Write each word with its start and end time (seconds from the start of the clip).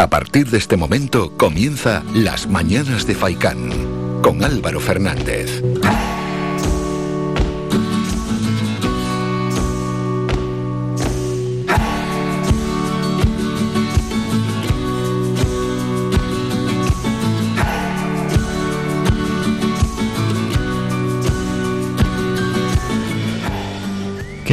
A 0.00 0.08
partir 0.08 0.48
de 0.48 0.56
este 0.56 0.78
momento 0.78 1.36
comienza 1.36 2.02
Las 2.14 2.46
Mañanas 2.48 3.06
de 3.06 3.14
Faicán 3.14 3.68
con 4.22 4.42
Álvaro 4.42 4.80
Fernández. 4.80 5.62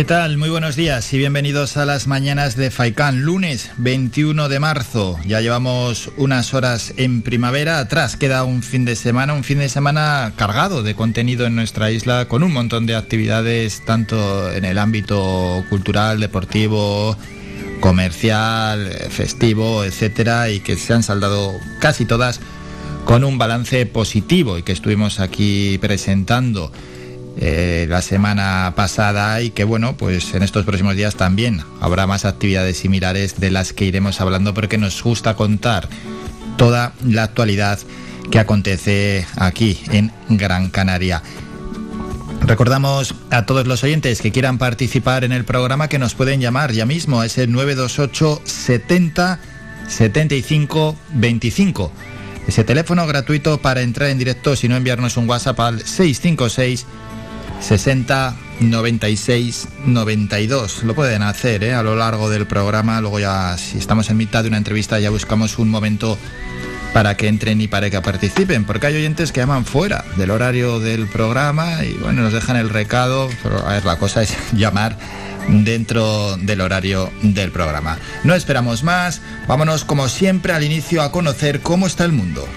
Tal? 0.07 0.37
Muy 0.37 0.49
buenos 0.49 0.77
días 0.77 1.11
y 1.11 1.17
bienvenidos 1.17 1.75
a 1.75 1.85
las 1.85 2.07
mañanas 2.07 2.55
de 2.55 2.71
Faicán, 2.71 3.23
lunes 3.23 3.71
21 3.75 4.47
de 4.47 4.57
marzo. 4.57 5.19
Ya 5.25 5.41
llevamos 5.41 6.11
unas 6.15 6.53
horas 6.53 6.93
en 6.95 7.21
primavera, 7.21 7.79
atrás 7.79 8.15
queda 8.15 8.45
un 8.45 8.63
fin 8.63 8.85
de 8.85 8.95
semana, 8.95 9.33
un 9.33 9.43
fin 9.43 9.59
de 9.59 9.67
semana 9.67 10.31
cargado 10.37 10.81
de 10.81 10.95
contenido 10.95 11.45
en 11.45 11.57
nuestra 11.57 11.91
isla, 11.91 12.29
con 12.29 12.41
un 12.43 12.53
montón 12.53 12.85
de 12.85 12.95
actividades 12.95 13.83
tanto 13.83 14.49
en 14.53 14.63
el 14.63 14.77
ámbito 14.77 15.65
cultural, 15.69 16.21
deportivo, 16.21 17.17
comercial, 17.81 18.89
festivo, 19.09 19.83
etcétera, 19.83 20.49
y 20.49 20.61
que 20.61 20.77
se 20.77 20.93
han 20.93 21.03
saldado 21.03 21.51
casi 21.81 22.05
todas 22.05 22.39
con 23.03 23.25
un 23.25 23.37
balance 23.37 23.85
positivo 23.85 24.57
y 24.57 24.63
que 24.63 24.71
estuvimos 24.71 25.19
aquí 25.19 25.77
presentando. 25.79 26.71
Eh, 27.39 27.85
la 27.87 28.01
semana 28.01 28.73
pasada 28.75 29.41
y 29.41 29.51
que 29.51 29.63
bueno, 29.63 29.95
pues 29.95 30.33
en 30.33 30.41
estos 30.41 30.65
próximos 30.65 30.95
días 30.95 31.15
también 31.15 31.61
habrá 31.79 32.07
más 32.07 32.25
actividades 32.25 32.77
similares 32.77 33.39
de 33.39 33.51
las 33.51 33.73
que 33.73 33.85
iremos 33.85 34.19
hablando 34.21 34.55
porque 34.55 34.79
nos 34.79 35.03
gusta 35.03 35.35
contar 35.35 35.87
toda 36.57 36.93
la 37.05 37.23
actualidad 37.23 37.77
que 38.31 38.39
acontece 38.39 39.27
aquí 39.35 39.79
en 39.91 40.11
Gran 40.29 40.69
Canaria. 40.69 41.21
Recordamos 42.41 43.13
a 43.29 43.45
todos 43.45 43.67
los 43.67 43.83
oyentes 43.83 44.21
que 44.21 44.31
quieran 44.31 44.57
participar 44.57 45.23
en 45.23 45.31
el 45.31 45.45
programa 45.45 45.89
que 45.89 45.99
nos 45.99 46.15
pueden 46.15 46.41
llamar 46.41 46.71
ya 46.71 46.87
mismo, 46.87 47.21
es 47.23 47.37
el 47.37 47.51
928 47.51 48.41
70 48.45 49.39
75 49.87 50.95
25. 51.13 51.91
Ese 52.47 52.63
teléfono 52.63 53.05
gratuito 53.05 53.59
para 53.59 53.81
entrar 53.81 54.09
en 54.09 54.17
directo, 54.17 54.55
si 54.55 54.69
no 54.69 54.75
enviarnos 54.77 55.17
un 55.17 55.29
WhatsApp 55.29 55.59
al 55.59 55.79
656 55.81 56.85
60 57.59 58.35
96 58.59 59.67
92. 59.85 60.83
Lo 60.83 60.95
pueden 60.95 61.21
hacer 61.23 61.63
¿eh? 61.63 61.73
a 61.73 61.83
lo 61.83 61.95
largo 61.95 62.29
del 62.29 62.47
programa. 62.47 63.01
Luego 63.01 63.19
ya, 63.19 63.57
si 63.57 63.77
estamos 63.77 64.09
en 64.09 64.17
mitad 64.17 64.43
de 64.43 64.49
una 64.49 64.57
entrevista, 64.57 64.99
ya 64.99 65.09
buscamos 65.09 65.59
un 65.59 65.69
momento 65.69 66.17
para 66.93 67.15
que 67.15 67.27
entren 67.27 67.61
y 67.61 67.67
para 67.67 67.89
que 67.89 68.01
participen, 68.01 68.65
porque 68.65 68.87
hay 68.87 68.95
oyentes 68.95 69.31
que 69.31 69.41
llaman 69.41 69.65
fuera 69.65 70.03
del 70.15 70.31
horario 70.31 70.79
del 70.79 71.07
programa 71.07 71.83
y 71.83 71.93
bueno, 71.93 72.23
nos 72.23 72.33
dejan 72.33 72.55
el 72.55 72.69
recado, 72.69 73.29
pero 73.43 73.65
a 73.67 73.73
ver, 73.73 73.85
la 73.85 73.97
cosa 73.97 74.23
es 74.23 74.35
llamar 74.53 74.97
dentro 75.47 76.37
del 76.37 76.61
horario 76.61 77.11
del 77.21 77.51
programa. 77.51 77.97
No 78.23 78.33
esperamos 78.33 78.83
más, 78.83 79.21
vámonos 79.47 79.85
como 79.85 80.09
siempre 80.09 80.53
al 80.53 80.63
inicio 80.63 81.01
a 81.01 81.11
conocer 81.11 81.61
cómo 81.61 81.87
está 81.87 82.03
el 82.03 82.13
mundo. 82.13 82.47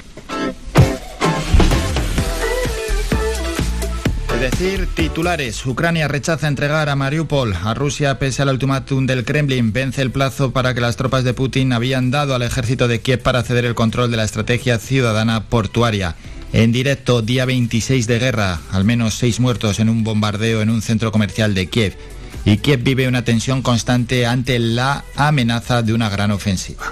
Decir, 4.41 4.89
titulares. 4.95 5.67
Ucrania 5.67 6.09
rechaza 6.09 6.49
entregar 6.49 6.89
a 6.89 6.97
Mariupol 6.97 7.53
a 7.53 7.75
Rusia 7.75 8.19
pese 8.19 8.41
al 8.41 8.49
ultimátum 8.49 9.05
del 9.07 9.27
Kremlin. 9.27 9.71
Vence 9.75 10.01
el 10.01 10.11
plazo 10.11 10.51
para 10.51 10.73
que 10.73 10.81
las 10.81 10.97
tropas 10.97 11.25
de 11.25 11.35
Putin 11.35 11.75
habían 11.75 12.11
dado 12.11 12.35
al 12.35 12.41
ejército 12.41 12.89
de 12.89 13.01
Kiev 13.01 13.21
para 13.21 13.43
ceder 13.43 13.67
el 13.67 13.75
control 13.75 14.11
de 14.11 14.17
la 14.17 14.25
estrategia 14.25 14.79
ciudadana 14.79 15.45
portuaria. 15.45 16.17
En 16.55 16.73
directo, 16.73 17.21
día 17.21 17.45
26 17.45 18.07
de 18.07 18.19
guerra, 18.19 18.61
al 18.73 18.85
menos 18.85 19.15
seis 19.15 19.41
muertos 19.41 19.79
en 19.79 19.91
un 19.91 20.05
bombardeo 20.05 20.63
en 20.63 20.71
un 20.71 20.81
centro 20.81 21.13
comercial 21.13 21.53
de 21.53 21.67
Kiev. 21.67 21.97
Y 22.47 22.57
Kiev 22.57 22.83
vive 22.83 23.09
una 23.09 23.25
tensión 23.25 23.61
constante 23.61 24.25
ante 24.27 24.59
la 24.59 25.05
amenaza 25.17 25.83
de 25.83 25.93
una 25.93 26.09
gran 26.09 26.31
ofensiva. 26.31 26.91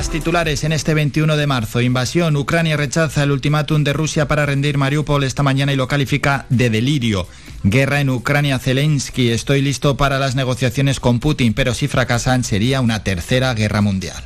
Más 0.00 0.08
titulares 0.08 0.64
en 0.64 0.72
este 0.72 0.94
21 0.94 1.36
de 1.36 1.46
marzo. 1.46 1.82
Invasión. 1.82 2.34
Ucrania 2.34 2.78
rechaza 2.78 3.22
el 3.22 3.32
ultimátum 3.32 3.84
de 3.84 3.92
Rusia 3.92 4.26
para 4.26 4.46
rendir 4.46 4.78
Mariupol 4.78 5.24
esta 5.24 5.42
mañana 5.42 5.74
y 5.74 5.76
lo 5.76 5.88
califica 5.88 6.46
de 6.48 6.70
delirio. 6.70 7.28
Guerra 7.64 8.00
en 8.00 8.08
Ucrania. 8.08 8.58
Zelensky. 8.58 9.28
Estoy 9.28 9.60
listo 9.60 9.98
para 9.98 10.18
las 10.18 10.36
negociaciones 10.36 11.00
con 11.00 11.20
Putin, 11.20 11.52
pero 11.52 11.74
si 11.74 11.86
fracasan 11.86 12.44
sería 12.44 12.80
una 12.80 13.04
tercera 13.04 13.52
guerra 13.52 13.82
mundial. 13.82 14.24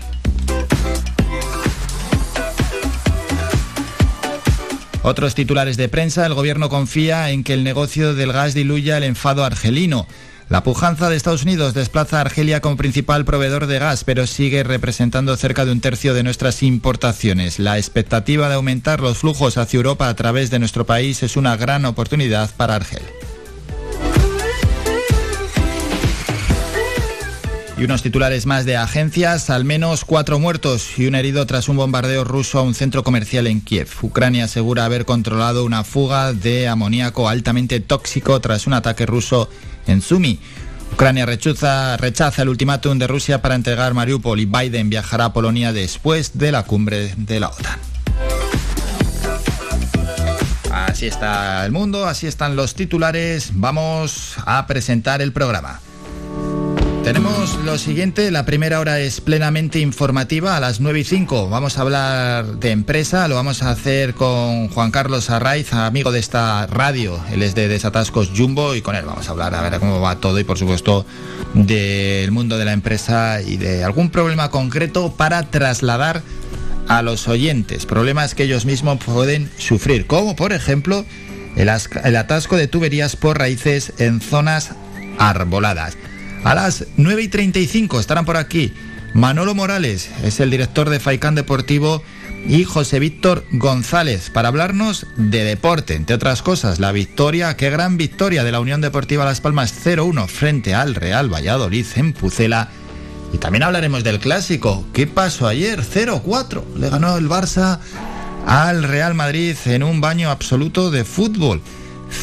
Otros 5.02 5.34
titulares 5.34 5.76
de 5.76 5.88
prensa. 5.88 6.24
El 6.24 6.34
gobierno 6.34 6.68
confía 6.68 7.30
en 7.30 7.42
que 7.42 7.52
el 7.52 7.64
negocio 7.64 8.14
del 8.14 8.32
gas 8.32 8.54
diluya 8.54 8.96
el 8.96 9.02
enfado 9.02 9.44
argelino. 9.44 10.06
La 10.50 10.62
pujanza 10.62 11.08
de 11.08 11.16
Estados 11.16 11.44
Unidos 11.44 11.72
desplaza 11.72 12.18
a 12.18 12.20
Argelia 12.20 12.60
como 12.60 12.76
principal 12.76 13.24
proveedor 13.24 13.66
de 13.66 13.78
gas, 13.78 14.04
pero 14.04 14.26
sigue 14.26 14.62
representando 14.62 15.36
cerca 15.36 15.64
de 15.64 15.72
un 15.72 15.80
tercio 15.80 16.12
de 16.12 16.22
nuestras 16.22 16.62
importaciones. 16.62 17.58
La 17.58 17.78
expectativa 17.78 18.48
de 18.48 18.54
aumentar 18.54 19.00
los 19.00 19.18
flujos 19.18 19.56
hacia 19.56 19.78
Europa 19.78 20.08
a 20.08 20.14
través 20.14 20.50
de 20.50 20.58
nuestro 20.58 20.84
país 20.84 21.22
es 21.22 21.36
una 21.36 21.56
gran 21.56 21.86
oportunidad 21.86 22.50
para 22.56 22.74
Argelia. 22.74 23.23
Y 27.76 27.84
unos 27.84 28.02
titulares 28.02 28.46
más 28.46 28.64
de 28.64 28.76
agencias, 28.76 29.50
al 29.50 29.64
menos 29.64 30.04
cuatro 30.04 30.38
muertos 30.38 30.96
y 30.96 31.06
un 31.06 31.16
herido 31.16 31.44
tras 31.44 31.68
un 31.68 31.76
bombardeo 31.76 32.22
ruso 32.22 32.60
a 32.60 32.62
un 32.62 32.74
centro 32.74 33.02
comercial 33.02 33.48
en 33.48 33.60
Kiev. 33.60 33.88
Ucrania 34.02 34.44
asegura 34.44 34.84
haber 34.84 35.04
controlado 35.04 35.64
una 35.64 35.82
fuga 35.82 36.32
de 36.32 36.68
amoníaco 36.68 37.28
altamente 37.28 37.80
tóxico 37.80 38.40
tras 38.40 38.68
un 38.68 38.74
ataque 38.74 39.06
ruso 39.06 39.50
en 39.88 40.02
Sumi. 40.02 40.38
Ucrania 40.92 41.26
rechaza, 41.26 41.96
rechaza 41.96 42.42
el 42.42 42.48
ultimátum 42.48 42.96
de 43.00 43.08
Rusia 43.08 43.42
para 43.42 43.56
entregar 43.56 43.92
Mariupol 43.94 44.38
y 44.38 44.44
Biden 44.44 44.88
viajará 44.88 45.24
a 45.24 45.32
Polonia 45.32 45.72
después 45.72 46.38
de 46.38 46.52
la 46.52 46.62
cumbre 46.62 47.12
de 47.16 47.40
la 47.40 47.48
OTAN. 47.48 47.80
Así 50.70 51.06
está 51.06 51.66
el 51.66 51.72
mundo, 51.72 52.06
así 52.06 52.28
están 52.28 52.54
los 52.54 52.76
titulares. 52.76 53.50
Vamos 53.54 54.34
a 54.46 54.64
presentar 54.68 55.20
el 55.22 55.32
programa. 55.32 55.80
Tenemos 57.04 57.62
lo 57.62 57.76
siguiente, 57.76 58.30
la 58.30 58.46
primera 58.46 58.80
hora 58.80 58.98
es 58.98 59.20
plenamente 59.20 59.78
informativa 59.78 60.56
a 60.56 60.60
las 60.60 60.80
9 60.80 61.00
y 61.00 61.04
5. 61.04 61.50
Vamos 61.50 61.76
a 61.76 61.82
hablar 61.82 62.46
de 62.56 62.70
empresa, 62.70 63.28
lo 63.28 63.34
vamos 63.34 63.62
a 63.62 63.68
hacer 63.68 64.14
con 64.14 64.68
Juan 64.68 64.90
Carlos 64.90 65.28
Arraiz, 65.28 65.74
amigo 65.74 66.12
de 66.12 66.20
esta 66.20 66.66
radio. 66.66 67.20
Él 67.30 67.42
es 67.42 67.54
de 67.54 67.68
Desatascos 67.68 68.30
Jumbo 68.34 68.74
y 68.74 68.80
con 68.80 68.96
él 68.96 69.04
vamos 69.04 69.28
a 69.28 69.32
hablar 69.32 69.54
a 69.54 69.60
ver 69.60 69.78
cómo 69.80 70.00
va 70.00 70.18
todo 70.18 70.40
y 70.40 70.44
por 70.44 70.56
supuesto 70.56 71.04
del 71.52 72.30
mundo 72.30 72.56
de 72.56 72.64
la 72.64 72.72
empresa 72.72 73.42
y 73.42 73.58
de 73.58 73.84
algún 73.84 74.08
problema 74.08 74.50
concreto 74.50 75.12
para 75.14 75.50
trasladar 75.50 76.22
a 76.88 77.02
los 77.02 77.28
oyentes, 77.28 77.84
problemas 77.84 78.34
que 78.34 78.44
ellos 78.44 78.64
mismos 78.64 79.04
pueden 79.04 79.50
sufrir, 79.58 80.06
como 80.06 80.36
por 80.36 80.54
ejemplo 80.54 81.04
el, 81.56 81.70
el 82.02 82.16
atasco 82.16 82.56
de 82.56 82.66
tuberías 82.66 83.14
por 83.14 83.38
raíces 83.38 83.92
en 83.98 84.22
zonas 84.22 84.70
arboladas. 85.18 85.98
A 86.44 86.54
las 86.54 86.86
9 86.98 87.22
y 87.22 87.28
35 87.28 87.98
estarán 87.98 88.26
por 88.26 88.36
aquí 88.36 88.72
Manolo 89.14 89.54
Morales, 89.54 90.10
es 90.22 90.40
el 90.40 90.50
director 90.50 90.90
de 90.90 91.00
Faicán 91.00 91.34
Deportivo, 91.34 92.02
y 92.46 92.64
José 92.64 92.98
Víctor 92.98 93.46
González 93.52 94.28
para 94.28 94.48
hablarnos 94.48 95.06
de 95.16 95.44
deporte, 95.44 95.94
entre 95.94 96.16
otras 96.16 96.42
cosas, 96.42 96.80
la 96.80 96.92
victoria, 96.92 97.56
qué 97.56 97.70
gran 97.70 97.96
victoria 97.96 98.44
de 98.44 98.52
la 98.52 98.60
Unión 98.60 98.82
Deportiva 98.82 99.24
Las 99.24 99.40
Palmas 99.40 99.74
0-1 99.84 100.26
frente 100.28 100.74
al 100.74 100.94
Real 100.94 101.32
Valladolid 101.32 101.86
en 101.96 102.12
Pucela. 102.12 102.68
Y 103.32 103.38
también 103.38 103.62
hablaremos 103.62 104.04
del 104.04 104.20
clásico. 104.20 104.84
¿Qué 104.92 105.06
pasó 105.06 105.48
ayer? 105.48 105.80
0-4. 105.82 106.62
Le 106.76 106.90
ganó 106.90 107.16
el 107.16 107.28
Barça 107.28 107.80
al 108.46 108.82
Real 108.84 109.14
Madrid 109.14 109.56
en 109.64 109.82
un 109.82 110.02
baño 110.02 110.30
absoluto 110.30 110.90
de 110.90 111.04
fútbol. 111.04 111.62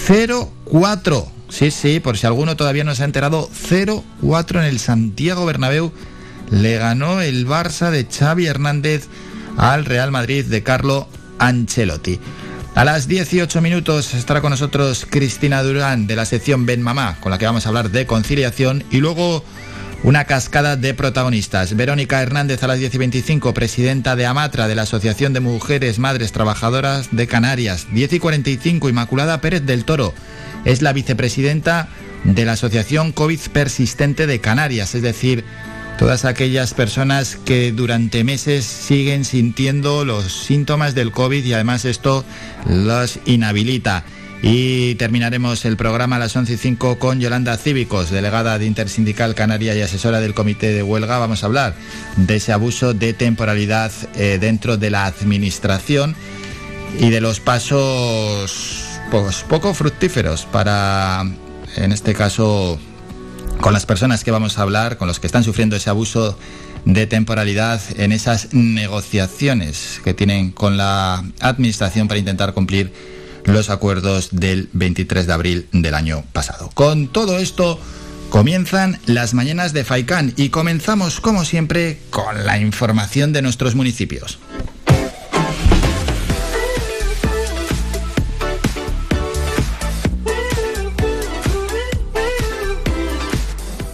0-4. 0.08 1.41
Sí, 1.52 1.70
sí, 1.70 2.00
por 2.00 2.18
si 2.18 2.26
alguno 2.26 2.56
todavía 2.56 2.86
no 2.86 2.96
se 2.96 3.04
ha 3.04 3.06
enterado, 3.06 3.50
0-4 3.70 4.60
en 4.60 4.64
el 4.64 4.80
Santiago 4.80 5.46
Bernabéu 5.46 5.92
le 6.50 6.78
ganó 6.78 7.22
el 7.22 7.46
Barça 7.46 7.92
de 7.92 8.08
Xavi 8.10 8.46
Hernández 8.46 9.08
al 9.58 9.84
Real 9.84 10.12
Madrid 10.12 10.46
de 10.46 10.64
Carlo 10.64 11.10
Ancelotti. 11.40 12.20
A 12.74 12.86
las 12.86 13.10
18 13.10 13.60
minutos 13.62 14.14
estará 14.14 14.40
con 14.40 14.52
nosotros 14.52 15.06
Cristina 15.10 15.62
Durán 15.62 16.08
de 16.08 16.16
la 16.16 16.26
sección 16.26 16.66
Ben 16.66 16.82
Mamá, 16.82 17.18
con 17.20 17.32
la 17.32 17.38
que 17.38 17.46
vamos 17.46 17.66
a 17.66 17.70
hablar 17.70 17.92
de 17.92 18.06
conciliación 18.08 18.86
y 18.90 19.02
luego 19.02 19.44
una 20.04 20.24
cascada 20.24 20.78
de 20.78 20.94
protagonistas. 20.94 21.76
Verónica 21.76 22.22
Hernández 22.22 22.64
a 22.64 22.68
las 22.68 22.80
10 22.80 22.96
y 22.96 22.98
25, 22.98 23.54
presidenta 23.54 24.16
de 24.16 24.26
Amatra, 24.26 24.70
de 24.70 24.76
la 24.76 24.84
Asociación 24.84 25.34
de 25.34 25.42
Mujeres 25.42 26.00
Madres 26.00 26.32
Trabajadoras 26.32 27.10
de 27.12 27.28
Canarias. 27.28 27.88
10 27.92 28.14
y 28.14 28.20
45, 28.20 28.88
Inmaculada 28.88 29.42
Pérez 29.42 29.66
del 29.66 29.84
Toro, 29.84 30.14
es 30.66 30.82
la 30.82 30.94
vicepresidenta 30.94 31.88
de 32.24 32.46
la 32.46 32.54
Asociación 32.54 33.12
COVID 33.12 33.40
Persistente 33.54 34.28
de 34.28 34.40
Canarias, 34.40 34.96
es 34.96 35.02
decir, 35.02 35.44
todas 35.98 36.26
aquellas 36.26 36.74
personas 36.74 37.36
que 37.36 37.72
durante 37.72 38.24
meses 38.24 38.66
siguen 38.66 39.26
sintiendo 39.26 40.06
los 40.06 40.32
síntomas 40.32 40.96
del 40.96 41.12
COVID 41.12 41.44
y 41.44 41.54
además 41.54 41.86
esto 41.86 42.26
los 42.66 43.20
inhabilita. 43.26 44.04
Y 44.44 44.96
terminaremos 44.96 45.66
el 45.66 45.78
programa 45.78 46.16
a 46.16 46.20
las 46.20 46.36
11 46.36 46.54
y 46.54 46.58
5 46.58 46.98
con 46.98 47.20
Yolanda 47.20 47.56
Cívicos, 47.58 48.10
delegada 48.10 48.58
de 48.58 48.66
Intersindical 48.66 49.36
Canaria 49.36 49.76
y 49.76 49.82
asesora 49.82 50.20
del 50.20 50.34
Comité 50.34 50.74
de 50.74 50.82
Huelga. 50.82 51.20
Vamos 51.20 51.44
a 51.44 51.46
hablar 51.46 51.76
de 52.16 52.38
ese 52.38 52.52
abuso 52.52 52.96
de 52.96 53.14
temporalidad 53.14 53.92
eh, 54.16 54.40
dentro 54.42 54.78
de 54.78 54.90
la 54.90 55.06
administración 55.06 56.16
y 57.00 57.12
de 57.12 57.22
los 57.22 57.40
pasos 57.40 58.91
pues, 59.12 59.44
poco 59.44 59.74
fructíferos 59.74 60.46
para, 60.46 61.24
en 61.76 61.92
este 61.92 62.16
caso, 62.16 62.80
con 63.60 63.74
las 63.74 63.86
personas 63.86 64.24
que 64.24 64.32
vamos 64.32 64.58
a 64.58 64.62
hablar, 64.64 64.98
con 64.98 65.08
los 65.08 65.20
que 65.20 65.28
están 65.28 65.44
sufriendo 65.44 65.76
ese 65.76 65.90
abuso 65.90 66.38
de 66.86 67.06
temporalidad 67.06 67.82
en 67.98 68.14
esas 68.14 68.54
negociaciones 68.54 70.00
que 70.04 70.14
tienen 70.14 70.52
con 70.52 70.78
la 70.78 71.24
Administración 71.42 72.08
para 72.08 72.20
intentar 72.20 72.54
cumplir 72.54 72.94
los 73.44 73.70
acuerdos 73.70 74.30
del 74.32 74.70
23 74.74 75.28
de 75.28 75.34
abril 75.34 75.68
del 75.74 75.94
año 75.94 76.24
pasado. 76.32 76.72
Con 76.74 77.08
todo 77.08 77.38
esto 77.38 77.80
comienzan 78.30 78.98
las 79.06 79.34
mañanas 79.34 79.74
de 79.74 79.84
Faicán 79.84 80.34
y 80.38 80.50
comenzamos 80.50 81.20
como 81.20 81.44
siempre 81.44 82.00
con 82.12 82.46
la 82.46 82.60
información 82.60 83.34
de 83.34 83.42
nuestros 83.42 83.76
municipios. 83.76 84.40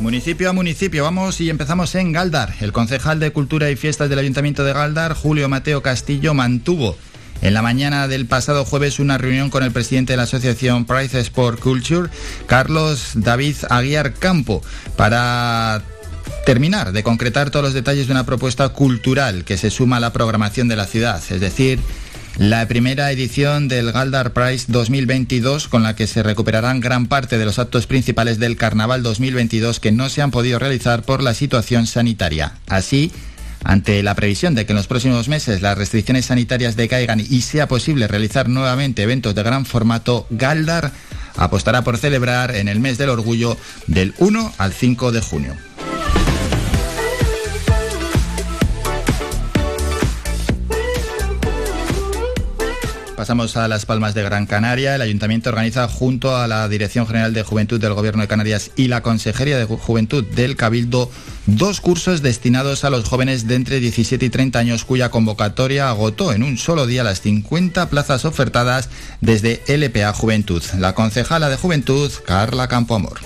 Municipio 0.07 0.49
a 0.49 0.53
municipio, 0.53 1.03
vamos 1.03 1.41
y 1.41 1.49
empezamos 1.49 1.93
en 1.95 2.13
Galdar. 2.13 2.53
El 2.61 2.71
concejal 2.71 3.19
de 3.19 3.33
Cultura 3.33 3.69
y 3.69 3.75
Fiestas 3.75 4.09
del 4.09 4.19
Ayuntamiento 4.19 4.63
de 4.63 4.71
Galdar, 4.71 5.13
Julio 5.13 5.49
Mateo 5.49 5.83
Castillo, 5.83 6.33
mantuvo 6.33 6.95
en 7.41 7.53
la 7.53 7.61
mañana 7.61 8.07
del 8.07 8.25
pasado 8.25 8.63
jueves 8.63 8.99
una 8.99 9.17
reunión 9.17 9.49
con 9.49 9.63
el 9.63 9.73
presidente 9.73 10.13
de 10.13 10.17
la 10.17 10.23
asociación 10.23 10.85
Price 10.85 11.19
Sport 11.19 11.59
Culture, 11.59 12.09
Carlos 12.45 13.11
David 13.15 13.57
Aguiar 13.69 14.13
Campo, 14.13 14.61
para 14.95 15.83
terminar 16.45 16.93
de 16.93 17.03
concretar 17.03 17.49
todos 17.49 17.65
los 17.65 17.73
detalles 17.73 18.07
de 18.07 18.13
una 18.13 18.25
propuesta 18.25 18.69
cultural 18.69 19.43
que 19.43 19.57
se 19.57 19.69
suma 19.69 19.97
a 19.97 19.99
la 19.99 20.13
programación 20.13 20.69
de 20.69 20.77
la 20.77 20.85
ciudad, 20.85 21.21
es 21.29 21.41
decir, 21.41 21.81
la 22.37 22.67
primera 22.67 23.11
edición 23.11 23.67
del 23.67 23.91
Galdar 23.91 24.31
Prize 24.31 24.65
2022 24.67 25.67
con 25.67 25.81
la 25.81 25.95
que 25.95 26.05
se 26.05 26.21
recuperarán 26.21 26.79
gran 26.79 27.07
parte 27.07 27.39
de 27.39 27.45
los 27.45 27.57
actos 27.57 27.87
principales 27.87 28.37
del 28.37 28.57
Carnaval 28.57 29.01
2022 29.01 29.79
que 29.79 29.91
no 29.91 30.07
se 30.09 30.21
han 30.21 30.29
podido 30.29 30.59
realizar 30.59 31.01
por 31.01 31.23
la 31.23 31.33
situación 31.33 31.87
sanitaria. 31.87 32.53
Así, 32.67 33.11
ante 33.63 34.03
la 34.03 34.13
previsión 34.13 34.53
de 34.53 34.67
que 34.67 34.73
en 34.73 34.77
los 34.77 34.85
próximos 34.85 35.27
meses 35.29 35.63
las 35.63 35.77
restricciones 35.77 36.25
sanitarias 36.25 36.75
decaigan 36.75 37.19
y 37.19 37.41
sea 37.41 37.67
posible 37.67 38.07
realizar 38.07 38.49
nuevamente 38.49 39.01
eventos 39.01 39.33
de 39.33 39.41
gran 39.41 39.65
formato, 39.65 40.27
Galdar 40.29 40.91
apostará 41.37 41.83
por 41.83 41.97
celebrar 41.97 42.55
en 42.55 42.67
el 42.67 42.79
mes 42.79 42.99
del 42.99 43.09
orgullo 43.09 43.57
del 43.87 44.13
1 44.19 44.53
al 44.59 44.73
5 44.73 45.11
de 45.11 45.21
junio. 45.21 45.66
Pasamos 53.17 53.57
a 53.57 53.67
Las 53.67 53.87
Palmas 53.87 54.13
de 54.13 54.21
Gran 54.21 54.45
Canaria. 54.45 54.93
El 54.93 55.01
ayuntamiento 55.01 55.49
organiza 55.49 55.87
junto 55.87 56.37
a 56.37 56.47
la 56.47 56.69
Dirección 56.69 57.07
General 57.07 57.33
de 57.33 57.41
Juventud 57.41 57.81
del 57.81 57.95
Gobierno 57.95 58.21
de 58.21 58.27
Canarias 58.27 58.69
y 58.75 58.89
la 58.89 59.01
Consejería 59.01 59.57
de 59.57 59.65
Juventud 59.65 60.23
del 60.23 60.55
Cabildo 60.55 61.09
dos 61.47 61.81
cursos 61.81 62.21
destinados 62.21 62.83
a 62.83 62.91
los 62.91 63.05
jóvenes 63.05 63.47
de 63.47 63.55
entre 63.55 63.79
17 63.79 64.23
y 64.23 64.29
30 64.29 64.59
años 64.59 64.85
cuya 64.85 65.09
convocatoria 65.09 65.89
agotó 65.89 66.31
en 66.31 66.43
un 66.43 66.59
solo 66.59 66.85
día 66.85 67.03
las 67.03 67.21
50 67.21 67.89
plazas 67.89 68.23
ofertadas 68.23 68.89
desde 69.19 69.63
LPA 69.67 70.13
Juventud. 70.13 70.61
La 70.77 70.93
concejala 70.93 71.49
de 71.49 71.55
Juventud, 71.55 72.11
Carla 72.23 72.67
Campoamor. 72.67 73.19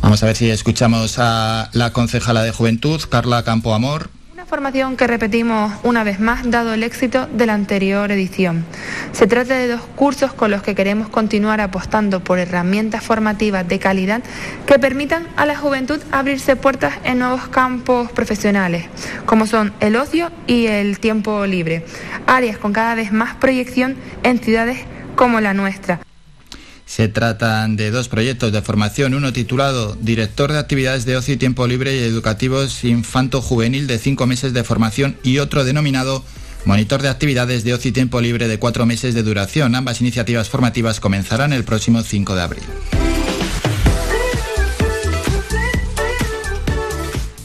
Vamos 0.00 0.22
a 0.22 0.26
ver 0.26 0.36
si 0.36 0.48
escuchamos 0.48 1.18
a 1.18 1.68
la 1.74 1.92
concejala 1.92 2.42
de 2.42 2.50
Juventud, 2.50 3.02
Carla 3.10 3.42
Campoamor 3.42 4.08
formación 4.54 4.96
que 4.96 5.08
repetimos 5.08 5.72
una 5.82 6.04
vez 6.04 6.20
más 6.20 6.48
dado 6.48 6.74
el 6.74 6.84
éxito 6.84 7.26
de 7.26 7.44
la 7.44 7.54
anterior 7.54 8.12
edición. 8.12 8.64
Se 9.10 9.26
trata 9.26 9.54
de 9.54 9.66
dos 9.66 9.80
cursos 9.96 10.32
con 10.32 10.52
los 10.52 10.62
que 10.62 10.76
queremos 10.76 11.08
continuar 11.08 11.60
apostando 11.60 12.22
por 12.22 12.38
herramientas 12.38 13.02
formativas 13.02 13.66
de 13.66 13.80
calidad 13.80 14.22
que 14.64 14.78
permitan 14.78 15.26
a 15.34 15.44
la 15.44 15.56
juventud 15.56 16.00
abrirse 16.12 16.54
puertas 16.54 16.94
en 17.02 17.18
nuevos 17.18 17.48
campos 17.48 18.12
profesionales, 18.12 18.84
como 19.26 19.48
son 19.48 19.72
el 19.80 19.96
ocio 19.96 20.30
y 20.46 20.68
el 20.68 21.00
tiempo 21.00 21.46
libre, 21.46 21.84
áreas 22.28 22.56
con 22.56 22.72
cada 22.72 22.94
vez 22.94 23.10
más 23.10 23.34
proyección 23.34 23.96
en 24.22 24.38
ciudades 24.38 24.78
como 25.16 25.40
la 25.40 25.52
nuestra. 25.52 25.98
Se 26.94 27.08
tratan 27.08 27.74
de 27.74 27.90
dos 27.90 28.08
proyectos 28.08 28.52
de 28.52 28.62
formación, 28.62 29.14
uno 29.14 29.32
titulado 29.32 29.96
Director 30.00 30.52
de 30.52 30.60
Actividades 30.60 31.04
de 31.04 31.16
Ocio 31.16 31.34
y 31.34 31.36
Tiempo 31.36 31.66
Libre 31.66 31.96
y 31.96 31.98
Educativos 31.98 32.84
Infanto-Juvenil 32.84 33.88
de 33.88 33.98
cinco 33.98 34.26
meses 34.26 34.52
de 34.52 34.62
formación 34.62 35.16
y 35.24 35.38
otro 35.38 35.64
denominado 35.64 36.22
Monitor 36.66 37.02
de 37.02 37.08
Actividades 37.08 37.64
de 37.64 37.74
Ocio 37.74 37.88
y 37.88 37.92
Tiempo 37.92 38.20
Libre 38.20 38.46
de 38.46 38.60
cuatro 38.60 38.86
meses 38.86 39.12
de 39.12 39.24
duración. 39.24 39.74
Ambas 39.74 40.00
iniciativas 40.02 40.48
formativas 40.48 41.00
comenzarán 41.00 41.52
el 41.52 41.64
próximo 41.64 42.00
5 42.00 42.36
de 42.36 42.42
abril. 42.42 42.62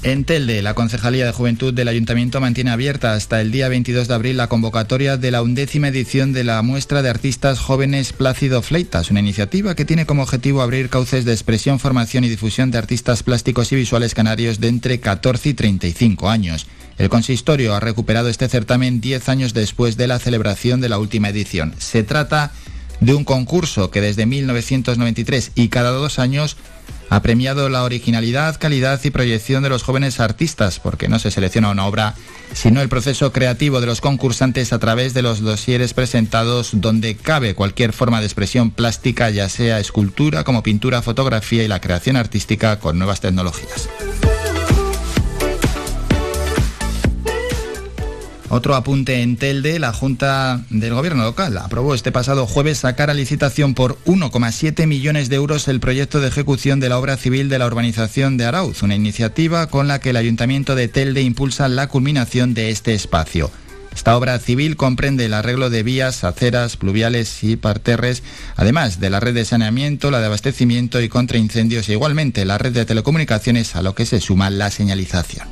En 0.01 0.23
Telde, 0.23 0.61
la 0.61 0.75
Concejalía 0.75 1.25
de 1.25 1.33
Juventud 1.33 1.73
del 1.73 1.89
Ayuntamiento 1.89 2.39
mantiene 2.39 2.71
abierta 2.71 3.15
hasta 3.15 3.41
el 3.41 3.51
día 3.51 3.67
22 3.67 4.07
de 4.07 4.13
abril 4.13 4.37
la 4.37 4.47
convocatoria 4.47 5.17
de 5.17 5.29
la 5.29 5.41
undécima 5.41 5.89
edición 5.89 6.31
de 6.31 6.45
la 6.45 6.61
muestra 6.61 7.01
de 7.01 7.09
artistas 7.09 7.59
jóvenes 7.59 8.13
Plácido 8.13 8.61
Fleitas, 8.61 9.11
una 9.11 9.19
iniciativa 9.19 9.75
que 9.75 9.83
tiene 9.83 10.05
como 10.05 10.23
objetivo 10.23 10.61
abrir 10.61 10.89
cauces 10.89 11.25
de 11.25 11.33
expresión, 11.33 11.79
formación 11.79 12.23
y 12.23 12.29
difusión 12.29 12.71
de 12.71 12.77
artistas 12.77 13.23
plásticos 13.23 13.73
y 13.73 13.75
visuales 13.75 14.13
canarios 14.13 14.61
de 14.61 14.69
entre 14.69 15.01
14 15.01 15.49
y 15.49 15.53
35 15.53 16.29
años. 16.29 16.65
El 16.97 17.09
consistorio 17.09 17.75
ha 17.75 17.81
recuperado 17.81 18.29
este 18.29 18.47
certamen 18.47 19.01
10 19.01 19.27
años 19.27 19.53
después 19.53 19.97
de 19.97 20.07
la 20.07 20.19
celebración 20.19 20.79
de 20.79 20.87
la 20.87 20.97
última 20.97 21.27
edición. 21.27 21.73
Se 21.77 22.03
trata 22.03 22.53
de 23.01 23.13
un 23.13 23.25
concurso 23.25 23.91
que 23.91 23.99
desde 23.99 24.25
1993 24.25 25.51
y 25.55 25.67
cada 25.67 25.91
dos 25.91 26.19
años 26.19 26.55
ha 27.09 27.21
premiado 27.21 27.69
la 27.69 27.83
originalidad, 27.83 28.57
calidad 28.59 28.99
y 29.03 29.09
proyección 29.09 29.63
de 29.63 29.69
los 29.69 29.83
jóvenes 29.83 30.19
artistas, 30.19 30.79
porque 30.79 31.07
no 31.07 31.19
se 31.19 31.31
selecciona 31.31 31.69
una 31.69 31.85
obra, 31.85 32.15
sino 32.53 32.81
el 32.81 32.89
proceso 32.89 33.31
creativo 33.31 33.81
de 33.81 33.87
los 33.87 34.01
concursantes 34.01 34.73
a 34.73 34.79
través 34.79 35.13
de 35.13 35.21
los 35.21 35.41
dosieres 35.41 35.93
presentados 35.93 36.71
donde 36.73 37.15
cabe 37.15 37.55
cualquier 37.55 37.93
forma 37.93 38.19
de 38.19 38.25
expresión 38.25 38.71
plástica, 38.71 39.29
ya 39.29 39.49
sea 39.49 39.79
escultura 39.79 40.43
como 40.43 40.63
pintura, 40.63 41.01
fotografía 41.01 41.63
y 41.63 41.67
la 41.67 41.81
creación 41.81 42.15
artística 42.15 42.79
con 42.79 42.97
nuevas 42.97 43.21
tecnologías. 43.21 43.89
Otro 48.51 48.73
apunte 48.73 49.21
en 49.21 49.37
Telde, 49.37 49.77
la 49.77 49.93
Junta 49.93 50.61
del 50.71 50.95
Gobierno 50.95 51.23
local 51.23 51.55
aprobó 51.59 51.93
este 51.93 52.11
pasado 52.11 52.47
jueves 52.47 52.79
sacar 52.79 53.11
a 53.11 53.13
licitación 53.13 53.75
por 53.75 53.99
1,7 54.05 54.87
millones 54.87 55.29
de 55.29 55.35
euros 55.35 55.67
el 55.67 55.79
proyecto 55.79 56.19
de 56.19 56.29
ejecución 56.29 56.79
de 56.79 56.89
la 56.89 56.97
obra 56.97 57.15
civil 57.15 57.47
de 57.47 57.59
la 57.59 57.67
urbanización 57.67 58.37
de 58.37 58.45
Arauz, 58.45 58.81
una 58.81 58.95
iniciativa 58.95 59.67
con 59.67 59.87
la 59.87 59.99
que 59.99 60.09
el 60.09 60.17
Ayuntamiento 60.17 60.73
de 60.73 60.87
Telde 60.87 61.21
impulsa 61.21 61.67
la 61.67 61.87
culminación 61.87 62.55
de 62.55 62.71
este 62.71 62.95
espacio. 62.95 63.51
Esta 63.93 64.17
obra 64.17 64.39
civil 64.39 64.77
comprende 64.77 65.25
el 65.25 65.35
arreglo 65.35 65.69
de 65.69 65.83
vías, 65.83 66.23
aceras, 66.23 66.75
pluviales 66.75 67.43
y 67.43 67.55
parterres, 67.55 68.23
además 68.55 68.99
de 68.99 69.11
la 69.11 69.19
red 69.19 69.35
de 69.35 69.45
saneamiento, 69.45 70.09
la 70.09 70.21
de 70.21 70.25
abastecimiento 70.25 71.01
y 71.01 71.09
contra 71.09 71.37
incendios 71.37 71.87
e 71.89 71.93
igualmente 71.93 72.45
la 72.45 72.57
red 72.57 72.71
de 72.71 72.85
telecomunicaciones 72.85 73.75
a 73.75 73.83
lo 73.83 73.93
que 73.93 74.07
se 74.07 74.19
suma 74.19 74.49
la 74.49 74.71
señalización. 74.71 75.47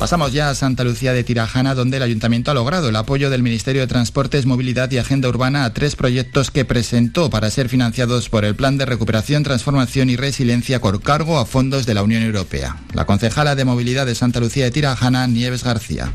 Pasamos 0.00 0.32
ya 0.32 0.48
a 0.48 0.54
Santa 0.54 0.82
Lucía 0.82 1.12
de 1.12 1.24
Tirajana, 1.24 1.74
donde 1.74 1.98
el 1.98 2.02
ayuntamiento 2.02 2.50
ha 2.50 2.54
logrado 2.54 2.88
el 2.88 2.96
apoyo 2.96 3.28
del 3.28 3.42
Ministerio 3.42 3.82
de 3.82 3.86
Transportes, 3.86 4.46
Movilidad 4.46 4.90
y 4.90 4.96
Agenda 4.96 5.28
Urbana 5.28 5.66
a 5.66 5.74
tres 5.74 5.94
proyectos 5.94 6.50
que 6.50 6.64
presentó 6.64 7.28
para 7.28 7.50
ser 7.50 7.68
financiados 7.68 8.30
por 8.30 8.46
el 8.46 8.54
Plan 8.54 8.78
de 8.78 8.86
Recuperación, 8.86 9.42
Transformación 9.42 10.08
y 10.08 10.16
Resiliencia 10.16 10.80
con 10.80 11.00
cargo 11.00 11.38
a 11.38 11.44
fondos 11.44 11.84
de 11.84 11.92
la 11.92 12.02
Unión 12.02 12.22
Europea. 12.22 12.78
La 12.94 13.04
concejala 13.04 13.54
de 13.56 13.66
Movilidad 13.66 14.06
de 14.06 14.14
Santa 14.14 14.40
Lucía 14.40 14.64
de 14.64 14.70
Tirajana, 14.70 15.26
Nieves 15.26 15.64
García. 15.64 16.10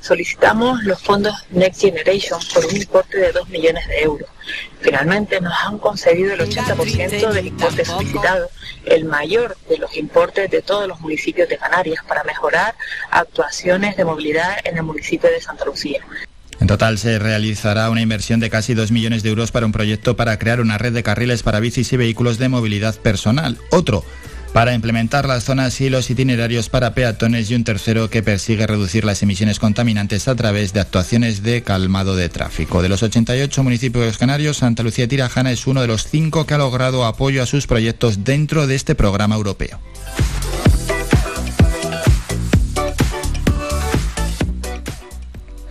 Solicitamos 0.00 0.82
los 0.84 1.00
fondos 1.00 1.34
Next 1.50 1.80
Generation 1.80 2.40
por 2.54 2.66
un 2.66 2.76
importe 2.76 3.18
de 3.18 3.32
2 3.32 3.48
millones 3.48 3.86
de 3.88 4.02
euros. 4.02 4.28
Finalmente 4.80 5.40
nos 5.40 5.52
han 5.64 5.78
concedido 5.78 6.34
el 6.34 6.40
80% 6.40 7.32
del 7.32 7.46
importe 7.46 7.84
solicitado, 7.84 8.48
el 8.84 9.04
mayor 9.04 9.56
de 9.68 9.78
los 9.78 9.96
importes 9.96 10.50
de 10.50 10.62
todos 10.62 10.88
los 10.88 11.00
municipios 11.00 11.48
de 11.48 11.58
Canarias 11.58 12.02
para 12.06 12.24
mejorar 12.24 12.74
actuaciones 13.10 13.96
de 13.96 14.04
movilidad 14.04 14.58
en 14.64 14.76
el 14.76 14.82
municipio 14.82 15.30
de 15.30 15.40
Santa 15.40 15.64
Lucía. 15.64 16.00
En 16.60 16.66
total 16.66 16.98
se 16.98 17.18
realizará 17.18 17.88
una 17.88 18.02
inversión 18.02 18.38
de 18.38 18.50
casi 18.50 18.74
2 18.74 18.90
millones 18.90 19.22
de 19.22 19.30
euros 19.30 19.50
para 19.50 19.64
un 19.64 19.72
proyecto 19.72 20.14
para 20.14 20.38
crear 20.38 20.60
una 20.60 20.76
red 20.76 20.92
de 20.92 21.02
carriles 21.02 21.42
para 21.42 21.58
bicis 21.58 21.92
y 21.92 21.96
vehículos 21.96 22.38
de 22.38 22.50
movilidad 22.50 22.96
personal. 22.96 23.56
Otro 23.70 24.04
para 24.52 24.74
implementar 24.74 25.26
las 25.26 25.44
zonas 25.44 25.80
y 25.80 25.90
los 25.90 26.10
itinerarios 26.10 26.68
para 26.68 26.94
peatones 26.94 27.50
y 27.50 27.54
un 27.54 27.64
tercero 27.64 28.10
que 28.10 28.22
persigue 28.22 28.66
reducir 28.66 29.04
las 29.04 29.22
emisiones 29.22 29.58
contaminantes 29.58 30.28
a 30.28 30.34
través 30.34 30.72
de 30.72 30.80
actuaciones 30.80 31.42
de 31.42 31.62
calmado 31.62 32.16
de 32.16 32.28
tráfico. 32.28 32.82
De 32.82 32.88
los 32.88 33.02
88 33.02 33.62
municipios 33.62 34.18
canarios, 34.18 34.58
Santa 34.58 34.82
Lucía 34.82 35.08
Tirajana 35.08 35.52
es 35.52 35.66
uno 35.66 35.80
de 35.80 35.86
los 35.86 36.06
cinco 36.08 36.46
que 36.46 36.54
ha 36.54 36.58
logrado 36.58 37.04
apoyo 37.04 37.42
a 37.42 37.46
sus 37.46 37.66
proyectos 37.66 38.24
dentro 38.24 38.66
de 38.66 38.74
este 38.74 38.94
programa 38.94 39.36
europeo. 39.36 39.78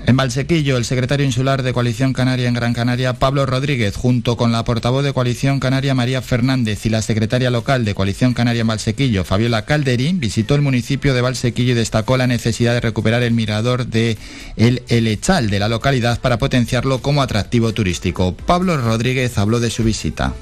En 0.09 0.17
Valsequillo, 0.17 0.75
el 0.77 0.85
secretario 0.85 1.23
insular 1.23 1.61
de 1.61 1.71
Coalición 1.71 2.13
Canaria 2.13 2.47
en 2.47 2.55
Gran 2.55 2.73
Canaria, 2.73 3.13
Pablo 3.13 3.45
Rodríguez, 3.45 3.95
junto 3.95 4.37
con 4.37 4.51
la 4.51 4.63
portavoz 4.63 5.03
de 5.03 5.13
Coalición 5.13 5.59
Canaria, 5.59 5.93
María 5.93 6.23
Fernández, 6.23 6.83
y 6.87 6.89
la 6.89 7.03
secretaria 7.03 7.51
local 7.51 7.85
de 7.85 7.93
Coalición 7.93 8.33
Canaria 8.33 8.61
en 8.61 8.67
Valsequillo, 8.67 9.23
Fabiola 9.23 9.65
Calderín, 9.65 10.19
visitó 10.19 10.55
el 10.55 10.63
municipio 10.63 11.13
de 11.13 11.21
Valsequillo 11.21 11.73
y 11.73 11.75
destacó 11.75 12.17
la 12.17 12.25
necesidad 12.25 12.73
de 12.73 12.81
recuperar 12.81 13.21
el 13.21 13.33
mirador 13.35 13.85
de 13.85 14.17
El 14.57 14.81
Elechal 14.87 15.51
de 15.51 15.59
la 15.59 15.69
localidad 15.69 16.19
para 16.19 16.39
potenciarlo 16.39 17.03
como 17.03 17.21
atractivo 17.21 17.71
turístico. 17.73 18.33
Pablo 18.33 18.77
Rodríguez 18.77 19.37
habló 19.37 19.59
de 19.59 19.69
su 19.69 19.83
visita. 19.83 20.33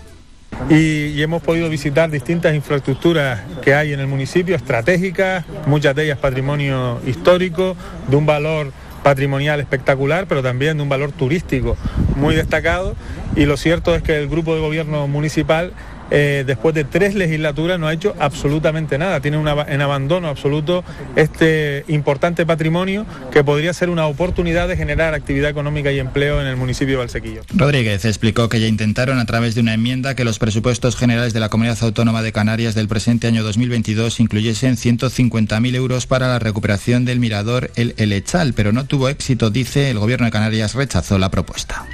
Y, 0.70 1.08
y, 1.08 1.22
hemos 1.22 1.42
podido 1.44 1.70
visitar 1.70 2.10
distintas 2.10 2.56
infraestructuras 2.56 3.42
que 3.62 3.74
hay 3.74 3.92
en 3.92 4.00
el 4.00 4.08
municipio, 4.08 4.56
estratégicas, 4.56 5.46
muchas 5.66 5.94
de 5.94 6.06
ellas 6.06 6.20
patrimonio 6.20 7.02
histórico, 7.06 7.76
de 8.08 8.16
un 8.16 8.26
valor 8.26 8.72
patrimonial 9.08 9.62
espectacular, 9.62 10.28
pero 10.28 10.44
también 10.44 10.76
de 10.76 10.84
un 10.84 10.90
valor 10.90 11.14
turístico 11.14 11.78
muy 12.18 12.36
destacado. 12.36 12.94
Y 13.38 13.46
lo 13.46 13.56
cierto 13.56 13.96
es 13.96 14.04
que 14.04 14.18
el 14.18 14.28
grupo 14.28 14.54
de 14.54 14.60
gobierno 14.60 15.08
municipal 15.08 15.72
eh, 16.12 16.44
después 16.46 16.74
de 16.74 16.84
tres 16.84 17.16
legislaturas 17.16 17.80
no 17.80 17.88
ha 17.88 17.94
hecho 17.94 18.16
absolutamente 18.20 18.98
nada. 18.98 19.20
Tiene 19.22 19.38
en 19.38 19.82
abandono 19.82 20.28
absoluto 20.28 20.84
este 21.16 21.84
importante 21.88 22.46
patrimonio 22.46 23.06
que 23.32 23.44
podría 23.44 23.74
ser 23.74 23.90
una 23.90 24.08
oportunidad 24.08 24.68
de 24.68 24.78
generar 24.78 25.14
actividad 25.14 25.50
económica 25.50 25.92
y 25.92 26.00
empleo 26.00 26.42
en 26.42 26.48
el 26.48 26.56
municipio 26.56 26.94
de 26.94 27.00
Valsequillo. 27.00 27.42
Rodríguez 27.54 28.06
explicó 28.06 28.50
que 28.50 28.60
ya 28.60 28.68
intentaron 28.68 29.20
a 29.20 29.26
través 29.26 29.56
de 29.56 29.62
una 29.62 29.74
enmienda 29.74 30.16
que 30.16 30.24
los 30.24 30.40
presupuestos 30.40 30.96
generales 30.96 31.34
de 31.34 31.40
la 31.40 31.50
Comunidad 31.50 31.78
Autónoma 31.82 32.22
de 32.22 32.32
Canarias 32.32 32.76
del 32.76 32.88
presente 32.88 33.28
año 33.28 33.44
2022 33.44 34.20
incluyesen 34.20 34.76
150.000 34.76 35.76
euros 35.76 36.08
para 36.08 36.28
la 36.28 36.40
recuperación 36.40 37.06
del 37.06 37.20
mirador 37.20 37.72
El 37.76 37.94
Elechal, 37.98 38.54
pero 38.54 38.72
no 38.72 38.86
tuvo 38.86 39.10
éxito, 39.10 39.50
dice, 39.50 39.90
el 39.90 40.00
gobierno 40.00 40.26
de 40.26 40.32
Canarias 40.32 40.74
rechazó 40.74 41.18
la 41.18 41.30
propuesta. 41.30 41.86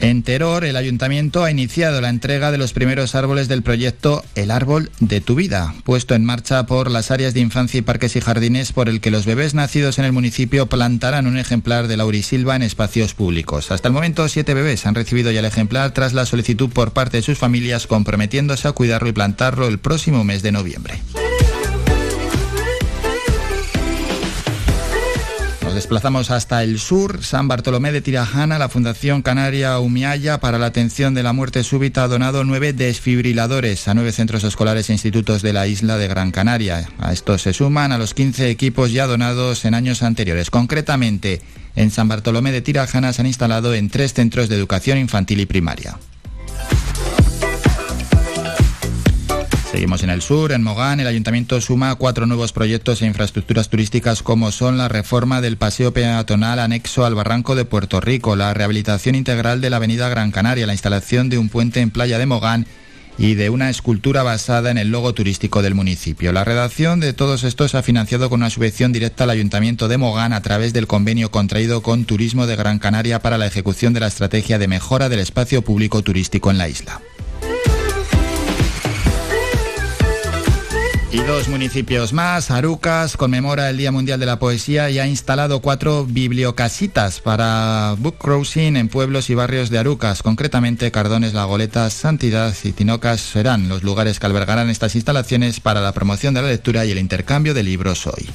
En 0.00 0.22
Teror, 0.22 0.64
el 0.64 0.76
ayuntamiento 0.76 1.44
ha 1.44 1.50
iniciado 1.50 2.00
la 2.00 2.08
entrega 2.08 2.50
de 2.50 2.56
los 2.56 2.72
primeros 2.72 3.14
árboles 3.14 3.48
del 3.48 3.62
proyecto 3.62 4.24
El 4.34 4.50
Árbol 4.50 4.90
de 4.98 5.20
tu 5.20 5.34
Vida, 5.34 5.74
puesto 5.84 6.14
en 6.14 6.24
marcha 6.24 6.64
por 6.64 6.90
las 6.90 7.10
áreas 7.10 7.34
de 7.34 7.40
infancia 7.40 7.78
y 7.78 7.82
parques 7.82 8.16
y 8.16 8.22
jardines, 8.22 8.72
por 8.72 8.88
el 8.88 9.02
que 9.02 9.10
los 9.10 9.26
bebés 9.26 9.52
nacidos 9.52 9.98
en 9.98 10.06
el 10.06 10.12
municipio 10.12 10.68
plantarán 10.68 11.26
un 11.26 11.36
ejemplar 11.36 11.86
de 11.86 11.98
laurisilva 11.98 12.56
en 12.56 12.62
espacios 12.62 13.12
públicos. 13.12 13.70
Hasta 13.70 13.88
el 13.88 13.94
momento, 13.94 14.26
siete 14.28 14.54
bebés 14.54 14.86
han 14.86 14.94
recibido 14.94 15.30
ya 15.32 15.40
el 15.40 15.46
ejemplar 15.46 15.92
tras 15.92 16.14
la 16.14 16.24
solicitud 16.24 16.70
por 16.70 16.92
parte 16.92 17.18
de 17.18 17.22
sus 17.22 17.36
familias, 17.36 17.86
comprometiéndose 17.86 18.68
a 18.68 18.72
cuidarlo 18.72 19.10
y 19.10 19.12
plantarlo 19.12 19.68
el 19.68 19.78
próximo 19.78 20.24
mes 20.24 20.42
de 20.42 20.52
noviembre. 20.52 20.94
Nos 25.70 25.76
desplazamos 25.76 26.32
hasta 26.32 26.64
el 26.64 26.80
sur, 26.80 27.22
San 27.22 27.46
Bartolomé 27.46 27.92
de 27.92 28.00
Tirajana. 28.00 28.58
La 28.58 28.68
Fundación 28.68 29.22
Canaria 29.22 29.78
Umiaya 29.78 30.40
para 30.40 30.58
la 30.58 30.66
atención 30.66 31.14
de 31.14 31.22
la 31.22 31.32
muerte 31.32 31.62
súbita 31.62 32.02
ha 32.02 32.08
donado 32.08 32.42
nueve 32.42 32.72
desfibriladores 32.72 33.86
a 33.86 33.94
nueve 33.94 34.10
centros 34.10 34.42
escolares 34.42 34.90
e 34.90 34.94
institutos 34.94 35.42
de 35.42 35.52
la 35.52 35.68
isla 35.68 35.96
de 35.96 36.08
Gran 36.08 36.32
Canaria. 36.32 36.88
A 36.98 37.12
estos 37.12 37.42
se 37.42 37.52
suman 37.52 37.92
a 37.92 37.98
los 37.98 38.14
15 38.14 38.50
equipos 38.50 38.90
ya 38.90 39.06
donados 39.06 39.64
en 39.64 39.74
años 39.74 40.02
anteriores. 40.02 40.50
Concretamente, 40.50 41.40
en 41.76 41.92
San 41.92 42.08
Bartolomé 42.08 42.50
de 42.50 42.62
Tirajana 42.62 43.12
se 43.12 43.22
han 43.22 43.28
instalado 43.28 43.72
en 43.72 43.90
tres 43.90 44.12
centros 44.12 44.48
de 44.48 44.56
educación 44.56 44.98
infantil 44.98 45.38
y 45.38 45.46
primaria. 45.46 45.98
Seguimos 49.70 50.02
en 50.02 50.10
el 50.10 50.20
sur, 50.20 50.50
en 50.50 50.64
Mogán, 50.64 50.98
el 50.98 51.06
ayuntamiento 51.06 51.60
suma 51.60 51.94
cuatro 51.94 52.26
nuevos 52.26 52.52
proyectos 52.52 53.02
e 53.02 53.06
infraestructuras 53.06 53.68
turísticas 53.68 54.20
como 54.20 54.50
son 54.50 54.76
la 54.76 54.88
reforma 54.88 55.40
del 55.40 55.56
paseo 55.56 55.92
peatonal 55.92 56.58
anexo 56.58 57.04
al 57.04 57.14
barranco 57.14 57.54
de 57.54 57.64
Puerto 57.64 58.00
Rico, 58.00 58.34
la 58.34 58.52
rehabilitación 58.52 59.14
integral 59.14 59.60
de 59.60 59.70
la 59.70 59.76
avenida 59.76 60.08
Gran 60.08 60.32
Canaria, 60.32 60.66
la 60.66 60.72
instalación 60.72 61.28
de 61.28 61.38
un 61.38 61.48
puente 61.48 61.78
en 61.80 61.92
playa 61.92 62.18
de 62.18 62.26
Mogán 62.26 62.66
y 63.16 63.34
de 63.34 63.48
una 63.48 63.70
escultura 63.70 64.24
basada 64.24 64.72
en 64.72 64.78
el 64.78 64.90
logo 64.90 65.14
turístico 65.14 65.62
del 65.62 65.76
municipio. 65.76 66.32
La 66.32 66.42
redacción 66.42 66.98
de 66.98 67.12
todos 67.12 67.44
estos 67.44 67.76
ha 67.76 67.84
financiado 67.84 68.28
con 68.28 68.40
una 68.40 68.50
subvención 68.50 68.92
directa 68.92 69.22
al 69.22 69.30
Ayuntamiento 69.30 69.86
de 69.86 69.98
Mogán 69.98 70.32
a 70.32 70.42
través 70.42 70.72
del 70.72 70.88
convenio 70.88 71.30
contraído 71.30 71.80
con 71.80 72.06
Turismo 72.06 72.48
de 72.48 72.56
Gran 72.56 72.80
Canaria 72.80 73.20
para 73.20 73.38
la 73.38 73.46
ejecución 73.46 73.92
de 73.92 74.00
la 74.00 74.08
estrategia 74.08 74.58
de 74.58 74.66
mejora 74.66 75.08
del 75.08 75.20
espacio 75.20 75.62
público 75.62 76.02
turístico 76.02 76.50
en 76.50 76.58
la 76.58 76.68
isla. 76.68 77.00
Y 81.12 81.18
dos 81.22 81.48
municipios 81.48 82.12
más, 82.12 82.52
Arucas 82.52 83.16
conmemora 83.16 83.68
el 83.68 83.76
Día 83.76 83.90
Mundial 83.90 84.20
de 84.20 84.26
la 84.26 84.38
Poesía 84.38 84.90
y 84.90 85.00
ha 85.00 85.08
instalado 85.08 85.60
cuatro 85.60 86.06
bibliocasitas 86.06 87.18
para 87.18 87.96
book 87.98 88.16
crossing 88.16 88.76
en 88.76 88.88
pueblos 88.88 89.28
y 89.28 89.34
barrios 89.34 89.70
de 89.70 89.78
Arucas. 89.78 90.22
Concretamente, 90.22 90.92
Cardones, 90.92 91.34
La 91.34 91.46
Goleta, 91.46 91.90
Santidad 91.90 92.54
y 92.62 92.70
Tinocas 92.70 93.20
serán 93.20 93.68
los 93.68 93.82
lugares 93.82 94.20
que 94.20 94.26
albergarán 94.26 94.70
estas 94.70 94.94
instalaciones 94.94 95.58
para 95.58 95.80
la 95.80 95.90
promoción 95.90 96.32
de 96.32 96.42
la 96.42 96.48
lectura 96.48 96.84
y 96.84 96.92
el 96.92 96.98
intercambio 96.98 97.54
de 97.54 97.64
libros 97.64 98.06
hoy. 98.06 98.28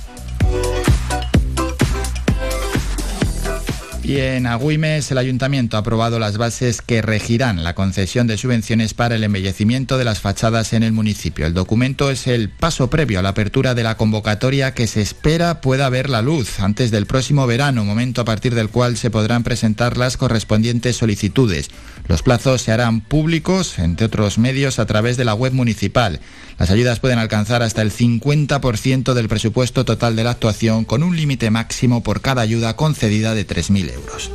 Y 4.07 4.19
en 4.19 4.45
Agüimes, 4.45 5.09
el 5.09 5.17
ayuntamiento 5.17 5.77
ha 5.77 5.79
aprobado 5.79 6.19
las 6.19 6.37
bases 6.37 6.83
que 6.83 7.01
regirán 7.01 7.63
la 7.63 7.73
concesión 7.73 8.27
de 8.27 8.37
subvenciones 8.37 8.93
para 8.93 9.15
el 9.15 9.23
embellecimiento 9.23 9.97
de 9.97 10.05
las 10.05 10.19
fachadas 10.19 10.73
en 10.73 10.83
el 10.83 10.91
municipio. 10.91 11.47
El 11.47 11.55
documento 11.55 12.11
es 12.11 12.27
el 12.27 12.49
paso 12.49 12.91
previo 12.91 13.17
a 13.17 13.23
la 13.23 13.29
apertura 13.29 13.73
de 13.73 13.81
la 13.81 13.97
convocatoria 13.97 14.75
que 14.75 14.85
se 14.85 15.01
espera 15.01 15.59
pueda 15.59 15.89
ver 15.89 16.11
la 16.11 16.21
luz 16.21 16.59
antes 16.59 16.91
del 16.91 17.07
próximo 17.07 17.47
verano, 17.47 17.83
momento 17.83 18.21
a 18.21 18.25
partir 18.25 18.53
del 18.53 18.69
cual 18.69 18.95
se 18.95 19.09
podrán 19.09 19.41
presentar 19.43 19.97
las 19.97 20.17
correspondientes 20.17 20.97
solicitudes. 20.97 21.71
Los 22.07 22.21
plazos 22.21 22.61
se 22.61 22.71
harán 22.71 23.01
públicos, 23.01 23.79
entre 23.79 24.05
otros 24.05 24.37
medios, 24.37 24.77
a 24.77 24.85
través 24.85 25.17
de 25.17 25.25
la 25.25 25.33
web 25.33 25.53
municipal. 25.53 26.19
Las 26.59 26.69
ayudas 26.69 26.99
pueden 26.99 27.17
alcanzar 27.17 27.63
hasta 27.63 27.81
el 27.81 27.91
50% 27.91 29.13
del 29.13 29.27
presupuesto 29.27 29.83
total 29.83 30.15
de 30.15 30.23
la 30.23 30.31
actuación, 30.31 30.85
con 30.85 31.01
un 31.01 31.15
límite 31.15 31.49
máximo 31.49 32.03
por 32.03 32.21
cada 32.21 32.43
ayuda 32.43 32.75
concedida 32.75 33.33
de 33.33 33.47
3.000 33.47 33.94
euros. 33.95 34.31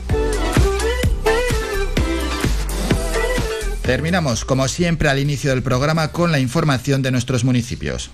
Terminamos, 3.83 4.45
como 4.45 4.69
siempre, 4.69 5.09
al 5.09 5.19
inicio 5.19 5.51
del 5.51 5.63
programa 5.63 6.13
con 6.13 6.31
la 6.31 6.39
información 6.39 7.03
de 7.03 7.11
nuestros 7.11 7.45
municipios. 7.45 8.11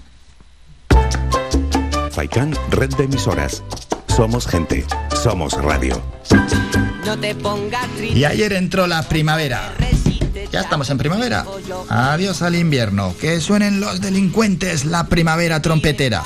Faikán, 2.10 2.54
red 2.70 2.88
de 2.94 3.04
emisoras. 3.04 3.62
Somos 4.08 4.46
gente, 4.46 4.86
somos 5.22 5.52
radio. 5.52 6.00
Y 8.00 8.24
ayer 8.24 8.54
entró 8.54 8.86
la 8.86 9.02
primavera. 9.02 9.74
Ya 10.50 10.60
estamos 10.60 10.88
en 10.88 10.96
primavera. 10.96 11.44
Adiós 11.90 12.40
al 12.40 12.54
invierno. 12.54 13.14
Que 13.20 13.42
suenen 13.42 13.78
los 13.78 14.00
delincuentes 14.00 14.86
la 14.86 15.04
primavera 15.08 15.60
trompetera. 15.60 16.22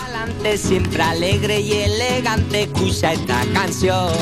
Siempre 0.56 1.02
alegre 1.02 1.60
y 1.60 1.72
elegante, 1.72 2.62
escucha 2.62 3.12
esta 3.12 3.42
canción. 3.52 4.12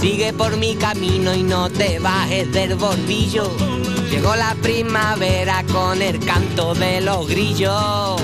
Sigue 0.00 0.32
por 0.32 0.56
mi 0.56 0.76
camino 0.76 1.34
y 1.34 1.42
no 1.42 1.68
te 1.68 1.98
bajes 1.98 2.50
del 2.52 2.74
bordillo. 2.74 3.50
Llegó 4.10 4.34
la 4.34 4.54
primavera 4.62 5.62
con 5.72 6.00
el 6.00 6.18
canto 6.20 6.74
de 6.74 7.00
los 7.00 7.28
grillos. 7.28 8.20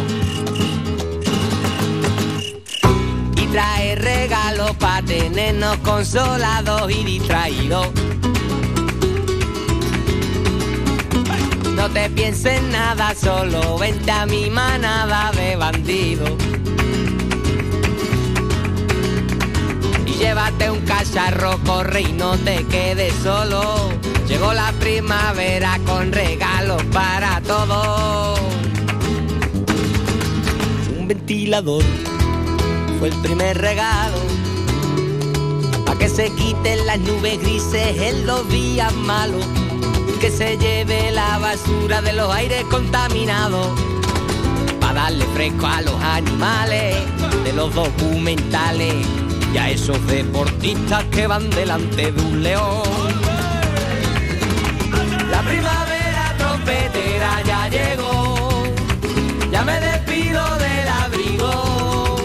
Y 3.36 3.46
trae 3.46 3.94
regalos 3.96 4.72
para 4.76 5.02
tenernos 5.02 5.76
consolados 5.78 6.90
y 6.90 7.04
distraídos. 7.04 7.88
no 11.86 11.92
te 11.92 12.10
pienses 12.10 12.62
nada, 12.64 13.14
solo 13.14 13.78
vente 13.78 14.10
a 14.10 14.26
mi 14.26 14.50
manada 14.50 15.30
de 15.32 15.54
bandidos. 15.56 16.32
Llévate 20.18 20.70
un 20.70 20.80
cacharro, 20.80 21.58
corre 21.64 22.02
y 22.02 22.12
no 22.12 22.36
te 22.38 22.64
quedes 22.64 23.12
solo. 23.22 23.90
Llegó 24.26 24.52
la 24.52 24.72
primavera 24.72 25.78
con 25.86 26.12
regalos 26.12 26.82
para 26.92 27.40
todos. 27.42 28.40
Un 30.98 31.08
ventilador 31.08 31.82
fue 32.98 33.08
el 33.08 33.14
primer 33.16 33.58
regalo. 33.58 34.18
Pa' 35.84 35.96
que 35.98 36.08
se 36.08 36.30
quiten 36.30 36.86
las 36.86 36.98
nubes 37.00 37.40
grises 37.40 37.96
en 37.98 38.26
los 38.26 38.48
días 38.48 38.92
malos 38.94 39.44
que 40.20 40.30
se 40.30 40.56
lleve 40.56 41.10
la 41.12 41.38
basura 41.38 42.00
de 42.00 42.14
los 42.14 42.34
aires 42.34 42.64
contaminados. 42.70 43.68
Para 44.80 45.02
darle 45.02 45.26
fresco 45.34 45.66
a 45.66 45.82
los 45.82 46.00
animales 46.00 46.96
de 47.44 47.52
los 47.52 47.74
documentales 47.74 48.94
y 49.52 49.58
a 49.58 49.70
esos 49.70 50.04
deportistas 50.06 51.04
que 51.04 51.26
van 51.26 51.48
delante 51.50 52.12
de 52.12 52.22
un 52.22 52.42
león. 52.42 52.82
La 55.30 55.40
primavera 55.42 56.34
trompetera 56.38 57.42
ya 57.44 57.68
llegó, 57.68 58.64
ya 59.50 59.62
me 59.62 59.80
despido 59.80 60.42
del 60.56 60.88
abrigo. 60.88 62.16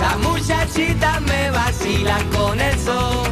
Las 0.00 0.18
muchachitas 0.18 1.20
me 1.22 1.50
vacilan 1.50 2.28
con 2.30 2.60
el 2.60 2.78
sol. 2.78 3.28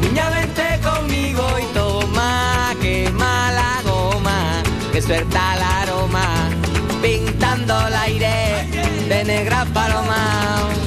Niña, 0.00 0.30
vente 0.30 0.80
conmigo 0.82 1.44
y 1.58 1.74
toma, 1.74 2.74
quema 2.80 3.52
la 3.52 3.82
goma, 3.82 4.62
que 4.92 5.00
suelta 5.00 5.54
el 5.56 5.62
aroma, 5.62 6.48
pintando 7.00 7.86
el 7.88 7.94
aire 7.94 8.68
de 9.08 9.24
negra 9.24 9.64
paloma. 9.72 10.81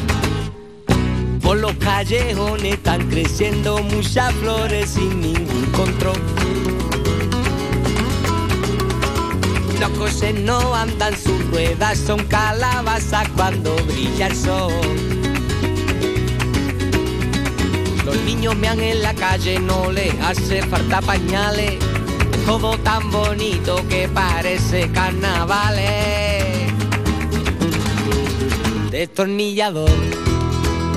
Los 1.62 1.74
callejones 1.76 2.74
están 2.74 3.10
creciendo 3.10 3.82
muchas 3.82 4.34
flores 4.36 4.90
sin 4.90 5.22
ningún 5.22 5.66
control. 5.72 6.18
Los 9.80 9.90
coches 9.92 10.36
no 10.42 10.76
andan 10.76 11.16
sus 11.18 11.50
ruedas, 11.52 11.98
son 11.98 12.26
calabazas 12.26 13.30
cuando 13.38 13.74
brilla 13.86 14.28
el 14.28 14.36
sol. 14.36 14.74
Los 18.04 18.18
niños 18.26 18.56
mean 18.58 18.82
en 18.82 19.02
la 19.02 19.14
calle, 19.14 19.58
no 19.60 19.92
les 19.92 20.14
hace 20.22 20.62
falta 20.64 21.00
pañales. 21.02 21.76
Todo 22.46 22.78
tan 22.80 23.10
bonito 23.12 23.82
que 23.88 24.10
parece 24.10 24.92
carnavales. 24.92 26.74
Destornillador 28.92 30.25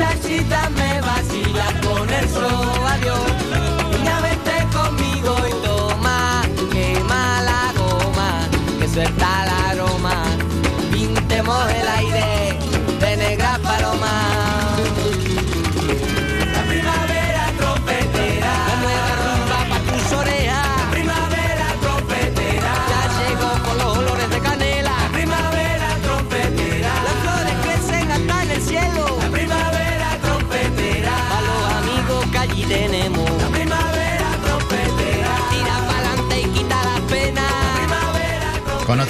Las 0.00 0.14
muchachitas 0.16 0.70
me 0.70 1.00
vacilan 1.02 1.80
con 1.82 2.08
el 2.08 2.28
sol, 2.30 2.86
adiós. 2.88 3.20
Niña, 3.98 4.20
vente 4.22 4.66
conmigo 4.72 5.36
y 5.46 5.66
toma, 5.66 6.42
quema 6.72 7.42
la 7.42 7.72
goma, 7.78 8.48
que 8.78 8.88
suelta 8.88 9.44
el 9.44 9.49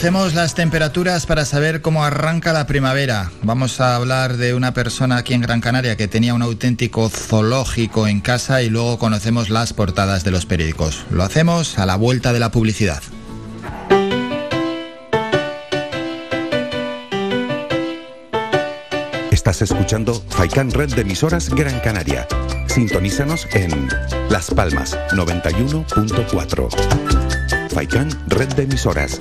Conocemos 0.00 0.32
las 0.32 0.54
temperaturas 0.54 1.26
para 1.26 1.44
saber 1.44 1.82
cómo 1.82 2.06
arranca 2.06 2.54
la 2.54 2.66
primavera. 2.66 3.30
Vamos 3.42 3.82
a 3.82 3.96
hablar 3.96 4.38
de 4.38 4.54
una 4.54 4.72
persona 4.72 5.18
aquí 5.18 5.34
en 5.34 5.42
Gran 5.42 5.60
Canaria 5.60 5.98
que 5.98 6.08
tenía 6.08 6.32
un 6.32 6.40
auténtico 6.40 7.10
zoológico 7.10 8.06
en 8.06 8.22
casa 8.22 8.62
y 8.62 8.70
luego 8.70 8.98
conocemos 8.98 9.50
las 9.50 9.74
portadas 9.74 10.24
de 10.24 10.30
los 10.30 10.46
periódicos. 10.46 11.04
Lo 11.10 11.22
hacemos 11.22 11.78
a 11.78 11.84
la 11.84 11.96
vuelta 11.96 12.32
de 12.32 12.40
la 12.40 12.50
publicidad. 12.50 13.02
Estás 19.30 19.60
escuchando 19.60 20.14
Faikan 20.30 20.70
Red 20.70 20.94
de 20.94 21.02
emisoras 21.02 21.50
Gran 21.50 21.78
Canaria. 21.80 22.26
Sintonízanos 22.68 23.46
en 23.52 23.90
Las 24.30 24.50
Palmas 24.50 24.96
91.4. 25.12 27.70
Faikan 27.70 28.08
Red 28.28 28.54
de 28.54 28.62
emisoras. 28.62 29.20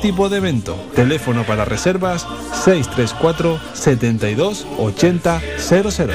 tipo 0.00 0.28
de 0.28 0.38
evento. 0.38 0.74
Teléfono 0.94 1.44
para 1.44 1.64
reservas 1.64 2.26
634 2.64 3.60
72 3.74 4.66
80 4.78 5.40
00. 5.58 6.12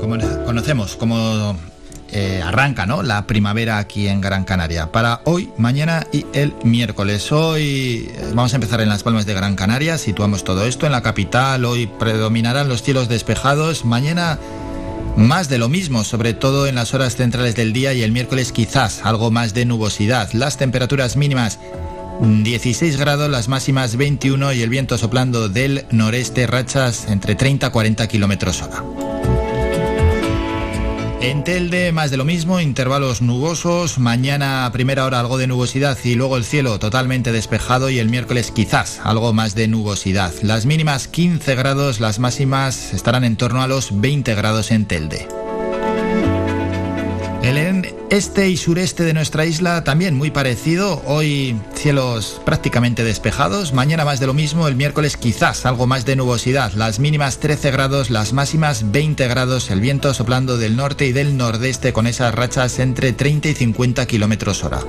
Como 0.00 0.16
conocemos 0.44 0.94
cómo 0.94 1.56
eh, 2.12 2.40
arranca 2.44 2.86
¿no? 2.86 3.02
la 3.02 3.26
primavera 3.26 3.78
aquí 3.78 4.06
en 4.06 4.20
Gran 4.20 4.44
Canaria. 4.44 4.92
Para 4.92 5.22
hoy, 5.24 5.50
mañana 5.58 6.06
y 6.12 6.24
el 6.34 6.54
miércoles. 6.62 7.32
Hoy 7.32 8.08
eh, 8.14 8.30
vamos 8.32 8.52
a 8.52 8.56
empezar 8.56 8.80
en 8.80 8.88
las 8.88 9.02
Palmas 9.02 9.26
de 9.26 9.34
Gran 9.34 9.56
Canaria. 9.56 9.98
Situamos 9.98 10.44
todo 10.44 10.64
esto 10.64 10.86
en 10.86 10.92
la 10.92 11.02
capital. 11.02 11.64
Hoy 11.64 11.88
predominarán 11.88 12.68
los 12.68 12.84
cielos 12.84 13.08
despejados. 13.08 13.84
Mañana 13.84 14.38
más 15.16 15.48
de 15.48 15.58
lo 15.58 15.68
mismo, 15.68 16.04
sobre 16.04 16.34
todo 16.34 16.66
en 16.66 16.74
las 16.74 16.94
horas 16.94 17.16
centrales 17.16 17.56
del 17.56 17.72
día 17.72 17.92
y 17.92 18.02
el 18.02 18.12
miércoles 18.12 18.52
quizás 18.52 19.04
algo 19.04 19.30
más 19.30 19.54
de 19.54 19.64
nubosidad. 19.64 20.32
Las 20.32 20.56
temperaturas 20.56 21.16
mínimas 21.16 21.58
16 22.20 22.98
grados, 22.98 23.30
las 23.30 23.48
máximas 23.48 23.96
21 23.96 24.52
y 24.52 24.62
el 24.62 24.68
viento 24.68 24.98
soplando 24.98 25.48
del 25.48 25.86
noreste, 25.90 26.46
rachas 26.46 27.06
entre 27.08 27.34
30 27.34 27.68
y 27.68 27.70
40 27.70 28.08
kilómetros 28.08 28.62
hora. 28.62 29.09
En 31.22 31.44
Telde 31.44 31.92
más 31.92 32.10
de 32.10 32.16
lo 32.16 32.24
mismo, 32.24 32.60
intervalos 32.60 33.20
nubosos, 33.20 33.98
mañana 33.98 34.64
a 34.64 34.72
primera 34.72 35.04
hora 35.04 35.20
algo 35.20 35.36
de 35.36 35.46
nubosidad 35.46 35.98
y 36.02 36.14
luego 36.14 36.38
el 36.38 36.44
cielo 36.44 36.78
totalmente 36.78 37.30
despejado 37.30 37.90
y 37.90 37.98
el 37.98 38.08
miércoles 38.08 38.50
quizás 38.50 39.00
algo 39.04 39.34
más 39.34 39.54
de 39.54 39.68
nubosidad. 39.68 40.32
Las 40.42 40.64
mínimas 40.64 41.08
15 41.08 41.54
grados, 41.56 42.00
las 42.00 42.20
máximas 42.20 42.94
estarán 42.94 43.24
en 43.24 43.36
torno 43.36 43.60
a 43.60 43.68
los 43.68 44.00
20 44.00 44.34
grados 44.34 44.70
en 44.70 44.86
Telde. 44.86 45.28
El 47.42 47.56
este 48.10 48.50
y 48.50 48.56
sureste 48.56 49.02
de 49.02 49.14
nuestra 49.14 49.46
isla 49.46 49.82
también 49.82 50.14
muy 50.14 50.30
parecido. 50.30 51.02
Hoy 51.06 51.56
cielos 51.74 52.40
prácticamente 52.44 53.02
despejados. 53.02 53.72
Mañana 53.72 54.04
más 54.04 54.20
de 54.20 54.26
lo 54.26 54.34
mismo. 54.34 54.68
El 54.68 54.76
miércoles 54.76 55.16
quizás 55.16 55.64
algo 55.64 55.86
más 55.86 56.04
de 56.04 56.16
nubosidad. 56.16 56.72
Las 56.74 56.98
mínimas 56.98 57.38
13 57.38 57.70
grados, 57.70 58.10
las 58.10 58.32
máximas 58.32 58.92
20 58.92 59.26
grados. 59.28 59.70
El 59.70 59.80
viento 59.80 60.12
soplando 60.12 60.58
del 60.58 60.76
norte 60.76 61.06
y 61.06 61.12
del 61.12 61.36
nordeste 61.36 61.92
con 61.92 62.06
esas 62.06 62.34
rachas 62.34 62.78
entre 62.78 63.12
30 63.12 63.48
y 63.48 63.54
50 63.54 64.06
kilómetros 64.06 64.62
hora. 64.62 64.80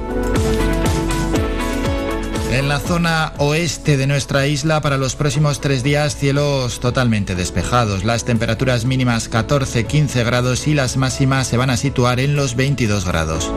En 2.51 2.67
la 2.67 2.79
zona 2.79 3.31
oeste 3.37 3.95
de 3.95 4.07
nuestra 4.07 4.45
isla 4.45 4.81
para 4.81 4.97
los 4.97 5.15
próximos 5.15 5.61
tres 5.61 5.83
días 5.83 6.17
cielos 6.17 6.81
totalmente 6.81 7.33
despejados. 7.33 8.03
Las 8.03 8.25
temperaturas 8.25 8.83
mínimas 8.83 9.31
14-15 9.31 10.25
grados 10.25 10.67
y 10.67 10.73
las 10.73 10.97
máximas 10.97 11.47
se 11.47 11.55
van 11.55 11.69
a 11.69 11.77
situar 11.77 12.19
en 12.19 12.35
los 12.35 12.57
22 12.57 13.05
grados. 13.05 13.49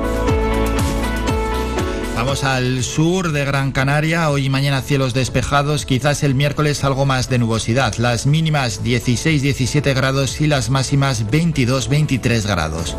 Vamos 2.14 2.44
al 2.44 2.84
sur 2.84 3.32
de 3.32 3.44
Gran 3.44 3.72
Canaria, 3.72 4.30
hoy 4.30 4.46
y 4.46 4.48
mañana 4.48 4.80
cielos 4.80 5.12
despejados, 5.12 5.84
quizás 5.86 6.22
el 6.22 6.36
miércoles 6.36 6.84
algo 6.84 7.04
más 7.04 7.28
de 7.28 7.40
nubosidad. 7.40 7.96
Las 7.96 8.26
mínimas 8.26 8.84
16-17 8.84 9.92
grados 9.92 10.40
y 10.40 10.46
las 10.46 10.70
máximas 10.70 11.26
22-23 11.26 12.46
grados. 12.46 12.96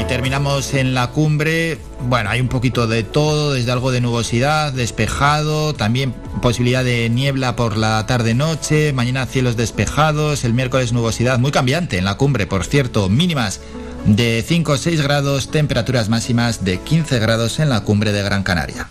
Y 0.00 0.04
terminamos 0.04 0.72
en 0.72 0.94
la 0.94 1.08
cumbre. 1.08 1.76
Bueno, 2.08 2.30
hay 2.30 2.40
un 2.40 2.48
poquito 2.48 2.86
de 2.86 3.02
todo, 3.02 3.52
desde 3.52 3.70
algo 3.70 3.92
de 3.92 4.00
nubosidad, 4.00 4.72
despejado, 4.72 5.74
también 5.74 6.14
posibilidad 6.40 6.82
de 6.82 7.10
niebla 7.10 7.54
por 7.54 7.76
la 7.76 8.06
tarde-noche, 8.06 8.94
mañana 8.94 9.26
cielos 9.26 9.58
despejados, 9.58 10.44
el 10.44 10.54
miércoles 10.54 10.94
nubosidad, 10.94 11.38
muy 11.38 11.52
cambiante 11.52 11.98
en 11.98 12.06
la 12.06 12.16
cumbre, 12.16 12.46
por 12.46 12.64
cierto, 12.64 13.10
mínimas 13.10 13.60
de 14.06 14.42
5 14.46 14.72
o 14.72 14.76
6 14.78 15.02
grados, 15.02 15.50
temperaturas 15.50 16.08
máximas 16.08 16.64
de 16.64 16.78
15 16.78 17.18
grados 17.18 17.58
en 17.58 17.68
la 17.68 17.82
cumbre 17.82 18.12
de 18.12 18.22
Gran 18.22 18.42
Canaria. 18.42 18.88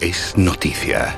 Es 0.00 0.32
noticia. 0.38 1.14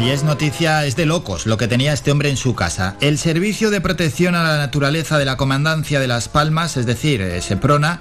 Y 0.00 0.10
es 0.10 0.22
noticia, 0.22 0.86
es 0.86 0.94
de 0.94 1.06
locos 1.06 1.46
lo 1.46 1.56
que 1.56 1.66
tenía 1.66 1.92
este 1.92 2.12
hombre 2.12 2.30
en 2.30 2.36
su 2.36 2.54
casa. 2.54 2.96
El 3.00 3.18
Servicio 3.18 3.70
de 3.70 3.80
Protección 3.80 4.36
a 4.36 4.44
la 4.44 4.56
Naturaleza 4.56 5.18
de 5.18 5.24
la 5.24 5.36
Comandancia 5.36 5.98
de 5.98 6.06
Las 6.06 6.28
Palmas, 6.28 6.76
es 6.76 6.86
decir, 6.86 7.20
eh, 7.20 7.42
Seprona, 7.42 8.00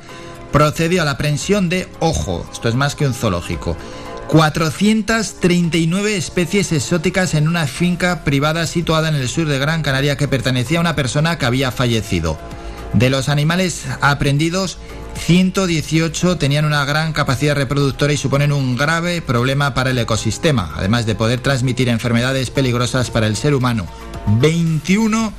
procedió 0.52 1.02
a 1.02 1.06
la 1.06 1.12
aprehensión 1.12 1.70
de, 1.70 1.90
ojo, 2.00 2.48
esto 2.52 2.70
es 2.70 2.76
más 2.76 2.94
que 2.94 3.08
un 3.08 3.16
zoológico, 3.16 3.76
439 4.28 6.18
especies 6.18 6.72
exóticas 6.72 7.34
en 7.34 7.48
una 7.48 7.66
finca 7.66 8.24
privada 8.24 8.68
situada 8.68 9.10
en 9.10 9.16
el 9.16 9.28
sur 9.28 9.48
de 9.48 9.58
Gran 9.58 9.82
Canaria 9.82 10.18
que 10.18 10.28
pertenecía 10.28 10.78
a 10.78 10.82
una 10.82 10.96
persona 10.96 11.40
que 11.40 11.48
había 11.48 11.72
fallecido. 11.72 12.38
De 12.94 13.10
los 13.10 13.30
animales 13.30 13.86
aprendidos, 14.02 14.78
118 15.26 16.38
tenían 16.38 16.66
una 16.66 16.86
gran 16.86 17.14
capacidad 17.14 17.56
reproductora 17.56 18.14
y 18.14 18.18
suponen 18.18 18.52
un 18.52 18.78
grave 18.78 19.22
problema 19.22 19.74
para 19.74 19.90
el 19.92 19.98
ecosistema, 19.98 20.74
además 20.76 21.06
de 21.06 21.16
poder 21.16 21.40
transmitir 21.40 21.90
enfermedades 21.90 22.50
peligrosas 22.50 23.12
para 23.12 23.28
el 23.28 23.36
ser 23.36 23.54
humano. 23.54 23.88
21 24.40 25.34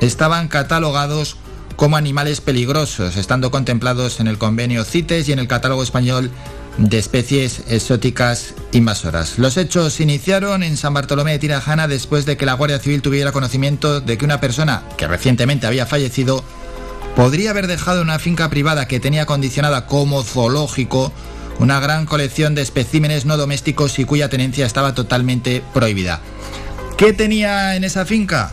estaban 0.00 0.48
catalogados 0.48 1.36
como 1.76 1.96
animales 1.96 2.40
peligrosos, 2.40 3.16
estando 3.16 3.50
contemplados 3.50 4.20
en 4.20 4.28
el 4.28 4.38
convenio 4.38 4.84
CITES 4.84 5.28
y 5.28 5.32
en 5.32 5.38
el 5.38 5.48
catálogo 5.48 5.82
español 5.82 6.30
de 6.78 6.98
especies 6.98 7.62
exóticas 7.68 8.54
invasoras. 8.72 9.38
Los 9.38 9.56
hechos 9.56 10.00
iniciaron 10.00 10.62
en 10.62 10.76
San 10.76 10.94
Bartolomé 10.94 11.32
de 11.32 11.38
Tirajana 11.38 11.86
después 11.88 12.26
de 12.26 12.36
que 12.36 12.46
la 12.46 12.54
Guardia 12.54 12.78
Civil 12.78 13.02
tuviera 13.02 13.32
conocimiento 13.32 14.00
de 14.00 14.18
que 14.18 14.24
una 14.24 14.40
persona 14.40 14.82
que 14.96 15.06
recientemente 15.06 15.66
había 15.66 15.86
fallecido 15.86 16.44
podría 17.16 17.50
haber 17.50 17.66
dejado 17.66 17.98
en 17.98 18.08
una 18.08 18.18
finca 18.18 18.50
privada 18.50 18.86
que 18.88 19.00
tenía 19.00 19.26
condicionada 19.26 19.86
como 19.86 20.22
zoológico 20.22 21.12
una 21.58 21.78
gran 21.80 22.06
colección 22.06 22.54
de 22.54 22.62
especímenes 22.62 23.24
no 23.26 23.36
domésticos 23.36 23.98
y 23.98 24.04
cuya 24.04 24.28
tenencia 24.28 24.66
estaba 24.66 24.94
totalmente 24.94 25.62
prohibida. 25.72 26.20
¿Qué 26.96 27.12
tenía 27.12 27.76
en 27.76 27.84
esa 27.84 28.04
finca? 28.04 28.52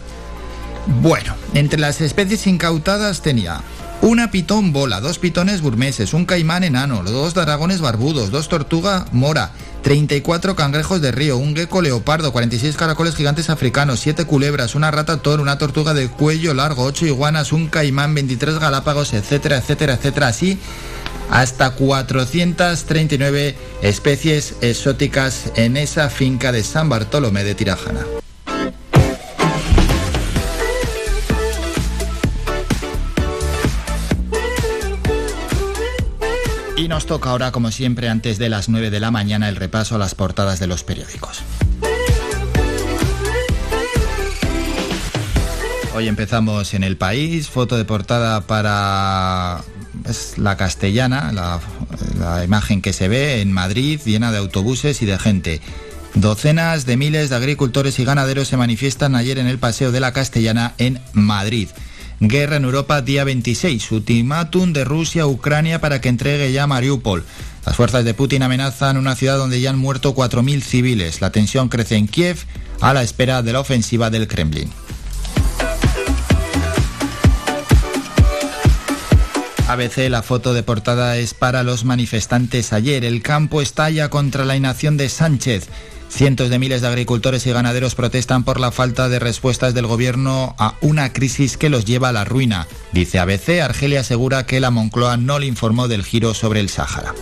Bueno, 1.02 1.36
entre 1.54 1.80
las 1.80 2.02
especies 2.02 2.47
incautadas 2.47 3.21
tenía 3.21 3.62
una 4.01 4.31
pitón 4.31 4.73
bola, 4.73 4.99
dos 4.99 5.19
pitones 5.19 5.61
burmeses, 5.61 6.13
un 6.13 6.25
caimán 6.25 6.63
enano, 6.63 7.03
dos 7.03 7.33
dragones 7.33 7.81
barbudos, 7.81 8.31
dos 8.31 8.49
tortuga 8.49 9.05
mora, 9.11 9.51
34 9.83 10.55
cangrejos 10.55 11.01
de 11.01 11.11
río, 11.11 11.37
un 11.37 11.55
gecko 11.55 11.81
leopardo, 11.81 12.31
46 12.31 12.75
caracoles 12.77 13.15
gigantes 13.15 13.49
africanos, 13.49 13.99
7 13.99 14.25
culebras, 14.25 14.73
una 14.75 14.89
rata 14.89 15.17
toro, 15.17 15.43
una 15.43 15.57
tortuga 15.57 15.93
de 15.93 16.07
cuello 16.07 16.53
largo, 16.53 16.83
8 16.83 17.05
iguanas, 17.05 17.51
un 17.51 17.67
caimán, 17.67 18.15
23 18.15 18.59
galápagos, 18.59 19.13
etcétera, 19.13 19.57
etcétera, 19.57 19.93
etcétera. 19.93 20.27
Así 20.27 20.59
hasta 21.29 21.71
439 21.71 23.55
especies 23.81 24.55
exóticas 24.61 25.51
en 25.55 25.77
esa 25.77 26.09
finca 26.09 26.51
de 26.51 26.63
San 26.63 26.89
Bartolomé 26.89 27.43
de 27.43 27.55
Tirajana. 27.55 28.05
Y 36.82 36.88
nos 36.88 37.06
toca 37.06 37.30
ahora, 37.30 37.52
como 37.52 37.70
siempre, 37.70 38.10
antes 38.10 38.39
de 38.39 38.50
las 38.50 38.67
9 38.67 38.89
de 38.89 39.00
la 39.00 39.12
mañana, 39.12 39.48
el 39.48 39.56
repaso 39.56 39.94
a 39.94 39.98
las 40.00 40.15
portadas 40.15 40.60
de 40.60 40.65
los 40.65 40.84
periódicos. 40.84 41.44
Hoy 45.94 46.08
empezamos 46.08 46.74
en 46.74 46.84
el 46.84 46.98
país, 46.98 47.50
foto 47.50 47.78
de 47.78 47.86
portada 47.86 48.48
para 48.48 49.62
es 50.10 50.39
la 50.39 50.58
castellana, 50.58 51.32
la, 51.32 51.60
la 52.17 52.44
imagen 52.44 52.82
que 52.82 52.94
se 52.94 53.08
ve 53.08 53.41
en 53.41 53.52
Madrid, 53.52 54.02
llena 54.04 54.32
de 54.32 54.39
autobuses 54.39 55.04
y 55.04 55.06
de 55.06 55.20
gente. 55.20 55.62
Docenas 56.15 56.88
de 56.88 56.98
miles 56.98 57.30
de 57.30 57.36
agricultores 57.36 58.00
y 58.00 58.06
ganaderos 58.06 58.48
se 58.48 58.58
manifiestan 58.58 59.15
ayer 59.15 59.38
en 59.38 59.46
el 59.46 59.60
Paseo 59.60 59.91
de 59.91 60.00
la 60.00 60.13
Castellana 60.13 60.74
en 60.80 61.00
Madrid. 61.13 61.70
Guerra 62.23 62.57
en 62.57 62.65
Europa 62.65 63.01
día 63.01 63.23
26. 63.23 63.91
Ultimátum 63.93 64.73
de 64.73 64.84
Rusia 64.84 65.23
a 65.23 65.25
Ucrania 65.25 65.81
para 65.81 66.01
que 66.01 66.10
entregue 66.10 66.51
ya 66.51 66.67
Mariupol. 66.67 67.25
Las 67.65 67.75
fuerzas 67.75 68.05
de 68.05 68.13
Putin 68.13 68.43
amenazan 68.43 68.97
una 68.97 69.15
ciudad 69.15 69.39
donde 69.39 69.60
ya 69.60 69.71
han 69.71 69.79
muerto 69.79 70.13
4.000 70.13 70.62
civiles. 70.62 71.19
La 71.19 71.31
tensión 71.31 71.67
crece 71.67 71.95
en 71.95 72.07
Kiev 72.07 72.38
a 72.79 72.93
la 72.93 73.01
espera 73.01 73.41
de 73.41 73.53
la 73.53 73.60
ofensiva 73.60 74.12
del 74.12 74.27
Kremlin. 74.27 74.69
ABC, 79.71 80.10
la 80.10 80.21
foto 80.21 80.53
de 80.53 80.63
portada 80.63 81.17
es 81.17 81.34
para 81.34 81.63
los 81.63 81.86
manifestantes 81.86 82.73
ayer. 82.73 83.05
El 83.05 83.21
campo 83.21 83.62
estalla 83.62 84.10
contra 84.10 84.43
la 84.43 84.55
inacción 84.55 84.97
de 84.97 85.07
Sánchez. 85.07 85.69
Cientos 86.10 86.49
de 86.49 86.60
miles 86.60 86.81
de 86.81 86.88
agricultores 86.88 87.47
y 87.47 87.53
ganaderos 87.53 87.95
protestan 87.95 88.43
por 88.43 88.60
la 88.60 88.71
falta 88.71 89.07
de 89.07 89.19
respuestas 89.19 89.73
del 89.73 89.88
gobierno 89.88 90.55
a 90.60 90.75
una 90.81 91.13
crisis 91.13 91.55
que 91.55 91.69
los 91.69 91.86
lleva 91.86 92.10
a 92.10 92.13
la 92.13 92.25
ruina. 92.25 92.67
Dice 92.91 93.19
ABC, 93.19 93.62
Argelia 93.62 94.01
asegura 94.01 94.45
que 94.45 94.60
la 94.60 94.71
Moncloa 94.71 95.15
no 95.15 95.39
le 95.39 95.45
informó 95.45 95.88
del 95.88 96.03
giro 96.03 96.34
sobre 96.34 96.60
el 96.60 96.67
Sáhara. 96.69 97.13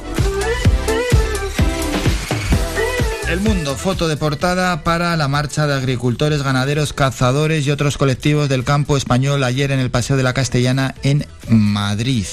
El 3.29 3.41
Mundo, 3.41 3.75
foto 3.75 4.07
de 4.07 4.17
portada 4.17 4.83
para 4.83 5.15
la 5.15 5.27
marcha 5.27 5.67
de 5.67 5.75
agricultores, 5.75 6.41
ganaderos, 6.41 6.93
cazadores 6.93 7.67
y 7.67 7.69
otros 7.69 7.95
colectivos 7.95 8.49
del 8.49 8.63
campo 8.63 8.97
español 8.97 9.43
ayer 9.43 9.69
en 9.69 9.77
el 9.79 9.91
Paseo 9.91 10.17
de 10.17 10.23
la 10.23 10.33
Castellana 10.33 10.95
en 11.03 11.27
Madrid. 11.47 12.25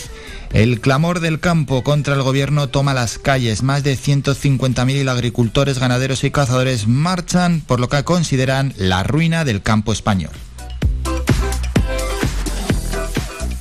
El 0.54 0.80
clamor 0.80 1.20
del 1.20 1.38
campo 1.38 1.84
contra 1.84 2.14
el 2.14 2.22
gobierno 2.22 2.70
toma 2.70 2.94
las 2.94 3.18
calles. 3.18 3.62
Más 3.62 3.82
de 3.82 3.94
150.000 3.98 5.10
agricultores, 5.10 5.78
ganaderos 5.78 6.24
y 6.24 6.30
cazadores 6.30 6.86
marchan 6.86 7.60
por 7.60 7.78
lo 7.78 7.90
que 7.90 8.02
consideran 8.02 8.72
la 8.78 9.02
ruina 9.02 9.44
del 9.44 9.60
campo 9.60 9.92
español. 9.92 10.32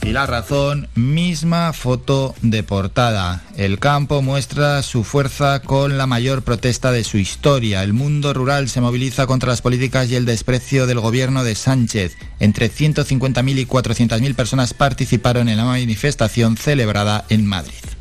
Y 0.05 0.11
la 0.11 0.27
razón, 0.27 0.87
misma 0.93 1.73
foto 1.73 2.35
de 2.43 2.61
portada. 2.61 3.41
El 3.57 3.79
campo 3.79 4.21
muestra 4.21 4.83
su 4.83 5.03
fuerza 5.03 5.63
con 5.63 5.97
la 5.97 6.05
mayor 6.05 6.43
protesta 6.43 6.91
de 6.91 7.03
su 7.03 7.17
historia. 7.17 7.81
El 7.81 7.93
mundo 7.93 8.31
rural 8.31 8.69
se 8.69 8.81
moviliza 8.81 9.25
contra 9.25 9.49
las 9.49 9.63
políticas 9.63 10.07
y 10.11 10.15
el 10.15 10.25
desprecio 10.25 10.85
del 10.85 10.99
gobierno 10.99 11.43
de 11.43 11.55
Sánchez. 11.55 12.17
Entre 12.39 12.71
150.000 12.71 13.57
y 13.57 13.65
400.000 13.65 14.35
personas 14.35 14.75
participaron 14.75 15.49
en 15.49 15.57
la 15.57 15.65
manifestación 15.65 16.55
celebrada 16.55 17.25
en 17.29 17.47
Madrid. 17.47 17.94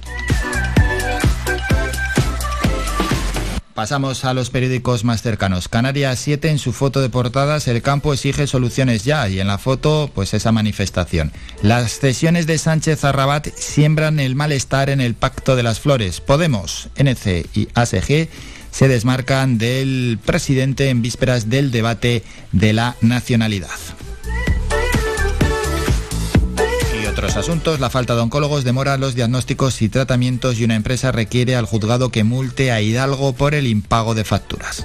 Pasamos 3.75 4.25
a 4.25 4.35
los 4.35 4.51
periódicos 4.51 5.03
más 5.03 5.21
cercanos. 5.21 5.67
Canarias 5.67 6.21
7 6.21 6.49
en 6.49 6.61
su 6.61 6.73
foto 6.73 7.01
de 7.01 7.09
portadas, 7.09 7.67
el 7.67 7.83
campo 7.83 8.15
exige 8.15 8.47
soluciones 8.47 9.05
ya 9.05 9.29
y 9.29 9.41
en 9.41 9.49
la 9.49 9.59
foto 9.59 10.09
pues 10.15 10.33
esa 10.33 10.53
manifestación. 10.53 11.33
Las 11.61 11.99
cesiones 11.99 12.47
de 12.47 12.59
Sánchez 12.59 13.03
a 13.03 13.11
Rabat 13.11 13.49
siembran 13.57 14.21
el 14.21 14.37
malestar 14.37 14.91
en 14.91 15.01
el 15.01 15.15
Pacto 15.15 15.57
de 15.57 15.65
las 15.65 15.81
Flores. 15.81 16.21
Podemos, 16.21 16.89
NC 16.97 17.49
y 17.53 17.69
ASG 17.75 18.29
se 18.71 18.89
desmarcan 18.89 19.59
del 19.59 20.21
presidente 20.25 20.89
en 20.89 21.03
vísperas 21.03 21.51
del 21.51 21.73
debate 21.73 22.23
de 22.53 22.73
la 22.75 22.95
nacionalidad. 23.01 23.71
Otros 27.25 27.37
asuntos, 27.39 27.81
la 27.81 27.89
falta 27.89 28.15
de 28.15 28.21
oncólogos 28.21 28.65
demora 28.65 28.99
los 28.99 29.15
diagnósticos 29.15 29.81
y 29.81 29.89
tratamientos 29.89 30.59
y 30.59 30.65
una 30.65 30.75
empresa 30.75 31.11
requiere 31.11 31.57
al 31.57 31.65
juzgado 31.65 32.11
que 32.11 32.23
multe 32.23 32.71
a 32.71 32.83
Hidalgo 32.83 33.33
por 33.33 33.55
el 33.55 33.67
impago 33.67 34.15
de 34.15 34.25
facturas. 34.25 34.85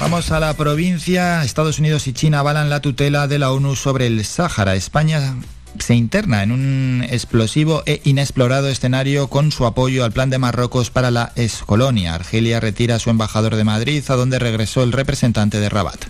Vamos 0.00 0.30
a 0.30 0.40
la 0.40 0.54
provincia. 0.54 1.44
Estados 1.44 1.78
Unidos 1.78 2.06
y 2.06 2.14
China 2.14 2.38
avalan 2.38 2.70
la 2.70 2.80
tutela 2.80 3.28
de 3.28 3.38
la 3.38 3.52
ONU 3.52 3.76
sobre 3.76 4.06
el 4.06 4.24
Sáhara. 4.24 4.76
España 4.76 5.34
se 5.78 5.94
interna 5.94 6.42
en 6.42 6.52
un 6.52 7.06
explosivo 7.10 7.82
e 7.84 8.00
inexplorado 8.04 8.68
escenario 8.68 9.28
con 9.28 9.52
su 9.52 9.66
apoyo 9.66 10.06
al 10.06 10.12
plan 10.12 10.30
de 10.30 10.38
Marruecos 10.38 10.88
para 10.88 11.10
la 11.10 11.32
excolonia. 11.36 12.14
Argelia 12.14 12.60
retira 12.60 12.94
a 12.94 12.98
su 12.98 13.10
embajador 13.10 13.56
de 13.56 13.64
Madrid, 13.64 14.02
a 14.08 14.14
donde 14.14 14.38
regresó 14.38 14.82
el 14.84 14.92
representante 14.92 15.60
de 15.60 15.68
Rabat. 15.68 16.06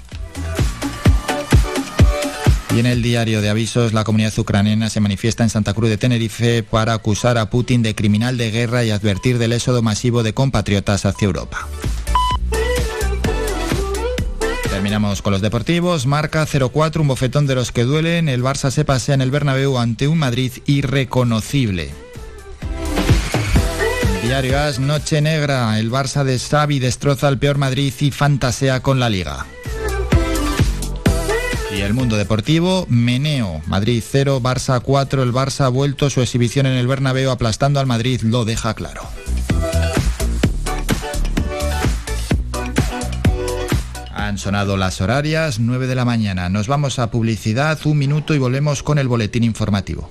Y 2.74 2.78
en 2.78 2.86
el 2.86 3.02
diario 3.02 3.42
de 3.42 3.50
avisos, 3.50 3.92
la 3.92 4.02
comunidad 4.02 4.32
ucraniana 4.38 4.88
se 4.88 5.00
manifiesta 5.00 5.42
en 5.42 5.50
Santa 5.50 5.74
Cruz 5.74 5.90
de 5.90 5.98
Tenerife 5.98 6.62
para 6.62 6.94
acusar 6.94 7.36
a 7.36 7.50
Putin 7.50 7.82
de 7.82 7.94
criminal 7.94 8.38
de 8.38 8.50
guerra 8.50 8.82
y 8.82 8.90
advertir 8.90 9.36
del 9.36 9.52
éxodo 9.52 9.82
masivo 9.82 10.22
de 10.22 10.32
compatriotas 10.32 11.04
hacia 11.04 11.26
Europa. 11.26 11.68
Terminamos 14.70 15.20
con 15.20 15.32
los 15.34 15.42
deportivos. 15.42 16.06
Marca 16.06 16.46
0-4, 16.46 17.00
un 17.00 17.08
bofetón 17.08 17.46
de 17.46 17.54
los 17.54 17.72
que 17.72 17.84
duelen. 17.84 18.30
El 18.30 18.42
Barça 18.42 18.70
se 18.70 18.86
pasea 18.86 19.14
en 19.14 19.20
el 19.20 19.30
Bernabéu 19.30 19.76
ante 19.76 20.08
un 20.08 20.18
Madrid 20.18 20.52
irreconocible. 20.64 21.90
Diario 24.24 24.58
As, 24.58 24.78
Noche 24.78 25.20
Negra. 25.20 25.78
El 25.78 25.90
Barça 25.90 26.24
de 26.24 26.38
Xavi 26.38 26.78
destroza 26.78 27.28
al 27.28 27.38
peor 27.38 27.58
Madrid 27.58 27.92
y 28.00 28.10
fantasea 28.10 28.80
con 28.80 28.98
la 28.98 29.10
Liga. 29.10 29.46
Y 31.74 31.80
el 31.80 31.94
mundo 31.94 32.16
deportivo, 32.16 32.86
Meneo, 32.90 33.62
Madrid 33.66 34.02
0, 34.06 34.40
Barça 34.42 34.80
4, 34.82 35.22
el 35.22 35.32
Barça 35.32 35.64
ha 35.64 35.68
vuelto 35.68 36.10
su 36.10 36.20
exhibición 36.20 36.66
en 36.66 36.74
el 36.74 36.86
Bernabéu 36.86 37.30
aplastando 37.30 37.80
al 37.80 37.86
Madrid, 37.86 38.20
lo 38.22 38.44
deja 38.44 38.74
claro. 38.74 39.02
Han 44.14 44.38
sonado 44.38 44.76
las 44.76 45.00
horarias, 45.00 45.58
9 45.60 45.86
de 45.86 45.94
la 45.94 46.04
mañana. 46.04 46.48
Nos 46.48 46.68
vamos 46.68 46.98
a 46.98 47.10
publicidad, 47.10 47.78
un 47.84 47.98
minuto 47.98 48.34
y 48.34 48.38
volvemos 48.38 48.82
con 48.82 48.98
el 48.98 49.08
boletín 49.08 49.42
informativo. 49.42 50.10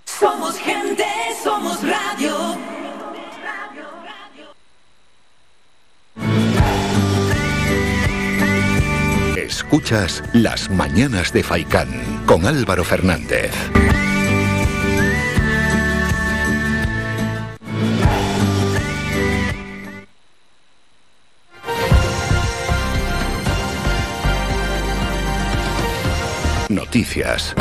Somos 0.05 0.57
gente, 0.57 1.05
somos 1.43 1.81
radio. 1.81 2.57
Escuchas 9.37 10.23
Las 10.33 10.69
Mañanas 10.69 11.31
de 11.31 11.43
Faicán 11.43 11.87
con 12.25 12.45
Álvaro 12.45 12.83
Fernández. 12.83 13.51
Noticias. 26.69 27.53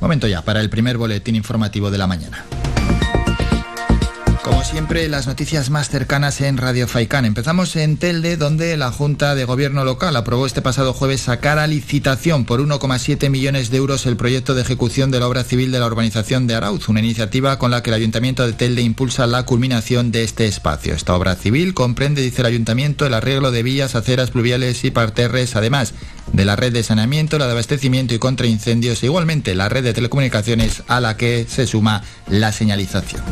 Momento 0.00 0.26
ya 0.26 0.42
para 0.42 0.60
el 0.60 0.70
primer 0.70 0.96
boletín 0.96 1.34
informativo 1.34 1.90
de 1.90 1.98
la 1.98 2.06
mañana. 2.06 2.44
Como 4.46 4.62
siempre, 4.62 5.08
las 5.08 5.26
noticias 5.26 5.70
más 5.70 5.88
cercanas 5.88 6.40
en 6.40 6.56
Radio 6.56 6.86
Faicán. 6.86 7.24
Empezamos 7.24 7.74
en 7.74 7.96
Telde, 7.96 8.36
donde 8.36 8.76
la 8.76 8.92
Junta 8.92 9.34
de 9.34 9.44
Gobierno 9.44 9.84
Local 9.84 10.14
aprobó 10.14 10.46
este 10.46 10.62
pasado 10.62 10.92
jueves 10.92 11.22
sacar 11.22 11.58
a 11.58 11.66
licitación 11.66 12.44
por 12.44 12.60
1,7 12.60 13.28
millones 13.28 13.70
de 13.70 13.78
euros 13.78 14.06
el 14.06 14.16
proyecto 14.16 14.54
de 14.54 14.62
ejecución 14.62 15.10
de 15.10 15.18
la 15.18 15.26
obra 15.26 15.42
civil 15.42 15.72
de 15.72 15.80
la 15.80 15.86
urbanización 15.86 16.46
de 16.46 16.54
Arauz, 16.54 16.88
una 16.88 17.00
iniciativa 17.00 17.58
con 17.58 17.72
la 17.72 17.82
que 17.82 17.90
el 17.90 17.94
Ayuntamiento 17.94 18.46
de 18.46 18.52
Telde 18.52 18.82
impulsa 18.82 19.26
la 19.26 19.42
culminación 19.42 20.12
de 20.12 20.22
este 20.22 20.46
espacio. 20.46 20.94
Esta 20.94 21.16
obra 21.16 21.34
civil 21.34 21.74
comprende, 21.74 22.22
dice 22.22 22.42
el 22.42 22.46
Ayuntamiento, 22.46 23.04
el 23.04 23.14
arreglo 23.14 23.50
de 23.50 23.64
vías, 23.64 23.96
aceras 23.96 24.30
pluviales 24.30 24.84
y 24.84 24.92
parterres, 24.92 25.56
además 25.56 25.92
de 26.32 26.44
la 26.44 26.54
red 26.54 26.72
de 26.72 26.84
saneamiento, 26.84 27.40
la 27.40 27.46
de 27.46 27.52
abastecimiento 27.52 28.14
y 28.14 28.20
contra 28.20 28.46
incendios 28.46 29.02
e 29.02 29.06
igualmente 29.06 29.56
la 29.56 29.68
red 29.68 29.82
de 29.82 29.92
telecomunicaciones 29.92 30.84
a 30.86 31.00
la 31.00 31.16
que 31.16 31.46
se 31.48 31.66
suma 31.66 32.04
la 32.28 32.52
señalización. 32.52 33.22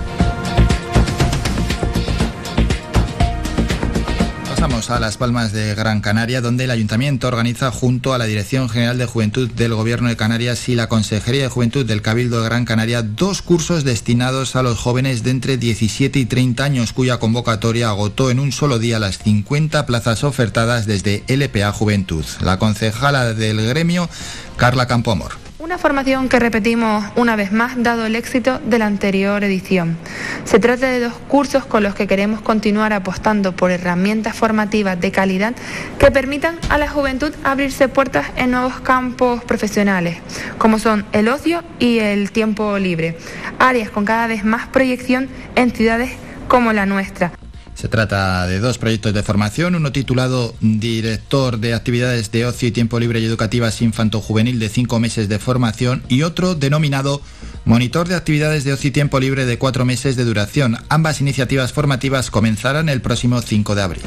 Pasamos 4.64 4.88
a 4.88 4.98
Las 4.98 5.18
Palmas 5.18 5.52
de 5.52 5.74
Gran 5.74 6.00
Canaria, 6.00 6.40
donde 6.40 6.64
el 6.64 6.70
Ayuntamiento 6.70 7.28
organiza 7.28 7.70
junto 7.70 8.14
a 8.14 8.18
la 8.18 8.24
Dirección 8.24 8.70
General 8.70 8.96
de 8.96 9.04
Juventud 9.04 9.50
del 9.50 9.74
Gobierno 9.74 10.08
de 10.08 10.16
Canarias 10.16 10.70
y 10.70 10.74
la 10.74 10.88
Consejería 10.88 11.42
de 11.42 11.48
Juventud 11.50 11.84
del 11.84 12.00
Cabildo 12.00 12.40
de 12.40 12.46
Gran 12.46 12.64
Canaria 12.64 13.02
dos 13.02 13.42
cursos 13.42 13.84
destinados 13.84 14.56
a 14.56 14.62
los 14.62 14.78
jóvenes 14.78 15.22
de 15.22 15.32
entre 15.32 15.58
17 15.58 16.18
y 16.18 16.24
30 16.24 16.64
años, 16.64 16.94
cuya 16.94 17.18
convocatoria 17.18 17.90
agotó 17.90 18.30
en 18.30 18.38
un 18.38 18.52
solo 18.52 18.78
día 18.78 18.98
las 18.98 19.18
50 19.18 19.84
plazas 19.84 20.24
ofertadas 20.24 20.86
desde 20.86 21.24
LPA 21.28 21.70
Juventud. 21.70 22.24
La 22.40 22.58
concejala 22.58 23.34
del 23.34 23.60
gremio, 23.66 24.08
Carla 24.56 24.86
Campoamor. 24.86 25.43
Una 25.64 25.78
formación 25.78 26.28
que 26.28 26.38
repetimos 26.38 27.06
una 27.16 27.36
vez 27.36 27.50
más 27.50 27.82
dado 27.82 28.04
el 28.04 28.16
éxito 28.16 28.60
de 28.66 28.78
la 28.78 28.84
anterior 28.84 29.42
edición. 29.42 29.96
Se 30.44 30.58
trata 30.58 30.88
de 30.88 31.00
dos 31.00 31.14
cursos 31.26 31.64
con 31.64 31.82
los 31.82 31.94
que 31.94 32.06
queremos 32.06 32.42
continuar 32.42 32.92
apostando 32.92 33.56
por 33.56 33.70
herramientas 33.70 34.36
formativas 34.36 35.00
de 35.00 35.10
calidad 35.10 35.54
que 35.98 36.10
permitan 36.10 36.58
a 36.68 36.76
la 36.76 36.90
juventud 36.90 37.32
abrirse 37.44 37.88
puertas 37.88 38.26
en 38.36 38.50
nuevos 38.50 38.78
campos 38.82 39.42
profesionales, 39.44 40.18
como 40.58 40.78
son 40.78 41.06
el 41.12 41.28
ocio 41.28 41.64
y 41.78 41.98
el 42.00 42.30
tiempo 42.30 42.78
libre, 42.78 43.16
áreas 43.58 43.88
con 43.88 44.04
cada 44.04 44.26
vez 44.26 44.44
más 44.44 44.66
proyección 44.66 45.30
en 45.56 45.70
ciudades 45.70 46.12
como 46.46 46.74
la 46.74 46.84
nuestra. 46.84 47.32
Se 47.74 47.88
trata 47.88 48.46
de 48.46 48.60
dos 48.60 48.78
proyectos 48.78 49.12
de 49.12 49.22
formación, 49.22 49.74
uno 49.74 49.92
titulado 49.92 50.54
Director 50.60 51.58
de 51.58 51.74
Actividades 51.74 52.30
de 52.30 52.46
Ocio 52.46 52.68
y 52.68 52.72
Tiempo 52.72 53.00
Libre 53.00 53.20
y 53.20 53.24
Educativas 53.24 53.82
Infanto-Juvenil 53.82 54.58
de 54.58 54.68
cinco 54.68 55.00
meses 55.00 55.28
de 55.28 55.38
formación 55.38 56.02
y 56.08 56.22
otro 56.22 56.54
denominado 56.54 57.20
Monitor 57.64 58.06
de 58.08 58.14
Actividades 58.14 58.64
de 58.64 58.72
Ocio 58.72 58.88
y 58.88 58.92
Tiempo 58.92 59.18
Libre 59.18 59.44
de 59.44 59.58
cuatro 59.58 59.84
meses 59.84 60.16
de 60.16 60.24
duración. 60.24 60.78
Ambas 60.88 61.20
iniciativas 61.20 61.72
formativas 61.72 62.30
comenzarán 62.30 62.88
el 62.88 63.00
próximo 63.00 63.42
5 63.42 63.74
de 63.74 63.82
abril. 63.82 64.02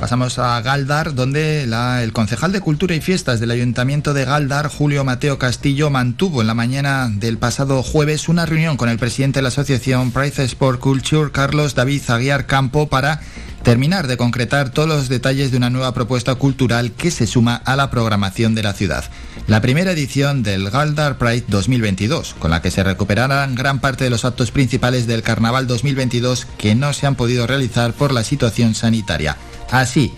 Pasamos 0.00 0.38
a 0.38 0.60
Galdar, 0.60 1.14
donde 1.14 1.64
el 1.64 2.12
concejal 2.12 2.52
de 2.52 2.60
Cultura 2.60 2.94
y 2.94 3.00
Fiestas 3.00 3.40
del 3.40 3.50
Ayuntamiento 3.50 4.14
de 4.14 4.24
Galdar, 4.24 4.68
Julio 4.68 5.02
Mateo 5.02 5.38
Castillo, 5.38 5.90
mantuvo 5.90 6.40
en 6.40 6.46
la 6.46 6.54
mañana 6.54 7.10
del 7.12 7.36
pasado 7.36 7.82
jueves 7.82 8.28
una 8.28 8.46
reunión 8.46 8.76
con 8.76 8.88
el 8.88 8.98
presidente 8.98 9.38
de 9.38 9.42
la 9.42 9.48
asociación 9.48 10.12
Price 10.12 10.44
Sport 10.44 10.78
Culture, 10.78 11.32
Carlos 11.32 11.74
David 11.74 12.02
Aguiar 12.08 12.46
Campo, 12.46 12.88
para 12.88 13.20
terminar 13.64 14.06
de 14.06 14.16
concretar 14.16 14.70
todos 14.70 14.88
los 14.88 15.08
detalles 15.08 15.50
de 15.50 15.56
una 15.56 15.68
nueva 15.68 15.92
propuesta 15.92 16.36
cultural 16.36 16.92
que 16.92 17.10
se 17.10 17.26
suma 17.26 17.56
a 17.56 17.74
la 17.74 17.90
programación 17.90 18.54
de 18.54 18.62
la 18.62 18.74
ciudad. 18.74 19.04
La 19.48 19.62
primera 19.62 19.92
edición 19.92 20.42
del 20.42 20.68
Galdar 20.68 21.16
Pride 21.16 21.44
2022, 21.48 22.34
con 22.38 22.50
la 22.50 22.60
que 22.60 22.70
se 22.70 22.84
recuperarán 22.84 23.54
gran 23.54 23.80
parte 23.80 24.04
de 24.04 24.10
los 24.10 24.26
actos 24.26 24.50
principales 24.50 25.06
del 25.06 25.22
Carnaval 25.22 25.66
2022 25.66 26.46
que 26.58 26.74
no 26.74 26.92
se 26.92 27.06
han 27.06 27.14
podido 27.14 27.46
realizar 27.46 27.94
por 27.94 28.12
la 28.12 28.24
situación 28.24 28.74
sanitaria. 28.74 29.38
Así, 29.70 30.12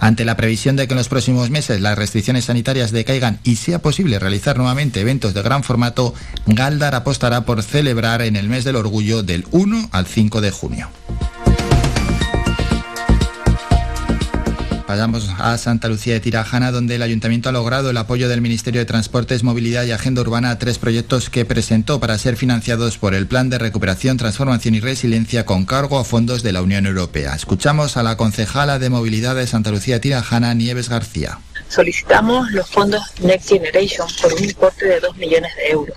ante 0.00 0.26
la 0.26 0.36
previsión 0.36 0.76
de 0.76 0.86
que 0.86 0.92
en 0.92 0.98
los 0.98 1.08
próximos 1.08 1.48
meses 1.48 1.80
las 1.80 1.96
restricciones 1.96 2.44
sanitarias 2.44 2.92
decaigan 2.92 3.40
y 3.42 3.56
sea 3.56 3.78
posible 3.78 4.18
realizar 4.18 4.58
nuevamente 4.58 5.00
eventos 5.00 5.32
de 5.32 5.40
gran 5.40 5.64
formato, 5.64 6.12
Galdar 6.44 6.94
apostará 6.94 7.46
por 7.46 7.62
celebrar 7.62 8.20
en 8.20 8.36
el 8.36 8.50
mes 8.50 8.64
del 8.64 8.76
orgullo 8.76 9.22
del 9.22 9.46
1 9.50 9.88
al 9.92 10.06
5 10.06 10.42
de 10.42 10.50
junio. 10.50 10.90
Pasamos 14.86 15.30
a 15.38 15.56
Santa 15.56 15.88
Lucía 15.88 16.12
de 16.12 16.20
Tirajana, 16.20 16.70
donde 16.70 16.96
el 16.96 17.02
ayuntamiento 17.02 17.48
ha 17.48 17.52
logrado 17.52 17.88
el 17.88 17.96
apoyo 17.96 18.28
del 18.28 18.42
Ministerio 18.42 18.80
de 18.80 18.84
Transportes, 18.84 19.42
Movilidad 19.42 19.84
y 19.84 19.92
Agenda 19.92 20.20
Urbana 20.20 20.50
a 20.50 20.58
tres 20.58 20.78
proyectos 20.78 21.30
que 21.30 21.46
presentó 21.46 22.00
para 22.00 22.18
ser 22.18 22.36
financiados 22.36 22.98
por 22.98 23.14
el 23.14 23.26
Plan 23.26 23.48
de 23.48 23.58
Recuperación, 23.58 24.18
Transformación 24.18 24.74
y 24.74 24.80
Resiliencia 24.80 25.46
con 25.46 25.64
cargo 25.64 25.98
a 25.98 26.04
fondos 26.04 26.42
de 26.42 26.52
la 26.52 26.60
Unión 26.60 26.84
Europea. 26.84 27.34
Escuchamos 27.34 27.96
a 27.96 28.02
la 28.02 28.18
concejala 28.18 28.78
de 28.78 28.90
Movilidad 28.90 29.36
de 29.36 29.46
Santa 29.46 29.70
Lucía 29.70 29.94
de 29.94 30.00
Tirajana, 30.00 30.52
Nieves 30.52 30.90
García. 30.90 31.38
Solicitamos 31.74 32.52
los 32.52 32.70
fondos 32.70 33.02
Next 33.20 33.48
Generation 33.48 34.06
por 34.22 34.32
un 34.32 34.44
importe 34.44 34.86
de 34.86 35.00
2 35.00 35.16
millones 35.16 35.56
de 35.56 35.70
euros. 35.70 35.96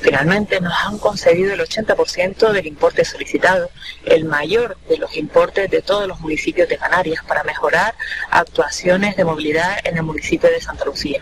Finalmente 0.00 0.60
nos 0.60 0.72
han 0.84 0.98
concedido 0.98 1.52
el 1.52 1.60
80% 1.60 2.52
del 2.52 2.66
importe 2.66 3.04
solicitado, 3.04 3.68
el 4.04 4.24
mayor 4.24 4.76
de 4.88 4.98
los 4.98 5.16
importes 5.16 5.68
de 5.68 5.82
todos 5.82 6.06
los 6.06 6.20
municipios 6.20 6.68
de 6.68 6.78
Canarias 6.78 7.24
para 7.26 7.42
mejorar 7.42 7.96
actuaciones 8.30 9.16
de 9.16 9.24
movilidad 9.24 9.80
en 9.82 9.96
el 9.96 10.04
municipio 10.04 10.48
de 10.48 10.60
Santa 10.60 10.84
Lucía. 10.84 11.20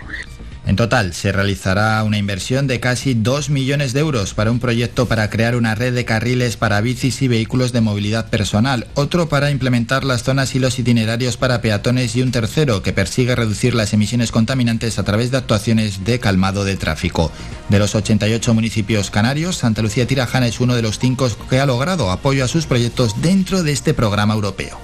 En 0.74 0.76
total, 0.76 1.14
se 1.14 1.30
realizará 1.30 2.02
una 2.02 2.18
inversión 2.18 2.66
de 2.66 2.80
casi 2.80 3.14
2 3.14 3.48
millones 3.48 3.92
de 3.92 4.00
euros 4.00 4.34
para 4.34 4.50
un 4.50 4.58
proyecto 4.58 5.06
para 5.06 5.30
crear 5.30 5.54
una 5.54 5.76
red 5.76 5.94
de 5.94 6.04
carriles 6.04 6.56
para 6.56 6.80
bicis 6.80 7.22
y 7.22 7.28
vehículos 7.28 7.70
de 7.70 7.80
movilidad 7.80 8.28
personal, 8.28 8.88
otro 8.94 9.28
para 9.28 9.52
implementar 9.52 10.02
las 10.02 10.24
zonas 10.24 10.56
y 10.56 10.58
los 10.58 10.76
itinerarios 10.76 11.36
para 11.36 11.60
peatones 11.60 12.16
y 12.16 12.22
un 12.22 12.32
tercero 12.32 12.82
que 12.82 12.92
persigue 12.92 13.36
reducir 13.36 13.72
las 13.72 13.92
emisiones 13.92 14.32
contaminantes 14.32 14.98
a 14.98 15.04
través 15.04 15.30
de 15.30 15.36
actuaciones 15.36 16.02
de 16.02 16.18
calmado 16.18 16.64
de 16.64 16.74
tráfico. 16.74 17.30
De 17.68 17.78
los 17.78 17.94
88 17.94 18.52
municipios 18.52 19.12
canarios, 19.12 19.58
Santa 19.58 19.80
Lucía 19.80 20.08
Tirajana 20.08 20.48
es 20.48 20.58
uno 20.58 20.74
de 20.74 20.82
los 20.82 20.98
cinco 20.98 21.28
que 21.48 21.60
ha 21.60 21.66
logrado 21.66 22.10
apoyo 22.10 22.44
a 22.44 22.48
sus 22.48 22.66
proyectos 22.66 23.22
dentro 23.22 23.62
de 23.62 23.70
este 23.70 23.94
programa 23.94 24.34
europeo. 24.34 24.76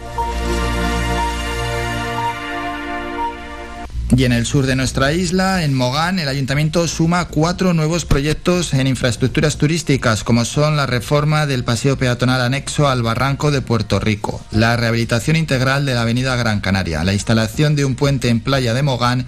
Y 4.17 4.25
en 4.25 4.33
el 4.33 4.45
sur 4.45 4.67
de 4.67 4.75
nuestra 4.75 5.13
isla, 5.13 5.63
en 5.63 5.73
Mogán, 5.73 6.19
el 6.19 6.29
ayuntamiento 6.29 6.89
suma 6.89 7.29
cuatro 7.29 7.75
nuevos 7.75 8.05
proyectos 8.05 8.75
en 8.75 8.89
infraestructuras 8.89 9.57
turísticas, 9.57 10.25
como 10.25 10.45
son 10.45 10.77
la 10.77 10.87
reforma 10.87 11.47
del 11.47 11.63
paseo 11.63 11.97
peatonal 11.97 12.41
anexo 12.43 12.89
al 12.89 13.03
barranco 13.03 13.51
de 13.53 13.63
Puerto 13.63 14.01
Rico, 14.01 14.45
la 14.51 14.77
rehabilitación 14.77 15.37
integral 15.37 15.87
de 15.87 15.95
la 15.95 16.03
avenida 16.03 16.35
Gran 16.35 16.61
Canaria, 16.61 17.05
la 17.05 17.13
instalación 17.13 17.77
de 17.77 17.85
un 17.85 17.95
puente 17.95 18.29
en 18.29 18.41
playa 18.41 18.75
de 18.75 18.83
Mogán 18.83 19.27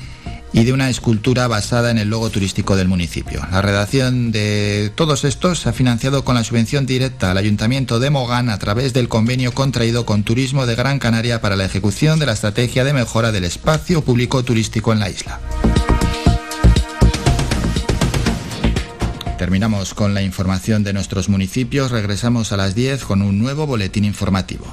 y 0.53 0.65
de 0.65 0.73
una 0.73 0.91
escultura 0.91 1.47
basada 1.49 1.91
en 1.91 1.99
el 1.99 2.11
logo 2.11 2.31
turístico 2.31 2.77
del 2.77 2.89
municipio. 2.89 3.41
La 3.51 3.63
redacción 3.63 4.33
de 4.33 4.93
todos 4.95 5.25
estos 5.25 5.61
se 5.61 5.69
ha 5.69 5.73
financiado 5.73 6.25
con 6.25 6.35
la 6.35 6.45
subvención 6.45 6.87
directa 6.87 7.31
al 7.31 7.39
Ayuntamiento 7.39 8.01
de 8.01 8.11
Mogán 8.11 8.51
a 8.51 8.59
través 8.59 8.93
del 8.93 9.09
convenio 9.09 9.53
contraído 9.53 10.05
con 10.05 10.25
Turismo 10.25 10.67
de 10.67 10.75
Gran 10.75 10.99
Canaria 10.99 11.41
para 11.41 11.57
la 11.57 11.65
ejecución 11.65 12.19
de 12.19 12.27
la 12.27 12.33
estrategia 12.33 12.85
de 12.85 12.93
mejora 12.93 13.33
del 13.33 13.45
espacio 13.45 14.03
público 14.03 14.43
turístico 14.43 14.93
en 14.93 15.01
la 15.01 15.11
isla. 15.11 15.41
Terminamos 19.39 19.95
con 19.95 20.15
la 20.15 20.23
información 20.23 20.85
de 20.85 20.93
nuestros 20.93 21.29
municipios, 21.29 21.91
regresamos 21.91 22.53
a 22.53 22.57
las 22.57 22.77
10 22.77 23.05
con 23.05 23.23
un 23.23 23.41
nuevo 23.41 23.67
boletín 23.67 24.05
informativo. 24.05 24.73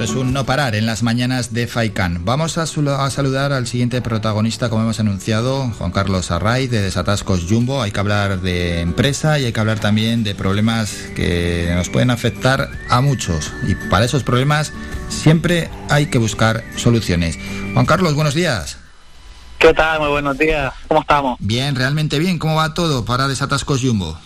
Es 0.00 0.12
un 0.12 0.32
no 0.32 0.46
parar 0.46 0.74
en 0.74 0.86
las 0.86 1.02
mañanas 1.02 1.52
de 1.52 1.66
Faicán. 1.66 2.24
Vamos 2.24 2.56
a, 2.56 2.62
a, 2.62 3.10
saludar 3.10 3.52
al 3.52 3.66
siguiente 3.66 4.00
protagonista, 4.00 4.70
como 4.70 4.80
hemos 4.82 4.98
anunciado, 4.98 5.70
Juan 5.76 5.92
Carlos 5.92 6.30
Arraiz, 6.30 6.70
de 6.70 6.80
Desatascos 6.80 7.44
Jumbo. 7.46 7.82
Hay 7.82 7.90
que 7.90 8.00
hablar 8.00 8.40
de 8.40 8.80
empresa 8.80 9.38
y 9.38 9.44
hay 9.44 9.52
que 9.52 9.60
hablar 9.60 9.78
también 9.78 10.24
de 10.24 10.34
problemas 10.34 10.94
que 11.14 11.70
nos 11.74 11.90
pueden 11.90 12.10
afectar 12.10 12.70
a 12.88 13.02
muchos. 13.02 13.52
Y 13.68 13.74
para 13.90 14.06
esos 14.06 14.22
problemas 14.22 14.72
siempre 15.10 15.68
hay 15.90 16.06
que 16.06 16.16
buscar 16.16 16.64
soluciones. 16.76 17.38
Juan 17.74 17.84
Carlos, 17.84 18.14
buenos 18.14 18.32
días. 18.32 18.78
¿Qué 19.58 19.74
tal? 19.74 20.00
Muy 20.00 20.08
buenos 20.08 20.38
días. 20.38 20.72
¿Cómo 20.88 21.02
estamos? 21.02 21.36
Bien, 21.40 21.76
realmente 21.76 22.18
bien. 22.18 22.38
¿Cómo 22.38 22.54
va 22.54 22.72
todo 22.72 23.04
para 23.04 23.28
Desatascos 23.28 23.82
Jumbo? 23.82 24.18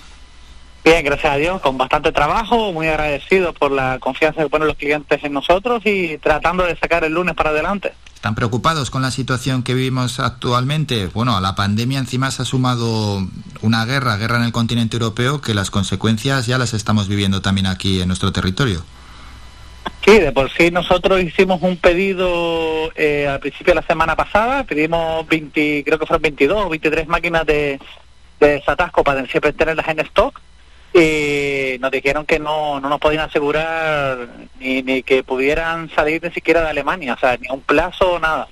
Bien, 0.84 1.02
gracias 1.02 1.32
a 1.32 1.36
Dios, 1.36 1.62
con 1.62 1.78
bastante 1.78 2.12
trabajo, 2.12 2.70
muy 2.74 2.88
agradecido 2.88 3.54
por 3.54 3.72
la 3.72 3.98
confianza 4.00 4.42
que 4.42 4.50
ponen 4.50 4.68
los 4.68 4.76
clientes 4.76 5.24
en 5.24 5.32
nosotros 5.32 5.80
y 5.86 6.18
tratando 6.18 6.62
de 6.62 6.76
sacar 6.76 7.04
el 7.04 7.14
lunes 7.14 7.34
para 7.34 7.50
adelante. 7.50 7.94
¿Están 8.14 8.34
preocupados 8.34 8.90
con 8.90 9.00
la 9.00 9.10
situación 9.10 9.62
que 9.62 9.72
vivimos 9.72 10.20
actualmente? 10.20 11.06
Bueno, 11.06 11.38
a 11.38 11.40
la 11.40 11.54
pandemia 11.54 11.98
encima 11.98 12.30
se 12.30 12.42
ha 12.42 12.44
sumado 12.44 13.26
una 13.62 13.86
guerra, 13.86 14.18
guerra 14.18 14.36
en 14.36 14.42
el 14.42 14.52
continente 14.52 14.96
europeo, 14.96 15.40
que 15.40 15.54
las 15.54 15.70
consecuencias 15.70 16.46
ya 16.46 16.58
las 16.58 16.74
estamos 16.74 17.08
viviendo 17.08 17.40
también 17.40 17.66
aquí 17.66 18.02
en 18.02 18.08
nuestro 18.08 18.30
territorio. 18.30 18.84
Sí, 20.04 20.18
de 20.18 20.32
por 20.32 20.50
sí 20.52 20.70
nosotros 20.70 21.22
hicimos 21.22 21.62
un 21.62 21.78
pedido 21.78 22.92
eh, 22.94 23.26
al 23.26 23.40
principio 23.40 23.70
de 23.70 23.80
la 23.80 23.86
semana 23.86 24.16
pasada, 24.16 24.64
pedimos 24.64 25.26
20, 25.26 25.82
creo 25.82 25.98
que 25.98 26.04
fueron 26.04 26.20
22 26.20 26.66
o 26.66 26.68
23 26.68 27.08
máquinas 27.08 27.46
de, 27.46 27.80
de 28.38 28.48
desatasco 28.48 29.02
para 29.02 29.24
siempre 29.26 29.54
tenerlas 29.54 29.88
en 29.88 30.00
stock 30.00 30.38
y 30.94 31.76
nos 31.80 31.90
dijeron 31.90 32.24
que 32.24 32.38
no, 32.38 32.78
no 32.80 32.88
nos 32.88 33.00
podían 33.00 33.28
asegurar 33.28 34.28
ni, 34.60 34.82
ni 34.82 35.02
que 35.02 35.24
pudieran 35.24 35.90
salir 35.90 36.22
ni 36.22 36.30
siquiera 36.30 36.60
de 36.62 36.68
Alemania, 36.68 37.14
o 37.14 37.18
sea, 37.18 37.36
ni 37.36 37.48
un 37.50 37.60
plazo, 37.60 38.20
nada. 38.20 38.48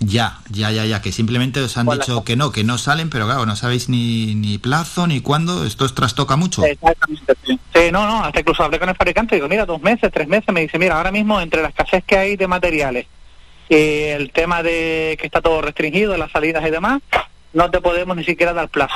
Ya, 0.00 0.38
ya, 0.50 0.70
ya, 0.70 0.84
ya, 0.84 1.00
que 1.00 1.10
simplemente 1.10 1.60
os 1.60 1.76
han 1.76 1.88
dicho 1.88 2.22
que 2.22 2.36
no, 2.36 2.52
que 2.52 2.62
no 2.62 2.78
salen, 2.78 3.10
pero 3.10 3.24
claro, 3.24 3.46
no 3.46 3.56
sabéis 3.56 3.88
ni, 3.88 4.34
ni 4.34 4.58
plazo 4.58 5.06
ni 5.06 5.20
cuándo, 5.20 5.64
esto 5.64 5.86
os 5.86 5.94
trastoca 5.94 6.36
mucho. 6.36 6.64
Exactamente, 6.64 7.34
sí. 7.44 7.58
sí. 7.74 7.90
no, 7.90 8.06
no, 8.06 8.22
hasta 8.22 8.40
incluso 8.40 8.62
hablé 8.62 8.78
con 8.78 8.90
el 8.90 8.94
fabricante 8.94 9.34
y 9.34 9.38
digo, 9.38 9.48
mira, 9.48 9.66
dos 9.66 9.80
meses, 9.80 10.12
tres 10.12 10.28
meses, 10.28 10.54
me 10.54 10.60
dice, 10.60 10.78
mira, 10.78 10.98
ahora 10.98 11.10
mismo 11.10 11.40
entre 11.40 11.62
la 11.62 11.68
escasez 11.68 12.04
que 12.04 12.16
hay 12.16 12.36
de 12.36 12.46
materiales 12.46 13.06
y 13.70 13.74
el 13.74 14.30
tema 14.32 14.62
de 14.62 15.16
que 15.18 15.26
está 15.26 15.40
todo 15.40 15.62
restringido, 15.62 16.16
las 16.16 16.30
salidas 16.30 16.64
y 16.66 16.70
demás, 16.70 17.00
no 17.52 17.70
te 17.70 17.80
podemos 17.80 18.16
ni 18.16 18.24
siquiera 18.24 18.52
dar 18.52 18.68
plazo. 18.68 18.94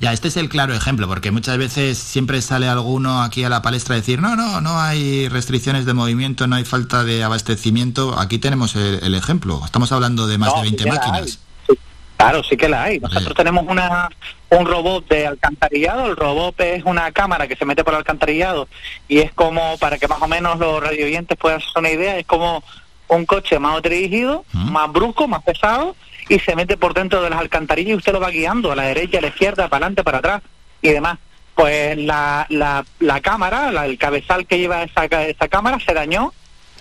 Ya, 0.00 0.12
este 0.12 0.28
es 0.28 0.36
el 0.36 0.48
claro 0.48 0.74
ejemplo, 0.74 1.08
porque 1.08 1.30
muchas 1.30 1.58
veces 1.58 1.98
siempre 1.98 2.42
sale 2.42 2.68
alguno 2.68 3.22
aquí 3.22 3.44
a 3.44 3.48
la 3.48 3.62
palestra 3.62 3.94
a 3.94 3.98
decir, 3.98 4.20
no, 4.20 4.36
no, 4.36 4.60
no 4.60 4.80
hay 4.80 5.28
restricciones 5.28 5.86
de 5.86 5.94
movimiento, 5.94 6.46
no 6.46 6.56
hay 6.56 6.64
falta 6.64 7.04
de 7.04 7.22
abastecimiento. 7.22 8.18
Aquí 8.18 8.38
tenemos 8.38 8.76
el, 8.76 9.00
el 9.02 9.14
ejemplo. 9.14 9.60
Estamos 9.64 9.92
hablando 9.92 10.26
de 10.26 10.38
más 10.38 10.50
No, 10.50 10.56
de 10.56 10.62
20 10.62 10.78
sí 10.78 10.84
que 10.84 10.94
la 10.94 11.00
máquinas. 11.00 11.30
Sí, 11.30 11.78
Claro, 12.16 12.42
sí 12.42 12.56
que 12.56 12.68
la 12.68 12.84
hay. 12.84 12.98
Nosotros 12.98 13.34
tenemos 13.34 13.66
una, 13.68 14.08
un 14.50 14.66
robot 14.66 15.06
de 15.08 15.26
alcantarillado. 15.26 16.06
El 16.06 16.16
robot 16.16 16.58
es 16.60 16.84
una 16.84 17.12
cámara 17.12 17.46
que 17.46 17.56
se 17.56 17.64
mete 17.64 17.84
por 17.84 17.92
el 17.92 17.98
alcantarillado 17.98 18.68
y 19.06 19.18
es 19.18 19.32
como, 19.32 19.76
para 19.78 19.98
que 19.98 20.08
más 20.08 20.20
o 20.22 20.28
menos 20.28 20.58
los 20.58 20.82
radioyentes 20.82 21.36
puedan 21.36 21.58
hacer 21.58 21.72
una 21.76 21.90
idea, 21.90 22.16
es 22.18 22.26
como 22.26 22.64
un 23.08 23.26
coche 23.26 23.58
más 23.58 23.82
dirigido, 23.82 24.44
más 24.52 24.90
brusco, 24.90 25.28
más 25.28 25.42
pesado 25.42 25.94
y 26.28 26.38
se 26.40 26.56
mete 26.56 26.76
por 26.76 26.94
dentro 26.94 27.22
de 27.22 27.30
las 27.30 27.38
alcantarillas 27.40 27.92
y 27.92 27.96
usted 27.96 28.12
lo 28.12 28.20
va 28.20 28.30
guiando 28.30 28.72
a 28.72 28.76
la 28.76 28.84
derecha, 28.84 29.18
a 29.18 29.22
la 29.22 29.28
izquierda, 29.28 29.68
para 29.68 29.86
adelante, 29.86 30.04
para 30.04 30.18
atrás 30.18 30.42
y 30.82 30.88
demás. 30.90 31.18
Pues 31.54 31.96
la, 31.96 32.46
la, 32.50 32.84
la 32.98 33.20
cámara, 33.20 33.70
la- 33.72 33.86
el 33.86 33.96
cabezal 33.98 34.46
que 34.46 34.58
lleva 34.58 34.82
esa, 34.82 35.04
esa 35.04 35.48
cámara 35.48 35.78
se 35.80 35.94
dañó, 35.94 36.32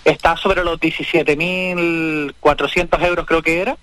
está 0.04 0.36
sobre 0.36 0.64
los 0.64 0.80
17.400 0.80 3.04
euros 3.06 3.26
creo 3.26 3.42
que 3.42 3.62
era, 3.62 3.78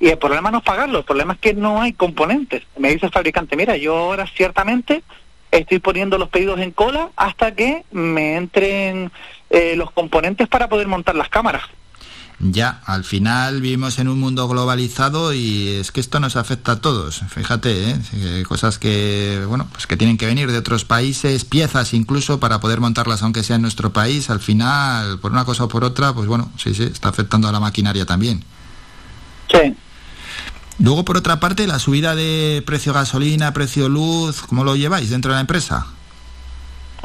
y 0.00 0.08
el 0.08 0.18
problema 0.18 0.50
no 0.50 0.58
es 0.58 0.64
pagarlo, 0.64 0.98
el 0.98 1.04
problema 1.04 1.34
es 1.34 1.38
que 1.38 1.54
no 1.54 1.80
hay 1.80 1.92
componentes. 1.92 2.62
Me 2.76 2.90
dice 2.90 3.06
el 3.06 3.12
fabricante, 3.12 3.56
mira, 3.56 3.76
yo 3.76 3.96
ahora 3.96 4.26
ciertamente 4.36 5.02
estoy 5.50 5.78
poniendo 5.78 6.18
los 6.18 6.28
pedidos 6.28 6.60
en 6.60 6.72
cola 6.72 7.10
hasta 7.16 7.54
que 7.54 7.84
me 7.92 8.36
entren 8.36 9.10
eh, 9.50 9.74
los 9.76 9.90
componentes 9.92 10.48
para 10.48 10.68
poder 10.68 10.88
montar 10.88 11.14
las 11.14 11.28
cámaras. 11.28 11.62
Ya, 12.40 12.80
al 12.84 13.04
final 13.04 13.60
vivimos 13.60 13.98
en 13.98 14.08
un 14.08 14.18
mundo 14.18 14.46
globalizado 14.48 15.32
y 15.32 15.68
es 15.68 15.92
que 15.92 16.00
esto 16.00 16.20
nos 16.20 16.36
afecta 16.36 16.72
a 16.72 16.76
todos. 16.80 17.22
Fíjate, 17.28 17.90
¿eh? 17.90 17.96
Eh, 18.12 18.44
cosas 18.46 18.78
que, 18.78 19.44
bueno, 19.46 19.68
pues 19.72 19.86
que 19.86 19.96
tienen 19.96 20.18
que 20.18 20.26
venir 20.26 20.50
de 20.50 20.58
otros 20.58 20.84
países, 20.84 21.44
piezas 21.44 21.94
incluso 21.94 22.40
para 22.40 22.60
poder 22.60 22.80
montarlas 22.80 23.22
aunque 23.22 23.42
sea 23.42 23.56
en 23.56 23.62
nuestro 23.62 23.92
país. 23.92 24.30
Al 24.30 24.40
final, 24.40 25.18
por 25.20 25.32
una 25.32 25.44
cosa 25.44 25.64
o 25.64 25.68
por 25.68 25.84
otra, 25.84 26.12
pues 26.12 26.26
bueno, 26.26 26.50
sí, 26.56 26.74
sí, 26.74 26.82
está 26.82 27.08
afectando 27.08 27.48
a 27.48 27.52
la 27.52 27.60
maquinaria 27.60 28.04
también. 28.04 28.44
Sí. 29.50 29.74
Luego, 30.80 31.04
por 31.04 31.16
otra 31.16 31.38
parte, 31.38 31.66
la 31.68 31.78
subida 31.78 32.16
de 32.16 32.62
precio 32.66 32.92
gasolina, 32.92 33.52
precio 33.52 33.88
luz, 33.88 34.42
¿cómo 34.42 34.64
lo 34.64 34.74
lleváis 34.74 35.10
dentro 35.10 35.30
de 35.30 35.36
la 35.36 35.40
empresa? 35.40 35.86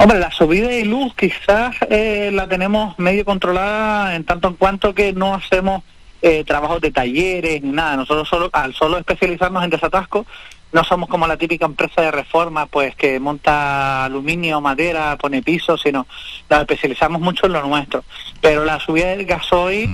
Hombre, 0.02 0.18
la 0.18 0.30
subida 0.30 0.68
de 0.68 0.86
luz 0.86 1.14
quizás 1.14 1.76
eh, 1.90 2.30
la 2.32 2.48
tenemos 2.48 2.98
medio 2.98 3.22
controlada 3.26 4.16
en 4.16 4.24
tanto 4.24 4.48
en 4.48 4.54
cuanto 4.54 4.94
que 4.94 5.12
no 5.12 5.34
hacemos 5.34 5.82
eh, 6.22 6.42
trabajos 6.42 6.80
de 6.80 6.90
talleres 6.90 7.60
ni 7.62 7.70
nada. 7.70 7.96
Nosotros 7.96 8.26
solo, 8.26 8.48
al 8.50 8.72
solo 8.72 8.96
especializarnos 8.96 9.62
en 9.62 9.68
desatasco, 9.68 10.24
no 10.72 10.84
somos 10.84 11.06
como 11.10 11.26
la 11.26 11.36
típica 11.36 11.66
empresa 11.66 12.00
de 12.00 12.12
reforma, 12.12 12.64
pues 12.64 12.94
que 12.94 13.20
monta 13.20 14.06
aluminio, 14.06 14.62
madera, 14.62 15.18
pone 15.18 15.42
piso, 15.42 15.76
sino 15.76 16.06
la 16.48 16.62
especializamos 16.62 17.20
mucho 17.20 17.44
en 17.44 17.52
lo 17.52 17.66
nuestro. 17.66 18.02
Pero 18.40 18.64
la 18.64 18.80
subida 18.80 19.08
del 19.08 19.26
gasoil, 19.26 19.90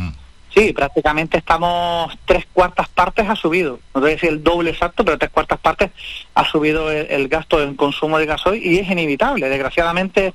sí, 0.57 0.73
prácticamente 0.73 1.39
estamos 1.39 2.17
tres 2.25 2.47
cuartas 2.53 2.89
partes 2.89 3.29
ha 3.29 3.37
subido. 3.37 3.79
No 3.95 4.01
te 4.01 4.01
voy 4.01 4.11
a 4.11 4.15
decir 4.15 4.31
el 4.31 4.43
doble 4.43 4.71
exacto, 4.71 5.05
pero 5.05 5.19
tres 5.19 5.31
cuartas 5.31 5.61
partes 5.61 5.91
ha 6.35 6.45
subido 6.45 6.91
el, 6.91 7.07
el 7.11 7.29
gasto 7.29 7.63
en 7.63 7.77
consumo 7.77 8.19
de 8.19 8.27
gasoil 8.27 8.65
y 8.65 8.79
es 8.79 8.91
inevitable. 8.91 9.49
Desgraciadamente 9.49 10.33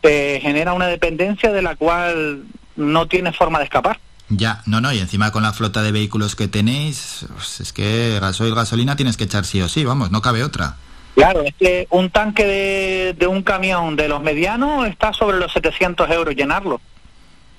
te 0.00 0.40
genera 0.40 0.72
una 0.72 0.86
dependencia 0.86 1.52
de 1.52 1.62
la 1.62 1.76
cual 1.76 2.44
no 2.76 3.06
tienes 3.06 3.36
forma 3.36 3.58
de 3.58 3.64
escapar. 3.64 3.98
Ya, 4.28 4.62
no, 4.66 4.80
no, 4.80 4.92
y 4.92 4.98
encima 4.98 5.30
con 5.30 5.42
la 5.42 5.52
flota 5.52 5.82
de 5.82 5.92
vehículos 5.92 6.36
que 6.36 6.48
tenéis, 6.48 7.26
pues 7.34 7.60
es 7.60 7.72
que 7.72 8.18
gasoil, 8.18 8.54
gasolina 8.54 8.96
tienes 8.96 9.16
que 9.16 9.24
echar 9.24 9.44
sí 9.44 9.60
o 9.60 9.68
sí, 9.68 9.84
vamos, 9.84 10.10
no 10.10 10.22
cabe 10.22 10.42
otra. 10.42 10.76
Claro, 11.14 11.42
es 11.42 11.54
que 11.54 11.86
un 11.90 12.08
tanque 12.08 12.46
de, 12.46 13.14
de 13.18 13.26
un 13.26 13.42
camión 13.42 13.96
de 13.96 14.08
los 14.08 14.22
medianos 14.22 14.86
está 14.86 15.12
sobre 15.12 15.38
los 15.38 15.52
700 15.52 16.10
euros 16.10 16.34
llenarlo. 16.34 16.80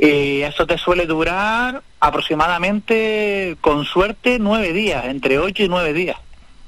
Y 0.06 0.42
eso 0.42 0.68
te 0.68 0.78
suele 0.78 1.06
durar 1.06 1.82
aproximadamente, 2.02 3.56
con 3.62 3.86
suerte, 3.86 4.38
nueve 4.38 4.74
días, 4.74 5.06
entre 5.06 5.40
ocho 5.40 5.64
y 5.64 5.70
nueve 5.70 5.94
días. 5.94 6.18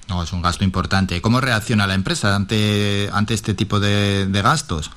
No, 0.08 0.24
es 0.24 0.32
un 0.32 0.42
gasto 0.42 0.64
importante. 0.64 1.20
¿Cómo 1.20 1.42
reacciona 1.42 1.86
la 1.86 1.96
empresa 1.96 2.34
ante, 2.34 3.10
ante 3.12 3.34
este 3.34 3.54
tipo 3.54 3.82
de, 3.82 4.28
de 4.28 4.42
gastos? 4.42 4.90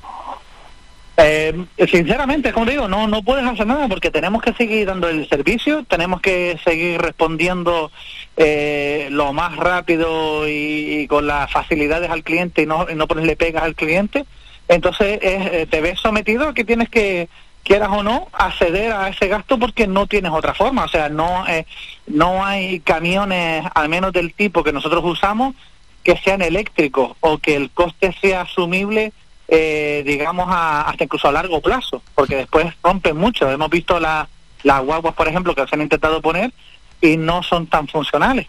Eh, 1.16 1.64
sinceramente, 1.90 2.52
como 2.52 2.66
te 2.66 2.72
digo, 2.72 2.86
no, 2.86 3.08
no 3.08 3.24
puedes 3.24 3.44
hacer 3.44 3.66
nada 3.66 3.88
porque 3.88 4.12
tenemos 4.12 4.40
que 4.40 4.52
seguir 4.52 4.86
dando 4.86 5.08
el 5.08 5.28
servicio, 5.28 5.84
tenemos 5.88 6.20
que 6.20 6.60
seguir 6.62 7.00
respondiendo 7.00 7.90
eh, 8.36 9.08
lo 9.10 9.32
más 9.32 9.56
rápido 9.56 10.46
y, 10.46 11.00
y 11.00 11.06
con 11.08 11.26
las 11.26 11.50
facilidades 11.50 12.08
al 12.08 12.22
cliente 12.22 12.62
y 12.62 12.66
no, 12.66 12.86
y 12.88 12.94
no 12.94 13.08
ponerle 13.08 13.34
pegas 13.34 13.64
al 13.64 13.74
cliente. 13.74 14.26
Entonces 14.68 15.18
es, 15.22 15.46
eh, 15.46 15.66
te 15.68 15.80
ves 15.80 15.98
sometido 15.98 16.50
a 16.50 16.54
que 16.54 16.64
tienes 16.64 16.88
que, 16.88 17.28
quieras 17.68 17.90
o 17.92 18.02
no, 18.02 18.26
acceder 18.32 18.90
a 18.92 19.08
ese 19.10 19.28
gasto 19.28 19.58
porque 19.58 19.86
no 19.86 20.06
tienes 20.08 20.32
otra 20.32 20.54
forma. 20.54 20.84
O 20.84 20.88
sea, 20.88 21.08
no, 21.08 21.46
eh, 21.46 21.64
no 22.08 22.44
hay 22.44 22.80
camiones, 22.80 23.64
al 23.74 23.88
menos 23.88 24.12
del 24.12 24.34
tipo 24.34 24.64
que 24.64 24.72
nosotros 24.72 25.04
usamos, 25.04 25.54
que 26.02 26.16
sean 26.16 26.42
eléctricos 26.42 27.12
o 27.20 27.38
que 27.38 27.54
el 27.54 27.70
coste 27.70 28.12
sea 28.20 28.40
asumible 28.42 29.12
eh, 29.50 30.02
digamos, 30.04 30.46
a- 30.50 30.82
hasta 30.82 31.04
incluso 31.04 31.26
a 31.26 31.32
largo 31.32 31.62
plazo, 31.62 32.02
porque 32.14 32.36
después 32.36 32.66
rompen 32.82 33.16
mucho. 33.16 33.50
Hemos 33.50 33.70
visto 33.70 33.98
la- 33.98 34.28
las 34.62 34.82
guaguas, 34.82 35.14
por 35.14 35.26
ejemplo, 35.26 35.54
que 35.54 35.66
se 35.66 35.74
han 35.74 35.80
intentado 35.80 36.20
poner 36.20 36.52
y 37.00 37.16
no 37.16 37.42
son 37.42 37.66
tan 37.66 37.88
funcionales. 37.88 38.46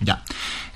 Ya, 0.00 0.22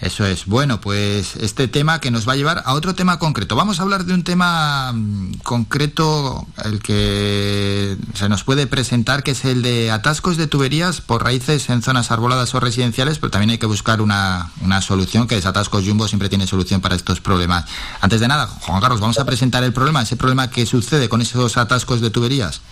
eso 0.01 0.25
es. 0.25 0.47
Bueno, 0.47 0.81
pues 0.81 1.37
este 1.37 1.69
tema 1.69 2.01
que 2.01 2.11
nos 2.11 2.27
va 2.27 2.33
a 2.33 2.37
llevar 2.37 2.63
a 2.65 2.73
otro 2.73 2.95
tema 2.95 3.19
concreto. 3.19 3.55
Vamos 3.55 3.79
a 3.79 3.83
hablar 3.83 4.07
de 4.07 4.15
un 4.15 4.25
tema 4.25 4.93
mm, 4.95 5.35
concreto, 5.43 6.47
el 6.65 6.81
que 6.81 7.99
se 8.15 8.29
nos 8.31 8.43
puede 8.45 8.67
presentar, 8.67 9.23
que 9.23 9.33
es 9.33 9.45
el 9.45 9.61
de 9.61 9.91
atascos 9.91 10.39
de 10.39 10.47
tuberías 10.47 11.03
por 11.03 11.23
raíces 11.23 11.69
en 11.69 11.83
zonas 11.83 12.11
arboladas 12.11 12.55
o 12.55 12.61
residenciales, 12.61 13.19
pero 13.19 13.31
también 13.31 13.51
hay 13.51 13.59
que 13.59 13.67
buscar 13.67 14.01
una, 14.01 14.51
una 14.63 14.81
solución, 14.81 15.29
que 15.29 15.37
es 15.37 15.45
atascos 15.45 15.85
Jumbo 15.87 16.09
siempre 16.09 16.31
tiene 16.31 16.47
solución 16.47 16.81
para 16.81 16.95
estos 16.95 17.21
problemas. 17.21 17.67
Antes 18.01 18.21
de 18.21 18.29
nada, 18.29 18.47
Juan 18.47 18.81
Carlos, 18.81 19.01
vamos 19.01 19.19
a 19.19 19.27
presentar 19.27 19.63
el 19.65 19.75
problema, 19.75 20.01
ese 20.01 20.17
problema 20.17 20.49
que 20.49 20.65
sucede 20.65 21.11
con 21.11 21.21
esos 21.21 21.59
atascos 21.59 22.01
de 22.01 22.09
tuberías. 22.09 22.63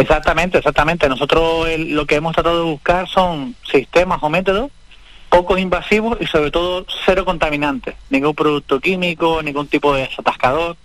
Exactamente, 0.00 0.58
exactamente. 0.58 1.08
Nosotros 1.08 1.68
el- 1.68 1.94
lo 1.94 2.06
que 2.06 2.16
hemos 2.16 2.34
tratado 2.34 2.58
de 2.64 2.70
buscar 2.70 3.08
son 3.08 3.54
sistemas 3.70 4.18
o 4.22 4.28
métodos 4.30 4.70
pocos 5.28 5.58
invasivos 5.58 6.18
y 6.20 6.26
sobre 6.26 6.50
todo 6.50 6.84
cero 7.06 7.24
contaminantes. 7.24 7.94
Ningún 8.10 8.34
producto 8.34 8.80
químico, 8.80 9.42
ningún 9.42 9.66
tipo 9.66 9.94
de 9.94 10.02
desatascador. 10.02 10.76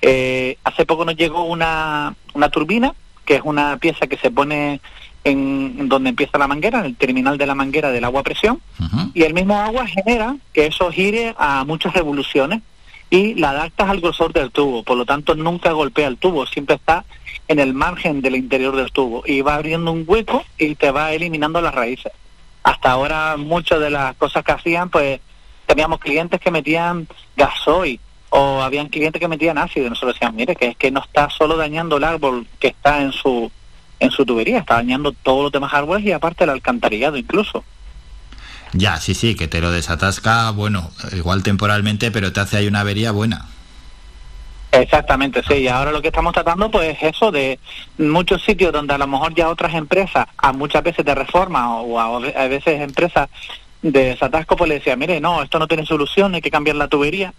Eh, 0.00 0.56
hace 0.64 0.86
poco 0.86 1.04
nos 1.04 1.16
llegó 1.16 1.44
una, 1.44 2.14
una 2.32 2.48
turbina, 2.48 2.94
que 3.26 3.34
es 3.34 3.42
una 3.44 3.76
pieza 3.76 4.06
que 4.06 4.16
se 4.16 4.30
pone 4.30 4.80
en, 5.24 5.86
donde 5.90 6.08
empieza 6.08 6.38
la 6.38 6.48
manguera, 6.48 6.78
en 6.80 6.86
el 6.86 6.96
terminal 6.96 7.36
de 7.36 7.46
la 7.46 7.54
manguera 7.54 7.90
del 7.90 8.04
agua 8.04 8.20
a 8.22 8.24
presión, 8.24 8.58
y 9.12 9.22
el 9.24 9.34
mismo 9.34 9.60
agua 9.60 9.86
genera 9.86 10.36
que 10.54 10.64
eso 10.66 10.90
gire 10.90 11.34
a 11.38 11.64
muchas 11.64 11.92
revoluciones 11.92 12.62
y 13.10 13.34
la 13.34 13.50
adaptas 13.50 13.90
al 13.90 14.00
grosor 14.00 14.32
del 14.32 14.50
tubo, 14.50 14.82
por 14.82 14.96
lo 14.96 15.04
tanto 15.04 15.34
nunca 15.34 15.72
golpea 15.72 16.08
el 16.08 16.16
tubo, 16.16 16.46
siempre 16.46 16.76
está 16.76 17.04
en 17.50 17.58
el 17.58 17.74
margen 17.74 18.22
del 18.22 18.36
interior 18.36 18.76
del 18.76 18.92
tubo 18.92 19.24
y 19.26 19.40
va 19.40 19.56
abriendo 19.56 19.90
un 19.90 20.04
hueco 20.06 20.44
y 20.56 20.76
te 20.76 20.92
va 20.92 21.12
eliminando 21.12 21.60
las 21.60 21.74
raíces. 21.74 22.12
Hasta 22.62 22.92
ahora 22.92 23.36
muchas 23.36 23.80
de 23.80 23.90
las 23.90 24.14
cosas 24.14 24.44
que 24.44 24.52
hacían, 24.52 24.88
pues 24.88 25.18
teníamos 25.66 25.98
clientes 25.98 26.40
que 26.40 26.52
metían 26.52 27.08
gasoil 27.36 27.98
o 28.28 28.62
habían 28.62 28.86
clientes 28.86 29.18
que 29.18 29.26
metían 29.26 29.58
ácido 29.58 29.86
y 29.86 29.88
nosotros 29.90 30.14
decíamos, 30.14 30.36
mire, 30.36 30.54
que 30.54 30.68
es 30.68 30.76
que 30.76 30.92
no 30.92 31.00
está 31.00 31.28
solo 31.28 31.56
dañando 31.56 31.96
el 31.96 32.04
árbol 32.04 32.46
que 32.60 32.68
está 32.68 33.02
en 33.02 33.10
su 33.10 33.50
en 33.98 34.12
su 34.12 34.24
tubería, 34.24 34.60
está 34.60 34.74
dañando 34.74 35.10
todos 35.10 35.42
los 35.42 35.52
demás 35.52 35.74
árboles 35.74 36.06
y 36.06 36.12
aparte 36.12 36.44
el 36.44 36.50
alcantarillado 36.50 37.16
incluso. 37.16 37.64
Ya, 38.72 38.96
sí, 38.98 39.12
sí, 39.12 39.34
que 39.34 39.48
te 39.48 39.60
lo 39.60 39.72
desatasca, 39.72 40.52
bueno, 40.52 40.92
igual 41.10 41.42
temporalmente, 41.42 42.12
pero 42.12 42.32
te 42.32 42.38
hace 42.38 42.58
ahí 42.58 42.68
una 42.68 42.80
avería 42.80 43.10
buena. 43.10 43.48
Exactamente, 44.72 45.42
sí. 45.42 45.54
Y 45.54 45.68
ahora 45.68 45.90
lo 45.90 46.00
que 46.00 46.08
estamos 46.08 46.32
tratando, 46.32 46.70
pues, 46.70 46.96
es 46.96 47.14
eso 47.14 47.32
de 47.32 47.58
muchos 47.98 48.42
sitios 48.42 48.72
donde 48.72 48.94
a 48.94 48.98
lo 48.98 49.06
mejor 49.06 49.34
ya 49.34 49.48
otras 49.48 49.74
empresas, 49.74 50.28
a 50.36 50.52
muchas 50.52 50.82
veces 50.82 51.04
de 51.04 51.14
reforma 51.14 51.80
o 51.80 51.98
a, 51.98 52.16
a 52.16 52.48
veces 52.48 52.80
empresas 52.80 53.28
de 53.82 54.04
desatasco, 54.04 54.56
pues 54.56 54.68
le 54.68 54.74
decían, 54.76 54.98
mire, 54.98 55.20
no, 55.20 55.42
esto 55.42 55.58
no 55.58 55.66
tiene 55.66 55.86
solución, 55.86 56.34
hay 56.34 56.42
que 56.42 56.50
cambiar 56.50 56.76
la 56.76 56.88
tubería. 56.88 57.32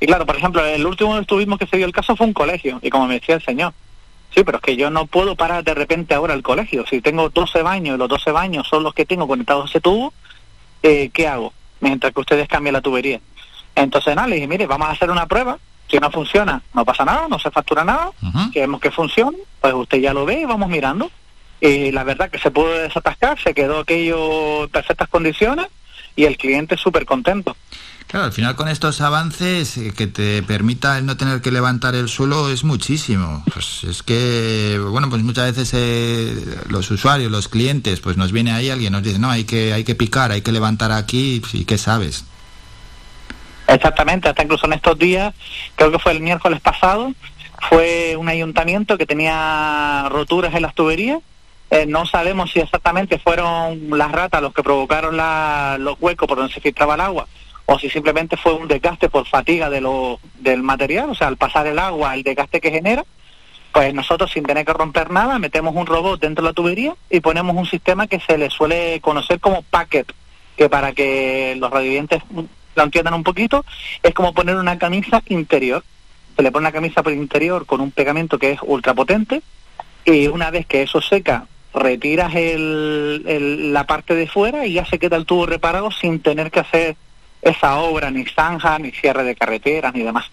Y 0.00 0.06
claro, 0.06 0.26
por 0.26 0.36
ejemplo, 0.36 0.64
el 0.64 0.86
último 0.86 1.14
que 1.14 1.20
estuvimos 1.22 1.58
que 1.58 1.66
se 1.66 1.76
dio 1.76 1.86
el 1.86 1.92
caso 1.92 2.16
fue 2.16 2.26
un 2.26 2.32
colegio. 2.32 2.78
Y 2.82 2.90
como 2.90 3.06
me 3.06 3.14
decía 3.14 3.34
el 3.34 3.42
señor, 3.42 3.74
sí, 4.34 4.44
pero 4.44 4.58
es 4.58 4.62
que 4.62 4.76
yo 4.76 4.90
no 4.90 5.06
puedo 5.06 5.34
parar 5.34 5.64
de 5.64 5.74
repente 5.74 6.14
ahora 6.14 6.34
el 6.34 6.42
colegio. 6.42 6.86
Si 6.88 7.00
tengo 7.00 7.28
12 7.28 7.62
baños 7.62 7.96
y 7.96 7.98
los 7.98 8.08
12 8.08 8.30
baños 8.30 8.66
son 8.68 8.82
los 8.82 8.94
que 8.94 9.06
tengo 9.06 9.26
conectados 9.26 9.64
a 9.64 9.68
ese 9.68 9.80
tubo, 9.80 10.12
eh, 10.82 11.10
¿qué 11.12 11.26
hago? 11.26 11.52
Mientras 11.80 12.12
que 12.12 12.20
ustedes 12.20 12.48
cambian 12.48 12.74
la 12.74 12.80
tubería. 12.80 13.20
Entonces, 13.74 14.14
nada, 14.14 14.28
le 14.28 14.36
dije, 14.36 14.48
mire, 14.48 14.66
vamos 14.66 14.88
a 14.88 14.92
hacer 14.92 15.10
una 15.10 15.26
prueba. 15.26 15.58
Si 15.90 15.98
no 15.98 16.10
funciona, 16.10 16.62
no 16.74 16.84
pasa 16.84 17.04
nada, 17.04 17.28
no 17.28 17.38
se 17.38 17.50
factura 17.50 17.84
nada. 17.84 18.10
Si 18.52 18.60
vemos 18.60 18.80
que 18.80 18.90
funciona, 18.90 19.38
pues 19.60 19.74
usted 19.74 19.98
ya 19.98 20.12
lo 20.12 20.26
ve 20.26 20.40
y 20.40 20.44
vamos 20.44 20.68
mirando. 20.68 21.10
Y 21.60 21.90
la 21.90 22.04
verdad 22.04 22.30
que 22.30 22.38
se 22.38 22.50
pudo 22.50 22.68
desatascar, 22.68 23.38
se 23.40 23.54
quedó 23.54 23.80
aquello 23.80 24.64
en 24.64 24.68
perfectas 24.68 25.08
condiciones 25.08 25.66
y 26.14 26.24
el 26.24 26.36
cliente 26.36 26.76
súper 26.76 27.04
contento. 27.04 27.56
Claro, 28.08 28.24
al 28.24 28.32
final 28.32 28.56
con 28.56 28.68
estos 28.68 29.02
avances 29.02 29.76
eh, 29.76 29.92
que 29.94 30.06
te 30.06 30.42
permita 30.42 30.96
el 30.96 31.04
no 31.04 31.18
tener 31.18 31.42
que 31.42 31.52
levantar 31.52 31.94
el 31.94 32.08
suelo 32.08 32.48
es 32.48 32.64
muchísimo. 32.64 33.44
Pues 33.52 33.84
es 33.84 34.02
que, 34.02 34.80
bueno, 34.90 35.10
pues 35.10 35.22
muchas 35.22 35.54
veces 35.54 35.72
eh, 35.74 36.58
los 36.70 36.90
usuarios, 36.90 37.30
los 37.30 37.48
clientes, 37.48 38.00
pues 38.00 38.16
nos 38.16 38.32
viene 38.32 38.52
ahí 38.52 38.70
alguien, 38.70 38.94
nos 38.94 39.02
dice, 39.02 39.18
no, 39.18 39.30
hay 39.30 39.44
que, 39.44 39.74
hay 39.74 39.84
que 39.84 39.94
picar, 39.94 40.32
hay 40.32 40.40
que 40.40 40.52
levantar 40.52 40.90
aquí, 40.90 41.42
¿y 41.52 41.64
qué 41.66 41.76
sabes? 41.76 42.24
Exactamente, 43.68 44.28
hasta 44.28 44.42
incluso 44.42 44.66
en 44.66 44.72
estos 44.72 44.98
días, 44.98 45.34
creo 45.76 45.92
que 45.92 45.98
fue 45.98 46.12
el 46.12 46.20
miércoles 46.20 46.60
pasado, 46.60 47.12
fue 47.68 48.16
un 48.16 48.28
ayuntamiento 48.28 48.96
que 48.96 49.04
tenía 49.06 50.08
roturas 50.10 50.54
en 50.54 50.62
las 50.62 50.74
tuberías. 50.74 51.18
Eh, 51.70 51.84
no 51.86 52.06
sabemos 52.06 52.50
si 52.50 52.60
exactamente 52.60 53.18
fueron 53.18 53.90
las 53.90 54.10
ratas 54.10 54.40
los 54.40 54.54
que 54.54 54.62
provocaron 54.62 55.18
la- 55.18 55.76
los 55.78 55.96
huecos 56.00 56.26
por 56.26 56.38
donde 56.38 56.52
se 56.54 56.60
filtraba 56.62 56.94
el 56.94 57.02
agua 57.02 57.26
o 57.66 57.78
si 57.78 57.90
simplemente 57.90 58.38
fue 58.38 58.54
un 58.54 58.66
desgaste 58.68 59.10
por 59.10 59.26
fatiga 59.26 59.68
de 59.68 59.82
del 60.38 60.62
material, 60.62 61.10
o 61.10 61.14
sea, 61.14 61.26
al 61.28 61.36
pasar 61.36 61.66
el 61.66 61.78
agua, 61.78 62.14
el 62.14 62.22
desgaste 62.22 62.62
que 62.62 62.70
genera. 62.70 63.04
Pues 63.70 63.92
nosotros 63.92 64.30
sin 64.32 64.44
tener 64.44 64.64
que 64.64 64.72
romper 64.72 65.10
nada 65.10 65.38
metemos 65.38 65.74
un 65.76 65.84
robot 65.84 66.18
dentro 66.18 66.42
de 66.42 66.50
la 66.50 66.54
tubería 66.54 66.94
y 67.10 67.20
ponemos 67.20 67.54
un 67.54 67.66
sistema 67.66 68.06
que 68.06 68.18
se 68.20 68.38
le 68.38 68.48
suele 68.48 68.98
conocer 69.02 69.38
como 69.40 69.60
packet, 69.60 70.10
que 70.56 70.70
para 70.70 70.92
que 70.92 71.54
los 71.58 71.70
radiovidentes 71.70 72.22
lo 72.78 72.84
entiendan 72.84 73.14
un 73.14 73.24
poquito, 73.24 73.64
es 74.02 74.14
como 74.14 74.32
poner 74.32 74.56
una 74.56 74.78
camisa 74.78 75.22
interior. 75.26 75.84
Se 76.36 76.42
le 76.42 76.50
pone 76.50 76.64
una 76.64 76.72
camisa 76.72 77.02
por 77.02 77.12
interior 77.12 77.66
con 77.66 77.80
un 77.80 77.90
pegamento 77.90 78.38
que 78.38 78.52
es 78.52 78.60
ultra 78.62 78.94
potente 78.94 79.42
y 80.04 80.28
una 80.28 80.50
vez 80.50 80.66
que 80.66 80.82
eso 80.82 81.02
seca, 81.02 81.46
retiras 81.74 82.34
el, 82.34 83.72
la 83.72 83.84
parte 83.84 84.14
de 84.14 84.26
fuera 84.26 84.64
y 84.66 84.74
ya 84.74 84.86
se 84.86 84.98
queda 84.98 85.16
el 85.16 85.26
tubo 85.26 85.46
reparado 85.46 85.90
sin 85.90 86.20
tener 86.20 86.50
que 86.50 86.60
hacer 86.60 86.96
esa 87.42 87.76
obra, 87.76 88.10
ni 88.10 88.24
zanja, 88.24 88.78
ni 88.78 88.90
cierre 88.92 89.24
de 89.24 89.34
carreteras, 89.34 89.92
ni 89.94 90.02
demás. 90.02 90.26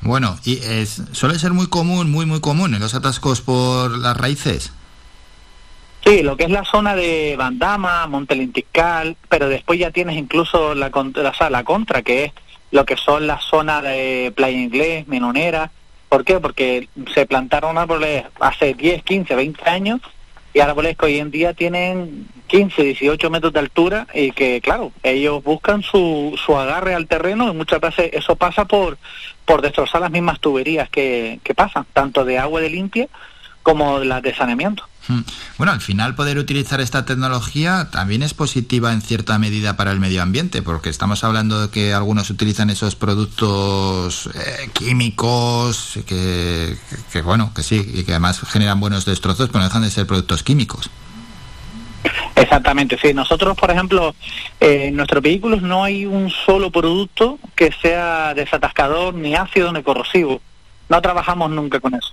Bueno, 0.00 0.38
y 0.44 0.58
es, 0.58 1.02
suele 1.12 1.38
ser 1.38 1.52
muy 1.52 1.66
común, 1.66 2.10
muy, 2.10 2.26
muy 2.26 2.40
común 2.40 2.74
en 2.74 2.80
los 2.80 2.94
atascos 2.94 3.40
por 3.40 3.98
las 3.98 4.16
raíces. 4.16 4.72
Sí, 6.04 6.22
lo 6.22 6.36
que 6.36 6.44
es 6.44 6.50
la 6.50 6.64
zona 6.64 6.94
de 6.94 7.34
Bandama, 7.38 8.06
Montelintiscal, 8.06 9.16
pero 9.28 9.48
después 9.48 9.78
ya 9.78 9.90
tienes 9.90 10.16
incluso 10.16 10.74
la, 10.74 10.90
con- 10.90 11.14
la, 11.14 11.64
contra, 11.64 12.02
que 12.02 12.24
es 12.24 12.32
lo 12.70 12.84
que 12.84 12.96
son 12.96 13.26
las 13.26 13.42
zonas 13.44 13.82
de 13.82 14.32
Playa 14.36 14.58
Inglés, 14.58 15.08
Menonera. 15.08 15.70
¿Por 16.10 16.24
qué? 16.24 16.40
Porque 16.40 16.88
se 17.14 17.24
plantaron 17.26 17.78
árboles 17.78 18.24
hace 18.38 18.74
10, 18.74 19.02
15, 19.02 19.34
20 19.34 19.68
años 19.70 20.00
y 20.52 20.60
árboles 20.60 20.96
que 20.96 21.06
hoy 21.06 21.18
en 21.18 21.30
día 21.30 21.54
tienen 21.54 22.26
15, 22.48 22.82
18 22.82 23.30
metros 23.30 23.52
de 23.54 23.60
altura 23.60 24.06
y 24.12 24.30
que, 24.32 24.60
claro, 24.60 24.92
ellos 25.02 25.42
buscan 25.42 25.82
su, 25.82 26.38
su 26.44 26.56
agarre 26.56 26.94
al 26.94 27.06
terreno 27.06 27.50
y 27.50 27.54
muchas 27.56 27.80
veces 27.80 28.10
eso 28.12 28.36
pasa 28.36 28.66
por, 28.66 28.98
por 29.46 29.62
destrozar 29.62 30.02
las 30.02 30.10
mismas 30.10 30.38
tuberías 30.38 30.90
que, 30.90 31.40
que 31.42 31.54
pasan, 31.54 31.86
tanto 31.94 32.24
de 32.26 32.38
agua 32.38 32.60
de 32.60 32.68
limpia 32.70 33.08
como 33.62 34.00
las 34.00 34.22
de 34.22 34.34
saneamiento. 34.34 34.86
Mm. 35.08 35.20
Bueno, 35.58 35.72
al 35.72 35.80
final 35.80 36.14
poder 36.14 36.38
utilizar 36.38 36.80
esta 36.80 37.04
tecnología 37.04 37.88
también 37.90 38.22
es 38.22 38.32
positiva 38.32 38.92
en 38.92 39.02
cierta 39.02 39.38
medida 39.38 39.76
para 39.76 39.92
el 39.92 40.00
medio 40.00 40.22
ambiente, 40.22 40.62
porque 40.62 40.88
estamos 40.88 41.24
hablando 41.24 41.60
de 41.60 41.70
que 41.70 41.92
algunos 41.92 42.30
utilizan 42.30 42.70
esos 42.70 42.96
productos 42.96 44.30
eh, 44.34 44.70
químicos 44.72 45.98
que, 46.06 46.76
bueno, 47.22 47.52
que 47.54 47.62
sí, 47.62 47.84
y 47.94 48.04
que 48.04 48.12
además 48.12 48.40
generan 48.48 48.80
buenos 48.80 49.04
destrozos, 49.04 49.48
pero 49.48 49.60
no 49.60 49.66
dejan 49.66 49.82
de 49.82 49.90
ser 49.90 50.06
productos 50.06 50.42
químicos. 50.42 50.90
Exactamente, 52.36 52.98
sí. 53.00 53.14
Nosotros, 53.14 53.56
por 53.56 53.70
ejemplo, 53.70 54.14
eh, 54.60 54.86
en 54.88 54.96
nuestros 54.96 55.22
vehículos 55.22 55.62
no 55.62 55.84
hay 55.84 56.04
un 56.04 56.30
solo 56.30 56.70
producto 56.70 57.38
que 57.54 57.72
sea 57.80 58.34
desatascador, 58.34 59.14
ni 59.14 59.34
ácido, 59.34 59.72
ni 59.72 59.82
corrosivo. 59.82 60.40
No 60.88 61.00
trabajamos 61.00 61.50
nunca 61.50 61.80
con 61.80 61.94
eso. 61.94 62.12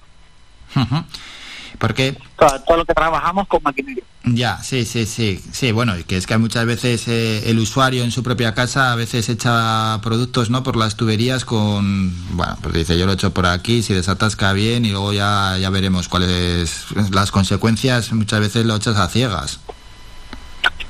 Porque 1.82 2.16
Todo, 2.38 2.62
todo 2.62 2.78
lo 2.78 2.86
que 2.86 2.94
trabajamos 2.94 3.48
con 3.48 3.60
maquinaria. 3.64 4.04
Ya, 4.24 4.62
sí, 4.62 4.86
sí, 4.86 5.08
sí, 5.08 5.44
sí, 5.52 5.72
bueno, 5.72 5.98
y 5.98 6.04
que 6.04 6.16
es 6.16 6.28
que 6.28 6.38
muchas 6.38 6.68
veces 6.68 7.08
eh, 7.08 7.50
el 7.50 7.58
usuario 7.58 8.04
en 8.04 8.12
su 8.12 8.22
propia 8.22 8.54
casa 8.54 8.92
a 8.92 8.96
veces 8.96 9.28
echa 9.30 10.00
productos, 10.04 10.52
¿no? 10.52 10.62
Por 10.62 10.76
las 10.76 10.96
tuberías 10.96 11.44
con, 11.44 12.14
bueno, 12.38 12.56
pues 12.62 12.76
dice, 12.76 13.00
yo 13.00 13.08
lo 13.08 13.14
echo 13.14 13.34
por 13.34 13.48
aquí, 13.48 13.82
si 13.82 13.96
desatasca 13.96 14.54
bien 14.54 14.86
y 14.86 14.92
luego 14.92 15.12
ya, 15.12 15.58
ya 15.60 15.72
veremos 15.72 16.08
cuáles 16.08 16.86
las 17.12 17.32
consecuencias, 17.32 18.14
muchas 18.14 18.42
veces 18.42 18.64
lo 18.64 18.76
echas 18.76 18.98
a 18.98 19.08
ciegas. 19.08 19.60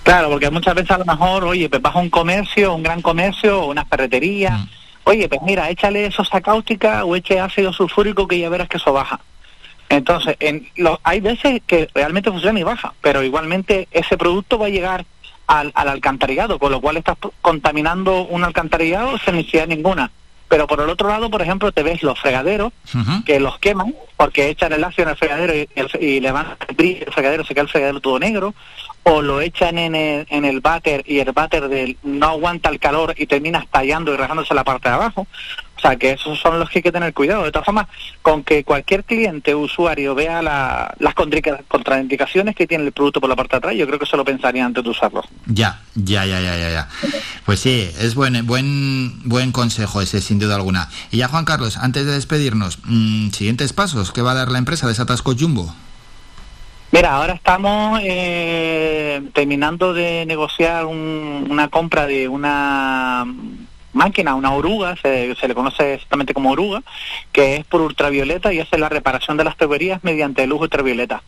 Claro, 0.04 0.30
porque 0.30 0.50
muchas 0.50 0.76
veces 0.76 0.92
a 0.92 0.98
lo 0.98 1.06
mejor, 1.06 1.46
oye, 1.46 1.70
pues 1.70 1.82
vas 1.82 1.96
a 1.96 2.00
un 2.00 2.10
comercio, 2.10 2.76
un 2.76 2.84
gran 2.84 3.02
comercio, 3.02 3.64
una 3.64 3.86
ferretería. 3.86 4.68
Oye, 5.06 5.30
pues 5.30 5.42
mira, 5.44 5.70
échale 5.70 6.12
sosa 6.12 6.42
cáustica 6.42 7.06
o 7.06 7.16
eche 7.16 7.39
ácido 7.39 7.72
sulfúrico 7.72 8.28
que 8.28 8.39
ya 8.39 8.50
verás 8.50 8.68
que 8.68 8.76
eso 8.76 8.92
baja. 8.92 9.22
Entonces, 9.92 10.38
en 10.39 10.68
lo- 10.78 11.00
hay 11.04 11.20
veces 11.20 11.62
que 11.68 11.89
realmente 11.94 12.32
funciona 12.32 12.60
y 12.60 12.64
baja, 12.64 12.94
pero 13.02 13.24
igualmente 13.24 13.88
ese 13.92 14.18
producto 14.18 14.58
va 14.58 14.68
a 14.68 14.70
llegar 14.70 15.06
al, 15.48 15.72
al 15.76 15.89
alcantarillado, 15.89 16.60
con 16.60 16.72
lo 16.72 16.80
cual 16.80 16.98
estás 16.98 17.18
contaminando 17.42 18.22
un 18.24 18.44
alcantarillado 18.44 19.18
sin 19.20 19.36
necesidad 19.36 19.68
ninguna. 19.68 20.12
Pero 20.48 20.68
por 20.68 20.82
el 20.82 20.89
otro 20.89 21.08
lado, 21.08 21.30
por 21.30 21.42
ejemplo, 21.42 21.72
te 21.72 21.82
ves 21.84 22.04
los 22.04 22.20
fregaderos 22.20 22.74
que 23.26 23.39
los 23.39 23.58
queman 23.60 23.94
porque 24.18 24.50
echan 24.50 24.74
el 24.74 24.84
ácido 24.84 25.04
en 25.04 25.10
el 25.12 25.16
fregadero 25.18 25.56
y, 25.56 25.70
el- 25.76 26.04
y 26.04 26.20
le 26.20 26.32
van 26.32 26.58
el 26.78 27.06
fregadero, 27.12 27.46
se 27.46 27.54
queda 27.54 27.64
el 27.64 27.70
fregadero 27.70 28.00
todo 28.02 28.20
negro, 28.20 28.54
o 29.04 29.22
lo 29.22 29.39
echan 29.42 29.78
en 29.78 29.96
el, 29.96 30.26
en 30.30 30.46
el 30.46 30.60
váter 30.60 31.04
y 31.08 31.20
el 31.20 31.32
váter 31.32 31.68
del, 31.70 31.98
no 32.04 32.28
aguanta 32.28 32.70
el 32.70 32.80
calor 32.80 33.14
y 33.18 33.26
termina 33.28 33.60
estallando 33.60 34.14
y 34.14 34.18
rajándose 34.18 34.54
la 34.54 34.64
parte 34.64 34.89
de 34.89 34.96
abajo. 34.96 35.26
O 35.82 35.88
sea, 35.88 35.96
que 35.96 36.12
esos 36.12 36.38
son 36.40 36.60
los 36.60 36.70
que 36.70 36.78
hay 36.78 36.84
que 36.84 36.92
tener 36.92 37.12
cuidado. 37.12 37.44
De 37.44 37.52
todas 37.52 37.66
formas, 37.66 37.88
con 38.22 38.44
que 38.44 38.64
cualquier 38.64 39.04
cliente 39.04 39.56
o 39.56 39.60
usuario 39.62 40.14
vea 40.14 40.44
la- 40.44 40.94
las 41.00 41.16
contra- 41.16 41.42
contraindicaciones 41.68 42.56
que 42.56 42.68
tiene 42.68 42.84
el 42.84 42.92
producto 42.92 43.20
por 43.20 43.28
la 43.28 43.36
parte 43.36 43.54
de 43.56 43.58
atrás, 43.58 43.76
yo 43.76 43.88
creo 43.88 43.98
que 43.98 44.06
se 44.06 44.16
lo 44.16 44.24
pensaría 44.24 44.64
antes 44.64 44.84
de 44.84 44.90
usarlo. 44.92 45.24
Ya, 45.48 45.82
ya, 45.96 46.24
ya, 46.28 46.40
ya, 46.40 46.56
ya, 46.56 46.70
ya. 46.70 46.88
Pues 47.48 47.62
sí, 47.62 47.90
es 48.00 48.14
buen, 48.14 48.46
buen, 48.46 49.28
buen 49.28 49.52
consejo 49.52 50.02
ese, 50.02 50.22
sin 50.22 50.38
duda 50.38 50.54
alguna. 50.54 50.88
Y 51.10 51.18
ya, 51.18 51.28
Juan 51.30 51.46
Carlos, 51.46 51.78
antes 51.78 52.06
de 52.06 52.12
despedirnos, 52.12 52.78
mm, 52.86 53.30
siguientes 53.32 53.74
pasos, 53.74 54.12
¿qué 54.12 54.22
va 54.22 54.34
a 54.34 54.36
dar 54.36 54.52
la 54.52 54.60
empresa 54.60 54.88
de 54.88 54.94
Satasco 54.94 55.34
Jumbo? 55.36 55.74
Mira, 56.92 57.16
ahora 57.16 57.34
estamos 57.34 58.02
eh, 58.04 59.22
terminando 59.34 59.94
de 59.94 60.26
negociar 60.28 60.86
un- 60.86 61.48
una 61.50 61.70
compra 61.70 62.06
de 62.06 62.28
una 62.28 63.26
máquina, 63.94 64.36
una 64.36 64.54
oruga, 64.54 64.96
se, 65.02 65.36
se 65.36 65.48
le 65.48 65.54
conoce 65.56 65.96
exactamente 65.96 66.34
como 66.34 66.52
oruga, 66.52 66.82
que 67.32 67.56
es 67.58 67.66
por 67.66 67.82
ultravioleta 67.82 68.54
y 68.54 68.60
hace 68.60 68.78
la 68.78 68.89
reparación 68.89 69.38
de 69.38 69.44
las 69.44 69.58
tuberías 69.58 70.04
mediante 70.04 70.46
luz 70.48 70.62
ultravioleta. 70.62 71.24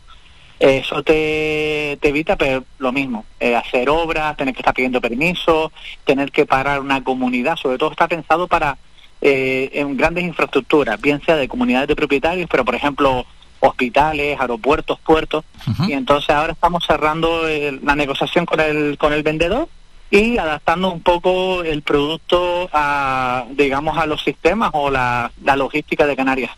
Eso 0.60 1.02
te, 1.02 1.98
te 2.00 2.08
evita 2.08 2.36
pero 2.36 2.64
lo 2.78 2.92
mismo, 2.92 3.24
eh, 3.40 3.56
hacer 3.56 3.90
obras, 3.90 4.36
tener 4.36 4.54
que 4.54 4.60
estar 4.60 4.72
pidiendo 4.72 5.00
permiso, 5.00 5.72
tener 6.04 6.30
que 6.30 6.46
parar 6.46 6.80
una 6.80 7.02
comunidad, 7.02 7.56
sobre 7.56 7.76
todo 7.76 7.90
está 7.90 8.06
pensado 8.08 8.46
para 8.46 8.78
eh, 9.20 9.70
en 9.74 9.96
grandes 9.96 10.22
infraestructuras, 10.24 11.00
bien 11.00 11.20
sea 11.24 11.36
de 11.36 11.48
comunidades 11.48 11.88
de 11.88 11.96
propietarios, 11.96 12.48
pero 12.50 12.64
por 12.64 12.74
ejemplo 12.74 13.26
hospitales, 13.60 14.38
aeropuertos, 14.38 14.98
puertos, 15.00 15.44
y 15.88 15.92
entonces 15.94 16.30
ahora 16.30 16.52
estamos 16.52 16.84
cerrando 16.86 17.48
el- 17.48 17.80
la 17.82 17.94
negociación 17.96 18.44
con 18.46 18.60
el, 18.60 18.96
con 18.98 19.12
el 19.12 19.22
vendedor 19.22 19.68
y 20.10 20.38
adaptando 20.38 20.92
un 20.92 21.00
poco 21.00 21.62
el 21.64 21.82
producto 21.82 22.68
a, 22.72 23.44
digamos, 23.50 23.98
a 23.98 24.06
los 24.06 24.22
sistemas 24.22 24.70
o 24.72 24.90
la, 24.90 25.32
la 25.42 25.56
logística 25.56 26.06
de 26.06 26.16
Canarias. 26.16 26.52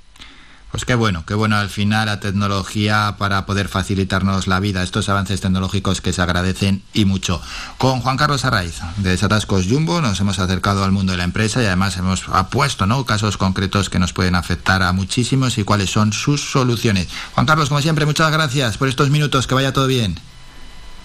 Pues 0.76 0.84
qué 0.84 0.94
bueno, 0.94 1.24
qué 1.26 1.32
bueno 1.32 1.56
al 1.56 1.70
final 1.70 2.04
la 2.04 2.20
tecnología 2.20 3.14
para 3.18 3.46
poder 3.46 3.66
facilitarnos 3.66 4.46
la 4.46 4.60
vida, 4.60 4.82
estos 4.82 5.08
avances 5.08 5.40
tecnológicos 5.40 6.02
que 6.02 6.12
se 6.12 6.20
agradecen 6.20 6.82
y 6.92 7.06
mucho. 7.06 7.40
Con 7.78 8.00
Juan 8.00 8.18
Carlos 8.18 8.44
Arraiz 8.44 8.80
de 8.98 9.08
Desatascos 9.08 9.66
Jumbo 9.70 10.02
nos 10.02 10.20
hemos 10.20 10.38
acercado 10.38 10.84
al 10.84 10.92
mundo 10.92 11.12
de 11.12 11.16
la 11.18 11.24
empresa 11.24 11.62
y 11.62 11.64
además 11.66 11.96
hemos 11.96 12.28
apuesto 12.28 12.84
¿no? 12.84 13.06
casos 13.06 13.38
concretos 13.38 13.88
que 13.88 13.98
nos 13.98 14.12
pueden 14.12 14.34
afectar 14.34 14.82
a 14.82 14.92
muchísimos 14.92 15.56
y 15.56 15.64
cuáles 15.64 15.88
son 15.88 16.12
sus 16.12 16.42
soluciones. 16.42 17.08
Juan 17.34 17.46
Carlos, 17.46 17.70
como 17.70 17.80
siempre, 17.80 18.04
muchas 18.04 18.30
gracias 18.30 18.76
por 18.76 18.88
estos 18.88 19.08
minutos, 19.08 19.46
que 19.46 19.54
vaya 19.54 19.72
todo 19.72 19.86
bien. 19.86 20.16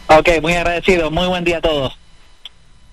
Ok, 0.08 0.28
muy 0.42 0.54
agradecido, 0.54 1.12
muy 1.12 1.28
buen 1.28 1.46
día 1.46 1.60
a 1.60 1.62
todos. 1.62 2.01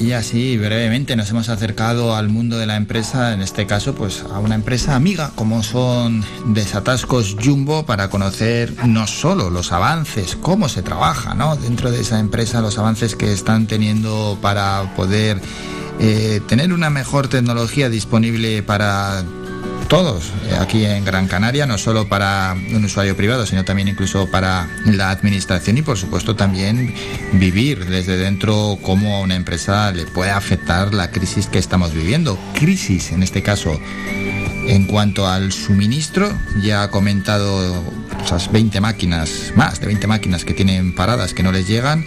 Y 0.00 0.12
así 0.12 0.58
brevemente 0.58 1.14
nos 1.14 1.30
hemos 1.30 1.48
acercado 1.48 2.16
al 2.16 2.28
mundo 2.28 2.58
de 2.58 2.66
la 2.66 2.76
empresa, 2.76 3.32
en 3.32 3.40
este 3.40 3.66
caso 3.66 3.94
pues 3.94 4.24
a 4.32 4.38
una 4.40 4.56
empresa 4.56 4.96
amiga 4.96 5.30
como 5.34 5.62
son 5.62 6.24
Desatascos 6.46 7.36
Jumbo 7.42 7.86
para 7.86 8.10
conocer 8.10 8.72
no 8.86 9.06
solo 9.06 9.50
los 9.50 9.72
avances, 9.72 10.36
cómo 10.40 10.68
se 10.68 10.82
trabaja 10.82 11.34
¿no? 11.34 11.56
dentro 11.56 11.90
de 11.92 12.00
esa 12.00 12.18
empresa, 12.18 12.60
los 12.60 12.76
avances 12.78 13.14
que 13.14 13.32
están 13.32 13.66
teniendo 13.66 14.36
para 14.42 14.94
poder 14.96 15.40
eh, 16.00 16.40
tener 16.48 16.72
una 16.72 16.90
mejor 16.90 17.28
tecnología 17.28 17.88
disponible 17.88 18.62
para 18.64 19.22
todos 19.88 20.32
eh, 20.46 20.56
aquí 20.58 20.84
en 20.84 21.04
Gran 21.04 21.26
Canaria, 21.28 21.66
no 21.66 21.78
solo 21.78 22.08
para 22.08 22.54
un 22.54 22.84
usuario 22.84 23.16
privado, 23.16 23.46
sino 23.46 23.64
también 23.64 23.88
incluso 23.88 24.30
para 24.30 24.68
la 24.86 25.10
administración 25.10 25.78
y 25.78 25.82
por 25.82 25.96
supuesto 25.96 26.36
también 26.36 26.94
vivir 27.32 27.86
desde 27.86 28.16
dentro 28.16 28.78
cómo 28.82 29.16
a 29.16 29.20
una 29.20 29.36
empresa 29.36 29.92
le 29.92 30.06
puede 30.06 30.30
afectar 30.30 30.94
la 30.94 31.10
crisis 31.10 31.46
que 31.46 31.58
estamos 31.58 31.92
viviendo. 31.92 32.38
Crisis 32.54 33.12
en 33.12 33.22
este 33.22 33.42
caso. 33.42 33.78
En 34.66 34.86
cuanto 34.86 35.28
al 35.28 35.52
suministro, 35.52 36.32
ya 36.62 36.84
ha 36.84 36.90
comentado 36.90 37.82
esas 38.24 38.50
20 38.50 38.80
máquinas, 38.80 39.52
más 39.54 39.80
de 39.80 39.86
20 39.86 40.06
máquinas 40.06 40.44
que 40.44 40.54
tienen 40.54 40.94
paradas 40.94 41.34
que 41.34 41.42
no 41.42 41.52
les 41.52 41.68
llegan 41.68 42.04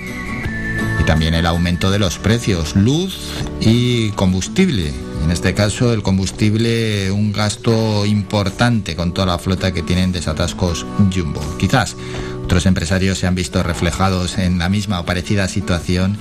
también 1.08 1.34
el 1.34 1.46
aumento 1.46 1.90
de 1.90 2.00
los 2.00 2.18
precios, 2.18 2.76
luz 2.76 3.18
y 3.62 4.10
combustible. 4.12 4.94
En 5.24 5.32
este 5.32 5.54
caso, 5.54 5.94
el 5.94 6.04
combustible, 6.04 7.12
un 7.12 7.32
gasto 7.32 8.06
importante 8.06 8.98
con 8.98 9.14
toda 9.14 9.28
la 9.28 9.40
flota 9.40 9.74
que 9.74 9.82
tienen 9.82 10.12
desatascos 10.12 10.86
Jumbo. 11.16 11.42
Quizás 11.58 11.96
otros 12.44 12.66
empresarios 12.66 13.20
se 13.20 13.26
han 13.26 13.36
visto 13.36 13.64
reflejados 13.64 14.38
en 14.38 14.60
la 14.60 14.68
misma 14.68 15.00
o 15.00 15.06
parecida 15.06 15.48
situación. 15.48 16.18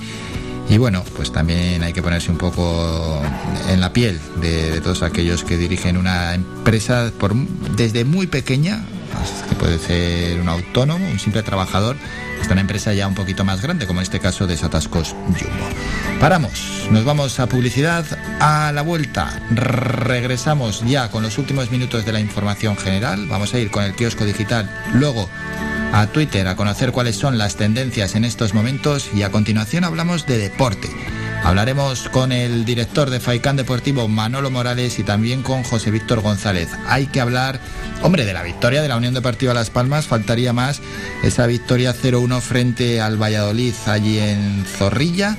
Y 0.69 0.77
bueno, 0.77 1.03
pues 1.17 1.33
también 1.33 1.83
hay 1.83 1.91
que 1.91 2.01
ponerse 2.01 2.31
un 2.31 2.37
poco 2.37 3.21
en 3.69 3.81
la 3.81 3.91
piel 3.91 4.17
de, 4.39 4.71
de 4.71 4.79
todos 4.79 5.03
aquellos 5.03 5.43
que 5.43 5.57
dirigen 5.57 5.97
una 5.97 6.33
empresa 6.33 7.11
por, 7.19 7.35
desde 7.75 8.05
muy 8.05 8.25
pequeña, 8.27 8.85
que 9.49 9.55
puede 9.55 9.79
ser 9.79 10.39
un 10.39 10.49
autónomo, 10.49 11.07
un 11.07 11.19
simple 11.19 11.43
trabajador, 11.43 11.95
hasta 12.41 12.53
una 12.53 12.61
empresa 12.61 12.93
ya 12.93 13.07
un 13.07 13.15
poquito 13.15 13.43
más 13.43 13.61
grande, 13.61 13.87
como 13.87 13.99
en 13.99 14.03
este 14.03 14.19
caso 14.19 14.47
de 14.47 14.57
Satascos 14.57 15.15
Jumbo. 15.27 16.19
Paramos, 16.19 16.87
nos 16.91 17.05
vamos 17.05 17.39
a 17.39 17.47
publicidad, 17.47 18.05
a 18.39 18.71
la 18.71 18.81
vuelta 18.81 19.41
regresamos 19.51 20.83
ya 20.85 21.09
con 21.09 21.23
los 21.23 21.37
últimos 21.37 21.71
minutos 21.71 22.05
de 22.05 22.11
la 22.11 22.19
información 22.19 22.77
general, 22.77 23.27
vamos 23.27 23.53
a 23.53 23.59
ir 23.59 23.71
con 23.71 23.83
el 23.83 23.95
kiosco 23.95 24.25
digital, 24.25 24.69
luego 24.93 25.29
a 25.93 26.07
Twitter 26.07 26.47
a 26.47 26.55
conocer 26.55 26.91
cuáles 26.91 27.15
son 27.15 27.37
las 27.37 27.55
tendencias 27.55 28.15
en 28.15 28.25
estos 28.25 28.53
momentos 28.53 29.09
y 29.13 29.23
a 29.23 29.31
continuación 29.31 29.83
hablamos 29.83 30.25
de 30.25 30.37
deporte. 30.37 30.89
Hablaremos 31.43 32.09
con 32.09 32.31
el 32.31 32.65
director 32.65 33.09
de 33.09 33.19
Faicán 33.19 33.55
Deportivo 33.55 34.07
Manolo 34.07 34.51
Morales 34.51 34.99
y 34.99 35.03
también 35.03 35.43
con 35.43 35.63
José 35.63 35.91
Víctor 35.91 36.21
González. 36.21 36.69
Hay 36.87 37.07
que 37.07 37.21
hablar, 37.21 37.59
hombre, 38.01 38.25
de 38.25 38.33
la 38.33 38.43
victoria 38.43 38.81
de 38.81 38.87
la 38.87 38.97
Unión 38.97 39.13
Deportiva 39.13 39.53
Las 39.53 39.69
Palmas, 39.69 40.07
faltaría 40.07 40.51
más 40.51 40.81
esa 41.23 41.47
victoria 41.47 41.95
0-1 41.95 42.41
frente 42.41 42.99
al 42.99 43.21
Valladolid 43.21 43.73
allí 43.85 44.19
en 44.19 44.65
Zorrilla, 44.65 45.37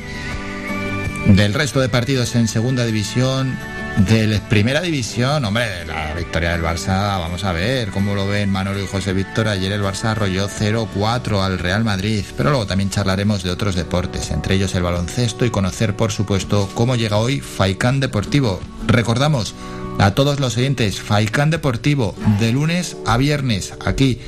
del 1.27 1.53
resto 1.53 1.81
de 1.81 1.89
partidos 1.89 2.35
en 2.37 2.49
segunda 2.49 2.87
división, 2.87 3.57
de 3.99 4.41
primera 4.49 4.81
división, 4.81 5.45
hombre, 5.45 5.85
la 5.85 6.15
victoria 6.15 6.53
del 6.53 6.63
Barça, 6.63 7.19
vamos 7.19 7.43
a 7.45 7.53
ver 7.53 7.91
cómo 7.91 8.15
lo 8.15 8.29
ven 8.29 8.49
Manolo 8.49 8.81
y 8.81 8.87
José 8.87 9.13
Víctor. 9.13 9.49
Ayer 9.49 9.73
el 9.73 9.83
Barça 9.83 10.11
arrolló 10.11 10.49
0-4 10.49 11.43
al 11.43 11.59
Real 11.59 11.83
Madrid, 11.83 12.25
pero 12.37 12.51
luego 12.51 12.67
también 12.67 12.91
charlaremos 12.91 13.43
de 13.43 13.51
otros 13.51 13.75
deportes, 13.75 14.31
entre 14.31 14.55
ellos 14.55 14.75
el 14.75 14.85
baloncesto 14.85 15.45
y 15.45 15.51
conocer, 15.51 15.97
por 15.97 16.13
supuesto, 16.13 16.69
cómo 16.75 16.95
llega 16.95 17.17
hoy 17.17 17.41
Faicán 17.41 17.99
Deportivo. 17.99 18.61
Recordamos 18.87 19.55
a 19.99 20.13
todos 20.13 20.39
los 20.39 20.57
oyentes, 20.57 21.01
Faicán 21.01 21.51
Deportivo, 21.51 22.15
de 22.39 22.53
lunes 22.53 22.97
a 23.05 23.17
viernes, 23.17 23.75
aquí 23.85 24.21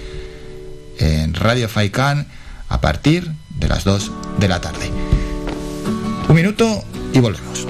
en 0.98 1.32
Radio 1.34 1.68
Faicán, 1.68 2.26
a 2.68 2.80
partir 2.80 3.30
de 3.56 3.68
las 3.68 3.84
2 3.84 4.10
de 4.38 4.48
la 4.48 4.60
tarde. 4.60 4.90
Un 6.28 6.34
minuto 6.34 6.84
y 7.12 7.20
volvemos. 7.20 7.69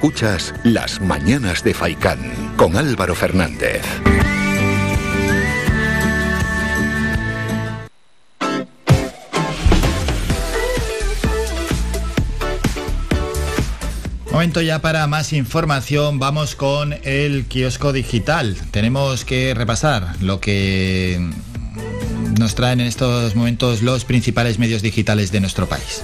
Escuchas 0.00 0.54
Las 0.64 0.98
Mañanas 1.02 1.62
de 1.62 1.74
Faicán 1.74 2.54
con 2.56 2.74
Álvaro 2.74 3.14
Fernández. 3.14 3.82
Momento 14.32 14.62
ya 14.62 14.78
para 14.80 15.06
más 15.06 15.34
información, 15.34 16.18
vamos 16.18 16.54
con 16.54 16.94
el 17.02 17.44
kiosco 17.44 17.92
digital. 17.92 18.56
Tenemos 18.70 19.26
que 19.26 19.52
repasar 19.52 20.14
lo 20.22 20.40
que 20.40 21.30
nos 22.38 22.54
traen 22.54 22.80
en 22.80 22.86
estos 22.86 23.36
momentos 23.36 23.82
los 23.82 24.06
principales 24.06 24.58
medios 24.58 24.80
digitales 24.80 25.30
de 25.30 25.40
nuestro 25.40 25.68
país. 25.68 26.02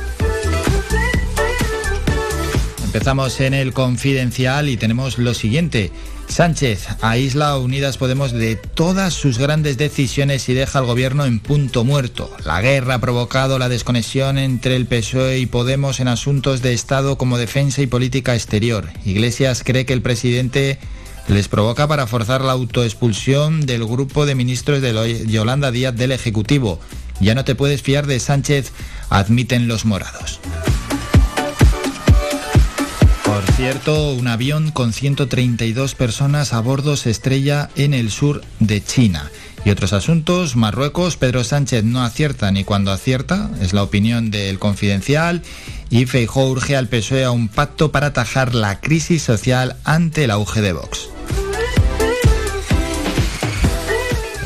Empezamos 2.96 3.40
en 3.40 3.52
el 3.52 3.74
confidencial 3.74 4.70
y 4.70 4.78
tenemos 4.78 5.18
lo 5.18 5.34
siguiente. 5.34 5.92
Sánchez 6.28 6.88
aísla 7.02 7.58
Unidas 7.58 7.98
Podemos 7.98 8.32
de 8.32 8.56
todas 8.56 9.12
sus 9.12 9.36
grandes 9.36 9.76
decisiones 9.76 10.48
y 10.48 10.54
deja 10.54 10.78
al 10.78 10.86
gobierno 10.86 11.26
en 11.26 11.38
punto 11.38 11.84
muerto. 11.84 12.34
La 12.42 12.62
guerra 12.62 12.94
ha 12.94 12.98
provocado 12.98 13.58
la 13.58 13.68
desconexión 13.68 14.38
entre 14.38 14.76
el 14.76 14.86
PSOE 14.86 15.40
y 15.40 15.44
Podemos 15.44 16.00
en 16.00 16.08
asuntos 16.08 16.62
de 16.62 16.72
Estado 16.72 17.18
como 17.18 17.36
defensa 17.36 17.82
y 17.82 17.86
política 17.86 18.34
exterior. 18.34 18.88
Iglesias 19.04 19.62
cree 19.62 19.84
que 19.84 19.92
el 19.92 20.00
presidente 20.00 20.78
les 21.28 21.48
provoca 21.48 21.86
para 21.86 22.06
forzar 22.06 22.40
la 22.40 22.52
autoexpulsión 22.52 23.66
del 23.66 23.84
grupo 23.84 24.24
de 24.24 24.36
ministros 24.36 24.80
de 24.80 25.26
Yolanda 25.26 25.70
Díaz 25.70 25.94
del 25.94 26.12
Ejecutivo. 26.12 26.80
Ya 27.20 27.34
no 27.34 27.44
te 27.44 27.54
puedes 27.54 27.82
fiar 27.82 28.06
de 28.06 28.18
Sánchez, 28.20 28.72
admiten 29.10 29.68
los 29.68 29.84
morados. 29.84 30.40
Por 33.36 33.52
cierto, 33.52 34.14
un 34.14 34.28
avión 34.28 34.70
con 34.70 34.94
132 34.94 35.94
personas 35.94 36.54
a 36.54 36.60
bordo 36.60 36.96
se 36.96 37.10
estrella 37.10 37.68
en 37.76 37.92
el 37.92 38.10
sur 38.10 38.40
de 38.60 38.82
China. 38.82 39.30
Y 39.62 39.68
otros 39.68 39.92
asuntos, 39.92 40.56
Marruecos, 40.56 41.18
Pedro 41.18 41.44
Sánchez 41.44 41.84
no 41.84 42.02
acierta 42.02 42.50
ni 42.50 42.64
cuando 42.64 42.92
acierta, 42.92 43.50
es 43.60 43.74
la 43.74 43.82
opinión 43.82 44.30
del 44.30 44.58
confidencial, 44.58 45.42
y 45.90 46.06
Feijó 46.06 46.48
urge 46.48 46.76
al 46.76 46.88
PSOE 46.88 47.24
a 47.24 47.30
un 47.30 47.48
pacto 47.48 47.92
para 47.92 48.06
atajar 48.06 48.54
la 48.54 48.80
crisis 48.80 49.24
social 49.24 49.76
ante 49.84 50.24
el 50.24 50.30
auge 50.30 50.62
de 50.62 50.72
Vox. 50.72 51.10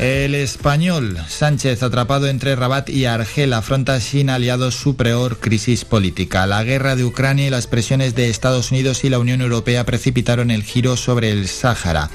El 0.01 0.33
español 0.33 1.15
Sánchez, 1.27 1.83
atrapado 1.83 2.25
entre 2.25 2.55
Rabat 2.55 2.89
y 2.89 3.05
Argel, 3.05 3.53
afronta 3.53 3.99
sin 3.99 4.31
aliados 4.31 4.73
su 4.73 4.95
peor 4.95 5.37
crisis 5.37 5.85
política. 5.85 6.47
La 6.47 6.63
guerra 6.63 6.95
de 6.95 7.05
Ucrania 7.05 7.45
y 7.45 7.49
las 7.51 7.67
presiones 7.67 8.15
de 8.15 8.27
Estados 8.27 8.71
Unidos 8.71 9.03
y 9.03 9.09
la 9.09 9.19
Unión 9.19 9.41
Europea 9.41 9.85
precipitaron 9.85 10.49
el 10.49 10.63
giro 10.63 10.97
sobre 10.97 11.29
el 11.29 11.47
Sáhara. 11.47 12.09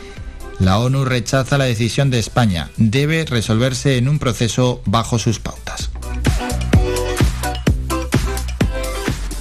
La 0.58 0.80
ONU 0.80 1.04
rechaza 1.04 1.58
la 1.58 1.66
decisión 1.66 2.10
de 2.10 2.18
España. 2.18 2.70
Debe 2.76 3.24
resolverse 3.24 3.98
en 3.98 4.08
un 4.08 4.18
proceso 4.18 4.82
bajo 4.84 5.20
sus 5.20 5.38
pautas. 5.38 5.90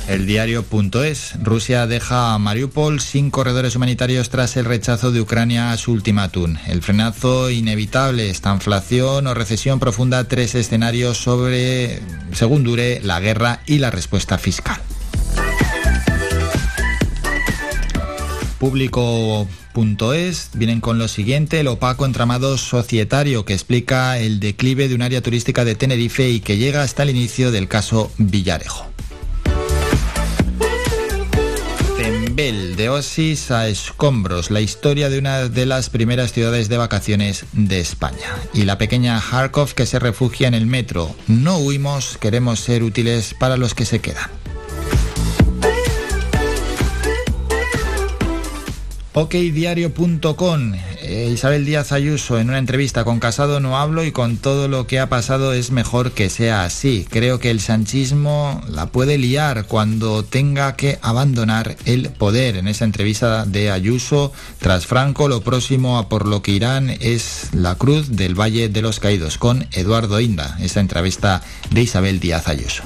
El 0.08 0.28
diario.es. 0.28 1.34
Rusia 1.42 1.88
deja 1.88 2.36
a 2.36 2.38
Mariupol 2.38 3.00
sin 3.00 3.32
corredores 3.32 3.76
humanitarios 3.76 4.30
tras 4.30 4.56
el 4.56 4.66
rechazo 4.66 5.12
de 5.12 5.20
Ucrania 5.20 5.72
a 5.72 5.78
su 5.78 5.92
ultimátum. 5.92 6.58
El 6.68 6.84
frenazo 6.84 7.50
inevitable, 7.50 8.30
esta 8.30 8.54
inflación 8.54 9.26
o 9.26 9.34
recesión 9.34 9.80
profunda, 9.80 10.26
tres 10.26 10.54
escenarios 10.54 11.18
sobre, 11.18 12.02
según 12.34 12.64
dure, 12.64 13.02
la 13.02 13.20
guerra 13.20 13.62
y 13.66 13.80
la 13.80 13.90
respuesta 13.90 14.38
fiscal. 14.38 14.80
Público.es 18.60 20.50
vienen 20.54 20.82
con 20.82 21.00
lo 21.00 21.08
siguiente, 21.08 21.60
el 21.60 21.68
opaco 21.68 22.06
entramado 22.06 22.58
societario 22.58 23.44
que 23.44 23.54
explica 23.54 24.20
el 24.20 24.40
declive 24.40 24.88
de 24.88 24.96
un 24.96 25.02
área 25.02 25.22
turística 25.22 25.66
de 25.66 25.74
Tenerife 25.74 26.30
y 26.30 26.42
que 26.42 26.58
llega 26.58 26.84
hasta 26.84 27.04
el 27.04 27.10
inicio 27.10 27.52
del 27.52 27.68
caso 27.68 28.12
Villarejo. 28.18 28.86
Tembel, 32.36 32.76
de 32.76 32.90
Oasis 32.90 33.50
a 33.50 33.70
Escombros, 33.70 34.52
la 34.52 34.60
historia 34.60 35.10
de 35.10 35.20
una 35.20 35.48
de 35.48 35.66
las 35.66 35.90
primeras 35.90 36.34
ciudades 36.34 36.68
de 36.68 36.78
vacaciones 36.78 37.46
de 37.54 37.80
España. 37.80 38.36
Y 38.54 38.64
la 38.64 38.78
pequeña 38.78 39.22
Kharkov 39.22 39.74
que 39.74 39.86
se 39.86 40.00
refugia 40.00 40.50
en 40.50 40.54
el 40.54 40.66
metro. 40.66 41.16
No 41.28 41.58
huimos, 41.58 42.18
queremos 42.18 42.60
ser 42.60 42.84
útiles 42.84 43.34
para 43.40 43.56
los 43.56 43.74
que 43.74 43.86
se 43.86 44.00
quedan. 44.00 44.30
okdiario.com 49.14 50.74
eh, 51.08 51.30
Isabel 51.32 51.66
Díaz 51.66 51.92
Ayuso 51.92 52.40
en 52.40 52.50
una 52.50 52.58
entrevista 52.58 53.04
con 53.04 53.20
Casado 53.20 53.60
no 53.60 53.78
hablo 53.78 54.04
y 54.04 54.12
con 54.12 54.38
todo 54.38 54.68
lo 54.68 54.88
que 54.88 55.00
ha 55.00 55.08
pasado 55.08 55.54
es 55.54 55.72
mejor 55.72 56.12
que 56.12 56.30
sea 56.30 56.64
así. 56.64 57.06
Creo 57.10 57.40
que 57.40 57.52
el 57.52 57.60
sanchismo 57.60 58.62
la 58.68 58.88
puede 58.88 59.18
liar 59.18 59.66
cuando 59.68 60.24
tenga 60.24 60.76
que 60.76 60.98
abandonar 61.02 61.78
el 61.86 62.10
poder. 62.10 62.58
En 62.58 62.68
esa 62.68 62.86
entrevista 62.86 63.46
de 63.46 63.72
Ayuso, 63.72 64.34
tras 64.60 64.86
Franco, 64.86 65.28
lo 65.28 65.42
próximo 65.42 65.98
a 65.98 66.10
por 66.10 66.28
lo 66.28 66.42
que 66.42 66.52
irán 66.52 66.90
es 66.90 67.50
la 67.54 67.76
cruz 67.76 68.16
del 68.16 68.40
Valle 68.40 68.70
de 68.70 68.82
los 68.82 69.00
Caídos 69.00 69.38
con 69.38 69.68
Eduardo 69.72 70.20
Inda. 70.20 70.58
Esa 70.60 70.80
entrevista 70.80 71.42
de 71.72 71.82
Isabel 71.82 72.20
Díaz 72.20 72.48
Ayuso. 72.48 72.84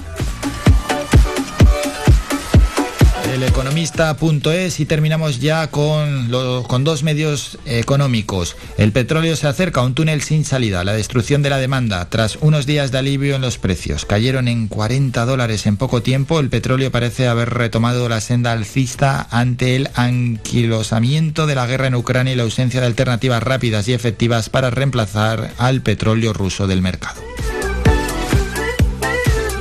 Eleconomista.es 3.34 4.80
y 4.80 4.86
terminamos 4.86 5.40
ya 5.40 5.68
con, 5.68 6.32
con 6.68 6.84
dos 6.84 7.04
medios 7.04 7.60
económicos. 7.66 8.56
El 8.78 8.92
petróleo 8.92 9.36
se 9.36 9.48
acerca 9.48 9.82
a 9.82 9.84
un 9.84 9.94
túnel 9.94 10.22
sin 10.22 10.46
salida, 10.46 10.84
la 10.84 10.94
destrucción 10.94 11.44
de 11.44 11.50
la 11.50 11.58
demanda. 11.58 12.10
Tras 12.10 12.38
unos 12.42 12.66
días 12.66 12.92
de 12.92 12.98
alivio 12.98 13.36
en 13.36 13.42
los 13.42 13.58
precios, 13.58 14.06
cayeron 14.06 14.48
en 14.48 14.68
40 14.68 15.26
dólares 15.26 15.68
en 15.68 15.78
poco 15.78 16.02
tiempo. 16.02 16.40
El 16.40 16.50
petróleo 16.50 16.92
parece 16.92 17.28
haber 17.28 17.52
retomado 17.52 18.10
la 18.10 18.20
senda 18.20 18.52
alcista 18.52 19.28
ante 19.30 19.76
el 19.76 19.90
anquilosamiento 19.94 21.46
de 21.46 21.56
la 21.56 21.68
guerra 21.68 21.88
en 21.88 21.96
Ucrania 21.96 22.34
y 22.34 22.36
la 22.36 22.44
ausencia 22.44 22.82
de 22.82 22.88
alternativas 22.88 23.44
rápidas 23.44 23.88
y 23.88 23.94
efectivas 23.94 24.50
para 24.50 24.72
reemplazar 24.72 25.52
al 25.58 25.82
petróleo 25.82 26.34
ruso 26.34 26.68
del 26.68 26.82
mercado. 26.82 27.22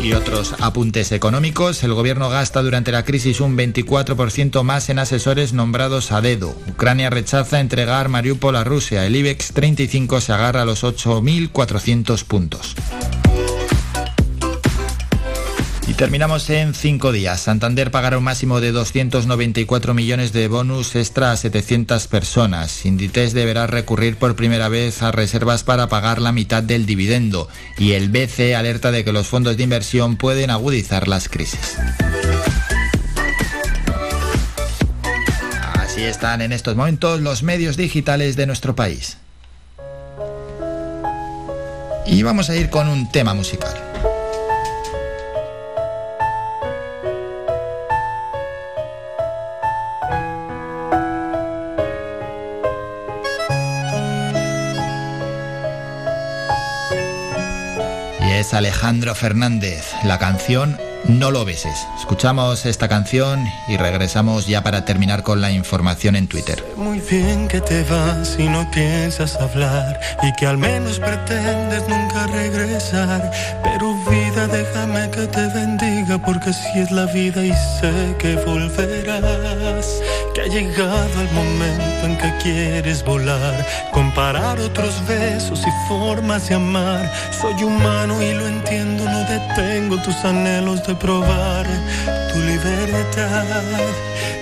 Y 0.00 0.12
otros 0.12 0.54
apuntes 0.60 1.12
económicos. 1.12 1.82
El 1.82 1.92
gobierno 1.92 2.28
gasta 2.28 2.62
durante 2.62 2.92
la 2.92 3.04
crisis 3.04 3.40
un 3.40 3.56
24% 3.56 4.62
más 4.62 4.88
en 4.90 4.98
asesores 4.98 5.52
nombrados 5.52 6.12
a 6.12 6.20
dedo. 6.20 6.54
Ucrania 6.68 7.10
rechaza 7.10 7.60
entregar 7.60 8.08
Mariupol 8.08 8.56
a 8.56 8.64
Rusia. 8.64 9.04
El 9.04 9.16
IBEX 9.16 9.52
35 9.52 10.20
se 10.20 10.32
agarra 10.32 10.62
a 10.62 10.64
los 10.64 10.84
8.400 10.84 12.24
puntos. 12.24 12.76
Y 15.88 15.94
terminamos 15.94 16.50
en 16.50 16.74
cinco 16.74 17.12
días. 17.12 17.40
Santander 17.40 17.90
pagará 17.90 18.18
un 18.18 18.24
máximo 18.24 18.60
de 18.60 18.72
294 18.72 19.94
millones 19.94 20.34
de 20.34 20.46
bonus 20.46 20.94
extra 20.94 21.32
a 21.32 21.36
700 21.38 22.08
personas. 22.08 22.84
Inditex 22.84 23.32
deberá 23.32 23.66
recurrir 23.66 24.16
por 24.16 24.36
primera 24.36 24.68
vez 24.68 25.02
a 25.02 25.12
reservas 25.12 25.64
para 25.64 25.88
pagar 25.88 26.20
la 26.20 26.30
mitad 26.30 26.62
del 26.62 26.84
dividendo. 26.84 27.48
Y 27.78 27.92
el 27.92 28.10
BC 28.10 28.54
alerta 28.54 28.92
de 28.92 29.02
que 29.02 29.14
los 29.14 29.28
fondos 29.28 29.56
de 29.56 29.62
inversión 29.62 30.18
pueden 30.18 30.50
agudizar 30.50 31.08
las 31.08 31.30
crisis. 31.30 31.78
Así 35.72 36.02
están 36.02 36.42
en 36.42 36.52
estos 36.52 36.76
momentos 36.76 37.22
los 37.22 37.42
medios 37.42 37.78
digitales 37.78 38.36
de 38.36 38.46
nuestro 38.46 38.76
país. 38.76 39.16
Y 42.04 42.22
vamos 42.22 42.50
a 42.50 42.56
ir 42.56 42.68
con 42.68 42.88
un 42.88 43.10
tema 43.10 43.32
musical. 43.32 43.87
Es 58.38 58.54
Alejandro 58.54 59.16
Fernández, 59.16 59.92
la 60.04 60.18
canción 60.18 60.78
No 61.08 61.30
lo 61.30 61.46
beses. 61.46 61.86
Escuchamos 61.98 62.66
esta 62.66 62.86
canción 62.86 63.42
y 63.66 63.78
regresamos 63.78 64.46
ya 64.46 64.62
para 64.62 64.84
terminar 64.84 65.22
con 65.22 65.40
la 65.40 65.50
información 65.50 66.16
en 66.16 66.28
Twitter. 66.28 66.62
Muy 66.76 67.00
bien 67.00 67.48
que 67.48 67.62
te 67.62 67.82
vas 67.84 68.36
y 68.38 68.46
no 68.46 68.70
piensas 68.70 69.36
hablar 69.36 69.98
y 70.22 70.30
que 70.34 70.46
al 70.46 70.58
menos 70.58 70.98
pretendes 70.98 71.88
nunca 71.88 72.26
regresar. 72.26 73.30
Pero 73.64 73.94
vida, 74.10 74.48
déjame 74.48 75.10
que 75.10 75.26
te 75.28 75.46
bendiga 75.48 76.18
porque 76.18 76.52
si 76.52 76.78
es 76.78 76.90
la 76.90 77.06
vida 77.06 77.42
y 77.42 77.54
sé 77.80 78.14
que 78.18 78.36
volverás. 78.44 80.02
Que 80.34 80.42
ha 80.42 80.46
llegado 80.46 81.22
el 81.22 81.30
momento 81.32 82.04
en 82.04 82.18
que 82.18 82.38
quieres 82.42 83.02
volar, 83.02 83.66
comparar 83.92 84.58
otros 84.60 84.94
besos 85.08 85.62
y 85.66 85.88
formas 85.88 86.50
de 86.50 86.56
amar. 86.56 87.10
Soy 87.30 87.64
humano 87.64 88.22
y 88.22 88.34
lo 88.34 88.46
entiendo, 88.46 89.04
no 89.04 89.20
detengo 89.20 89.96
tus 90.02 90.16
anhelos 90.24 90.86
de 90.86 90.97
probar 90.98 91.66
tu 92.32 92.38
libertad. 92.40 93.44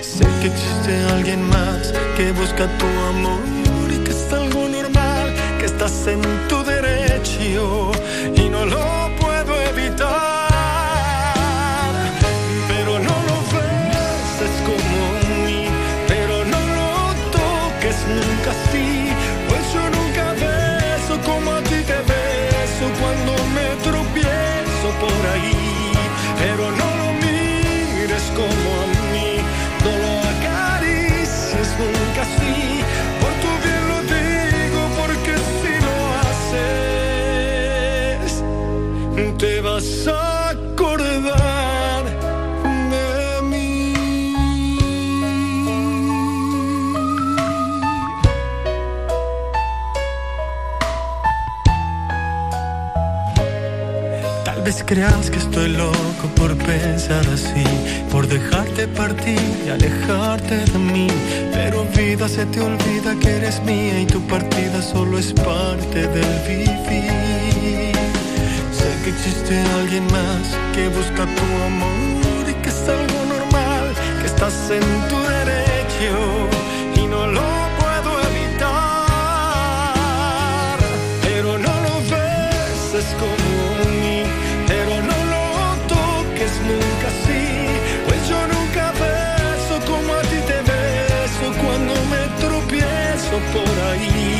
Sé 0.01 0.25
que 0.41 0.47
existe 0.47 1.03
alguien 1.13 1.41
más 1.47 1.93
que 2.15 2.31
busca 2.31 2.67
tu 2.77 2.87
amor 3.09 3.91
y 3.91 3.97
que 4.03 4.11
es 4.11 4.33
algo 4.33 4.67
normal, 4.67 5.33
que 5.59 5.65
estás 5.65 6.07
en 6.07 6.21
tu 6.47 6.63
derecho 6.63 7.91
y 8.35 8.49
no 8.49 8.65
lo 8.65 9.16
vas 39.77 40.07
a 40.07 40.49
acordar 40.49 42.03
de 42.91 43.41
mí. 43.43 43.93
Tal 54.43 54.61
vez 54.63 54.83
creas 54.83 55.29
que 55.29 55.37
estoy 55.37 55.69
loco 55.69 56.25
por 56.35 56.57
pensar 56.57 57.25
así, 57.31 57.63
por 58.11 58.27
dejarte 58.27 58.87
partir 58.87 59.39
y 59.63 59.69
alejarte 59.69 60.55
de 60.73 60.79
mí. 60.79 61.07
Pero 61.53 61.85
vida 61.95 62.27
se 62.27 62.47
te 62.47 62.61
olvida 62.61 63.15
que 63.21 63.29
eres 63.37 63.61
mía 63.61 64.01
y 64.01 64.07
tu 64.07 64.21
partida 64.21 64.81
solo 64.81 65.19
es 65.19 65.33
parte 65.33 66.07
del 66.07 66.33
vivir. 66.47 67.36
Existe 69.07 69.55
alguien 69.79 70.05
más 70.07 70.57
que 70.75 70.89
busca 70.89 71.25
tu 71.25 71.45
amor 71.65 72.43
y 72.49 72.53
que 72.55 72.67
es 72.67 72.89
algo 72.89 73.25
normal, 73.25 73.95
que 74.19 74.27
estás 74.27 74.69
en 74.69 74.81
tu 75.07 75.17
derecho 75.35 76.49
y 76.97 77.07
no 77.07 77.25
lo 77.25 77.47
puedo 77.79 78.19
evitar. 78.29 78.67
Pero 81.21 81.57
no 81.57 81.73
lo 81.85 81.95
beses 82.11 83.07
como 83.21 83.55
a 83.79 83.85
mí, 83.95 84.23
pero 84.67 84.93
no 85.01 85.17
lo 85.33 85.45
toques 85.87 86.53
nunca 86.69 87.07
así, 87.13 87.45
pues 88.05 88.19
yo 88.27 88.39
nunca 88.55 88.91
beso 88.91 89.75
como 89.89 90.09
a 90.15 90.21
ti 90.23 90.39
te 90.49 90.59
beso 90.73 91.47
cuando 91.63 91.93
me 92.11 92.23
tropiezo 92.41 93.35
por 93.53 93.75
ahí. 93.89 94.36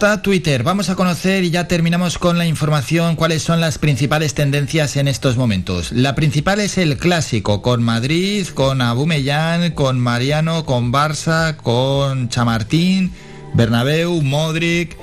Está 0.00 0.22
Twitter? 0.22 0.62
Vamos 0.62 0.88
a 0.88 0.96
conocer 0.96 1.44
y 1.44 1.50
ya 1.50 1.68
terminamos 1.68 2.16
con 2.16 2.38
la 2.38 2.46
información 2.46 3.16
cuáles 3.16 3.42
son 3.42 3.60
las 3.60 3.76
principales 3.76 4.32
tendencias 4.32 4.96
en 4.96 5.08
estos 5.08 5.36
momentos. 5.36 5.92
La 5.92 6.14
principal 6.14 6.58
es 6.60 6.78
el 6.78 6.96
clásico, 6.96 7.60
con 7.60 7.82
Madrid, 7.82 8.46
con 8.46 8.80
Abumellán, 8.80 9.72
con 9.72 10.00
Mariano, 10.00 10.64
con 10.64 10.90
Barça, 10.90 11.54
con 11.54 12.30
Chamartín, 12.30 13.12
Bernabéu, 13.52 14.22
Modric, 14.22 14.96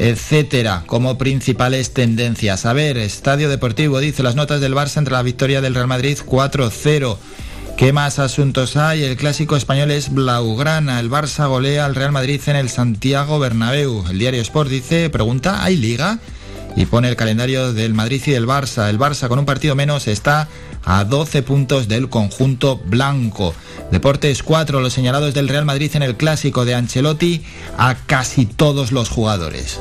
etcétera, 0.00 0.82
como 0.86 1.16
principales 1.16 1.94
tendencias. 1.94 2.66
A 2.66 2.72
ver, 2.72 2.98
Estadio 2.98 3.48
Deportivo 3.48 4.00
dice 4.00 4.24
las 4.24 4.34
notas 4.34 4.60
del 4.60 4.74
Barça 4.74 4.96
entre 4.96 5.14
la 5.14 5.22
victoria 5.22 5.60
del 5.60 5.76
Real 5.76 5.86
Madrid 5.86 6.18
4-0. 6.26 7.18
¿Qué 7.76 7.92
más 7.92 8.20
asuntos 8.20 8.76
hay? 8.76 9.02
El 9.02 9.16
clásico 9.16 9.56
español 9.56 9.90
es 9.90 10.12
Blaugrana. 10.12 11.00
El 11.00 11.10
Barça 11.10 11.48
golea 11.48 11.84
al 11.84 11.94
Real 11.94 12.12
Madrid 12.12 12.40
en 12.46 12.56
el 12.56 12.68
Santiago 12.68 13.38
Bernabéu. 13.40 14.04
El 14.08 14.18
diario 14.18 14.40
Sport 14.42 14.70
dice, 14.70 15.10
pregunta, 15.10 15.64
¿hay 15.64 15.76
liga? 15.76 16.20
y 16.76 16.86
pone 16.86 17.08
el 17.08 17.16
calendario 17.16 17.72
del 17.72 17.94
Madrid 17.94 18.22
y 18.26 18.32
del 18.32 18.46
Barça. 18.46 18.88
El 18.90 18.98
Barça 18.98 19.28
con 19.28 19.38
un 19.38 19.44
partido 19.44 19.74
menos 19.74 20.08
está 20.08 20.48
a 20.84 21.04
12 21.04 21.42
puntos 21.42 21.88
del 21.88 22.08
conjunto 22.08 22.80
blanco. 22.84 23.54
Deportes 23.90 24.42
4, 24.42 24.80
los 24.80 24.92
señalados 24.92 25.34
del 25.34 25.48
Real 25.48 25.64
Madrid 25.64 25.90
en 25.94 26.02
el 26.02 26.16
clásico 26.16 26.64
de 26.64 26.74
Ancelotti 26.74 27.44
a 27.78 27.94
casi 27.94 28.46
todos 28.46 28.92
los 28.92 29.08
jugadores. 29.08 29.78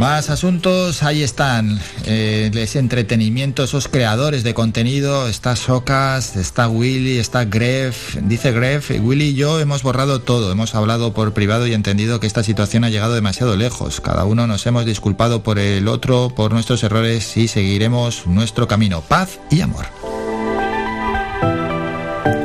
Más 0.00 0.30
asuntos, 0.30 1.02
ahí 1.02 1.22
están. 1.22 1.78
Eh, 2.06 2.50
ese 2.54 2.78
entretenimiento, 2.78 3.62
esos 3.62 3.86
creadores 3.86 4.42
de 4.42 4.54
contenido. 4.54 5.28
Está 5.28 5.56
Socas, 5.56 6.36
está 6.36 6.68
Willy, 6.68 7.18
está 7.18 7.44
Gref. 7.44 8.16
Dice 8.22 8.50
Gref, 8.50 8.92
Willy 8.98 9.26
y 9.26 9.34
yo 9.34 9.60
hemos 9.60 9.82
borrado 9.82 10.22
todo. 10.22 10.50
Hemos 10.50 10.74
hablado 10.74 11.12
por 11.12 11.34
privado 11.34 11.66
y 11.66 11.74
entendido 11.74 12.18
que 12.18 12.26
esta 12.26 12.42
situación 12.42 12.84
ha 12.84 12.88
llegado 12.88 13.14
demasiado 13.14 13.58
lejos. 13.58 14.00
Cada 14.00 14.24
uno 14.24 14.46
nos 14.46 14.64
hemos 14.64 14.86
disculpado 14.86 15.42
por 15.42 15.58
el 15.58 15.86
otro, 15.86 16.32
por 16.34 16.54
nuestros 16.54 16.82
errores 16.82 17.36
y 17.36 17.46
seguiremos 17.46 18.26
nuestro 18.26 18.66
camino. 18.66 19.02
Paz 19.02 19.38
y 19.50 19.60
amor. 19.60 19.84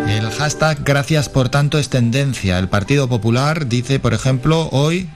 El 0.09 0.29
hashtag 0.29 0.83
gracias 0.83 1.29
por 1.29 1.47
tanto 1.47 1.79
es 1.79 1.87
tendencia. 1.87 2.59
El 2.59 2.67
Partido 2.67 3.07
Popular 3.07 3.69
dice, 3.69 4.01
por 4.01 4.13
ejemplo, 4.13 4.67
hoy 4.73 5.07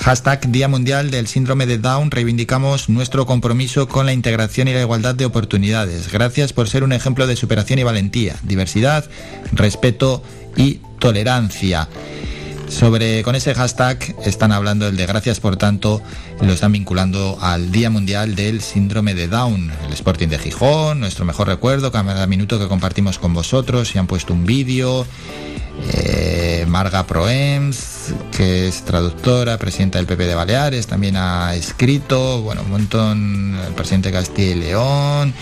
Hashtag 0.00 0.50
Día 0.50 0.68
Mundial 0.68 1.10
del 1.10 1.26
Síndrome 1.26 1.66
de 1.66 1.78
Down. 1.78 2.10
Reivindicamos 2.10 2.88
nuestro 2.88 3.26
compromiso 3.26 3.88
con 3.88 4.06
la 4.06 4.12
integración 4.12 4.68
y 4.68 4.72
la 4.74 4.80
igualdad 4.80 5.14
de 5.14 5.24
oportunidades. 5.24 6.10
Gracias 6.10 6.52
por 6.52 6.68
ser 6.68 6.84
un 6.84 6.92
ejemplo 6.92 7.26
de 7.26 7.36
superación 7.36 7.78
y 7.78 7.82
valentía, 7.82 8.36
diversidad, 8.42 9.08
respeto 9.52 10.22
y 10.56 10.80
tolerancia. 10.98 11.88
Sobre 12.68 13.22
con 13.22 13.34
ese 13.34 13.54
hashtag 13.54 14.16
están 14.24 14.50
hablando 14.50 14.88
el 14.88 14.96
de 14.96 15.04
gracias 15.04 15.40
por 15.40 15.56
tanto, 15.56 16.00
lo 16.40 16.52
están 16.54 16.72
vinculando 16.72 17.36
al 17.40 17.70
Día 17.70 17.90
Mundial 17.90 18.34
del 18.34 18.62
Síndrome 18.62 19.14
de 19.14 19.28
Down. 19.28 19.70
El 19.86 19.92
Sporting 19.92 20.28
de 20.28 20.38
Gijón, 20.38 21.00
nuestro 21.00 21.26
mejor 21.26 21.48
recuerdo, 21.48 21.92
cada 21.92 22.26
minuto 22.26 22.58
que 22.58 22.68
compartimos 22.68 23.18
con 23.18 23.34
vosotros, 23.34 23.94
y 23.94 23.98
han 23.98 24.06
puesto 24.06 24.32
un 24.32 24.46
vídeo. 24.46 25.06
Eh, 25.94 26.64
Marga 26.68 27.06
Proems, 27.06 28.14
que 28.36 28.68
es 28.68 28.84
traductora, 28.84 29.58
presidenta 29.58 29.98
del 29.98 30.06
PP 30.06 30.26
de 30.26 30.34
Baleares, 30.34 30.86
también 30.86 31.16
ha 31.16 31.54
escrito, 31.54 32.42
bueno, 32.42 32.62
un 32.62 32.70
montón, 32.70 33.58
el 33.66 33.74
presidente 33.74 34.10
de 34.10 34.14
Castilla 34.14 34.50
y 34.50 34.54
León, 34.54 35.34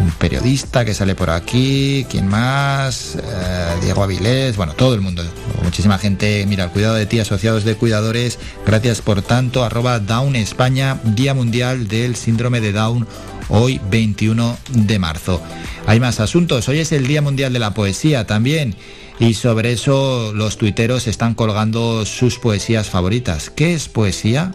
un 0.00 0.10
periodista 0.12 0.84
que 0.84 0.94
sale 0.94 1.14
por 1.14 1.30
aquí, 1.30 2.06
¿quién 2.08 2.28
más? 2.28 3.16
Eh, 3.16 3.74
Diego 3.82 4.02
Avilés, 4.02 4.56
bueno, 4.56 4.74
todo 4.74 4.94
el 4.94 5.00
mundo, 5.00 5.22
muchísima 5.62 5.98
gente, 5.98 6.44
mira, 6.46 6.68
cuidado 6.68 6.94
de 6.94 7.06
ti, 7.06 7.20
asociados 7.20 7.64
de 7.64 7.74
cuidadores, 7.74 8.38
gracias 8.66 9.00
por 9.00 9.22
tanto, 9.22 9.64
arroba 9.64 9.98
Down 10.00 10.36
España, 10.36 11.00
Día 11.04 11.34
Mundial 11.34 11.88
del 11.88 12.16
Síndrome 12.16 12.60
de 12.60 12.72
Down, 12.72 13.06
hoy 13.48 13.80
21 13.90 14.56
de 14.70 14.98
marzo. 14.98 15.42
Hay 15.86 16.00
más 16.00 16.20
asuntos, 16.20 16.68
hoy 16.68 16.80
es 16.80 16.92
el 16.92 17.06
Día 17.06 17.22
Mundial 17.22 17.52
de 17.52 17.58
la 17.58 17.74
Poesía 17.74 18.26
también. 18.26 18.76
Y 19.20 19.34
sobre 19.34 19.72
eso 19.72 20.32
los 20.32 20.58
tuiteros 20.58 21.06
están 21.08 21.34
colgando 21.34 22.04
sus 22.04 22.38
poesías 22.38 22.88
favoritas. 22.88 23.50
¿Qué 23.50 23.74
es 23.74 23.88
poesía? 23.88 24.52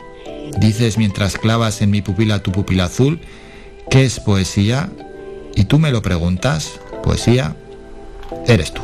Dices 0.59 0.97
mientras 0.97 1.37
clavas 1.37 1.81
en 1.81 1.91
mi 1.91 2.01
pupila 2.01 2.41
tu 2.41 2.51
pupila 2.51 2.85
azul. 2.85 3.19
¿Qué 3.89 4.05
es 4.05 4.19
poesía? 4.19 4.89
Y 5.55 5.65
tú 5.65 5.79
me 5.79 5.91
lo 5.91 6.01
preguntas. 6.01 6.79
Poesía 7.03 7.55
eres 8.47 8.73
tú. 8.73 8.81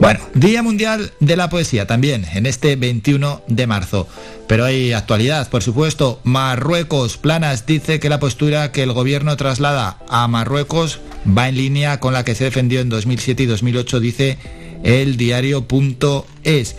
Bueno, 0.00 0.18
Día 0.34 0.64
Mundial 0.64 1.12
de 1.20 1.36
la 1.36 1.48
Poesía 1.48 1.86
también 1.86 2.26
en 2.34 2.46
este 2.46 2.74
21 2.74 3.42
de 3.46 3.66
marzo. 3.68 4.08
Pero 4.48 4.64
hay 4.64 4.92
actualidad, 4.92 5.48
por 5.48 5.62
supuesto. 5.62 6.18
Marruecos 6.24 7.16
Planas 7.16 7.66
dice 7.66 8.00
que 8.00 8.08
la 8.08 8.18
postura 8.18 8.72
que 8.72 8.82
el 8.82 8.92
gobierno 8.92 9.36
traslada 9.36 9.98
a 10.08 10.26
Marruecos 10.26 10.98
va 11.26 11.48
en 11.48 11.56
línea 11.56 12.00
con 12.00 12.12
la 12.12 12.24
que 12.24 12.34
se 12.34 12.44
defendió 12.44 12.80
en 12.80 12.88
2007 12.88 13.44
y 13.44 13.46
2008, 13.46 14.00
dice 14.00 14.38
el 14.82 15.16
diario.es. 15.16 16.76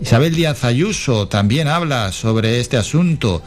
Isabel 0.00 0.34
Díaz 0.34 0.64
Ayuso 0.64 1.28
también 1.28 1.68
habla 1.68 2.12
sobre 2.12 2.60
este 2.60 2.76
asunto. 2.76 3.42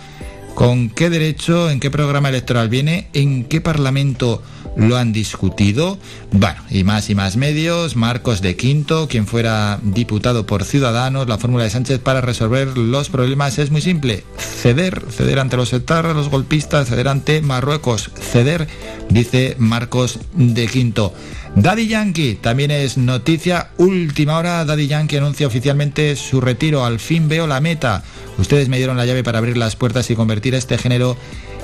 ¿Con 0.55 0.89
qué 0.89 1.09
derecho, 1.09 1.69
en 1.69 1.79
qué 1.79 1.89
programa 1.89 2.29
electoral 2.29 2.67
viene, 2.67 3.07
en 3.13 3.45
qué 3.45 3.61
parlamento 3.61 4.43
lo 4.75 4.97
han 4.97 5.13
discutido? 5.13 5.97
Bueno, 6.31 6.61
y 6.69 6.83
más 6.83 7.09
y 7.09 7.15
más 7.15 7.37
medios. 7.37 7.95
Marcos 7.95 8.41
de 8.41 8.57
Quinto, 8.57 9.07
quien 9.07 9.27
fuera 9.27 9.79
diputado 9.81 10.45
por 10.45 10.65
Ciudadanos, 10.65 11.27
la 11.29 11.37
fórmula 11.37 11.63
de 11.63 11.69
Sánchez 11.69 11.99
para 11.99 12.19
resolver 12.19 12.77
los 12.77 13.09
problemas 13.09 13.59
es 13.59 13.71
muy 13.71 13.81
simple. 13.81 14.25
Ceder, 14.37 15.05
ceder 15.09 15.39
ante 15.39 15.55
los 15.55 15.71
etarras, 15.71 16.15
los 16.15 16.29
golpistas, 16.29 16.89
ceder 16.89 17.07
ante 17.07 17.41
Marruecos, 17.41 18.11
ceder, 18.19 18.67
dice 19.09 19.55
Marcos 19.57 20.19
de 20.33 20.67
Quinto. 20.67 21.13
Daddy 21.55 21.87
Yankee 21.87 22.35
también 22.35 22.71
es 22.71 22.97
noticia. 22.97 23.71
Última 23.77 24.37
hora, 24.37 24.63
Daddy 24.63 24.87
Yankee 24.87 25.17
anuncia 25.17 25.47
oficialmente 25.47 26.15
su 26.15 26.39
retiro. 26.39 26.85
Al 26.85 26.99
fin 26.99 27.27
veo 27.27 27.45
la 27.45 27.59
meta. 27.59 28.03
Ustedes 28.37 28.69
me 28.69 28.77
dieron 28.77 28.97
la 28.97 29.05
llave 29.05 29.23
para 29.23 29.39
abrir 29.39 29.57
las 29.57 29.75
puertas 29.75 30.09
y 30.09 30.15
convertir 30.15 30.55
este 30.55 30.77
género 30.77 31.17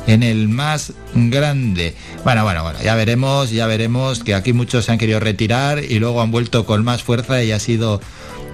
en 0.06 0.24
el 0.24 0.50
más 0.50 0.94
grande. 1.16 1.96
Bueno, 2.24 2.44
bueno, 2.44 2.64
bueno, 2.64 2.80
ya 2.84 2.96
veremos, 2.96 3.52
ya 3.52 3.66
veremos 3.66 4.24
que 4.24 4.36
aquí 4.36 4.54
muchos 4.54 4.86
se 4.86 4.92
han 4.92 4.98
querido 4.98 5.20
retirar 5.20 5.82
y 5.84 6.00
luego 6.00 6.22
han 6.22 6.32
vuelto 6.32 6.66
con 6.66 6.84
más 6.84 7.02
fuerza 7.02 7.42
y 7.44 7.52
ha 7.54 7.60
sido 7.60 8.02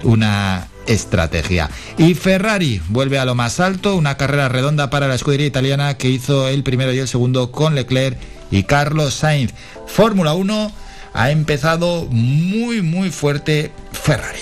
una 0.04 0.68
estrategia. 0.86 1.70
Y 1.98 2.14
Ferrari 2.14 2.82
vuelve 2.90 3.18
a 3.18 3.26
lo 3.26 3.34
más 3.34 3.60
alto, 3.60 3.96
una 3.96 4.18
carrera 4.18 4.50
redonda 4.50 4.90
para 4.90 5.08
la 5.08 5.16
escudería 5.16 5.48
italiana 5.48 5.98
que 5.98 6.10
hizo 6.10 6.48
el 6.48 6.64
primero 6.64 6.94
y 6.94 7.00
el 7.00 7.08
segundo 7.08 7.52
con 7.52 7.74
Leclerc 7.74 8.18
y 8.52 8.64
Carlos 8.64 9.16
Sainz. 9.16 9.54
Fórmula 9.88 10.34
1 10.34 10.83
ha 11.14 11.32
empezado 11.32 12.08
muy 12.10 12.82
muy 12.82 13.12
fuerte 13.12 13.72
Ferrari. 13.92 14.40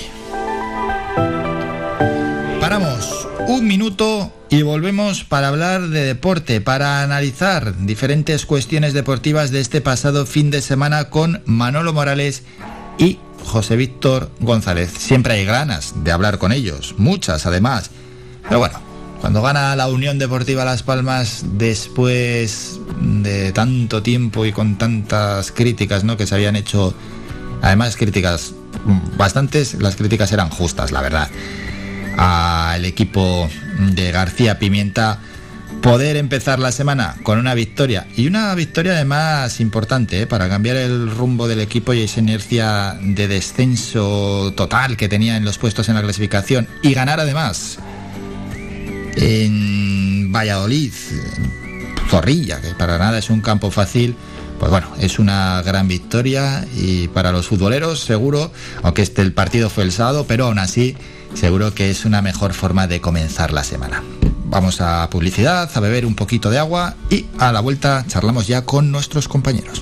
Paramos 2.59 3.28
un 3.47 3.67
minuto 3.67 4.32
y 4.49 4.61
volvemos 4.61 5.24
para 5.24 5.47
hablar 5.47 5.88
de 5.88 6.05
deporte, 6.05 6.61
para 6.61 7.03
analizar 7.03 7.86
diferentes 7.86 8.45
cuestiones 8.45 8.93
deportivas 8.93 9.51
de 9.51 9.61
este 9.61 9.82
pasado 9.82 10.26
fin 10.26 10.51
de 10.51 10.61
semana 10.61 11.09
con 11.09 11.41
Manolo 11.45 11.93
Morales 11.93 12.43
y 12.97 13.17
José 13.45 13.76
Víctor 13.76 14.32
González. 14.39 14.91
Siempre 14.97 15.34
hay 15.34 15.45
ganas 15.45 16.03
de 16.03 16.11
hablar 16.11 16.38
con 16.38 16.51
ellos, 16.51 16.95
muchas 16.97 17.45
además. 17.45 17.89
Pero 18.43 18.59
bueno, 18.59 18.91
cuando 19.22 19.43
gana 19.43 19.76
la 19.76 19.88
Unión 19.88 20.17
Deportiva 20.17 20.65
Las 20.65 20.82
Palmas 20.82 21.45
después 21.53 22.80
de 22.99 23.51
tanto 23.51 24.01
tiempo 24.01 24.47
y 24.47 24.51
con 24.51 24.80
tantas 24.80 25.51
críticas 25.51 26.03
¿no? 26.03 26.17
que 26.17 26.26
se 26.26 26.34
habían 26.34 26.55
hecho, 26.55 26.95
además 27.61 27.95
críticas 27.95 28.55
bastantes, 29.17 29.76
las 29.76 29.95
críticas 29.95 30.32
eran 30.32 30.49
justas, 30.49 30.91
la 30.91 31.01
verdad, 31.01 31.30
al 32.17 32.84
equipo 32.84 33.47
de 33.93 34.11
García 34.11 34.57
Pimienta 34.57 35.19
poder 35.84 36.17
empezar 36.17 36.57
la 36.57 36.72
semana 36.72 37.15
con 37.22 37.38
una 37.38 37.53
victoria 37.53 38.07
y 38.15 38.26
una 38.28 38.53
victoria 38.55 38.93
además 38.93 39.59
importante 39.59 40.22
¿eh? 40.22 40.28
para 40.28 40.49
cambiar 40.49 40.78
el 40.78 41.11
rumbo 41.11 41.47
del 41.47 41.59
equipo 41.59 41.93
y 41.93 42.01
esa 42.01 42.19
inercia 42.19 42.97
de 43.01 43.28
descenso 43.28 44.53
total 44.55 44.97
que 44.97 45.07
tenía 45.07 45.38
en 45.38 45.45
los 45.45 45.59
puestos 45.59 45.89
en 45.89 45.95
la 45.95 46.01
clasificación 46.01 46.67
y 46.82 46.93
ganar 46.93 47.19
además 47.19 47.80
en 49.16 50.32
Valladolid, 50.32 50.93
Zorrilla, 52.09 52.62
que 52.62 52.70
para 52.76 52.97
nada 52.97 53.18
es 53.18 53.30
un 53.30 53.41
campo 53.41 53.72
fácil. 53.72 54.16
Pues 54.59 54.70
bueno, 54.70 54.88
es 54.99 55.18
una 55.18 55.62
gran 55.64 55.88
victoria 55.88 56.68
y 56.76 57.07
para 57.07 57.32
los 57.32 57.47
futboleros 57.47 57.99
seguro, 57.99 58.51
aunque 58.84 59.01
este 59.01 59.24
el 59.24 59.34
partido 59.34 59.72
fue 59.72 59.84
el 59.84 59.91
sábado, 59.91 60.26
pero 60.28 60.45
aún 60.45 60.59
así 60.59 60.95
seguro 61.34 61.74
que 61.74 61.89
es 61.89 62.05
una 62.05 62.22
mejor 62.22 62.53
forma 62.53 62.86
de 62.86 63.01
comenzar 63.01 63.51
la 63.53 63.64
semana. 63.64 64.03
Vamos 64.45 64.82
a 64.82 65.09
publicidad, 65.09 65.70
a 65.74 65.80
beber 65.80 66.05
un 66.05 66.14
poquito 66.14 66.49
de 66.49 66.59
agua 66.59 66.95
y 67.09 67.26
a 67.39 67.51
la 67.51 67.62
vuelta 67.62 68.05
charlamos 68.07 68.47
ya 68.47 68.64
con 68.64 68.91
nuestros 68.91 69.28
compañeros. 69.28 69.82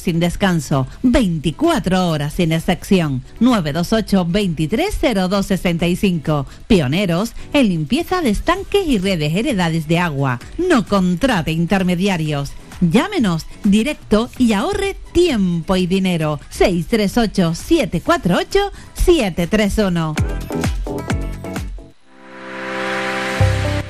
sin 0.00 0.20
descanso. 0.20 0.86
24 1.02 2.08
horas 2.08 2.34
sin 2.34 2.52
excepción. 2.52 3.22
928 3.40 4.24
230265. 4.24 6.46
Pioneros 6.66 7.32
en 7.52 7.68
limpieza 7.68 8.20
de 8.20 8.30
estanques 8.30 8.86
y 8.86 8.98
redes 8.98 9.34
heredades 9.34 9.88
de 9.88 9.98
agua. 9.98 10.38
No 10.58 10.86
contrate 10.86 11.50
intermediarios. 11.52 12.52
Llámenos 12.80 13.46
directo 13.62 14.28
y 14.38 14.54
ahorre 14.54 14.96
tiempo 15.12 15.76
y 15.76 15.86
dinero. 15.86 16.40
638 16.50 17.54
748 17.54 18.72
731. 18.94 20.14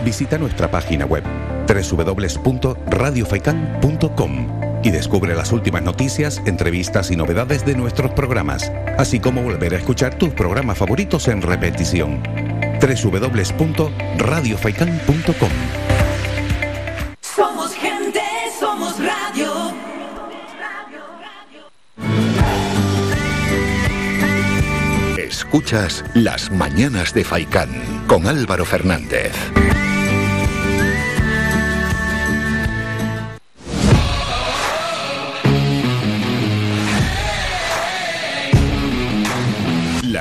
Visita 0.04 0.36
nuestra 0.36 0.70
página 0.70 1.06
web 1.06 1.24
www.radiofaikan.com 1.66 4.61
y 4.82 4.90
descubre 4.90 5.34
las 5.34 5.52
últimas 5.52 5.82
noticias, 5.82 6.42
entrevistas 6.46 7.10
y 7.10 7.16
novedades 7.16 7.64
de 7.64 7.74
nuestros 7.74 8.12
programas, 8.12 8.70
así 8.98 9.20
como 9.20 9.42
volver 9.42 9.74
a 9.74 9.78
escuchar 9.78 10.14
tus 10.16 10.30
programas 10.30 10.78
favoritos 10.78 11.28
en 11.28 11.42
repetición. 11.42 12.22
www.radiofaikan.com 12.80 15.50
Somos 17.20 17.74
gente, 17.74 18.20
somos 18.58 18.96
radio. 18.98 19.72
Escuchas 25.18 26.04
Las 26.14 26.50
Mañanas 26.50 27.14
de 27.14 27.24
Faicán 27.24 27.70
con 28.06 28.26
Álvaro 28.26 28.64
Fernández. 28.64 29.32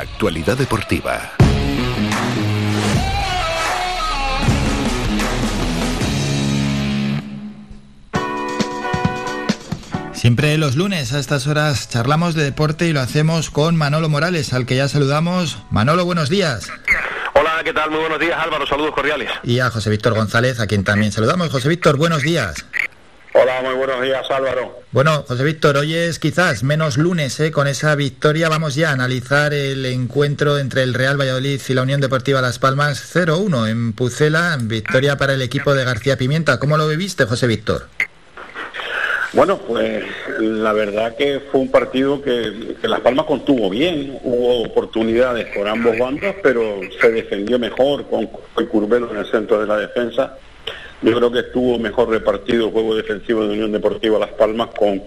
La 0.02 0.06
actualidad 0.06 0.58
deportiva. 0.58 1.34
Siempre 10.14 10.58
los 10.58 10.76
lunes 10.76 11.14
a 11.14 11.20
estas 11.20 11.45
horas 11.45 11.88
charlamos 11.88 12.34
de 12.34 12.43
deporte 12.43 12.88
y 12.88 12.93
lo 12.93 12.99
hacemos 12.99 13.52
con 13.52 13.76
Manolo 13.76 14.10
Morales, 14.10 14.54
al 14.54 14.66
que 14.66 14.76
ya 14.76 14.88
saludamos. 14.88 15.60
Manolo, 15.70 16.04
buenos 16.04 16.30
días. 16.30 16.72
Hola, 17.36 17.62
¿qué 17.64 17.72
tal? 17.72 17.91
Muy 17.91 17.99
buenos 17.99 18.20
días, 18.20 18.39
Álvaro. 18.39 18.66
Saludos 18.66 18.95
cordiales. 18.95 19.30
Y 19.43 19.60
a 19.60 19.70
José 19.70 19.91
Víctor 19.91 20.16
González, 20.16 20.60
a 20.60 20.66
quien 20.66 20.84
también 20.84 21.12
saludamos. 21.12 21.52
José 21.52 21.70
Víctor, 21.70 21.97
buenos 21.97 22.24
días. 22.24 22.66
Hola, 23.34 23.61
muy 23.63 23.75
buenos 23.75 24.01
días, 24.01 24.29
Álvaro. 24.29 24.82
Bueno, 24.91 25.23
José 25.25 25.45
Víctor, 25.45 25.77
hoy 25.77 25.95
es 25.95 26.19
quizás 26.19 26.63
menos 26.63 26.97
lunes, 26.97 27.39
¿eh? 27.39 27.49
con 27.49 27.65
esa 27.65 27.95
victoria 27.95 28.49
vamos 28.49 28.75
ya 28.75 28.89
a 28.89 28.93
analizar 28.93 29.53
el 29.53 29.86
encuentro 29.86 30.57
entre 30.57 30.84
el 30.84 30.93
Real 30.93 31.17
Valladolid 31.17 31.61
y 31.65 31.73
la 31.73 31.84
Unión 31.84 32.01
Deportiva 32.01 32.41
Las 32.41 32.59
Palmas 32.59 33.15
0-1 33.15 33.69
en 33.69 33.93
Pucela, 33.93 34.57
victoria 34.59 35.15
para 35.15 35.34
el 35.34 35.41
equipo 35.41 35.73
de 35.73 35.86
García 35.86 36.17
Pimienta. 36.17 36.59
¿Cómo 36.59 36.77
lo 36.77 36.89
viviste, 36.89 37.23
José 37.23 37.47
Víctor? 37.47 37.88
Bueno, 39.32 39.59
pues 39.59 40.03
la 40.39 40.73
verdad 40.73 41.15
que 41.15 41.39
fue 41.39 41.61
un 41.61 41.71
partido 41.71 42.21
que, 42.21 42.75
que 42.82 42.88
Las 42.89 42.99
Palmas 42.99 43.25
contuvo 43.25 43.69
bien, 43.69 44.19
hubo 44.23 44.61
oportunidades 44.63 45.47
por 45.55 45.69
ambos 45.69 45.97
bandos, 45.97 46.36
pero 46.43 46.82
se 46.99 47.11
defendió 47.11 47.57
mejor 47.57 48.09
con 48.09 48.29
el 48.57 48.67
Curbelo 48.67 49.09
en 49.09 49.19
el 49.19 49.25
centro 49.32 49.61
de 49.61 49.67
la 49.67 49.77
defensa. 49.77 50.38
Yo 51.02 51.16
creo 51.18 51.32
que 51.32 51.39
estuvo 51.39 51.80
mejor 51.80 52.10
repartido 52.10 52.68
el 52.68 52.72
juego 52.72 52.95
defensivo 52.95 53.43
de 53.45 53.54
Unión 53.54 53.72
Deportiva 53.72 54.20
Las 54.20 54.34
Palmas 54.34 54.70
con, 54.78 55.02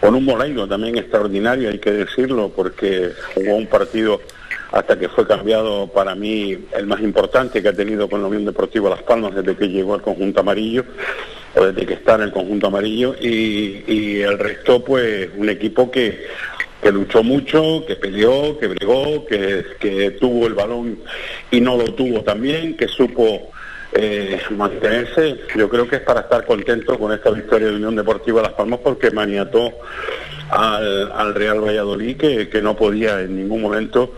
con 0.00 0.14
un 0.14 0.24
Moleiro 0.24 0.68
también 0.68 0.96
extraordinario, 0.96 1.70
hay 1.70 1.80
que 1.80 1.90
decirlo, 1.90 2.52
porque 2.54 3.10
jugó 3.34 3.56
un 3.56 3.66
partido 3.66 4.20
hasta 4.70 4.98
que 4.98 5.08
fue 5.08 5.26
cambiado 5.26 5.88
para 5.88 6.14
mí 6.14 6.56
el 6.76 6.86
más 6.86 7.00
importante 7.00 7.60
que 7.60 7.68
ha 7.68 7.72
tenido 7.72 8.08
con 8.08 8.22
la 8.22 8.28
Unión 8.28 8.44
Deportiva 8.44 8.90
Las 8.90 9.02
Palmas 9.02 9.34
desde 9.34 9.56
que 9.56 9.68
llegó 9.68 9.94
al 9.94 10.02
conjunto 10.02 10.40
amarillo, 10.40 10.84
o 11.56 11.64
desde 11.64 11.84
que 11.84 11.94
está 11.94 12.14
en 12.14 12.22
el 12.22 12.32
conjunto 12.32 12.68
amarillo, 12.68 13.16
y, 13.20 13.82
y 13.88 14.20
el 14.20 14.38
resto 14.38 14.84
pues 14.84 15.30
un 15.36 15.48
equipo 15.48 15.90
que, 15.90 16.26
que 16.80 16.92
luchó 16.92 17.24
mucho, 17.24 17.82
que 17.86 17.96
peleó, 17.96 18.56
que 18.56 18.68
bregó, 18.68 19.26
que, 19.26 19.64
que 19.80 20.12
tuvo 20.12 20.46
el 20.46 20.54
balón 20.54 21.00
y 21.50 21.60
no 21.60 21.76
lo 21.76 21.92
tuvo 21.94 22.22
también, 22.22 22.76
que 22.76 22.86
supo 22.86 23.50
eh, 23.92 24.40
mantenerse, 24.50 25.40
yo 25.56 25.68
creo 25.68 25.88
que 25.88 25.96
es 25.96 26.02
para 26.02 26.20
estar 26.20 26.44
contento 26.44 26.98
con 26.98 27.12
esta 27.12 27.30
victoria 27.30 27.68
de 27.68 27.76
Unión 27.76 27.96
Deportiva 27.96 28.42
Las 28.42 28.52
Palmas 28.52 28.80
porque 28.82 29.10
maniató 29.10 29.72
al, 30.50 31.10
al 31.12 31.34
Real 31.34 31.60
Valladolid 31.60 32.16
que, 32.16 32.48
que 32.48 32.62
no 32.62 32.76
podía 32.76 33.20
en 33.20 33.36
ningún 33.36 33.62
momento 33.62 34.14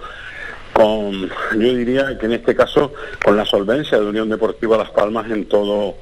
con, 0.72 1.28
yo 1.28 1.74
diría 1.74 2.16
que 2.18 2.26
en 2.26 2.32
este 2.32 2.54
caso, 2.54 2.92
con 3.22 3.36
la 3.36 3.44
solvencia 3.44 3.98
de 3.98 4.06
Unión 4.06 4.28
Deportiva 4.28 4.76
Las 4.76 4.90
Palmas 4.90 5.30
en 5.30 5.46
todo, 5.46 5.96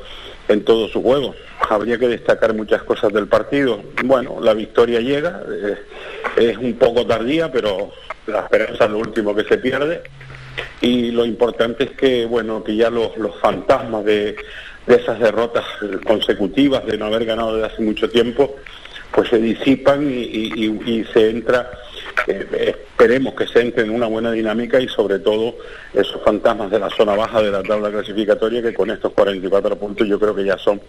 en 0.48 0.64
todo 0.64 0.88
su 0.88 1.02
juego. 1.02 1.34
Habría 1.68 1.98
que 1.98 2.08
destacar 2.08 2.54
muchas 2.54 2.82
cosas 2.82 3.12
del 3.12 3.28
partido. 3.28 3.82
Bueno, 4.04 4.38
la 4.40 4.54
victoria 4.54 5.00
llega, 5.00 5.42
eh, 5.50 5.76
es 6.36 6.56
un 6.58 6.74
poco 6.74 7.06
tardía, 7.06 7.50
pero 7.50 7.92
la 8.26 8.40
esperanza 8.40 8.84
es 8.84 8.90
lo 8.90 8.98
último 8.98 9.34
que 9.34 9.44
se 9.44 9.58
pierde. 9.58 10.02
Y 10.80 11.10
lo 11.10 11.24
importante 11.24 11.84
es 11.84 11.90
que, 11.90 12.26
bueno, 12.26 12.62
que 12.64 12.76
ya 12.76 12.90
los, 12.90 13.16
los 13.16 13.38
fantasmas 13.40 14.04
de, 14.04 14.36
de 14.86 14.94
esas 14.96 15.20
derrotas 15.20 15.64
consecutivas, 16.04 16.84
de 16.86 16.96
no 16.96 17.06
haber 17.06 17.26
ganado 17.26 17.54
desde 17.54 17.66
hace 17.66 17.82
mucho 17.82 18.08
tiempo, 18.08 18.56
pues 19.12 19.28
se 19.28 19.38
disipan 19.38 20.08
y, 20.10 21.04
se 21.12 21.30
entra, 21.30 21.70
eh, 22.26 22.74
esperemos 22.90 23.34
que 23.34 23.46
se 23.46 23.60
entre 23.60 23.84
en 23.84 23.90
una 23.90 24.06
buena 24.06 24.32
dinámica 24.32 24.80
y 24.80 24.88
sobre 24.88 25.18
todo 25.18 25.56
esos 25.92 26.22
fantasmas 26.22 26.70
de 26.70 26.78
la 26.78 26.90
zona 26.90 27.14
baja 27.14 27.42
de 27.42 27.50
la 27.50 27.62
tabla 27.62 27.90
clasificatoria 27.90 28.62
que 28.62 28.74
con 28.74 28.90
estos 28.90 29.12
44 29.12 29.76
puntos 29.76 30.06
yo 30.06 30.18
creo 30.18 30.34
que 30.34 30.44
ya 30.44 30.58
son 30.58 30.80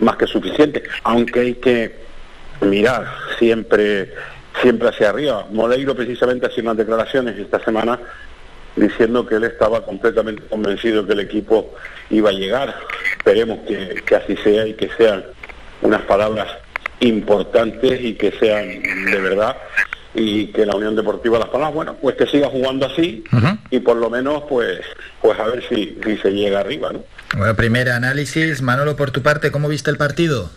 más 0.00 0.16
que 0.16 0.26
suficientes, 0.26 0.82
aunque 1.02 1.40
hay 1.40 1.54
que 1.54 1.96
mirar 2.60 3.06
siempre 3.38 4.12
siempre 4.62 4.88
hacia 4.88 5.10
arriba. 5.10 5.46
Moleiro 5.50 5.96
precisamente 5.96 6.46
hacía 6.46 6.62
unas 6.62 6.76
declaraciones 6.76 7.36
esta 7.38 7.58
semana 7.64 7.98
diciendo 8.76 9.26
que 9.26 9.36
él 9.36 9.44
estaba 9.44 9.84
completamente 9.84 10.42
convencido 10.48 11.06
que 11.06 11.12
el 11.12 11.20
equipo 11.20 11.74
iba 12.10 12.30
a 12.30 12.32
llegar. 12.32 12.74
Esperemos 13.16 13.60
que, 13.66 14.02
que 14.04 14.16
así 14.16 14.36
sea 14.36 14.66
y 14.66 14.74
que 14.74 14.88
sean 14.96 15.24
unas 15.82 16.02
palabras 16.02 16.48
importantes 17.00 18.00
y 18.00 18.14
que 18.14 18.32
sean 18.32 18.82
de 18.82 19.20
verdad 19.20 19.56
y 20.14 20.46
que 20.46 20.64
la 20.64 20.76
Unión 20.76 20.94
Deportiva 20.94 21.38
Las 21.38 21.48
Palmas, 21.48 21.74
bueno, 21.74 21.96
pues 22.00 22.16
que 22.16 22.26
siga 22.26 22.48
jugando 22.48 22.86
así 22.86 23.24
y 23.70 23.80
por 23.80 23.96
lo 23.96 24.08
menos 24.08 24.44
pues 24.48 24.80
pues 25.20 25.38
a 25.38 25.44
ver 25.44 25.62
si, 25.68 25.98
si 26.04 26.16
se 26.18 26.30
llega 26.30 26.60
arriba, 26.60 26.92
¿no? 26.92 27.04
Bueno, 27.36 27.56
primer 27.56 27.90
análisis. 27.90 28.62
Manolo, 28.62 28.94
por 28.94 29.10
tu 29.10 29.22
parte, 29.22 29.50
¿cómo 29.50 29.68
viste 29.68 29.90
el 29.90 29.96
partido? 29.96 30.50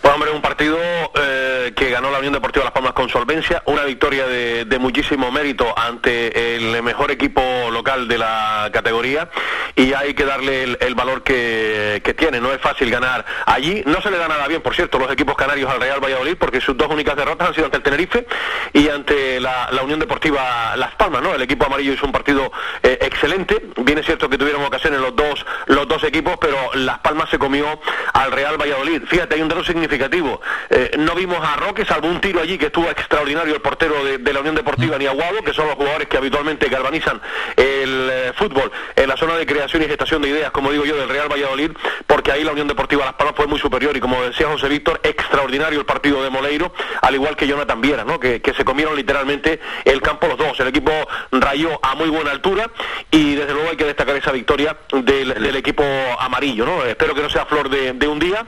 Pues 0.00 0.14
hombre, 0.14 0.30
un 0.30 0.42
partido 0.42 0.78
eh, 1.14 1.72
que 1.76 1.90
ganó 1.90 2.10
la 2.10 2.18
Unión 2.18 2.32
Deportiva 2.32 2.64
Las 2.64 2.72
Palmas 2.72 2.92
con 2.92 3.08
solvencia, 3.08 3.62
una 3.66 3.84
victoria 3.84 4.26
de, 4.26 4.64
de 4.64 4.78
muchísimo 4.78 5.30
mérito 5.30 5.72
ante 5.78 6.56
el 6.56 6.82
mejor 6.82 7.10
equipo 7.10 7.42
local 7.70 8.08
de 8.08 8.18
la 8.18 8.70
categoría 8.72 9.28
y 9.76 9.92
hay 9.92 10.14
que 10.14 10.24
darle 10.24 10.76
el, 10.80 10.94
valor 10.94 11.22
que, 11.22 12.00
tiene. 12.16 12.40
No 12.40 12.52
es 12.52 12.60
fácil 12.60 12.90
ganar 12.90 13.24
allí, 13.46 13.82
no 13.86 14.00
se 14.02 14.10
le 14.10 14.18
da 14.18 14.28
nada 14.28 14.46
bien, 14.48 14.60
por 14.60 14.74
cierto, 14.74 14.98
los 14.98 15.10
equipos 15.10 15.34
canarios 15.36 15.70
al 15.70 15.80
Real 15.80 16.00
Valladolid 16.02 16.36
porque 16.38 16.60
sus 16.60 16.76
dos 16.76 16.88
únicas 16.88 17.16
derrotas 17.16 17.48
han 17.48 17.54
sido 17.54 17.66
ante 17.66 17.78
el 17.78 17.82
Tenerife 17.82 18.26
y 18.72 18.88
ante 18.88 19.40
la, 19.40 19.68
la 19.72 19.82
Unión 19.82 19.98
Deportiva 19.98 20.76
Las 20.76 20.94
Palmas, 20.94 21.22
¿no? 21.22 21.34
El 21.34 21.42
equipo 21.42 21.66
amarillo 21.66 21.92
hizo 21.92 22.06
un 22.06 22.12
partido 22.12 22.52
eh, 22.82 22.98
excelente, 23.00 23.62
bien 23.78 23.98
es 23.98 24.06
cierto 24.06 24.28
que 24.28 24.38
tuvieron 24.38 24.62
ocasiones 24.64 25.00
los 25.00 25.16
dos, 25.16 25.44
los 25.66 25.88
dos 25.88 26.04
equipos, 26.04 26.36
pero 26.40 26.56
Las 26.74 26.98
Palmas 26.98 27.30
se 27.30 27.38
comió 27.38 27.80
al 28.12 28.32
Real 28.32 28.60
Valladolid. 28.60 29.02
Fíjate, 29.06 29.34
hay 29.36 29.42
un 29.42 29.48
dato 29.48 29.64
significativo. 29.72 30.40
Eh, 30.68 30.92
no 30.98 31.14
vimos 31.14 31.38
a 31.42 31.56
Roque, 31.56 31.84
salvo 31.84 32.08
un 32.08 32.20
tiro 32.20 32.40
allí 32.40 32.58
que 32.58 32.66
estuvo 32.66 32.90
extraordinario 32.90 33.54
el 33.54 33.60
portero 33.60 34.04
de, 34.04 34.32
la 34.32 34.40
Unión 34.40 34.54
Deportiva 34.54 34.98
ni 34.98 35.06
Aguado, 35.06 35.42
que 35.42 35.52
son 35.52 35.66
los 35.66 35.76
jugadores 35.76 36.08
que 36.08 36.16
habitualmente 36.16 36.68
galvanizan 36.68 37.20
el 37.56 38.08
eh, 38.10 38.32
fútbol 38.34 38.70
en 38.96 39.08
la 39.08 39.16
zona 39.16 39.36
de 39.36 39.46
creación 39.46 39.82
y 39.82 39.86
gestación 39.86 40.22
de 40.22 40.28
ideas, 40.28 40.50
como 40.50 40.70
digo 40.70 40.84
yo, 40.84 40.96
del 40.96 41.08
Real 41.08 41.30
Valladolid, 41.30 41.70
porque 42.06 42.32
ahí 42.32 42.44
la 42.44 42.52
Unión 42.52 42.68
Deportiva 42.68 43.04
Las 43.04 43.14
Palmas 43.14 43.36
fue 43.36 43.46
muy 43.46 43.58
superior 43.58 43.96
y 43.96 44.00
como 44.00 44.22
decía 44.22 44.46
José 44.48 44.68
Víctor, 44.68 45.00
extraordinario 45.02 45.78
el 45.78 45.86
partido 45.86 46.22
de 46.22 46.30
Moleiro, 46.30 46.72
al 47.00 47.14
igual 47.14 47.36
que 47.36 47.46
Jonathan 47.46 47.80
Viera, 47.80 48.04
¿no? 48.04 48.20
que, 48.20 48.40
se 48.52 48.64
comieron 48.66 48.94
literalmente 48.94 49.60
el 49.84 50.02
campo 50.02 50.26
los 50.26 50.36
dos. 50.36 50.60
El 50.60 50.68
equipo 50.68 50.92
rayó 51.30 51.80
a 51.82 51.94
muy 51.94 52.10
buena 52.10 52.30
altura 52.30 52.70
y 53.10 53.34
desde 53.34 53.54
luego 53.54 53.70
hay 53.70 53.76
que 53.76 53.86
destacar 53.86 54.16
esa 54.16 54.32
victoria 54.32 54.76
del, 54.92 55.56
equipo 55.56 55.84
amarillo. 56.18 56.66
¿no? 56.66 56.84
Espero 56.84 57.14
que 57.14 57.22
no 57.22 57.30
sea 57.30 57.46
flor 57.46 57.70
de 57.70 58.08
un 58.08 58.18
día 58.18 58.46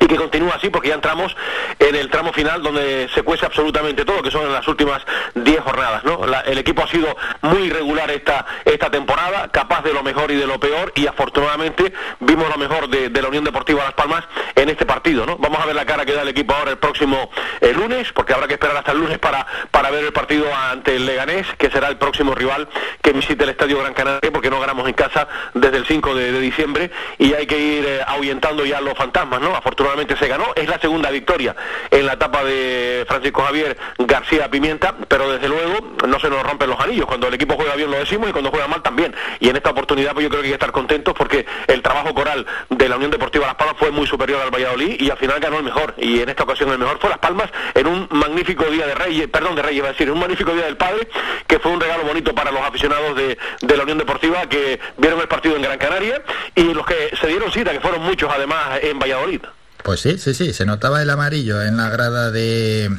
y 0.00 0.06
que 0.06 0.16
continúe 0.16 0.50
así 0.52 0.70
porque 0.70 0.88
ya 0.88 0.94
entramos 0.94 1.36
en 1.78 1.94
el 1.94 2.08
tramo 2.10 2.32
final 2.32 2.62
donde 2.62 3.08
se 3.14 3.22
cuece 3.22 3.46
absolutamente 3.46 4.04
todo, 4.04 4.22
que 4.22 4.30
son 4.30 4.46
en 4.46 4.52
las 4.52 4.66
últimas 4.68 5.02
10 5.34 5.60
jornadas. 5.60 6.04
¿no? 6.04 6.20
el 6.44 6.58
equipo 6.58 6.82
ha 6.82 6.88
sido 6.88 7.16
muy 7.42 7.64
irregular 7.64 8.10
esta, 8.10 8.46
esta 8.64 8.90
temporada, 8.90 9.48
capaz 9.48 9.82
de 9.82 9.92
lo 9.92 10.02
mejor 10.02 10.30
y 10.30 10.36
de 10.36 10.46
lo 10.46 10.60
peor, 10.60 10.92
y 10.94 11.06
afortunadamente 11.06 11.92
vimos 12.20 12.48
lo 12.48 12.56
mejor 12.56 12.88
de, 12.88 13.18
la 13.18 13.28
Unión 13.28 13.42
Deportiva 13.42 13.82
Las 13.82 13.94
Palmas 13.94 14.24
en 14.54 14.68
este 14.68 14.86
partido. 14.86 15.26
¿no? 15.26 15.36
Vamos 15.38 15.60
a 15.60 15.66
ver 15.66 15.74
la 15.74 15.84
cara 15.84 16.06
que 16.06 16.12
da 16.12 16.22
el 16.22 16.28
equipo 16.28 16.54
ahora 16.54 16.70
el 16.70 16.78
próximo 16.78 17.30
eh, 17.60 17.72
lunes, 17.72 18.12
porque 18.12 18.32
habrá 18.32 18.46
que 18.46 18.54
esperar 18.54 18.76
hasta 18.76 18.92
el 18.92 18.98
lunes 18.98 19.18
para, 19.18 19.46
para 19.70 19.90
ver 19.90 20.04
el 20.04 20.12
partido 20.12 20.46
ante 20.54 20.94
el 20.96 21.06
Leganés, 21.06 21.46
que 21.58 21.70
será 21.70 21.88
el 21.88 21.96
próximo 21.96 22.34
rival 22.34 22.68
que 23.02 23.12
visite 23.12 23.42
el 23.42 23.50
Estadio 23.50 23.78
Gran 23.80 23.94
Canaria, 23.94 24.30
porque 24.30 24.50
no 24.50 24.60
ganamos 24.60 24.86
en 24.88 24.94
casa 24.94 25.26
desde 25.54 25.78
el 25.78 25.86
5 25.86 26.14
de, 26.14 26.38
diciembre, 26.38 26.90
y 27.18 27.34
hay 27.34 27.46
que 27.46 27.58
ir 27.58 27.84
eh, 27.84 28.00
ahuyentando 28.06 28.64
ya 28.64 28.80
los 28.80 28.94
fantasmas. 28.94 29.40
¿no? 29.40 29.56
Afortunadamente 29.56 29.87
se 30.16 30.28
ganó. 30.28 30.52
Es 30.54 30.68
la 30.68 30.78
segunda 30.78 31.10
victoria 31.10 31.54
en 31.90 32.06
la 32.06 32.14
etapa 32.14 32.44
de 32.44 33.04
Francisco 33.06 33.42
Javier 33.42 33.76
García 33.98 34.50
Pimienta, 34.50 34.94
pero 35.08 35.30
desde 35.32 35.48
luego 35.48 35.96
no 36.06 36.20
se 36.20 36.28
nos 36.28 36.42
rompen 36.42 36.70
los 36.70 36.80
anillos. 36.80 37.06
Cuando 37.06 37.28
el 37.28 37.34
equipo 37.34 37.54
juega 37.54 37.74
bien 37.74 37.90
lo 37.90 37.98
decimos 37.98 38.28
y 38.28 38.32
cuando 38.32 38.50
juega 38.50 38.68
mal 38.68 38.82
también. 38.82 39.14
Y 39.40 39.48
en 39.48 39.56
esta 39.56 39.70
oportunidad 39.70 40.12
pues 40.12 40.24
yo 40.24 40.30
creo 40.30 40.42
que 40.42 40.46
hay 40.46 40.52
que 40.52 40.54
estar 40.54 40.72
contentos 40.72 41.14
porque 41.14 41.46
el 41.66 41.82
trabajo 41.82 42.14
coral 42.14 42.46
de 42.68 42.88
la 42.88 42.96
Unión 42.96 43.10
Deportiva 43.10 43.46
Las 43.46 43.56
Palmas 43.56 43.76
fue 43.78 43.90
muy 43.90 44.06
superior 44.06 44.40
al 44.40 44.50
Valladolid 44.50 45.00
y 45.00 45.10
al 45.10 45.16
final 45.16 45.40
ganó 45.40 45.58
el 45.58 45.64
mejor. 45.64 45.94
Y 45.98 46.20
en 46.20 46.28
esta 46.28 46.44
ocasión 46.44 46.70
el 46.70 46.78
mejor 46.78 46.98
fue 46.98 47.10
Las 47.10 47.18
Palmas 47.18 47.50
en 47.74 47.86
un 47.86 48.08
magnífico 48.10 48.64
día 48.66 48.86
de 48.86 48.94
Reyes, 48.94 49.28
perdón, 49.28 49.56
de 49.56 49.62
Reyes, 49.62 49.82
va 49.82 49.88
a 49.88 49.92
decir, 49.92 50.10
un 50.10 50.18
magnífico 50.18 50.52
día 50.52 50.64
del 50.64 50.76
Padre, 50.76 51.08
que 51.46 51.58
fue 51.58 51.72
un 51.72 51.80
regalo 51.80 52.04
bonito 52.04 52.34
para 52.34 52.50
los 52.50 52.62
aficionados 52.62 53.16
de, 53.16 53.38
de 53.60 53.76
la 53.76 53.82
Unión 53.82 53.98
Deportiva 53.98 54.46
que 54.48 54.80
vieron 54.96 55.20
el 55.20 55.28
partido 55.28 55.56
en 55.56 55.62
Gran 55.62 55.78
Canaria 55.78 56.22
y 56.54 56.74
los 56.74 56.86
que 56.86 57.16
se 57.20 57.26
dieron 57.26 57.50
cita, 57.52 57.72
que 57.72 57.80
fueron 57.80 58.02
muchos 58.02 58.30
además 58.32 58.78
en 58.82 58.98
Valladolid. 58.98 59.40
Pues 59.82 60.00
sí, 60.00 60.18
sí, 60.18 60.34
sí, 60.34 60.52
se 60.52 60.66
notaba 60.66 61.00
el 61.02 61.10
amarillo 61.10 61.62
en 61.62 61.76
la 61.76 61.88
grada 61.88 62.30
de, 62.30 62.90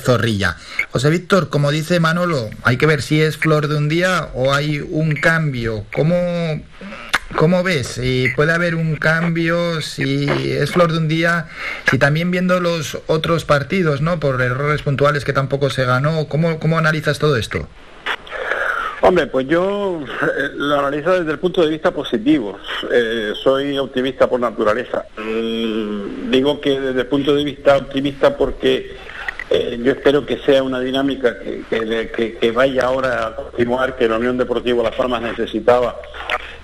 Zorrilla. 0.00 0.56
José 0.90 1.10
Víctor, 1.10 1.48
como 1.48 1.70
dice 1.70 1.98
Manolo, 1.98 2.50
hay 2.62 2.76
que 2.76 2.86
ver 2.86 3.02
si 3.02 3.20
es 3.20 3.36
flor 3.36 3.68
de 3.68 3.76
un 3.76 3.88
día 3.88 4.28
o 4.34 4.54
hay 4.54 4.80
un 4.80 5.14
cambio. 5.14 5.86
¿Cómo, 5.94 6.62
cómo 7.34 7.62
ves? 7.62 7.88
Si 7.88 8.28
puede 8.36 8.52
haber 8.52 8.74
un 8.74 8.96
cambio, 8.96 9.80
si 9.82 10.28
es 10.28 10.70
flor 10.70 10.92
de 10.92 10.98
un 10.98 11.08
día, 11.08 11.46
si 11.90 11.98
también 11.98 12.30
viendo 12.30 12.60
los 12.60 12.98
otros 13.06 13.44
partidos, 13.44 14.00
¿no? 14.00 14.20
Por 14.20 14.40
errores 14.40 14.82
puntuales 14.82 15.24
que 15.24 15.32
tampoco 15.32 15.70
se 15.70 15.84
ganó, 15.84 16.28
¿cómo, 16.28 16.60
cómo 16.60 16.78
analizas 16.78 17.18
todo 17.18 17.36
esto? 17.36 17.68
Hombre, 19.02 19.26
pues 19.26 19.46
yo 19.46 20.00
eh, 20.00 20.50
lo 20.54 20.78
analizo 20.78 21.18
desde 21.18 21.32
el 21.32 21.38
punto 21.38 21.62
de 21.62 21.68
vista 21.68 21.90
positivo. 21.90 22.58
Eh, 22.90 23.32
soy 23.42 23.76
optimista 23.78 24.28
por 24.28 24.40
naturaleza. 24.40 25.04
Mm, 25.18 26.30
digo 26.30 26.60
que 26.60 26.80
desde 26.80 27.00
el 27.02 27.06
punto 27.06 27.34
de 27.34 27.44
vista 27.44 27.76
optimista 27.76 28.36
porque 28.36 28.96
eh, 29.50 29.78
yo 29.80 29.92
espero 29.92 30.24
que 30.24 30.38
sea 30.38 30.62
una 30.62 30.80
dinámica 30.80 31.36
que, 31.38 32.52
vaya 32.54 32.86
ahora 32.86 33.26
a 33.26 33.36
continuar, 33.36 33.96
que 33.96 34.08
la 34.08 34.16
Unión 34.16 34.36
Deportiva 34.36 34.82
Las 34.82 34.94
Palmas 34.96 35.22
necesitaba 35.22 36.00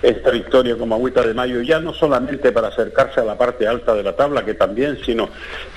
esta 0.01 0.31
victoria 0.31 0.75
como 0.75 0.95
agüita 0.95 1.21
de 1.21 1.33
mayo, 1.33 1.61
ya 1.61 1.79
no 1.79 1.93
solamente 1.93 2.51
para 2.51 2.67
acercarse 2.67 3.21
a 3.21 3.23
la 3.23 3.37
parte 3.37 3.67
alta 3.67 3.93
de 3.93 4.03
la 4.03 4.13
tabla, 4.17 4.43
que 4.43 4.55
también, 4.55 4.97
sino 5.05 5.29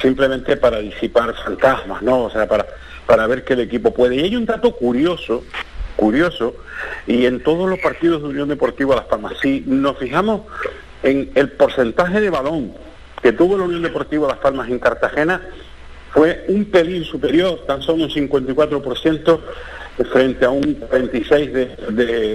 simplemente 0.03 0.57
para 0.57 0.81
disipar 0.81 1.33
fantasmas, 1.45 2.03
¿no? 2.03 2.25
O 2.25 2.31
sea, 2.31 2.49
para, 2.49 2.67
para 3.07 3.27
ver 3.29 3.45
que 3.45 3.53
el 3.53 3.61
equipo 3.61 3.95
puede. 3.95 4.17
Y 4.17 4.21
hay 4.21 4.35
un 4.35 4.47
dato 4.47 4.73
curioso 4.73 5.45
curioso, 5.97 6.55
y 7.07 7.27
en 7.27 7.43
todos 7.43 7.69
los 7.69 7.79
partidos 7.79 8.23
de 8.23 8.29
Unión 8.29 8.49
Deportiva 8.49 8.95
Las 8.95 9.07
Palmas, 9.07 9.35
si 9.41 9.65
nos 9.67 9.99
fijamos 9.99 10.43
en 11.03 11.31
el 11.35 11.51
porcentaje 11.51 12.21
de 12.21 12.31
balón 12.31 12.73
que 13.23 13.33
tuvo 13.33 13.57
la 13.57 13.65
Unión 13.65 13.83
Deportiva 13.83 14.29
Las 14.29 14.39
Palmas 14.39 14.69
en 14.69 14.79
Cartagena, 14.79 15.41
fue 16.13 16.45
un 16.49 16.65
pelín 16.67 17.05
superior, 17.05 17.65
tan 17.67 17.83
solo 17.83 18.05
un 18.05 18.11
54% 18.11 19.41
frente 20.13 20.45
a 20.45 20.51
un 20.51 20.63
26% 20.63 21.87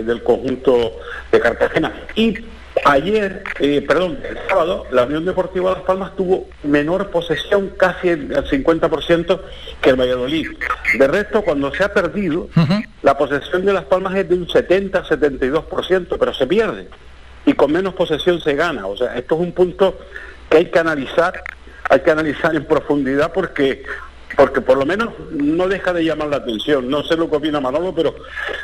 del 0.06 0.24
conjunto 0.24 0.94
de 1.32 1.40
Cartagena. 1.40 1.94
Ayer, 2.86 3.44
eh, 3.60 3.84
perdón, 3.88 4.20
el 4.28 4.38
sábado, 4.50 4.86
la 4.92 5.04
Unión 5.04 5.24
Deportiva 5.24 5.72
Las 5.72 5.84
Palmas 5.84 6.16
tuvo 6.16 6.48
menor 6.64 7.12
posesión, 7.12 7.74
casi 7.78 8.10
el 8.10 8.30
50% 8.30 9.40
que 9.82 9.90
el 9.92 9.96
Valladolid. 9.96 10.48
De 10.98 11.08
resto, 11.08 11.44
cuando 11.44 11.74
se 11.74 11.84
ha 11.84 11.94
perdido, 11.94 12.50
la 13.04 13.18
posesión 13.18 13.66
de 13.66 13.74
Las 13.74 13.86
Palmas 13.86 14.16
es 14.16 14.28
de 14.28 14.36
un 14.36 14.48
70-72%, 14.48 16.18
pero 16.20 16.34
se 16.34 16.48
pierde. 16.48 16.88
Y 17.46 17.54
con 17.54 17.72
menos 17.72 17.94
posesión 17.94 18.42
se 18.42 18.56
gana. 18.56 18.88
O 18.88 18.98
sea, 18.98 19.16
esto 19.16 19.36
es 19.36 19.42
un 19.42 19.52
punto 19.52 20.00
que 20.50 20.58
hay 20.58 20.66
que 20.66 20.80
analizar, 20.80 21.44
hay 21.90 22.00
que 22.00 22.12
analizar 22.12 22.56
en 22.56 22.66
profundidad 22.66 23.32
porque 23.32 23.84
porque 24.36 24.62
por 24.62 24.78
lo 24.78 24.86
menos 24.86 25.10
no 25.32 25.68
deja 25.68 25.94
de 25.94 26.04
llamar 26.04 26.30
la 26.30 26.38
atención. 26.38 26.90
No 26.90 27.04
sé 27.04 27.16
lo 27.16 27.30
que 27.30 27.38
opina 27.38 27.60
Manolo, 27.60 27.94
pero, 27.94 28.16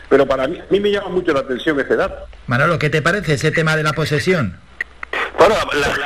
pero 0.10 0.26
para 0.26 0.48
mí, 0.48 0.58
a 0.60 0.66
mí 0.70 0.80
me 0.80 0.92
llama 0.92 1.10
mucho 1.10 1.34
la 1.34 1.42
atención 1.42 1.80
ese 1.80 1.96
dato. 1.96 2.28
Manolo, 2.48 2.80
¿qué 2.80 2.90
te 2.90 3.02
parece 3.02 3.34
ese 3.34 3.52
tema 3.52 3.76
de 3.76 3.84
la 3.84 3.94
posesión? 3.94 4.58
Bueno, 5.38 5.56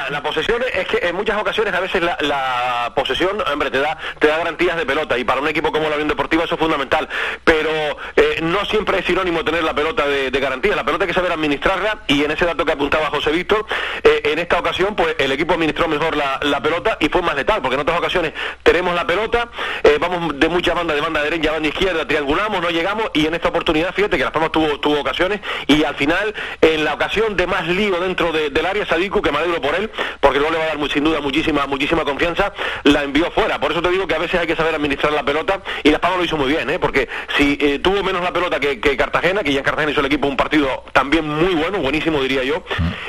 la, 0.10 0.22
posesión 0.22 0.62
es 0.74 0.88
que 0.88 1.08
en 1.08 1.16
muchas 1.16 1.40
ocasiones 1.40 1.74
a 1.74 1.80
veces 1.80 2.02
la, 2.02 2.92
posesión, 2.96 3.42
hombre, 3.52 3.72
te 3.72 3.80
da, 3.80 3.98
te 4.20 4.28
da 4.28 4.38
garantías 4.38 4.76
de 4.76 4.86
pelota 4.86 5.18
y 5.18 5.24
para 5.24 5.40
un 5.40 5.48
equipo 5.48 5.72
como 5.72 5.90
la 5.90 5.96
Unión 5.96 6.10
Deportiva 6.10 6.44
eso 6.44 6.56
es 6.56 6.60
fundamental, 6.60 7.08
pero 7.44 7.72
eh, 8.16 8.40
no 8.42 8.66
siempre 8.66 9.00
es 9.00 9.06
sinónimo 9.06 9.44
tener 9.44 9.64
la 9.64 9.74
pelota 9.74 10.06
de, 10.06 10.30
garantía, 10.32 10.76
la 10.76 10.84
pelota 10.84 11.06
hay 11.06 11.08
que 11.08 11.14
saber 11.14 11.32
administrarla 11.32 12.00
y 12.08 12.24
en 12.24 12.32
ese 12.32 12.46
dato 12.46 12.66
que 12.66 12.74
apuntaba 12.74 13.08
José 13.08 13.32
Víctor, 13.32 13.66
eh, 14.04 14.22
en 14.26 14.40
esta 14.40 14.60
ocasión 14.60 14.96
pues 14.96 15.16
el 15.18 15.32
equipo 15.32 15.54
administró 15.54 15.88
mejor 15.88 16.16
la, 16.16 16.62
pelota 16.62 16.98
y 17.00 17.10
fue 17.10 17.22
más 17.22 17.36
letal, 17.36 17.62
porque 17.62 17.76
en 17.76 17.82
otras 17.82 17.98
ocasiones 17.98 18.34
tenemos 18.64 18.94
la 18.94 19.08
pelota, 19.08 19.50
eh, 19.84 19.98
vamos 20.00 20.40
de 20.40 20.50
mucha 20.50 20.74
banda, 20.74 20.94
de 20.94 21.02
banda 21.02 21.24
derecha, 21.24 21.52
banda 21.52 21.70
izquierda, 21.70 22.08
triangulamos, 22.08 22.62
no 22.62 22.70
llegamos 22.70 23.10
y 23.14 23.26
en 23.26 23.34
esta 23.34 23.50
oportunidad, 23.50 23.94
fíjate 23.94 24.18
que 24.18 24.24
Las 24.24 24.34
Palmas 24.34 24.52
tuvo, 24.52 24.80
tuvo 24.80 25.00
ocasiones 25.00 25.40
y 25.68 25.84
al 25.84 25.96
final 25.96 26.34
en 26.60 26.84
la 26.84 26.94
ocasión 26.94 27.36
de 27.36 27.48
más 27.48 27.68
lío 27.68 28.00
dentro 28.00 28.32
del 28.32 28.66
área, 28.66 28.86
Que 29.10 29.32
me 29.32 29.40
alegro 29.40 29.60
por 29.62 29.74
él, 29.74 29.90
porque 30.20 30.38
luego 30.38 30.54
le 30.54 30.60
va 30.60 30.66
a 30.66 30.76
dar 30.76 30.92
sin 30.92 31.04
duda 31.04 31.20
muchísima, 31.22 31.66
muchísima 31.66 32.04
confianza, 32.04 32.54
la 32.84 33.04
envió 33.04 33.32
fuera. 33.32 33.60
Por 33.60 33.72
eso 33.72 33.82
te 33.82 33.90
digo 33.90 34.06
que 34.06 34.16
a 34.16 34.20
veces 34.20 34.40
hay 34.40 34.48
que 34.48 34.56
saber 34.56 34.76
administrar 34.76 35.12
la 35.12 35.24
pelota 35.24 35.60
y 35.84 35.90
Las 35.90 36.00
Palmas 36.00 36.20
lo 36.20 36.26
hizo 36.26 36.38
muy 36.38 36.50
bien, 36.50 36.70
¿eh? 36.70 36.80
porque 36.80 37.10
si 37.36 37.58
eh, 37.60 37.80
tuvo 37.80 38.04
menos 38.04 38.22
la 38.22 38.32
pelota 38.32 38.60
que, 38.60 38.80
Cartagena, 38.80 39.44
que 39.44 39.54
ya 39.54 39.60
en 39.60 39.66
Cartagena 39.66 39.92
hizo 39.92 40.02
el 40.02 40.06
equipo 40.06 40.28
un 40.28 40.38
partido 40.38 40.84
también 40.92 41.28
muy 41.28 41.56
bueno, 41.56 41.80
buenísimo 41.80 42.22
diría 42.22 42.44
yo, 42.44 42.64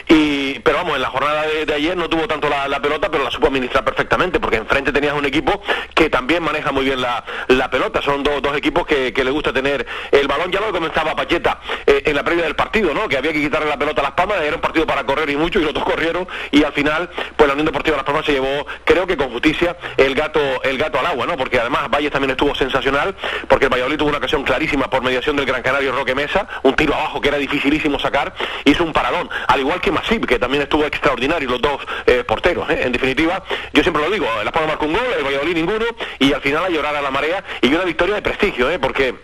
y, 0.09 0.41
pero 0.63 0.79
vamos, 0.79 0.97
en 0.97 1.03
la 1.03 1.09
jornada 1.09 1.43
de, 1.43 1.75
ayer 1.75 1.97
no 1.97 2.09
tuvo 2.09 2.27
tanto 2.27 2.49
la, 2.49 2.81
pelota, 2.81 3.11
pero 3.11 3.25
la 3.25 3.31
supo 3.31 3.49
administrar 3.49 3.85
perfectamente, 3.85 4.41
porque 4.41 4.57
enfrente 4.57 4.93
tenías 4.93 5.15
un 5.15 5.25
equipo 5.25 5.63
que 5.95 6.11
también 6.11 6.43
maneja 6.43 6.73
muy 6.73 6.85
bien 6.85 7.01
la, 7.01 7.25
pelota, 7.71 8.03
son 8.03 8.23
dos, 8.23 8.57
equipos 8.57 8.87
que, 8.87 9.13
le 9.23 9.31
gusta 9.31 9.53
tener 9.53 9.87
el 10.11 10.27
balón, 10.27 10.51
ya 10.51 10.61
lo 10.61 10.73
comenzaba 10.73 11.15
Pacheta 11.15 11.61
eh, 11.87 12.03
en 12.07 12.17
la 12.17 12.25
previa 12.25 12.45
del 12.45 12.57
partido, 12.57 12.93
¿no? 12.93 13.09
que 13.09 13.17
había 13.17 13.33
que 13.33 13.41
quitarle 13.41 13.69
la 13.69 13.79
pelota 13.79 14.01
a 14.01 14.05
Las 14.05 14.13
Palmas, 14.13 14.41
era 14.43 14.57
un 14.57 14.61
partido 14.61 14.87
para 14.87 15.05
correr 15.05 15.31
y 15.31 15.37
mucho, 15.37 15.61
y 15.61 15.65
los 15.65 15.73
dos 15.73 15.85
corrieron 15.85 16.27
y 16.51 16.65
al 16.65 16.73
final 16.73 17.09
pues 17.37 17.47
la 17.47 17.55
Unión 17.55 17.67
Deportiva 17.67 17.97
Las 17.97 18.05
Palmas 18.05 18.25
se 18.25 18.33
llevó 18.33 18.67
creo 18.85 19.07
que 19.07 19.17
con 19.17 19.31
justicia 19.31 19.77
el 19.97 20.15
gato 20.15 20.41
el 20.63 20.79
gato 20.79 20.99
al 20.99 21.07
agua 21.07 21.27
no 21.27 21.37
porque 21.37 21.59
además 21.59 21.89
Valles 21.91 22.11
también 22.11 22.31
estuvo 22.31 22.55
sensacional 22.55 23.15
porque 23.49 23.67
el 23.67 23.73
Valladolid 23.73 23.97
tuvo 23.97 24.09
una 24.09 24.19
ocasión 24.19 24.43
clarísima 24.43 24.89
por 24.89 25.03
mediación 25.03 25.37
del 25.37 25.47
Gran 25.47 25.63
Canario 25.63 25.93
Roque 25.93 26.15
Mesa 26.15 26.47
un 26.63 26.75
tiro 26.75 26.95
abajo 26.95 27.21
que 27.21 27.29
era 27.29 27.39
dificilísimo 27.39 27.99
sacar 27.99 28.35
hizo 28.65 28.85
un 28.85 28.93
paradón 28.93 29.29
al 29.49 29.61
igual 29.61 29.81
que 29.81 29.91
Masip 29.91 30.27
que 30.27 30.39
también 30.39 30.52
estuvo 30.61 30.85
extraordinario 30.85 31.49
los 31.49 31.62
dos 31.62 31.81
eh, 32.07 32.24
porteros 32.24 32.69
¿eh? 32.70 32.83
en 32.83 32.93
definitiva 32.93 33.43
yo 33.73 33.83
siempre 33.83 34.03
lo 34.03 34.11
digo 34.11 34.27
Las 34.45 34.53
Palmas 34.53 34.73
marcó 34.73 34.87
un 34.87 34.93
gol 34.93 35.07
el 35.16 35.24
Valladolid 35.24 35.55
ninguno 35.55 35.85
y 36.19 36.33
al 36.33 36.41
final 36.41 36.65
a 36.65 36.69
llorar 36.69 36.95
a 36.95 37.03
la 37.03 37.11
marea 37.11 37.43
y 37.61 37.73
una 37.73 37.85
victoria 37.85 38.16
de 38.16 38.23
prestigio 38.23 38.70
¿eh? 38.70 38.79
porque 38.79 39.15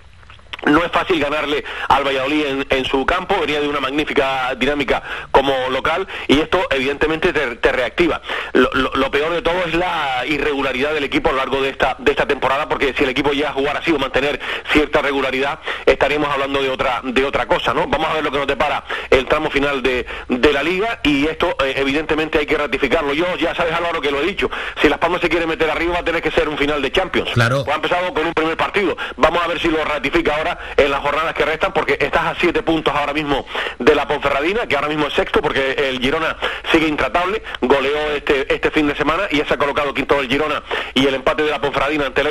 no 0.69 0.85
es 0.85 0.91
fácil 0.91 1.21
ganarle 1.21 1.65
al 1.89 2.05
Valladolid 2.05 2.65
en, 2.69 2.85
su 2.85 3.05
campo, 3.05 3.37
venía 3.41 3.61
de 3.61 3.69
una 3.69 3.81
magnífica 3.81 4.55
dinámica 4.57 5.03
como 5.31 5.53
local 5.71 6.07
y 6.27 6.41
esto 6.41 6.61
evidentemente 6.71 7.33
te, 7.33 7.73
reactiva. 7.73 8.21
Lo, 8.53 9.11
peor 9.11 9.33
de 9.33 9.43
todo 9.43 9.65
es 9.67 9.75
la 9.75 10.25
irregularidad 10.27 10.93
del 10.95 11.05
equipo 11.05 11.31
a 11.31 11.33
lo 11.33 11.39
largo 11.39 11.63
de 11.63 11.71
esta, 11.71 11.97
de 11.99 12.11
esta 12.11 12.27
temporada, 12.27 12.69
porque 12.69 12.95
si 12.97 13.05
el 13.05 13.11
equipo 13.11 13.33
ya 13.33 13.53
jugar 13.53 13.77
así 13.77 13.93
o 13.93 13.99
mantener 13.99 14.41
cierta 14.73 15.03
regularidad, 15.03 15.59
estaríamos 15.87 16.29
hablando 16.31 16.63
de 16.63 16.71
otra, 16.71 17.01
de 17.03 17.25
otra 17.25 17.47
cosa, 17.47 17.75
¿no? 17.75 17.87
Vamos 17.87 18.09
a 18.09 18.15
ver 18.15 18.25
lo 18.25 18.31
que 18.31 18.39
nos 18.39 18.47
depara 18.47 18.85
el 19.11 19.27
tramo 19.27 19.51
final 19.51 19.83
de, 19.83 20.07
la 20.29 20.63
liga 20.63 21.01
y 21.03 21.27
esto 21.27 21.57
eh, 21.63 21.75
evidentemente 21.77 22.39
hay 22.39 22.47
que 22.47 22.57
ratificarlo. 22.57 23.13
Yo 23.13 23.37
ya 23.37 23.55
sabes 23.55 23.75
Álvaro 23.75 24.01
que 24.01 24.11
lo 24.11 24.21
he 24.21 24.25
dicho, 24.25 24.51
si 24.81 24.89
Las 24.89 24.99
Palmas 24.99 25.21
se 25.21 25.29
quiere 25.29 25.47
meter 25.47 25.71
arriba 25.71 25.95
va 25.95 25.99
a 26.01 26.05
tener 26.05 26.23
que 26.23 26.31
ser 26.31 26.49
un 26.49 26.57
final 26.57 26.81
de 26.81 26.91
Champions. 26.91 27.31
Claro. 27.33 27.61
O 27.61 27.71
ha 27.71 27.75
empezado 27.75 28.13
con 28.15 28.27
un 28.27 28.33
primer 28.33 28.57
partido. 28.57 28.97
Vamos 29.17 29.43
a 29.43 29.47
ver 29.47 29.61
si 29.61 29.69
lo 29.69 29.85
ratifica 29.85 30.37
ahora 30.37 30.58
en 30.77 30.91
las 30.91 31.01
jornadas 31.01 31.35
que 31.35 31.45
restan 31.45 31.73
porque 31.73 31.99
estás 32.01 32.25
a 32.25 32.35
siete 32.39 32.63
puntos 32.63 32.95
ahora 32.95 33.13
mismo 33.13 33.47
de 33.79 33.95
la 33.95 34.07
Ponferradina, 34.07 34.67
que 34.67 34.77
ahora 34.77 34.89
mismo 34.89 35.07
es 35.07 35.15
sexto 35.15 35.41
porque 35.41 35.73
el 35.73 35.99
Girona 35.99 36.37
sigue 36.73 36.87
intratable, 36.87 37.43
goleó 37.61 38.13
este, 38.13 38.53
este 38.53 38.71
fin 38.71 38.87
de 38.87 38.97
semana 38.97 39.25
y 39.31 39.39
ya 39.39 39.47
se 39.47 39.55
ha 39.55 39.59
colocado 39.59 39.93
quinto 39.95 40.17
del 40.17 40.29
Girona 40.29 40.63
y 40.95 41.07
el 41.07 41.15
empate 41.15 41.43
de 41.43 41.51
la 41.51 41.61
Ponferradina 41.61 42.07
ante 42.07 42.21
el 42.23 42.29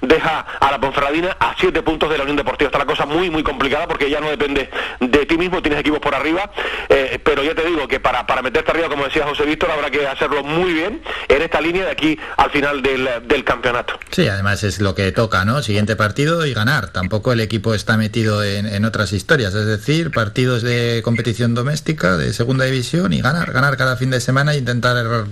deja 0.00 0.40
a 0.60 0.70
la 0.70 0.80
Ponferradina 0.80 1.36
a 1.38 1.54
siete 1.58 1.82
puntos 1.82 2.10
de 2.10 2.16
la 2.16 2.22
Unión 2.22 2.36
Deportiva. 2.36 2.68
Está 2.68 2.78
la 2.78 2.86
cosa 2.86 3.06
muy, 3.06 3.30
muy 3.30 3.42
complicada 3.42 3.86
porque 3.86 4.08
ya 4.08 4.20
no 4.20 4.30
depende 4.30 4.70
de 5.00 5.26
ti 5.26 5.36
mismo, 5.36 5.60
tienes 5.60 5.80
equipos 5.80 6.00
por 6.00 6.14
arriba, 6.14 6.50
eh, 6.88 7.18
pero 7.22 7.42
ya 7.42 7.54
te 7.54 7.64
digo 7.64 7.86
que 7.88 8.00
para, 8.00 8.26
para 8.26 8.42
meterte 8.42 8.70
arriba, 8.70 8.88
como 8.88 9.04
decía 9.04 9.26
José 9.26 9.44
Víctor, 9.44 9.70
habrá 9.70 9.90
que 9.90 10.06
hacerlo 10.06 10.42
muy 10.42 10.72
bien 10.72 11.02
en 11.28 11.42
esta 11.42 11.60
línea 11.60 11.84
de 11.84 11.90
aquí 11.90 12.18
al 12.36 12.50
final 12.50 12.82
del, 12.82 13.08
del 13.24 13.44
campeonato. 13.44 13.98
Sí, 14.10 14.26
además 14.28 14.62
es 14.64 14.80
lo 14.80 14.94
que 14.94 15.12
toca, 15.12 15.44
¿no? 15.44 15.62
Siguiente 15.62 15.96
partido 15.96 16.46
y 16.46 16.54
ganar. 16.54 16.88
Tampoco 16.88 17.32
el 17.32 17.40
equipo 17.40 17.59
está 17.74 17.96
metido 17.96 18.42
en, 18.42 18.84
otras 18.84 19.12
historias, 19.12 19.54
es 19.54 19.66
decir, 19.66 20.10
partidos 20.10 20.62
de 20.62 21.00
competición 21.04 21.54
doméstica, 21.54 22.16
de 22.16 22.32
segunda 22.32 22.64
división 22.64 23.12
y 23.12 23.20
ganar, 23.20 23.52
ganar 23.52 23.76
cada 23.76 23.96
fin 23.96 24.10
de 24.10 24.20
semana 24.20 24.54
e 24.54 24.58
intentar 24.58 25.26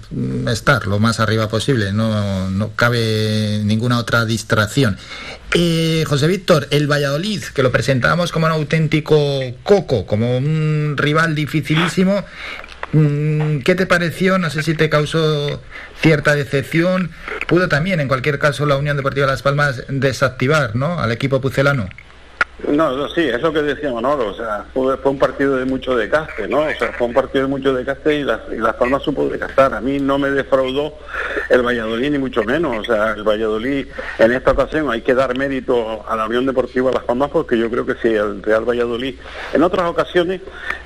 estar 0.48 0.86
lo 0.86 0.98
más 0.98 1.20
arriba 1.20 1.48
posible. 1.48 1.92
No, 1.92 2.50
no 2.50 2.70
cabe 2.76 3.62
ninguna 3.64 3.98
otra 3.98 4.24
distracción. 4.24 4.96
Eh, 5.54 6.04
José 6.06 6.26
Víctor, 6.26 6.68
el 6.70 6.90
Valladolid, 6.90 7.42
que 7.54 7.62
lo 7.62 7.72
presentábamos 7.72 8.32
como 8.32 8.46
un 8.46 8.52
auténtico 8.52 9.40
coco, 9.62 10.06
como 10.06 10.36
un 10.36 10.94
rival 10.98 11.34
dificilísimo, 11.34 12.24
mm, 12.92 13.60
¿Qué 13.60 13.74
te 13.74 13.86
pareció? 13.86 14.38
No 14.38 14.50
sé 14.50 14.62
si 14.62 14.74
te 14.74 14.90
causó 14.90 15.62
cierta 16.00 16.34
decepción. 16.34 17.10
Pudo 17.46 17.68
también, 17.68 18.00
en 18.00 18.08
cualquier 18.08 18.38
caso, 18.38 18.66
la 18.66 18.76
Unión 18.76 18.96
Deportiva 18.96 19.26
Las 19.26 19.42
Palmas 19.42 19.84
desactivar 19.88 20.76
¿no? 20.76 20.98
al 20.98 21.12
equipo 21.12 21.40
pucelano. 21.40 21.88
No, 22.66 22.90
no, 22.90 23.08
sí, 23.08 23.20
eso 23.20 23.52
que 23.52 23.62
decía 23.62 23.92
Manolo, 23.92 24.30
o 24.30 24.34
sea, 24.34 24.64
fue, 24.74 24.96
un 25.04 25.18
partido 25.18 25.56
de 25.56 25.64
mucho 25.64 25.96
desgaste, 25.96 26.48
¿no? 26.48 26.62
O 26.62 26.74
sea, 26.76 26.92
fue 26.92 27.06
un 27.06 27.14
partido 27.14 27.44
de 27.44 27.48
mucho 27.48 27.72
desgaste 27.72 28.16
y 28.16 28.24
las, 28.24 28.40
y 28.50 28.56
las 28.56 28.74
Palmas 28.74 29.04
supo 29.04 29.28
desgastar. 29.28 29.74
A 29.74 29.80
mí 29.80 30.00
no 30.00 30.18
me 30.18 30.30
defraudó 30.30 30.94
el 31.50 31.62
Valladolid 31.62 32.10
ni 32.10 32.18
mucho 32.18 32.42
menos, 32.42 32.78
o 32.78 32.84
sea, 32.84 33.12
el 33.12 33.22
Valladolid 33.22 33.86
en 34.18 34.32
esta 34.32 34.50
ocasión 34.50 34.90
hay 34.90 35.02
que 35.02 35.14
dar 35.14 35.38
mérito 35.38 36.04
a 36.08 36.16
la 36.16 36.26
Unión 36.26 36.46
Deportiva 36.46 36.90
Las 36.90 37.04
Palmas 37.04 37.30
porque 37.30 37.56
yo 37.56 37.70
creo 37.70 37.86
que 37.86 37.94
sí, 38.02 38.08
el 38.08 38.42
Real 38.42 38.68
Valladolid 38.68 39.14
en 39.52 39.62
otras 39.62 39.88
ocasiones, 39.88 40.40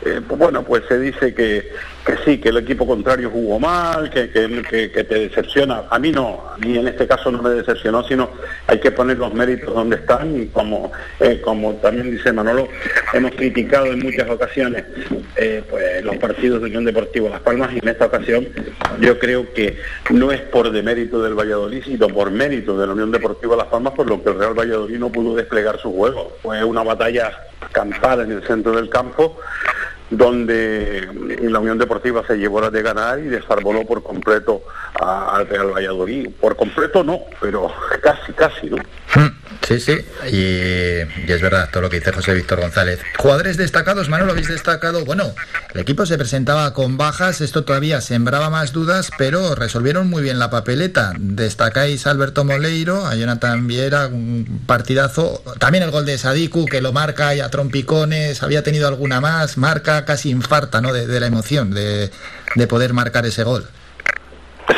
eh, 0.04 0.20
bueno, 0.28 0.62
pues 0.64 0.82
se 0.88 0.98
dice 0.98 1.34
que, 1.34 1.72
que 2.04 2.16
sí, 2.24 2.38
que 2.38 2.48
el 2.48 2.56
equipo 2.58 2.86
contrario 2.86 3.30
jugó 3.30 3.60
mal, 3.60 4.10
que, 4.10 4.30
que, 4.30 4.90
que, 4.90 5.04
te 5.04 5.14
decepciona. 5.14 5.84
A 5.88 5.98
mí 5.98 6.10
no, 6.10 6.42
a 6.52 6.58
mí 6.58 6.76
en 6.76 6.88
este 6.88 7.06
caso 7.06 7.30
no 7.30 7.40
me 7.40 7.50
decepcionó, 7.50 8.02
sino 8.04 8.30
hay 8.66 8.80
que 8.80 8.90
poner 8.90 9.18
los 9.18 9.32
méritos 9.32 9.72
donde 9.72 9.96
están 9.96 10.42
y 10.42 10.46
como, 10.46 10.90
eh, 11.20 11.40
como 11.40 11.74
también 11.74 12.10
dice 12.10 12.32
Manolo, 12.32 12.68
hemos 13.12 13.30
criticado 13.32 13.86
en 13.86 14.00
muchas 14.00 14.28
ocasiones 14.28 14.84
eh, 15.36 15.62
pues, 15.70 16.04
los 16.04 16.16
partidos 16.16 16.60
de 16.60 16.66
Unión 16.66 16.84
Deportivo 16.84 17.28
Las 17.28 17.40
Palmas 17.40 17.70
y 17.72 17.78
en 17.78 17.88
esta 17.88 18.06
ocasión 18.06 18.48
yo 19.00 19.18
creo 19.18 19.52
que 19.52 19.78
no 20.10 20.32
es 20.32 20.40
por 20.40 20.70
demérito 20.72 21.22
del 21.22 21.34
Valladolid, 21.34 21.84
sino 21.84 22.08
por 22.08 22.30
mérito 22.30 22.76
de 22.76 22.86
la 22.86 22.94
Unión 22.94 23.12
Deportiva 23.12 23.56
Las 23.56 23.66
Palmas, 23.66 23.92
por 23.92 24.08
lo 24.08 24.22
que 24.22 24.30
el 24.30 24.38
Real 24.38 24.58
Valladolid 24.58 24.98
no 24.98 25.10
pudo 25.10 25.36
desplegar 25.36 25.78
su 25.78 25.92
juego. 25.92 26.36
Fue 26.42 26.64
una 26.64 26.82
batalla 26.82 27.30
campal 27.70 28.22
en 28.22 28.32
el 28.32 28.42
centro 28.42 28.72
del 28.72 28.88
campo 28.88 29.38
donde 30.16 31.08
la 31.42 31.58
Unión 31.58 31.78
Deportiva 31.78 32.22
se 32.26 32.36
llevó 32.36 32.60
la 32.60 32.70
de 32.70 32.82
ganar 32.82 33.18
y 33.18 33.24
desarboló 33.24 33.84
por 33.86 34.02
completo 34.02 34.62
al 34.94 35.48
Real 35.48 35.74
Valladolid. 35.74 36.28
Por 36.40 36.54
completo 36.56 37.02
no, 37.02 37.20
pero 37.40 37.72
casi, 38.02 38.32
casi, 38.32 38.68
¿no? 38.68 38.76
Sí, 39.66 39.78
sí, 39.78 39.92
y, 40.30 41.30
es 41.30 41.40
verdad 41.40 41.68
todo 41.70 41.82
lo 41.82 41.90
que 41.90 42.00
dice 42.00 42.12
José 42.12 42.34
Víctor 42.34 42.60
González. 42.60 43.00
Jugadores 43.16 43.56
destacados, 43.56 44.08
Manuel, 44.08 44.26
lo 44.26 44.32
habéis 44.32 44.48
destacado. 44.48 45.04
Bueno, 45.04 45.32
el 45.72 45.80
equipo 45.80 46.04
se 46.04 46.18
presentaba 46.18 46.74
con 46.74 46.96
bajas, 46.96 47.40
esto 47.40 47.64
todavía 47.64 48.00
sembraba 48.00 48.50
más 48.50 48.72
dudas, 48.72 49.10
pero 49.16 49.54
resolvieron 49.54 50.10
muy 50.10 50.22
bien 50.22 50.38
la 50.38 50.50
papeleta. 50.50 51.12
Destacáis 51.18 52.06
a 52.06 52.10
Alberto 52.10 52.44
Moleiro, 52.44 53.06
a 53.06 53.14
Jonathan 53.14 53.66
Viera, 53.66 54.08
un 54.08 54.62
partidazo. 54.66 55.42
También 55.58 55.84
el 55.84 55.90
gol 55.90 56.06
de 56.06 56.18
Sadiku, 56.18 56.66
que 56.66 56.80
lo 56.80 56.92
marca 56.92 57.34
y 57.34 57.40
a 57.40 57.48
trompicones, 57.48 58.42
había 58.42 58.62
tenido 58.62 58.88
alguna 58.88 59.20
más, 59.20 59.58
marca 59.58 60.04
casi 60.04 60.30
infarta 60.30 60.80
¿no? 60.80 60.92
de, 60.92 61.06
de 61.06 61.20
la 61.20 61.26
emoción 61.26 61.70
de, 61.70 62.10
de 62.56 62.66
poder 62.66 62.92
marcar 62.92 63.26
ese 63.26 63.44
gol. 63.44 63.66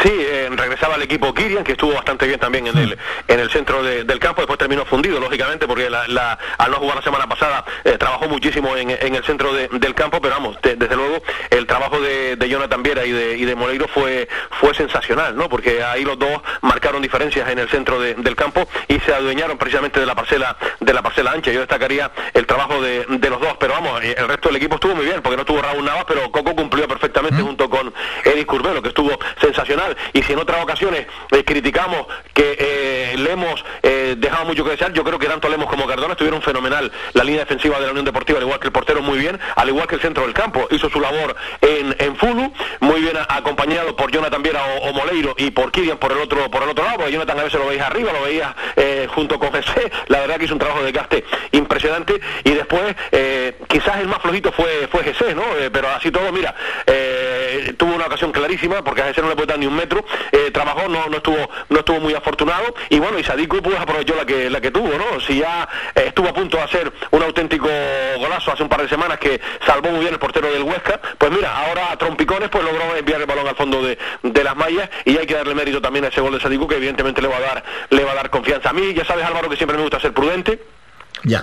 Sí, 0.02 0.10
eh, 0.12 0.48
regresaba 0.50 0.96
el 0.96 1.02
equipo 1.02 1.32
Kirian, 1.34 1.64
que 1.64 1.72
estuvo 1.72 1.92
bastante 1.92 2.26
bien 2.26 2.40
también 2.40 2.66
en 2.66 2.78
el, 2.78 2.98
en 3.28 3.40
el 3.40 3.50
centro 3.50 3.82
de, 3.82 4.04
del 4.04 4.18
campo, 4.18 4.40
después 4.40 4.58
terminó 4.58 4.84
fundido, 4.84 5.20
lógicamente, 5.20 5.66
porque 5.66 5.90
la, 5.90 6.06
la, 6.08 6.38
al 6.58 6.70
no 6.70 6.78
jugar 6.78 6.96
la 6.96 7.02
semana 7.02 7.28
pasada 7.28 7.64
eh, 7.84 7.96
trabajó 7.98 8.28
muchísimo 8.28 8.76
en, 8.76 8.90
en, 8.90 9.14
el 9.14 9.24
centro 9.24 9.52
de, 9.52 9.68
del 9.68 9.94
campo, 9.94 10.20
pero 10.20 10.34
vamos, 10.34 10.60
de, 10.62 10.76
desde 10.76 10.96
luego 10.96 11.22
el 11.50 11.66
trabajo 11.66 12.00
de, 12.00 12.36
de 12.36 12.48
Jonathan 12.48 12.82
Viera 12.82 13.04
y 13.04 13.12
de, 13.12 13.36
y 13.36 13.44
de 13.44 13.54
Moreiro 13.54 13.86
fue, 13.88 14.28
fue 14.60 14.74
sensacional, 14.74 15.36
¿no? 15.36 15.48
Porque 15.48 15.82
ahí 15.82 16.04
los 16.04 16.18
dos 16.18 16.40
marcaron 16.62 17.02
diferencias 17.02 17.48
en 17.48 17.58
el 17.58 17.68
centro 17.68 18.00
del 18.00 18.36
campo 18.36 18.66
y 18.88 18.98
se 19.00 19.12
adueñaron 19.14 19.58
precisamente 19.58 20.00
de 20.00 20.06
la 20.06 20.14
parcela 20.14 20.56
de 20.80 20.92
la 20.92 21.02
parcela 21.02 21.32
ancha. 21.32 21.52
Yo 21.52 21.60
destacaría 21.60 22.10
el 22.32 22.46
trabajo 22.46 22.80
de, 22.80 23.06
los 23.08 23.40
dos, 23.40 23.56
pero 23.58 23.74
vamos, 23.74 24.02
eh, 24.02 24.14
el 24.16 24.28
resto 24.28 24.48
del 24.48 24.56
equipo 24.56 24.76
estuvo 24.76 24.94
muy 24.94 25.04
bien, 25.04 25.20
porque 25.22 25.36
no 25.36 25.44
tuvo 25.44 25.60
Raúl 25.62 25.84
Navas, 25.84 26.04
pero 26.06 26.30
Coco 26.30 26.54
cumplió 26.54 26.88
perfectamente 26.88 27.42
¿Mm? 27.42 27.46
junto 27.46 27.70
con 27.70 27.92
Eddie 28.24 28.46
Curbelo, 28.46 28.82
que 28.82 28.88
estuvo 28.88 29.18
sensacional 29.40 29.73
y 30.12 30.22
si 30.22 30.32
en 30.32 30.38
otras 30.38 30.62
ocasiones 30.62 31.06
eh, 31.30 31.44
criticamos 31.44 32.06
que 32.32 32.56
eh, 32.58 33.14
le 33.16 33.32
hemos 33.32 33.64
eh, 33.82 34.14
dejado 34.18 34.44
mucho 34.44 34.64
que 34.64 34.70
desear, 34.70 34.92
yo 34.92 35.04
creo 35.04 35.18
que 35.18 35.26
tanto 35.26 35.48
Lemos 35.48 35.68
como 35.68 35.86
Cardona 35.86 36.12
estuvieron 36.12 36.42
fenomenal. 36.42 36.90
La 37.12 37.24
línea 37.24 37.40
defensiva 37.40 37.78
de 37.78 37.86
la 37.86 37.90
Unión 37.90 38.04
Deportiva, 38.04 38.38
al 38.38 38.44
igual 38.44 38.60
que 38.60 38.66
el 38.66 38.72
portero 38.72 39.02
muy 39.02 39.18
bien, 39.18 39.38
al 39.56 39.68
igual 39.68 39.86
que 39.86 39.96
el 39.96 40.00
centro 40.00 40.24
del 40.24 40.34
campo, 40.34 40.66
hizo 40.70 40.88
su 40.88 41.00
labor 41.00 41.34
en, 41.60 41.94
en 41.98 42.16
Fulu, 42.16 42.52
muy 42.80 43.00
bien 43.00 43.16
acompañado 43.28 43.96
por 43.96 44.10
Jonathan 44.10 44.42
Viera 44.42 44.64
o, 44.82 44.92
Moleiro 44.92 45.34
y 45.38 45.50
por 45.50 45.72
Kirian 45.72 45.98
por 45.98 46.12
el 46.12 46.18
otro 46.18 46.48
por 46.50 46.62
el 46.62 46.68
otro 46.68 46.84
lado, 46.84 46.98
porque 46.98 47.12
Jonathan 47.12 47.40
a 47.40 47.44
veces 47.44 47.58
lo 47.58 47.66
veías 47.66 47.86
arriba, 47.86 48.12
lo 48.12 48.22
veías 48.22 48.54
junto 49.08 49.38
con 49.38 49.52
Jesse, 49.52 49.90
la 50.06 50.20
verdad 50.20 50.36
que 50.36 50.44
hizo 50.44 50.54
un 50.54 50.60
trabajo 50.60 50.82
de 50.82 50.92
gaste 50.92 51.24
impresionante. 51.52 52.20
Y 52.44 52.50
después 52.50 52.94
quizás 53.68 53.98
el 54.00 54.08
más 54.08 54.20
flojito 54.20 54.52
fue 54.52 54.88
fue 54.90 55.02
Jesse, 55.02 55.34
¿no? 55.34 55.44
pero 55.72 55.88
así 55.88 56.10
todo, 56.10 56.30
mira, 56.32 56.54
tuvo 57.76 57.94
una 57.94 58.06
ocasión 58.06 58.30
clarísima 58.32 58.82
porque 58.82 59.02
a 59.02 59.06
Jesse 59.06 59.22
no 59.22 59.28
le 59.28 59.36
puede 59.36 59.48
dar 59.48 59.58
ni 59.64 59.66
un 59.66 59.76
metro 59.76 60.04
eh, 60.32 60.50
trabajó, 60.52 60.88
no, 60.88 61.06
no 61.08 61.16
estuvo 61.16 61.36
no 61.68 61.78
estuvo 61.78 62.00
muy 62.00 62.14
afortunado 62.14 62.74
y 62.90 62.98
bueno, 62.98 63.18
y 63.18 63.24
Sadiku 63.24 63.62
pues 63.62 63.78
aprovechó 63.78 64.14
la 64.14 64.24
que 64.24 64.50
la 64.50 64.60
que 64.60 64.70
tuvo, 64.70 64.88
¿no? 64.98 65.20
Si 65.20 65.38
ya 65.38 65.68
eh, 65.94 66.04
estuvo 66.08 66.28
a 66.28 66.32
punto 66.32 66.56
de 66.58 66.62
hacer 66.62 66.92
un 67.10 67.22
auténtico 67.22 67.68
golazo 68.18 68.52
hace 68.52 68.62
un 68.62 68.68
par 68.68 68.82
de 68.82 68.88
semanas 68.88 69.18
que 69.18 69.40
salvó 69.66 69.90
muy 69.90 70.00
bien 70.00 70.12
el 70.12 70.18
portero 70.18 70.50
del 70.50 70.62
Huesca, 70.62 71.00
pues 71.18 71.32
mira, 71.32 71.56
ahora 71.56 71.92
a 71.92 71.96
trompicones 71.96 72.48
pues 72.50 72.64
logró 72.64 72.94
enviar 72.96 73.20
el 73.20 73.26
balón 73.26 73.48
al 73.48 73.56
fondo 73.56 73.82
de, 73.82 73.98
de 74.22 74.44
las 74.44 74.56
mallas 74.56 74.88
y 75.04 75.16
hay 75.16 75.26
que 75.26 75.34
darle 75.34 75.54
mérito 75.54 75.80
también 75.80 76.04
a 76.04 76.08
ese 76.08 76.20
gol 76.20 76.32
de 76.32 76.40
Sadiku 76.40 76.68
que 76.68 76.76
evidentemente 76.76 77.22
le 77.22 77.28
va 77.28 77.36
a 77.36 77.40
dar 77.40 77.64
le 77.90 78.04
va 78.04 78.12
a 78.12 78.14
dar 78.14 78.30
confianza. 78.30 78.70
A 78.70 78.72
mí, 78.72 78.92
ya 78.94 79.04
sabes 79.04 79.24
Álvaro 79.24 79.48
que 79.48 79.56
siempre 79.56 79.76
me 79.76 79.82
gusta 79.82 80.00
ser 80.00 80.12
prudente 80.12 80.73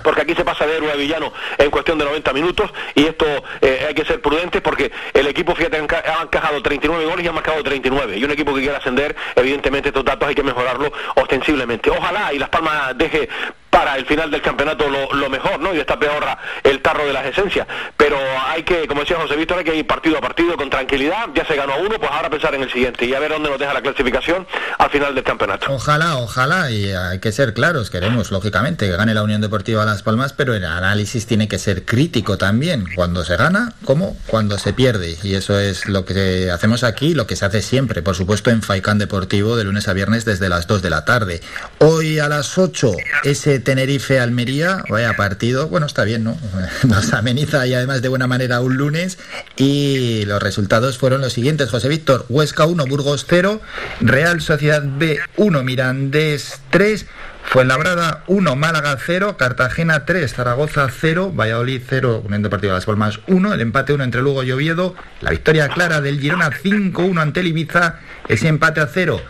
Porque 0.02 0.22
aquí 0.22 0.34
se 0.34 0.44
pasa 0.44 0.66
de 0.66 0.76
héroe 0.76 0.92
a 0.92 0.96
villano 0.96 1.32
en 1.58 1.70
cuestión 1.70 1.98
de 1.98 2.04
90 2.04 2.32
minutos 2.32 2.70
y 2.94 3.06
esto 3.06 3.26
eh, 3.60 3.86
hay 3.88 3.94
que 3.94 4.04
ser 4.04 4.20
prudentes 4.20 4.60
porque 4.60 4.92
el 5.12 5.26
equipo, 5.26 5.54
fíjate, 5.54 5.76
ha 5.76 6.22
encajado 6.22 6.62
39 6.62 7.04
goles 7.04 7.24
y 7.24 7.28
ha 7.28 7.32
marcado 7.32 7.62
39. 7.62 8.16
Y 8.16 8.24
un 8.24 8.30
equipo 8.30 8.54
que 8.54 8.60
quiera 8.60 8.78
ascender, 8.78 9.14
evidentemente 9.34 9.88
estos 9.88 10.04
datos 10.04 10.28
hay 10.28 10.34
que 10.34 10.42
mejorarlo 10.42 10.92
ostensiblemente. 11.16 11.90
Ojalá 11.90 12.32
y 12.32 12.38
Las 12.38 12.48
Palmas 12.48 12.96
deje 12.96 13.28
para 13.72 13.96
el 13.96 14.04
final 14.04 14.30
del 14.30 14.42
campeonato 14.42 14.86
lo, 14.86 15.10
lo, 15.14 15.30
mejor, 15.30 15.58
¿no? 15.58 15.74
Y 15.74 15.80
esta 15.80 15.98
peorra 15.98 16.36
el 16.62 16.82
tarro 16.82 17.06
de 17.06 17.12
las 17.14 17.24
esencias. 17.24 17.66
Pero 17.96 18.18
hay 18.46 18.64
que, 18.64 18.86
como 18.86 19.00
decía 19.00 19.16
José 19.16 19.34
Víctor, 19.34 19.58
hay 19.58 19.64
que 19.64 19.74
ir 19.74 19.86
partido 19.86 20.18
a 20.18 20.20
partido 20.20 20.58
con 20.58 20.68
tranquilidad. 20.68 21.28
Ya 21.34 21.46
se 21.46 21.56
ganó 21.56 21.78
uno, 21.78 21.98
pues 21.98 22.10
ahora 22.12 22.28
pensar 22.28 22.54
en 22.54 22.62
el 22.62 22.70
siguiente 22.70 23.06
y 23.06 23.14
a 23.14 23.18
ver 23.18 23.30
dónde 23.30 23.48
nos 23.48 23.58
deja 23.58 23.72
la 23.72 23.80
clasificación 23.80 24.46
al 24.76 24.90
final 24.90 25.14
del 25.14 25.24
campeonato. 25.24 25.72
Ojalá, 25.72 26.18
ojalá, 26.18 26.70
y 26.70 26.92
hay 26.92 27.18
que 27.20 27.32
ser 27.32 27.54
claros, 27.54 27.88
queremos, 27.88 28.30
lógicamente, 28.30 28.86
que 28.86 28.96
gane 28.96 29.14
la 29.14 29.22
Unión 29.22 29.40
Deportiva 29.40 29.86
Las 29.86 30.02
Palmas, 30.02 30.34
pero 30.34 30.54
el 30.54 30.66
análisis 30.66 31.26
tiene 31.26 31.48
que 31.48 31.58
ser 31.58 31.86
crítico 31.86 32.36
también, 32.36 32.84
cuando 32.94 33.24
se 33.24 33.38
gana 33.38 33.72
como 33.86 34.18
cuando 34.26 34.58
se 34.58 34.74
pierde. 34.74 35.16
Y 35.22 35.34
eso 35.34 35.58
es 35.58 35.86
lo 35.86 36.04
que 36.04 36.50
hacemos 36.50 36.84
aquí, 36.84 37.14
lo 37.14 37.26
que 37.26 37.36
se 37.36 37.46
hace 37.46 37.62
siempre, 37.62 38.02
por 38.02 38.16
supuesto, 38.16 38.50
en 38.50 38.60
Faicán 38.60 38.98
Deportivo, 38.98 39.56
de 39.56 39.64
lunes 39.64 39.88
a 39.88 39.94
viernes 39.94 40.26
desde 40.26 40.50
las 40.50 40.66
2 40.66 40.82
de 40.82 40.90
la 40.90 41.06
tarde. 41.06 41.40
Hoy 41.78 42.18
a 42.18 42.28
las 42.28 42.58
8, 42.58 42.92
ese 43.24 43.61
Tenerife-Almería, 43.62 44.84
vaya 44.88 45.14
partido, 45.14 45.68
bueno, 45.68 45.86
está 45.86 46.04
bien, 46.04 46.24
¿no? 46.24 46.36
Nos 46.88 47.12
ameniza 47.12 47.66
y 47.66 47.74
además 47.74 48.02
de 48.02 48.08
buena 48.08 48.26
manera 48.26 48.60
un 48.60 48.76
lunes. 48.76 49.18
Y 49.56 50.24
los 50.26 50.42
resultados 50.42 50.98
fueron 50.98 51.20
los 51.20 51.32
siguientes, 51.32 51.70
José 51.70 51.88
Víctor, 51.88 52.26
Huesca 52.28 52.66
1, 52.66 52.86
Burgos 52.86 53.26
0, 53.28 53.60
Real 54.00 54.40
Sociedad 54.40 54.82
B 54.84 55.18
1, 55.36 55.62
Mirandés 55.62 56.60
3, 56.70 57.06
Fuenlabrada 57.44 58.24
1, 58.28 58.56
Málaga 58.56 58.96
0, 58.98 59.36
Cartagena 59.36 60.06
3, 60.06 60.32
Zaragoza 60.32 60.88
0, 60.88 61.32
Valladolid 61.34 61.82
0, 61.86 62.22
Unión 62.24 62.42
Deportiva 62.42 62.72
Las 62.72 62.86
Palmas 62.86 63.20
1, 63.26 63.52
el 63.52 63.60
empate 63.60 63.92
1 63.92 64.04
entre 64.04 64.22
Lugo 64.22 64.42
y 64.42 64.52
Oviedo, 64.52 64.94
la 65.20 65.30
victoria 65.30 65.68
clara 65.68 66.00
del 66.00 66.18
Girona 66.18 66.50
5-1 66.50 67.20
ante 67.20 67.40
el 67.40 67.48
Ibiza, 67.48 67.96
ese 68.28 68.48
empate 68.48 68.80
a 68.80 68.86
0 68.86 69.20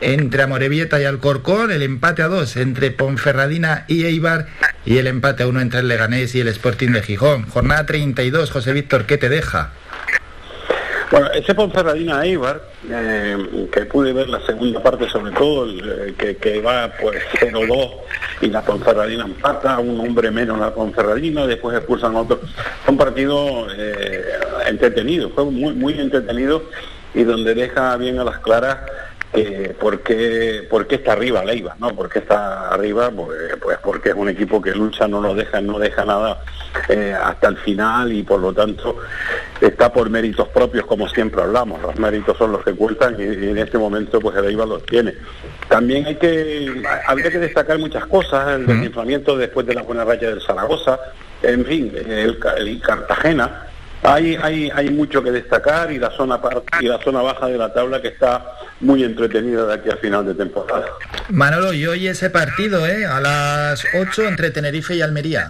entre 0.00 0.42
Amorebieta 0.42 1.00
y 1.00 1.04
Alcorcón, 1.04 1.70
el 1.70 1.82
empate 1.82 2.22
a 2.22 2.28
dos 2.28 2.56
entre 2.56 2.90
Ponferradina 2.90 3.84
y 3.88 4.04
Eibar 4.04 4.46
y 4.84 4.98
el 4.98 5.06
empate 5.06 5.42
a 5.42 5.48
uno 5.48 5.60
entre 5.60 5.80
el 5.80 5.88
Leganés 5.88 6.34
y 6.34 6.40
el 6.40 6.48
Sporting 6.48 6.90
de 6.90 7.02
Gijón. 7.02 7.46
Jornada 7.48 7.86
32, 7.86 8.50
José 8.50 8.72
Víctor, 8.72 9.06
¿qué 9.06 9.18
te 9.18 9.28
deja? 9.28 9.72
Bueno, 11.10 11.30
ese 11.32 11.54
Ponferradina 11.54 12.24
Eibar, 12.24 12.60
eh, 12.90 13.68
que 13.72 13.86
pude 13.86 14.12
ver 14.12 14.28
la 14.28 14.44
segunda 14.44 14.82
parte 14.82 15.08
sobre 15.08 15.30
todo, 15.32 15.70
eh, 15.70 16.14
que, 16.18 16.36
que, 16.36 16.60
va 16.60 16.92
pues 17.00 17.22
0-2 17.40 17.90
y 18.40 18.50
la 18.50 18.62
Ponferradina 18.62 19.24
empata, 19.24 19.78
un 19.78 20.00
hombre 20.00 20.32
menos 20.32 20.58
la 20.58 20.74
Ponferradina, 20.74 21.46
después 21.46 21.76
expulsan 21.76 22.16
otro. 22.16 22.40
Fue 22.84 22.92
un 22.92 22.98
partido 22.98 23.68
eh, 23.72 24.24
entretenido, 24.66 25.30
fue 25.30 25.44
muy, 25.44 25.74
muy 25.74 25.98
entretenido 25.98 26.64
y 27.14 27.22
donde 27.22 27.54
deja 27.54 27.96
bien 27.96 28.18
a 28.18 28.24
las 28.24 28.40
claras 28.40 28.78
eh, 29.36 29.76
¿por, 29.78 30.00
qué, 30.00 30.66
¿por, 30.68 30.86
qué, 30.86 30.96
está 30.96 31.12
arriba 31.12 31.44
Leiva? 31.44 31.76
¿no? 31.78 31.94
¿Por 31.94 32.08
qué 32.08 32.20
está 32.20 32.70
arriba? 32.70 33.10
Pues, 33.10 33.56
pues, 33.60 33.78
porque 33.82 34.08
es 34.10 34.14
un 34.14 34.28
equipo 34.28 34.60
que 34.62 34.72
lucha, 34.72 35.06
no 35.06 35.20
lo 35.20 35.34
deja, 35.34 35.60
no 35.60 35.78
deja 35.78 36.04
nada 36.04 36.42
eh, 36.88 37.14
hasta 37.14 37.48
el 37.48 37.56
final 37.58 38.12
y 38.12 38.22
por 38.22 38.40
lo 38.40 38.52
tanto 38.52 38.96
está 39.60 39.92
por 39.92 40.08
méritos 40.10 40.48
propios 40.48 40.86
como 40.86 41.08
siempre 41.08 41.42
hablamos. 41.42 41.82
Los 41.82 41.98
méritos 41.98 42.36
son 42.38 42.52
los 42.52 42.64
que 42.64 42.72
cuentan 42.72 43.16
y, 43.18 43.22
en 43.22 43.58
este 43.58 43.78
momento 43.78 44.20
pues 44.20 44.36
el 44.36 44.46
Eibar 44.46 44.68
los 44.68 44.84
tiene. 44.86 45.14
También 45.68 46.06
hay 46.06 46.16
que, 46.16 46.82
habría 47.06 47.30
que 47.30 47.38
destacar 47.38 47.78
muchas 47.78 48.06
cosas, 48.06 48.56
el 48.56 48.66
desinflamiento 48.66 49.36
después 49.36 49.66
de 49.66 49.74
la 49.74 49.82
buena 49.82 50.04
raya 50.04 50.30
del 50.30 50.40
Zaragoza, 50.40 50.98
en 51.42 51.64
fin, 51.64 51.92
el, 51.94 52.38
el 52.58 52.80
Cartagena, 52.80 53.66
hay, 54.06 54.36
hay, 54.36 54.70
hay 54.74 54.90
mucho 54.90 55.22
que 55.22 55.30
destacar 55.30 55.92
y 55.92 55.98
la 55.98 56.10
zona 56.10 56.40
y 56.80 56.86
la 56.86 56.98
zona 57.02 57.22
baja 57.22 57.46
de 57.46 57.58
la 57.58 57.72
tabla 57.72 58.00
que 58.00 58.08
está 58.08 58.44
muy 58.80 59.02
entretenida 59.02 59.66
de 59.66 59.74
aquí 59.74 59.90
a 59.90 59.96
final 59.96 60.26
de 60.26 60.34
temporada. 60.34 60.86
Manolo, 61.30 61.72
y 61.72 61.86
hoy 61.86 62.06
ese 62.06 62.30
partido, 62.30 62.86
¿eh? 62.86 63.04
A 63.04 63.20
las 63.20 63.84
8 63.94 64.28
entre 64.28 64.50
Tenerife 64.50 64.94
y 64.94 65.02
Almería. 65.02 65.48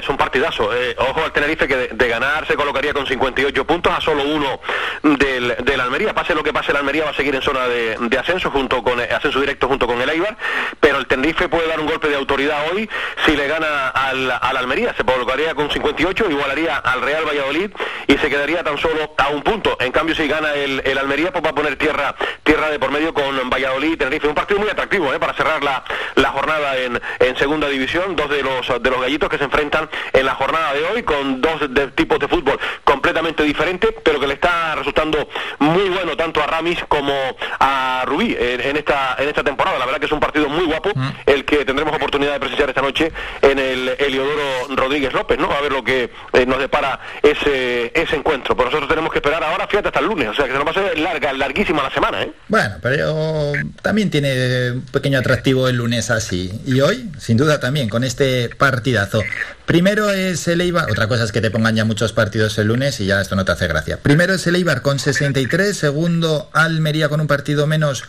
Es 0.00 0.08
un 0.08 0.16
partidazo. 0.16 0.74
Eh, 0.74 0.96
ojo 0.98 1.22
al 1.22 1.32
Tenerife 1.32 1.68
que 1.68 1.76
de, 1.88 2.08
ganar 2.08 2.46
se 2.46 2.54
colocaría 2.54 2.92
con 2.92 3.06
58 3.06 3.66
puntos 3.66 3.92
a 3.92 4.00
solo 4.00 4.24
uno 4.24 4.60
del, 5.02 5.56
del, 5.62 5.80
Almería. 5.80 6.14
Pase 6.14 6.34
lo 6.34 6.42
que 6.42 6.52
pase, 6.52 6.72
el 6.72 6.78
Almería 6.78 7.04
va 7.04 7.10
a 7.10 7.14
seguir 7.14 7.34
en 7.34 7.42
zona 7.42 7.66
de, 7.66 8.18
ascenso 8.18 8.50
junto 8.50 8.82
con 8.82 9.00
ascenso 9.00 9.40
directo 9.40 9.68
junto 9.68 9.86
con 9.86 10.00
el 10.00 10.08
Eibar, 10.08 10.36
pero 10.80 10.98
el 10.98 11.06
Tenerife 11.06 11.48
puede 11.48 11.68
dar 11.68 11.80
un 11.80 11.86
golpe 11.86 12.08
de 12.08 12.16
autoridad 12.16 12.64
hoy 12.72 12.88
si 13.24 13.36
le 13.36 13.46
gana 13.46 13.88
al, 13.88 14.30
al 14.30 14.56
Almería. 14.56 14.94
Se 14.94 15.04
colocaría 15.04 15.54
con 15.54 15.70
58, 15.70 16.30
igualaría 16.30 16.76
al 16.76 17.02
Real 17.02 17.24
Valladolid 17.26 17.70
y 18.06 18.18
se 18.18 18.28
quedaría 18.28 18.62
tan 18.62 18.78
solo 18.78 19.14
a 19.18 19.28
un 19.28 19.42
punto. 19.42 19.76
En 19.80 19.92
cambio, 19.92 20.14
si 20.14 20.26
gana 20.26 20.54
el, 20.54 20.82
el 20.84 20.98
Almería, 20.98 21.32
pues 21.32 21.44
va 21.44 21.50
a 21.50 21.54
poner 21.54 21.76
tierra 21.76 22.14
tierra 22.42 22.70
de 22.70 22.78
por 22.78 22.90
medio 22.90 23.12
con 23.12 23.50
Valladolid 23.50 23.92
y 23.92 23.96
Tenerife. 23.96 24.28
Un 24.28 24.34
partido 24.34 24.60
muy 24.60 24.68
atractivo 24.68 25.12
¿eh? 25.12 25.18
para 25.18 25.34
cerrar 25.34 25.62
la, 25.62 25.84
la 26.16 26.30
jornada 26.30 26.76
en, 26.78 27.00
en 27.18 27.36
segunda 27.36 27.68
división. 27.68 28.16
Dos 28.16 28.30
de 28.30 28.42
los 28.42 28.82
de 28.82 28.90
los 28.90 29.00
gallitos 29.00 29.28
que 29.28 29.38
se 29.38 29.44
enfrentan 29.44 29.89
en 30.12 30.26
la 30.26 30.34
jornada 30.34 30.74
de 30.74 30.84
hoy 30.84 31.02
con 31.02 31.40
dos 31.40 31.60
tipos 31.94 32.18
de 32.18 32.28
fútbol 32.28 32.58
completamente 32.84 33.42
diferentes, 33.42 33.90
pero 34.02 34.20
que 34.20 34.26
le 34.26 34.34
está 34.34 34.74
resultando 34.74 35.28
muy 35.58 35.88
bueno 35.88 36.16
tanto 36.16 36.42
a 36.42 36.46
Ramis 36.46 36.78
como 36.88 37.12
a 37.58 38.04
Rubí 38.06 38.36
en, 38.38 38.76
esta 38.76 39.16
en 39.18 39.28
esta 39.28 39.42
temporada. 39.44 39.78
La 39.78 39.86
verdad 39.86 40.00
que 40.00 40.06
es 40.06 40.12
un 40.12 40.20
partido 40.20 40.48
muy 40.48 40.64
guapo 40.64 40.90
mm. 40.94 41.10
el 41.26 41.44
que 41.44 41.64
tendremos 41.64 41.94
oportunidad 41.94 42.32
de 42.32 42.40
presenciar 42.40 42.68
esta 42.68 42.82
noche 42.82 43.12
en 43.42 43.58
el 43.58 43.96
Eliodoro 43.98 44.76
Rodríguez 44.76 45.12
López, 45.12 45.38
¿no? 45.38 45.50
A 45.50 45.60
ver 45.60 45.72
lo 45.72 45.84
que 45.84 46.10
eh, 46.32 46.46
nos 46.46 46.58
depara 46.58 47.00
ese 47.22 47.92
ese 47.94 48.16
encuentro. 48.16 48.56
Pero 48.56 48.68
nosotros 48.68 48.88
tenemos 48.88 49.12
que 49.12 49.18
esperar 49.18 49.42
ahora, 49.42 49.66
fíjate, 49.66 49.88
hasta 49.88 50.00
el 50.00 50.06
lunes, 50.06 50.28
o 50.28 50.34
sea 50.34 50.46
que 50.46 50.52
se 50.52 50.58
nos 50.58 50.66
va 50.66 50.70
a 50.70 50.74
ser 50.74 50.98
larga, 50.98 51.32
larguísima 51.32 51.82
la 51.82 51.90
semana, 51.90 52.22
¿eh? 52.22 52.32
Bueno, 52.48 52.76
pero 52.82 53.52
también 53.82 54.10
tiene 54.10 54.72
un 54.72 54.82
pequeño 54.82 55.18
atractivo 55.18 55.68
el 55.68 55.76
lunes 55.76 56.10
así. 56.10 56.50
Y 56.66 56.80
hoy, 56.80 57.10
sin 57.18 57.36
duda 57.36 57.60
también, 57.60 57.88
con 57.88 58.04
este 58.04 58.48
partidazo. 58.50 59.22
Primero 59.70 60.10
es 60.10 60.48
el 60.48 60.62
Eibar, 60.62 60.90
otra 60.90 61.06
cosa 61.06 61.22
es 61.22 61.30
que 61.30 61.40
te 61.40 61.52
pongan 61.52 61.76
ya 61.76 61.84
muchos 61.84 62.12
partidos 62.12 62.58
el 62.58 62.66
lunes 62.66 62.98
y 62.98 63.06
ya 63.06 63.20
esto 63.20 63.36
no 63.36 63.44
te 63.44 63.52
hace 63.52 63.68
gracia. 63.68 63.98
Primero 63.98 64.34
es 64.34 64.44
el 64.48 64.56
Eibar 64.56 64.82
con 64.82 64.98
63, 64.98 65.76
segundo 65.76 66.50
Almería 66.52 67.08
con 67.08 67.20
un 67.20 67.28
partido 67.28 67.68
menos 67.68 68.02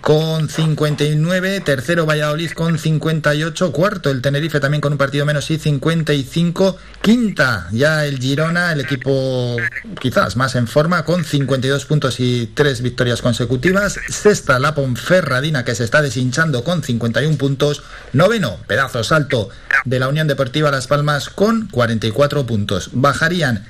con 0.00 0.48
59, 0.48 1.60
tercero 1.62 2.06
Valladolid 2.06 2.52
con 2.52 2.78
58, 2.78 3.72
cuarto 3.72 4.12
el 4.12 4.22
Tenerife 4.22 4.60
también 4.60 4.80
con 4.80 4.92
un 4.92 4.98
partido 4.98 5.26
menos 5.26 5.50
y 5.50 5.58
55, 5.58 6.76
quinta 7.02 7.66
ya 7.72 8.06
el 8.06 8.20
Girona, 8.20 8.72
el 8.72 8.82
equipo 8.82 9.56
quizás 10.00 10.36
más 10.36 10.54
en 10.54 10.68
forma 10.68 11.04
con 11.04 11.24
52 11.24 11.84
puntos 11.86 12.20
y 12.20 12.52
3 12.54 12.80
victorias 12.80 13.22
consecutivas, 13.22 13.98
sexta 14.08 14.60
la 14.60 14.76
Ponferradina 14.76 15.64
que 15.64 15.74
se 15.74 15.82
está 15.82 16.00
deshinchando 16.00 16.62
con 16.62 16.84
51 16.84 17.36
puntos, 17.38 17.82
noveno 18.12 18.58
pedazo 18.68 19.02
salto 19.02 19.48
de 19.84 19.98
la 19.98 20.06
Unión 20.06 20.28
Deportiva 20.28 20.70
Las 20.70 20.86
Palmas 20.86 21.07
con 21.34 21.68
44 21.68 22.46
puntos. 22.46 22.90
Bajarían 22.92 23.66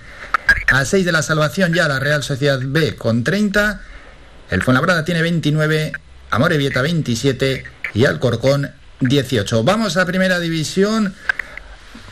a 0.67 0.85
6 0.85 1.05
de 1.05 1.13
la 1.13 1.23
salvación 1.23 1.73
ya 1.73 1.89
la 1.89 2.01
Real 2.01 2.23
Sociedad 2.23 2.59
B 2.61 2.97
con 2.97 3.23
30. 3.23 3.81
El 4.51 4.63
Fuenlabrada 4.63 5.05
tiene 5.05 5.23
29, 5.23 5.93
Amorebieta 6.31 6.83
27 6.83 7.65
y 7.95 8.05
Alcorcón 8.07 8.73
18. 9.01 9.63
Vamos 9.63 9.97
a 9.97 10.05
primera 10.05 10.41
división. 10.41 11.15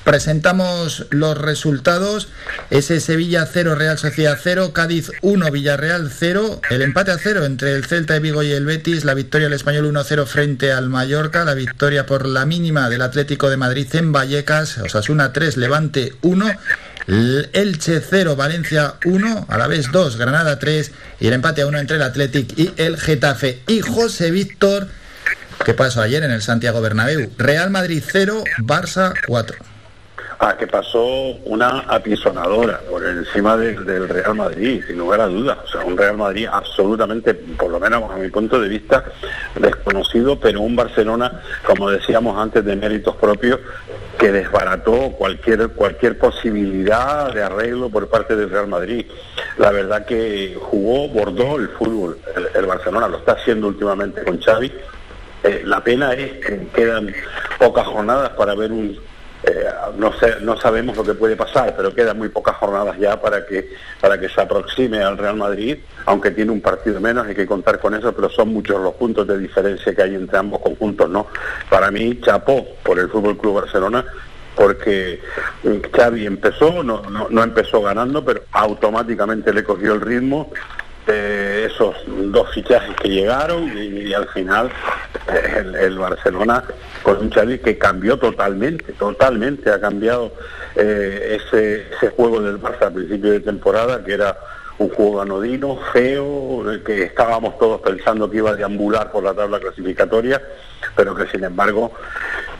Presentamos 0.07 1.07
los 1.11 1.37
resultados. 1.37 2.28
Ese 2.70 3.01
Sevilla 3.01 3.45
0, 3.53 3.74
Real 3.74 3.99
Sociedad 3.99 4.39
0, 4.41 4.73
Cádiz 4.73 5.11
1, 5.20 5.51
Villarreal 5.51 6.12
0, 6.16 6.61
el 6.70 6.83
empate 6.83 7.11
a 7.11 7.19
0 7.19 7.45
entre 7.45 7.74
el 7.74 7.85
Celta 7.85 8.15
de 8.15 8.20
Vigo 8.20 8.45
y 8.45 8.53
el 8.53 8.66
Betis, 8.66 9.05
la 9.05 9.15
victoria 9.15 9.49
del 9.49 9.55
Español 9.55 9.93
1-0 9.93 10.27
frente 10.27 10.70
al 10.70 10.89
Mallorca, 10.91 11.45
la 11.45 11.55
victoria 11.55 12.07
por 12.07 12.24
la 12.24 12.47
mínima 12.47 12.89
del 12.89 13.03
Atlético 13.03 13.51
de 13.51 13.57
Madrid 13.57 13.89
en 13.95 14.12
Vallecas, 14.12 14.78
Osasuna 14.78 15.33
3, 15.33 15.57
Levante 15.57 16.15
1, 16.23 16.53
Elche 17.53 18.01
0, 18.01 18.37
Valencia 18.37 18.95
1, 19.05 19.47
a 19.49 19.59
la 19.59 19.66
vez 19.66 19.91
2, 19.91 20.19
Granada 20.19 20.61
3 20.61 20.93
y 21.19 21.27
el 21.27 21.33
empate 21.33 21.62
a 21.62 21.66
1 21.66 21.81
entre 21.81 21.97
el 21.97 22.03
Athletic 22.03 22.57
y 22.57 22.73
el 22.77 22.97
Getafe. 22.97 23.61
Y 23.66 23.81
José 23.81 24.31
Víctor, 24.31 24.87
¿qué 25.65 25.74
pasó 25.74 26.01
ayer 26.01 26.23
en 26.23 26.31
el 26.31 26.43
Santiago 26.43 26.81
Bernabéu? 26.81 27.28
Real 27.39 27.70
Madrid 27.70 28.05
0, 28.07 28.45
Barça 28.59 29.12
4 29.27 29.76
a 30.38 30.56
que 30.56 30.66
pasó 30.66 31.04
una 31.44 31.80
apisonadora 31.88 32.80
por 32.90 33.04
encima 33.04 33.56
del 33.56 34.08
Real 34.08 34.34
Madrid, 34.34 34.82
sin 34.86 34.98
lugar 34.98 35.20
a 35.20 35.26
dudas. 35.26 35.58
O 35.64 35.68
sea, 35.68 35.84
un 35.84 35.96
Real 35.96 36.16
Madrid 36.16 36.46
absolutamente, 36.50 37.34
por 37.34 37.70
lo 37.70 37.80
menos 37.80 38.10
a 38.10 38.16
mi 38.16 38.28
punto 38.28 38.60
de 38.60 38.68
vista, 38.68 39.04
desconocido, 39.54 40.38
pero 40.38 40.60
un 40.60 40.76
Barcelona, 40.76 41.40
como 41.64 41.90
decíamos 41.90 42.38
antes, 42.38 42.64
de 42.64 42.76
méritos 42.76 43.16
propios, 43.16 43.60
que 44.18 44.32
desbarató 44.32 45.12
cualquier, 45.12 45.68
cualquier 45.70 46.18
posibilidad 46.18 47.32
de 47.32 47.42
arreglo 47.42 47.88
por 47.88 48.08
parte 48.08 48.36
del 48.36 48.50
Real 48.50 48.68
Madrid. 48.68 49.06
La 49.58 49.70
verdad 49.70 50.04
que 50.04 50.56
jugó, 50.60 51.08
bordó 51.08 51.56
el 51.56 51.68
fútbol. 51.70 52.18
El, 52.54 52.66
Barcelona 52.66 53.08
lo 53.08 53.18
está 53.18 53.32
haciendo 53.32 53.68
últimamente 53.68 54.22
con 54.22 54.40
Xavi. 54.40 54.72
Eh, 55.44 55.62
la 55.64 55.82
pena 55.82 56.12
es 56.12 56.44
que 56.44 56.66
quedan 56.74 57.14
pocas 57.58 57.86
jornadas 57.86 58.30
para 58.30 58.54
ver 58.54 58.72
un 58.72 58.98
eh, 59.47 59.64
no, 59.97 60.12
no 60.40 60.56
sabemos 60.56 60.97
lo 60.97 61.05
que 61.05 61.14
puede 61.14 61.36
pasar, 61.36 61.74
pero 61.77 61.94
quedan 61.94 62.18
muy 62.18 62.28
pocas 62.28 62.56
jornadas 62.56 62.98
ya 62.98 63.20
para 63.20 63.47
que, 63.47 63.70
para 64.01 64.18
que 64.18 64.28
se 64.28 64.40
aproxime 64.40 65.01
al 65.02 65.16
Real 65.16 65.36
Madrid, 65.36 65.78
aunque 66.05 66.32
tiene 66.32 66.51
un 66.51 66.60
partido 66.60 67.01
menos, 67.01 67.27
hay 67.27 67.35
que 67.35 67.47
contar 67.47 67.78
con 67.78 67.94
eso, 67.94 68.12
pero 68.12 68.28
son 68.28 68.48
muchos 68.52 68.81
los 68.81 68.94
puntos 68.94 69.27
de 69.27 69.39
diferencia 69.39 69.94
que 69.94 70.02
hay 70.02 70.16
entre 70.16 70.39
ambos 70.39 70.60
conjuntos, 70.60 71.09
¿no? 71.09 71.28
Para 71.70 71.93
mí, 71.93 72.20
chapó 72.20 72.66
por 72.82 72.98
el 72.98 73.09
Fútbol 73.09 73.39
Club 73.39 73.60
Barcelona, 73.60 74.05
porque 74.56 75.20
Xavi 75.93 76.27
empezó, 76.27 76.82
no, 76.82 77.02
no, 77.02 77.28
no 77.31 77.43
empezó 77.43 77.82
ganando, 77.82 78.24
pero 78.24 78.43
automáticamente 78.51 79.52
le 79.52 79.62
cogió 79.62 79.93
el 79.93 80.01
ritmo 80.01 80.51
esos 81.07 81.95
dos 82.07 82.53
fichajes 82.53 82.95
que 82.97 83.09
llegaron 83.09 83.70
y, 83.77 84.12
al 84.12 84.28
final 84.28 84.70
eh, 85.33 85.65
el, 85.81 85.99
Barcelona 85.99 86.65
con 87.03 87.19
un 87.19 87.31
Xavi 87.31 87.59
que 87.59 87.78
cambió 87.78 88.19
totalmente, 88.19 88.93
totalmente 88.95 89.70
ha 89.70 89.81
cambiado 89.81 90.33
eh, 90.74 91.39
ese, 91.41 92.11
juego 92.11 92.41
del 92.41 92.61
Barça 92.61 92.87
a 92.87 92.91
principio 92.91 93.33
de 93.33 93.41
temporada 93.41 94.03
que 94.05 94.15
era 94.15 94.37
un 94.78 94.91
juego 94.91 95.23
anodino, 95.23 95.78
feo, 95.93 96.62
que 96.85 97.05
estábamos 97.05 97.59
todos 97.59 97.81
pensando 97.81 98.31
que 98.31 98.39
iba 98.39 98.51
a 98.51 98.57
deambular 98.57 99.11
por 99.11 99.24
la 99.24 99.33
tabla 99.33 99.59
clasificatoria, 99.59 100.43
pero 100.95 101.15
que 101.15 101.27
sin 101.28 101.45
embargo 101.45 101.93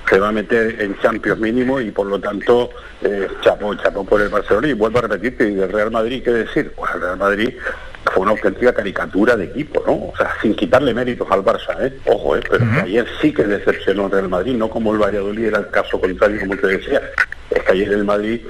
se 0.09 0.19
va 0.19 0.29
a 0.29 0.33
meter 0.33 0.81
en 0.81 0.99
Champions 1.01 1.41
mínimo 1.41 1.79
y 1.81 1.91
por 1.91 2.07
lo 2.07 2.19
tanto 2.19 2.71
eh, 3.03 3.29
chapó, 3.43 3.75
chapó 3.75 4.05
por 4.05 4.23
el 4.23 4.29
Barcelona 4.31 4.69
y 4.69 4.73
vuelvo 4.73 4.99
a 4.99 5.03
repetirte, 5.03 5.49
y 5.49 5.55
del 5.55 5.71
Real 5.71 5.91
Madrid, 5.91 6.23
¿qué 6.25 6.31
decir? 6.31 6.73
Pues 6.75 6.95
el 6.95 7.03
Real 7.03 7.19
Madrid 7.19 7.55
fue 8.13 8.23
una 8.23 8.33
auténtica 8.33 8.73
caricatura 8.73 9.37
de 9.37 9.45
equipo, 9.45 9.83
¿no? 9.87 9.93
O 9.93 10.15
sea, 10.17 10.35
sin 10.41 10.55
quitarle 10.55 10.95
méritos 10.95 11.27
al 11.31 11.43
Barça, 11.43 11.75
¿eh? 11.81 11.99
Ojo, 12.07 12.37
¿eh? 12.37 12.41
Pero 12.49 12.65
ayer 12.83 13.07
sí 13.21 13.33
que 13.33 13.45
decepcionó 13.45 14.07
el 14.07 14.13
Real 14.13 14.29
Madrid, 14.29 14.55
no 14.55 14.69
como 14.69 14.93
el 14.93 14.99
Valladolid 14.99 15.47
era 15.47 15.59
el 15.59 15.69
caso 15.69 16.01
contrario, 16.01 16.41
como 16.41 16.57
te 16.57 16.67
decía. 16.67 17.03
Es 17.51 17.63
que 17.63 17.73
ayer 17.73 17.93
el 17.93 18.05
Madrid 18.05 18.41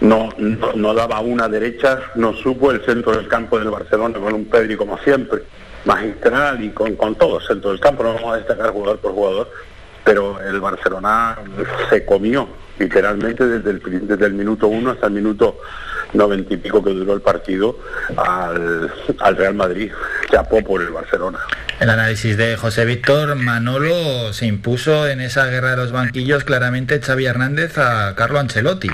no, 0.00 0.30
no, 0.38 0.94
daba 0.94 1.20
una 1.20 1.48
derecha, 1.48 2.00
no 2.16 2.34
supo 2.34 2.70
el 2.72 2.84
centro 2.84 3.12
del 3.12 3.28
campo 3.28 3.58
del 3.58 3.70
Barcelona 3.70 4.18
con 4.18 4.34
un 4.34 4.46
Pedri 4.46 4.76
como 4.76 4.98
siempre, 4.98 5.42
magistral 5.84 6.62
y 6.62 6.70
con, 6.70 6.96
con 6.96 7.14
todo 7.14 7.38
el 7.38 7.46
centro 7.46 7.70
del 7.70 7.80
campo, 7.80 8.02
no 8.02 8.14
vamos 8.14 8.34
a 8.34 8.36
destacar 8.38 8.70
jugador 8.70 8.98
por 8.98 9.12
jugador, 9.12 9.50
pero 10.02 10.40
el 10.40 10.60
Barcelona 10.60 11.38
se 11.88 12.04
comió 12.04 12.48
literalmente 12.82 13.46
desde 13.46 14.26
el, 14.26 14.34
minuto 14.34 14.66
uno 14.66 14.90
hasta 14.90 15.06
el 15.06 15.12
minuto 15.12 15.58
noventa 16.12 16.52
y 16.52 16.56
pico 16.56 16.82
que 16.82 16.90
duró 16.90 17.14
el 17.14 17.20
partido 17.20 17.78
al, 18.16 18.92
al 19.20 19.36
Real 19.36 19.54
Madrid. 19.54 19.90
Chapó 20.30 20.62
por 20.62 20.82
el 20.82 20.90
Barcelona. 20.90 21.38
El 21.80 21.90
análisis 21.90 22.36
de 22.36 22.56
José 22.56 22.84
Víctor 22.84 23.34
Manolo 23.36 24.32
se 24.32 24.46
impuso 24.46 25.08
en 25.08 25.20
esa 25.20 25.46
guerra 25.46 25.70
de 25.70 25.76
los 25.78 25.92
banquillos 25.92 26.44
claramente 26.44 27.00
Xavi 27.00 27.26
Hernández 27.26 27.78
a 27.78 28.14
Carlo 28.14 28.38
Ancelotti. 28.38 28.88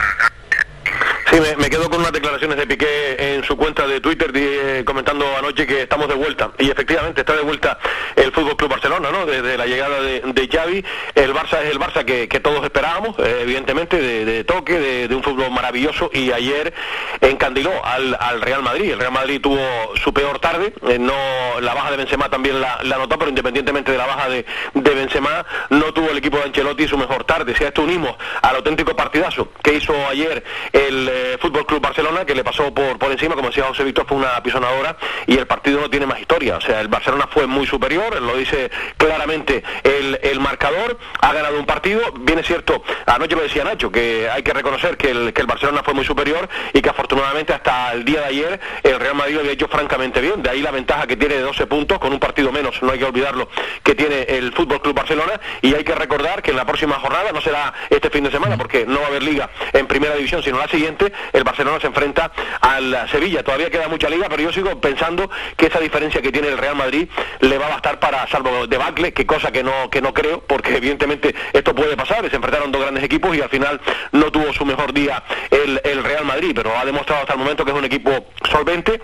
Sí, 1.31 1.37
me, 1.59 1.69
quedo 1.69 1.91
con 1.91 2.01
unas 2.01 2.13
declaraciones 2.13 2.57
de 2.57 2.67
Piqué 2.67 3.35
en 3.35 3.45
su 3.45 3.55
cuenta 3.55 3.87
de 3.87 4.01
Twitter 4.01 4.31
eh, 4.35 4.83
comentando 4.87 5.27
anoche 5.37 5.67
que 5.67 5.83
estamos 5.83 6.09
de 6.09 6.15
vuelta. 6.15 6.53
Y 6.59 6.71
efectivamente 6.71 7.21
está 7.21 7.37
de 7.37 7.43
vuelta 7.43 7.79
el 8.17 8.33
Fútbol 8.33 8.57
Club 8.57 8.71
Barcelona, 8.71 9.11
¿no? 9.11 9.27
Desde 9.27 9.59
la 9.59 9.67
llegada 9.67 10.01
de, 10.01 10.21
de 10.21 10.49
Xavi, 10.49 10.83
el 11.15 11.35
Barça 11.35 11.61
es 11.63 11.71
el 11.71 11.79
Barça 11.79 12.07
que, 12.07 12.41
todos 12.41 12.65
esperábamos, 12.65 13.19
eh, 13.19 13.41
evidentemente, 13.43 14.01
de, 14.01 14.45
toque, 14.45 14.79
de, 14.79 15.15
un 15.15 15.23
fútbol 15.23 15.51
maravilloso. 15.51 16.11
Y 16.15 16.33
ayer 16.33 16.73
encandiló 17.21 17.73
al, 17.85 18.41
Real 18.41 18.63
Madrid. 18.63 18.93
El 18.93 18.99
Real 18.99 19.13
Madrid 19.13 19.41
tuvo 19.43 19.61
su 19.97 20.15
peor 20.15 20.39
tarde. 20.39 20.73
Eh, 20.89 20.99
no 20.99 21.61
La 21.61 21.75
baja 21.75 21.91
de 21.91 21.99
Benzema 21.99 22.31
también 22.31 22.59
la, 22.59 22.79
la 22.85 22.97
notó, 22.97 23.19
pero 23.19 23.29
independientemente 23.29 23.93
de 23.93 23.99
la 23.99 24.07
baja 24.07 24.31
de, 24.31 24.47
de 24.73 24.95
Benzema, 24.95 25.45
no 25.69 25.93
tuvo 25.93 26.11
el 26.11 26.17
equipo 26.17 26.39
de 26.39 26.45
Ancelotti 26.45 26.89
su 26.89 26.97
mejor 26.97 27.25
tarde. 27.25 27.55
Si 27.55 27.65
a 27.65 27.69
esto 27.69 27.83
unimos 27.83 28.17
al 28.41 28.57
auténtico 28.57 28.97
partidazo 28.97 29.53
que 29.63 29.75
hizo 29.75 29.95
ayer 30.09 30.43
el 30.73 31.18
Fútbol 31.41 31.67
Club 31.67 31.81
Barcelona, 31.81 32.25
que 32.25 32.35
le 32.35 32.45
pasó 32.45 32.73
por, 32.73 32.99
por 32.99 33.11
encima, 33.11 33.35
como 33.35 33.49
decía 33.49 33.65
José 33.65 33.85
Víctor, 33.85 34.07
fue 34.07 34.17
una 34.17 34.37
apisonadora 34.37 34.97
y 35.27 35.37
el 35.37 35.47
partido 35.47 35.81
no 35.81 35.91
tiene 35.91 36.07
más 36.07 36.21
historia. 36.21 36.57
O 36.57 36.61
sea, 36.61 36.81
el 36.81 36.89
Barcelona 36.89 37.29
fue 37.31 37.47
muy 37.47 37.67
superior, 37.67 38.21
lo 38.21 38.37
dice 38.37 38.71
claramente 38.97 39.63
el, 39.83 40.19
el 40.23 40.41
marcador, 40.41 40.99
ha 41.21 41.33
ganado 41.33 41.59
un 41.59 41.67
partido. 41.67 42.01
Bien 42.21 42.43
cierto, 42.43 42.83
anoche 43.07 43.37
me 43.37 43.43
decía 43.43 43.65
Nacho 43.65 43.91
que 43.91 44.29
hay 44.31 44.43
que 44.43 44.53
reconocer 44.53 44.97
que 44.97 45.11
el, 45.11 45.33
que 45.33 45.41
el 45.43 45.47
Barcelona 45.47 45.83
fue 45.85 45.95
muy 45.95 46.05
superior 46.05 46.49
y 46.73 46.81
que 46.81 46.89
afortunadamente 46.89 47.53
hasta 47.53 47.93
el 47.93 48.05
día 48.05 48.21
de 48.21 48.27
ayer 48.27 48.61
el 48.83 48.99
Real 48.99 49.15
Madrid 49.15 49.35
lo 49.35 49.41
había 49.41 49.53
hecho 49.53 49.69
francamente 49.69 50.21
bien. 50.21 50.43
De 50.43 50.51
ahí 50.51 50.63
la 50.63 50.71
ventaja 50.71 51.07
que 51.07 51.17
tiene 51.17 51.37
de 51.37 51.43
12 51.43 51.67
puntos, 51.67 51.99
con 51.99 52.13
un 52.13 52.19
partido 52.19 52.53
menos, 52.53 52.83
no 52.83 52.93
hay 52.93 52.99
que 52.99 53.05
olvidarlo, 53.05 53.49
que 53.83 53.95
tiene 53.95 54.23
el 54.23 54.53
Fútbol 54.53 54.81
Club 54.81 54.95
Barcelona. 54.95 55.41
Y 55.63 55.75
hay 55.75 55.85
que 55.85 55.95
recordar 55.95 56.43
que 56.43 56.51
en 56.51 56.57
la 56.57 56.67
próxima 56.67 56.99
jornada, 56.99 57.33
no 57.33 57.41
será 57.41 57.73
este 57.91 58.11
fin 58.11 58.25
de 58.25 58.31
semana, 58.31 58.57
porque 58.57 58.87
no 58.87 59.01
va 59.01 59.07
a 59.07 59.09
haber 59.09 59.23
liga 59.23 59.51
en 59.73 59.87
primera 59.87 60.15
división, 60.15 60.43
sino 60.43 60.59
la 60.59 60.69
siguiente, 60.69 61.08
el 61.33 61.45
Barcelona 61.45 61.81
se 61.81 61.87
enfrenta 61.87 62.31
al 62.61 63.09
Sevilla. 63.11 63.43
Todavía 63.43 63.71
queda 63.71 63.89
mucha 63.89 64.09
liga, 64.09 64.27
pero 64.29 64.43
yo 64.43 64.53
sigo 64.53 64.81
pensando 64.81 65.31
que 65.57 65.67
esa 65.67 65.81
diferencia 65.81 66.23
que 66.23 66.33
tiene 66.33 66.49
el 66.49 66.59
Real 66.59 66.77
Madrid 66.77 67.09
le 67.41 67.59
va 67.59 67.67
a 67.67 67.71
bastar 67.71 67.99
para 67.99 68.27
salvo 68.29 68.67
debacle, 68.67 69.13
que 69.13 69.27
cosa 69.27 69.51
que 69.51 69.63
no, 69.63 69.91
que 69.91 70.01
no 70.01 70.13
creo, 70.15 70.41
porque 70.47 70.77
evidentemente 70.77 71.35
esto 71.53 71.75
puede 71.75 71.97
pasar. 71.97 72.29
Se 72.29 72.37
enfrentaron 72.37 72.73
dos 72.73 72.83
grandes 72.83 73.05
equipos 73.05 73.37
y 73.37 73.41
al 73.41 73.49
final 73.49 73.81
no 74.13 74.31
tuvo 74.31 74.53
su 74.53 74.65
mejor 74.65 74.93
día 74.93 75.23
el, 75.51 75.81
el 75.85 76.05
Real 76.05 76.25
Madrid, 76.25 76.53
pero 76.55 76.77
ha 76.77 76.85
demostrado 76.85 77.23
hasta 77.23 77.35
el 77.35 77.39
momento 77.39 77.65
que 77.65 77.71
es 77.71 77.77
un 77.77 77.85
equipo 77.85 78.27
solvente 78.51 79.01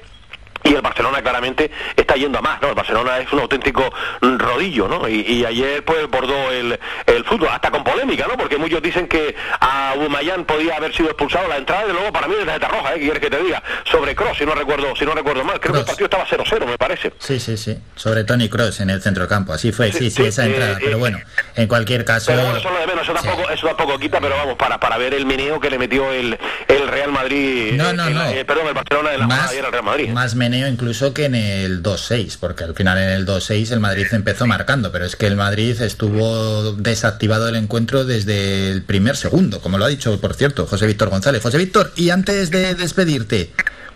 y 0.65 0.75
el 0.75 0.81
Barcelona 0.81 1.23
claramente 1.23 1.71
está 1.95 2.15
yendo 2.17 2.39
a 2.39 2.43
más, 2.43 2.61
¿no? 2.61 2.71
El 2.71 2.75
Barcelona 2.75 3.19
es 3.19 3.31
un 3.33 3.41
auténtico 3.41 3.93
rodillo, 4.21 4.89
¿no? 4.89 5.09
Y, 5.09 5.45
ayer 5.45 5.85
pues 5.85 6.09
bordó 6.09 6.51
el, 6.51 6.79
el, 7.07 7.25
fútbol, 7.25 7.49
hasta 7.51 7.71
con 7.71 7.85
polémica, 7.85 8.27
¿no? 8.27 8.37
Porque 8.37 8.57
muchos 8.57 8.81
dicen 8.81 9.07
que 9.07 9.37
a 9.61 9.93
Bumayán 9.97 10.47
podía 10.47 10.77
haber 10.77 10.95
sido 10.95 11.11
expulsado 11.11 11.49
la 11.49 11.59
entrada 11.59 11.85
y 11.89 11.93
luego 11.93 12.11
para 12.13 12.29
mí 12.29 12.35
es 12.39 12.47
tarjeta 12.47 12.69
roja, 12.69 12.95
¿eh? 12.95 12.95
¿Qué 12.95 13.01
quieres 13.03 13.21
que 13.21 13.31
te 13.31 13.43
diga? 13.43 13.63
Sobre 13.85 14.15
Cross, 14.15 14.39
si 14.39 14.47
no 14.47 14.55
recuerdo, 14.55 14.97
si 14.97 15.05
no 15.05 15.13
recuerdo 15.13 15.45
mal. 15.45 15.61
Creo 15.61 15.75
que 15.75 15.81
el 15.81 15.87
partido 15.87 16.07
estaba 16.07 16.27
0-0, 16.27 16.67
me 16.67 16.79
parece. 16.79 17.13
Sí, 17.19 17.39
sí, 17.39 17.59
sí. 17.59 17.79
Sobre 17.95 18.25
Tony 18.25 18.49
Cross 18.49 18.81
en 18.81 18.89
el 18.89 19.03
centro 19.03 19.29
campo. 19.29 19.53
Así 19.53 19.71
fue, 19.71 19.93
sí, 19.93 20.11
sí, 20.11 20.25
esa 20.25 20.47
entrada. 20.47 20.79
pero 20.81 20.99
bueno, 20.99 21.19
en 21.57 21.69
cualquier 21.69 22.07
caso. 22.07 22.33
Pero 22.33 22.43
bueno, 22.43 22.59
eso 22.59 22.71
de 22.71 22.87
menos, 22.87 23.03
eso 23.03 23.13
tampoco, 23.13 23.51
eso 23.51 23.67
tampoco 23.67 23.99
quita, 23.99 24.19
pero 24.19 24.35
vamos, 24.37 24.57
para, 24.57 24.81
para 24.81 24.97
ver 24.97 25.13
el 25.13 25.27
meneo 25.27 25.61
que 25.61 25.69
le 25.69 25.79
metió 25.79 26.11
el, 26.11 26.39
el 26.69 26.89
Real 26.89 27.13
Madrid. 27.13 27.75
No, 27.75 27.93
no, 27.93 28.09
no. 28.09 28.25
Eh, 28.31 28.47
perdón, 28.47 28.69
el 28.69 28.75
Barcelona 28.75 29.11
de 29.11 29.19
la 29.19 29.27
más, 29.27 29.51
ayer 29.51 29.65
al 29.65 29.73
Real 29.73 29.85
Madrid. 29.85 30.09
Más 30.09 30.35
meneo 30.35 30.54
incluso 30.55 31.13
que 31.13 31.27
en 31.27 31.35
el 31.35 31.83
2-6, 31.83 32.37
porque 32.41 32.65
al 32.65 32.75
final 32.75 32.99
en 32.99 33.11
el 33.11 33.27
2-6 33.27 33.71
el 33.73 33.81
Madrid 33.81 34.07
empezó 34.13 34.47
marcando, 34.47 34.93
pero 34.93 35.05
es 35.05 35.17
que 35.17 35.27
el 35.27 35.37
Madrid 35.37 35.81
estuvo 35.81 36.73
desactivado 36.73 37.47
del 37.47 37.57
encuentro 37.57 38.05
desde 38.05 38.71
el 38.71 38.83
primer 38.83 39.17
segundo, 39.17 39.61
como 39.61 39.79
lo 39.79 39.85
ha 39.85 39.89
dicho, 39.89 40.21
por 40.21 40.35
cierto, 40.35 40.67
José 40.67 40.87
Víctor 40.87 41.11
González. 41.11 41.43
José 41.43 41.59
Víctor, 41.59 41.93
y 41.97 42.11
antes 42.11 42.51
de 42.51 42.75
despedirte, 42.75 43.53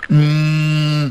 mmm, 0.08 1.08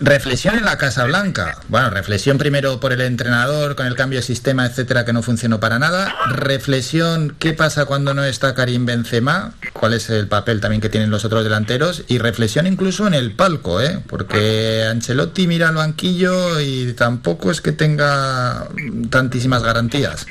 Reflexión 0.00 0.56
en 0.56 0.64
la 0.64 0.78
Casa 0.78 1.04
Blanca. 1.04 1.58
Bueno, 1.68 1.90
reflexión 1.90 2.38
primero 2.38 2.78
por 2.78 2.92
el 2.92 3.00
entrenador 3.00 3.74
con 3.74 3.86
el 3.86 3.96
cambio 3.96 4.20
de 4.20 4.22
sistema, 4.22 4.64
etcétera, 4.64 5.04
que 5.04 5.12
no 5.12 5.22
funcionó 5.22 5.58
para 5.58 5.78
nada. 5.78 6.14
Reflexión, 6.30 7.34
¿qué 7.38 7.52
pasa 7.52 7.84
cuando 7.84 8.14
no 8.14 8.22
está 8.24 8.54
Karim 8.54 8.86
Benzema? 8.86 9.54
¿Cuál 9.72 9.94
es 9.94 10.08
el 10.10 10.28
papel 10.28 10.60
también 10.60 10.80
que 10.80 10.88
tienen 10.88 11.10
los 11.10 11.24
otros 11.24 11.42
delanteros? 11.42 12.04
Y 12.06 12.18
reflexión 12.18 12.66
incluso 12.66 13.06
en 13.06 13.14
el 13.14 13.32
palco, 13.32 13.80
¿eh? 13.80 14.00
Porque 14.06 14.84
Ancelotti 14.88 15.46
mira 15.48 15.68
al 15.68 15.74
banquillo 15.74 16.60
y 16.60 16.92
tampoco 16.92 17.50
es 17.50 17.60
que 17.60 17.72
tenga 17.72 18.68
tantísimas 19.10 19.64
garantías. 19.64 20.26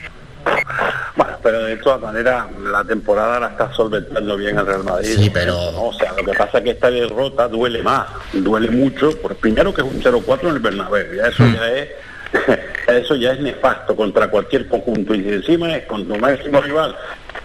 Bueno, 1.15 1.33
pero 1.43 1.63
de 1.63 1.77
todas 1.77 2.01
maneras 2.01 2.45
la 2.63 2.83
temporada 2.83 3.39
la 3.39 3.47
está 3.47 3.71
solventando 3.73 4.37
bien 4.37 4.57
el 4.57 4.65
Real 4.65 4.83
Madrid. 4.83 5.15
Sí, 5.17 5.29
pero... 5.29 5.57
O 5.57 5.93
sea, 5.93 6.13
lo 6.13 6.23
que 6.23 6.37
pasa 6.37 6.59
es 6.59 6.63
que 6.63 6.69
esta 6.71 6.89
derrota 6.89 7.47
duele 7.47 7.81
más, 7.83 8.07
duele 8.33 8.69
mucho, 8.69 9.11
por 9.21 9.35
primero 9.35 9.73
que 9.73 9.81
es 9.81 9.87
un 9.87 10.01
0-4 10.01 10.41
en 10.43 10.49
el 10.49 10.59
Bernabéu, 10.59 11.15
ya 11.15 11.27
eso 11.27 11.43
mm. 11.43 11.53
ya 11.55 11.67
es 11.67 11.89
eso 12.87 13.15
ya 13.15 13.33
es 13.33 13.39
nefasto 13.39 13.95
contra 13.95 14.29
cualquier 14.29 14.67
conjunto 14.67 15.13
y 15.13 15.27
encima 15.27 15.75
es 15.75 15.85
con 15.85 16.07
tu 16.07 16.15
máximo 16.15 16.61
rival, 16.61 16.95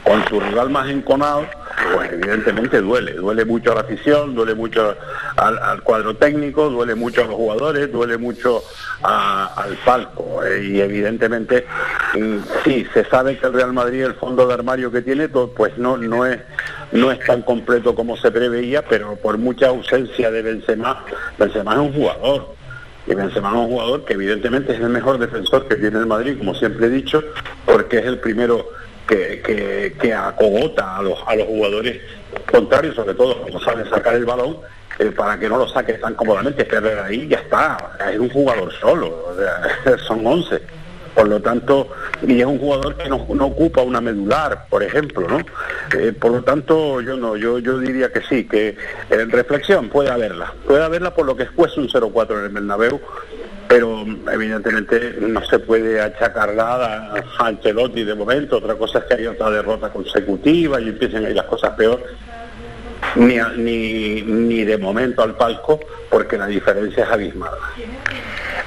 con 0.04 0.26
su 0.28 0.40
rival 0.40 0.70
más 0.70 0.88
enconado, 0.88 1.46
pues 1.92 2.12
evidentemente 2.12 2.80
duele, 2.80 3.12
duele 3.12 3.44
mucho 3.44 3.72
a 3.72 3.76
la 3.76 3.80
afición, 3.82 4.34
duele 4.34 4.54
mucho 4.54 4.96
al, 5.36 5.82
cuadro 5.82 6.16
técnico, 6.16 6.70
duele 6.70 6.94
mucho 6.94 7.22
a 7.22 7.26
los 7.26 7.34
jugadores, 7.34 7.92
duele 7.92 8.16
mucho 8.16 8.62
al 9.02 9.76
palco 9.84 10.44
eh, 10.44 10.64
y 10.64 10.80
evidentemente 10.80 11.66
mm, 12.14 12.38
sí, 12.64 12.86
se 12.92 13.04
sabe 13.04 13.36
que 13.38 13.46
el 13.46 13.52
Real 13.52 13.72
Madrid 13.72 14.04
el 14.04 14.14
fondo 14.14 14.46
de 14.46 14.54
armario 14.54 14.90
que 14.90 15.02
tiene 15.02 15.28
pues 15.28 15.76
no, 15.76 15.96
no 15.96 16.24
es 16.24 16.40
no 16.92 17.10
es 17.10 17.18
tan 17.20 17.42
completo 17.42 17.94
como 17.94 18.16
se 18.16 18.30
preveía, 18.30 18.82
pero 18.82 19.16
por 19.16 19.38
mucha 19.38 19.68
ausencia 19.68 20.30
de 20.30 20.42
Benzema, 20.42 21.04
Benzema 21.38 21.74
es 21.74 21.78
un 21.78 21.92
jugador, 21.92 22.54
y 23.06 23.14
Benzema 23.14 23.50
es 23.50 23.54
un 23.54 23.68
jugador 23.68 24.04
que 24.04 24.14
evidentemente 24.14 24.74
es 24.74 24.80
el 24.80 24.88
mejor 24.88 25.18
defensor 25.18 25.66
que 25.68 25.76
tiene 25.76 25.98
el 25.98 26.06
Madrid, 26.06 26.38
como 26.38 26.54
siempre 26.54 26.86
he 26.86 26.90
dicho, 26.90 27.22
porque 27.64 27.98
es 27.98 28.06
el 28.06 28.18
primero 28.18 28.66
que, 29.06 29.94
que, 30.00 30.14
acogota 30.14 30.96
a 30.96 31.02
los, 31.02 31.18
a 31.26 31.36
los 31.36 31.46
jugadores 31.46 32.00
contrarios, 32.50 32.94
sobre 32.94 33.14
todo 33.14 33.40
cuando 33.40 33.60
saben 33.60 33.88
sacar 33.88 34.14
el 34.14 34.24
balón, 34.24 34.58
eh, 34.98 35.12
para 35.14 35.38
que 35.38 35.48
no 35.48 35.58
lo 35.58 35.68
saque 35.68 35.94
tan 35.94 36.14
cómodamente, 36.14 36.64
pero 36.64 37.04
ahí 37.04 37.28
ya 37.28 37.38
está, 37.38 37.96
es 38.10 38.18
un 38.18 38.30
jugador 38.30 38.72
solo, 38.80 39.36
son 40.06 40.26
11. 40.26 40.60
Por 41.14 41.28
lo 41.28 41.40
tanto, 41.40 41.88
y 42.26 42.40
es 42.40 42.46
un 42.46 42.58
jugador 42.58 42.94
que 42.94 43.08
no, 43.08 43.16
ocupa 43.16 43.80
una 43.80 44.02
medular, 44.02 44.66
por 44.68 44.82
ejemplo, 44.82 45.26
¿no? 45.26 45.38
Eh, 45.98 46.12
por 46.12 46.30
lo 46.30 46.42
tanto, 46.42 47.00
yo 47.00 47.16
no, 47.16 47.36
yo, 47.38 47.58
yo 47.58 47.78
diría 47.78 48.12
que 48.12 48.20
sí, 48.20 48.46
que 48.46 48.76
en 49.08 49.30
reflexión 49.30 49.88
puede 49.88 50.10
haberla, 50.10 50.52
puede 50.66 50.84
haberla 50.84 51.14
por 51.14 51.24
lo 51.24 51.34
que 51.34 51.44
es 51.44 51.76
un 51.78 51.88
0-4 51.88 52.38
en 52.38 52.44
el 52.44 52.48
Bernabéu, 52.50 53.00
pero 53.68 54.04
evidentemente 54.32 55.16
no 55.20 55.44
se 55.44 55.58
puede 55.58 56.00
achacar 56.00 56.54
nada 56.54 57.12
a 57.38 57.46
Ancelotti 57.46 58.04
de 58.04 58.14
momento, 58.14 58.58
otra 58.58 58.74
cosa 58.74 59.00
es 59.00 59.04
que 59.04 59.14
haya 59.14 59.30
otra 59.30 59.50
derrota 59.50 59.90
consecutiva 59.90 60.80
y 60.80 60.88
empiecen 60.88 61.26
a 61.26 61.30
ir 61.30 61.36
las 61.36 61.46
cosas 61.46 61.72
peor, 61.74 62.02
ni, 63.14 63.36
ni, 63.56 64.22
ni 64.22 64.64
de 64.64 64.78
momento 64.78 65.22
al 65.22 65.36
palco, 65.36 65.80
porque 66.10 66.36
la 66.36 66.46
diferencia 66.46 67.04
es 67.04 67.10
abismada. 67.10 67.58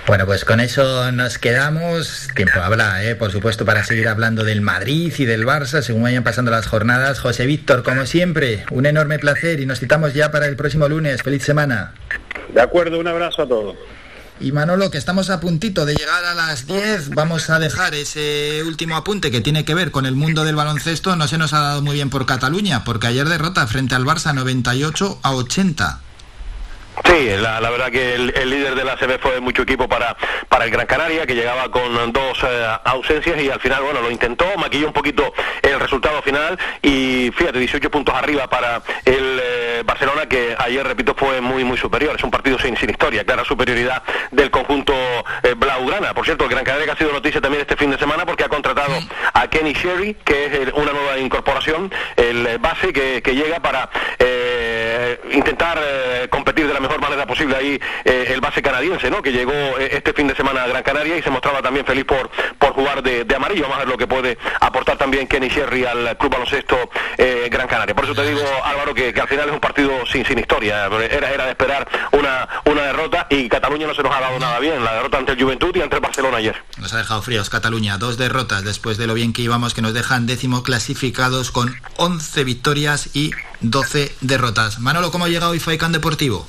Bueno, 0.07 0.25
pues 0.25 0.43
con 0.43 0.59
eso 0.59 1.11
nos 1.11 1.37
quedamos. 1.37 2.29
Tiempo 2.35 2.59
habla, 2.59 3.03
¿eh? 3.03 3.15
por 3.15 3.31
supuesto, 3.31 3.63
para 3.63 3.83
seguir 3.83 4.07
hablando 4.07 4.43
del 4.43 4.61
Madrid 4.61 5.13
y 5.15 5.25
del 5.25 5.45
Barça 5.45 5.81
según 5.81 6.01
vayan 6.01 6.23
pasando 6.23 6.49
las 6.49 6.65
jornadas. 6.65 7.19
José 7.19 7.45
Víctor, 7.45 7.83
como 7.83 8.07
siempre, 8.07 8.65
un 8.71 8.87
enorme 8.87 9.19
placer 9.19 9.59
y 9.59 9.67
nos 9.67 9.79
citamos 9.79 10.15
ya 10.15 10.31
para 10.31 10.47
el 10.47 10.55
próximo 10.55 10.87
lunes. 10.89 11.21
Feliz 11.21 11.43
semana. 11.43 11.93
De 12.51 12.59
acuerdo, 12.59 12.99
un 12.99 13.07
abrazo 13.07 13.43
a 13.43 13.47
todos. 13.47 13.75
Y 14.41 14.53
Manolo, 14.53 14.89
que 14.89 14.97
estamos 14.97 15.29
a 15.29 15.41
puntito 15.41 15.85
de 15.85 15.95
llegar 15.95 16.23
a 16.23 16.33
las 16.33 16.65
10, 16.65 17.09
vamos 17.09 17.49
a 17.49 17.59
dejar 17.59 17.93
ese 17.93 18.63
último 18.65 18.95
apunte 18.95 19.31
que 19.31 19.41
tiene 19.41 19.65
que 19.65 19.75
ver 19.75 19.91
con 19.91 20.05
el 20.05 20.15
mundo 20.15 20.45
del 20.45 20.55
baloncesto. 20.55 21.17
No 21.17 21.27
se 21.27 21.37
nos 21.37 21.51
ha 21.51 21.59
dado 21.59 21.81
muy 21.81 21.95
bien 21.95 22.09
por 22.09 22.25
Cataluña, 22.25 22.85
porque 22.85 23.07
ayer 23.07 23.27
derrota 23.27 23.67
frente 23.67 23.95
al 23.95 24.05
Barça 24.05 24.33
98 24.33 25.19
a 25.21 25.31
80. 25.33 25.99
Sí, 27.05 27.29
la, 27.37 27.59
verdad 27.69 27.91
que 27.91 28.15
el, 28.15 28.49
líder 28.49 28.75
de 28.75 28.83
la 28.83 28.95
CB 28.97 29.19
fue 29.19 29.39
mucho 29.39 29.63
equipo 29.63 29.87
para, 29.87 30.15
para 30.47 30.65
el 30.65 30.71
Gran 30.71 30.85
Canaria, 30.85 31.25
que 31.25 31.35
llegaba 31.35 31.69
con 31.71 32.11
dos 32.11 32.43
eh, 32.43 32.67
ausencias 32.83 33.41
y 33.41 33.49
al 33.49 33.59
final, 33.59 33.83
bueno, 33.83 34.01
lo 34.01 34.11
intentó, 34.11 34.45
maquilló 34.57 34.87
un 34.87 34.93
poquito 34.93 35.33
el 35.61 35.79
resultado 35.79 36.21
final 36.21 36.57
y 36.81 37.31
fíjate, 37.35 37.59
18 37.59 37.89
puntos 37.89 38.13
arriba 38.15 38.47
para 38.47 38.81
el 39.05 39.39
eh, 39.41 39.83
Barcelona, 39.85 40.27
que 40.27 40.55
ayer, 40.57 40.85
repito, 40.85 41.15
fue 41.15 41.41
muy, 41.41 41.63
muy 41.63 41.77
superior. 41.77 42.15
Es 42.15 42.23
un 42.23 42.31
partido 42.31 42.59
sin, 42.59 42.75
sin 42.77 42.89
historia, 42.89 43.23
clara 43.23 43.43
superioridad 43.43 44.03
del 44.31 44.51
conjunto 44.51 44.93
eh, 45.43 45.53
Blaugrana. 45.55 46.13
Por 46.13 46.25
cierto, 46.25 46.45
el 46.45 46.49
Gran 46.49 46.63
Canaria 46.63 46.85
que 46.85 46.91
ha 46.91 46.97
sido 46.97 47.11
noticia 47.11 47.41
también 47.41 47.61
este 47.61 47.75
fin 47.75 47.91
de 47.91 47.97
semana 47.97 48.25
porque 48.25 48.43
ha 48.43 48.49
contratado 48.49 48.93
a 49.33 49.47
Kenny 49.47 49.73
Sherry, 49.73 50.15
que 50.25 50.45
es 50.45 50.73
una 50.73 50.91
nueva 50.91 51.17
incorporación, 51.17 51.91
el 52.15 52.57
base 52.59 52.93
que, 52.93 53.21
llega 53.29 53.59
para 53.59 53.89
eh, 54.17 55.19
intentar 55.31 55.79
eh, 55.81 56.27
competir 56.29 56.67
de 56.67 56.73
la 56.73 56.79
mejor 56.79 56.88
manera 56.97 57.25
posible 57.27 57.55
ahí 57.55 57.79
el 58.03 58.41
base 58.41 58.61
canadiense, 58.61 59.09
¿no? 59.09 59.21
que 59.21 59.31
llegó 59.31 59.77
este 59.77 60.13
fin 60.13 60.27
de 60.27 60.35
semana 60.35 60.63
a 60.63 60.67
Gran 60.67 60.83
Canaria 60.83 61.17
y 61.17 61.21
se 61.21 61.29
mostraba 61.29 61.61
también 61.61 61.85
feliz 61.85 62.05
por, 62.05 62.29
por 62.57 62.73
jugar 62.73 63.03
de, 63.03 63.25
amarillo. 63.35 63.63
Vamos 63.63 63.77
a 63.77 63.79
ver 63.79 63.89
lo 63.89 63.97
que 63.97 64.07
puede 64.07 64.37
aportar 64.59 64.97
también 64.97 65.27
Kenny 65.27 65.49
Sherry 65.49 65.85
al 65.85 66.17
Club 66.17 66.31
Baloncesto 66.31 66.89
Gran 67.49 67.67
Canaria. 67.67 67.95
Por 67.95 68.05
eso 68.05 68.15
te 68.15 68.25
digo, 68.27 68.41
Álvaro, 68.63 68.93
que, 68.93 69.13
al 69.19 69.27
final 69.27 69.47
es 69.47 69.53
un 69.53 69.59
partido 69.59 70.05
sin, 70.05 70.25
sin 70.25 70.39
historia. 70.39 70.85
Era, 70.85 71.31
era 71.31 71.45
de 71.45 71.51
esperar 71.51 71.87
una, 72.11 72.47
una 72.65 72.81
derrota 72.83 73.27
y 73.29 73.47
Cataluña 73.49 73.87
no 73.87 73.93
se 73.93 74.03
nos 74.03 74.15
ha 74.15 74.19
dado 74.19 74.39
nada 74.39 74.59
bien. 74.59 74.83
La 74.83 74.93
derrota 74.93 75.17
ante 75.17 75.33
el 75.33 75.41
Juventud 75.41 75.75
y 75.75 75.81
ante 75.81 75.95
el 75.95 76.01
Barcelona 76.01 76.37
ayer. 76.37 76.55
Nos 76.77 76.93
ha 76.93 76.97
dejado 76.97 77.21
fríos 77.21 77.49
Cataluña. 77.49 77.97
Dos 77.97 78.17
derrotas 78.17 78.63
después 78.63 78.97
de 78.97 79.07
lo 79.07 79.13
bien 79.13 79.33
que 79.33 79.41
íbamos, 79.41 79.73
que 79.73 79.81
nos 79.81 79.93
dejan 79.93 80.27
décimo 80.27 80.63
clasificados 80.63 81.51
con 81.51 81.75
11 81.97 82.43
victorias 82.43 83.09
y 83.13 83.31
12 83.61 84.15
derrotas. 84.21 84.79
Manolo, 84.79 85.11
¿cómo 85.11 85.25
ha 85.25 85.29
llegado 85.29 85.51
hoy 85.51 85.59
Faikan 85.59 85.91
Deportivo? 85.91 86.47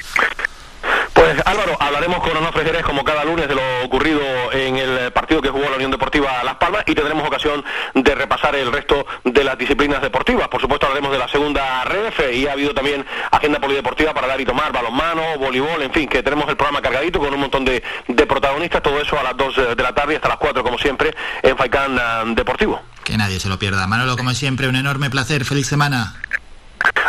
Pues 1.15 1.37
Álvaro, 1.45 1.77
hablaremos 1.81 2.21
con 2.21 2.37
Onofre 2.37 2.65
Jerez 2.65 2.83
como 2.83 3.05
cada 3.05 3.25
lunes 3.25 3.49
de 3.49 3.55
lo 3.55 3.63
ocurrido 3.85 4.21
en 4.53 4.77
el 4.77 5.13
partido 5.13 5.43
que 5.43 5.51
jugó 5.51 5.69
la 5.69 5.77
Unión 5.77 5.91
Deportiva 5.91 6.43
Las 6.45 6.57
Palmas 6.57 6.85
y 6.87 6.95
tendremos 6.95 7.27
ocasión 7.27 7.65
de 7.95 8.15
repasar 8.15 8.55
el 8.55 8.73
resto 8.73 9.07
de 9.25 9.45
las 9.45 9.59
disciplinas 9.59 10.01
deportivas. 10.03 10.49
Por 10.49 10.61
supuesto 10.61 10.87
hablaremos 10.87 11.13
de 11.13 11.19
la 11.19 11.29
segunda 11.29 11.85
RF 11.85 12.33
y 12.33 12.47
ha 12.47 12.53
habido 12.53 12.75
también 12.75 13.05
agenda 13.31 13.59
polideportiva 13.61 14.15
para 14.15 14.29
dar 14.29 14.41
y 14.41 14.45
tomar, 14.45 14.73
balonmano, 14.73 15.39
voleibol, 15.39 15.83
en 15.83 15.93
fin, 15.93 16.09
que 16.09 16.23
tenemos 16.23 16.49
el 16.49 16.57
programa 16.57 16.81
cargadito 16.81 17.19
con 17.19 17.33
un 17.35 17.41
montón 17.41 17.65
de, 17.65 17.83
protagonistas, 18.27 18.83
todo 18.83 19.01
eso 19.01 19.19
a 19.19 19.23
las 19.23 19.37
2 19.37 19.77
de 19.77 19.83
la 19.83 19.95
tarde 19.95 20.17
hasta 20.17 20.29
las 20.29 20.39
4 20.39 20.63
como 20.63 20.79
siempre 20.79 21.15
en 21.43 21.57
Faicán 21.57 21.99
ah, 21.99 22.23
Deportivo. 22.27 22.81
Que 23.05 23.17
nadie 23.17 23.41
se 23.41 23.49
lo 23.49 23.59
pierda. 23.59 23.87
Manolo, 23.87 24.17
como 24.17 24.33
siempre, 24.33 24.69
un 24.69 24.77
enorme 24.77 25.11
placer, 25.11 25.45
feliz 25.45 25.67
semana. 25.67 26.15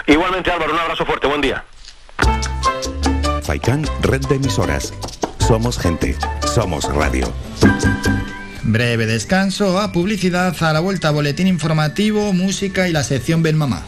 Igualmente 0.08 0.52
Álvaro, 0.52 0.74
un 0.74 0.80
abrazo 0.80 1.06
fuerte, 1.06 1.28
buen 1.28 1.42
día. 1.42 1.64
Faikán, 3.42 3.84
red 4.02 4.22
de 4.28 4.36
emisoras. 4.36 4.94
Somos 5.40 5.78
gente, 5.78 6.16
somos 6.54 6.86
radio. 6.94 7.32
Breve 8.64 9.06
descanso 9.06 9.80
a 9.80 9.92
publicidad, 9.92 10.56
a 10.62 10.74
la 10.74 10.80
vuelta 10.80 11.12
boletín 11.12 11.48
informativo, 11.48 12.34
música 12.34 12.88
y 12.88 12.92
la 12.92 13.04
sección 13.04 13.44
Ben 13.44 13.58
Mamá. 13.58 13.84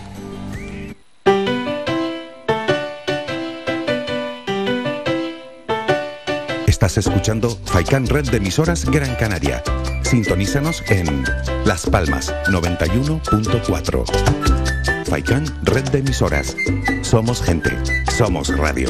Estás 6.67 6.97
escuchando 6.97 7.57
Faikán 7.65 8.07
Red 8.07 8.29
de 8.29 8.37
Emisoras 8.37 8.83
Gran 8.83 9.15
Canaria. 9.15 9.63
Sintonízanos 10.01 10.83
en 10.89 11.23
Las 11.65 11.85
Palmas 11.85 12.33
91.4. 12.47 15.05
Faikán 15.05 15.45
Red 15.63 15.91
de 15.91 15.99
Emisoras. 15.99 16.57
Somos 17.01 17.41
gente, 17.41 17.71
somos 18.11 18.49
radio. 18.57 18.89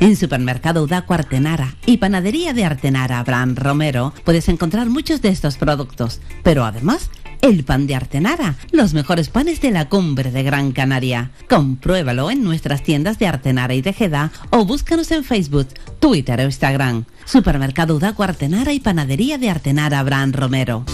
En 0.00 0.16
Supermercado 0.16 0.82
Udaco 0.82 1.14
Artenara 1.14 1.74
y 1.86 1.98
Panadería 1.98 2.52
de 2.52 2.64
Artenara 2.64 3.20
Abraham 3.20 3.54
Romero 3.56 4.12
puedes 4.24 4.48
encontrar 4.48 4.88
muchos 4.88 5.22
de 5.22 5.28
estos 5.28 5.56
productos, 5.56 6.20
pero 6.42 6.64
además 6.64 7.10
el 7.40 7.64
pan 7.64 7.86
de 7.86 7.94
Artenara, 7.94 8.56
los 8.72 8.94
mejores 8.94 9.28
panes 9.28 9.60
de 9.60 9.70
la 9.70 9.88
cumbre 9.88 10.30
de 10.30 10.42
Gran 10.42 10.72
Canaria. 10.72 11.30
Compruébalo 11.48 12.30
en 12.30 12.42
nuestras 12.42 12.82
tiendas 12.82 13.18
de 13.18 13.26
Artenara 13.26 13.74
y 13.74 13.82
Tejeda 13.82 14.32
o 14.50 14.64
búscanos 14.64 15.10
en 15.10 15.24
Facebook, 15.24 15.68
Twitter 16.00 16.40
o 16.40 16.44
Instagram. 16.44 17.04
Supermercado 17.24 17.96
Udaco 17.96 18.22
Artenara 18.22 18.72
y 18.72 18.80
Panadería 18.80 19.38
de 19.38 19.50
Artenara 19.50 19.98
Abraham 19.98 20.32
Romero. 20.32 20.84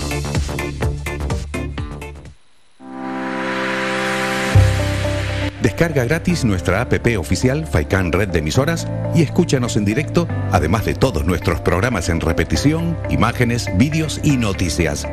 Descarga 5.62 6.04
gratis 6.04 6.42
nuestra 6.44 6.80
app 6.80 6.94
oficial 7.18 7.66
Faikan 7.66 8.12
Red 8.12 8.28
de 8.28 8.38
Emisoras 8.38 8.88
y 9.14 9.22
escúchanos 9.22 9.76
en 9.76 9.84
directo, 9.84 10.26
además 10.52 10.86
de 10.86 10.94
todos 10.94 11.26
nuestros 11.26 11.60
programas 11.60 12.08
en 12.08 12.20
repetición, 12.20 12.96
imágenes, 13.10 13.68
vídeos 13.76 14.20
y 14.22 14.38
noticias. 14.38 15.06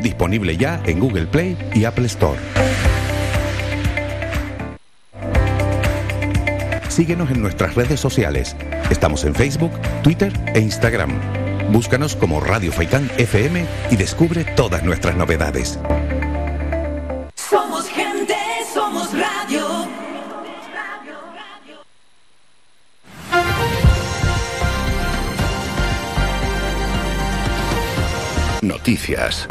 Disponible 0.00 0.56
ya 0.56 0.80
en 0.86 1.00
Google 1.00 1.26
Play 1.26 1.58
y 1.74 1.84
Apple 1.84 2.06
Store. 2.06 2.38
Síguenos 6.88 7.30
en 7.30 7.42
nuestras 7.42 7.74
redes 7.74 7.98
sociales. 7.98 8.54
Estamos 8.90 9.24
en 9.24 9.34
Facebook, 9.34 9.72
Twitter 10.02 10.32
e 10.54 10.60
Instagram. 10.60 11.10
Búscanos 11.72 12.14
como 12.14 12.40
Radio 12.40 12.70
Faikán 12.70 13.10
FM 13.16 13.64
y 13.90 13.96
descubre 13.96 14.44
todas 14.44 14.84
nuestras 14.84 15.16
novedades. 15.16 15.78
Somos 17.50 17.88
gente, 17.88 18.36
somos 18.72 19.08
radio. 19.12 19.66
Noticias. 28.62 29.48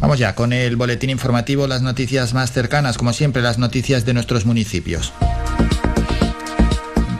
Vamos 0.00 0.18
ya 0.18 0.34
con 0.34 0.52
el 0.52 0.76
boletín 0.76 1.08
informativo, 1.08 1.66
las 1.66 1.80
noticias 1.80 2.34
más 2.34 2.52
cercanas, 2.52 2.98
como 2.98 3.14
siempre, 3.14 3.40
las 3.40 3.56
noticias 3.56 4.04
de 4.04 4.12
nuestros 4.12 4.44
municipios. 4.44 5.14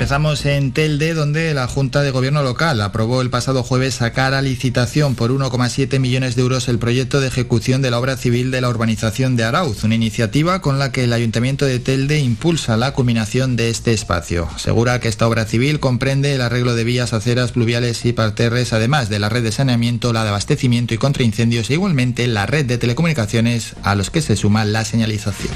Empezamos 0.00 0.46
en 0.46 0.72
Telde, 0.72 1.12
donde 1.12 1.52
la 1.52 1.68
Junta 1.68 2.00
de 2.00 2.10
Gobierno 2.10 2.42
local 2.42 2.80
aprobó 2.80 3.20
el 3.20 3.28
pasado 3.28 3.62
jueves 3.62 3.96
sacar 3.96 4.32
a 4.32 4.40
licitación 4.40 5.14
por 5.14 5.30
1,7 5.30 6.00
millones 6.00 6.36
de 6.36 6.40
euros 6.40 6.68
el 6.70 6.78
proyecto 6.78 7.20
de 7.20 7.28
ejecución 7.28 7.82
de 7.82 7.90
la 7.90 7.98
obra 7.98 8.16
civil 8.16 8.50
de 8.50 8.62
la 8.62 8.70
urbanización 8.70 9.36
de 9.36 9.44
Arauz, 9.44 9.84
una 9.84 9.96
iniciativa 9.96 10.62
con 10.62 10.78
la 10.78 10.90
que 10.90 11.04
el 11.04 11.12
Ayuntamiento 11.12 11.66
de 11.66 11.80
Telde 11.80 12.18
impulsa 12.18 12.78
la 12.78 12.94
culminación 12.94 13.56
de 13.56 13.68
este 13.68 13.92
espacio. 13.92 14.48
Asegura 14.54 15.00
que 15.00 15.08
esta 15.08 15.28
obra 15.28 15.44
civil 15.44 15.80
comprende 15.80 16.34
el 16.34 16.40
arreglo 16.40 16.74
de 16.74 16.84
vías, 16.84 17.12
aceras, 17.12 17.52
pluviales 17.52 18.06
y 18.06 18.14
parterres, 18.14 18.72
además 18.72 19.10
de 19.10 19.18
la 19.18 19.28
red 19.28 19.42
de 19.42 19.52
saneamiento, 19.52 20.14
la 20.14 20.22
de 20.22 20.30
abastecimiento 20.30 20.94
y 20.94 20.98
contra 20.98 21.24
incendios 21.24 21.68
e 21.68 21.74
igualmente 21.74 22.26
la 22.26 22.46
red 22.46 22.64
de 22.64 22.78
telecomunicaciones 22.78 23.74
a 23.82 23.94
los 23.94 24.08
que 24.08 24.22
se 24.22 24.34
suma 24.34 24.64
la 24.64 24.86
señalización. 24.86 25.52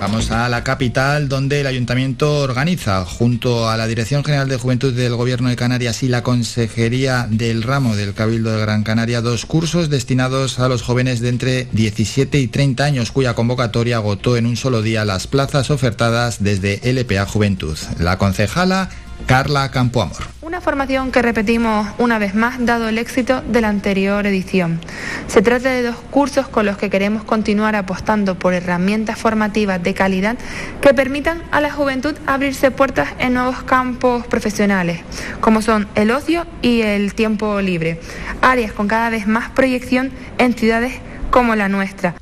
Vamos 0.00 0.30
a 0.30 0.48
la 0.48 0.64
capital, 0.64 1.28
donde 1.28 1.60
el 1.60 1.66
ayuntamiento 1.66 2.38
organiza, 2.38 3.04
junto 3.04 3.68
a 3.68 3.76
la 3.76 3.86
Dirección 3.86 4.24
General 4.24 4.48
de 4.48 4.56
Juventud 4.56 4.94
del 4.94 5.14
Gobierno 5.14 5.50
de 5.50 5.56
Canarias 5.56 6.02
y 6.02 6.08
la 6.08 6.22
Consejería 6.22 7.26
del 7.30 7.62
Ramo 7.62 7.94
del 7.94 8.14
Cabildo 8.14 8.50
de 8.50 8.62
Gran 8.62 8.82
Canaria, 8.82 9.20
dos 9.20 9.44
cursos 9.44 9.90
destinados 9.90 10.58
a 10.58 10.70
los 10.70 10.80
jóvenes 10.80 11.20
de 11.20 11.28
entre 11.28 11.68
17 11.72 12.38
y 12.38 12.46
30 12.48 12.82
años, 12.82 13.12
cuya 13.12 13.34
convocatoria 13.34 13.96
agotó 13.96 14.38
en 14.38 14.46
un 14.46 14.56
solo 14.56 14.80
día 14.80 15.04
las 15.04 15.26
plazas 15.26 15.70
ofertadas 15.70 16.42
desde 16.42 16.80
LPA 16.82 17.26
Juventud. 17.26 17.76
La 17.98 18.16
concejala 18.16 18.88
Carla 19.26 19.70
Campoamor. 19.70 20.39
Una 20.50 20.60
formación 20.60 21.12
que 21.12 21.22
repetimos 21.22 21.86
una 21.98 22.18
vez 22.18 22.34
más 22.34 22.66
dado 22.66 22.88
el 22.88 22.98
éxito 22.98 23.40
de 23.40 23.60
la 23.60 23.68
anterior 23.68 24.26
edición. 24.26 24.80
Se 25.28 25.42
trata 25.42 25.70
de 25.70 25.82
dos 25.84 25.94
cursos 26.10 26.48
con 26.48 26.66
los 26.66 26.76
que 26.76 26.90
queremos 26.90 27.22
continuar 27.22 27.76
apostando 27.76 28.36
por 28.36 28.52
herramientas 28.52 29.16
formativas 29.16 29.80
de 29.80 29.94
calidad 29.94 30.36
que 30.80 30.92
permitan 30.92 31.44
a 31.52 31.60
la 31.60 31.70
juventud 31.70 32.16
abrirse 32.26 32.72
puertas 32.72 33.10
en 33.20 33.34
nuevos 33.34 33.62
campos 33.62 34.26
profesionales, 34.26 35.02
como 35.40 35.62
son 35.62 35.86
el 35.94 36.10
ocio 36.10 36.44
y 36.62 36.82
el 36.82 37.14
tiempo 37.14 37.60
libre, 37.60 38.00
áreas 38.42 38.72
con 38.72 38.88
cada 38.88 39.08
vez 39.08 39.28
más 39.28 39.50
proyección 39.50 40.10
en 40.38 40.54
ciudades 40.54 40.94
como 41.30 41.54
la 41.54 41.68
nuestra. 41.68 42.16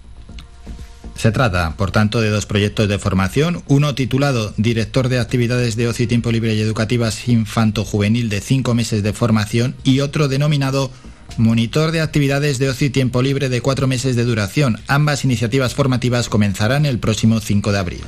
Se 1.18 1.32
trata, 1.32 1.74
por 1.76 1.90
tanto, 1.90 2.20
de 2.20 2.30
dos 2.30 2.46
proyectos 2.46 2.88
de 2.88 3.00
formación, 3.00 3.64
uno 3.66 3.96
titulado 3.96 4.54
Director 4.56 5.08
de 5.08 5.18
Actividades 5.18 5.74
de 5.74 5.88
Ocio 5.88 6.04
y 6.04 6.06
Tiempo 6.06 6.30
Libre 6.30 6.54
y 6.54 6.60
Educativas 6.60 7.26
Infanto-Juvenil 7.26 8.28
de 8.28 8.40
cinco 8.40 8.72
meses 8.72 9.02
de 9.02 9.12
formación 9.12 9.74
y 9.82 9.98
otro 9.98 10.28
denominado 10.28 10.92
Monitor 11.36 11.90
de 11.90 12.02
Actividades 12.02 12.60
de 12.60 12.70
Ocio 12.70 12.86
y 12.86 12.90
Tiempo 12.90 13.20
Libre 13.20 13.48
de 13.48 13.60
cuatro 13.60 13.88
meses 13.88 14.14
de 14.14 14.22
duración. 14.22 14.78
Ambas 14.86 15.24
iniciativas 15.24 15.74
formativas 15.74 16.28
comenzarán 16.28 16.86
el 16.86 17.00
próximo 17.00 17.40
5 17.40 17.72
de 17.72 17.78
abril. 17.78 18.04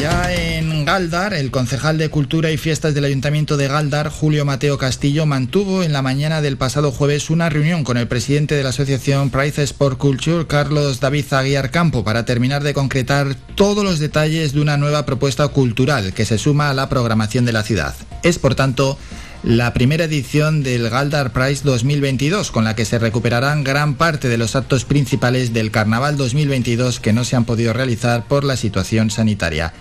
Ya 0.00 0.32
en 0.32 0.86
Galdar, 0.86 1.34
el 1.34 1.50
concejal 1.50 1.98
de 1.98 2.08
Cultura 2.08 2.50
y 2.50 2.56
Fiestas 2.56 2.94
del 2.94 3.04
Ayuntamiento 3.04 3.58
de 3.58 3.68
Galdar, 3.68 4.08
Julio 4.08 4.46
Mateo 4.46 4.78
Castillo, 4.78 5.26
mantuvo 5.26 5.82
en 5.82 5.92
la 5.92 6.00
mañana 6.00 6.40
del 6.40 6.56
pasado 6.56 6.90
jueves 6.90 7.28
una 7.28 7.50
reunión 7.50 7.84
con 7.84 7.98
el 7.98 8.08
presidente 8.08 8.54
de 8.54 8.62
la 8.62 8.70
asociación 8.70 9.28
Price 9.28 9.62
Sport 9.62 9.98
Culture, 9.98 10.46
Carlos 10.46 11.00
David 11.00 11.30
Aguiar 11.32 11.70
Campo, 11.70 12.02
para 12.02 12.24
terminar 12.24 12.62
de 12.62 12.72
concretar 12.72 13.34
todos 13.56 13.84
los 13.84 13.98
detalles 13.98 14.54
de 14.54 14.62
una 14.62 14.78
nueva 14.78 15.04
propuesta 15.04 15.46
cultural 15.48 16.14
que 16.14 16.24
se 16.24 16.38
suma 16.38 16.70
a 16.70 16.74
la 16.74 16.88
programación 16.88 17.44
de 17.44 17.52
la 17.52 17.62
ciudad. 17.62 17.94
Es, 18.22 18.38
por 18.38 18.54
tanto, 18.54 18.96
la 19.42 19.72
primera 19.72 20.04
edición 20.04 20.62
del 20.62 20.90
Galdar 20.90 21.32
Prize 21.32 21.62
2022, 21.64 22.50
con 22.50 22.64
la 22.64 22.76
que 22.76 22.84
se 22.84 22.98
recuperarán 22.98 23.64
gran 23.64 23.94
parte 23.94 24.28
de 24.28 24.36
los 24.36 24.54
actos 24.54 24.84
principales 24.84 25.54
del 25.54 25.70
Carnaval 25.70 26.16
2022 26.16 27.00
que 27.00 27.12
no 27.12 27.24
se 27.24 27.36
han 27.36 27.46
podido 27.46 27.72
realizar 27.72 28.26
por 28.26 28.44
la 28.44 28.56
situación 28.56 29.10
sanitaria. 29.10 29.72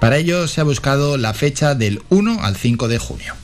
Para 0.00 0.18
ello 0.18 0.46
se 0.46 0.60
ha 0.60 0.64
buscado 0.64 1.16
la 1.16 1.34
fecha 1.34 1.74
del 1.74 2.02
1 2.10 2.44
al 2.44 2.56
5 2.56 2.86
de 2.86 2.98
junio. 2.98 3.34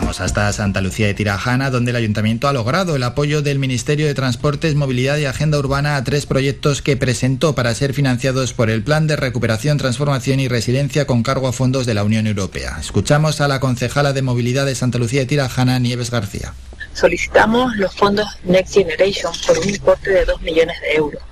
Vamos 0.00 0.20
hasta 0.20 0.52
Santa 0.52 0.80
Lucía 0.80 1.08
de 1.08 1.14
Tirajana, 1.14 1.70
donde 1.70 1.90
el 1.90 1.96
ayuntamiento 1.96 2.46
ha 2.46 2.52
logrado 2.52 2.94
el 2.94 3.02
apoyo 3.02 3.42
del 3.42 3.58
Ministerio 3.58 4.06
de 4.06 4.14
Transportes, 4.14 4.76
Movilidad 4.76 5.18
y 5.18 5.24
Agenda 5.24 5.58
Urbana 5.58 5.96
a 5.96 6.04
tres 6.04 6.24
proyectos 6.24 6.82
que 6.82 6.96
presentó 6.96 7.56
para 7.56 7.74
ser 7.74 7.94
financiados 7.94 8.52
por 8.52 8.70
el 8.70 8.84
Plan 8.84 9.08
de 9.08 9.16
Recuperación, 9.16 9.76
Transformación 9.76 10.38
y 10.38 10.46
Resiliencia 10.46 11.04
con 11.04 11.24
cargo 11.24 11.48
a 11.48 11.52
fondos 11.52 11.84
de 11.84 11.94
la 11.94 12.04
Unión 12.04 12.28
Europea. 12.28 12.76
Escuchamos 12.78 13.40
a 13.40 13.48
la 13.48 13.58
concejala 13.58 14.12
de 14.12 14.22
Movilidad 14.22 14.66
de 14.66 14.76
Santa 14.76 14.98
Lucía 14.98 15.20
de 15.20 15.26
Tirajana, 15.26 15.80
Nieves 15.80 16.12
García 16.12 16.54
solicitamos 16.98 17.76
los 17.76 17.94
fondos 17.94 18.26
Next 18.42 18.74
Generation 18.74 19.32
por 19.46 19.58
un 19.58 19.68
importe 19.68 20.10
de 20.10 20.24
2 20.24 20.42
millones 20.42 20.80
de 20.80 20.94
euros. 20.94 21.22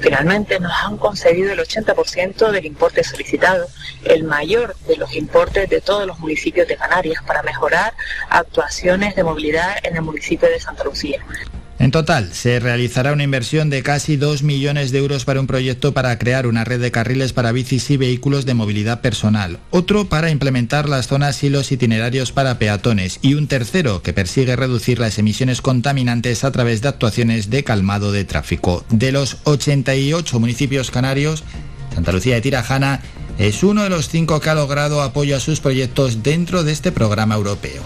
Finalmente 0.00 0.60
nos 0.60 0.72
han 0.82 0.98
concedido 0.98 1.52
el 1.52 1.60
80% 1.60 2.50
del 2.50 2.66
importe 2.66 3.02
solicitado, 3.02 3.66
el 4.04 4.24
mayor 4.24 4.76
de 4.86 4.96
los 4.96 5.14
importes 5.14 5.70
de 5.70 5.80
todos 5.80 6.06
los 6.06 6.18
municipios 6.18 6.68
de 6.68 6.76
Canarias 6.76 7.22
para 7.26 7.42
mejorar 7.42 7.94
actuaciones 8.28 9.16
de 9.16 9.24
movilidad 9.24 9.78
en 9.82 9.96
el 9.96 10.02
municipio 10.02 10.48
de 10.48 10.60
Santa 10.60 10.84
Lucía. 10.84 11.24
En 11.84 11.90
total, 11.90 12.32
se 12.32 12.60
realizará 12.60 13.12
una 13.12 13.24
inversión 13.24 13.68
de 13.68 13.82
casi 13.82 14.16
2 14.16 14.42
millones 14.42 14.90
de 14.90 15.00
euros 15.00 15.26
para 15.26 15.38
un 15.38 15.46
proyecto 15.46 15.92
para 15.92 16.18
crear 16.18 16.46
una 16.46 16.64
red 16.64 16.80
de 16.80 16.90
carriles 16.90 17.34
para 17.34 17.52
bicis 17.52 17.90
y 17.90 17.98
vehículos 17.98 18.46
de 18.46 18.54
movilidad 18.54 19.02
personal, 19.02 19.58
otro 19.70 20.06
para 20.06 20.30
implementar 20.30 20.88
las 20.88 21.08
zonas 21.08 21.44
y 21.44 21.50
los 21.50 21.70
itinerarios 21.72 22.32
para 22.32 22.58
peatones 22.58 23.18
y 23.20 23.34
un 23.34 23.48
tercero 23.48 24.00
que 24.00 24.14
persigue 24.14 24.56
reducir 24.56 24.98
las 24.98 25.18
emisiones 25.18 25.60
contaminantes 25.60 26.44
a 26.44 26.52
través 26.52 26.80
de 26.80 26.88
actuaciones 26.88 27.50
de 27.50 27.64
calmado 27.64 28.12
de 28.12 28.24
tráfico. 28.24 28.82
De 28.88 29.12
los 29.12 29.36
88 29.44 30.40
municipios 30.40 30.90
canarios, 30.90 31.44
Santa 31.94 32.12
Lucía 32.12 32.36
de 32.36 32.40
Tirajana 32.40 33.02
es 33.38 33.62
uno 33.62 33.82
de 33.82 33.90
los 33.90 34.08
cinco 34.08 34.40
que 34.40 34.48
ha 34.48 34.54
logrado 34.54 35.02
apoyo 35.02 35.36
a 35.36 35.40
sus 35.40 35.60
proyectos 35.60 36.22
dentro 36.22 36.64
de 36.64 36.72
este 36.72 36.92
programa 36.92 37.34
europeo. 37.34 37.82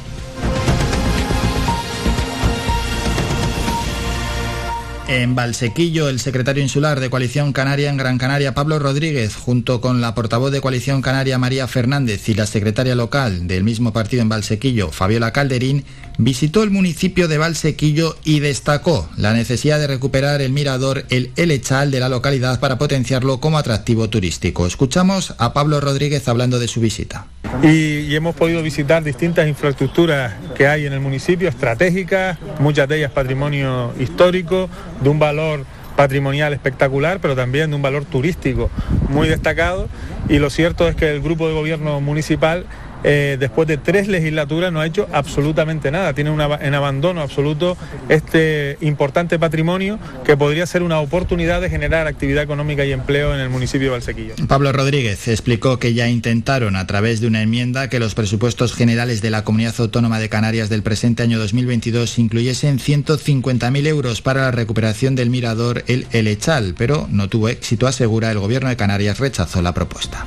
En 5.08 5.34
Valsequillo, 5.34 6.10
el 6.10 6.20
secretario 6.20 6.62
insular 6.62 7.00
de 7.00 7.08
Coalición 7.08 7.54
Canaria 7.54 7.88
en 7.88 7.96
Gran 7.96 8.18
Canaria, 8.18 8.52
Pablo 8.52 8.78
Rodríguez, 8.78 9.36
junto 9.36 9.80
con 9.80 10.02
la 10.02 10.14
portavoz 10.14 10.52
de 10.52 10.60
Coalición 10.60 11.00
Canaria, 11.00 11.38
María 11.38 11.66
Fernández, 11.66 12.28
y 12.28 12.34
la 12.34 12.44
secretaria 12.44 12.94
local 12.94 13.46
del 13.46 13.64
mismo 13.64 13.94
partido 13.94 14.20
en 14.20 14.28
Valsequillo, 14.28 14.92
Fabiola 14.92 15.32
Calderín, 15.32 15.86
visitó 16.18 16.64
el 16.64 16.70
municipio 16.70 17.28
de 17.28 17.38
Valsequillo 17.38 18.16
y 18.24 18.40
destacó 18.40 19.08
la 19.16 19.32
necesidad 19.32 19.78
de 19.78 19.86
recuperar 19.86 20.42
el 20.42 20.52
mirador 20.52 21.04
El 21.10 21.30
Elechal 21.36 21.92
de 21.92 22.00
la 22.00 22.08
localidad 22.08 22.58
para 22.58 22.76
potenciarlo 22.76 23.38
como 23.38 23.56
atractivo 23.56 24.10
turístico. 24.10 24.66
Escuchamos 24.66 25.34
a 25.38 25.52
Pablo 25.52 25.80
Rodríguez 25.80 26.26
hablando 26.28 26.58
de 26.58 26.66
su 26.66 26.80
visita. 26.80 27.28
Y, 27.62 28.14
hemos 28.14 28.34
podido 28.34 28.62
visitar 28.62 29.04
distintas 29.04 29.48
infraestructuras 29.48 30.34
que 30.56 30.66
hay 30.66 30.86
en 30.86 30.92
el 30.92 31.00
municipio, 31.00 31.48
estratégicas, 31.48 32.36
muchas 32.58 32.88
de 32.88 32.98
ellas 32.98 33.12
patrimonio 33.12 33.92
histórico 34.00 34.68
de 35.00 35.08
un 35.08 35.20
valor 35.20 35.64
patrimonial 35.96 36.52
espectacular, 36.52 37.20
pero 37.20 37.36
también 37.36 37.70
de 37.70 37.76
un 37.76 37.82
valor 37.82 38.04
turístico 38.04 38.70
muy 39.08 39.28
destacado. 39.28 39.88
Y 40.28 40.38
lo 40.38 40.50
cierto 40.50 40.88
es 40.88 40.96
que 40.96 41.10
el 41.10 41.20
grupo 41.22 41.46
de 41.46 41.54
gobierno 41.54 42.00
municipal 42.00 42.66
eh, 43.04 43.36
después 43.38 43.68
de 43.68 43.76
tres 43.76 44.08
legislaturas 44.08 44.72
no 44.72 44.80
ha 44.80 44.86
hecho 44.86 45.08
absolutamente 45.12 45.90
nada. 45.90 46.12
Tiene 46.12 46.30
en 46.30 46.74
abandono 46.74 47.20
absoluto 47.20 47.76
este 48.08 48.76
importante 48.80 49.38
patrimonio 49.38 49.98
que 50.24 50.36
podría 50.36 50.66
ser 50.66 50.82
una 50.82 51.00
oportunidad 51.00 51.60
de 51.60 51.70
generar 51.70 52.06
actividad 52.06 52.42
económica 52.42 52.84
y 52.84 52.92
empleo 52.92 53.34
en 53.34 53.40
el 53.40 53.50
municipio 53.50 53.88
de 53.88 53.92
Valsequillo. 53.92 54.34
Pablo 54.46 54.72
Rodríguez 54.72 55.28
explicó 55.28 55.78
que 55.78 55.94
ya 55.94 56.08
intentaron 56.08 56.76
a 56.76 56.86
través 56.86 57.20
de 57.20 57.26
una 57.26 57.42
enmienda 57.42 57.88
que 57.88 58.00
los 58.00 58.14
presupuestos 58.14 58.74
generales 58.74 59.22
de 59.22 59.30
la 59.30 59.44
Comunidad 59.44 59.74
Autónoma 59.78 60.18
de 60.18 60.28
Canarias 60.28 60.68
del 60.68 60.82
presente 60.82 61.22
año 61.22 61.38
2022 61.38 62.18
incluyesen 62.18 62.78
150.000 62.78 63.86
euros 63.86 64.22
para 64.22 64.42
la 64.42 64.50
recuperación 64.50 65.14
del 65.14 65.30
mirador 65.30 65.84
El 65.86 66.06
Elechal, 66.12 66.74
pero 66.76 67.08
no 67.10 67.28
tuvo 67.28 67.48
éxito, 67.48 67.86
asegura 67.86 68.30
el 68.30 68.38
Gobierno 68.38 68.68
de 68.68 68.76
Canarias 68.76 69.18
rechazó 69.18 69.62
la 69.62 69.74
propuesta. 69.74 70.26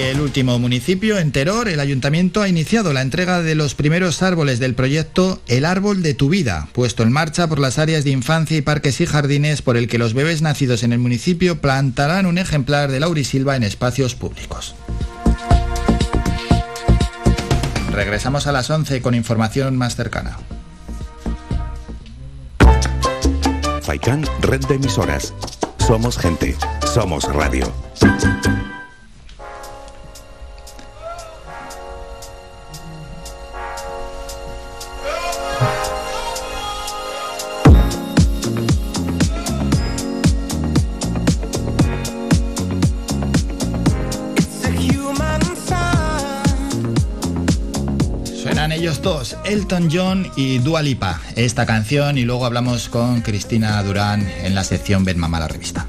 El 0.00 0.20
último 0.20 0.58
municipio, 0.58 1.18
en 1.18 1.32
Teror, 1.32 1.68
el 1.68 1.80
ayuntamiento 1.80 2.40
ha 2.40 2.48
iniciado 2.48 2.92
la 2.92 3.02
entrega 3.02 3.42
de 3.42 3.54
los 3.54 3.74
primeros 3.74 4.22
árboles 4.22 4.60
del 4.60 4.74
proyecto 4.74 5.40
El 5.48 5.64
Árbol 5.64 6.02
de 6.02 6.14
tu 6.14 6.28
Vida, 6.28 6.68
puesto 6.72 7.02
en 7.02 7.10
marcha 7.10 7.48
por 7.48 7.58
las 7.58 7.78
áreas 7.78 8.04
de 8.04 8.10
infancia 8.10 8.56
y 8.56 8.62
parques 8.62 9.00
y 9.00 9.06
jardines 9.06 9.60
por 9.60 9.76
el 9.76 9.88
que 9.88 9.98
los 9.98 10.14
bebés 10.14 10.40
nacidos 10.40 10.84
en 10.84 10.92
el 10.92 11.00
municipio 11.00 11.60
plantarán 11.60 12.26
un 12.26 12.38
ejemplar 12.38 12.90
de 12.90 13.00
laurisilva 13.00 13.56
en 13.56 13.64
espacios 13.64 14.14
públicos. 14.14 14.76
Regresamos 17.92 18.46
a 18.46 18.52
las 18.52 18.70
11 18.70 19.02
con 19.02 19.14
información 19.14 19.76
más 19.76 19.96
cercana. 19.96 20.38
Faikan, 23.82 24.24
red 24.42 24.60
de 24.66 24.76
emisoras. 24.76 25.34
Somos 25.78 26.18
gente, 26.18 26.54
somos 26.86 27.24
radio. 27.24 27.72
Elton 49.44 49.88
John 49.90 50.30
y 50.36 50.58
Dua 50.58 50.82
Lipa, 50.82 51.18
esta 51.34 51.64
canción 51.64 52.18
y 52.18 52.24
luego 52.24 52.44
hablamos 52.44 52.90
con 52.90 53.22
Cristina 53.22 53.82
Durán 53.82 54.30
en 54.42 54.54
la 54.54 54.64
sección 54.64 55.02
Ven 55.02 55.18
Mamá 55.18 55.40
la 55.40 55.48
revista. 55.48 55.86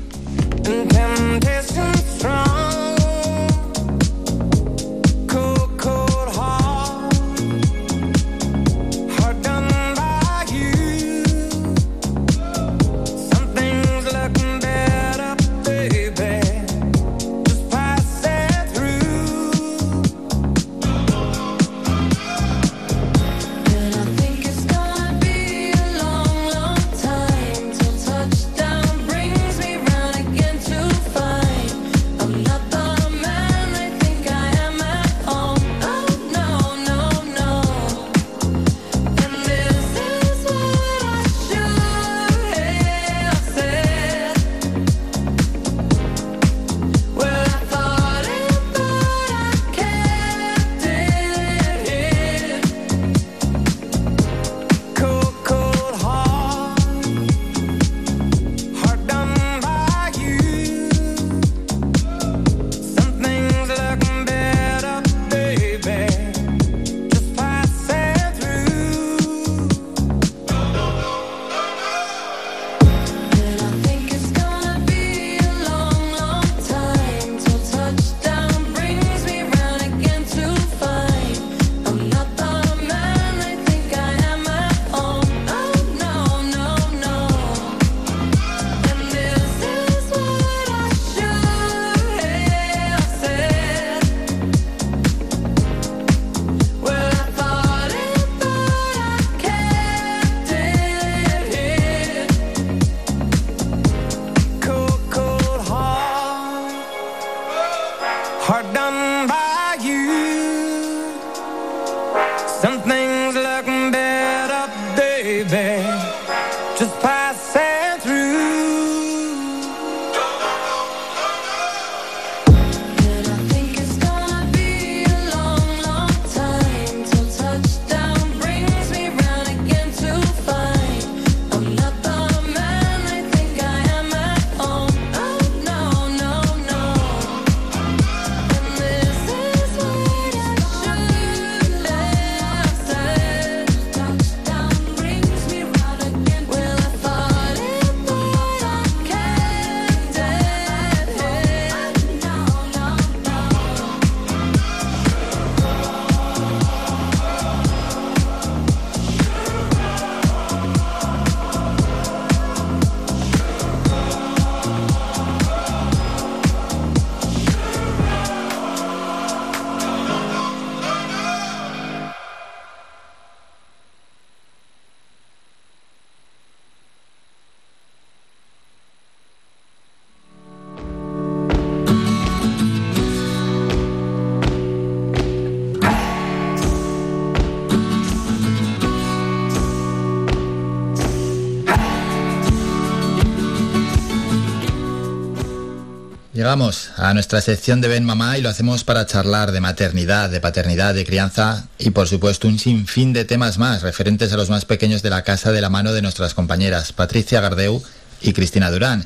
Llegamos 196.40 196.92
a 196.96 197.14
nuestra 197.14 197.42
sección 197.42 197.82
de 197.82 197.90
Ben 197.90 198.06
Mamá 198.06 198.38
y 198.38 198.42
lo 198.42 198.48
hacemos 198.48 198.86
para 198.86 199.06
charlar 199.06 199.52
de 199.52 199.60
maternidad, 199.60 200.30
de 200.30 200.40
paternidad, 200.40 200.96
de 200.96 201.06
crianza 201.06 201.68
y 201.78 201.90
por 201.90 202.08
supuesto 202.08 202.48
un 202.48 202.60
sinfín 202.60 203.12
de 203.12 203.26
temas 203.26 203.58
más 203.58 203.82
referentes 203.82 204.32
a 204.32 204.38
los 204.38 204.50
más 204.50 204.64
pequeños 204.64 205.02
de 205.02 205.10
la 205.10 205.24
casa 205.26 205.52
de 205.52 205.60
la 205.60 205.70
mano 205.70 205.92
de 205.92 206.02
nuestras 206.02 206.34
compañeras 206.34 206.94
Patricia 206.94 207.42
Gardeu 207.42 207.84
y 208.22 208.32
Cristina 208.32 208.72
Durán. 208.72 209.06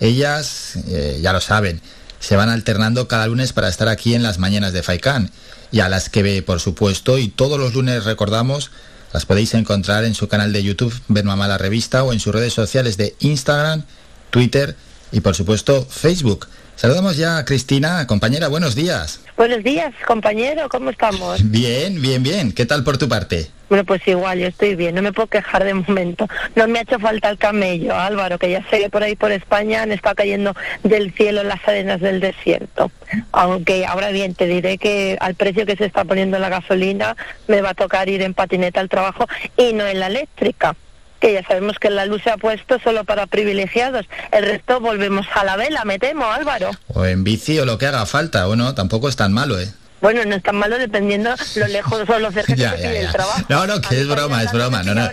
Ellas, 0.00 0.76
eh, 0.88 1.18
ya 1.22 1.32
lo 1.32 1.40
saben, 1.40 1.80
se 2.20 2.36
van 2.36 2.50
alternando 2.50 3.08
cada 3.08 3.26
lunes 3.26 3.54
para 3.54 3.70
estar 3.70 3.88
aquí 3.88 4.14
en 4.14 4.22
las 4.22 4.38
mañanas 4.38 4.74
de 4.74 4.82
Faicán 4.82 5.30
y 5.72 5.80
a 5.80 5.88
las 5.88 6.10
que 6.10 6.22
ve, 6.22 6.42
por 6.42 6.60
supuesto, 6.60 7.16
y 7.16 7.28
todos 7.28 7.58
los 7.58 7.72
lunes 7.72 8.04
recordamos, 8.04 8.70
las 9.14 9.24
podéis 9.24 9.54
encontrar 9.54 10.04
en 10.04 10.14
su 10.14 10.28
canal 10.28 10.52
de 10.52 10.62
YouTube 10.62 10.92
Ben 11.08 11.24
Mamá 11.24 11.48
la 11.48 11.56
revista 11.56 12.04
o 12.04 12.12
en 12.12 12.20
sus 12.20 12.34
redes 12.34 12.52
sociales 12.52 12.98
de 12.98 13.16
Instagram, 13.20 13.84
Twitter 14.28 14.76
y 15.10 15.20
por 15.20 15.34
supuesto 15.34 15.86
Facebook. 15.88 16.46
Saludamos 16.76 17.16
ya 17.16 17.38
a 17.38 17.44
Cristina, 17.46 18.06
compañera, 18.06 18.48
buenos 18.48 18.74
días. 18.74 19.20
Buenos 19.34 19.64
días, 19.64 19.94
compañero, 20.06 20.68
¿cómo 20.68 20.90
estamos? 20.90 21.50
Bien, 21.50 22.02
bien, 22.02 22.22
bien. 22.22 22.52
¿Qué 22.52 22.66
tal 22.66 22.84
por 22.84 22.98
tu 22.98 23.08
parte? 23.08 23.46
Bueno, 23.70 23.82
pues 23.86 24.06
igual, 24.06 24.40
yo 24.40 24.46
estoy 24.46 24.74
bien, 24.74 24.94
no 24.94 25.00
me 25.00 25.10
puedo 25.14 25.26
quejar 25.26 25.64
de 25.64 25.72
momento. 25.72 26.28
No 26.54 26.68
me 26.68 26.78
ha 26.78 26.82
hecho 26.82 26.98
falta 26.98 27.30
el 27.30 27.38
camello, 27.38 27.98
Álvaro, 27.98 28.38
que 28.38 28.50
ya 28.50 28.62
sé 28.68 28.78
que 28.78 28.90
por 28.90 29.02
ahí 29.02 29.16
por 29.16 29.32
España 29.32 29.82
han 29.82 29.90
estado 29.90 30.16
cayendo 30.16 30.54
del 30.82 31.14
cielo 31.14 31.42
las 31.44 31.66
arenas 31.66 32.02
del 32.02 32.20
desierto. 32.20 32.92
Aunque 33.32 33.86
ahora 33.86 34.10
bien, 34.10 34.34
te 34.34 34.46
diré 34.46 34.76
que 34.76 35.16
al 35.18 35.34
precio 35.34 35.64
que 35.64 35.76
se 35.76 35.86
está 35.86 36.04
poniendo 36.04 36.38
la 36.38 36.50
gasolina 36.50 37.16
me 37.48 37.62
va 37.62 37.70
a 37.70 37.74
tocar 37.74 38.10
ir 38.10 38.20
en 38.20 38.34
patineta 38.34 38.80
al 38.80 38.90
trabajo 38.90 39.26
y 39.56 39.72
no 39.72 39.86
en 39.86 39.98
la 39.98 40.08
eléctrica 40.08 40.76
que 41.20 41.32
ya 41.32 41.44
sabemos 41.46 41.78
que 41.78 41.90
la 41.90 42.06
luz 42.06 42.22
se 42.22 42.30
ha 42.30 42.36
puesto 42.36 42.78
solo 42.78 43.04
para 43.04 43.26
privilegiados. 43.26 44.06
El 44.32 44.44
resto 44.44 44.80
volvemos 44.80 45.26
a 45.34 45.44
la 45.44 45.56
vela, 45.56 45.84
me 45.84 45.98
temo, 45.98 46.26
Álvaro. 46.26 46.70
O 46.88 47.04
en 47.04 47.24
bici 47.24 47.58
o 47.58 47.64
lo 47.64 47.78
que 47.78 47.86
haga 47.86 48.06
falta, 48.06 48.46
bueno, 48.46 48.74
tampoco 48.74 49.08
es 49.08 49.16
tan 49.16 49.32
malo, 49.32 49.58
¿eh? 49.58 49.68
Bueno, 50.00 50.24
no 50.26 50.36
es 50.36 50.42
tan 50.42 50.56
malo 50.56 50.78
dependiendo 50.78 51.34
lo 51.56 51.66
lejos 51.68 52.08
o 52.08 52.18
lo 52.18 52.30
cerca 52.30 52.54
Ya, 52.54 52.76
que 52.76 52.82
ya, 52.82 52.92
el 52.92 53.12
trabajo. 53.12 53.40
No, 53.48 53.66
no, 53.66 53.80
que 53.80 53.98
es 53.98 54.06
broma, 54.06 54.42
es 54.42 54.52
broma, 54.52 54.82
no, 54.82 54.94
no. 54.94 55.08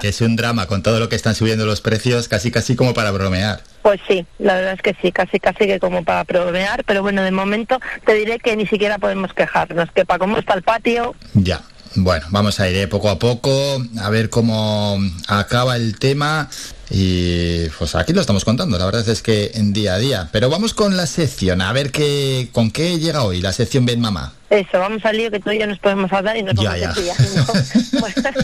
Que 0.00 0.08
es 0.08 0.20
un 0.20 0.36
drama 0.36 0.66
con 0.66 0.82
todo 0.82 0.98
lo 0.98 1.08
que 1.08 1.16
están 1.16 1.34
subiendo 1.34 1.64
los 1.64 1.80
precios, 1.80 2.28
casi 2.28 2.50
casi 2.50 2.74
como 2.76 2.92
para 2.92 3.12
bromear. 3.12 3.60
Pues 3.82 4.00
sí, 4.08 4.26
la 4.38 4.54
verdad 4.56 4.72
es 4.74 4.82
que 4.82 4.96
sí, 5.00 5.12
casi 5.12 5.38
casi 5.38 5.66
que 5.66 5.78
como 5.78 6.02
para 6.02 6.24
bromear, 6.24 6.82
pero 6.84 7.02
bueno, 7.02 7.22
de 7.22 7.30
momento 7.30 7.80
te 8.04 8.14
diré 8.14 8.40
que 8.40 8.56
ni 8.56 8.66
siquiera 8.66 8.98
podemos 8.98 9.32
quejarnos, 9.32 9.90
que 9.92 10.04
para 10.04 10.18
cómo 10.18 10.38
está 10.38 10.54
el 10.54 10.62
patio, 10.62 11.14
Ya. 11.34 11.60
Bueno, 11.98 12.26
vamos 12.30 12.60
a 12.60 12.68
ir 12.68 12.76
¿eh? 12.76 12.88
poco 12.88 13.08
a 13.08 13.18
poco, 13.18 13.50
a 13.98 14.10
ver 14.10 14.28
cómo 14.28 14.98
acaba 15.28 15.76
el 15.76 15.98
tema 15.98 16.50
y 16.90 17.68
pues 17.78 17.94
aquí 17.94 18.12
lo 18.12 18.20
estamos 18.20 18.44
contando, 18.44 18.78
la 18.78 18.84
verdad 18.86 19.08
es 19.08 19.22
que 19.22 19.52
en 19.54 19.72
día 19.72 19.94
a 19.94 19.98
día. 19.98 20.28
Pero 20.32 20.50
vamos 20.50 20.74
con 20.74 20.96
la 20.96 21.06
sección, 21.06 21.60
a 21.60 21.72
ver 21.72 21.90
qué, 21.90 22.48
con 22.52 22.70
qué 22.70 22.98
llega 22.98 23.22
hoy 23.24 23.40
la 23.40 23.52
sección 23.52 23.86
Ben 23.86 24.00
Mamá. 24.00 24.32
eso, 24.50 24.78
vamos 24.78 25.04
al 25.04 25.16
lío 25.16 25.30
que 25.30 25.40
tú 25.40 25.50
y 25.50 25.58
yo 25.58 25.66
nos 25.66 25.78
podemos 25.78 26.12
hablar 26.12 26.36
y 26.36 26.42
nos 26.42 26.54
Ya, 26.54 26.70
vamos 26.70 27.04
ya. 27.04 27.14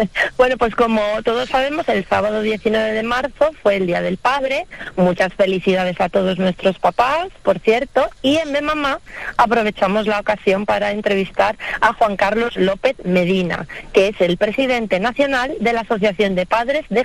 Bueno, 0.36 0.56
pues 0.56 0.74
como 0.74 1.02
todos 1.24 1.48
sabemos, 1.50 1.86
el 1.88 2.06
sábado 2.06 2.40
19 2.40 2.92
de 2.92 3.02
marzo 3.02 3.50
fue 3.62 3.76
el 3.76 3.86
Día 3.86 4.00
del 4.00 4.16
Padre. 4.16 4.66
Muchas 4.96 5.34
felicidades 5.34 6.00
a 6.00 6.08
todos 6.08 6.38
nuestros 6.38 6.78
papás, 6.78 7.28
por 7.42 7.58
cierto. 7.58 8.08
Y 8.22 8.36
en 8.36 8.52
De 8.52 8.62
Mamá 8.62 9.00
aprovechamos 9.36 10.06
la 10.06 10.20
ocasión 10.20 10.64
para 10.64 10.92
entrevistar 10.92 11.56
a 11.80 11.92
Juan 11.92 12.16
Carlos 12.16 12.56
López 12.56 12.96
Medina, 13.04 13.66
que 13.92 14.08
es 14.08 14.20
el 14.20 14.38
presidente 14.38 14.98
nacional 15.00 15.54
de 15.60 15.72
la 15.72 15.82
Asociación 15.82 16.34
de 16.34 16.46
Padres 16.46 16.84
de 16.88 17.04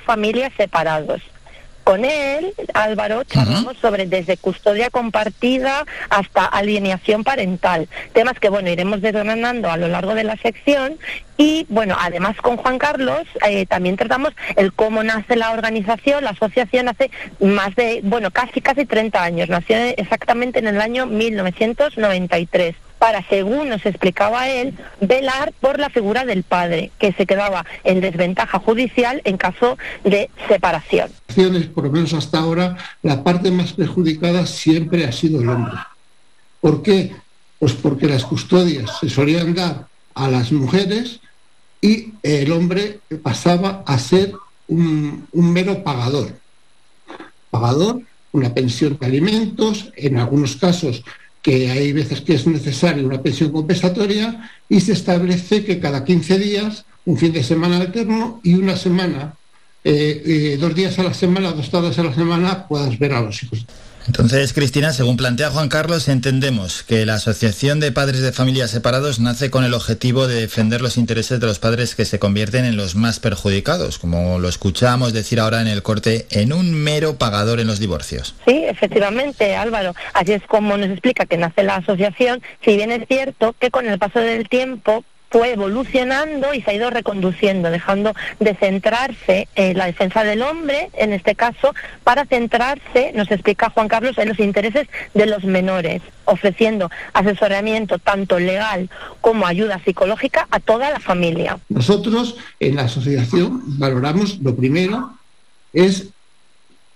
Separados. 0.56 1.22
Con 1.86 2.04
él, 2.04 2.56
Álvaro, 2.74 3.24
charlamos 3.26 3.78
sobre 3.78 4.08
desde 4.08 4.38
custodia 4.38 4.90
compartida 4.90 5.86
hasta 6.10 6.44
alienación 6.44 7.24
parental. 7.24 7.88
Temas 8.12 8.40
que, 8.40 8.50
bueno, 8.50 8.72
iremos 8.72 9.02
desgranando 9.02 9.70
a 9.70 9.78
lo 9.78 9.88
largo 9.88 10.16
de 10.16 10.24
la 10.24 10.36
sección. 10.38 10.98
Y, 11.38 11.68
bueno, 11.70 11.96
además 12.00 12.38
con 12.38 12.58
Juan 12.58 12.80
Carlos 12.80 13.22
eh, 13.48 13.68
también 13.68 13.98
tratamos 13.98 14.34
el 14.56 14.74
cómo 14.74 15.04
nace 15.04 15.36
la 15.36 15.52
organización. 15.52 16.24
La 16.24 16.32
asociación 16.32 16.90
hace 16.90 17.12
más 17.40 17.76
de, 17.76 18.00
bueno, 18.04 18.32
casi, 18.32 18.62
casi 18.62 18.88
30 18.88 19.22
años. 19.22 19.50
Nació 19.50 19.78
exactamente 19.78 20.58
en 20.58 20.66
el 20.66 20.82
año 20.82 21.06
1993 21.06 22.76
para, 23.06 23.24
según 23.30 23.70
nos 23.70 23.86
explicaba 23.86 24.50
él, 24.50 24.74
velar 25.00 25.54
por 25.62 25.78
la 25.78 25.92
figura 25.92 26.26
del 26.26 26.42
padre, 26.42 26.90
que 26.98 27.14
se 27.14 27.28
quedaba 27.28 27.64
en 27.84 28.02
desventaja 28.02 28.58
judicial 28.58 29.22
en 29.26 29.38
caso 29.38 29.78
de 30.04 30.32
separación. 30.48 31.12
por 31.76 31.84
lo 31.84 31.92
menos 31.92 32.16
hasta 32.16 32.40
ahora, 32.40 32.76
la 33.04 33.24
parte 33.24 33.52
más 33.52 33.74
perjudicada 33.74 34.48
siempre 34.48 35.06
ha 35.06 35.12
sido 35.12 35.40
el 35.40 35.50
hombre. 35.50 35.76
¿Por 36.62 36.82
qué? 36.82 37.16
Pues 37.60 37.74
porque 37.74 38.08
las 38.08 38.26
custodias 38.26 38.90
se 39.00 39.08
solían 39.08 39.54
dar 39.54 39.86
a 40.16 40.28
las 40.28 40.52
mujeres 40.52 41.20
y 41.82 42.12
el 42.24 42.52
hombre 42.52 43.02
pasaba 43.22 43.84
a 43.86 44.00
ser 44.00 44.34
un, 44.68 45.28
un 45.32 45.54
mero 45.54 45.84
pagador. 45.84 46.34
Pagador, 47.52 48.02
una 48.32 48.52
pensión 48.52 48.98
de 49.00 49.06
alimentos, 49.06 49.92
en 49.96 50.18
algunos 50.18 50.56
casos 50.56 51.04
que 51.46 51.70
hay 51.70 51.94
veces 51.94 52.22
que 52.22 52.34
es 52.34 52.48
necesaria 52.48 53.06
una 53.06 53.22
pensión 53.22 53.52
compensatoria 53.52 54.50
y 54.68 54.82
se 54.82 54.94
establece 54.94 55.64
que 55.64 55.80
cada 55.80 56.04
15 56.04 56.40
días, 56.40 56.86
un 57.06 57.20
fin 57.20 57.32
de 57.34 57.44
semana 57.44 57.78
alterno 57.78 58.40
y 58.42 58.56
una 58.56 58.76
semana 58.76 59.36
eh, 59.84 60.24
eh, 60.26 60.58
dos 60.60 60.74
días 60.74 60.98
a 60.98 61.04
la 61.04 61.14
semana, 61.14 61.52
dos 61.52 61.70
tardes 61.70 62.00
a 62.00 62.04
la 62.04 62.16
semana, 62.16 62.68
puedas 62.68 62.98
ver 62.98 63.14
a 63.14 63.22
los 63.22 63.44
hijos. 63.44 63.64
Entonces, 64.08 64.54
Cristina, 64.54 64.94
según 64.94 65.18
plantea 65.18 65.50
Juan 65.50 65.68
Carlos, 65.68 66.08
entendemos 66.08 66.84
que 66.84 67.06
la 67.06 67.16
Asociación 67.16 67.80
de 67.80 67.92
Padres 67.92 68.22
de 68.22 68.32
Familias 68.32 68.70
Separados 68.70 69.20
nace 69.20 69.50
con 69.50 69.64
el 69.64 69.74
objetivo 69.74 70.28
de 70.28 70.42
defender 70.42 70.82
los 70.82 70.98
intereses 70.98 71.40
de 71.40 71.48
los 71.48 71.60
padres 71.60 71.96
que 71.96 72.06
se 72.06 72.20
convierten 72.20 72.66
en 72.66 72.78
los 72.78 72.96
más 72.96 73.20
perjudicados, 73.20 73.98
como 73.98 74.38
lo 74.38 74.48
escuchamos 74.48 75.12
decir 75.12 75.40
ahora 75.40 75.62
en 75.62 75.68
el 75.68 75.82
corte, 75.82 76.28
en 76.30 76.54
un 76.54 76.72
mero 76.74 77.18
pagador 77.18 77.60
en 77.60 77.68
los 77.68 77.80
divorcios. 77.80 78.36
Sí, 78.46 78.64
efectivamente, 78.66 79.56
Álvaro. 79.56 79.96
Así 80.14 80.34
es 80.34 80.44
como 80.44 80.78
nos 80.78 80.90
explica 80.90 81.26
que 81.26 81.38
nace 81.38 81.64
la 81.64 81.78
asociación, 81.78 82.42
si 82.64 82.76
bien 82.76 82.92
es 82.92 83.08
cierto 83.08 83.56
que 83.60 83.72
con 83.72 83.88
el 83.88 83.98
paso 83.98 84.20
del 84.20 84.48
tiempo 84.48 85.04
fue 85.36 85.52
evolucionando 85.52 86.54
y 86.54 86.62
se 86.62 86.72
ha 86.72 86.74
ido 86.76 86.90
reconduciendo, 86.90 87.70
dejando 87.70 88.14
de 88.40 88.56
centrarse 88.56 89.50
en 89.56 89.78
la 89.78 89.88
defensa 89.88 90.24
del 90.24 90.42
hombre, 90.42 90.90
en 90.94 91.12
este 91.12 91.36
caso, 91.36 91.76
para 92.06 92.26
centrarse, 92.26 93.12
nos 93.14 93.30
explica 93.30 93.70
Juan 93.70 93.90
Carlos, 93.90 94.18
en 94.18 94.30
los 94.30 94.40
intereses 94.40 94.88
de 95.14 95.26
los 95.26 95.44
menores, 95.44 96.02
ofreciendo 96.24 96.90
asesoramiento 97.12 98.00
tanto 98.00 98.40
legal 98.40 98.90
como 99.20 99.46
ayuda 99.46 99.82
psicológica 99.84 100.48
a 100.52 100.62
toda 100.62 100.90
la 100.90 101.02
familia. 101.02 101.60
Nosotros 101.68 102.38
en 102.62 102.76
la 102.78 102.84
asociación 102.84 103.62
valoramos 103.78 104.40
lo 104.40 104.56
primero 104.56 105.16
es 105.74 106.12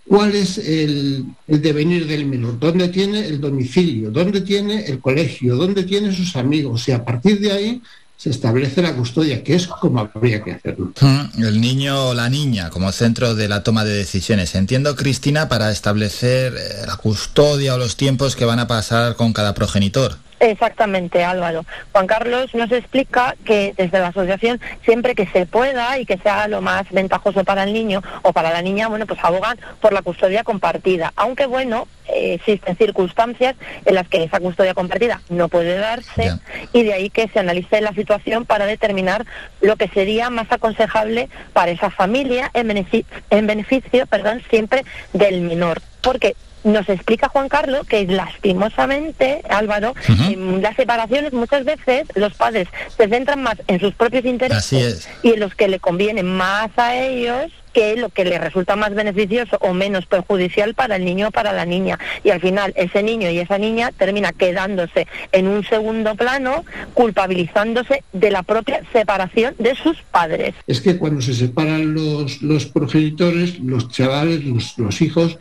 cuál 0.07 0.33
es 0.33 0.57
el 0.59 1.25
devenir 1.45 2.07
del 2.07 2.25
menor, 2.25 2.57
dónde 2.57 2.87
tiene 2.87 3.19
el 3.19 3.41
domicilio, 3.41 4.11
dónde 4.11 4.39
tiene 4.39 4.85
el 4.85 5.01
colegio, 5.01 5.57
dónde 5.57 5.83
tiene 5.83 6.13
sus 6.13 6.37
amigos 6.37 6.87
y 6.87 6.93
a 6.93 7.03
partir 7.03 7.41
de 7.41 7.51
ahí 7.51 7.81
se 8.19 8.31
establece 8.31 8.81
la 8.81 8.93
custodia, 8.97 9.41
que 9.45 9.55
es 9.55 9.65
como 9.65 10.01
habría 10.01 10.43
que 10.43 10.51
hacerlo. 10.51 10.91
Mm, 10.99 11.41
El 11.41 11.61
niño 11.61 12.09
o 12.09 12.13
la 12.13 12.29
niña 12.29 12.69
como 12.69 12.91
centro 12.91 13.33
de 13.33 13.47
la 13.47 13.63
toma 13.63 13.85
de 13.85 13.93
decisiones. 13.93 14.55
Entiendo, 14.55 14.97
Cristina, 14.97 15.47
para 15.47 15.71
establecer 15.71 16.53
eh, 16.57 16.85
la 16.85 16.97
custodia 16.97 17.75
o 17.75 17.77
los 17.77 17.95
tiempos 17.95 18.35
que 18.35 18.43
van 18.43 18.59
a 18.59 18.67
pasar 18.67 19.15
con 19.15 19.31
cada 19.31 19.53
progenitor. 19.53 20.17
Exactamente, 20.39 21.23
Álvaro. 21.23 21.65
Juan 21.91 22.07
Carlos 22.07 22.55
nos 22.55 22.71
explica 22.71 23.35
que 23.43 23.73
desde 23.75 23.99
la 23.99 24.07
asociación, 24.07 24.61
siempre 24.85 25.13
que 25.13 25.27
se 25.27 25.45
pueda 25.45 25.99
y 25.99 26.05
que 26.05 26.17
sea 26.17 26.47
lo 26.47 26.61
más 26.61 26.89
ventajoso 26.91 27.43
para 27.43 27.63
el 27.63 27.73
niño 27.73 28.01
o 28.21 28.31
para 28.31 28.51
la 28.51 28.61
niña, 28.61 28.87
bueno, 28.87 29.05
pues 29.05 29.19
abogan 29.23 29.59
por 29.81 29.91
la 29.91 30.01
custodia 30.01 30.43
compartida. 30.43 31.11
Aunque 31.17 31.45
bueno, 31.45 31.87
eh, 32.07 32.35
existen 32.35 32.77
circunstancias 32.77 33.55
en 33.85 33.95
las 33.95 34.07
que 34.07 34.23
esa 34.23 34.39
custodia 34.39 34.73
compartida 34.73 35.21
no 35.29 35.49
puede 35.49 35.77
darse 35.77 36.31
y 36.73 36.83
de 36.83 36.93
ahí 36.93 37.09
que 37.09 37.27
se 37.27 37.39
analice 37.39 37.81
la 37.81 37.93
situación 37.93 38.45
para 38.45 38.65
determinar 38.65 39.25
lo 39.61 39.75
que 39.75 39.89
sería 39.89 40.29
más 40.29 40.51
aconsejable 40.51 41.29
para 41.53 41.71
esa 41.71 41.91
familia 41.91 42.49
en 42.53 42.67
beneficio, 42.67 43.05
en 43.29 43.45
beneficio 43.45 44.07
perdón, 44.07 44.41
siempre 44.49 44.85
del 45.13 45.41
menor. 45.41 45.81
Porque 46.01 46.35
nos 46.63 46.89
explica 46.89 47.29
Juan 47.29 47.49
Carlos 47.49 47.87
que 47.87 48.05
lastimosamente, 48.05 49.41
Álvaro, 49.49 49.93
en 50.07 50.61
las 50.61 50.75
separaciones 50.75 51.33
muchas 51.33 51.65
veces 51.65 52.07
los 52.15 52.33
padres 52.33 52.67
se 52.97 53.07
centran 53.07 53.41
más 53.41 53.55
en 53.67 53.79
sus 53.79 53.93
propios 53.93 54.25
intereses 54.25 55.09
y 55.23 55.33
en 55.33 55.39
los 55.39 55.55
que 55.55 55.67
le 55.67 55.79
conviene 55.79 56.23
más 56.23 56.71
a 56.77 56.95
ellos 56.95 57.51
que 57.73 57.95
lo 57.95 58.09
que 58.09 58.25
le 58.25 58.37
resulta 58.37 58.75
más 58.75 58.93
beneficioso 58.95 59.57
o 59.61 59.73
menos 59.73 60.05
perjudicial 60.05 60.73
para 60.73 60.95
el 60.95 61.05
niño 61.05 61.27
o 61.27 61.31
para 61.31 61.53
la 61.53 61.65
niña. 61.65 61.99
Y 62.23 62.31
al 62.31 62.41
final 62.41 62.73
ese 62.75 63.03
niño 63.03 63.29
y 63.29 63.39
esa 63.39 63.57
niña 63.57 63.91
termina 63.91 64.33
quedándose 64.33 65.07
en 65.31 65.47
un 65.47 65.63
segundo 65.63 66.15
plano, 66.15 66.65
culpabilizándose 66.93 68.03
de 68.13 68.31
la 68.31 68.43
propia 68.43 68.81
separación 68.91 69.55
de 69.59 69.75
sus 69.75 70.01
padres. 70.01 70.55
Es 70.67 70.81
que 70.81 70.97
cuando 70.97 71.21
se 71.21 71.33
separan 71.33 71.93
los, 71.93 72.41
los 72.41 72.65
progenitores, 72.65 73.59
los 73.59 73.89
chavales, 73.89 74.43
los, 74.43 74.77
los 74.77 75.01
hijos, 75.01 75.37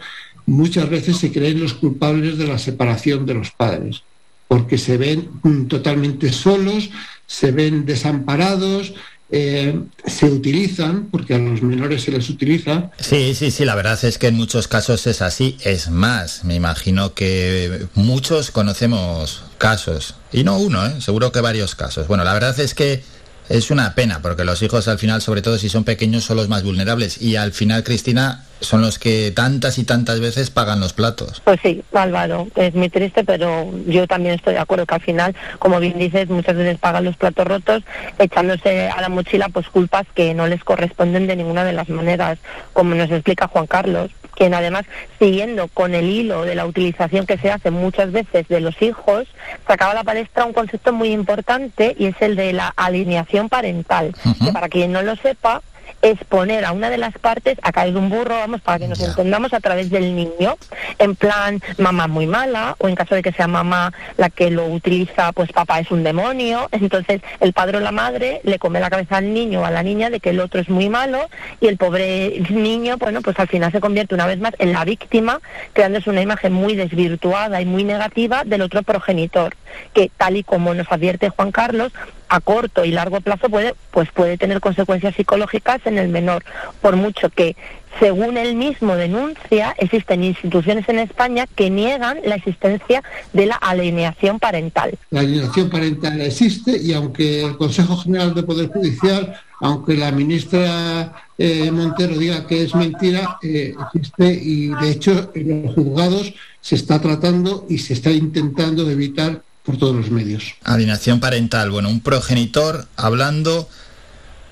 muchas 0.48 0.88
veces 0.88 1.18
se 1.18 1.30
creen 1.30 1.60
los 1.60 1.74
culpables 1.74 2.38
de 2.38 2.46
la 2.46 2.58
separación 2.58 3.26
de 3.26 3.34
los 3.34 3.50
padres, 3.50 4.02
porque 4.48 4.78
se 4.78 4.96
ven 4.96 5.28
totalmente 5.68 6.32
solos, 6.32 6.90
se 7.26 7.52
ven 7.52 7.84
desamparados, 7.84 8.94
eh, 9.30 9.78
se 10.06 10.24
utilizan, 10.24 11.08
porque 11.10 11.34
a 11.34 11.38
los 11.38 11.60
menores 11.60 12.02
se 12.02 12.12
les 12.12 12.30
utiliza, 12.30 12.90
Sí, 12.98 13.34
sí, 13.34 13.50
sí, 13.50 13.66
la 13.66 13.74
verdad 13.74 14.02
es 14.02 14.16
que 14.16 14.28
en 14.28 14.36
muchos 14.36 14.68
casos 14.68 15.06
es 15.06 15.20
así. 15.20 15.58
Es 15.64 15.90
más, 15.90 16.44
me 16.44 16.54
imagino 16.54 17.12
que 17.12 17.86
muchos 17.94 18.50
conocemos 18.50 19.44
casos, 19.58 20.14
y 20.32 20.44
no 20.44 20.58
uno, 20.58 20.86
¿eh? 20.86 21.02
seguro 21.02 21.30
que 21.30 21.42
varios 21.42 21.74
casos. 21.74 22.08
Bueno, 22.08 22.24
la 22.24 22.32
verdad 22.32 22.58
es 22.58 22.72
que 22.72 23.02
es 23.48 23.70
una 23.70 23.94
pena, 23.94 24.20
porque 24.20 24.44
los 24.44 24.62
hijos 24.62 24.88
al 24.88 24.98
final, 24.98 25.22
sobre 25.22 25.42
todo 25.42 25.58
si 25.58 25.68
son 25.68 25.84
pequeños, 25.84 26.24
son 26.24 26.36
los 26.36 26.48
más 26.48 26.62
vulnerables. 26.62 27.20
Y 27.20 27.36
al 27.36 27.52
final, 27.52 27.84
Cristina, 27.84 28.44
son 28.60 28.82
los 28.82 28.98
que 28.98 29.30
tantas 29.30 29.78
y 29.78 29.84
tantas 29.84 30.20
veces 30.20 30.50
pagan 30.50 30.80
los 30.80 30.92
platos. 30.92 31.40
Pues 31.44 31.60
sí, 31.62 31.82
Álvaro, 31.92 32.48
es 32.56 32.74
muy 32.74 32.88
triste, 32.88 33.24
pero 33.24 33.70
yo 33.86 34.06
también 34.06 34.34
estoy 34.34 34.54
de 34.54 34.60
acuerdo 34.60 34.86
que 34.86 34.94
al 34.94 35.00
final, 35.00 35.36
como 35.58 35.80
bien 35.80 35.98
dices, 35.98 36.28
muchas 36.28 36.56
veces 36.56 36.78
pagan 36.78 37.04
los 37.04 37.16
platos 37.16 37.46
rotos, 37.46 37.82
echándose 38.18 38.88
a 38.88 39.00
la 39.00 39.08
mochila 39.08 39.48
pues 39.48 39.68
culpas 39.68 40.06
que 40.14 40.34
no 40.34 40.46
les 40.46 40.64
corresponden 40.64 41.26
de 41.26 41.36
ninguna 41.36 41.64
de 41.64 41.72
las 41.72 41.88
maneras, 41.88 42.38
como 42.72 42.94
nos 42.94 43.10
explica 43.10 43.48
Juan 43.48 43.66
Carlos, 43.66 44.10
quien 44.34 44.54
además, 44.54 44.84
siguiendo 45.18 45.68
con 45.68 45.94
el 45.94 46.08
hilo 46.08 46.44
de 46.44 46.54
la 46.54 46.66
utilización 46.66 47.26
que 47.26 47.38
se 47.38 47.50
hace 47.50 47.70
muchas 47.70 48.12
veces 48.12 48.46
de 48.48 48.60
los 48.60 48.80
hijos, 48.82 49.26
sacaba 49.66 49.92
a 49.92 49.94
la 49.94 50.04
palestra 50.04 50.44
un 50.44 50.52
concepto 50.52 50.92
muy 50.92 51.10
importante 51.10 51.96
y 51.98 52.06
es 52.06 52.16
el 52.20 52.36
de 52.36 52.52
la 52.52 52.72
alineación 52.76 53.37
parental, 53.46 54.14
que 54.44 54.52
para 54.52 54.68
quien 54.68 54.90
no 54.90 55.02
lo 55.02 55.14
sepa, 55.16 55.62
es 56.02 56.18
poner 56.24 56.64
a 56.64 56.72
una 56.72 56.90
de 56.90 56.98
las 56.98 57.14
partes 57.18 57.58
a 57.62 57.72
caer 57.72 57.92
de 57.92 57.98
un 57.98 58.08
burro, 58.08 58.36
vamos, 58.36 58.60
para 58.60 58.78
que 58.78 58.88
nos 58.88 59.00
entendamos 59.00 59.52
a 59.52 59.60
través 59.60 59.90
del 59.90 60.14
niño, 60.14 60.56
en 60.98 61.16
plan 61.16 61.60
mamá 61.76 62.06
muy 62.06 62.26
mala, 62.26 62.76
o 62.78 62.88
en 62.88 62.94
caso 62.94 63.14
de 63.14 63.22
que 63.22 63.32
sea 63.32 63.48
mamá 63.48 63.92
la 64.16 64.30
que 64.30 64.50
lo 64.50 64.66
utiliza, 64.66 65.32
pues 65.32 65.52
papá 65.52 65.80
es 65.80 65.90
un 65.90 66.04
demonio, 66.04 66.68
entonces 66.70 67.20
el 67.40 67.52
padre 67.52 67.78
o 67.78 67.80
la 67.80 67.92
madre 67.92 68.40
le 68.44 68.58
come 68.58 68.80
la 68.80 68.90
cabeza 68.90 69.16
al 69.16 69.32
niño 69.32 69.62
o 69.62 69.64
a 69.64 69.70
la 69.70 69.82
niña 69.82 70.10
de 70.10 70.20
que 70.20 70.30
el 70.30 70.40
otro 70.40 70.60
es 70.60 70.68
muy 70.68 70.88
malo 70.88 71.28
y 71.60 71.66
el 71.66 71.76
pobre 71.76 72.40
niño, 72.50 72.96
bueno, 72.98 73.20
pues 73.22 73.38
al 73.40 73.48
final 73.48 73.72
se 73.72 73.80
convierte 73.80 74.14
una 74.14 74.26
vez 74.26 74.38
más 74.38 74.54
en 74.58 74.72
la 74.72 74.84
víctima, 74.84 75.40
creándose 75.72 76.10
una 76.10 76.22
imagen 76.22 76.52
muy 76.52 76.76
desvirtuada 76.76 77.60
y 77.60 77.64
muy 77.64 77.84
negativa 77.84 78.44
del 78.44 78.62
otro 78.62 78.82
progenitor, 78.82 79.56
que 79.94 80.10
tal 80.16 80.36
y 80.36 80.44
como 80.44 80.74
nos 80.74 80.90
advierte 80.92 81.30
Juan 81.30 81.50
Carlos, 81.50 81.92
a 82.28 82.40
corto 82.40 82.84
y 82.84 82.90
largo 82.90 83.20
plazo 83.20 83.48
puede 83.48 83.74
pues 83.90 84.10
puede 84.10 84.36
tener 84.36 84.60
consecuencias 84.60 85.14
psicológicas 85.14 85.80
en 85.86 85.98
el 85.98 86.08
menor 86.08 86.44
por 86.80 86.96
mucho 86.96 87.30
que 87.30 87.56
según 87.98 88.36
él 88.36 88.54
mismo 88.54 88.94
denuncia 88.94 89.74
existen 89.78 90.22
instituciones 90.22 90.88
en 90.88 91.00
España 91.00 91.46
que 91.46 91.70
niegan 91.70 92.18
la 92.24 92.36
existencia 92.36 93.02
de 93.32 93.46
la 93.46 93.56
alineación 93.56 94.38
parental. 94.38 94.96
La 95.10 95.20
alienación 95.20 95.68
parental 95.68 96.20
existe 96.20 96.76
y 96.80 96.92
aunque 96.92 97.44
el 97.44 97.56
Consejo 97.56 97.96
General 97.96 98.34
de 98.34 98.42
Poder 98.42 98.68
Judicial, 98.68 99.34
aunque 99.60 99.96
la 99.96 100.12
ministra 100.12 101.12
eh, 101.38 101.70
Montero 101.70 102.16
diga 102.16 102.46
que 102.46 102.62
es 102.62 102.74
mentira, 102.74 103.38
eh, 103.42 103.74
existe 103.86 104.32
y 104.32 104.68
de 104.68 104.90
hecho 104.90 105.32
en 105.34 105.62
los 105.64 105.74
juzgados 105.74 106.34
se 106.60 106.76
está 106.76 107.00
tratando 107.00 107.66
y 107.68 107.78
se 107.78 107.94
está 107.94 108.10
intentando 108.10 108.88
evitar 108.88 109.42
por 109.68 109.76
todos 109.76 109.94
los 109.94 110.10
medios. 110.10 110.54
Alienación 110.64 111.20
parental, 111.20 111.70
bueno, 111.70 111.90
un 111.90 112.00
progenitor 112.00 112.86
hablando 112.96 113.68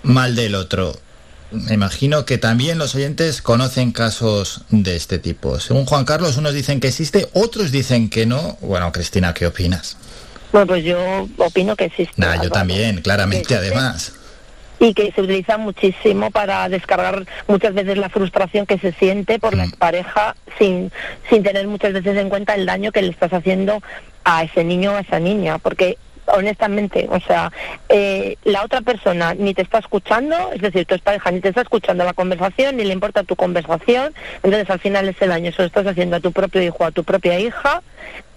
mal 0.02 0.36
del 0.36 0.54
otro. 0.54 0.94
Me 1.52 1.72
imagino 1.72 2.26
que 2.26 2.36
también 2.36 2.76
los 2.76 2.94
oyentes 2.94 3.40
conocen 3.40 3.92
casos 3.92 4.60
de 4.68 4.94
este 4.94 5.18
tipo. 5.18 5.58
Según 5.58 5.86
Juan 5.86 6.04
Carlos, 6.04 6.36
unos 6.36 6.52
dicen 6.52 6.80
que 6.80 6.88
existe, 6.88 7.30
otros 7.32 7.72
dicen 7.72 8.10
que 8.10 8.26
no. 8.26 8.58
Bueno, 8.60 8.92
Cristina, 8.92 9.32
¿qué 9.32 9.46
opinas? 9.46 9.96
bueno 10.52 10.66
pues 10.66 10.84
yo 10.84 10.98
opino 11.38 11.76
que 11.76 11.86
existe 11.86 12.12
Nah, 12.20 12.42
yo 12.42 12.50
también, 12.50 13.00
claramente, 13.00 13.56
además. 13.56 14.12
y 14.78 14.92
que 14.92 15.12
se 15.12 15.22
utiliza 15.22 15.56
muchísimo 15.56 16.30
para 16.30 16.68
descargar 16.68 17.24
muchas 17.48 17.72
veces 17.72 17.96
la 17.96 18.10
frustración 18.10 18.66
que 18.66 18.78
se 18.78 18.92
siente 18.92 19.38
por 19.38 19.56
la 19.56 19.66
pareja 19.78 20.36
sin, 20.58 20.92
sin 21.30 21.42
tener 21.42 21.66
muchas 21.66 21.94
veces 21.94 22.18
en 22.18 22.28
cuenta 22.28 22.54
el 22.54 22.66
daño 22.66 22.92
que 22.92 23.00
le 23.00 23.08
estás 23.08 23.32
haciendo 23.32 23.80
a 24.26 24.42
ese 24.42 24.64
niño 24.64 24.92
o 24.92 24.96
a 24.96 25.00
esa 25.00 25.20
niña, 25.20 25.58
porque 25.58 25.96
honestamente, 26.26 27.06
o 27.08 27.20
sea, 27.20 27.52
eh, 27.88 28.36
la 28.42 28.64
otra 28.64 28.80
persona 28.80 29.34
ni 29.34 29.54
te 29.54 29.62
está 29.62 29.78
escuchando, 29.78 30.36
es 30.52 30.60
decir, 30.60 30.84
tu 30.84 30.98
pareja 30.98 31.30
ni 31.30 31.40
te 31.40 31.50
está 31.50 31.60
escuchando 31.60 32.04
la 32.04 32.12
conversación, 32.12 32.76
ni 32.76 32.84
le 32.84 32.92
importa 32.92 33.22
tu 33.22 33.36
conversación, 33.36 34.12
entonces 34.42 34.68
al 34.68 34.80
final 34.80 35.08
ese 35.08 35.28
daño 35.28 35.52
se 35.52 35.62
lo 35.62 35.66
estás 35.66 35.86
haciendo 35.86 36.16
a 36.16 36.20
tu 36.20 36.32
propio 36.32 36.60
hijo, 36.60 36.84
a 36.84 36.90
tu 36.90 37.04
propia 37.04 37.38
hija, 37.38 37.82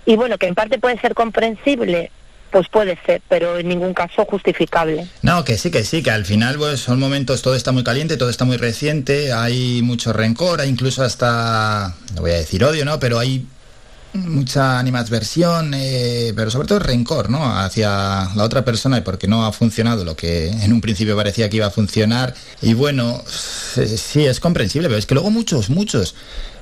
y 0.06 0.16
bueno, 0.16 0.38
que 0.38 0.46
en 0.46 0.54
parte 0.54 0.78
puede 0.78 1.00
ser 1.00 1.16
comprensible, 1.16 2.12
pues 2.52 2.70
puede 2.70 2.96
ser, 3.08 3.24
pero 3.28 3.58
en 3.58 3.68
ningún 3.68 3.96
caso 3.96 4.26
justificable. 4.26 5.08
No, 5.24 5.44
que 5.44 5.58
sí, 5.58 5.72
que 5.72 5.84
sí, 5.84 6.04
que 6.04 6.12
al 6.12 6.26
final 6.26 6.58
pues 6.60 6.82
son 6.82 7.00
momentos, 7.00 7.42
todo 7.42 7.56
está 7.56 7.72
muy 7.72 7.84
caliente, 7.84 8.16
todo 8.16 8.30
está 8.30 8.46
muy 8.46 8.58
reciente, 8.58 9.34
hay 9.34 9.82
mucho 9.82 10.14
rencor, 10.14 10.62
hay 10.62 10.70
incluso 10.70 11.04
hasta, 11.04 11.96
no 12.14 12.22
voy 12.22 12.32
a 12.32 12.36
decir 12.36 12.64
odio, 12.64 12.86
¿no? 12.86 13.00
Pero 13.00 13.18
hay 13.18 13.48
mucha 14.14 14.80
animadversión, 14.80 15.74
eh, 15.76 16.34
pero 16.36 16.50
sobre 16.52 16.68
todo 16.68 16.80
rencor, 16.80 17.30
¿no? 17.30 17.46
Hacia 17.60 18.30
la 18.36 18.44
otra 18.44 18.66
persona 18.66 18.98
y 18.98 19.02
porque 19.02 19.28
no 19.28 19.46
ha 19.46 19.52
funcionado 19.54 20.04
lo 20.04 20.16
que 20.16 20.50
en 20.50 20.74
un 20.74 20.82
principio 20.82 21.16
parecía 21.16 21.50
que 21.50 21.58
iba 21.58 21.68
a 21.68 21.72
funcionar. 21.72 22.34
Y 22.62 22.74
bueno, 22.74 23.22
eh, 23.78 23.86
sí, 23.98 24.26
es 24.26 24.40
comprensible, 24.40 24.88
pero 24.88 24.98
es 25.00 25.06
que 25.06 25.14
luego 25.16 25.30
muchos, 25.30 25.70
muchos 25.70 26.16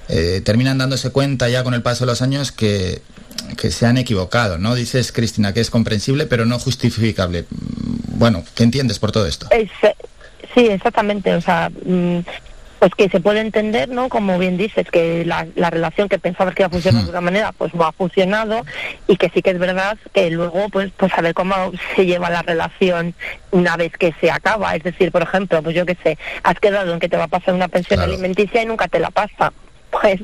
eh, 0.09 0.41
terminan 0.43 0.77
dándose 0.77 1.09
cuenta 1.11 1.47
ya 1.49 1.63
con 1.63 1.73
el 1.73 1.81
paso 1.81 2.05
de 2.05 2.11
los 2.11 2.21
años 2.21 2.51
que, 2.51 3.01
que 3.57 3.71
se 3.71 3.85
han 3.85 3.97
equivocado, 3.97 4.57
¿no? 4.57 4.75
Dices, 4.75 5.11
Cristina, 5.11 5.53
que 5.53 5.61
es 5.61 5.69
comprensible, 5.69 6.25
pero 6.25 6.45
no 6.45 6.59
justificable. 6.59 7.45
Mm, 7.49 8.17
Bueno, 8.19 8.43
¿qué 8.55 8.63
entiendes 8.63 8.97
por 8.99 9.11
todo 9.11 9.25
esto? 9.27 9.47
Es- 9.51 9.69
sí, 10.55 10.61
exactamente. 10.67 11.33
O 11.35 11.41
sea, 11.41 11.69
mm, 11.69 12.19
pues 12.79 12.93
que 12.95 13.09
se 13.09 13.19
puede 13.19 13.41
entender, 13.41 13.89
¿no? 13.89 14.09
Como 14.09 14.37
bien 14.37 14.57
dices, 14.57 14.89
que 14.91 15.25
la, 15.25 15.47
la 15.55 15.69
relación 15.69 16.09
que 16.09 16.19
pensabas 16.19 16.53
que 16.55 16.63
iba 16.63 16.67
a 16.67 16.71
funcionar 16.71 17.03
de 17.03 17.09
una 17.09 17.21
manera, 17.21 17.51
pues 17.51 17.73
no 17.73 17.85
ha 17.85 17.91
funcionado 17.91 18.61
y 19.07 19.17
que 19.17 19.29
sí 19.29 19.41
que 19.41 19.51
es 19.51 19.59
verdad 19.59 19.97
que 20.13 20.29
luego, 20.29 20.69
pues, 20.69 20.91
pues 20.95 21.13
a 21.13 21.21
ver 21.21 21.33
cómo 21.33 21.55
se 21.95 22.05
lleva 22.05 22.29
la 22.29 22.41
relación 22.41 23.13
una 23.51 23.77
vez 23.77 23.93
que 23.93 24.13
se 24.19 24.31
acaba. 24.31 24.75
Es 24.75 24.83
decir, 24.83 25.11
por 25.11 25.21
ejemplo, 25.21 25.61
pues 25.63 25.75
yo 25.75 25.85
qué 25.85 25.97
sé, 26.03 26.17
has 26.43 26.59
quedado 26.59 26.93
en 26.93 26.99
que 26.99 27.09
te 27.09 27.17
va 27.17 27.25
a 27.25 27.29
pasar 27.29 27.53
una 27.53 27.67
pensión 27.67 27.99
alimenticia 27.99 28.61
y 28.61 28.65
nunca 28.65 28.87
te 28.87 28.99
la 28.99 29.11
pasa. 29.11 29.53
Pues, 29.89 30.19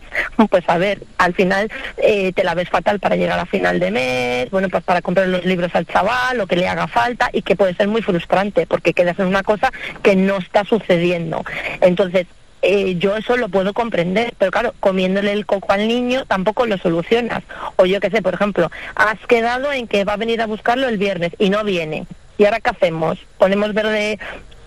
pues 0.50 0.64
a 0.68 0.78
ver, 0.78 1.02
al 1.18 1.34
final 1.34 1.72
eh, 1.98 2.34
te 2.34 2.44
la 2.44 2.54
ves 2.54 2.70
fatal 2.70 3.00
para 3.00 3.16
llegar 3.16 3.40
a 3.40 3.46
final 3.46 3.80
de 3.80 3.92
mes, 3.92 4.52
bueno, 4.52 4.68
pues 4.70 4.84
para 4.84 5.02
comprar 5.02 5.28
los 5.30 5.46
libros 5.46 5.74
al 5.74 5.88
chaval, 5.88 6.38
lo 6.38 6.48
que 6.48 6.58
le 6.58 6.68
haga 6.68 6.88
falta, 6.88 7.30
y 7.32 7.42
que 7.44 7.56
puede 7.56 7.74
ser 7.74 7.88
muy 7.88 8.02
frustrante, 8.02 8.68
porque 8.68 8.94
quedas 8.94 9.18
en 9.20 9.28
una 9.28 9.42
cosa 9.42 9.72
que 10.04 10.18
no 10.18 10.38
está 10.38 10.66
sucediendo. 10.66 11.44
Entonces, 11.80 12.28
eh, 12.64 12.96
yo 12.98 13.18
eso 13.18 13.36
lo 13.36 13.50
puedo 13.50 13.74
comprender, 13.74 14.34
pero 14.38 14.50
claro, 14.50 14.74
comiéndole 14.80 15.34
el 15.34 15.46
coco 15.46 15.74
al 15.74 15.86
niño 15.88 16.26
tampoco 16.26 16.66
lo 16.66 16.78
solucionas. 16.78 17.44
O 17.76 17.86
yo 17.86 18.00
qué 18.00 18.10
sé, 18.10 18.22
por 18.22 18.34
ejemplo, 18.34 18.72
has 18.96 19.20
quedado 19.28 19.74
en 19.74 19.88
que 19.88 20.06
va 20.06 20.14
a 20.14 20.18
venir 20.18 20.42
a 20.42 20.48
buscarlo 20.48 20.88
el 20.88 20.98
viernes 20.98 21.34
y 21.38 21.50
no 21.50 21.64
viene. 21.66 22.08
¿Y 22.38 22.46
ahora 22.46 22.62
qué 22.62 22.70
hacemos? 22.70 23.20
¿Ponemos 23.38 23.74
verde 23.74 24.18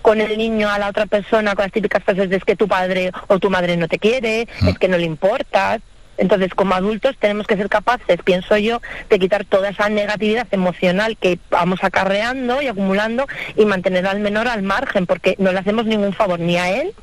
con 0.02 0.20
el 0.20 0.36
niño 0.36 0.68
a 0.68 0.78
la 0.78 0.88
otra 0.88 1.06
persona 1.06 1.54
con 1.54 1.64
las 1.64 1.72
típicas 1.72 2.04
frases 2.04 2.28
de 2.28 2.36
es 2.36 2.44
que 2.44 2.54
tu 2.54 2.68
padre 2.68 3.12
o 3.28 3.38
tu 3.38 3.48
madre 3.48 3.78
no 3.78 3.88
te 3.88 3.98
quiere, 3.98 4.46
es 4.68 4.78
que 4.78 4.88
no 4.88 4.98
le 4.98 5.04
importas? 5.04 5.80
Entonces, 6.18 6.54
como 6.54 6.74
adultos 6.74 7.16
tenemos 7.18 7.46
que 7.46 7.56
ser 7.56 7.68
capaces, 7.68 8.18
pienso 8.22 8.56
yo, 8.58 8.80
de 9.08 9.18
quitar 9.18 9.44
toda 9.44 9.70
esa 9.70 9.88
negatividad 9.88 10.46
emocional 10.50 11.16
que 11.16 11.38
vamos 11.50 11.82
acarreando 11.82 12.62
y 12.62 12.68
acumulando 12.68 13.26
y 13.56 13.64
mantener 13.64 14.06
al 14.06 14.20
menor 14.20 14.48
al 14.48 14.62
margen, 14.62 15.06
porque 15.06 15.34
no 15.38 15.52
le 15.52 15.58
hacemos 15.58 15.86
ningún 15.86 16.12
favor 16.12 16.40
ni 16.40 16.56
a 16.56 16.70
él, 16.70 16.94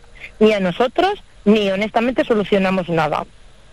ni 0.43 0.53
a 0.53 0.59
nosotros, 0.59 1.23
ni 1.45 1.71
honestamente 1.71 2.25
solucionamos 2.25 2.89
nada. 2.89 3.25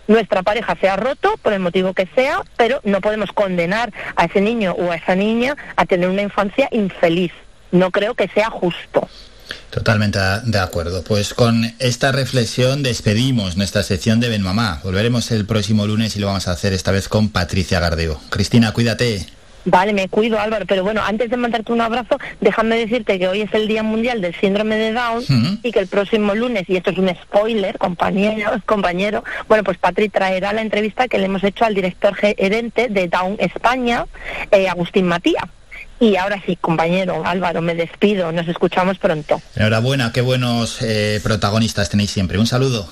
Nuestra 0.07 0.43
pareja 0.43 0.77
se 0.81 0.89
ha 0.89 0.97
roto 0.97 1.35
por 1.43 1.53
el 1.53 1.61
motivo 1.61 1.95
que 1.95 2.09
sea, 2.15 2.43
pero 2.57 2.81
no 2.85 3.01
podemos 3.01 3.33
condenar 3.33 3.93
a 4.17 4.27
ese 4.27 4.41
niño 4.41 4.73
o 4.79 4.91
a 4.91 4.97
esa 4.97 5.15
niña 5.15 5.57
a 5.77 5.85
tener 5.85 6.09
una 6.09 6.23
infancia 6.23 6.69
infeliz. 6.71 7.33
No 7.73 7.91
creo 7.91 8.15
que 8.15 8.29
sea 8.29 8.51
justo. 8.51 9.09
Totalmente 9.71 10.19
de 10.45 10.59
acuerdo. 10.59 11.03
Pues 11.05 11.35
con 11.35 11.75
esta 11.79 12.13
reflexión 12.13 12.83
despedimos 12.83 13.57
nuestra 13.57 13.83
sección 13.83 14.21
de 14.21 14.29
Ben 14.29 14.43
Mamá. 14.43 14.81
Volveremos 14.83 15.31
el 15.33 15.45
próximo 15.47 15.87
lunes 15.87 16.17
y 16.17 16.21
lo 16.21 16.29
vamos 16.29 16.49
a 16.49 16.53
hacer 16.53 16.73
esta 16.73 16.93
vez 16.93 17.09
con 17.09 17.31
Patricia 17.31 17.81
Gardeo. 17.81 18.21
Cristina, 18.31 18.73
cuídate. 18.73 19.27
Vale, 19.65 19.93
me 19.93 20.09
cuido 20.09 20.39
Álvaro, 20.39 20.65
pero 20.67 20.83
bueno, 20.83 21.03
antes 21.05 21.31
de 21.31 21.37
mandarte 21.37 21.73
un 21.73 21.81
abrazo, 21.81 22.19
déjame 22.41 22.77
decirte 22.79 23.19
que 23.19 23.29
hoy 23.29 23.43
es 23.43 23.53
el 23.53 23.69
Día 23.69 23.83
Mundial 23.83 24.21
del 24.21 24.35
Síndrome 24.35 24.77
de 24.77 24.93
Down 24.93 25.61
y 25.63 25.71
que 25.71 25.81
el 25.81 25.87
próximo 25.87 26.35
lunes, 26.35 26.65
y 26.69 26.77
esto 26.77 26.91
es 26.91 26.99
un 26.99 27.09
spoiler, 27.23 27.79
compañero, 27.79 28.53
compañero, 28.67 29.25
bueno, 29.49 29.65
pues 29.65 29.79
Patri 29.79 30.09
traerá 30.09 30.53
la 30.53 30.63
entrevista 30.63 31.09
que 31.09 31.19
le 31.19 31.27
hemos 31.27 31.45
hecho 31.45 31.65
al 31.65 31.75
director 31.75 32.15
gerente 32.15 32.89
de 32.89 33.09
Down 33.09 33.37
España, 33.39 34.07
eh, 34.51 34.69
Agustín 34.69 35.07
Matías. 35.07 35.45
Y 35.99 36.17
ahora 36.17 36.43
sí, 36.47 36.57
compañero 36.57 37.23
Álvaro, 37.27 37.61
me 37.61 37.75
despido, 37.75 38.33
nos 38.33 38.49
escuchamos 38.49 38.99
pronto. 38.99 39.41
Enhorabuena, 39.55 40.13
qué 40.13 40.23
buenos 40.23 40.81
eh, 40.81 41.21
protagonistas 41.23 41.91
tenéis 41.91 42.11
siempre. 42.11 42.39
Un 42.39 42.47
saludo. 42.47 42.89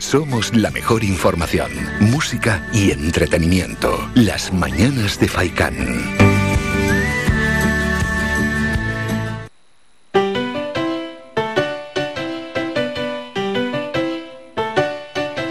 Somos 0.00 0.52
la 0.56 0.70
mejor 0.70 1.04
información, 1.04 1.70
música 2.00 2.66
y 2.72 2.90
entretenimiento. 2.90 4.08
Las 4.14 4.50
mañanas 4.50 5.20
de 5.20 5.28
Faikán. 5.28 5.76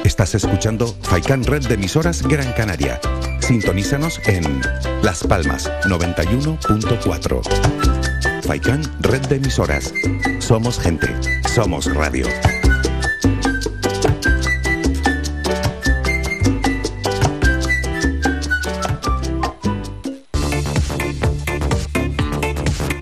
Estás 0.03 0.34
escuchando 0.34 0.97
Faikan 1.03 1.43
Red 1.43 1.67
de 1.67 1.76
emisoras 1.76 2.23
Gran 2.23 2.51
Canaria. 2.53 2.99
Sintonízanos 3.41 4.19
en 4.26 4.61
Las 5.03 5.23
Palmas 5.23 5.71
91.4. 5.84 8.43
Faikan 8.43 8.81
Red 9.01 9.27
de 9.27 9.35
emisoras. 9.35 9.93
Somos 10.39 10.80
gente. 10.80 11.15
Somos 11.47 11.93
radio. 11.93 12.26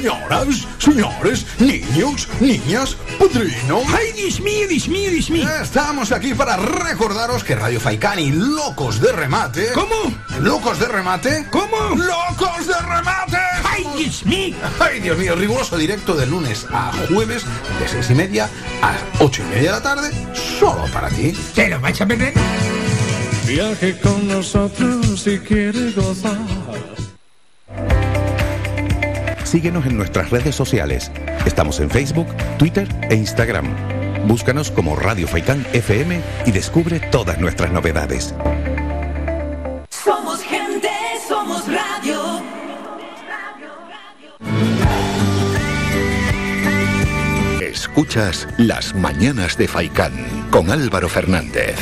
Señoras, 0.00 0.66
señores, 0.78 1.46
niños, 1.58 2.26
niñas, 2.40 2.96
padrinos. 3.18 3.84
¡Ay, 3.94 4.12
Dios 4.16 4.40
mío, 4.40 4.66
Dios 4.66 4.88
mío, 4.88 5.10
Dios 5.10 5.28
mío! 5.28 5.46
Estamos 5.62 6.10
aquí 6.10 6.32
para 6.32 6.56
recordaros 6.56 7.44
que 7.44 7.54
Radio 7.54 7.78
Faikán 7.78 8.18
y 8.18 8.30
Locos 8.30 8.98
de 8.98 9.12
Remate. 9.12 9.68
¿Cómo? 9.74 9.94
¿Locos 10.40 10.80
de 10.80 10.88
Remate? 10.88 11.46
¿Cómo? 11.50 11.76
¡Locos 11.96 12.66
de 12.66 12.80
Remate! 12.80 13.36
¡Ay, 13.62 13.86
Dios 13.98 14.24
mío! 14.24 14.56
¡Ay, 14.78 15.00
Dios 15.00 15.18
mío! 15.18 15.36
Riguroso 15.36 15.76
directo 15.76 16.14
de 16.14 16.26
lunes 16.26 16.66
a 16.72 16.92
jueves, 17.12 17.44
de 17.78 17.86
seis 17.86 18.08
y 18.08 18.14
media 18.14 18.48
a 18.80 18.96
ocho 19.22 19.42
y 19.42 19.54
media 19.54 19.72
de 19.72 19.76
la 19.76 19.82
tarde, 19.82 20.10
solo 20.58 20.86
para 20.94 21.10
ti. 21.10 21.36
¿Te 21.54 21.68
lo 21.68 21.78
vais 21.78 22.00
a 22.00 22.06
perder? 22.06 22.32
Viaje 23.46 23.98
con 23.98 24.28
nosotros 24.28 25.20
si 25.20 25.38
quiere 25.40 25.92
gozar. 25.92 26.38
Síguenos 29.50 29.84
en 29.84 29.96
nuestras 29.96 30.30
redes 30.30 30.54
sociales. 30.54 31.10
Estamos 31.44 31.80
en 31.80 31.90
Facebook, 31.90 32.28
Twitter 32.56 32.86
e 33.10 33.16
Instagram. 33.16 33.66
Búscanos 34.28 34.70
como 34.70 34.94
Radio 34.94 35.26
Faikán 35.26 35.66
FM 35.72 36.20
y 36.46 36.52
descubre 36.52 37.00
todas 37.10 37.40
nuestras 37.40 37.72
novedades. 37.72 38.32
Somos 39.88 40.40
gente, 40.42 40.88
somos 41.26 41.64
radio. 41.66 42.44
Escuchas 47.60 48.46
Las 48.56 48.94
mañanas 48.94 49.58
de 49.58 49.66
Faikán 49.66 50.12
con 50.52 50.70
Álvaro 50.70 51.08
Fernández. 51.08 51.76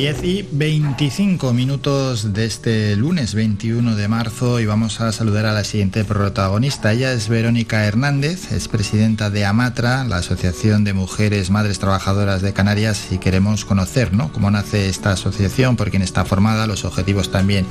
Diez 0.00 0.24
y 0.24 0.48
25 0.50 1.52
minutos 1.52 2.32
de 2.32 2.46
este 2.46 2.96
lunes 2.96 3.34
21 3.34 3.96
de 3.96 4.08
marzo 4.08 4.58
y 4.58 4.64
vamos 4.64 4.98
a 5.02 5.12
saludar 5.12 5.44
a 5.44 5.52
la 5.52 5.62
siguiente 5.62 6.06
protagonista. 6.06 6.92
Ella 6.92 7.12
es 7.12 7.28
Verónica 7.28 7.84
Hernández, 7.84 8.50
es 8.50 8.66
presidenta 8.68 9.28
de 9.28 9.44
AMATRA, 9.44 10.04
la 10.04 10.16
Asociación 10.16 10.84
de 10.84 10.94
Mujeres 10.94 11.50
Madres 11.50 11.80
Trabajadoras 11.80 12.40
de 12.40 12.54
Canarias 12.54 13.08
y 13.12 13.18
queremos 13.18 13.66
conocer 13.66 14.14
¿no? 14.14 14.32
cómo 14.32 14.50
nace 14.50 14.88
esta 14.88 15.12
asociación, 15.12 15.76
por 15.76 15.90
quién 15.90 16.00
está 16.00 16.24
formada, 16.24 16.66
los 16.66 16.86
objetivos 16.86 17.30
también 17.30 17.66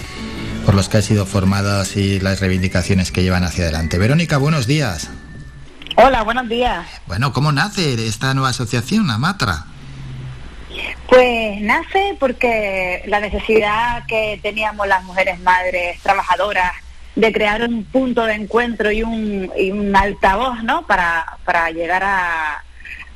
por 0.67 0.75
los 0.75 0.87
que 0.87 0.97
ha 0.97 1.01
sido 1.01 1.25
formada 1.25 1.83
y 1.95 2.19
las 2.19 2.41
reivindicaciones 2.41 3.11
que 3.11 3.23
llevan 3.23 3.43
hacia 3.43 3.63
adelante. 3.63 3.97
Verónica, 3.97 4.37
buenos 4.37 4.67
días. 4.67 5.09
Hola, 5.95 6.21
buenos 6.21 6.47
días. 6.47 6.85
Bueno, 7.07 7.33
¿cómo 7.33 7.51
nace 7.51 8.05
esta 8.05 8.35
nueva 8.35 8.49
asociación, 8.49 9.09
AMATRA? 9.09 9.68
Pues 11.09 11.59
nace 11.61 12.15
porque 12.19 13.01
la 13.07 13.19
necesidad 13.19 14.05
que 14.05 14.39
teníamos 14.43 14.87
las 14.87 15.03
mujeres 15.03 15.39
madres 15.39 15.99
trabajadoras 16.03 16.71
de 17.15 17.33
crear 17.33 17.63
un 17.63 17.83
punto 17.83 18.25
de 18.25 18.35
encuentro 18.35 18.91
y 18.91 19.01
un, 19.01 19.51
y 19.57 19.71
un 19.71 19.95
altavoz, 19.95 20.63
¿no? 20.63 20.85
Para, 20.85 21.37
para 21.45 21.71
llegar 21.71 22.03
a, 22.03 22.63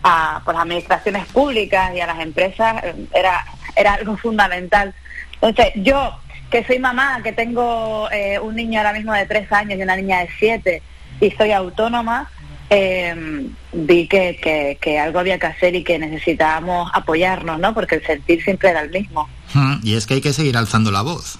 a 0.02 0.42
pues, 0.44 0.58
administraciones 0.58 1.26
públicas 1.28 1.92
y 1.96 2.02
a 2.02 2.08
las 2.08 2.20
empresas 2.20 2.84
era, 3.14 3.46
era 3.76 3.94
algo 3.94 4.18
fundamental. 4.18 4.94
Entonces, 5.34 5.74
yo, 5.76 6.18
que 6.50 6.64
soy 6.64 6.80
mamá, 6.80 7.22
que 7.24 7.32
tengo 7.32 8.10
eh, 8.12 8.40
un 8.40 8.56
niño 8.56 8.80
ahora 8.80 8.94
mismo 8.94 9.14
de 9.14 9.28
tres 9.28 9.52
años 9.52 9.78
y 9.78 9.84
una 9.84 9.96
niña 9.96 10.22
de 10.22 10.30
siete, 10.40 10.82
y 11.22 11.30
soy 11.32 11.52
autónoma, 11.52 12.32
eh, 12.74 13.46
vi 13.72 14.08
que, 14.08 14.40
que, 14.42 14.78
que 14.82 15.00
algo 15.00 15.20
había 15.20 15.38
que 15.38 15.46
hacer 15.46 15.76
y 15.76 15.84
que 15.84 16.00
necesitábamos 16.00 16.90
apoyarnos, 16.94 17.60
¿no? 17.60 17.74
Porque 17.74 17.96
el 17.96 18.06
sentir 18.06 18.44
siempre 18.44 18.70
era 18.70 18.82
el 18.82 18.90
mismo. 18.90 19.30
Mm, 19.54 19.76
Y 19.84 19.96
es 19.96 20.08
que 20.08 20.16
hay 20.16 20.22
que 20.22 20.34
seguir 20.34 20.58
alzando 20.58 20.90
la 20.92 21.04
voz. 21.04 21.38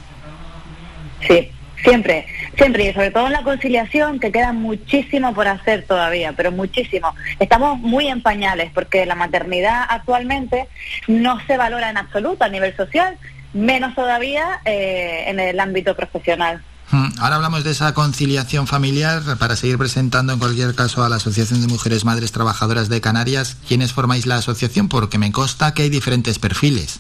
Sí, 1.28 1.50
siempre, 1.84 2.28
siempre, 2.56 2.90
y 2.90 2.94
sobre 2.94 3.10
todo 3.10 3.28
en 3.28 3.34
la 3.34 3.44
conciliación, 3.44 4.20
que 4.20 4.32
queda 4.32 4.54
muchísimo 4.54 5.34
por 5.34 5.48
hacer 5.48 5.86
todavía, 5.88 6.34
pero 6.34 6.52
muchísimo. 6.52 7.16
Estamos 7.40 7.80
muy 7.80 8.08
en 8.10 8.22
pañales 8.22 8.72
porque 8.74 9.06
la 9.06 9.16
maternidad 9.16 9.86
actualmente 9.90 10.68
no 11.08 11.40
se 11.48 11.58
valora 11.58 11.90
en 11.90 11.98
absoluto 11.98 12.44
a 12.44 12.50
nivel 12.50 12.76
social, 12.76 13.18
menos 13.54 13.96
todavía 13.96 14.62
eh, 14.66 15.24
en 15.28 15.40
el 15.40 15.60
ámbito 15.60 15.96
profesional. 15.96 16.62
Mm, 16.94 17.20
Ahora 17.20 17.38
hablamos 17.38 17.64
de 17.64 17.72
esa 17.72 17.92
conciliación 17.96 18.68
familiar 18.68 19.24
para 19.40 19.56
seguir 19.56 19.80
presentando 19.80 20.32
en 20.32 20.38
cualquier 20.38 20.76
caso 20.76 21.04
a 21.04 21.10
la 21.10 21.16
Asociación 21.16 21.60
de 21.60 21.68
Mujeres 21.68 22.06
Madres 22.06 22.32
Trabajadoras 22.32 22.88
de 22.88 23.02
Canarias. 23.02 23.58
¿Quiénes 23.68 23.92
formáis 23.92 24.28
la 24.28 24.38
asociación? 24.38 24.90
Porque 24.90 25.18
me 25.18 25.32
consta 25.32 25.74
que 25.74 25.82
hay 25.82 25.90
diferentes 25.90 26.38
perfiles. 26.38 27.00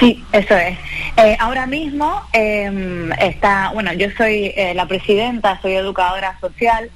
Sí, 0.00 0.24
eso 0.32 0.56
es. 0.56 0.76
Eh, 1.16 1.36
ahora 1.38 1.68
mismo 1.68 2.20
eh, 2.32 3.10
está, 3.20 3.70
bueno, 3.72 3.92
yo 3.92 4.08
soy 4.16 4.52
eh, 4.56 4.72
la 4.74 4.88
presidenta, 4.88 5.60
soy 5.62 5.74
educadora 5.74 6.36
social, 6.40 6.90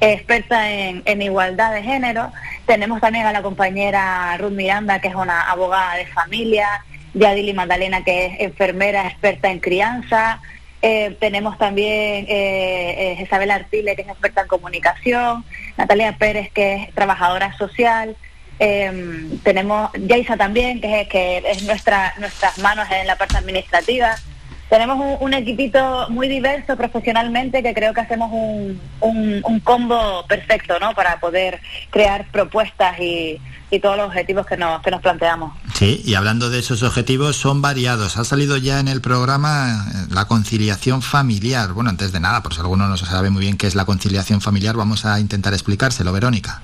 experta 0.00 0.68
en, 0.68 1.22
igualdad 1.22 1.72
de 1.72 1.84
género. 1.84 2.32
Tenemos 2.66 3.00
también 3.00 3.26
a 3.26 3.32
la 3.32 3.42
compañera 3.42 4.36
Ruth 4.36 4.50
Miranda, 4.50 5.00
que 5.00 5.06
es 5.06 5.14
una 5.14 5.42
abogada 5.48 5.94
de 5.94 6.06
familia, 6.06 6.66
Yadili 7.14 7.54
Magdalena, 7.54 8.02
que 8.02 8.26
es 8.26 8.40
enfermera 8.40 9.06
experta 9.06 9.48
en 9.48 9.60
crianza. 9.60 10.40
Eh, 10.82 11.16
tenemos 11.20 11.58
también 11.58 12.24
eh, 12.28 13.16
eh, 13.18 13.22
Isabel 13.22 13.50
Artile, 13.50 13.96
que 13.96 14.02
es 14.02 14.08
experta 14.08 14.42
en 14.42 14.48
comunicación, 14.48 15.44
Natalia 15.76 16.16
Pérez, 16.16 16.50
que 16.52 16.74
es 16.74 16.94
trabajadora 16.94 17.56
social. 17.58 18.16
Eh, 18.58 19.28
tenemos 19.42 19.90
Yaisa 19.94 20.36
también, 20.36 20.80
que 20.80 21.02
es, 21.02 21.08
que 21.08 21.38
es 21.38 21.62
nuestra, 21.64 22.14
nuestras 22.18 22.58
manos 22.58 22.88
en 22.90 23.06
la 23.06 23.16
parte 23.16 23.36
administrativa. 23.36 24.16
Tenemos 24.70 24.98
un, 25.00 25.16
un 25.20 25.34
equipito 25.34 26.06
muy 26.10 26.28
diverso 26.28 26.76
profesionalmente 26.76 27.60
que 27.62 27.74
creo 27.74 27.92
que 27.92 28.00
hacemos 28.02 28.30
un, 28.32 28.80
un, 29.00 29.40
un 29.44 29.60
combo 29.60 30.24
perfecto 30.28 30.78
¿no? 30.78 30.94
para 30.94 31.18
poder 31.18 31.60
crear 31.90 32.26
propuestas 32.30 32.98
y, 33.00 33.40
y 33.72 33.80
todos 33.80 33.96
los 33.96 34.06
objetivos 34.06 34.46
que 34.46 34.56
nos, 34.56 34.80
que 34.80 34.92
nos 34.92 35.00
planteamos. 35.02 35.52
Sí, 35.74 36.00
y 36.04 36.14
hablando 36.14 36.50
de 36.50 36.60
esos 36.60 36.84
objetivos, 36.84 37.34
son 37.36 37.60
variados. 37.60 38.16
Ha 38.16 38.24
salido 38.24 38.56
ya 38.58 38.78
en 38.78 38.86
el 38.86 39.00
programa 39.00 39.86
eh, 39.92 40.06
la 40.14 40.26
conciliación 40.26 41.02
familiar. 41.02 41.72
Bueno, 41.72 41.90
antes 41.90 42.12
de 42.12 42.20
nada, 42.20 42.40
por 42.42 42.54
si 42.54 42.60
alguno 42.60 42.86
no 42.86 42.96
sabe 42.96 43.30
muy 43.30 43.40
bien 43.40 43.56
qué 43.56 43.66
es 43.66 43.74
la 43.74 43.84
conciliación 43.84 44.40
familiar, 44.40 44.76
vamos 44.76 45.04
a 45.04 45.18
intentar 45.18 45.52
explicárselo, 45.52 46.12
Verónica. 46.12 46.62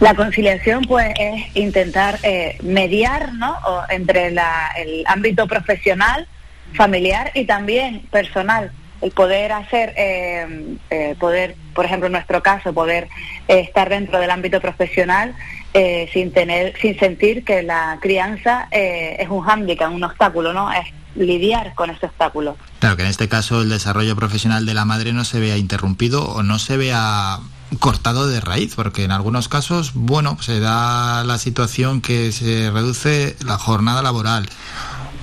La 0.00 0.14
conciliación, 0.14 0.82
pues, 0.84 1.12
es 1.18 1.56
intentar 1.56 2.18
eh, 2.22 2.58
mediar, 2.62 3.32
¿no? 3.34 3.56
O 3.66 3.82
entre 3.88 4.30
la- 4.30 4.70
el 4.78 5.04
ámbito 5.06 5.46
profesional, 5.46 6.26
familiar 6.74 7.30
y 7.34 7.44
también 7.44 8.00
personal. 8.10 8.72
El 9.00 9.12
poder 9.12 9.52
hacer, 9.52 9.94
eh, 9.96 10.76
eh, 10.90 11.16
poder, 11.18 11.56
por 11.74 11.86
ejemplo, 11.86 12.06
en 12.06 12.12
nuestro 12.12 12.42
caso, 12.42 12.74
poder 12.74 13.08
eh, 13.48 13.60
estar 13.60 13.88
dentro 13.88 14.20
del 14.20 14.30
ámbito 14.30 14.60
profesional 14.60 15.34
eh, 15.72 16.10
sin 16.12 16.32
tener, 16.32 16.74
sin 16.80 16.98
sentir 16.98 17.44
que 17.44 17.62
la 17.62 17.98
crianza 18.02 18.68
es 18.70 19.28
un 19.28 19.40
hándicap, 19.40 19.90
un 19.92 20.04
obstáculo, 20.04 20.52
¿no? 20.52 20.70
Es 20.70 20.86
lidiar 21.14 21.74
con 21.74 21.90
ese 21.90 22.06
obstáculo. 22.06 22.56
Claro 22.78 22.96
que 22.96 23.02
en 23.02 23.08
este 23.08 23.28
caso 23.28 23.62
el 23.62 23.70
desarrollo 23.70 24.14
profesional 24.16 24.66
de 24.66 24.74
la 24.74 24.84
madre 24.84 25.12
no 25.12 25.24
se 25.24 25.40
vea 25.40 25.56
interrumpido 25.56 26.24
o 26.24 26.42
no 26.42 26.58
se 26.58 26.76
vea 26.76 27.38
cortado 27.78 28.28
de 28.28 28.40
raíz, 28.40 28.74
porque 28.74 29.04
en 29.04 29.12
algunos 29.12 29.48
casos, 29.48 29.92
bueno, 29.94 30.36
se 30.40 30.60
da 30.60 31.24
la 31.24 31.38
situación 31.38 32.00
que 32.00 32.32
se 32.32 32.70
reduce 32.70 33.36
la 33.44 33.58
jornada 33.58 34.02
laboral. 34.02 34.48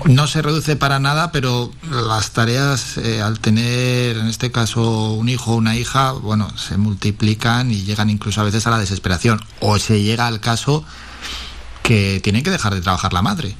No 0.05 0.27
se 0.27 0.41
reduce 0.41 0.75
para 0.75 0.99
nada, 0.99 1.31
pero 1.31 1.71
las 1.91 2.31
tareas 2.31 2.97
eh, 2.97 3.21
al 3.21 3.39
tener, 3.39 4.17
en 4.17 4.27
este 4.27 4.51
caso, 4.51 5.13
un 5.13 5.27
hijo 5.27 5.53
o 5.53 5.55
una 5.55 5.75
hija, 5.75 6.11
bueno, 6.11 6.55
se 6.57 6.77
multiplican 6.77 7.71
y 7.71 7.83
llegan 7.83 8.09
incluso 8.09 8.41
a 8.41 8.43
veces 8.43 8.67
a 8.67 8.69
la 8.69 8.77
desesperación. 8.77 9.41
O 9.59 9.79
se 9.79 10.01
llega 10.01 10.27
al 10.27 10.39
caso 10.39 10.85
que 11.81 12.19
tiene 12.23 12.43
que 12.43 12.51
dejar 12.51 12.75
de 12.75 12.81
trabajar 12.81 13.11
la 13.11 13.21
madre. 13.21 13.55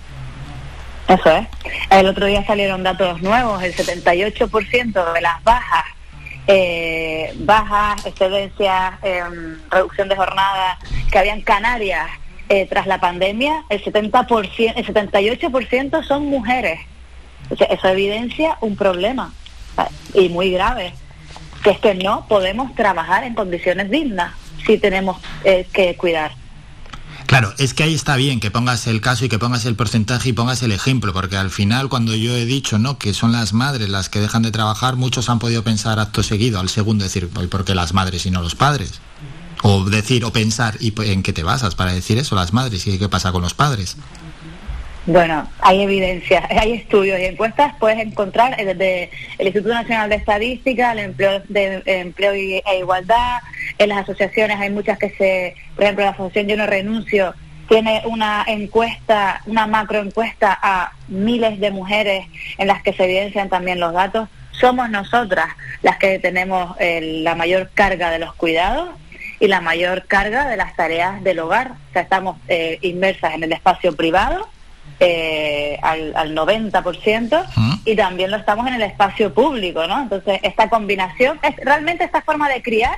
Eso 1.08 1.32
es. 1.32 1.48
El 1.90 2.06
otro 2.08 2.26
día 2.26 2.46
salieron 2.46 2.84
datos 2.84 3.22
nuevos, 3.22 3.64
el 3.64 3.74
78% 3.74 5.14
de 5.14 5.22
las 5.22 5.44
bajas, 5.44 5.86
eh, 6.46 7.34
bajas, 7.40 8.06
excedencias, 8.06 8.94
em, 9.02 9.58
reducción 9.70 10.10
de 10.10 10.16
jornada 10.16 10.78
que 11.12 11.18
había 11.18 11.34
en 11.34 11.42
Canarias 11.42 12.10
eh, 12.49 12.65
tras 12.69 12.88
la 12.88 12.99
pandemia, 12.99 13.65
el 13.69 13.84
70%, 13.84 14.74
el 14.76 14.86
78% 14.86 16.07
son 16.07 16.26
mujeres. 16.26 16.80
O 17.49 17.56
sea, 17.56 17.68
eso 17.68 17.88
evidencia 17.88 18.57
un 18.61 18.76
problema 18.76 19.34
y 20.14 20.30
muy 20.30 20.52
grave, 20.52 20.94
que 21.64 21.72
es 21.72 21.80
que 21.80 21.95
no 21.95 22.26
podemos 22.28 22.74
trabajar 22.76 23.24
en 23.24 23.36
condiciones 23.36 23.90
dignas 23.90 24.34
si 24.65 24.78
tenemos 24.78 25.18
eh, 25.44 25.68
que 25.72 25.95
cuidar. 25.95 26.32
Claro, 27.26 27.53
es 27.57 27.74
que 27.74 27.84
ahí 27.84 27.94
está 27.94 28.15
bien 28.15 28.40
que 28.40 28.52
pongas 28.52 28.88
el 28.88 29.02
caso 29.02 29.26
y 29.26 29.30
que 29.30 29.38
pongas 29.38 29.65
el 29.65 29.76
porcentaje 29.76 30.30
y 30.30 30.34
pongas 30.34 30.64
el 30.64 30.72
ejemplo, 30.72 31.11
porque 31.11 31.36
al 31.36 31.49
final 31.49 31.90
cuando 31.90 32.15
yo 32.15 32.34
he 32.34 32.45
dicho 32.45 32.80
no 32.80 32.98
que 32.98 33.14
son 33.14 33.34
las 33.34 33.52
madres 33.52 33.90
las 33.90 34.07
que 34.07 34.22
dejan 34.22 34.44
de 34.44 34.52
trabajar, 34.52 34.95
muchos 34.95 35.30
han 35.30 35.38
podido 35.38 35.61
pensar 35.61 35.99
acto 35.99 36.24
seguido, 36.24 36.61
al 36.61 36.69
segundo 36.69 37.03
decir, 37.03 37.30
"Oye, 37.36 37.49
¿por 37.49 37.65
qué 37.65 37.76
las 37.76 37.94
madres 37.94 38.26
y 38.26 38.32
no 38.32 38.41
los 38.41 38.56
padres? 38.56 39.02
O 39.64 39.84
decir 39.86 40.24
o 40.24 40.32
pensar, 40.32 40.76
¿y 40.80 40.94
en 41.12 41.24
qué 41.24 41.34
te 41.34 41.44
basas 41.44 41.76
para 41.76 41.94
decir 41.94 42.18
eso, 42.18 42.36
las 42.36 42.54
madres? 42.54 42.86
¿Y 42.88 42.98
qué 43.00 43.10
pasa 43.10 43.32
con 43.32 43.42
los 43.42 43.54
padres? 43.54 43.98
Bueno, 45.08 45.50
hay 45.62 45.82
evidencia, 45.84 46.46
hay 46.50 46.74
estudios 46.74 47.18
y 47.20 47.26
encuestas, 47.26 47.74
puedes 47.80 47.98
encontrar 48.00 48.60
eh, 48.60 48.66
desde 48.66 49.10
el 49.38 49.48
Instituto 49.48 49.74
Nacional 49.74 50.10
de 50.10 50.18
Estadística, 50.18 50.92
el 50.92 51.00
empleo 51.00 51.42
de 51.48 51.82
empleo 51.86 52.34
e 52.34 52.78
igualdad, 52.78 53.40
en 53.78 53.90
las 53.90 54.00
asociaciones 54.00 54.60
hay 54.60 54.70
muchas 54.70 55.00
que 55.00 55.10
se, 55.12 55.56
por 55.76 55.86
ejemplo, 55.86 56.04
la 56.04 56.12
asociación 56.12 56.48
Yo 56.50 56.58
no 56.58 56.68
renuncio 56.68 57.34
tiene 57.70 58.02
una 58.06 58.44
encuesta, 58.48 59.42
una 59.46 59.66
macro 59.66 60.00
encuesta 60.00 60.58
a 60.62 60.92
miles 61.08 61.60
de 61.60 61.72
mujeres 61.72 62.26
en 62.58 62.68
las 62.68 62.82
que 62.82 62.94
se 62.94 63.06
evidencian 63.06 63.50
también 63.50 63.80
los 63.80 63.94
datos. 63.94 64.30
Somos 64.52 64.90
nosotras 64.90 65.48
las 65.84 65.98
que 65.98 66.20
tenemos 66.20 66.76
eh, 66.80 67.22
la 67.24 67.36
mayor 67.36 67.70
carga 67.74 68.10
de 68.10 68.20
los 68.20 68.34
cuidados 68.36 68.90
y 69.40 69.48
la 69.48 69.62
mayor 69.62 70.06
carga 70.08 70.48
de 70.48 70.58
las 70.58 70.76
tareas 70.76 71.24
del 71.24 71.40
hogar. 71.40 71.72
O 71.90 71.94
sea, 71.94 72.02
estamos 72.02 72.38
eh, 72.48 72.80
inmersas 72.82 73.34
en 73.36 73.44
el 73.44 73.52
espacio 73.52 73.96
privado 73.96 74.48
eh, 75.00 75.78
al, 75.84 76.16
al 76.16 76.36
90% 76.36 77.82
y 77.86 77.96
también 77.96 78.32
lo 78.32 78.38
estamos 78.38 78.68
en 78.68 78.74
el 78.76 78.82
espacio 78.82 79.34
público, 79.34 79.86
¿no? 79.86 80.02
Entonces, 80.02 80.40
esta 80.42 80.70
combinación, 80.70 81.40
es, 81.44 81.56
realmente 81.58 82.04
esta 82.04 82.22
forma 82.22 82.50
de 82.50 82.62
criar 82.62 82.96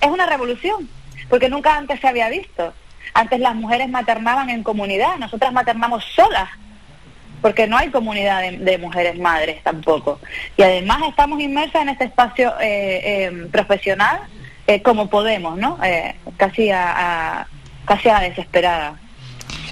es 0.00 0.08
una 0.08 0.26
revolución, 0.26 0.88
porque 1.30 1.48
nunca 1.48 1.76
antes 1.76 2.00
se 2.00 2.08
había 2.08 2.28
visto. 2.28 2.74
Antes 3.14 3.40
las 3.40 3.54
mujeres 3.54 3.88
maternaban 3.88 4.50
en 4.50 4.62
comunidad, 4.62 5.16
nosotras 5.18 5.52
maternamos 5.52 6.04
solas, 6.14 6.50
porque 7.40 7.66
no 7.66 7.78
hay 7.78 7.88
comunidad 7.88 8.42
de, 8.42 8.58
de 8.58 8.78
mujeres 8.78 9.18
madres 9.18 9.62
tampoco. 9.62 10.20
Y 10.56 10.62
además 10.62 11.00
estamos 11.08 11.40
inmersas 11.40 11.82
en 11.82 11.88
este 11.88 12.04
espacio 12.04 12.52
eh, 12.60 13.00
eh, 13.30 13.48
profesional 13.50 14.20
eh, 14.68 14.82
como 14.82 15.08
podemos, 15.08 15.58
¿no? 15.58 15.78
Eh, 15.82 16.14
casi 16.36 16.70
a, 16.70 17.48
casi 17.86 18.10
a 18.10 18.20
desesperada. 18.20 19.00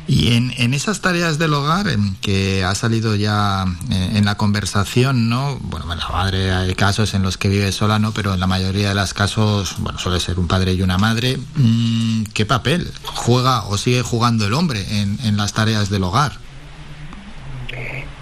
Y 0.09 0.33
en, 0.35 0.55
en 0.57 0.73
esas 0.73 1.03
tareas 1.03 1.37
del 1.39 1.53
hogar 1.53 1.89
en 1.89 2.15
que 2.17 2.65
ha 2.65 2.75
salido 2.75 3.15
ya 3.15 3.67
eh, 3.91 4.13
en 4.15 4.25
la 4.25 4.37
conversación, 4.37 5.29
¿no? 5.29 5.59
Bueno, 5.61 5.85
bueno, 5.85 6.01
la 6.01 6.17
madre 6.17 6.51
hay 6.51 6.75
casos 6.75 7.13
en 7.13 7.23
los 7.23 7.37
que 7.37 7.49
vive 7.51 7.73
sola, 7.73 7.99
¿no? 7.99 8.13
Pero 8.13 8.33
en 8.33 8.41
la 8.41 8.47
mayoría 8.47 8.89
de 8.89 8.95
los 8.95 9.13
casos, 9.13 9.75
bueno, 9.81 9.99
suele 9.99 10.19
ser 10.19 10.39
un 10.39 10.49
padre 10.49 10.73
y 10.73 10.81
una 10.81 10.97
madre. 10.97 11.39
Mm, 11.57 12.25
¿Qué 12.33 12.47
papel 12.47 12.91
juega 13.05 13.65
o 13.65 13.77
sigue 13.77 14.01
jugando 14.01 14.47
el 14.47 14.55
hombre 14.55 15.01
en, 15.03 15.19
en 15.25 15.37
las 15.37 15.53
tareas 15.53 15.91
del 15.91 16.05
hogar? 16.05 16.46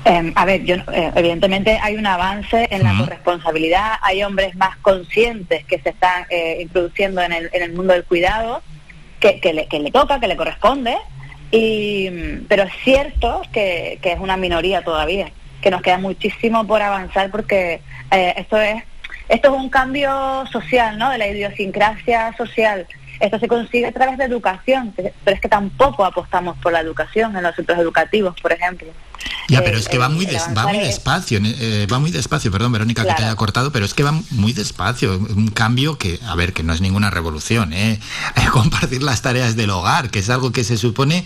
Eh, 0.05 0.33
a 0.35 0.45
ver, 0.45 0.65
yo, 0.65 0.77
eh, 0.93 1.13
evidentemente 1.15 1.79
hay 1.83 1.97
un 1.97 2.07
avance 2.07 2.69
en 2.71 2.83
la 2.83 2.95
corresponsabilidad, 2.99 3.95
hay 4.03 4.23
hombres 4.23 4.55
más 4.55 4.77
conscientes 4.79 5.65
que 5.65 5.79
se 5.81 5.91
están 5.91 6.27
eh, 6.29 6.59
introduciendo 6.61 7.23
en 7.23 7.33
el, 7.33 7.51
en 7.53 7.63
el 7.63 7.73
mundo 7.73 7.95
del 7.95 8.05
cuidado, 8.05 8.63
que, 9.19 9.41
que 9.41 9.55
le, 9.55 9.67
que 9.67 9.79
le 9.79 9.91
toca, 9.91 10.21
que 10.21 10.29
le 10.29 10.37
corresponde, 10.37 10.97
y, 11.51 12.11
mm, 12.11 12.47
pero 12.49 12.65
es 12.65 12.73
cierto 12.83 13.43
que, 13.53 13.99
que 14.03 14.13
es 14.13 14.21
una 14.21 14.37
minoría 14.37 14.83
todavía, 14.83 15.31
que 15.63 15.71
nos 15.71 15.81
queda 15.81 15.97
muchísimo 15.97 16.67
por 16.67 16.83
avanzar 16.83 17.31
porque 17.31 17.81
eh, 18.11 18.35
esto 18.37 18.59
es 18.59 18.83
esto 19.29 19.49
es 19.49 19.55
un 19.55 19.71
cambio 19.71 20.45
social, 20.53 20.99
¿no? 20.99 21.09
De 21.11 21.17
la 21.17 21.29
idiosincrasia 21.29 22.35
social 22.37 22.87
Esto 23.21 23.39
se 23.39 23.49
consigue 23.49 23.87
a 23.87 23.93
través 23.93 24.19
de 24.19 24.25
educación, 24.25 24.93
pero 24.97 25.13
es 25.27 25.41
que 25.41 25.49
tampoco 25.49 26.05
apostamos 26.05 26.57
por 26.59 26.73
la 26.73 26.81
educación 26.81 27.37
en 27.37 27.43
los 27.43 27.55
centros 27.55 27.79
educativos, 27.79 28.35
por 28.41 28.53
ejemplo. 28.53 28.89
Ya, 29.49 29.59
Eh, 29.61 29.63
pero 29.65 29.79
es 29.79 29.89
que 29.89 29.99
va 29.99 30.07
el- 30.07 30.13
muy, 30.13 30.27
des- 30.27 30.49
va 30.57 30.67
muy 30.67 30.79
es- 30.79 30.89
despacio, 30.89 31.39
eh, 31.43 31.87
va 31.91 31.99
muy 31.99 32.11
despacio, 32.11 32.51
perdón 32.51 32.73
Verónica 32.73 33.03
que 33.05 33.15
te 33.15 33.23
haya 33.23 33.37
cortado, 33.37 33.73
pero 33.73 33.85
es 33.85 33.95
que 33.95 34.03
va 34.03 34.13
muy 34.31 34.53
despacio, 34.53 35.17
un 35.17 35.49
cambio 35.49 35.97
que, 35.99 36.19
a 36.27 36.35
ver, 36.35 36.53
que 36.53 36.63
no 36.63 36.73
es 36.73 36.81
ninguna 36.81 37.11
revolución, 37.11 37.73
¿eh? 37.73 38.01
compartir 38.53 39.03
las 39.03 39.23
tareas 39.23 39.57
del 39.57 39.71
hogar, 39.71 40.11
que 40.11 40.19
es 40.19 40.31
algo 40.31 40.51
que 40.53 40.65
se 40.65 40.77
supone 40.77 41.25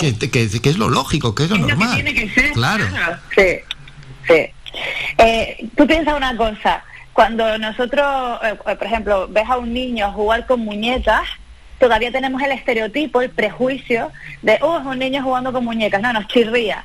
que, 0.00 0.16
que- 0.30 0.48
que 0.60 0.68
es 0.70 0.78
lo 0.78 0.88
lógico, 0.88 1.34
que 1.34 1.44
es 1.44 1.50
lo 1.50 1.56
Es 1.56 1.60
lo 1.62 1.66
que 1.68 1.74
normal. 1.74 1.94
tiene 1.96 2.14
que 2.14 2.30
ser, 2.30 2.52
Claro. 2.52 2.84
Sí, 3.36 3.58
sí. 4.26 4.46
Eh, 5.18 5.68
tú 5.76 5.86
piensas 5.86 6.16
una 6.16 6.36
cosa, 6.36 6.82
cuando 7.20 7.58
nosotros, 7.58 8.38
eh, 8.42 8.54
por 8.54 8.86
ejemplo, 8.86 9.28
ves 9.28 9.46
a 9.46 9.58
un 9.58 9.74
niño 9.74 10.10
jugar 10.12 10.46
con 10.46 10.60
muñecas, 10.60 11.28
todavía 11.78 12.10
tenemos 12.10 12.40
el 12.40 12.50
estereotipo, 12.50 13.20
el 13.20 13.28
prejuicio 13.28 14.10
de, 14.40 14.58
oh, 14.62 14.78
es 14.78 14.86
un 14.86 14.98
niño 14.98 15.22
jugando 15.22 15.52
con 15.52 15.62
muñecas, 15.66 16.00
no, 16.00 16.14
nos 16.14 16.26
chirría. 16.28 16.82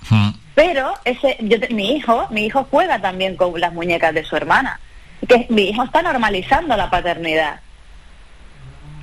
Pero 0.53 0.93
ese, 1.05 1.37
yo 1.39 1.57
mi 1.69 1.95
hijo, 1.95 2.27
mi 2.31 2.47
hijo 2.47 2.67
juega 2.69 2.99
también 2.99 3.37
con 3.37 3.57
las 3.61 3.71
muñecas 3.71 4.13
de 4.13 4.25
su 4.25 4.35
hermana. 4.35 4.81
Que 5.25 5.47
mi 5.47 5.69
hijo 5.69 5.83
está 5.83 6.01
normalizando 6.01 6.75
la 6.75 6.89
paternidad. 6.89 7.61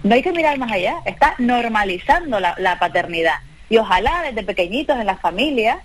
No 0.03 0.15
hay 0.15 0.23
que 0.23 0.33
mirar 0.33 0.59
más 0.59 0.71
allá, 0.71 0.97
está 1.07 1.35
normalizando 1.39 2.41
la, 2.41 2.55
la 2.59 2.79
paternidad. 2.79 3.37
Y 3.71 3.79
ojalá 3.79 4.21
desde 4.21 4.43
pequeñitos 4.43 4.99
en 4.99 5.07
la 5.07 5.17
familia 5.17 5.81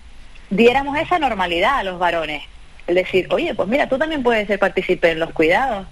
diéramos 0.50 0.98
esa 0.98 1.18
normalidad 1.18 1.78
a 1.78 1.84
los 1.84 1.98
varones. 1.98 2.42
Es 2.88 2.94
decir, 2.94 3.28
oye, 3.30 3.54
pues 3.54 3.68
mira, 3.68 3.88
tú 3.88 3.98
también 3.98 4.22
puedes 4.22 4.46
ser 4.48 4.58
partícipe 4.58 5.10
en 5.10 5.20
los 5.20 5.30
cuidados 5.32 5.86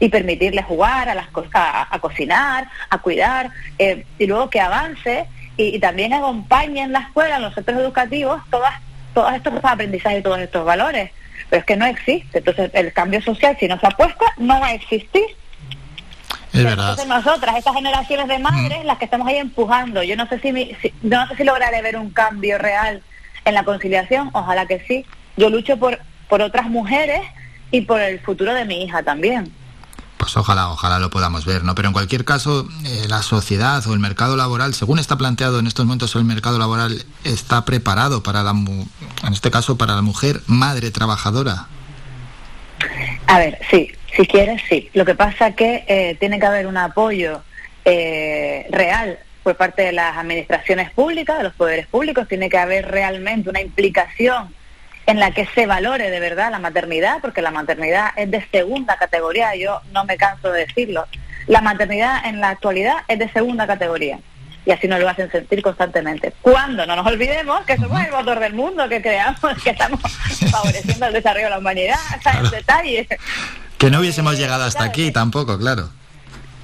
y 0.00 0.08
permitirle 0.08 0.62
jugar, 0.62 1.08
a, 1.08 1.14
las 1.14 1.28
co- 1.28 1.44
a, 1.52 1.94
a 1.94 1.98
cocinar, 2.00 2.66
a 2.90 2.98
cuidar, 2.98 3.50
eh, 3.78 4.04
y 4.18 4.26
luego 4.26 4.48
que 4.48 4.60
avance 4.60 5.26
y, 5.56 5.76
y 5.76 5.78
también 5.78 6.12
acompañe 6.14 6.80
en 6.82 6.92
la 6.92 7.00
escuela, 7.00 7.36
en 7.36 7.42
los 7.42 7.54
centros 7.54 7.78
educativos, 7.78 8.40
todas, 8.50 8.74
todos 9.12 9.32
estos 9.34 9.52
aprendizajes 9.62 10.20
y 10.20 10.22
todos 10.22 10.38
estos 10.38 10.64
valores. 10.64 11.10
Pero 11.50 11.60
es 11.60 11.66
que 11.66 11.76
no 11.76 11.84
existe. 11.86 12.38
Entonces, 12.38 12.70
el 12.74 12.92
cambio 12.92 13.20
social, 13.22 13.56
si 13.60 13.68
no 13.68 13.78
se 13.78 13.86
apuesta, 13.86 14.24
no 14.38 14.58
va 14.60 14.68
a 14.68 14.74
existir. 14.74 15.24
Es 16.52 16.64
verdad. 16.64 16.90
Entonces 16.90 17.06
nosotras, 17.08 17.56
estas 17.56 17.74
generaciones 17.74 18.28
de 18.28 18.38
madres, 18.38 18.84
las 18.84 18.96
que 18.98 19.04
estamos 19.04 19.28
ahí 19.28 19.36
empujando, 19.36 20.02
yo 20.02 20.16
no 20.16 20.26
sé 20.28 20.38
si, 20.40 20.52
mi- 20.52 20.74
si- 20.80 20.94
no 21.02 21.26
sé 21.28 21.36
si 21.36 21.44
lograré 21.44 21.82
ver 21.82 21.96
un 21.98 22.10
cambio 22.10 22.56
real 22.58 23.02
en 23.44 23.54
la 23.54 23.64
conciliación, 23.64 24.30
ojalá 24.32 24.66
que 24.66 24.80
sí. 24.86 25.04
Yo 25.36 25.50
lucho 25.50 25.76
por, 25.78 25.98
por 26.28 26.42
otras 26.42 26.66
mujeres 26.66 27.20
y 27.70 27.82
por 27.82 28.00
el 28.00 28.20
futuro 28.20 28.54
de 28.54 28.64
mi 28.64 28.84
hija 28.84 29.02
también. 29.02 29.52
Pues 30.18 30.36
ojalá, 30.36 30.68
ojalá 30.70 30.98
lo 30.98 31.10
podamos 31.10 31.44
ver, 31.46 31.62
¿no? 31.62 31.74
Pero 31.76 31.88
en 31.88 31.92
cualquier 31.94 32.24
caso, 32.24 32.68
eh, 32.84 33.06
la 33.08 33.22
sociedad 33.22 33.86
o 33.86 33.94
el 33.94 34.00
mercado 34.00 34.36
laboral, 34.36 34.74
según 34.74 34.98
está 34.98 35.16
planteado 35.16 35.58
en 35.60 35.66
estos 35.66 35.86
momentos, 35.86 36.14
el 36.16 36.24
mercado 36.24 36.58
laboral 36.58 37.04
está 37.24 37.64
preparado 37.64 38.22
para 38.22 38.42
la, 38.42 38.52
mu- 38.52 38.86
en 39.24 39.32
este 39.32 39.50
caso, 39.50 39.78
para 39.78 39.94
la 39.94 40.02
mujer 40.02 40.40
madre 40.46 40.90
trabajadora. 40.90 41.66
A 43.26 43.38
ver, 43.38 43.58
sí, 43.70 43.92
si 44.16 44.26
quieres, 44.26 44.60
sí. 44.68 44.90
Lo 44.94 45.04
que 45.04 45.14
pasa 45.14 45.52
que 45.52 45.84
eh, 45.86 46.16
tiene 46.18 46.40
que 46.40 46.46
haber 46.46 46.66
un 46.66 46.76
apoyo 46.76 47.42
eh, 47.84 48.66
real 48.70 49.18
por 49.44 49.56
parte 49.56 49.82
de 49.82 49.92
las 49.92 50.16
administraciones 50.16 50.90
públicas, 50.90 51.38
de 51.38 51.44
los 51.44 51.54
poderes 51.54 51.86
públicos, 51.86 52.26
tiene 52.28 52.50
que 52.50 52.58
haber 52.58 52.90
realmente 52.90 53.48
una 53.48 53.60
implicación 53.60 54.52
en 55.08 55.18
la 55.18 55.30
que 55.32 55.46
se 55.54 55.66
valore 55.66 56.10
de 56.10 56.20
verdad 56.20 56.50
la 56.50 56.58
maternidad, 56.58 57.18
porque 57.22 57.40
la 57.42 57.50
maternidad 57.50 58.10
es 58.16 58.30
de 58.30 58.46
segunda 58.52 58.96
categoría, 58.96 59.54
yo 59.56 59.80
no 59.92 60.04
me 60.04 60.16
canso 60.16 60.52
de 60.52 60.66
decirlo. 60.66 61.06
La 61.46 61.60
maternidad 61.62 62.24
en 62.26 62.40
la 62.40 62.50
actualidad 62.50 62.96
es 63.08 63.18
de 63.18 63.28
segunda 63.32 63.66
categoría 63.66 64.18
y 64.66 64.70
así 64.70 64.86
nos 64.86 65.00
lo 65.00 65.08
hacen 65.08 65.30
sentir 65.32 65.62
constantemente. 65.62 66.34
Cuando 66.42 66.84
no 66.84 66.94
nos 66.94 67.06
olvidemos 67.06 67.62
que 67.64 67.76
somos 67.78 68.04
el 68.04 68.10
motor 68.12 68.38
del 68.38 68.52
mundo, 68.52 68.86
que 68.88 69.00
creamos, 69.00 69.40
que 69.64 69.70
estamos 69.70 69.98
favoreciendo 70.50 71.06
el 71.06 71.12
desarrollo 71.14 71.44
de 71.46 71.50
la 71.50 71.58
humanidad, 71.58 71.96
¿sabes? 72.22 72.50
Detalles. 72.50 73.06
Que 73.78 73.90
no 73.90 74.00
hubiésemos 74.00 74.36
llegado 74.38 74.64
hasta 74.64 74.84
aquí 74.84 75.10
tampoco, 75.10 75.56
claro. 75.58 75.88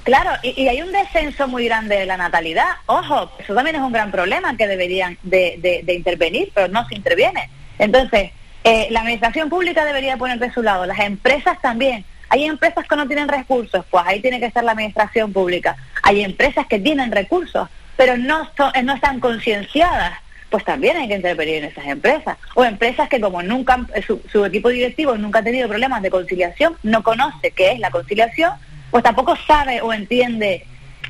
Claro, 0.03 0.29
y, 0.43 0.61
y 0.61 0.67
hay 0.67 0.83
un 0.83 0.91
descenso 0.91 1.47
muy 1.47 1.65
grande 1.65 1.95
de 1.97 2.05
la 2.05 2.15
natalidad. 2.15 2.67
Ojo, 2.85 3.31
eso 3.39 3.55
también 3.55 3.75
es 3.77 3.81
un 3.81 3.91
gran 3.91 4.11
problema 4.11 4.55
que 4.55 4.67
deberían 4.67 5.17
de, 5.23 5.55
de- 5.57 5.81
de 5.83 5.93
intervenir, 5.95 6.51
pero 6.53 6.67
no 6.67 6.87
se 6.87 6.93
interviene. 6.93 7.49
Entonces, 7.79 8.31
eh, 8.63 8.87
la 8.91 9.01
administración 9.01 9.49
pública 9.49 9.85
debería 9.85 10.17
poner 10.17 10.39
de 10.39 10.51
su 10.51 10.61
lado, 10.63 10.85
las 10.85 10.99
empresas 10.99 11.59
también. 11.61 12.03
Hay 12.29 12.45
empresas 12.45 12.85
que 12.87 12.95
no 12.95 13.07
tienen 13.07 13.27
recursos, 13.27 13.85
pues 13.89 14.03
ahí 14.07 14.19
tiene 14.21 14.39
que 14.39 14.47
estar 14.47 14.63
la 14.63 14.71
administración 14.71 15.31
pública. 15.31 15.75
Hay 16.01 16.23
empresas 16.23 16.65
que 16.67 16.79
tienen 16.79 17.11
recursos, 17.11 17.69
pero 17.97 18.17
no, 18.17 18.49
son- 18.57 18.71
eh, 18.73 18.81
no 18.83 18.93
están 18.95 19.19
concienciadas, 19.19 20.13
pues 20.49 20.63
también 20.65 20.97
hay 20.97 21.07
que 21.07 21.15
intervenir 21.15 21.55
en 21.57 21.65
esas 21.65 21.85
empresas. 21.85 22.37
O 22.55 22.63
empresas 22.65 23.09
que 23.09 23.19
como 23.21 23.43
nunca, 23.43 23.85
eh, 23.93 24.01
su, 24.01 24.21
su 24.31 24.43
equipo 24.45 24.69
directivo 24.69 25.15
nunca 25.17 25.39
ha 25.39 25.43
tenido 25.43 25.67
problemas 25.67 26.01
de 26.01 26.09
conciliación, 26.09 26.75
no 26.83 27.03
conoce 27.03 27.51
qué 27.51 27.73
es 27.73 27.79
la 27.79 27.91
conciliación, 27.91 28.51
pues 28.89 29.03
tampoco 29.03 29.35
sabe 29.47 29.81
o 29.81 29.93
entiende 29.93 30.65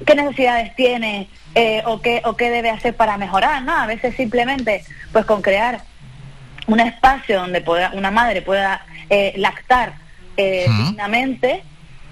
qué 0.05 0.15
necesidades 0.15 0.75
tiene 0.75 1.29
eh, 1.53 1.81
o, 1.85 2.01
qué, 2.01 2.21
o 2.25 2.35
qué 2.35 2.49
debe 2.49 2.69
hacer 2.69 2.95
para 2.95 3.17
mejorar, 3.17 3.61
¿no? 3.63 3.77
A 3.77 3.85
veces 3.85 4.15
simplemente, 4.15 4.83
pues 5.13 5.23
con 5.25 5.41
crear 5.41 5.81
un 6.67 6.79
espacio 6.79 7.39
donde 7.39 7.61
pueda, 7.61 7.91
una 7.93 8.11
madre 8.11 8.41
pueda 8.41 8.85
eh, 9.09 9.33
lactar 9.37 9.93
eh, 10.37 10.65
dignamente, 10.67 11.63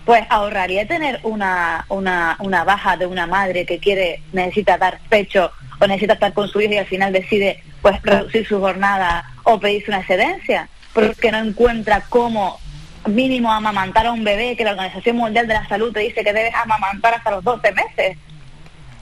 pues 0.06 0.24
ahorraría 0.30 0.88
tener 0.88 1.20
una, 1.24 1.86
una, 1.90 2.36
una 2.40 2.64
baja 2.64 2.98
de 2.98 3.06
una 3.06 3.28
madre 3.28 3.66
que 3.66 3.80
quiere, 3.80 4.22
necesita 4.32 4.78
dar 4.78 5.00
pecho 5.10 5.52
o 5.80 5.88
necesita 5.88 6.14
estar 6.14 6.34
con 6.34 6.48
su 6.48 6.62
hijo 6.62 6.74
y 6.74 6.78
al 6.78 6.86
final 6.86 7.14
decide 7.14 7.64
pues 7.82 8.02
reducir 8.02 8.48
su 8.48 8.60
jornada 8.60 9.26
o 9.44 9.60
pedirse 9.60 9.92
una 9.92 10.00
excedencia, 10.00 10.70
porque 10.94 11.32
no 11.32 11.40
encuentra 11.40 12.02
cómo 12.08 12.60
mínimo 13.06 13.52
amamantar 13.52 14.06
a 14.06 14.12
un 14.12 14.24
bebé 14.24 14.56
que 14.56 14.64
la 14.64 14.72
Organización 14.72 15.18
Mundial 15.18 15.48
de 15.48 15.56
la 15.56 15.68
Salud 15.68 15.92
te 15.92 16.00
dice 16.00 16.24
que 16.24 16.34
debes 16.34 16.56
amamantar 16.56 17.14
hasta 17.14 17.32
los 17.32 17.44
12 17.44 17.72
meses. 17.74 18.18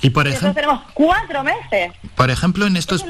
Y 0.01 0.09
por 0.09 0.27
ejemplo, 0.27 0.53
tenemos 0.53 0.81
cuatro 0.93 1.43
meses. 1.43 1.91
por 2.15 2.31
ejemplo, 2.31 2.65
en 2.65 2.75
estos 2.75 3.05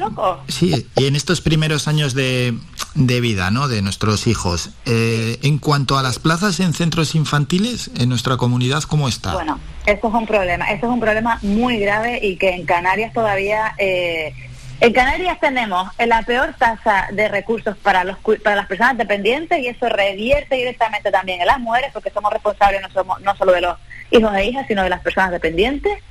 sí, 0.48 0.86
y 0.96 1.06
en 1.06 1.16
estos 1.16 1.40
primeros 1.40 1.88
años 1.88 2.12
de, 2.14 2.54
de 2.94 3.20
vida, 3.20 3.50
¿no? 3.50 3.68
De 3.68 3.80
nuestros 3.80 4.26
hijos, 4.26 4.70
eh, 4.84 5.38
en 5.42 5.58
cuanto 5.58 5.96
a 5.96 6.02
las 6.02 6.18
plazas 6.18 6.60
en 6.60 6.74
centros 6.74 7.14
infantiles, 7.14 7.90
en 7.98 8.10
nuestra 8.10 8.36
comunidad, 8.36 8.82
¿cómo 8.82 9.08
está? 9.08 9.32
Bueno, 9.32 9.58
eso 9.86 10.08
es 10.08 10.14
un 10.14 10.26
problema, 10.26 10.70
eso 10.70 10.86
es 10.86 10.92
un 10.92 11.00
problema 11.00 11.38
muy 11.42 11.78
grave 11.78 12.20
y 12.22 12.36
que 12.36 12.50
en 12.50 12.66
Canarias 12.66 13.14
todavía, 13.14 13.74
eh, 13.78 14.34
en 14.80 14.92
Canarias 14.92 15.40
tenemos 15.40 15.88
la 15.98 16.22
peor 16.22 16.54
tasa 16.58 17.08
de 17.12 17.28
recursos 17.28 17.74
para 17.78 18.04
los 18.04 18.18
para 18.42 18.56
las 18.56 18.66
personas 18.66 18.98
dependientes 18.98 19.58
y 19.60 19.68
eso 19.68 19.88
revierte 19.88 20.56
directamente 20.56 21.10
también 21.10 21.40
en 21.40 21.46
las 21.46 21.58
mujeres 21.58 21.90
porque 21.92 22.10
somos 22.10 22.32
responsables 22.32 22.82
no 22.82 22.90
somos 22.90 23.20
no 23.20 23.36
solo 23.36 23.52
de 23.52 23.60
los 23.60 23.78
hijos 24.10 24.34
e 24.34 24.46
hijas 24.46 24.66
sino 24.66 24.82
de 24.82 24.90
las 24.90 25.00
personas 25.00 25.30
dependientes 25.30 26.02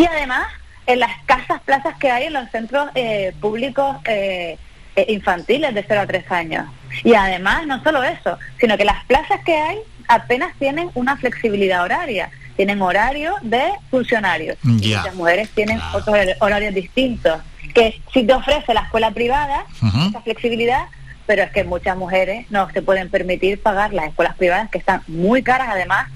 y 0.00 0.04
además 0.06 0.46
en 0.86 1.00
las 1.00 1.10
escasas 1.18 1.60
plazas 1.62 1.96
que 1.98 2.10
hay 2.10 2.24
en 2.26 2.32
los 2.34 2.48
centros 2.50 2.88
eh, 2.94 3.32
públicos 3.40 3.96
eh, 4.04 4.56
eh, 4.94 5.06
infantiles 5.08 5.74
de 5.74 5.84
0 5.86 6.00
a 6.02 6.06
3 6.06 6.30
años. 6.30 6.66
Y 7.04 7.14
además, 7.14 7.66
no 7.66 7.82
solo 7.82 8.02
eso, 8.04 8.38
sino 8.60 8.76
que 8.78 8.84
las 8.84 9.04
plazas 9.06 9.40
que 9.44 9.54
hay 9.56 9.78
apenas 10.08 10.54
tienen 10.58 10.90
una 10.94 11.16
flexibilidad 11.16 11.82
horaria. 11.82 12.30
Tienen 12.56 12.80
horario 12.80 13.34
de 13.42 13.64
funcionarios. 13.90 14.56
Y 14.64 14.90
Ya. 14.90 14.98
Muchas 15.00 15.14
mujeres 15.16 15.50
tienen 15.50 15.80
otros 15.92 16.16
hor- 16.16 16.36
horarios 16.40 16.72
distintos. 16.74 17.40
Que 17.74 18.00
sí 18.14 18.22
te 18.24 18.32
ofrece 18.32 18.72
la 18.72 18.82
escuela 18.82 19.10
privada 19.10 19.66
esa 20.08 20.20
flexibilidad, 20.22 20.84
pero 21.26 21.42
es 21.42 21.50
que 21.50 21.64
muchas 21.64 21.96
mujeres 21.96 22.46
no 22.50 22.70
se 22.70 22.80
pueden 22.80 23.10
permitir 23.10 23.60
pagar 23.60 23.92
las 23.92 24.06
escuelas 24.06 24.36
privadas 24.36 24.70
que 24.70 24.78
están 24.78 25.02
muy 25.08 25.42
caras 25.42 25.68
además 25.70 26.08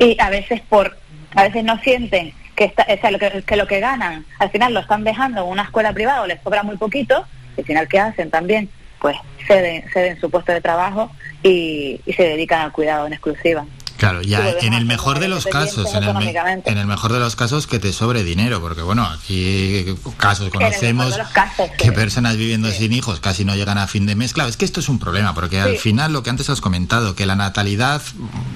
y 0.00 0.16
a 0.20 0.30
veces 0.30 0.62
por 0.68 0.98
a 1.36 1.42
veces 1.44 1.62
no 1.64 1.78
sienten 1.82 2.32
que, 2.56 2.64
está, 2.64 2.86
o 2.88 2.96
sea, 2.98 3.10
lo 3.10 3.18
que, 3.18 3.56
lo 3.56 3.66
que 3.66 3.80
ganan 3.80 4.24
al 4.38 4.50
final 4.50 4.74
lo 4.74 4.80
están 4.80 5.04
dejando 5.04 5.42
en 5.42 5.48
una 5.48 5.62
escuela 5.62 5.92
privada 5.92 6.22
o 6.22 6.26
les 6.26 6.42
sobra 6.42 6.62
muy 6.62 6.76
poquito 6.76 7.26
y 7.56 7.60
al 7.60 7.66
final 7.66 7.88
qué 7.88 8.00
hacen 8.00 8.30
también 8.30 8.68
pues 8.98 9.16
ceden, 9.46 9.84
ceden 9.92 10.18
su 10.20 10.30
puesto 10.30 10.52
de 10.52 10.60
trabajo 10.60 11.10
y, 11.42 12.00
y 12.06 12.12
se 12.14 12.24
dedican 12.24 12.62
al 12.62 12.72
cuidado 12.72 13.06
en 13.06 13.12
exclusiva 13.12 13.64
Claro, 13.96 14.20
ya 14.22 14.50
en 14.60 14.74
el 14.74 14.84
mejor 14.84 15.20
de 15.20 15.28
los 15.28 15.46
casos, 15.46 15.94
en 15.94 16.04
el, 16.04 16.62
en 16.64 16.86
mejor 16.86 17.12
de 17.12 17.18
los 17.18 17.34
casos 17.34 17.66
que 17.66 17.78
te 17.78 17.92
sobre 17.92 18.24
dinero, 18.24 18.60
porque 18.60 18.82
bueno, 18.82 19.04
aquí 19.06 19.86
casos 20.18 20.50
conocemos 20.50 21.16
casos, 21.32 21.70
que 21.78 21.86
sí. 21.86 21.90
personas 21.92 22.36
viviendo 22.36 22.70
sin 22.70 22.92
hijos 22.92 23.20
casi 23.20 23.44
no 23.44 23.54
llegan 23.54 23.78
a 23.78 23.86
fin 23.86 24.04
de 24.04 24.14
mes. 24.14 24.34
Claro, 24.34 24.50
es 24.50 24.56
que 24.56 24.64
esto 24.66 24.80
es 24.80 24.88
un 24.90 24.98
problema, 24.98 25.34
porque 25.34 25.60
al 25.60 25.78
final 25.78 26.12
lo 26.12 26.22
que 26.22 26.30
antes 26.30 26.50
has 26.50 26.60
comentado, 26.60 27.14
que 27.14 27.24
la 27.24 27.36
natalidad, 27.36 28.02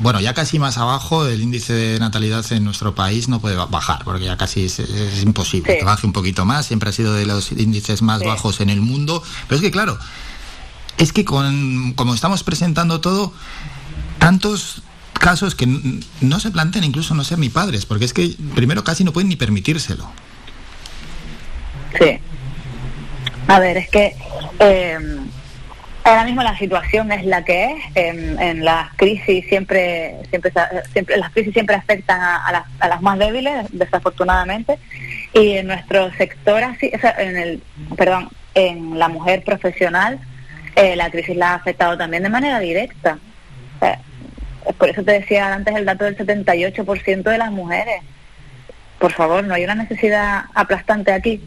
bueno, 0.00 0.20
ya 0.20 0.34
casi 0.34 0.58
más 0.58 0.76
abajo, 0.76 1.26
el 1.26 1.40
índice 1.40 1.72
de 1.72 1.98
natalidad 1.98 2.44
en 2.52 2.64
nuestro 2.64 2.94
país 2.94 3.28
no 3.28 3.40
puede 3.40 3.56
ba- 3.56 3.66
bajar, 3.66 4.04
porque 4.04 4.26
ya 4.26 4.36
casi 4.36 4.66
es, 4.66 4.78
es 4.78 5.22
imposible 5.22 5.78
que 5.78 5.84
baje 5.84 6.06
un 6.06 6.12
poquito 6.12 6.44
más, 6.44 6.66
siempre 6.66 6.90
ha 6.90 6.92
sido 6.92 7.14
de 7.14 7.24
los 7.24 7.50
índices 7.52 8.02
más 8.02 8.22
bajos 8.22 8.60
en 8.60 8.68
el 8.68 8.80
mundo, 8.82 9.22
pero 9.48 9.56
es 9.56 9.62
que 9.62 9.70
claro, 9.70 9.98
es 10.98 11.12
que 11.14 11.24
con, 11.24 11.94
como 11.94 12.14
estamos 12.14 12.42
presentando 12.44 13.00
todo, 13.00 13.32
tantos 14.18 14.82
casos 15.20 15.54
que 15.54 15.66
no 15.66 16.40
se 16.40 16.50
plantean 16.50 16.84
incluso 16.84 17.14
no 17.14 17.22
ser 17.22 17.38
ni 17.38 17.50
padres, 17.50 17.86
porque 17.86 18.06
es 18.06 18.12
que 18.12 18.34
primero 18.56 18.82
casi 18.82 19.04
no 19.04 19.12
pueden 19.12 19.28
ni 19.28 19.36
permitírselo. 19.36 20.10
Sí. 21.96 22.18
A 23.46 23.60
ver, 23.60 23.76
es 23.76 23.88
que 23.90 24.16
eh, 24.58 24.98
ahora 26.04 26.24
mismo 26.24 26.42
la 26.42 26.56
situación 26.56 27.12
es 27.12 27.24
la 27.24 27.44
que 27.44 27.64
es. 27.64 27.78
En, 27.94 28.40
en 28.40 28.64
las 28.64 28.92
crisis 28.94 29.44
siempre, 29.48 30.16
siempre, 30.30 30.52
siempre, 30.92 31.16
las 31.16 31.30
crisis 31.30 31.52
siempre 31.52 31.76
afectan 31.76 32.20
a, 32.20 32.50
las, 32.50 32.64
a 32.80 32.88
las 32.88 33.02
más 33.02 33.18
débiles, 33.18 33.66
desafortunadamente. 33.70 34.78
Y 35.34 35.52
en 35.58 35.66
nuestro 35.66 36.10
sector, 36.14 36.64
así, 36.64 36.90
o 36.94 36.98
sea, 36.98 37.14
en 37.18 37.36
el, 37.36 37.62
perdón, 37.96 38.30
en 38.54 38.98
la 38.98 39.08
mujer 39.08 39.44
profesional, 39.44 40.18
eh, 40.76 40.96
la 40.96 41.10
crisis 41.10 41.36
la 41.36 41.50
ha 41.50 41.54
afectado 41.56 41.98
también 41.98 42.22
de 42.22 42.30
manera 42.30 42.58
directa. 42.58 43.18
Por 44.74 44.88
eso 44.88 45.02
te 45.02 45.12
decía 45.12 45.52
antes 45.52 45.74
el 45.74 45.84
dato 45.84 46.04
del 46.04 46.16
78% 46.16 47.22
de 47.22 47.38
las 47.38 47.50
mujeres. 47.50 48.02
Por 48.98 49.12
favor, 49.12 49.44
no 49.44 49.54
hay 49.54 49.64
una 49.64 49.74
necesidad 49.74 50.44
aplastante 50.54 51.12
aquí. 51.12 51.40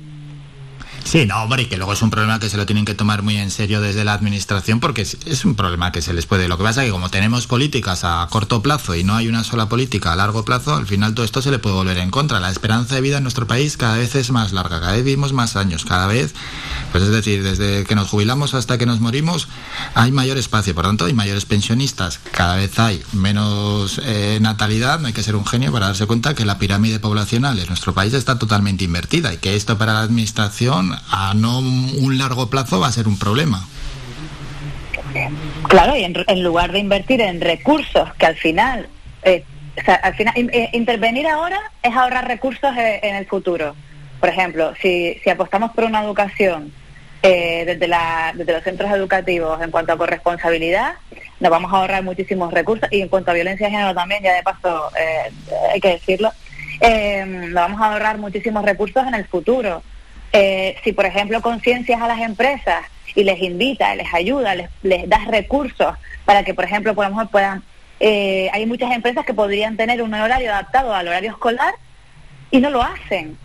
Sí, 1.04 1.26
no, 1.26 1.44
hombre, 1.44 1.64
y 1.64 1.66
que 1.66 1.78
luego 1.78 1.94
es 1.94 2.02
un 2.02 2.10
problema 2.10 2.40
que 2.40 2.50
se 2.50 2.58
lo 2.58 2.66
tienen 2.66 2.86
que 2.86 2.96
tomar 2.96 3.22
muy 3.22 3.38
en 3.38 3.52
serio 3.52 3.82
desde 3.82 4.04
la 4.04 4.14
administración 4.14 4.80
porque 4.80 5.02
es, 5.02 5.46
un 5.46 5.54
problema 5.56 5.92
que 5.92 6.02
se 6.02 6.14
les 6.14 6.26
puede. 6.26 6.48
Lo 6.48 6.58
que 6.58 6.64
pasa 6.64 6.82
es 6.82 6.88
que 6.88 6.92
como 6.92 7.10
tenemos 7.10 7.46
políticas 7.46 8.04
a 8.04 8.26
corto 8.32 8.62
plazo 8.62 8.96
y 8.96 9.04
no 9.04 9.16
hay 9.16 9.28
una 9.28 9.44
sola 9.44 9.68
política 9.68 10.14
a 10.14 10.16
largo 10.16 10.46
plazo, 10.46 10.76
al 10.76 10.88
final 10.88 11.14
todo 11.14 11.26
esto 11.26 11.42
se 11.42 11.52
le 11.52 11.60
puede 11.60 11.76
volver 11.76 11.98
en 11.98 12.10
contra. 12.10 12.40
La 12.40 12.50
esperanza 12.50 12.96
de 12.96 13.02
vida 13.02 13.18
en 13.18 13.24
nuestro 13.24 13.46
país 13.46 13.78
cada 13.78 13.98
vez 13.98 14.16
es 14.16 14.32
más 14.32 14.54
larga, 14.54 14.80
cada 14.80 14.94
vez 14.94 15.04
vivimos 15.04 15.34
más 15.34 15.56
años, 15.56 15.86
cada 15.86 16.08
vez, 16.08 16.34
pues 16.92 17.04
es 17.04 17.10
decir, 17.10 17.44
desde 17.44 17.84
que 17.84 17.96
nos 17.96 18.08
jubilamos 18.08 18.54
hasta 18.54 18.78
que 18.78 18.86
nos 18.86 19.00
morimos 19.00 19.50
hay 19.96 20.12
mayor 20.12 20.38
espacio, 20.38 20.74
por 20.74 20.86
tanto 20.86 21.06
hay 21.06 21.14
mayores 21.14 21.46
pensionistas, 21.46 22.20
cada 22.32 22.56
vez 22.56 22.80
hay 22.80 23.04
menos 23.12 24.00
eh, 24.04 24.40
natalidad, 24.42 25.00
no 25.00 25.08
hay 25.08 25.14
que 25.14 25.24
ser 25.24 25.36
un 25.36 25.46
genio 25.46 25.72
para 25.72 25.88
darse 25.88 26.06
cuenta 26.08 26.34
que 26.34 26.46
la 26.46 26.58
pirámide 26.58 27.00
poblacional 27.00 27.60
en 27.60 27.68
nuestro 27.68 27.94
país 27.94 28.14
está 28.14 28.40
totalmente 28.40 28.86
invertida 28.86 29.34
y 29.34 29.38
que 29.38 29.56
esto 29.56 29.78
para 29.78 29.94
la 29.94 30.02
administración 30.02 30.93
a 31.11 31.34
no 31.36 31.60
un 31.60 32.18
largo 32.18 32.49
plazo 32.49 32.80
va 32.80 32.88
a 32.88 32.91
ser 32.91 33.07
un 33.07 33.18
problema. 33.20 33.65
Claro, 35.68 35.95
y 35.95 36.03
en, 36.03 36.15
en 36.28 36.44
lugar 36.44 36.72
de 36.72 36.80
invertir 36.80 37.22
en 37.22 37.40
recursos 37.41 38.11
que 38.15 38.26
al 38.26 38.36
final, 38.36 38.88
eh, 39.24 39.44
al 40.02 40.15
final 40.15 40.38
in- 40.38 40.49
eh, 40.53 40.70
intervenir 40.74 41.28
ahora 41.28 41.60
es 41.82 41.95
ahorrar 41.95 42.28
recursos 42.28 42.76
eh, 42.78 42.99
en 43.03 43.15
el 43.15 43.26
futuro. 43.26 43.76
Por 44.20 44.30
ejemplo, 44.30 44.74
si, 44.82 45.20
si 45.24 45.30
apostamos 45.30 45.72
por 45.72 45.84
una 45.84 46.02
educación 46.03 46.72
eh, 47.22 47.64
desde, 47.65 47.88
la, 47.88 48.34
desde 48.36 48.53
los 48.53 48.64
centros 48.64 48.91
educativos 48.91 49.61
en 49.61 49.72
cuanto 49.72 49.94
a 49.94 49.98
corresponsabilidad, 49.98 50.94
nos 51.40 51.52
vamos 51.52 51.72
a 51.74 51.78
ahorrar 51.78 52.03
muchísimos 52.03 52.53
recursos 52.53 52.88
y 52.91 53.02
en 53.02 53.07
cuanto 53.10 53.32
a 53.32 53.34
violencia 53.34 53.68
de 53.68 53.72
género 53.72 53.94
también, 53.94 54.24
ya 54.24 54.34
de 54.34 54.44
paso 54.44 54.90
eh, 54.98 55.32
hay 55.74 55.80
que 55.80 55.90
decirlo, 55.90 56.32
eh, 56.80 57.24
nos 57.26 57.53
vamos 57.53 57.82
a 57.82 57.94
ahorrar 57.94 58.18
muchísimos 58.18 58.64
recursos 58.65 59.06
en 59.06 59.14
el 59.15 59.26
futuro. 59.26 59.84
Eh, 60.34 60.76
si, 60.84 60.93
por 60.93 61.05
ejemplo, 61.05 61.41
conciencias 61.41 62.01
a 62.01 62.07
las 62.07 62.19
empresas 62.19 62.84
y 63.14 63.23
les 63.23 63.39
invita, 63.39 63.93
les 63.95 64.11
ayuda, 64.14 64.55
les, 64.55 64.69
les 64.81 65.07
das 65.07 65.27
recursos 65.27 65.95
para 66.26 66.43
que, 66.43 66.53
por 66.55 66.65
ejemplo, 66.65 66.95
podamos, 66.95 67.30
puedan... 67.30 67.61
eh, 67.99 68.49
hay 68.51 68.65
muchas 68.65 68.91
empresas 68.91 69.26
que 69.26 69.34
podrían 69.34 69.77
tener 69.77 70.01
un 70.01 70.14
horario 70.14 70.51
adaptado 70.51 70.95
al 70.95 71.07
horario 71.07 71.30
escolar 71.31 71.76
y 72.49 72.60
no 72.60 72.72
lo 72.72 72.81
hacen. 72.81 73.38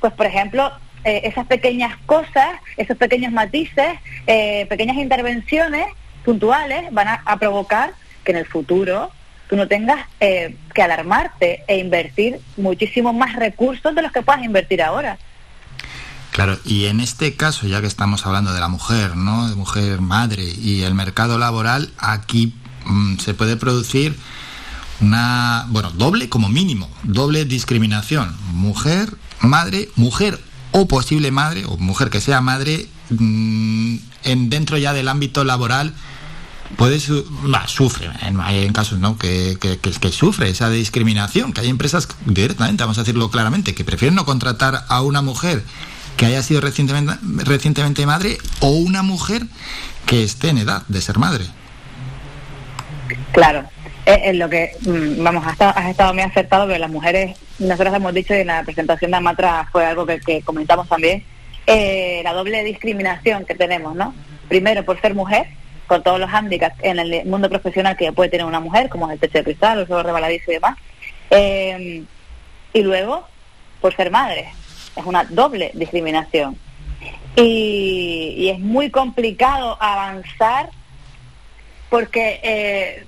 Pues, 0.00 0.12
por 0.12 0.26
ejemplo, 0.26 0.70
eh, 1.02 1.22
esas 1.24 1.46
pequeñas 1.46 1.96
cosas, 2.06 2.48
esos 2.76 2.96
pequeños 2.96 3.32
matices, 3.32 3.98
eh, 4.28 4.66
pequeñas 4.68 4.96
intervenciones 4.96 5.86
puntuales 6.24 6.92
van 6.92 7.08
a, 7.08 7.22
a 7.24 7.36
provocar 7.38 7.90
que 8.24 8.32
en 8.32 8.38
el 8.38 8.46
futuro 8.46 9.10
tú 9.48 9.56
no 9.56 9.66
tengas 9.66 10.06
eh, 10.20 10.56
que 10.74 10.82
alarmarte 10.82 11.62
e 11.66 11.78
invertir 11.78 12.38
muchísimos 12.56 13.14
más 13.14 13.34
recursos 13.36 13.94
de 13.94 14.02
los 14.02 14.12
que 14.12 14.22
puedas 14.22 14.44
invertir 14.44 14.82
ahora. 14.82 15.18
Claro, 16.36 16.58
y 16.66 16.84
en 16.84 17.00
este 17.00 17.34
caso, 17.34 17.66
ya 17.66 17.80
que 17.80 17.86
estamos 17.86 18.26
hablando 18.26 18.52
de 18.52 18.60
la 18.60 18.68
mujer, 18.68 19.16
¿no? 19.16 19.48
De 19.48 19.54
mujer 19.54 20.02
madre 20.02 20.44
y 20.44 20.82
el 20.82 20.92
mercado 20.94 21.38
laboral, 21.38 21.90
aquí 21.96 22.52
mm, 22.84 23.16
se 23.16 23.32
puede 23.32 23.56
producir 23.56 24.14
una, 25.00 25.64
bueno, 25.70 25.92
doble 25.92 26.28
como 26.28 26.50
mínimo, 26.50 26.90
doble 27.04 27.46
discriminación. 27.46 28.36
Mujer, 28.52 29.16
madre, 29.40 29.88
mujer 29.96 30.38
o 30.72 30.86
posible 30.86 31.30
madre, 31.30 31.64
o 31.64 31.78
mujer 31.78 32.10
que 32.10 32.20
sea 32.20 32.42
madre, 32.42 32.86
mm, 33.08 33.96
en 34.24 34.50
dentro 34.50 34.76
ya 34.76 34.92
del 34.92 35.08
ámbito 35.08 35.42
laboral, 35.42 35.94
puede 36.76 37.00
sufre 37.00 38.10
en, 38.20 38.40
hay 38.42 38.66
en 38.66 38.74
casos 38.74 38.98
no 38.98 39.16
que, 39.16 39.56
que, 39.58 39.78
que, 39.78 39.90
que 39.90 40.10
sufre 40.10 40.50
esa 40.50 40.68
discriminación 40.68 41.52
que 41.52 41.60
hay 41.60 41.68
empresas 41.68 42.08
directamente 42.24 42.82
vamos 42.82 42.98
a 42.98 43.02
decirlo 43.02 43.30
claramente 43.30 43.72
que 43.72 43.84
prefieren 43.84 44.16
no 44.16 44.24
contratar 44.24 44.84
a 44.88 45.00
una 45.02 45.22
mujer 45.22 45.64
que 46.16 46.26
haya 46.26 46.42
sido 46.42 46.60
recientemente 46.60 47.14
recientemente 47.44 48.06
madre 48.06 48.38
o 48.60 48.70
una 48.70 49.02
mujer 49.02 49.42
que 50.06 50.22
esté 50.22 50.48
en 50.48 50.58
edad 50.58 50.82
de 50.88 51.00
ser 51.00 51.18
madre. 51.18 51.44
Claro, 53.32 53.64
es, 54.06 54.36
lo 54.36 54.48
que, 54.48 54.72
mm, 54.80 55.22
vamos, 55.22 55.44
has 55.44 55.52
estado, 55.52 55.88
estado 55.88 56.14
muy 56.14 56.22
acertado, 56.22 56.66
pero 56.66 56.78
las 56.78 56.90
mujeres, 56.90 57.36
nosotros 57.58 57.94
hemos 57.94 58.14
dicho 58.14 58.34
y 58.34 58.38
en 58.38 58.46
la 58.46 58.62
presentación 58.62 59.10
de 59.10 59.16
Amatra 59.16 59.68
fue 59.70 59.84
algo 59.84 60.06
que, 60.06 60.42
comentamos 60.42 60.88
también, 60.88 61.24
eh, 61.66 62.20
la 62.24 62.32
doble 62.32 62.62
discriminación 62.64 63.44
que 63.44 63.54
tenemos, 63.54 63.94
¿no? 63.96 64.14
Primero 64.48 64.84
por 64.84 65.00
ser 65.00 65.14
mujer, 65.14 65.48
con 65.86 66.02
todos 66.02 66.18
los 66.20 66.30
hándicaps 66.30 66.76
en 66.82 66.98
el 66.98 67.26
mundo 67.26 67.48
profesional 67.48 67.96
que 67.96 68.12
puede 68.12 68.30
tener 68.30 68.46
una 68.46 68.60
mujer, 68.60 68.88
como 68.88 69.10
el 69.10 69.18
techo 69.18 69.38
de 69.38 69.44
cristal, 69.44 69.80
el 69.80 69.86
suelo 69.86 70.02
rebaladizo 70.02 70.50
y 70.50 70.54
demás, 70.54 70.76
eh, 71.30 72.04
y 72.72 72.82
luego 72.82 73.26
por 73.80 73.94
ser 73.94 74.10
madre, 74.10 74.48
es 74.96 75.04
una 75.04 75.24
doble 75.24 75.70
discriminación. 75.74 76.56
Y, 77.36 78.34
y 78.38 78.48
es 78.48 78.58
muy 78.58 78.90
complicado 78.90 79.76
avanzar 79.80 80.70
porque 81.90 82.40
eh, 82.42 83.06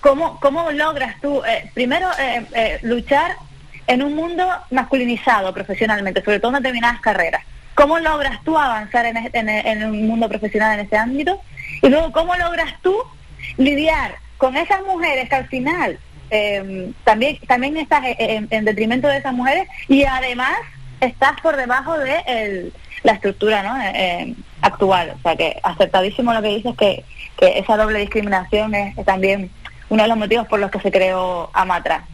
¿cómo, 0.00 0.38
¿cómo 0.40 0.70
logras 0.70 1.20
tú, 1.20 1.42
eh, 1.44 1.70
primero, 1.74 2.08
eh, 2.18 2.46
eh, 2.54 2.78
luchar 2.82 3.32
en 3.88 4.02
un 4.02 4.14
mundo 4.14 4.48
masculinizado 4.70 5.52
profesionalmente, 5.52 6.22
sobre 6.22 6.38
todo 6.38 6.52
en 6.56 6.62
determinadas 6.62 7.00
carreras? 7.00 7.42
¿Cómo 7.74 7.98
logras 7.98 8.42
tú 8.44 8.56
avanzar 8.56 9.04
en, 9.06 9.16
en, 9.32 9.48
en 9.48 9.84
un 9.84 10.06
mundo 10.06 10.28
profesional 10.28 10.78
en 10.78 10.86
ese 10.86 10.96
ámbito? 10.96 11.40
Y 11.82 11.88
luego, 11.88 12.12
¿cómo 12.12 12.34
logras 12.36 12.74
tú 12.82 12.96
lidiar 13.58 14.14
con 14.38 14.56
esas 14.56 14.82
mujeres 14.82 15.28
que 15.28 15.34
al 15.34 15.48
final 15.48 15.98
eh, 16.30 16.92
también, 17.04 17.38
también 17.46 17.76
estás 17.76 18.02
en 18.18 18.64
detrimento 18.64 19.08
de 19.08 19.18
esas 19.18 19.34
mujeres 19.34 19.68
y 19.88 20.04
además 20.04 20.56
estás 21.00 21.40
por 21.42 21.56
debajo 21.56 21.98
de 21.98 22.16
el- 22.26 22.72
la 23.02 23.12
estructura 23.12 23.62
¿no? 23.62 23.76
Eh, 23.80 23.92
eh, 23.94 24.34
actual? 24.62 25.12
O 25.18 25.22
sea, 25.22 25.36
que 25.36 25.58
acertadísimo 25.62 26.32
lo 26.34 26.42
que 26.42 26.56
dices, 26.56 26.74
que, 26.76 27.04
que 27.38 27.58
esa 27.58 27.76
doble 27.76 28.00
discriminación 28.00 28.74
es, 28.74 28.96
es 28.98 29.04
también 29.04 29.50
uno 29.88 30.02
de 30.02 30.08
los 30.08 30.18
motivos 30.18 30.46
por 30.48 30.58
los 30.58 30.70
que 30.70 30.80
se 30.80 30.90
creó 30.90 31.50
Amatra. 31.52 32.04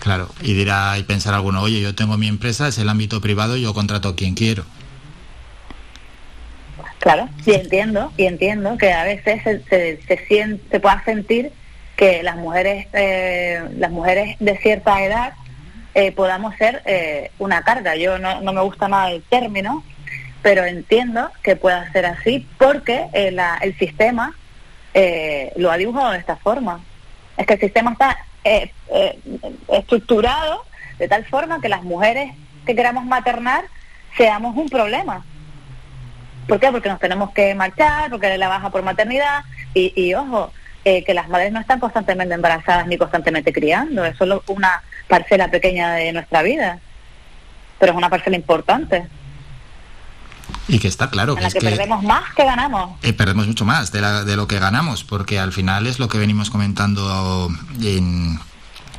claro 0.00 0.28
y 0.42 0.54
dirá 0.54 0.96
y 0.98 1.02
pensar 1.04 1.34
alguno 1.34 1.60
oye 1.60 1.80
yo 1.80 1.94
tengo 1.94 2.16
mi 2.16 2.26
empresa 2.26 2.66
es 2.68 2.78
el 2.78 2.88
ámbito 2.88 3.20
privado 3.20 3.56
y 3.56 3.62
yo 3.62 3.74
contrato 3.74 4.08
a 4.08 4.16
quien 4.16 4.34
quiero 4.34 4.64
Claro, 6.98 7.28
y 7.46 7.52
entiendo, 7.52 8.12
y 8.18 8.24
entiendo 8.26 8.76
que 8.76 8.92
a 8.92 9.04
veces 9.04 9.42
se, 9.42 9.60
se, 9.64 10.02
se, 10.06 10.58
se 10.70 10.80
pueda 10.80 11.02
sentir 11.04 11.50
que 11.96 12.22
las 12.22 12.36
mujeres, 12.36 12.88
eh, 12.92 13.62
las 13.78 13.90
mujeres 13.90 14.36
de 14.38 14.58
cierta 14.58 15.02
edad 15.02 15.32
eh, 15.94 16.12
podamos 16.12 16.54
ser 16.56 16.82
eh, 16.86 17.30
una 17.38 17.62
carga. 17.62 17.96
Yo 17.96 18.18
no, 18.18 18.40
no 18.40 18.52
me 18.52 18.60
gusta 18.62 18.88
nada 18.88 19.10
el 19.10 19.22
término, 19.22 19.84
pero 20.42 20.64
entiendo 20.64 21.30
que 21.42 21.56
pueda 21.56 21.90
ser 21.92 22.06
así 22.06 22.46
porque 22.58 23.06
eh, 23.12 23.30
la- 23.30 23.58
el 23.62 23.76
sistema 23.78 24.34
eh, 24.94 25.52
lo 25.56 25.70
ha 25.70 25.76
dibujado 25.76 26.10
de 26.12 26.18
esta 26.18 26.36
forma. 26.36 26.80
Es 27.36 27.46
que 27.46 27.54
el 27.54 27.60
sistema 27.60 27.92
está 27.92 28.16
eh, 28.44 28.72
eh, 28.92 29.18
estructurado 29.68 30.64
de 30.98 31.08
tal 31.08 31.24
forma 31.26 31.60
que 31.60 31.68
las 31.68 31.82
mujeres 31.82 32.32
que 32.66 32.74
queramos 32.74 33.04
maternar 33.04 33.64
seamos 34.16 34.56
un 34.56 34.68
problema. 34.68 35.24
¿Por 36.46 36.58
qué? 36.58 36.70
Porque 36.72 36.88
nos 36.88 36.98
tenemos 37.00 37.30
que 37.32 37.54
marchar, 37.54 38.10
porque 38.10 38.36
la 38.36 38.48
baja 38.48 38.70
por 38.70 38.82
maternidad 38.82 39.44
y, 39.74 39.92
y 39.94 40.14
ojo, 40.14 40.52
eh, 40.84 41.04
que 41.04 41.14
las 41.14 41.28
madres 41.28 41.52
no 41.52 41.60
están 41.60 41.78
constantemente 41.80 42.34
embarazadas 42.34 42.86
ni 42.86 42.96
constantemente 42.96 43.52
criando, 43.52 44.04
es 44.04 44.16
solo 44.16 44.42
una 44.46 44.82
parcela 45.08 45.50
pequeña 45.50 45.92
de 45.94 46.12
nuestra 46.12 46.42
vida, 46.42 46.78
pero 47.78 47.92
es 47.92 47.98
una 47.98 48.08
parcela 48.10 48.36
importante, 48.36 49.06
y 50.68 50.78
que 50.78 50.88
está 50.88 51.10
claro 51.10 51.32
en 51.32 51.36
que 51.38 51.42
la 51.42 51.48
es 51.48 51.54
que 51.54 51.60
perdemos 51.60 52.02
más 52.02 52.32
que 52.34 52.44
ganamos. 52.44 52.98
Eh, 53.02 53.12
perdemos 53.12 53.46
mucho 53.46 53.64
más 53.64 53.92
de, 53.92 54.00
la- 54.00 54.24
de 54.24 54.36
lo 54.36 54.46
que 54.48 54.58
ganamos, 54.58 55.04
porque 55.04 55.38
al 55.38 55.52
final 55.52 55.86
es 55.86 55.98
lo 55.98 56.08
que 56.08 56.18
venimos 56.18 56.50
comentando 56.50 57.48
en, 57.82 58.38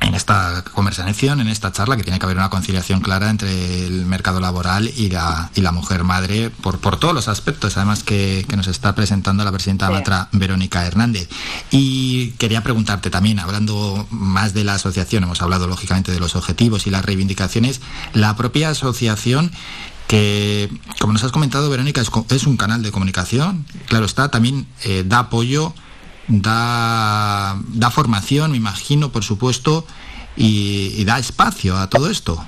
en 0.02 0.14
esta 0.14 0.64
conversación, 0.72 1.40
en 1.40 1.48
esta 1.48 1.72
charla, 1.72 1.96
que 1.96 2.02
tiene 2.02 2.18
que 2.18 2.26
haber 2.26 2.36
una 2.36 2.50
conciliación 2.50 3.00
clara 3.00 3.30
entre 3.30 3.86
el 3.86 4.04
mercado 4.06 4.40
laboral 4.40 4.90
y 4.96 5.08
la, 5.08 5.50
y 5.54 5.60
la 5.60 5.72
mujer 5.72 6.04
madre 6.04 6.50
por, 6.50 6.78
por 6.78 6.98
todos 6.98 7.14
los 7.14 7.28
aspectos, 7.28 7.76
además 7.76 8.02
que, 8.02 8.44
que 8.48 8.56
nos 8.56 8.66
está 8.66 8.94
presentando 8.94 9.44
la 9.44 9.52
presidenta 9.52 9.72
Sí. 9.86 9.92
Matra 9.92 10.28
Verónica 10.32 10.86
Hernández. 10.86 11.28
Y 11.70 12.32
quería 12.32 12.62
preguntarte 12.62 13.10
también, 13.10 13.38
hablando 13.38 14.06
más 14.10 14.54
de 14.54 14.64
la 14.64 14.74
asociación, 14.74 15.24
hemos 15.24 15.42
hablado 15.42 15.66
lógicamente 15.66 16.12
de 16.12 16.20
los 16.20 16.36
objetivos 16.36 16.86
y 16.86 16.90
las 16.90 17.04
reivindicaciones, 17.04 17.80
la 18.12 18.36
propia 18.36 18.70
asociación 18.70 19.50
que, 20.08 20.70
como 21.00 21.14
nos 21.14 21.24
has 21.24 21.32
comentado, 21.32 21.70
Verónica, 21.70 22.00
es, 22.00 22.10
es 22.30 22.46
un 22.46 22.56
canal 22.56 22.82
de 22.82 22.92
comunicación, 22.92 23.64
claro 23.86 24.04
está, 24.04 24.30
también 24.30 24.66
eh, 24.84 25.04
da 25.06 25.20
apoyo, 25.20 25.74
da, 26.28 27.56
da 27.68 27.90
formación, 27.90 28.50
me 28.52 28.56
imagino, 28.56 29.10
por 29.10 29.24
supuesto, 29.24 29.86
y, 30.36 30.94
y 30.96 31.04
da 31.04 31.18
espacio 31.18 31.76
a 31.76 31.88
todo 31.88 32.10
esto. 32.10 32.44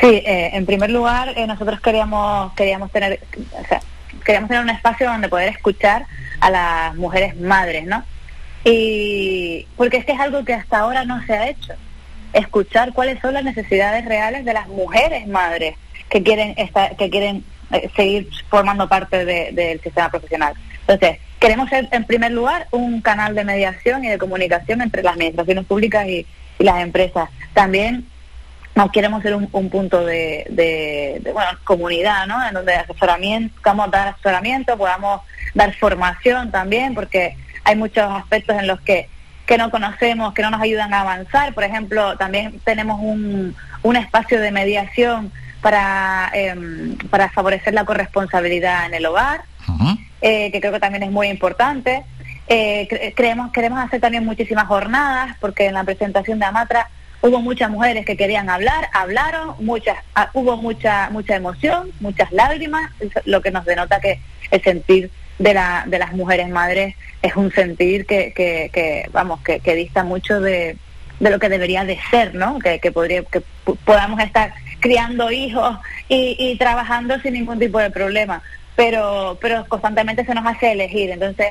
Sí, 0.00 0.06
eh, 0.06 0.50
en 0.54 0.64
primer 0.66 0.90
lugar, 0.90 1.34
eh, 1.36 1.46
nosotros 1.46 1.80
queríamos 1.80 2.52
queríamos 2.54 2.90
tener, 2.92 3.20
queríamos 4.24 4.48
tener 4.48 4.62
un 4.62 4.70
espacio 4.70 5.08
donde 5.10 5.28
poder 5.28 5.48
escuchar 5.48 6.06
a 6.40 6.50
las 6.50 6.94
mujeres 6.96 7.38
madres, 7.40 7.84
¿no? 7.86 8.04
Y 8.64 9.66
porque 9.76 9.96
es 9.98 10.04
que 10.04 10.12
es 10.12 10.20
algo 10.20 10.44
que 10.44 10.54
hasta 10.54 10.78
ahora 10.80 11.04
no 11.04 11.24
se 11.26 11.32
ha 11.32 11.48
hecho, 11.48 11.72
escuchar 12.32 12.92
cuáles 12.92 13.20
son 13.20 13.34
las 13.34 13.44
necesidades 13.44 14.04
reales 14.04 14.44
de 14.44 14.52
las 14.52 14.68
mujeres 14.68 15.26
madres 15.26 15.74
que 16.08 16.22
quieren 16.22 16.54
estar, 16.56 16.96
que 16.96 17.10
quieren 17.10 17.44
eh, 17.72 17.90
seguir 17.96 18.28
formando 18.48 18.88
parte 18.88 19.24
de- 19.24 19.50
del 19.52 19.80
sistema 19.80 20.10
profesional. 20.10 20.54
Entonces, 20.80 21.18
queremos 21.40 21.68
ser 21.70 21.88
en 21.92 22.04
primer 22.04 22.32
lugar 22.32 22.66
un 22.70 23.00
canal 23.00 23.34
de 23.34 23.44
mediación 23.44 24.04
y 24.04 24.08
de 24.08 24.18
comunicación 24.18 24.80
entre 24.82 25.02
las 25.02 25.14
administraciones 25.14 25.64
públicas 25.66 26.06
y, 26.06 26.26
las 26.58 26.80
empresas. 26.82 27.28
También 27.54 28.04
no 28.74 28.90
queremos 28.90 29.22
ser 29.22 29.34
un, 29.36 29.48
un 29.52 29.70
punto 29.70 30.04
de, 30.04 30.44
de- 30.50 31.20
de, 31.22 31.32
bueno 31.32 31.50
comunidad 31.62 32.26
no 32.26 32.44
en 32.46 32.52
donde 32.54 32.74
asesoramiento 32.74 33.54
podamos 33.62 33.90
dar 33.92 34.08
asesoramiento 34.08 34.76
podamos 34.76 35.20
dar 35.54 35.72
formación 35.74 36.50
también 36.50 36.94
porque 36.94 37.36
hay 37.64 37.76
muchos 37.76 38.04
aspectos 38.10 38.56
en 38.58 38.66
los 38.66 38.80
que 38.80 39.08
que 39.46 39.56
no 39.56 39.70
conocemos 39.70 40.34
que 40.34 40.42
no 40.42 40.50
nos 40.50 40.60
ayudan 40.60 40.92
a 40.92 41.02
avanzar. 41.02 41.54
Por 41.54 41.62
ejemplo 41.64 42.16
también 42.18 42.58
tenemos 42.64 42.98
un, 43.00 43.54
un 43.82 43.96
espacio 43.96 44.40
de 44.40 44.50
mediación 44.50 45.30
para 45.62 46.30
em, 46.34 46.96
para 47.10 47.28
favorecer 47.30 47.72
la 47.72 47.84
corresponsabilidad 47.84 48.86
en 48.86 48.94
el 48.94 49.06
hogar 49.06 49.42
eh, 50.20 50.50
que 50.50 50.60
creo 50.60 50.72
que 50.72 50.80
también 50.80 51.02
es 51.02 51.10
muy 51.10 51.28
importante. 51.28 52.02
Eh, 52.48 52.88
cre- 52.90 53.12
creemos, 53.14 53.52
queremos 53.52 53.78
hacer 53.84 54.00
también 54.00 54.24
muchísimas 54.24 54.66
jornadas, 54.66 55.36
porque 55.40 55.66
en 55.66 55.74
la 55.74 55.84
presentación 55.84 56.38
de 56.38 56.46
Amatra 56.46 56.88
hubo 57.20 57.40
muchas 57.40 57.68
mujeres 57.70 58.06
que 58.06 58.16
querían 58.16 58.48
hablar, 58.48 58.88
hablaron, 58.92 59.54
muchas, 59.58 59.96
ah, 60.14 60.30
hubo 60.34 60.56
mucha, 60.56 61.10
mucha 61.10 61.34
emoción, 61.36 61.90
muchas 62.00 62.30
lágrimas, 62.32 62.90
lo 63.24 63.42
que 63.42 63.50
nos 63.50 63.64
denota 63.64 64.00
que 64.00 64.20
el 64.50 64.62
sentir 64.62 65.10
de, 65.38 65.52
la, 65.54 65.84
de 65.86 65.98
las 65.98 66.12
mujeres 66.12 66.48
madres 66.48 66.94
es 67.20 67.34
un 67.36 67.52
sentir 67.52 68.06
que, 68.06 68.32
que, 68.34 69.08
vamos, 69.12 69.40
que, 69.42 69.60
que 69.60 69.74
dista 69.74 70.04
mucho 70.04 70.40
de, 70.40 70.76
de 71.20 71.30
lo 71.30 71.38
que 71.40 71.48
debería 71.48 71.84
de 71.84 71.98
ser, 72.10 72.34
¿no? 72.34 72.60
Que, 72.60 72.78
que 72.78 72.92
podría, 72.92 73.22
que 73.24 73.42
podamos 73.84 74.20
estar 74.20 74.54
criando 74.80 75.30
hijos 75.32 75.76
y, 76.08 76.36
y 76.38 76.56
trabajando 76.56 77.18
sin 77.20 77.34
ningún 77.34 77.58
tipo 77.58 77.78
de 77.80 77.90
problema, 77.90 78.42
pero, 78.78 79.36
pero 79.40 79.66
constantemente 79.66 80.24
se 80.24 80.32
nos 80.36 80.46
hace 80.46 80.70
elegir. 80.70 81.10
Entonces, 81.10 81.48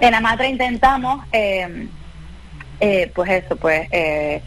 en 0.00 0.12
Amatra 0.12 0.48
intentamos, 0.48 1.24
eh, 1.30 1.86
eh, 2.80 3.12
pues 3.14 3.30
eso, 3.30 3.54
pues 3.54 3.86
eh, 3.92 4.42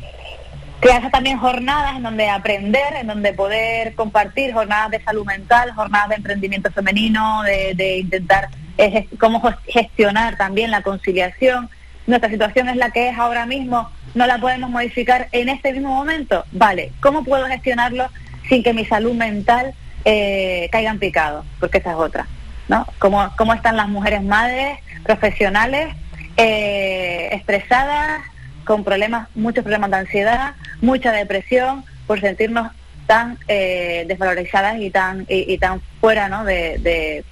crear 0.82 1.10
también 1.10 1.38
jornadas 1.38 1.96
en 1.96 2.04
donde 2.04 2.30
aprender, 2.30 2.96
en 3.00 3.08
donde 3.08 3.32
poder 3.32 3.96
compartir 3.96 4.52
jornadas 4.52 4.92
de 4.92 5.02
salud 5.02 5.26
mental, 5.26 5.72
jornadas 5.72 6.10
de 6.10 6.16
emprendimiento 6.16 6.70
femenino, 6.70 7.44
de, 7.44 7.74
de 7.76 8.00
intentar 8.00 8.50
eh, 8.78 9.08
cómo 9.22 9.42
gestionar 9.66 10.36
también 10.36 10.70
la 10.70 10.82
conciliación. 10.82 11.70
Nuestra 12.08 12.30
situación 12.30 12.68
es 12.68 12.76
la 12.76 12.92
que 12.92 13.08
es 13.08 13.18
ahora 13.18 13.46
mismo, 13.46 13.90
no 14.16 14.28
la 14.28 14.38
podemos 14.38 14.70
modificar 14.70 15.30
en 15.32 15.48
este 15.48 15.72
mismo 15.72 15.96
momento. 15.96 16.44
Vale, 16.52 16.92
¿cómo 17.00 17.24
puedo 17.24 17.46
gestionarlo 17.46 18.10
sin 18.50 18.64
que 18.64 18.74
mi 18.74 18.84
salud 18.84 19.14
mental 19.14 19.74
eh, 20.10 20.70
caiga 20.72 20.90
en 20.92 21.00
picado? 21.00 21.44
Porque 21.60 21.80
esa 21.80 21.92
es 21.92 21.98
otra. 21.98 22.26
¿no? 22.70 22.86
¿Cómo, 23.00 23.30
cómo 23.38 23.54
están 23.54 23.76
las 23.76 23.88
mujeres 23.90 24.24
madres 24.24 24.80
profesionales 25.04 25.90
eh, 26.38 27.30
estresadas, 27.34 28.22
con 28.66 28.84
problemas, 28.84 29.28
muchos 29.36 29.64
problemas 29.64 29.90
de 29.92 29.98
ansiedad, 29.98 30.54
mucha 30.82 31.12
depresión, 31.12 31.84
por 32.06 32.20
sentirnos 32.22 32.72
tan 33.06 33.38
eh, 33.48 34.06
desvalorizadas 34.08 34.80
y 34.80 34.90
tan 34.92 35.26
y, 35.30 35.58
tan 35.58 35.82
fuera 36.02 36.28
¿no? 36.30 36.44
de- 36.44 37.24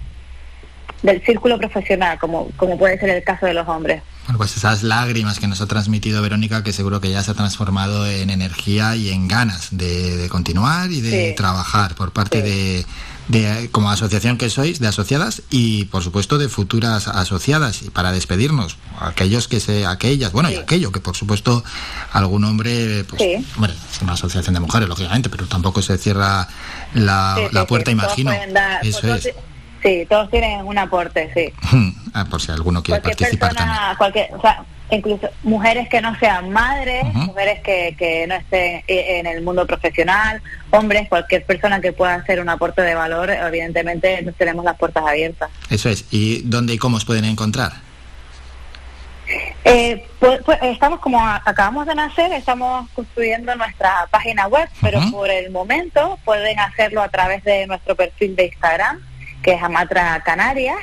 del 1.06 1.22
círculo 1.24 1.58
profesional, 1.58 2.18
como, 2.20 2.50
como 2.58 2.78
puede 2.78 3.00
ser 3.00 3.10
el 3.10 3.24
caso 3.24 3.46
de 3.46 3.54
los 3.54 3.68
hombres. 3.68 4.02
Bueno, 4.26 4.38
pues 4.40 4.58
esas 4.58 4.82
lágrimas 4.82 5.40
que 5.40 5.48
nos 5.48 5.62
ha 5.62 5.68
transmitido 5.68 6.22
Verónica, 6.24 6.64
que 6.64 6.74
seguro 6.74 7.00
que 7.00 7.12
ya 7.12 7.22
se 7.22 7.32
ha 7.32 7.34
transformado 7.36 8.08
en 8.08 8.32
energía 8.32 8.96
y 8.96 9.10
en 9.10 9.28
ganas 9.28 9.68
de, 9.72 10.18
de 10.18 10.30
continuar 10.30 10.92
y 10.92 11.02
de 11.02 11.30
Sí. 11.30 11.36
trabajar 11.36 11.94
por 11.94 12.12
parte 12.12 12.42
de, 12.42 12.86
de, 13.28 13.70
como 13.72 13.92
asociación 13.92 14.40
que 14.40 14.50
sois, 14.50 14.80
de 14.80 14.88
asociadas 14.88 15.44
y 15.52 15.86
por 15.86 16.02
supuesto 16.04 16.40
de 16.40 16.50
futuras 16.50 17.08
asociadas. 17.08 17.84
Y 17.84 17.92
para 17.92 18.12
despedirnos, 18.12 18.78
aquellos 19.00 19.48
que 19.48 19.60
se, 19.60 19.86
aquellas, 19.86 20.32
bueno, 20.32 20.50
y 20.50 20.56
aquello 20.56 20.92
que 20.92 21.00
por 21.00 21.16
supuesto 21.16 21.64
algún 22.12 22.46
hombre, 22.46 23.04
pues, 23.04 23.22
bueno, 23.58 23.76
es 23.94 24.02
una 24.02 24.14
asociación 24.14 24.56
de 24.56 24.60
mujeres, 24.60 24.90
lógicamente, 24.90 25.30
pero 25.30 25.46
tampoco 25.46 25.84
se 25.84 26.00
cierra 26.00 26.48
la, 26.96 27.38
la 27.52 27.68
puerta, 27.68 27.92
imagino. 27.92 28.32
dar- 28.52 28.84
Eso 28.84 29.14
es. 29.14 29.30
Sí, 29.86 30.08
todos 30.10 30.32
tienen 30.32 30.66
un 30.66 30.78
aporte, 30.78 31.32
sí. 31.34 31.54
Ah, 32.18 32.24
por 32.24 32.42
si 32.42 32.50
alguno 32.50 32.82
quiere 32.82 33.02
cualquier 33.02 33.30
participar 33.30 33.54
también. 33.54 33.98
cualquier, 33.98 34.34
o 34.34 34.40
sea, 34.40 34.64
incluso 34.90 35.30
mujeres 35.44 35.90
que 35.90 36.00
no 36.00 36.18
sean 36.18 36.50
madres, 36.50 37.04
mujeres 37.14 37.60
que, 37.60 37.94
que 38.00 38.26
no 38.26 38.36
estén 38.36 38.84
eh, 38.88 39.20
en 39.20 39.28
el 39.28 39.44
mundo 39.44 39.68
profesional, 39.68 40.42
hombres, 40.72 41.10
cualquier 41.10 41.44
persona 41.46 41.82
que 41.82 41.92
pueda 41.92 42.16
hacer 42.16 42.40
un 42.40 42.48
aporte 42.48 42.84
de 42.84 42.96
valor, 42.96 43.30
evidentemente 43.30 44.26
tenemos 44.38 44.64
las 44.64 44.78
puertas 44.78 45.04
abiertas. 45.06 45.50
Eso 45.70 45.90
es. 45.90 46.06
¿Y 46.10 46.44
dónde 46.44 46.74
y 46.74 46.78
cómo 46.78 46.96
os 46.96 47.04
pueden 47.04 47.26
encontrar? 47.26 47.74
Eh, 49.66 50.06
pues, 50.20 50.40
pues, 50.46 50.60
estamos 50.62 51.00
como 51.00 51.20
acabamos 51.20 51.86
de 51.88 51.96
nacer, 51.96 52.32
estamos 52.32 52.90
construyendo 52.92 53.56
nuestra 53.56 54.08
página 54.12 54.48
web, 54.48 54.70
pero 54.82 55.02
por 55.12 55.30
el 55.30 55.52
momento 55.52 56.18
pueden 56.24 56.60
hacerlo 56.60 57.02
a 57.02 57.10
través 57.10 57.44
de 57.44 57.68
nuestro 57.68 57.96
perfil 57.96 58.36
de 58.36 58.46
Instagram, 58.46 59.02
que 59.46 59.54
es 59.54 59.62
Amatra 59.62 60.22
Canarias. 60.26 60.80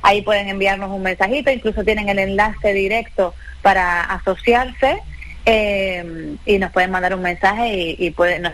Ahí 0.00 0.22
pueden 0.22 0.48
enviarnos 0.48 0.90
un 0.90 1.02
mensajito, 1.02 1.50
incluso 1.50 1.82
tienen 1.82 2.08
el 2.08 2.20
enlace 2.20 2.72
directo 2.72 3.34
para 3.60 4.02
asociarse 4.02 5.00
eh, 5.46 6.36
y 6.46 6.58
nos 6.58 6.70
pueden 6.70 6.92
mandar 6.92 7.16
un 7.16 7.22
mensaje 7.22 7.96
y, 7.98 8.10
pueden, 8.12 8.42
nos 8.42 8.52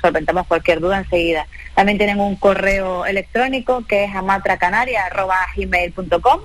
solventamos 0.00 0.46
cualquier 0.46 0.80
duda 0.80 0.98
enseguida. 0.98 1.46
También 1.74 1.96
tienen 1.96 2.20
un 2.20 2.36
correo 2.36 3.06
electrónico 3.06 3.86
que 3.86 4.04
es 4.04 4.14
amatracanaria.gmail.com 4.14 6.40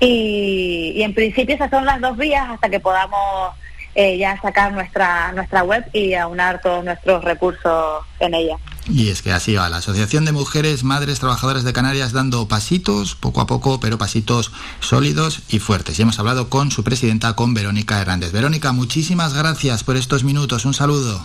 y, 0.00 0.92
y 0.96 1.04
en 1.04 1.14
principio 1.14 1.54
esas 1.54 1.70
son 1.70 1.84
las 1.84 2.00
dos 2.00 2.16
vías 2.16 2.50
hasta 2.50 2.68
que 2.68 2.80
podamos 2.80 3.54
eh, 3.94 4.18
ya 4.18 4.40
sacar 4.42 4.72
nuestra 4.72 5.30
nuestra 5.32 5.62
web 5.62 5.84
y 5.92 6.14
aunar 6.14 6.60
todos 6.60 6.84
nuestros 6.84 7.22
recursos 7.22 8.04
en 8.18 8.34
ella. 8.34 8.56
Y 8.88 9.08
es 9.08 9.22
que 9.22 9.32
así 9.32 9.54
va, 9.56 9.68
la 9.68 9.78
Asociación 9.78 10.24
de 10.24 10.32
Mujeres 10.32 10.84
Madres 10.84 11.18
Trabajadoras 11.18 11.64
de 11.64 11.72
Canarias 11.72 12.12
dando 12.12 12.46
pasitos, 12.46 13.16
poco 13.16 13.40
a 13.40 13.46
poco, 13.46 13.80
pero 13.80 13.98
pasitos 13.98 14.52
sólidos 14.80 15.42
y 15.48 15.58
fuertes. 15.58 15.98
Y 15.98 16.02
hemos 16.02 16.18
hablado 16.20 16.48
con 16.48 16.70
su 16.70 16.84
presidenta, 16.84 17.34
con 17.34 17.52
Verónica 17.52 18.00
Hernández. 18.00 18.30
Verónica, 18.30 18.72
muchísimas 18.72 19.34
gracias 19.34 19.82
por 19.82 19.96
estos 19.96 20.22
minutos. 20.22 20.64
Un 20.64 20.74
saludo. 20.74 21.20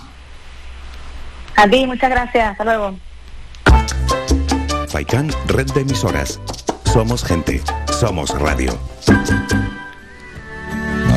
A 1.56 1.68
ti, 1.70 1.86
muchas 1.86 2.10
gracias. 2.10 2.52
Hasta 2.52 2.64
luego. 2.64 2.98
Faikan, 4.88 5.32
red 5.48 5.72
de 5.72 5.82
emisoras. 5.82 6.40
Somos 6.92 7.24
gente, 7.24 7.62
somos 8.00 8.32
radio. 8.32 8.78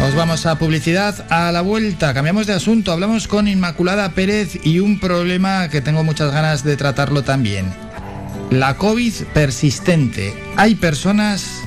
Nos 0.04 0.14
vamos 0.14 0.44
a 0.44 0.58
publicidad 0.58 1.24
a 1.30 1.50
la 1.50 1.62
vuelta. 1.62 2.12
Cambiamos 2.12 2.46
de 2.46 2.52
asunto. 2.52 2.92
Hablamos 2.92 3.26
con 3.26 3.48
Inmaculada 3.48 4.10
Pérez 4.10 4.58
y 4.62 4.80
un 4.80 5.00
problema 5.00 5.70
que 5.70 5.80
tengo 5.80 6.04
muchas 6.04 6.30
ganas 6.30 6.62
de 6.62 6.76
tratarlo 6.76 7.22
también. 7.22 7.72
La 8.50 8.76
COVID 8.76 9.14
persistente. 9.32 10.34
Hay 10.58 10.74
personas 10.74 11.62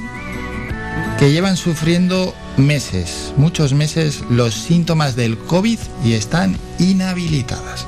que 1.17 1.31
llevan 1.31 1.57
sufriendo 1.57 2.35
meses, 2.57 3.33
muchos 3.37 3.73
meses, 3.73 4.23
los 4.29 4.53
síntomas 4.53 5.15
del 5.15 5.39
COVID 5.39 5.79
y 6.05 6.13
están 6.13 6.55
inhabilitadas. 6.77 7.87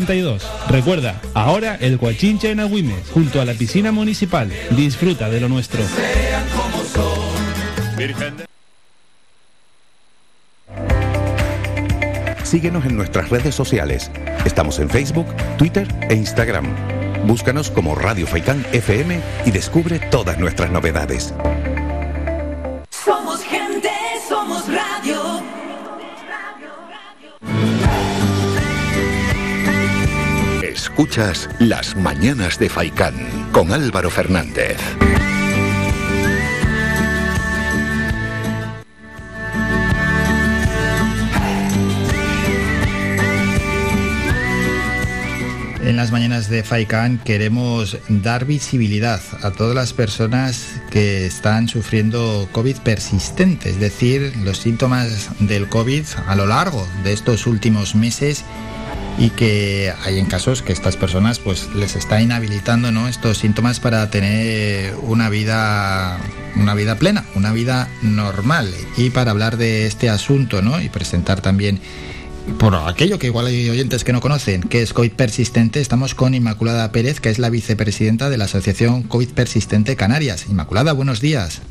72. 0.00 0.42
Recuerda, 0.68 1.20
ahora 1.34 1.76
el 1.76 1.98
Guachinche 1.98 2.50
en 2.50 2.58
Agüimes, 2.58 3.10
junto 3.12 3.40
a 3.40 3.44
la 3.44 3.54
piscina 3.54 3.92
municipal. 3.92 4.50
Disfruta 4.70 5.30
de 5.30 5.40
lo 5.40 5.48
nuestro. 5.48 5.80
Síguenos 12.42 12.84
en 12.86 12.96
nuestras 12.96 13.30
redes 13.30 13.54
sociales. 13.54 14.10
Estamos 14.44 14.80
en 14.80 14.90
Facebook, 14.90 15.26
Twitter 15.58 15.86
e 16.08 16.14
Instagram. 16.14 16.66
Búscanos 17.28 17.70
como 17.70 17.94
Radio 17.94 18.26
Faikán 18.26 18.66
FM 18.72 19.20
y 19.46 19.52
descubre 19.52 20.00
todas 20.10 20.38
nuestras 20.38 20.72
novedades. 20.72 21.32
Escuchas 30.94 31.50
Las 31.58 31.96
Mañanas 31.96 32.56
de 32.60 32.68
Faikán 32.68 33.16
con 33.50 33.72
Álvaro 33.72 34.10
Fernández. 34.10 34.78
En 45.82 45.96
las 45.96 46.12
mañanas 46.12 46.48
de 46.48 46.62
FAICAN 46.62 47.18
queremos 47.18 47.98
dar 48.08 48.44
visibilidad 48.44 49.20
a 49.42 49.50
todas 49.50 49.74
las 49.74 49.92
personas 49.92 50.80
que 50.90 51.26
están 51.26 51.66
sufriendo 51.68 52.48
COVID 52.52 52.76
persistente, 52.78 53.68
es 53.68 53.80
decir, 53.80 54.32
los 54.44 54.58
síntomas 54.58 55.30
del 55.40 55.68
COVID 55.68 56.04
a 56.28 56.36
lo 56.36 56.46
largo 56.46 56.86
de 57.02 57.12
estos 57.12 57.48
últimos 57.48 57.96
meses 57.96 58.44
y 59.18 59.30
que 59.30 59.92
hay 60.04 60.18
en 60.18 60.26
casos 60.26 60.62
que 60.62 60.72
estas 60.72 60.96
personas 60.96 61.38
pues 61.38 61.68
les 61.74 61.96
está 61.96 62.20
inhabilitando 62.20 62.90
¿no? 62.90 63.08
estos 63.08 63.38
síntomas 63.38 63.80
para 63.80 64.10
tener 64.10 64.94
una 65.02 65.28
vida 65.28 66.18
una 66.56 66.74
vida 66.74 66.96
plena, 66.96 67.24
una 67.34 67.52
vida 67.52 67.88
normal 68.02 68.72
y 68.96 69.10
para 69.10 69.30
hablar 69.30 69.56
de 69.56 69.86
este 69.86 70.08
asunto 70.08 70.62
¿no? 70.62 70.80
y 70.80 70.88
presentar 70.88 71.40
también 71.40 71.80
por 72.58 72.74
aquello 72.74 73.18
que 73.18 73.28
igual 73.28 73.46
hay 73.46 73.70
oyentes 73.70 74.04
que 74.04 74.12
no 74.12 74.20
conocen, 74.20 74.62
que 74.62 74.82
es 74.82 74.92
COVID 74.92 75.12
persistente, 75.12 75.80
estamos 75.80 76.14
con 76.14 76.34
Inmaculada 76.34 76.92
Pérez, 76.92 77.20
que 77.20 77.30
es 77.30 77.38
la 77.38 77.48
vicepresidenta 77.48 78.28
de 78.28 78.36
la 78.36 78.44
Asociación 78.44 79.02
COVID 79.02 79.30
Persistente 79.30 79.96
Canarias. 79.96 80.46
Inmaculada, 80.48 80.92
buenos 80.92 81.20
días. 81.20 81.62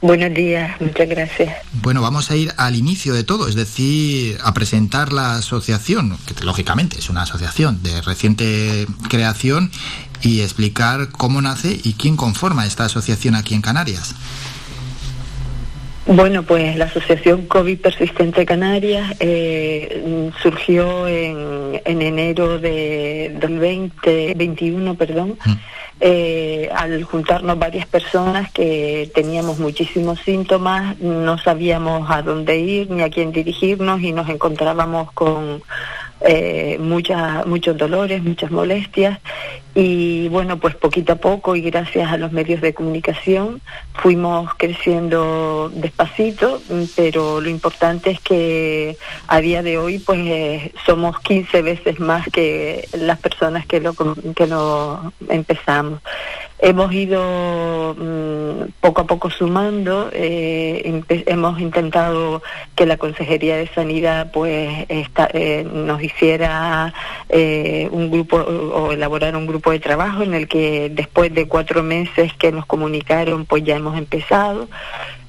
Buenos 0.00 0.32
días, 0.32 0.80
muchas 0.80 1.08
gracias. 1.08 1.56
Bueno, 1.82 2.00
vamos 2.00 2.30
a 2.30 2.36
ir 2.36 2.52
al 2.56 2.76
inicio 2.76 3.14
de 3.14 3.24
todo, 3.24 3.48
es 3.48 3.56
decir, 3.56 4.38
a 4.44 4.54
presentar 4.54 5.12
la 5.12 5.34
asociación, 5.36 6.16
que 6.24 6.44
lógicamente 6.44 6.98
es 6.98 7.10
una 7.10 7.22
asociación 7.22 7.82
de 7.82 8.00
reciente 8.02 8.86
creación, 9.08 9.72
y 10.22 10.40
explicar 10.40 11.08
cómo 11.10 11.40
nace 11.42 11.78
y 11.82 11.94
quién 11.94 12.16
conforma 12.16 12.66
esta 12.66 12.84
asociación 12.84 13.34
aquí 13.34 13.54
en 13.54 13.62
Canarias. 13.62 14.14
Bueno, 16.06 16.42
pues 16.42 16.74
la 16.76 16.86
Asociación 16.86 17.46
COVID 17.46 17.80
Persistente 17.80 18.46
Canarias 18.46 19.14
eh, 19.20 20.30
surgió 20.42 21.06
en, 21.06 21.82
en 21.84 22.00
enero 22.00 22.58
de, 22.58 23.36
del 23.38 23.60
2021, 23.60 24.94
perdón, 24.94 25.38
eh, 26.00 26.70
al 26.74 27.02
juntarnos 27.04 27.58
varias 27.58 27.86
personas 27.86 28.50
que 28.52 29.10
teníamos 29.14 29.58
muchísimos 29.58 30.20
síntomas, 30.20 30.98
no 31.00 31.38
sabíamos 31.38 32.08
a 32.10 32.22
dónde 32.22 32.58
ir 32.58 32.90
ni 32.90 33.02
a 33.02 33.10
quién 33.10 33.32
dirigirnos 33.32 34.00
y 34.00 34.12
nos 34.12 34.28
encontrábamos 34.28 35.10
con 35.12 35.62
eh, 36.20 36.78
muchas, 36.80 37.46
muchos 37.46 37.76
dolores, 37.76 38.22
muchas 38.22 38.50
molestias 38.50 39.18
y 39.74 40.28
bueno, 40.28 40.58
pues 40.58 40.74
poquito 40.74 41.12
a 41.12 41.16
poco 41.16 41.54
y 41.54 41.60
gracias 41.60 42.10
a 42.10 42.16
los 42.16 42.32
medios 42.32 42.60
de 42.60 42.74
comunicación 42.74 43.60
fuimos 43.94 44.52
creciendo 44.56 45.70
despacito, 45.72 46.60
pero 46.96 47.40
lo 47.40 47.48
importante 47.48 48.10
es 48.10 48.20
que 48.20 48.96
a 49.28 49.40
día 49.40 49.62
de 49.62 49.78
hoy 49.78 50.00
pues 50.00 50.18
eh, 50.20 50.72
somos 50.84 51.20
15 51.20 51.62
veces 51.62 52.00
más 52.00 52.26
que 52.28 52.88
las 52.92 53.20
personas 53.20 53.66
que 53.66 53.80
lo, 53.80 53.94
que 53.94 54.46
lo 54.48 55.12
empezamos. 55.28 56.00
Hemos 56.60 56.92
ido 56.92 57.94
mm, 57.96 58.70
poco 58.80 59.02
a 59.02 59.06
poco 59.06 59.30
sumando, 59.30 60.10
eh, 60.12 61.02
hemos 61.26 61.60
intentado 61.60 62.42
que 62.74 62.84
la 62.84 62.96
Consejería 62.96 63.56
de 63.56 63.68
Sanidad 63.68 64.32
pues 64.32 64.84
esta- 64.88 65.28
eh, 65.32 65.64
nos 65.72 66.02
hiciera 66.02 66.92
eh, 67.28 67.88
un 67.92 68.10
grupo 68.10 68.38
o 68.38 68.90
elaborar 68.90 69.36
un 69.36 69.46
grupo 69.46 69.70
de 69.70 69.78
trabajo 69.78 70.24
en 70.24 70.34
el 70.34 70.48
que 70.48 70.90
después 70.92 71.32
de 71.32 71.46
cuatro 71.46 71.84
meses 71.84 72.32
que 72.34 72.50
nos 72.50 72.66
comunicaron 72.66 73.44
pues 73.46 73.62
ya 73.62 73.76
hemos 73.76 73.96
empezado. 73.96 74.68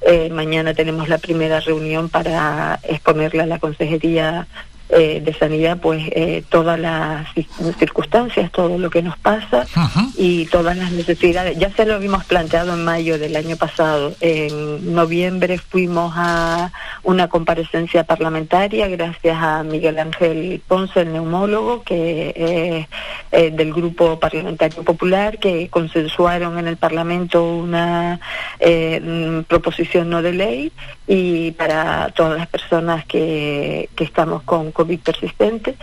Eh, 0.02 0.30
mañana 0.30 0.74
tenemos 0.74 1.08
la 1.08 1.18
primera 1.18 1.60
reunión 1.60 2.08
para 2.08 2.80
exponerle 2.82 3.42
a 3.42 3.46
la 3.46 3.58
Consejería 3.60 4.48
eh, 4.92 5.20
de 5.24 5.32
Sanidad 5.34 5.78
pues 5.80 6.02
eh, 6.12 6.42
todas 6.48 6.78
las 6.78 7.26
ci- 7.34 7.46
circunstancias, 7.78 8.50
todo 8.50 8.76
lo 8.78 8.90
que 8.90 9.02
nos 9.02 9.16
pasa 9.18 9.66
y 10.16 10.46
todas 10.46 10.76
las 10.76 10.92
necesidades. 10.92 11.58
Ya 11.58 11.70
se 11.70 11.86
lo 11.86 11.94
habíamos 11.94 12.24
planteado 12.24 12.74
en 12.74 12.84
mayo 12.84 13.18
del 13.18 13.36
año 13.36 13.56
pasado. 13.56 14.12
En 14.20 14.94
noviembre 14.94 15.58
fuimos 15.58 16.12
a 16.16 16.72
una 17.02 17.28
comparecencia 17.28 18.04
parlamentaria 18.04 18.88
gracias 18.88 19.36
a 19.40 19.62
Miguel 19.62 19.98
Ángel 19.98 20.60
Ponce, 20.66 21.00
el 21.02 21.12
neumólogo, 21.12 21.82
que 21.82 22.34
es 22.36 22.86
eh, 23.32 23.50
del 23.50 23.72
Grupo 23.72 24.18
Parlamentario 24.18 24.82
Popular, 24.82 25.38
que 25.38 25.68
consensuaron 25.68 26.58
en 26.58 26.66
el 26.66 26.76
Parlamento 26.76 27.44
una 27.44 28.20
eh, 28.58 29.00
mm, 29.00 29.44
proposición 29.44 30.10
no 30.10 30.22
de 30.22 30.32
ley 30.32 30.72
y 31.06 31.52
para 31.52 32.08
todas 32.14 32.38
las 32.38 32.46
personas 32.48 33.04
que, 33.06 33.88
que 33.96 34.04
estamos 34.04 34.42
con 34.42 34.72
COVID 34.80 35.00
persistente. 35.00 35.76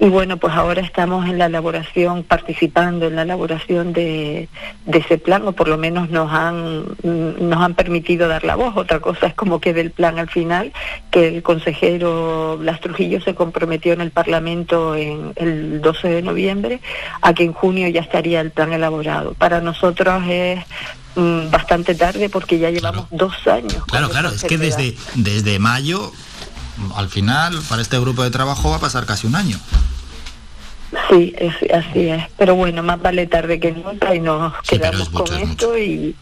Y 0.00 0.08
bueno, 0.08 0.38
pues 0.38 0.54
ahora 0.54 0.80
estamos 0.80 1.28
en 1.28 1.38
la 1.38 1.46
elaboración, 1.46 2.24
participando 2.24 3.06
en 3.06 3.14
la 3.14 3.22
elaboración 3.22 3.92
de, 3.92 4.48
de 4.86 4.98
ese 4.98 5.18
plan, 5.18 5.46
o 5.46 5.52
por 5.52 5.68
lo 5.68 5.78
menos 5.78 6.10
nos 6.10 6.32
han, 6.32 6.80
mm, 7.02 7.48
nos 7.48 7.60
han 7.60 7.74
permitido 7.74 8.26
dar 8.26 8.42
la 8.42 8.56
voz. 8.56 8.76
Otra 8.76 8.98
cosa 8.98 9.28
es 9.28 9.34
como 9.34 9.60
quede 9.60 9.82
el 9.82 9.92
plan 9.92 10.18
al 10.18 10.28
final, 10.28 10.72
que 11.12 11.28
el 11.28 11.42
consejero 11.44 12.56
Blas 12.58 12.80
Trujillo 12.80 13.20
se 13.20 13.36
comprometió 13.36 13.92
en 13.92 14.00
el 14.00 14.10
Parlamento 14.10 14.96
en 14.96 15.32
el 15.36 15.80
12 15.80 16.08
de 16.08 16.22
noviembre 16.22 16.80
a 17.22 17.32
que 17.32 17.44
en 17.44 17.52
junio 17.52 17.86
ya 17.88 18.00
estaría 18.00 18.40
el 18.40 18.50
plan 18.50 18.72
elaborado. 18.72 19.34
Para 19.34 19.60
nosotros 19.60 20.24
es 20.28 20.58
mm, 21.14 21.50
bastante 21.50 21.94
tarde 21.94 22.28
porque 22.28 22.58
ya 22.58 22.70
llevamos 22.70 23.06
dos 23.10 23.46
años. 23.46 23.84
Claro, 23.86 24.08
claro, 24.08 24.30
es 24.30 24.42
que 24.42 24.58
desde, 24.58 24.96
desde 25.14 25.60
mayo, 25.60 26.10
al 26.96 27.08
final, 27.08 27.58
para 27.68 27.82
este 27.82 27.98
grupo 27.98 28.22
de 28.22 28.30
trabajo 28.30 28.70
va 28.70 28.76
a 28.76 28.80
pasar 28.80 29.06
casi 29.06 29.26
un 29.26 29.34
año. 29.34 29.58
Sí, 31.08 31.34
es, 31.38 31.54
así 31.72 32.08
es. 32.08 32.24
Pero 32.36 32.54
bueno, 32.56 32.82
más 32.82 33.00
vale 33.00 33.26
tarde 33.26 33.60
que 33.60 33.72
nunca 33.72 34.14
y 34.14 34.20
nos 34.20 34.52
quedamos 34.62 35.08
con 35.10 35.32
esto 35.34 35.78
y 35.78 36.16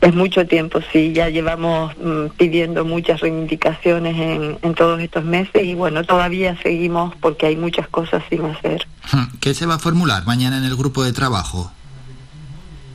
es 0.00 0.14
mucho 0.14 0.46
tiempo, 0.46 0.80
sí. 0.92 1.12
Ya 1.12 1.28
llevamos 1.28 1.96
mm, 1.98 2.36
pidiendo 2.36 2.84
muchas 2.84 3.20
reivindicaciones 3.20 4.16
en, 4.16 4.58
en 4.62 4.74
todos 4.74 5.00
estos 5.00 5.24
meses 5.24 5.64
y 5.64 5.74
bueno, 5.74 6.04
todavía 6.04 6.56
seguimos 6.62 7.14
porque 7.20 7.46
hay 7.46 7.56
muchas 7.56 7.88
cosas 7.88 8.22
sin 8.28 8.44
hacer. 8.44 8.86
¿Qué 9.40 9.54
se 9.54 9.66
va 9.66 9.74
a 9.74 9.78
formular 9.78 10.26
mañana 10.26 10.58
en 10.58 10.64
el 10.64 10.76
grupo 10.76 11.04
de 11.04 11.12
trabajo? 11.12 11.72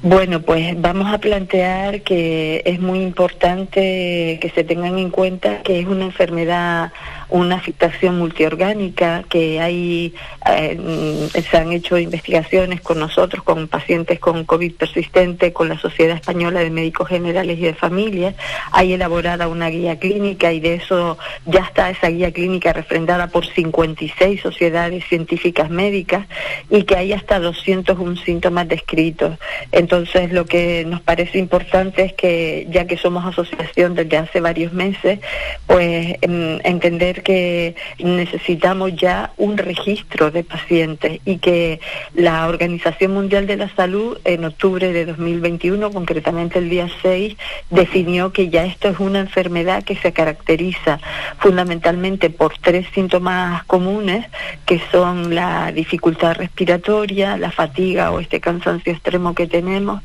Bueno, 0.02 0.42
pues 0.42 0.80
vamos 0.80 1.14
a 1.14 1.18
plantear 1.18 2.04
que 2.04 2.62
es 2.64 2.80
muy 2.80 3.02
importante 3.02 4.40
que 4.42 4.52
se 4.56 4.64
tengan 4.64 4.98
en 4.98 5.10
cuenta 5.10 5.62
que 5.62 5.82
es 5.82 5.88
una 5.88 6.06
enfermedad 6.06 6.94
una 7.30 7.56
afectación 7.56 8.18
multiorgánica, 8.18 9.24
que 9.30 9.60
hay, 9.60 10.14
eh, 10.48 10.78
mm, 10.78 11.40
se 11.40 11.58
han 11.58 11.72
hecho 11.72 11.98
investigaciones 11.98 12.82
con 12.82 13.00
nosotros, 13.00 13.44
con 13.44 13.68
pacientes 13.68 14.20
con 14.20 14.46
COVID 14.46 14.74
persistente, 14.74 15.54
con 15.54 15.70
la 15.70 15.78
Sociedad 15.78 16.16
Española 16.16 16.60
de 16.62 16.70
Médicos 16.70 17.08
Generales 17.08 17.60
y 17.60 17.64
de 17.64 17.74
Familia. 17.74 18.34
Hay 18.72 18.94
elaborada 18.94 19.48
una 19.48 19.70
guía 19.70 20.00
clínica 20.00 20.52
y 20.52 20.60
de 20.60 20.76
eso 20.76 21.18
ya 21.46 21.62
está 21.62 21.90
esa 21.90 22.10
guía 22.10 22.32
clínica 22.32 22.74
refrendada 22.74 23.28
por 23.28 23.46
56 23.46 24.42
sociedades 24.42 25.06
científicas 25.06 25.70
médicas 25.70 26.26
y 26.70 26.84
que 26.84 26.96
hay 26.96 27.14
hasta 27.14 27.40
201 27.40 28.16
síntomas 28.18 28.68
descritos. 28.68 29.38
Entonces, 29.72 30.32
lo 30.32 30.46
que 30.46 30.86
nos 30.86 31.02
parece 31.02 31.38
importante 31.38 32.04
es 32.04 32.14
que, 32.14 32.68
ya 32.70 32.86
que 32.86 32.98
somos 32.98 33.26
asociación 33.26 33.96
desde 33.96 34.18
hace 34.18 34.42
varios 34.42 34.74
meses, 34.74 35.20
pues 35.68 36.16
em, 36.22 36.60
entender 36.64 37.19
que 37.20 37.76
necesitamos 38.00 38.96
ya 38.96 39.32
un 39.38 39.58
registro 39.58 40.32
de 40.32 40.44
pacientes 40.44 41.20
y 41.26 41.38
que 41.38 41.80
la 42.14 42.48
Organización 42.48 43.14
Mundial 43.14 43.48
de 43.48 43.58
la 43.58 43.74
Salud 43.76 44.18
en 44.24 44.46
octubre 44.46 44.92
de 44.92 45.06
2021, 45.06 45.92
concretamente 45.92 46.60
el 46.60 46.70
día 46.70 46.90
6, 47.02 47.36
definió 47.70 48.32
que 48.32 48.50
ya 48.50 48.66
esto 48.66 48.90
es 48.90 49.00
una 49.00 49.20
enfermedad 49.20 49.84
que 49.84 49.96
se 49.96 50.14
caracteriza 50.14 51.00
fundamentalmente 51.40 52.30
por 52.30 52.58
tres 52.58 52.88
síntomas 52.94 53.64
comunes, 53.66 54.26
que 54.66 54.82
son 54.92 55.36
la 55.36 55.72
dificultad 55.72 56.36
respiratoria, 56.36 57.38
la 57.38 57.52
fatiga 57.52 58.12
o 58.12 58.20
este 58.20 58.40
cansancio 58.40 58.94
extremo 58.94 59.34
que 59.36 59.48
tenemos 59.48 60.02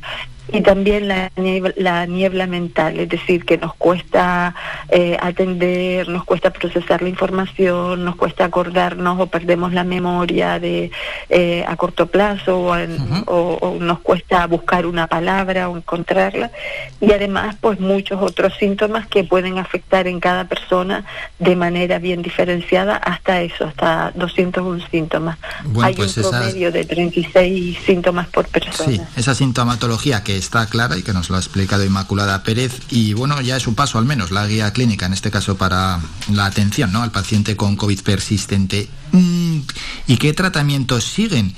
y 0.51 0.61
también 0.61 1.07
la 1.07 1.31
niebla, 1.35 1.73
la 1.75 2.05
niebla 2.05 2.47
mental, 2.47 2.99
es 2.99 3.09
decir, 3.09 3.45
que 3.45 3.57
nos 3.57 3.73
cuesta 3.75 4.53
eh, 4.89 5.17
atender, 5.19 6.07
nos 6.07 6.23
cuesta 6.23 6.51
procesar 6.51 7.01
la 7.05 7.09
información, 7.09 8.03
nos 8.03 8.15
cuesta 8.17 8.45
acordarnos 8.45 9.19
o 9.19 9.27
perdemos 9.27 9.71
la 9.73 9.83
memoria 9.83 10.59
de 10.59 10.91
eh, 11.29 11.63
a 11.67 11.75
corto 11.77 12.07
plazo 12.07 12.59
o, 12.59 12.75
en- 12.77 12.97
o- 13.27 13.57
o 13.61 13.77
nos 13.79 13.99
cuesta 13.99 14.45
buscar 14.47 14.85
una 14.85 15.07
palabra 15.07 15.69
o 15.69 15.77
encontrarla 15.77 16.51
y 16.99 17.11
además 17.11 17.55
pues 17.61 17.79
muchos 17.79 18.21
otros 18.21 18.53
síntomas 18.59 19.07
que 19.07 19.23
pueden 19.23 19.57
afectar 19.57 20.07
en 20.07 20.19
cada 20.19 20.45
persona 20.45 21.05
de 21.39 21.55
manera 21.55 21.99
bien 21.99 22.21
diferenciada 22.21 22.97
hasta 22.97 23.41
eso, 23.41 23.65
hasta 23.65 24.11
201 24.15 24.85
síntomas. 24.91 25.37
Bueno, 25.63 25.87
Hay 25.87 25.95
pues 25.95 26.17
un 26.17 26.23
esas- 26.25 26.31
promedio 26.41 26.71
de 26.71 26.83
36 26.85 27.77
síntomas 27.85 28.27
por 28.27 28.47
persona. 28.47 28.89
Sí, 28.89 29.01
esa 29.15 29.33
sintomatología 29.35 30.23
que 30.23 30.37
está 30.37 30.65
clara 30.67 30.97
y 30.97 31.03
que 31.03 31.13
nos 31.13 31.29
lo 31.29 31.35
ha 31.37 31.39
explicado 31.39 31.83
Inmaculada 31.85 32.43
Pérez 32.43 32.79
y 32.89 33.13
bueno, 33.13 33.39
ya 33.41 33.55
es 33.57 33.67
un 33.67 33.75
paso 33.75 33.97
al 33.99 34.05
menos 34.05 34.31
la 34.31 34.45
guía 34.47 34.71
clínica, 34.73 35.05
en 35.05 35.13
este 35.13 35.31
caso 35.31 35.55
para 35.57 35.99
la 36.31 36.45
atención 36.45 36.91
¿no? 36.95 37.03
al 37.03 37.11
paciente 37.11 37.57
con 37.57 37.75
COVID 37.75 38.01
persistente. 38.03 38.87
Mm, 39.11 39.59
¿Y 40.07 40.15
qué 40.17 40.31
tratamientos 40.31 41.03
siguen 41.03 41.53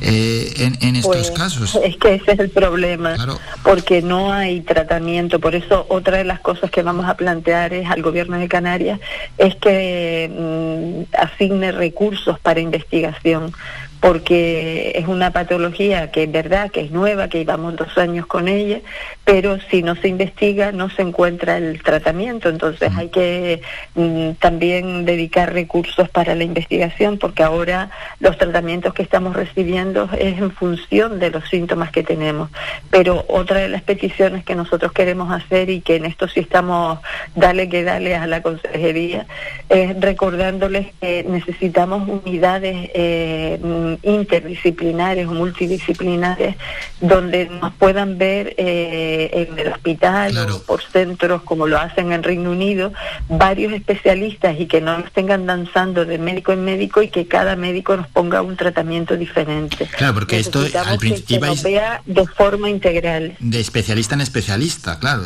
eh, 0.00 0.54
en, 0.58 0.78
en 0.80 0.94
estos 0.94 1.16
Pues, 1.16 1.30
casos? 1.32 1.74
Es 1.84 1.96
que 1.96 2.14
ese 2.14 2.32
es 2.32 2.38
el 2.38 2.50
problema, 2.50 3.16
porque 3.64 4.00
no 4.00 4.32
hay 4.32 4.60
tratamiento. 4.60 5.40
Por 5.40 5.56
eso 5.56 5.86
otra 5.88 6.18
de 6.18 6.24
las 6.24 6.38
cosas 6.38 6.70
que 6.70 6.82
vamos 6.82 7.06
a 7.06 7.14
plantear 7.16 7.74
es 7.74 7.90
al 7.90 8.00
gobierno 8.00 8.38
de 8.38 8.46
Canarias 8.46 9.00
es 9.38 9.56
que 9.56 10.30
mm, 10.30 11.16
asigne 11.16 11.72
recursos 11.72 12.38
para 12.38 12.60
investigación 12.60 13.52
porque 14.00 14.92
es 14.94 15.06
una 15.06 15.30
patología 15.30 16.10
que 16.10 16.24
es 16.24 16.32
verdad 16.32 16.70
que 16.70 16.80
es 16.80 16.90
nueva, 16.90 17.28
que 17.28 17.38
llevamos 17.38 17.76
dos 17.76 17.96
años 17.98 18.26
con 18.26 18.48
ella, 18.48 18.80
pero 19.24 19.58
si 19.70 19.82
no 19.82 19.94
se 19.94 20.08
investiga 20.08 20.72
no 20.72 20.88
se 20.90 21.02
encuentra 21.02 21.58
el 21.58 21.82
tratamiento, 21.82 22.48
entonces 22.48 22.90
hay 22.96 23.08
que 23.08 23.60
mm, 23.94 24.32
también 24.40 25.04
dedicar 25.04 25.52
recursos 25.52 26.08
para 26.08 26.34
la 26.34 26.44
investigación, 26.44 27.18
porque 27.18 27.42
ahora 27.42 27.90
los 28.20 28.38
tratamientos 28.38 28.94
que 28.94 29.02
estamos 29.02 29.36
recibiendo 29.36 30.08
es 30.18 30.38
en 30.38 30.50
función 30.50 31.18
de 31.18 31.30
los 31.30 31.48
síntomas 31.48 31.90
que 31.90 32.02
tenemos. 32.02 32.50
Pero 32.90 33.24
otra 33.28 33.60
de 33.60 33.68
las 33.68 33.82
peticiones 33.82 34.44
que 34.44 34.54
nosotros 34.54 34.92
queremos 34.92 35.30
hacer 35.30 35.68
y 35.68 35.80
que 35.80 35.96
en 35.96 36.06
esto 36.06 36.26
sí 36.26 36.40
estamos, 36.40 36.98
dale 37.34 37.68
que 37.68 37.84
dale 37.84 38.16
a 38.16 38.26
la 38.26 38.42
consejería, 38.42 39.26
es 39.68 40.00
recordándoles 40.00 40.88
que 41.00 41.24
necesitamos 41.28 42.08
unidades 42.08 42.90
eh, 42.94 43.89
interdisciplinares 44.02 45.26
o 45.26 45.32
multidisciplinares 45.32 46.56
donde 47.00 47.46
nos 47.46 47.72
puedan 47.74 48.18
ver 48.18 48.54
eh, 48.56 49.48
en 49.48 49.58
el 49.58 49.72
hospital 49.72 50.36
o 50.38 50.62
por 50.62 50.82
centros 50.82 51.42
como 51.42 51.66
lo 51.66 51.78
hacen 51.78 52.12
en 52.12 52.22
Reino 52.22 52.50
Unido 52.50 52.92
varios 53.28 53.72
especialistas 53.72 54.58
y 54.58 54.66
que 54.66 54.80
no 54.80 54.98
nos 54.98 55.12
tengan 55.12 55.46
danzando 55.46 56.04
de 56.04 56.18
médico 56.18 56.52
en 56.52 56.64
médico 56.64 57.02
y 57.02 57.08
que 57.08 57.26
cada 57.26 57.56
médico 57.56 57.96
nos 57.96 58.08
ponga 58.08 58.42
un 58.42 58.56
tratamiento 58.56 59.16
diferente. 59.16 59.86
Claro, 59.96 60.14
porque 60.14 60.38
esto 60.38 60.60
al 60.60 60.70
que 60.70 60.98
principio 60.98 61.40
se 61.40 61.40
nos 61.40 61.60
ibais 61.60 61.62
vea 61.62 62.02
de 62.06 62.26
forma 62.26 62.68
integral. 62.68 63.36
de 63.38 63.60
especialista 63.60 64.14
en 64.14 64.20
especialista, 64.20 64.98
claro. 64.98 65.22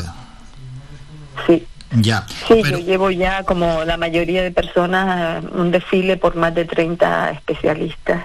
Sí. 1.46 1.66
Ya. 1.96 2.26
Sí, 2.48 2.62
yo 2.62 2.78
llevo 2.78 3.10
ya 3.10 3.44
como 3.44 3.84
la 3.84 3.96
mayoría 3.96 4.42
de 4.42 4.50
personas 4.50 5.44
un 5.52 5.70
desfile 5.70 6.16
por 6.16 6.34
más 6.34 6.54
de 6.54 6.64
30 6.64 7.30
especialistas. 7.30 8.24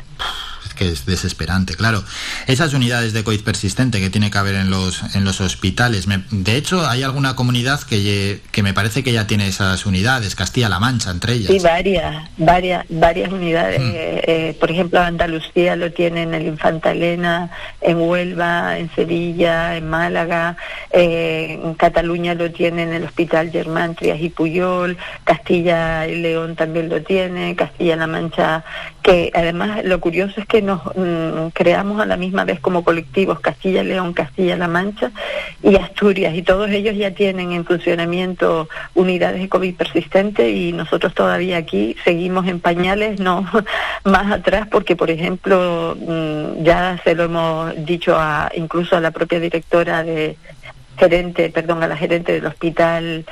Es 0.80 0.86
que 0.88 0.94
es 0.94 1.06
desesperante, 1.06 1.76
claro. 1.76 2.04
Esas 2.48 2.74
unidades 2.74 3.12
de 3.12 3.24
COVID 3.26 3.42
persistente 3.42 4.00
que 4.00 4.10
tiene 4.10 4.32
que 4.32 4.38
haber 4.38 4.56
en 4.56 4.70
los, 4.70 5.04
en 5.14 5.26
los 5.26 5.42
hospitales. 5.42 6.08
me- 6.08 6.24
de 6.32 6.56
hecho, 6.56 6.88
hay 6.88 7.04
alguna 7.04 7.36
comunidad 7.36 7.82
que, 7.82 8.40
que 8.54 8.64
me 8.64 8.74
parece 8.74 9.04
que 9.04 9.12
ya 9.12 9.28
tiene 9.28 9.48
esas 9.50 9.86
unidades, 9.86 10.36
Castilla-La 10.36 10.80
Mancha 10.80 11.12
entre 11.12 11.34
ellas. 11.34 11.48
Sí, 11.52 11.60
varias, 11.60 12.30
varias, 12.38 12.86
varias 12.88 13.30
unidades. 13.32 13.82
Eh, 13.82 14.22
eh, 14.26 14.58
por 14.58 14.72
ejemplo, 14.72 15.02
Andalucía 15.02 15.76
lo 15.76 15.92
tiene 15.92 16.22
en 16.24 16.34
el 16.34 16.44
Infanta 16.48 16.92
Elena, 16.92 17.50
en 17.82 17.98
Huelva, 18.00 18.78
en 18.80 18.90
Sevilla, 18.96 19.76
en 19.76 19.90
Málaga, 19.90 20.56
eh, 20.92 21.60
en 21.62 21.74
Cataluña 21.74 22.36
lo 22.36 22.52
tiene 22.52 22.84
en 22.84 22.94
el 22.94 23.04
Hospital 23.04 23.52
Germán 23.52 23.96
Trias 23.96 24.20
y 24.22 24.30
Puyol, 24.30 24.98
Castilla 25.26 26.08
y 26.08 26.16
León 26.22 26.56
también 26.56 26.88
lo 26.88 27.02
tiene, 27.04 27.54
Castilla-La 27.58 28.08
Mancha, 28.08 28.64
que 29.02 29.32
además 29.34 29.84
lo 29.84 30.00
curioso 30.00 30.40
es 30.40 30.48
que 30.48 30.62
nos 30.62 30.82
mm, 30.96 31.50
creamos 31.54 32.02
a 32.02 32.06
la 32.06 32.18
misma 32.18 32.44
vez 32.44 32.60
como 32.60 32.84
colectivos 32.84 33.40
Castilla 33.40 33.84
León, 33.84 34.14
Castilla-La 34.14 34.68
Mancha 34.68 35.12
y 35.64 35.76
Asturias, 35.76 36.36
y 36.36 36.42
todos 36.42 36.70
ellos 36.70 36.96
ya 36.96 37.12
tienen 37.12 37.52
en 37.52 37.66
funcionamiento 37.66 38.68
unidades 38.96 39.42
de 39.42 39.50
COVID 39.50 39.76
persistente 39.76 40.50
y 40.50 40.74
nosotros 40.74 41.14
todavía 41.14 41.58
aquí 41.58 41.96
seguimos 42.04 42.48
en 42.48 42.60
pañales, 42.60 43.20
no 43.20 43.46
más 44.04 44.32
atrás, 44.32 44.68
porque 44.70 44.96
por 44.96 45.10
ejemplo 45.10 45.96
mm, 46.00 46.64
ya 46.64 47.00
se 47.04 47.16
lo 47.16 47.24
hemos 47.24 47.86
dicho 47.86 48.16
a, 48.18 48.52
incluso 48.56 48.96
a 48.96 49.02
la 49.02 49.12
propia 49.12 49.40
directora 49.40 50.04
de 50.04 50.38
gerente, 50.98 51.50
perdón, 51.50 51.82
a 51.82 51.88
la 51.88 51.96
gerente 51.96 52.34
del 52.34 52.46
hospital 52.46 53.26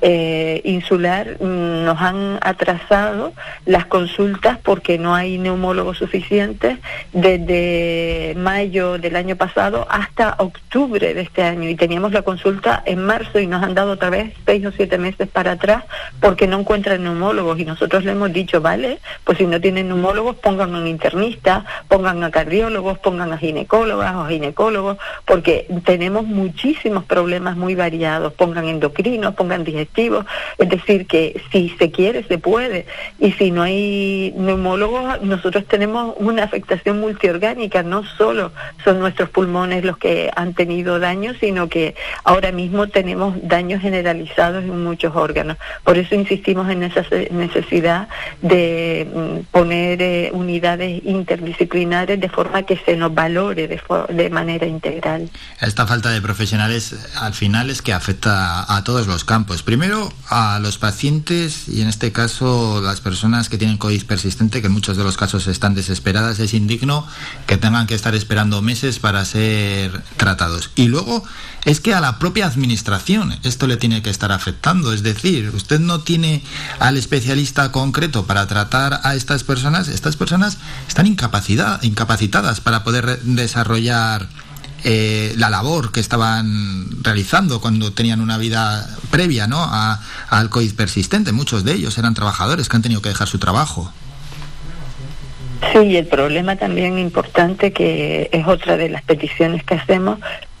eh, 0.00 0.60
insular, 0.64 1.36
mm, 1.40 1.84
nos 1.84 2.00
han 2.00 2.38
atrasado 2.42 3.32
las 3.66 3.86
consultas 3.86 4.58
porque 4.62 4.98
no 4.98 5.14
hay 5.14 5.38
neumólogos 5.38 5.98
suficientes 5.98 6.78
desde 7.12 8.34
mayo 8.36 8.98
del 8.98 9.16
año 9.16 9.36
pasado 9.36 9.86
hasta 9.88 10.34
octubre 10.38 11.14
de 11.14 11.20
este 11.20 11.42
año. 11.42 11.68
Y 11.68 11.74
teníamos 11.74 12.12
la 12.12 12.22
consulta 12.22 12.82
en 12.84 13.04
marzo 13.04 13.38
y 13.38 13.46
nos 13.46 13.62
han 13.62 13.74
dado 13.74 13.92
otra 13.92 14.10
vez 14.10 14.32
seis 14.44 14.64
o 14.66 14.72
siete 14.72 14.98
meses 14.98 15.28
para 15.28 15.52
atrás 15.52 15.84
porque 16.20 16.46
no 16.46 16.60
encuentran 16.60 17.02
neumólogos. 17.02 17.58
Y 17.58 17.64
nosotros 17.64 18.04
le 18.04 18.12
hemos 18.12 18.32
dicho, 18.32 18.60
vale, 18.60 18.98
pues 19.24 19.38
si 19.38 19.46
no 19.46 19.60
tienen 19.60 19.88
neumólogos 19.88 20.36
pongan 20.36 20.74
a 20.74 20.78
un 20.78 20.86
internista, 20.86 21.64
pongan 21.88 22.22
a 22.24 22.30
cardiólogos, 22.30 22.98
pongan 22.98 23.32
a 23.32 23.38
ginecólogas 23.38 24.14
o 24.16 24.26
ginecólogos 24.26 24.98
porque 25.24 25.66
tenemos 25.84 26.24
muchísimos 26.24 27.04
problemas 27.04 27.56
muy 27.56 27.74
variados, 27.74 28.32
pongan 28.34 28.66
endocrinos, 28.68 29.34
pongan 29.34 29.64
digestivos, 29.64 29.93
es 29.96 30.68
decir 30.68 31.06
que 31.06 31.40
si 31.52 31.70
se 31.78 31.90
quiere 31.90 32.24
se 32.24 32.38
puede 32.38 32.86
y 33.18 33.32
si 33.32 33.50
no 33.50 33.62
hay 33.62 34.32
neumólogos 34.36 35.22
nosotros 35.22 35.64
tenemos 35.66 36.14
una 36.18 36.44
afectación 36.44 37.00
multiorgánica, 37.00 37.82
no 37.82 38.04
solo 38.04 38.52
son 38.82 39.00
nuestros 39.00 39.30
pulmones 39.30 39.84
los 39.84 39.96
que 39.98 40.30
han 40.34 40.54
tenido 40.54 40.98
daños, 40.98 41.36
sino 41.40 41.68
que 41.68 41.94
ahora 42.24 42.52
mismo 42.52 42.88
tenemos 42.88 43.36
daños 43.42 43.82
generalizados 43.82 44.64
en 44.64 44.82
muchos 44.82 45.14
órganos. 45.14 45.56
Por 45.84 45.98
eso 45.98 46.14
insistimos 46.14 46.70
en 46.70 46.82
esa 46.82 47.04
necesidad 47.30 48.08
de 48.42 49.06
mm, 49.12 49.52
poner 49.52 50.02
eh, 50.02 50.30
unidades 50.32 51.02
interdisciplinares 51.04 52.20
de 52.20 52.28
forma 52.28 52.62
que 52.62 52.76
se 52.76 52.96
nos 52.96 53.14
valore 53.14 53.68
de, 53.68 53.80
de 54.10 54.30
manera 54.30 54.66
integral. 54.66 55.28
Esta 55.60 55.86
falta 55.86 56.10
de 56.10 56.20
profesionales 56.20 57.12
al 57.20 57.34
final 57.34 57.70
es 57.70 57.82
que 57.82 57.92
afecta 57.92 58.64
a 58.74 58.84
todos 58.84 59.06
los 59.06 59.24
campos. 59.24 59.62
Primero, 59.74 60.12
a 60.28 60.60
los 60.60 60.78
pacientes 60.78 61.68
y 61.68 61.80
en 61.80 61.88
este 61.88 62.12
caso 62.12 62.80
las 62.80 63.00
personas 63.00 63.48
que 63.48 63.58
tienen 63.58 63.76
COVID 63.76 64.04
persistente, 64.04 64.60
que 64.60 64.68
en 64.68 64.72
muchos 64.72 64.96
de 64.96 65.02
los 65.02 65.16
casos 65.16 65.48
están 65.48 65.74
desesperadas, 65.74 66.38
es 66.38 66.54
indigno 66.54 67.04
que 67.48 67.56
tengan 67.56 67.88
que 67.88 67.96
estar 67.96 68.14
esperando 68.14 68.62
meses 68.62 69.00
para 69.00 69.24
ser 69.24 70.04
tratados. 70.16 70.70
Y 70.76 70.86
luego 70.86 71.24
es 71.64 71.80
que 71.80 71.92
a 71.92 72.00
la 72.00 72.20
propia 72.20 72.46
administración 72.46 73.36
esto 73.42 73.66
le 73.66 73.76
tiene 73.76 74.00
que 74.00 74.10
estar 74.10 74.30
afectando. 74.30 74.92
Es 74.92 75.02
decir, 75.02 75.50
usted 75.52 75.80
no 75.80 76.02
tiene 76.02 76.44
al 76.78 76.96
especialista 76.96 77.72
concreto 77.72 78.26
para 78.26 78.46
tratar 78.46 79.00
a 79.02 79.16
estas 79.16 79.42
personas. 79.42 79.88
Estas 79.88 80.14
personas 80.14 80.58
están 80.86 81.08
incapacitadas 81.08 82.60
para 82.60 82.84
poder 82.84 83.20
desarrollar 83.24 84.28
eh, 84.84 85.32
la 85.36 85.50
labor 85.50 85.92
que 85.92 86.00
estaban 86.00 87.02
realizando 87.02 87.60
cuando 87.60 87.92
tenían 87.92 88.20
una 88.20 88.36
vida 88.38 88.86
previa 89.10 89.46
¿no? 89.46 89.58
a, 89.58 90.00
al 90.28 90.50
COVID 90.50 90.74
persistente. 90.74 91.32
Muchos 91.32 91.64
de 91.64 91.72
ellos 91.72 91.96
eran 91.98 92.14
trabajadores 92.14 92.68
que 92.68 92.76
han 92.76 92.82
tenido 92.82 93.00
que 93.00 93.08
dejar 93.08 93.26
su 93.26 93.38
trabajo. 93.38 93.92
Sí, 95.72 95.78
y 95.78 95.96
el 95.96 96.06
problema 96.06 96.56
también 96.56 96.98
importante, 96.98 97.72
que 97.72 98.28
es 98.30 98.46
otra 98.46 98.76
de 98.76 98.90
las 98.90 99.02
peticiones 99.02 99.64
que 99.64 99.74
hacemos, 99.74 100.18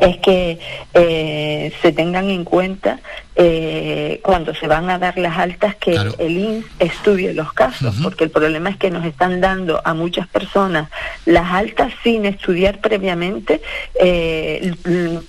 es 0.00 0.16
que 0.18 0.58
eh, 0.94 1.72
se 1.82 1.92
tengan 1.92 2.30
en 2.30 2.44
cuenta 2.44 3.00
eh, 3.38 4.20
cuando 4.22 4.54
se 4.54 4.66
van 4.66 4.88
a 4.88 4.98
dar 4.98 5.18
las 5.18 5.36
altas 5.36 5.74
que 5.76 5.94
el 6.18 6.38
INS 6.38 6.64
estudie 6.78 7.34
los 7.34 7.52
casos, 7.52 7.94
porque 8.02 8.24
el 8.24 8.30
problema 8.30 8.70
es 8.70 8.76
que 8.78 8.90
nos 8.90 9.04
están 9.04 9.40
dando 9.42 9.80
a 9.84 9.92
muchas 9.94 10.26
personas 10.26 10.88
las 11.26 11.50
altas 11.52 11.92
sin 12.02 12.24
estudiar 12.24 12.78
previamente 12.80 13.60
eh, 14.00 14.72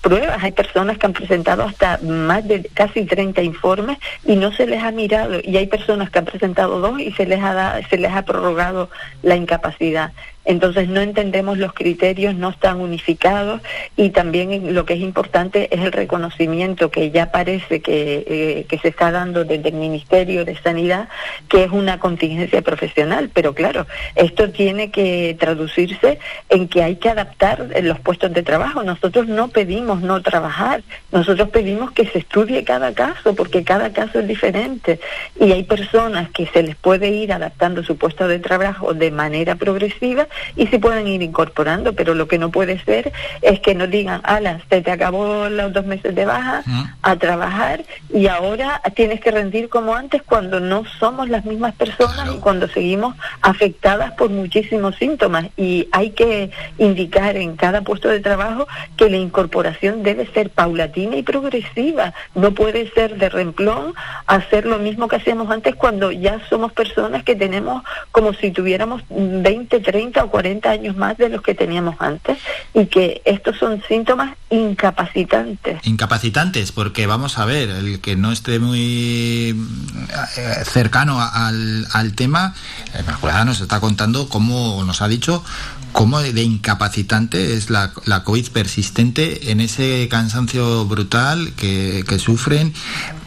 pruebas. 0.01 0.43
Hay 0.43 0.51
personas 0.53 0.97
que 0.97 1.05
han 1.05 1.13
presentado 1.13 1.63
hasta 1.63 1.99
más 2.03 2.47
de 2.47 2.63
casi 2.73 3.03
30 3.05 3.41
informes 3.41 3.97
y 4.25 4.35
no 4.35 4.51
se 4.51 4.67
les 4.67 4.81
ha 4.83 4.91
mirado, 4.91 5.39
y 5.43 5.57
hay 5.57 5.67
personas 5.67 6.09
que 6.09 6.19
han 6.19 6.25
presentado 6.25 6.79
dos 6.79 6.99
y 6.99 7.11
se 7.13 7.25
les 7.25 7.41
ha, 7.41 7.53
da- 7.53 7.81
se 7.89 7.97
les 7.97 8.11
ha 8.13 8.23
prorrogado 8.23 8.89
la 9.23 9.35
incapacidad. 9.35 10.11
Entonces 10.45 10.87
no 10.87 11.01
entendemos 11.01 11.57
los 11.57 11.73
criterios, 11.73 12.33
no 12.33 12.51
están 12.51 12.79
unificados 12.79 13.59
y 13.97 14.11
también 14.11 14.73
lo 14.73 14.85
que 14.85 14.93
es 14.93 15.01
importante 15.01 15.67
es 15.75 15.81
el 15.81 15.91
reconocimiento 15.91 16.89
que 16.89 17.11
ya 17.11 17.31
parece 17.31 17.81
que, 17.81 17.96
eh, 17.99 18.65
que 18.67 18.77
se 18.79 18.89
está 18.89 19.11
dando 19.11 19.43
desde 19.43 19.69
el 19.69 19.75
Ministerio 19.75 20.45
de 20.45 20.57
Sanidad, 20.57 21.09
que 21.49 21.63
es 21.63 21.71
una 21.71 21.99
contingencia 21.99 22.61
profesional. 22.61 23.29
Pero 23.33 23.53
claro, 23.53 23.87
esto 24.15 24.49
tiene 24.49 24.91
que 24.91 25.35
traducirse 25.39 26.19
en 26.49 26.67
que 26.67 26.83
hay 26.83 26.95
que 26.97 27.09
adaptar 27.09 27.67
los 27.81 27.99
puestos 27.99 28.33
de 28.33 28.43
trabajo. 28.43 28.83
Nosotros 28.83 29.27
no 29.27 29.49
pedimos 29.49 30.01
no 30.01 30.21
trabajar, 30.21 30.83
nosotros 31.11 31.49
pedimos 31.49 31.91
que 31.91 32.05
se 32.07 32.19
estudie 32.19 32.63
cada 32.63 32.93
caso, 32.93 33.35
porque 33.35 33.63
cada 33.63 33.91
caso 33.91 34.19
es 34.19 34.27
diferente. 34.27 34.99
Y 35.39 35.51
hay 35.51 35.63
personas 35.63 36.29
que 36.31 36.47
se 36.47 36.63
les 36.63 36.75
puede 36.75 37.09
ir 37.09 37.33
adaptando 37.33 37.83
su 37.83 37.97
puesto 37.97 38.27
de 38.27 38.39
trabajo 38.39 38.93
de 38.93 39.11
manera 39.11 39.55
progresiva 39.55 40.27
y 40.55 40.67
se 40.67 40.79
pueden 40.79 41.07
ir 41.07 41.21
incorporando, 41.21 41.93
pero 41.93 42.13
lo 42.13 42.27
que 42.27 42.37
no 42.37 42.49
puede 42.51 42.79
ser 42.83 43.11
es 43.41 43.59
que 43.59 43.75
nos 43.75 43.89
digan, 43.89 44.21
ala, 44.23 44.61
se 44.69 44.81
te 44.81 44.91
acabó 44.91 45.49
los 45.49 45.73
dos 45.73 45.85
meses 45.85 46.15
de 46.15 46.25
baja 46.25 46.63
a 47.01 47.15
trabajar 47.15 47.83
y 48.13 48.27
ahora 48.27 48.81
tienes 48.95 49.19
que 49.19 49.31
rendir 49.31 49.69
como 49.69 49.95
antes 49.95 50.21
cuando 50.21 50.59
no 50.59 50.83
somos 50.99 51.29
las 51.29 51.45
mismas 51.45 51.75
personas 51.75 52.29
y 52.33 52.37
cuando 52.37 52.67
seguimos 52.67 53.15
afectadas 53.41 54.11
por 54.13 54.29
muchísimos 54.29 54.95
síntomas. 54.95 55.47
Y 55.57 55.87
hay 55.91 56.11
que 56.11 56.51
indicar 56.77 57.35
en 57.37 57.55
cada 57.55 57.81
puesto 57.81 58.09
de 58.09 58.19
trabajo 58.19 58.67
que 58.95 59.09
la 59.09 59.17
incorporación 59.17 60.03
debe 60.03 60.25
ser 60.27 60.49
paulatina 60.49 61.17
y 61.17 61.23
progresiva. 61.23 62.13
No 62.35 62.53
puede 62.53 62.89
ser 62.91 63.17
de 63.17 63.29
remplón 63.29 63.93
hacer 64.25 64.65
lo 64.65 64.79
mismo 64.79 65.07
que 65.07 65.17
hacíamos 65.17 65.49
antes 65.51 65.75
cuando 65.75 66.11
ya 66.11 66.39
somos 66.49 66.71
personas 66.71 67.23
que 67.23 67.35
tenemos 67.35 67.83
como 68.11 68.33
si 68.33 68.51
tuviéramos 68.51 69.03
20, 69.09 69.79
30 69.79 70.23
o 70.23 70.29
40 70.29 70.69
años 70.69 70.95
más 70.95 71.17
de 71.17 71.29
los 71.29 71.41
que 71.41 71.55
teníamos 71.55 71.95
antes 71.99 72.37
y 72.73 72.85
que 72.85 73.21
estos 73.25 73.57
son 73.57 73.83
síntomas 73.87 74.35
incapacitantes. 74.49 75.85
Incapacitantes, 75.85 76.71
porque 76.71 77.05
vamos 77.05 77.37
a 77.37 77.45
ver, 77.45 77.69
el 77.77 77.99
que 77.99 78.15
no 78.15 78.31
esté 78.31 78.59
muy 78.59 79.55
eh, 80.37 80.63
cercano 80.65 81.19
a- 81.21 81.47
al, 81.47 81.87
al 81.93 82.13
tema, 82.13 82.53
eh, 82.93 82.99
Inmaculada 83.01 83.45
nos 83.45 83.61
está 83.61 83.79
contando 83.79 84.27
cómo, 84.29 84.83
nos 84.85 85.01
ha 85.01 85.07
dicho, 85.07 85.43
cómo 85.93 86.19
de 86.19 86.43
incapacitante 86.43 87.53
es 87.55 87.69
la, 87.69 87.91
la 88.05 88.23
COVID 88.23 88.49
persistente 88.49 89.51
en 89.51 89.61
ese 89.61 90.07
cansancio 90.09 90.85
brutal 90.85 91.53
que, 91.55 92.03
que 92.07 92.19
sufren, 92.19 92.73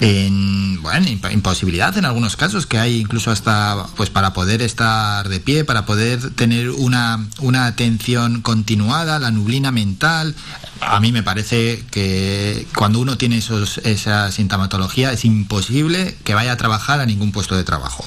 en 0.01 0.81
bueno, 0.83 1.07
imp- 1.09 1.33
imposibilidad 1.33 1.97
en 1.99 2.05
algunos 2.05 2.37
casos, 2.37 2.67
que 2.67 2.79
hay 2.79 3.01
incluso 3.01 3.31
hasta 3.31 3.87
pues 3.97 4.11
para 4.11 4.33
poder 4.33 4.63
estar 4.63 5.29
de 5.29 5.41
pie, 5.41 5.65
para 5.65 5.85
poder 5.85 6.31
tener 6.35 6.71
una, 6.71 7.27
una 7.41 7.67
atención 7.67 8.41
continuada, 8.43 9.19
la 9.19 9.31
nublina 9.31 9.71
mental. 9.73 10.35
A 10.81 10.99
mí 11.01 11.13
me 11.13 11.23
parece 11.23 11.85
que 11.91 12.67
cuando 12.75 13.01
uno 13.01 13.19
tiene 13.19 13.39
esos, 13.39 13.79
esa 13.85 14.31
sintomatología 14.41 15.13
es 15.13 15.25
imposible 15.25 16.15
que 16.25 16.35
vaya 16.35 16.53
a 16.53 16.57
trabajar 16.57 17.01
a 17.01 17.07
ningún 17.07 17.31
puesto 17.31 17.57
de 17.57 17.65
trabajo. 17.65 18.05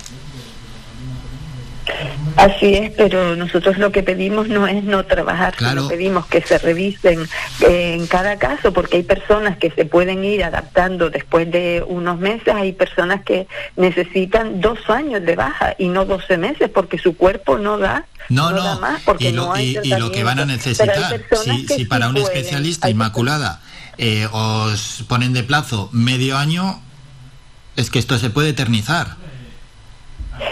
Así 2.38 2.74
es, 2.74 2.92
pero 2.98 3.36
nosotros 3.36 3.78
lo 3.78 3.92
que 3.92 4.02
pedimos 4.02 4.48
no 4.48 4.68
es 4.68 4.84
no 4.84 5.06
trabajar, 5.06 5.53
sino 5.58 5.88
pedimos 5.90 6.26
que 6.26 6.42
se 6.42 6.58
revisen 6.58 7.28
eh, 7.62 7.94
en 7.95 8.08
cada 8.08 8.38
caso, 8.38 8.74
porque 8.74 8.98
hay 8.98 9.03
personas 9.03 9.58
que 9.58 9.70
se 9.70 9.86
pueden 9.86 10.24
ir 10.24 10.44
adaptando 10.44 11.10
después 11.12 11.52
de 11.52 11.84
unos 11.86 12.18
meses, 12.20 12.48
hay 12.56 12.72
personas 12.72 13.24
que 13.24 13.48
necesitan 13.76 14.62
dos 14.62 14.80
años 14.90 15.22
de 15.24 15.36
baja 15.36 15.76
y 15.78 15.90
no 15.90 16.06
12 16.06 16.38
meses, 16.38 16.70
porque 16.74 16.98
su 16.98 17.16
cuerpo 17.18 17.58
no 17.60 17.78
da. 17.78 18.06
No, 18.30 18.52
no, 18.52 18.80
más 18.80 19.02
porque 19.03 19.30
y 19.30 19.34
lo, 19.34 19.48
no 19.48 19.53
hay 19.53 19.78
y- 19.84 19.90
y 19.90 19.98
lo 19.98 20.10
que 20.12 20.24
van 20.24 20.40
a 20.40 20.45
necesitar, 20.45 21.22
si, 21.44 21.68
si 21.68 21.76
sí 21.76 21.86
para 21.86 22.08
un 22.08 22.14
pueden. 22.14 22.30
especialista 22.30 22.90
Inmaculada 22.90 23.62
eh, 23.98 24.28
os 24.32 25.04
ponen 25.08 25.34
de 25.34 25.44
plazo 25.44 25.90
medio 25.92 26.38
año, 26.38 26.82
es 27.76 27.90
que 27.90 28.00
esto 28.00 28.18
se 28.18 28.30
puede 28.30 28.50
eternizar. 28.50 29.18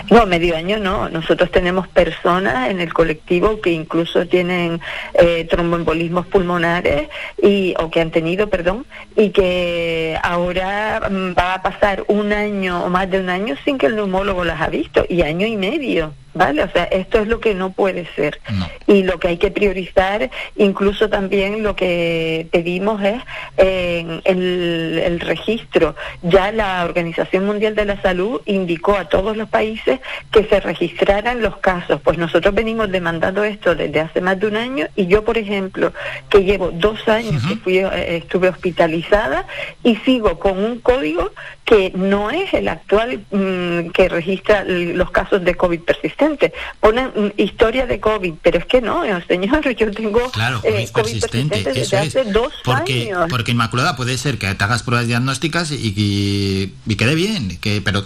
No, 0.09 0.25
medio 0.25 0.55
año 0.55 0.77
no. 0.77 1.09
Nosotros 1.09 1.51
tenemos 1.51 1.87
personas 1.87 2.69
en 2.69 2.79
el 2.79 2.93
colectivo 2.93 3.61
que 3.61 3.71
incluso 3.71 4.27
tienen 4.27 4.79
eh, 5.13 5.47
tromboembolismos 5.49 6.27
pulmonares 6.27 7.09
y 7.41 7.73
o 7.79 7.89
que 7.89 8.01
han 8.01 8.11
tenido, 8.11 8.49
perdón, 8.49 8.85
y 9.15 9.29
que 9.29 10.17
ahora 10.21 11.09
mm, 11.09 11.33
va 11.37 11.55
a 11.55 11.61
pasar 11.61 12.03
un 12.07 12.31
año 12.33 12.83
o 12.85 12.89
más 12.89 13.09
de 13.09 13.19
un 13.19 13.29
año 13.29 13.55
sin 13.63 13.77
que 13.77 13.87
el 13.87 13.95
neumólogo 13.95 14.43
las 14.43 14.61
ha 14.61 14.67
visto 14.67 15.05
y 15.09 15.21
año 15.21 15.47
y 15.47 15.57
medio. 15.57 16.13
¿Vale? 16.33 16.63
O 16.63 16.69
sea, 16.71 16.85
esto 16.85 17.19
es 17.19 17.27
lo 17.27 17.39
que 17.39 17.53
no 17.53 17.71
puede 17.71 18.07
ser. 18.15 18.39
Y 18.87 19.03
lo 19.03 19.19
que 19.19 19.29
hay 19.29 19.37
que 19.37 19.51
priorizar, 19.51 20.29
incluso 20.55 21.09
también 21.09 21.61
lo 21.61 21.75
que 21.75 22.47
pedimos 22.51 23.01
es 23.03 23.21
eh, 23.57 24.21
el, 24.23 25.01
el 25.03 25.19
registro. 25.19 25.95
Ya 26.21 26.51
la 26.51 26.85
Organización 26.85 27.45
Mundial 27.45 27.75
de 27.75 27.85
la 27.85 28.01
Salud 28.01 28.41
indicó 28.45 28.95
a 28.95 29.09
todos 29.09 29.35
los 29.35 29.49
países 29.49 29.99
que 30.31 30.45
se 30.45 30.59
registraran 30.59 31.41
los 31.41 31.57
casos. 31.57 31.99
Pues 32.01 32.17
nosotros 32.17 32.53
venimos 32.55 32.89
demandando 32.89 33.43
esto 33.43 33.75
desde 33.75 33.99
hace 33.99 34.21
más 34.21 34.39
de 34.39 34.47
un 34.47 34.55
año 34.55 34.87
y 34.95 35.07
yo, 35.07 35.23
por 35.23 35.37
ejemplo, 35.37 35.93
que 36.29 36.43
llevo 36.43 36.71
dos 36.71 37.07
años 37.07 37.43
que 37.45 37.55
fui, 37.57 37.77
eh, 37.79 38.17
estuve 38.17 38.49
hospitalizada 38.49 39.45
y 39.83 39.95
sigo 39.97 40.39
con 40.39 40.57
un 40.63 40.79
código 40.79 41.31
que 41.71 41.89
no 41.95 42.29
es 42.29 42.53
el 42.53 42.67
actual 42.67 43.23
mm, 43.31 43.91
que 43.91 44.09
registra 44.09 44.65
los 44.65 45.09
casos 45.09 45.41
de 45.45 45.55
COVID 45.55 45.79
persistente. 45.79 46.51
Ponen 46.81 47.13
mm, 47.15 47.41
historia 47.41 47.85
de 47.85 47.97
COVID, 48.01 48.33
pero 48.41 48.59
es 48.59 48.65
que 48.65 48.81
no, 48.81 49.05
eh, 49.05 49.23
señor, 49.25 49.63
yo 49.75 49.89
tengo 49.89 50.29
Claro, 50.31 50.59
eh, 50.65 50.85
COVID 50.91 50.91
persistente, 50.91 51.63
desde 51.63 51.81
eso 51.83 51.97
es. 51.99 52.07
hace 52.17 52.29
dos 52.33 52.51
Porque, 52.65 53.03
años. 53.13 53.27
porque 53.29 53.51
Inmaculada 53.53 53.95
puede 53.95 54.17
ser 54.17 54.37
que 54.37 54.53
te 54.53 54.61
hagas 54.65 54.83
pruebas 54.83 55.07
diagnósticas 55.07 55.71
y, 55.71 55.93
y, 55.95 56.75
y 56.85 56.95
quede 56.97 57.15
bien, 57.15 57.57
que, 57.61 57.79
pero, 57.81 58.03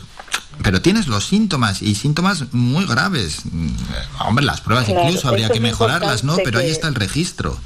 pero 0.62 0.80
tienes 0.84 1.08
los 1.08 1.26
síntomas 1.26 1.82
y 1.82 1.96
síntomas 1.96 2.54
muy 2.54 2.86
graves. 2.86 3.46
Mm, 3.52 3.70
Hombre, 4.28 4.46
las 4.46 4.62
pruebas 4.62 4.86
Claro, 4.86 5.08
incluso 5.08 5.28
habría 5.28 5.48
que 5.50 5.56
es 5.56 5.62
mejorarlas, 5.62 6.24
¿no? 6.24 6.36
Pero 6.44 6.60
ahí 6.60 6.70
está 6.70 6.88
el 6.88 6.94
registro. 6.94 7.58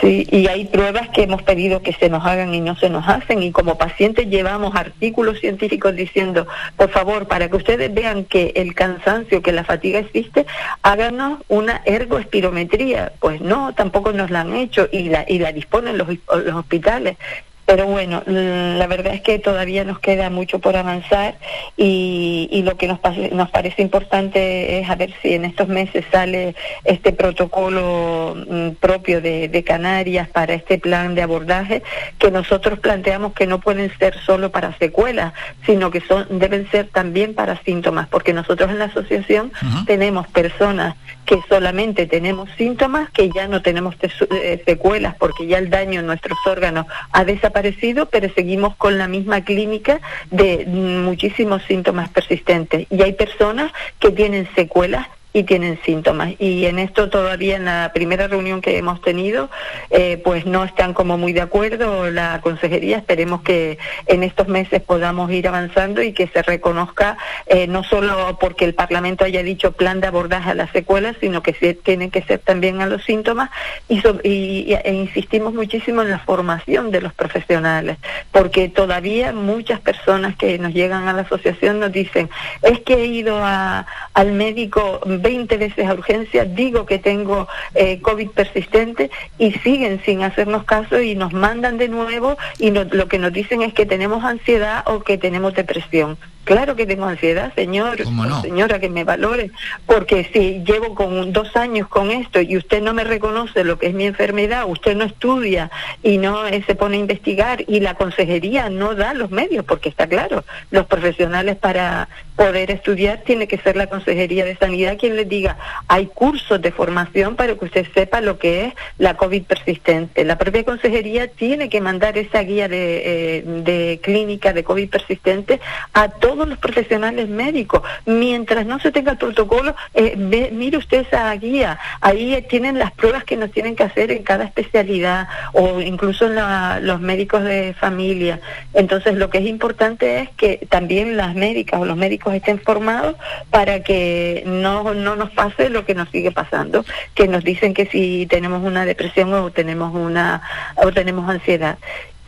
Sí, 0.00 0.26
y 0.30 0.46
hay 0.46 0.66
pruebas 0.66 1.08
que 1.08 1.24
hemos 1.24 1.42
pedido 1.42 1.82
que 1.82 1.92
se 1.92 2.08
nos 2.08 2.24
hagan 2.24 2.54
y 2.54 2.60
no 2.60 2.76
se 2.76 2.88
nos 2.88 3.08
hacen. 3.08 3.42
Y 3.42 3.50
como 3.50 3.78
pacientes 3.78 4.28
llevamos 4.28 4.76
artículos 4.76 5.40
científicos 5.40 5.94
diciendo, 5.96 6.46
por 6.76 6.90
favor, 6.90 7.26
para 7.26 7.48
que 7.48 7.56
ustedes 7.56 7.92
vean 7.92 8.24
que 8.24 8.52
el 8.54 8.74
cansancio, 8.74 9.42
que 9.42 9.50
la 9.50 9.64
fatiga 9.64 9.98
existe, 9.98 10.46
háganos 10.82 11.40
una 11.48 11.82
ergoespirometría. 11.84 13.12
Pues 13.18 13.40
no, 13.40 13.74
tampoco 13.74 14.12
nos 14.12 14.30
la 14.30 14.42
han 14.42 14.54
hecho 14.54 14.88
y 14.92 15.08
la, 15.08 15.24
y 15.26 15.38
la 15.38 15.52
disponen 15.52 15.98
los, 15.98 16.08
los 16.08 16.54
hospitales. 16.54 17.16
Pero 17.64 17.86
bueno, 17.86 18.22
l- 18.26 18.76
la 18.76 18.86
verdad 18.86 19.14
es 19.14 19.22
que 19.22 19.38
todavía 19.38 19.84
nos 19.84 19.98
queda 20.00 20.30
mucho 20.30 20.58
por 20.58 20.76
avanzar 20.76 21.36
y, 21.76 22.48
y 22.50 22.62
lo 22.62 22.76
que 22.76 22.88
nos, 22.88 22.98
pase- 22.98 23.30
nos 23.32 23.50
parece 23.50 23.82
importante 23.82 24.80
es 24.80 24.90
a 24.90 24.96
ver 24.96 25.14
si 25.22 25.34
en 25.34 25.44
estos 25.44 25.68
meses 25.68 26.04
sale 26.10 26.54
este 26.84 27.12
protocolo 27.12 28.34
mm, 28.48 28.70
propio 28.80 29.20
de, 29.20 29.48
de 29.48 29.64
Canarias 29.64 30.28
para 30.28 30.54
este 30.54 30.78
plan 30.78 31.14
de 31.14 31.22
abordaje 31.22 31.82
que 32.18 32.30
nosotros 32.30 32.78
planteamos 32.80 33.32
que 33.32 33.46
no 33.46 33.60
pueden 33.60 33.90
ser 33.98 34.18
solo 34.26 34.50
para 34.50 34.76
secuelas, 34.78 35.32
sino 35.64 35.90
que 35.90 36.00
son 36.00 36.26
deben 36.30 36.68
ser 36.70 36.88
también 36.88 37.34
para 37.34 37.62
síntomas, 37.62 38.08
porque 38.08 38.32
nosotros 38.32 38.70
en 38.70 38.78
la 38.80 38.86
asociación 38.86 39.52
tenemos 39.86 40.26
personas 40.28 40.96
que 41.26 41.40
solamente 41.48 42.06
tenemos 42.06 42.50
síntomas, 42.56 43.10
que 43.10 43.30
ya 43.30 43.48
no 43.48 43.62
tenemos 43.62 43.94
eh, 44.02 44.62
secuelas 44.66 45.14
porque 45.16 45.46
ya 45.46 45.58
el 45.58 45.70
daño 45.70 46.00
en 46.00 46.06
nuestros 46.06 46.38
órganos 46.46 46.86
ha 47.12 47.24
desaparecido, 47.24 48.06
pero 48.06 48.28
seguimos 48.34 48.76
con 48.76 48.98
la 48.98 49.08
misma 49.08 49.42
clínica 49.44 50.00
de 50.30 50.66
muchísimos 50.66 51.62
síntomas 51.64 52.08
persistentes. 52.08 52.86
Y 52.90 53.02
hay 53.02 53.12
personas 53.12 53.72
que 53.98 54.10
tienen 54.10 54.48
secuelas 54.54 55.06
y 55.32 55.44
tienen 55.44 55.78
síntomas. 55.84 56.34
Y 56.38 56.66
en 56.66 56.78
esto 56.78 57.08
todavía 57.08 57.56
en 57.56 57.64
la 57.64 57.90
primera 57.94 58.28
reunión 58.28 58.60
que 58.60 58.76
hemos 58.76 59.00
tenido, 59.00 59.48
eh, 59.90 60.20
pues 60.22 60.44
no 60.46 60.64
están 60.64 60.92
como 60.94 61.16
muy 61.18 61.32
de 61.32 61.40
acuerdo 61.40 62.10
la 62.10 62.40
consejería. 62.42 62.98
Esperemos 62.98 63.42
que 63.42 63.78
en 64.06 64.22
estos 64.22 64.48
meses 64.48 64.82
podamos 64.82 65.30
ir 65.30 65.48
avanzando 65.48 66.02
y 66.02 66.12
que 66.12 66.26
se 66.28 66.42
reconozca 66.42 67.16
eh, 67.46 67.66
no 67.66 67.82
solo 67.84 68.36
porque 68.40 68.64
el 68.64 68.74
Parlamento 68.74 69.24
haya 69.24 69.42
dicho 69.42 69.72
plan 69.72 70.00
de 70.00 70.06
abordaje 70.08 70.50
a 70.50 70.54
las 70.54 70.70
secuelas, 70.70 71.16
sino 71.20 71.42
que 71.42 71.54
se, 71.54 71.74
tienen 71.74 72.10
que 72.10 72.22
ser 72.22 72.38
también 72.40 72.80
a 72.82 72.86
los 72.86 73.02
síntomas 73.04 73.50
y, 73.88 74.00
so- 74.00 74.20
y- 74.22 74.72
e 74.84 74.92
insistimos 74.92 75.54
muchísimo 75.54 76.02
en 76.02 76.10
la 76.10 76.18
formación 76.18 76.90
de 76.90 77.00
los 77.00 77.12
profesionales, 77.14 77.96
porque 78.32 78.68
todavía 78.68 79.32
muchas 79.32 79.80
personas 79.80 80.36
que 80.36 80.58
nos 80.58 80.72
llegan 80.74 81.08
a 81.08 81.12
la 81.12 81.22
asociación 81.22 81.80
nos 81.80 81.92
dicen, 81.92 82.28
es 82.62 82.80
que 82.80 82.94
he 82.94 83.06
ido 83.06 83.40
al 83.42 84.32
médico 84.32 85.00
20 85.22 85.56
veces 85.56 85.86
a 85.88 85.94
urgencia, 85.94 86.44
digo 86.44 86.84
que 86.86 86.98
tengo 86.98 87.48
eh, 87.74 88.00
COVID 88.02 88.30
persistente 88.30 89.10
y 89.38 89.52
siguen 89.52 90.00
sin 90.04 90.22
hacernos 90.22 90.64
caso 90.64 91.00
y 91.00 91.14
nos 91.14 91.32
mandan 91.32 91.78
de 91.78 91.88
nuevo 91.88 92.36
y 92.58 92.70
no- 92.70 92.84
lo 92.84 93.08
que 93.08 93.18
nos 93.18 93.32
dicen 93.32 93.62
es 93.62 93.72
que 93.72 93.86
tenemos 93.86 94.24
ansiedad 94.24 94.82
o 94.86 95.00
que 95.02 95.16
tenemos 95.18 95.54
depresión. 95.54 96.18
Claro 96.44 96.74
que 96.74 96.86
tengo 96.86 97.04
ansiedad, 97.04 97.54
señor, 97.54 97.98
o 98.00 98.42
señora, 98.42 98.80
que 98.80 98.88
me 98.88 99.04
valore, 99.04 99.52
porque 99.86 100.28
si 100.32 100.64
llevo 100.64 100.94
con 100.96 101.32
dos 101.32 101.54
años 101.56 101.86
con 101.86 102.10
esto 102.10 102.40
y 102.40 102.56
usted 102.56 102.82
no 102.82 102.92
me 102.94 103.04
reconoce 103.04 103.62
lo 103.62 103.78
que 103.78 103.86
es 103.86 103.94
mi 103.94 104.06
enfermedad, 104.06 104.64
usted 104.66 104.96
no 104.96 105.04
estudia 105.04 105.70
y 106.02 106.18
no 106.18 106.44
eh, 106.48 106.64
se 106.66 106.74
pone 106.74 106.96
a 106.96 107.00
investigar 107.00 107.64
y 107.68 107.78
la 107.78 107.94
consejería 107.94 108.70
no 108.70 108.96
da 108.96 109.14
los 109.14 109.30
medios, 109.30 109.64
porque 109.64 109.88
está 109.88 110.08
claro, 110.08 110.44
los 110.72 110.86
profesionales 110.86 111.56
para 111.56 112.08
poder 112.34 112.72
estudiar 112.72 113.22
tiene 113.24 113.46
que 113.46 113.58
ser 113.58 113.76
la 113.76 113.86
consejería 113.86 114.44
de 114.44 114.56
sanidad 114.56 114.96
quien 114.98 115.14
les 115.14 115.28
diga, 115.28 115.58
hay 115.86 116.06
cursos 116.06 116.60
de 116.60 116.72
formación 116.72 117.36
para 117.36 117.54
que 117.54 117.66
usted 117.66 117.86
sepa 117.94 118.20
lo 118.20 118.38
que 118.38 118.66
es 118.66 118.74
la 118.98 119.16
COVID 119.16 119.44
persistente. 119.44 120.24
La 120.24 120.38
propia 120.38 120.64
consejería 120.64 121.28
tiene 121.28 121.68
que 121.68 121.80
mandar 121.80 122.18
esa 122.18 122.42
guía 122.42 122.66
de, 122.66 123.02
eh, 123.04 123.42
de 123.44 124.00
clínica 124.02 124.52
de 124.52 124.64
COVID 124.64 124.90
persistente 124.90 125.60
a 125.92 126.08
todos 126.08 126.31
los 126.36 126.58
profesionales 126.58 127.28
médicos. 127.28 127.82
Mientras 128.06 128.66
no 128.66 128.78
se 128.80 128.90
tenga 128.92 129.12
el 129.12 129.18
protocolo, 129.18 129.74
eh, 129.94 130.14
ve- 130.16 130.50
mire 130.52 130.76
usted 130.78 131.06
esa 131.06 131.32
guía. 131.34 131.78
Ahí 132.00 132.34
eh, 132.34 132.42
tienen 132.42 132.78
las 132.78 132.92
pruebas 132.92 133.24
que 133.24 133.36
nos 133.36 133.50
tienen 133.52 133.76
que 133.76 133.84
hacer 133.84 134.10
en 134.10 134.22
cada 134.22 134.44
especialidad 134.44 135.28
o 135.52 135.80
incluso 135.80 136.28
la- 136.28 136.80
los 136.80 137.00
médicos 137.00 137.42
de 137.44 137.74
familia. 137.78 138.40
Entonces, 138.74 139.14
lo 139.14 139.30
que 139.30 139.38
es 139.38 139.46
importante 139.46 140.20
es 140.20 140.28
que 140.30 140.66
también 140.68 141.16
las 141.16 141.34
médicas 141.34 141.80
o 141.80 141.84
los 141.84 141.96
médicos 141.96 142.34
estén 142.34 142.58
formados 142.58 143.16
para 143.50 143.82
que 143.82 144.42
no, 144.46 144.94
no 144.94 145.16
nos 145.16 145.30
pase 145.30 145.68
lo 145.68 145.84
que 145.84 145.94
nos 145.94 146.08
sigue 146.10 146.32
pasando, 146.32 146.84
que 147.14 147.28
nos 147.28 147.44
dicen 147.44 147.74
que 147.74 147.86
si 147.86 148.26
tenemos 148.26 148.62
una 148.62 148.84
depresión 148.84 149.32
o 149.34 149.50
tenemos 149.50 149.94
una 149.94 150.42
o 150.76 150.92
tenemos 150.92 151.28
ansiedad. 151.28 151.78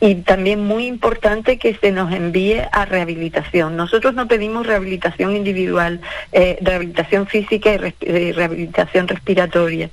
Y 0.07 0.17
también 0.17 0.61
muy 0.61 0.85
importante 0.87 1.57
que 1.57 1.75
se 1.77 1.91
nos 1.91 2.13
envíe 2.13 2.61
a 2.73 2.85
rehabilitación. 2.85 3.75
Nosotros 3.75 4.13
no 4.13 4.29
pedimos 4.29 4.67
rehabilitación 4.67 5.35
individual, 5.35 6.03
eh, 6.31 6.59
rehabilitación 6.61 7.27
física 7.27 7.71
y 7.73 7.95
eh, 8.03 8.33
rehabilitación 8.37 9.09
respiratoria, 9.09 9.89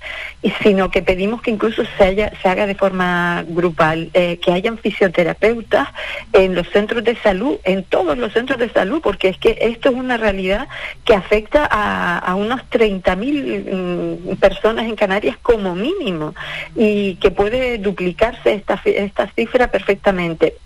sino 0.61 0.91
que 0.91 1.01
pedimos 1.01 1.41
que 1.41 1.51
incluso 1.51 1.83
se, 1.97 2.03
haya- 2.03 2.33
se 2.41 2.49
haga 2.49 2.67
de 2.67 2.75
forma 2.75 3.45
grupal, 3.47 4.09
eh, 4.13 4.37
que 4.43 4.51
hayan 4.51 4.77
fisioterapeutas 4.77 5.87
en 6.33 6.55
los 6.55 6.67
centros 6.71 7.05
de 7.05 7.15
salud, 7.15 7.59
en 7.63 7.85
todos 7.85 8.17
los 8.17 8.33
centros 8.33 8.59
de 8.59 8.69
salud, 8.69 8.99
porque 9.01 9.29
es 9.29 9.37
que 9.37 9.57
esto 9.61 9.91
es 9.91 9.95
una 9.95 10.17
realidad 10.17 10.67
que 11.05 11.13
afecta 11.13 11.69
a, 11.71 12.35
unos 12.35 12.59
30.000 12.69 14.31
mm, 14.33 14.35
personas 14.41 14.83
en 14.87 14.95
Canarias 14.97 15.37
como 15.41 15.73
mínimo 15.73 16.35
y 16.75 17.15
que 17.15 17.31
puede 17.31 17.77
duplicarse 17.77 18.55
esta, 18.55 18.81
esta 18.83 19.27
cifra 19.37 19.71
perfectamente 19.71 20.00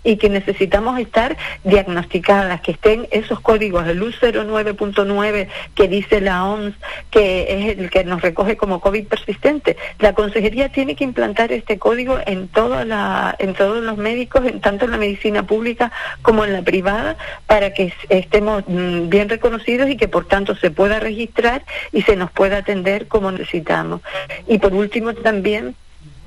y 0.02 0.16
que 0.16 0.28
necesitamos 0.28 0.98
estar 0.98 1.36
diagnosticadas, 1.64 2.60
que 2.62 2.72
estén 2.72 3.06
esos 3.10 3.40
códigos, 3.40 3.86
el 3.86 4.00
U09.9 4.00 5.48
que 5.74 5.88
dice 5.88 6.20
la 6.20 6.44
OMS, 6.44 6.74
que 7.10 7.46
es 7.48 7.78
el 7.78 7.90
que 7.90 8.04
nos 8.04 8.22
recoge 8.22 8.56
como 8.56 8.80
COVID 8.80 9.06
persistente. 9.06 9.76
La 9.98 10.14
consejería 10.14 10.70
tiene 10.70 10.96
que 10.96 11.04
implantar 11.04 11.52
este 11.52 11.78
código 11.78 12.18
en, 12.26 12.48
toda 12.48 12.84
la, 12.84 13.36
en 13.38 13.54
todos 13.54 13.82
los 13.82 13.96
médicos, 13.98 14.44
en 14.46 14.60
tanto 14.60 14.86
en 14.86 14.92
la 14.92 14.98
medicina 14.98 15.46
pública 15.46 15.92
como 16.22 16.44
en 16.44 16.52
la 16.52 16.62
privada, 16.62 17.16
para 17.46 17.72
que 17.72 17.92
estemos 18.08 18.64
mm, 18.66 19.08
bien 19.08 19.28
reconocidos 19.28 19.90
y 19.90 19.96
que 19.96 20.08
por 20.08 20.26
tanto 20.26 20.56
se 20.56 20.70
pueda 20.70 20.98
registrar 20.98 21.64
y 21.92 22.02
se 22.02 22.16
nos 22.16 22.30
pueda 22.30 22.58
atender 22.58 23.06
como 23.06 23.30
necesitamos. 23.30 24.00
Y 24.46 24.58
por 24.58 24.72
último 24.74 25.14
también 25.14 25.74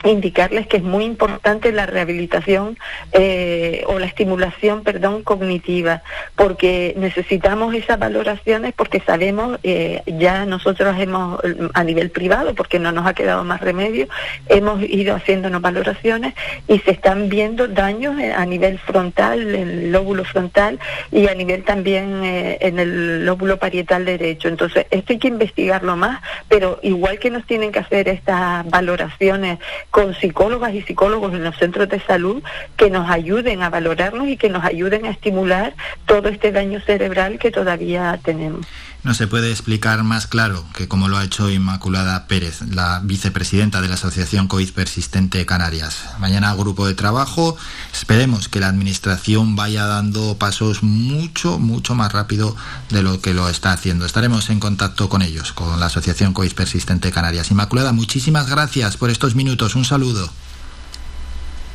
indicarles 0.03 0.67
que 0.67 0.77
es 0.77 0.83
muy 0.83 1.03
importante 1.03 1.71
la 1.71 1.85
rehabilitación 1.85 2.77
eh, 3.11 3.83
o 3.87 3.99
la 3.99 4.05
estimulación, 4.05 4.83
perdón, 4.83 5.23
cognitiva, 5.23 6.03
porque 6.35 6.93
necesitamos 6.97 7.73
esas 7.75 7.99
valoraciones 7.99 8.73
porque 8.73 9.01
sabemos, 9.01 9.59
eh, 9.63 10.01
ya 10.05 10.45
nosotros 10.45 10.95
hemos, 10.99 11.39
a 11.73 11.83
nivel 11.83 12.11
privado, 12.11 12.55
porque 12.55 12.79
no 12.79 12.91
nos 12.91 13.05
ha 13.05 13.13
quedado 13.13 13.43
más 13.43 13.61
remedio, 13.61 14.07
hemos 14.47 14.81
ido 14.83 15.15
haciéndonos 15.15 15.61
valoraciones 15.61 16.33
y 16.67 16.79
se 16.79 16.91
están 16.91 17.29
viendo 17.29 17.67
daños 17.67 18.19
eh, 18.19 18.31
a 18.31 18.45
nivel 18.45 18.79
frontal, 18.79 19.55
en 19.55 19.69
el 19.69 19.91
lóbulo 19.91 20.23
frontal 20.23 20.79
y 21.11 21.27
a 21.27 21.33
nivel 21.33 21.63
también 21.63 22.23
en 22.23 22.79
el 22.79 23.25
lóbulo 23.25 23.57
parietal 23.57 24.05
derecho. 24.05 24.47
Entonces, 24.47 24.85
esto 24.91 25.13
hay 25.13 25.19
que 25.19 25.27
investigarlo 25.27 25.95
más, 25.95 26.21
pero 26.47 26.79
igual 26.83 27.19
que 27.19 27.29
nos 27.29 27.45
tienen 27.45 27.71
que 27.71 27.79
hacer 27.79 28.07
estas 28.07 28.65
valoraciones 28.69 29.59
con 29.91 30.13
psicólogas 30.15 30.73
y 30.73 30.81
psicólogos 30.81 31.33
en 31.33 31.43
los 31.43 31.57
centros 31.57 31.89
de 31.89 31.99
salud 31.99 32.43
que 32.77 32.89
nos 32.89 33.09
ayuden 33.09 33.63
a 33.63 33.69
valorarnos 33.69 34.27
y 34.27 34.37
que 34.37 34.49
nos 34.49 34.63
ayuden 34.63 35.05
a 35.05 35.11
estimular 35.11 35.73
todo 36.05 36.29
este 36.29 36.51
daño 36.51 36.79
cerebral 36.81 37.39
que 37.39 37.51
todavía 37.51 38.19
tenemos. 38.23 38.65
No 39.01 39.13
se 39.13 39.27
puede 39.27 39.49
explicar 39.49 40.03
más 40.03 40.27
claro 40.27 40.65
que 40.73 40.89
como 40.89 41.07
lo 41.07 41.17
ha 41.17 41.23
hecho 41.23 41.49
Inmaculada 41.49 42.27
Pérez, 42.27 42.61
la 42.69 42.99
vicepresidenta 43.01 43.79
de 43.81 43.87
la 43.87 43.93
Asociación 43.93 44.47
COVID 44.47 44.73
Persistente 44.73 45.45
Canarias. 45.45 46.03
Mañana 46.19 46.53
grupo 46.53 46.85
de 46.85 46.95
trabajo. 46.95 47.55
Esperemos 47.93 48.49
que 48.49 48.59
la 48.59 48.67
Administración 48.67 49.55
vaya 49.55 49.85
dando 49.85 50.37
pasos 50.37 50.83
mucho, 50.83 51.59
mucho 51.59 51.95
más 51.95 52.11
rápido 52.11 52.57
de 52.89 53.01
lo 53.01 53.21
que 53.21 53.33
lo 53.33 53.47
está 53.47 53.71
haciendo. 53.71 54.05
Estaremos 54.05 54.49
en 54.49 54.59
contacto 54.59 55.07
con 55.07 55.21
ellos, 55.21 55.53
con 55.53 55.79
la 55.79 55.85
Asociación 55.85 56.33
COVID 56.33 56.53
Persistente 56.53 57.11
Canarias. 57.11 57.51
Inmaculada, 57.51 57.93
muchísimas 57.93 58.49
gracias 58.49 58.97
por 58.97 59.09
estos 59.09 59.33
minutos. 59.33 59.75
Un 59.75 59.85
saludo. 59.85 60.29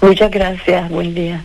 Muchas 0.03 0.31
gracias, 0.31 0.91
buen 0.91 1.15
día. 1.15 1.45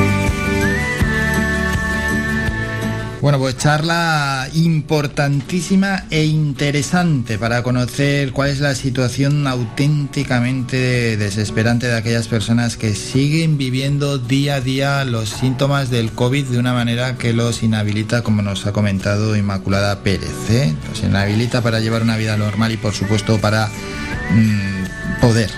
Bueno, 3.21 3.37
pues 3.37 3.55
charla 3.55 4.49
importantísima 4.51 6.05
e 6.09 6.25
interesante 6.25 7.37
para 7.37 7.61
conocer 7.61 8.31
cuál 8.31 8.49
es 8.49 8.61
la 8.61 8.73
situación 8.73 9.45
auténticamente 9.45 11.17
desesperante 11.17 11.85
de 11.85 11.95
aquellas 11.97 12.27
personas 12.27 12.77
que 12.77 12.95
siguen 12.95 13.59
viviendo 13.59 14.17
día 14.17 14.55
a 14.55 14.61
día 14.61 15.05
los 15.05 15.29
síntomas 15.29 15.91
del 15.91 16.11
COVID 16.11 16.45
de 16.45 16.57
una 16.57 16.73
manera 16.73 17.15
que 17.19 17.31
los 17.31 17.61
inhabilita, 17.61 18.23
como 18.23 18.41
nos 18.41 18.65
ha 18.65 18.73
comentado 18.73 19.35
Inmaculada 19.35 19.99
Pérez. 19.99 20.49
¿eh? 20.49 20.73
Los 20.89 21.03
inhabilita 21.03 21.61
para 21.61 21.79
llevar 21.79 22.01
una 22.01 22.17
vida 22.17 22.37
normal 22.37 22.71
y 22.71 22.77
por 22.77 22.95
supuesto 22.95 23.37
para 23.39 23.67
mm, 23.67 25.21
poder, 25.21 25.51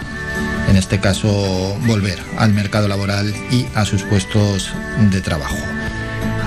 en 0.67 0.75
este 0.75 0.99
caso, 0.99 1.77
volver 1.87 2.19
al 2.37 2.51
mercado 2.51 2.89
laboral 2.89 3.33
y 3.51 3.65
a 3.73 3.85
sus 3.85 4.03
puestos 4.03 4.73
de 5.11 5.21
trabajo. 5.21 5.55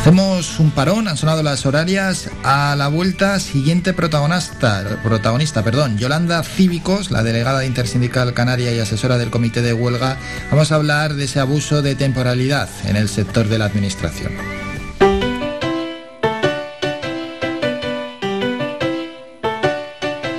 Hacemos 0.07 0.61
un 0.61 0.71
parón, 0.71 1.09
han 1.09 1.17
sonado 1.17 1.43
las 1.43 1.67
horarias. 1.67 2.31
A 2.45 2.77
la 2.77 2.87
vuelta, 2.87 3.41
siguiente 3.41 3.93
protagonista, 3.93 5.01
protagonista 5.03 5.65
perdón, 5.65 5.99
Yolanda 5.99 6.45
Cívicos, 6.45 7.11
la 7.11 7.25
delegada 7.25 7.67
intersindical 7.67 8.33
canaria 8.33 8.73
y 8.73 8.79
asesora 8.79 9.19
del 9.19 9.33
comité 9.33 9.63
de 9.63 9.73
huelga. 9.73 10.17
Vamos 10.53 10.71
a 10.71 10.77
hablar 10.77 11.15
de 11.15 11.25
ese 11.25 11.41
abuso 11.41 11.83
de 11.83 11.97
temporalidad 11.97 12.69
en 12.85 12.95
el 12.95 13.09
sector 13.09 13.49
de 13.49 13.59
la 13.59 13.65
administración. 13.65 14.31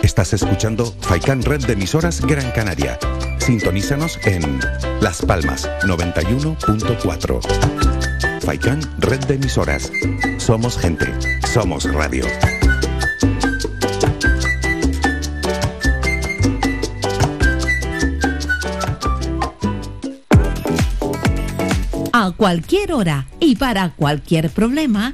Estás 0.01 0.31
escuchando 0.31 0.95
Faikan 1.01 1.41
Red 1.41 1.65
de 1.65 1.73
emisoras 1.73 2.21
Gran 2.21 2.51
Canaria. 2.51 2.97
Sintonízanos 3.39 4.17
en 4.23 4.61
Las 5.01 5.21
Palmas 5.23 5.69
91.4. 5.81 7.96
Faikan 8.47 8.79
Red 8.99 9.25
de 9.25 9.33
emisoras. 9.33 9.91
Somos 10.37 10.77
gente. 10.77 11.05
Somos 11.51 11.83
radio. 11.83 12.23
A 22.13 22.31
cualquier 22.37 22.93
hora 22.93 23.25
y 23.41 23.57
para 23.57 23.89
cualquier 23.89 24.49
problema, 24.49 25.13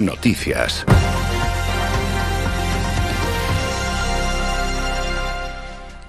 Noticias. 0.01 0.87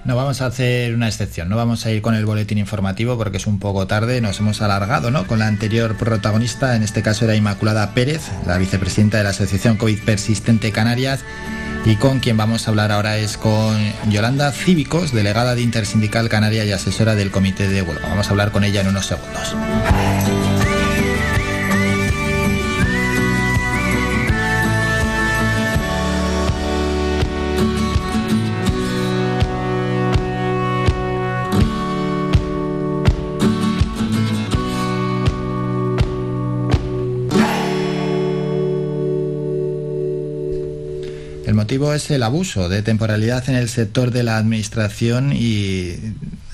No 0.04 0.16
vamos 0.16 0.40
a 0.40 0.46
hacer 0.46 0.94
una 0.94 1.06
excepción, 1.06 1.48
no 1.50 1.56
vamos 1.56 1.84
a 1.84 1.90
ir 1.92 2.00
con 2.00 2.14
el 2.14 2.24
boletín 2.24 2.56
informativo 2.58 3.16
porque 3.18 3.36
es 3.36 3.46
un 3.46 3.60
poco 3.60 3.86
tarde, 3.86 4.20
nos 4.20 4.40
hemos 4.40 4.62
alargado 4.62 5.10
¿no? 5.10 5.26
con 5.26 5.38
la 5.38 5.46
anterior 5.46 5.96
protagonista, 5.96 6.74
en 6.74 6.82
este 6.82 7.02
caso 7.02 7.26
era 7.26 7.36
Inmaculada 7.36 7.92
Pérez, 7.92 8.22
la 8.46 8.58
vicepresidenta 8.58 9.18
de 9.18 9.24
la 9.24 9.30
Asociación 9.30 9.76
COVID 9.76 10.02
Persistente 10.02 10.72
Canarias, 10.72 11.22
y 11.84 11.96
con 11.96 12.18
quien 12.20 12.36
vamos 12.36 12.66
a 12.66 12.70
hablar 12.70 12.92
ahora 12.92 13.18
es 13.18 13.36
con 13.36 13.76
Yolanda 14.08 14.50
Cívicos, 14.52 15.12
delegada 15.12 15.54
de 15.54 15.62
Intersindical 15.62 16.28
Canaria 16.28 16.64
y 16.64 16.72
asesora 16.72 17.14
del 17.14 17.30
Comité 17.30 17.68
de 17.68 17.82
Huelga. 17.82 18.08
Vamos 18.08 18.26
a 18.26 18.30
hablar 18.30 18.52
con 18.52 18.64
ella 18.64 18.80
en 18.80 18.88
unos 18.88 19.06
segundos. 19.06 19.54
Motivo 41.72 41.94
es 41.94 42.10
el 42.10 42.22
abuso 42.22 42.68
de 42.68 42.82
temporalidad 42.82 43.48
en 43.48 43.54
el 43.54 43.66
sector 43.66 44.10
de 44.10 44.22
la 44.22 44.36
administración 44.36 45.32
y 45.32 45.94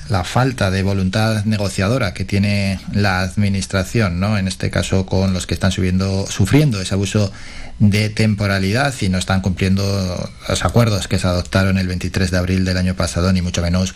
la 0.08 0.24
falta 0.24 0.70
de 0.70 0.82
voluntad 0.82 1.44
negociadora 1.44 2.14
que 2.14 2.24
tiene 2.24 2.80
la 2.92 3.20
administración, 3.20 4.20
¿no? 4.20 4.38
En 4.38 4.48
este 4.48 4.70
caso 4.70 5.06
con 5.06 5.32
los 5.32 5.46
que 5.46 5.54
están 5.54 5.72
subiendo, 5.72 6.26
sufriendo 6.26 6.80
ese 6.80 6.94
abuso 6.94 7.30
de 7.78 8.08
temporalidad 8.08 8.94
y 9.00 9.08
no 9.08 9.18
están 9.18 9.40
cumpliendo 9.40 10.30
los 10.48 10.64
acuerdos 10.64 11.08
que 11.08 11.18
se 11.18 11.26
adoptaron 11.26 11.78
el 11.78 11.86
23 11.86 12.30
de 12.30 12.38
abril 12.38 12.64
del 12.64 12.76
año 12.76 12.94
pasado, 12.94 13.32
ni 13.32 13.42
mucho 13.42 13.62
menos 13.62 13.94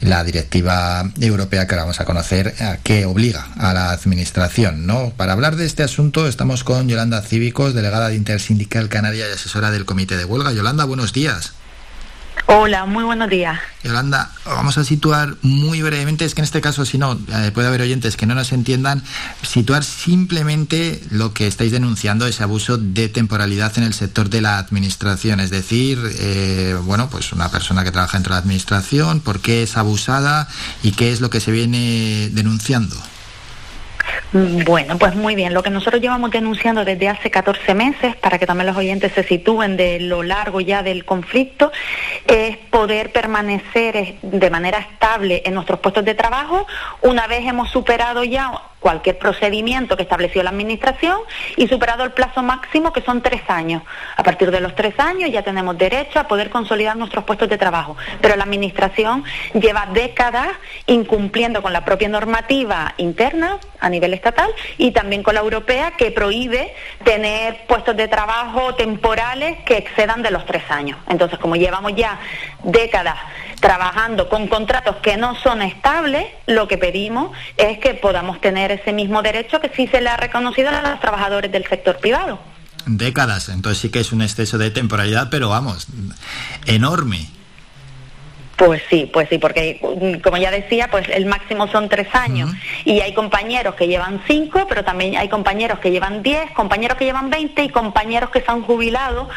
la 0.00 0.22
directiva 0.24 1.10
europea 1.20 1.66
que 1.66 1.74
ahora 1.74 1.84
vamos 1.84 2.00
a 2.00 2.04
conocer, 2.04 2.54
que 2.82 3.06
obliga 3.06 3.48
a 3.56 3.72
la 3.72 3.90
administración. 3.90 4.86
¿no? 4.86 5.10
Para 5.16 5.32
hablar 5.32 5.56
de 5.56 5.64
este 5.64 5.82
asunto 5.82 6.28
estamos 6.28 6.64
con 6.64 6.88
Yolanda 6.88 7.22
Cívicos, 7.22 7.74
delegada 7.74 8.08
de 8.08 8.16
Intersindical 8.16 8.88
Canaria 8.88 9.28
y 9.28 9.32
asesora 9.32 9.70
del 9.70 9.86
Comité 9.86 10.16
de 10.16 10.24
Huelga. 10.24 10.52
Yolanda, 10.52 10.84
buenos 10.84 11.12
días. 11.12 11.54
Hola, 12.46 12.84
muy 12.84 13.02
buenos 13.04 13.28
días. 13.28 13.58
Yolanda, 13.82 14.30
vamos 14.44 14.78
a 14.78 14.84
situar 14.84 15.36
muy 15.42 15.82
brevemente, 15.82 16.24
es 16.24 16.34
que 16.34 16.42
en 16.42 16.44
este 16.44 16.60
caso, 16.60 16.84
si 16.84 16.98
no, 16.98 17.18
eh, 17.32 17.50
puede 17.52 17.68
haber 17.68 17.80
oyentes 17.80 18.16
que 18.16 18.26
no 18.26 18.34
nos 18.34 18.52
entiendan, 18.52 19.02
situar 19.42 19.82
simplemente 19.82 21.02
lo 21.10 21.32
que 21.32 21.46
estáis 21.46 21.72
denunciando, 21.72 22.26
ese 22.26 22.42
abuso 22.42 22.78
de 22.78 23.08
temporalidad 23.08 23.76
en 23.78 23.84
el 23.84 23.94
sector 23.94 24.30
de 24.30 24.42
la 24.42 24.58
administración, 24.58 25.40
es 25.40 25.50
decir, 25.50 25.98
eh, 26.18 26.76
bueno, 26.84 27.08
pues 27.10 27.32
una 27.32 27.50
persona 27.50 27.84
que 27.84 27.90
trabaja 27.90 28.18
dentro 28.18 28.34
de 28.34 28.36
la 28.36 28.42
administración, 28.42 29.20
por 29.20 29.40
qué 29.40 29.62
es 29.62 29.76
abusada 29.76 30.48
y 30.82 30.92
qué 30.92 31.12
es 31.12 31.20
lo 31.20 31.30
que 31.30 31.40
se 31.40 31.50
viene 31.50 32.30
denunciando. 32.32 32.96
Bueno, 34.32 34.98
pues 34.98 35.14
muy 35.14 35.34
bien. 35.34 35.54
Lo 35.54 35.62
que 35.62 35.70
nosotros 35.70 36.00
llevamos 36.00 36.30
denunciando 36.30 36.84
desde 36.84 37.08
hace 37.08 37.30
14 37.30 37.74
meses, 37.74 38.16
para 38.16 38.38
que 38.38 38.46
también 38.46 38.66
los 38.66 38.76
oyentes 38.76 39.12
se 39.12 39.22
sitúen 39.22 39.76
de 39.76 40.00
lo 40.00 40.22
largo 40.22 40.60
ya 40.60 40.82
del 40.82 41.04
conflicto, 41.04 41.72
es 42.26 42.56
poder 42.56 43.12
permanecer 43.12 44.16
de 44.22 44.50
manera 44.50 44.78
estable 44.78 45.42
en 45.44 45.54
nuestros 45.54 45.80
puestos 45.80 46.04
de 46.04 46.14
trabajo 46.14 46.66
una 47.02 47.26
vez 47.26 47.46
hemos 47.46 47.70
superado 47.70 48.24
ya 48.24 48.52
cualquier 48.80 49.18
procedimiento 49.18 49.96
que 49.96 50.02
estableció 50.02 50.42
la 50.42 50.50
Administración 50.50 51.18
y 51.56 51.66
superado 51.68 52.04
el 52.04 52.12
plazo 52.12 52.42
máximo 52.42 52.92
que 52.92 53.02
son 53.02 53.22
tres 53.22 53.42
años. 53.48 53.82
A 54.16 54.22
partir 54.22 54.50
de 54.50 54.60
los 54.60 54.74
tres 54.74 54.98
años 54.98 55.30
ya 55.30 55.42
tenemos 55.42 55.76
derecho 55.76 56.20
a 56.20 56.24
poder 56.24 56.50
consolidar 56.50 56.96
nuestros 56.96 57.24
puestos 57.24 57.48
de 57.48 57.58
trabajo. 57.58 57.96
Pero 58.20 58.36
la 58.36 58.44
Administración 58.44 59.24
lleva 59.54 59.86
décadas 59.92 60.48
incumpliendo 60.86 61.62
con 61.62 61.72
la 61.72 61.84
propia 61.84 62.08
normativa 62.08 62.94
interna 62.98 63.58
a 63.80 63.88
nivel 63.88 64.14
estatal 64.14 64.50
y 64.78 64.92
también 64.92 65.22
con 65.22 65.34
la 65.34 65.40
europea 65.40 65.92
que 65.92 66.10
prohíbe 66.10 66.74
tener 67.04 67.66
puestos 67.66 67.96
de 67.96 68.08
trabajo 68.08 68.74
temporales 68.74 69.58
que 69.64 69.78
excedan 69.78 70.22
de 70.22 70.30
los 70.30 70.46
tres 70.46 70.62
años. 70.70 70.98
Entonces, 71.08 71.38
como 71.38 71.56
llevamos 71.56 71.94
ya 71.94 72.18
décadas 72.62 73.16
trabajando 73.60 74.28
con 74.28 74.48
contratos 74.48 74.96
que 74.96 75.16
no 75.16 75.34
son 75.34 75.62
estables, 75.62 76.26
lo 76.46 76.68
que 76.68 76.78
pedimos 76.78 77.36
es 77.56 77.78
que 77.78 77.94
podamos 77.94 78.40
tener 78.40 78.65
ese 78.72 78.92
mismo 78.92 79.22
derecho 79.22 79.60
que 79.60 79.70
sí 79.74 79.86
se 79.86 80.00
le 80.00 80.08
ha 80.08 80.16
reconocido 80.16 80.70
a 80.70 80.82
los 80.82 81.00
trabajadores 81.00 81.50
del 81.50 81.66
sector 81.66 81.98
privado. 81.98 82.38
Décadas, 82.86 83.48
entonces 83.48 83.78
sí 83.78 83.90
que 83.90 84.00
es 84.00 84.12
un 84.12 84.22
exceso 84.22 84.58
de 84.58 84.70
temporalidad, 84.70 85.28
pero 85.30 85.48
vamos, 85.48 85.86
enorme. 86.66 87.28
Pues 88.56 88.82
sí, 88.88 89.08
pues 89.12 89.28
sí, 89.28 89.36
porque 89.36 89.78
mm, 89.82 90.20
como 90.20 90.38
ya 90.38 90.50
decía, 90.50 90.88
pues 90.90 91.06
el 91.10 91.26
máximo 91.26 91.68
son 91.68 91.90
tres 91.90 92.08
años 92.14 92.50
y 92.86 93.00
hay 93.00 93.12
compañeros 93.12 93.74
que 93.74 93.86
llevan 93.86 94.22
cinco, 94.26 94.64
pero 94.66 94.82
también 94.82 95.16
hay 95.16 95.28
compañeros 95.28 95.78
que 95.78 95.90
llevan 95.90 96.22
diez, 96.22 96.50
compañeros 96.52 96.96
que 96.96 97.04
llevan 97.04 97.28
veinte 97.28 97.62
y 97.62 97.68
compañeros 97.68 98.30
que 98.30 98.40
se 98.40 98.50
han 98.50 98.62
jubilado 98.62 99.28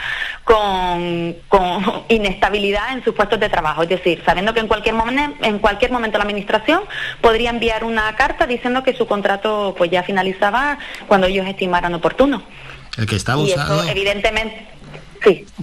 con, 0.46 1.36
con 1.50 2.04
inestabilidad 2.10 2.94
en 2.94 3.04
sus 3.04 3.14
puestos 3.14 3.42
de 3.42 3.50
trabajo. 3.50 3.84
Es 3.84 3.90
decir, 3.90 4.24
sabiendo 4.26 4.54
que 4.54 4.62
en 4.62 4.68
cualquier 4.70 4.96
momento, 4.96 5.46
en 5.46 5.60
cualquier 5.60 5.92
momento 5.92 6.18
la 6.18 6.24
administración 6.24 6.84
podría 7.20 7.50
enviar 7.50 7.84
una 7.84 8.16
carta 8.16 8.48
diciendo 8.48 8.84
que 8.84 8.94
su 8.94 9.06
contrato 9.06 9.76
pues 9.78 9.92
ya 9.92 10.02
finalizaba 10.04 10.80
cuando 11.10 11.28
ellos 11.28 11.46
estimaran 11.46 11.94
oportuno. 11.94 12.42
El 12.98 13.06
que 13.06 13.18
está 13.18 13.34
Y 13.34 13.52
abusado... 13.52 13.82
eso 13.82 13.92
evidentemente 13.92 14.79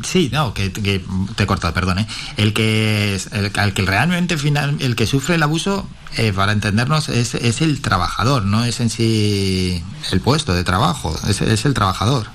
Sí, 0.02 0.28
no, 0.32 0.52
que, 0.54 0.70
te 0.70 1.42
he 1.42 1.46
cortado, 1.46 1.72
perdón. 1.72 2.00
¿eh? 2.00 2.06
El 2.36 2.52
que 2.52 3.18
el, 3.32 3.72
que 3.72 3.82
realmente 3.82 4.36
final, 4.36 4.76
el 4.80 4.96
que 4.96 5.06
sufre 5.06 5.36
el 5.36 5.42
abuso, 5.42 5.88
eh, 6.16 6.32
para 6.32 6.52
entendernos, 6.52 7.08
es, 7.08 7.34
es 7.34 7.62
el 7.62 7.80
trabajador, 7.80 8.44
no 8.44 8.64
es 8.64 8.80
en 8.80 8.90
sí 8.90 9.82
el 10.12 10.20
puesto 10.20 10.54
de 10.54 10.64
trabajo, 10.64 11.16
es 11.28 11.64
el 11.64 11.74
trabajador. 11.74 12.28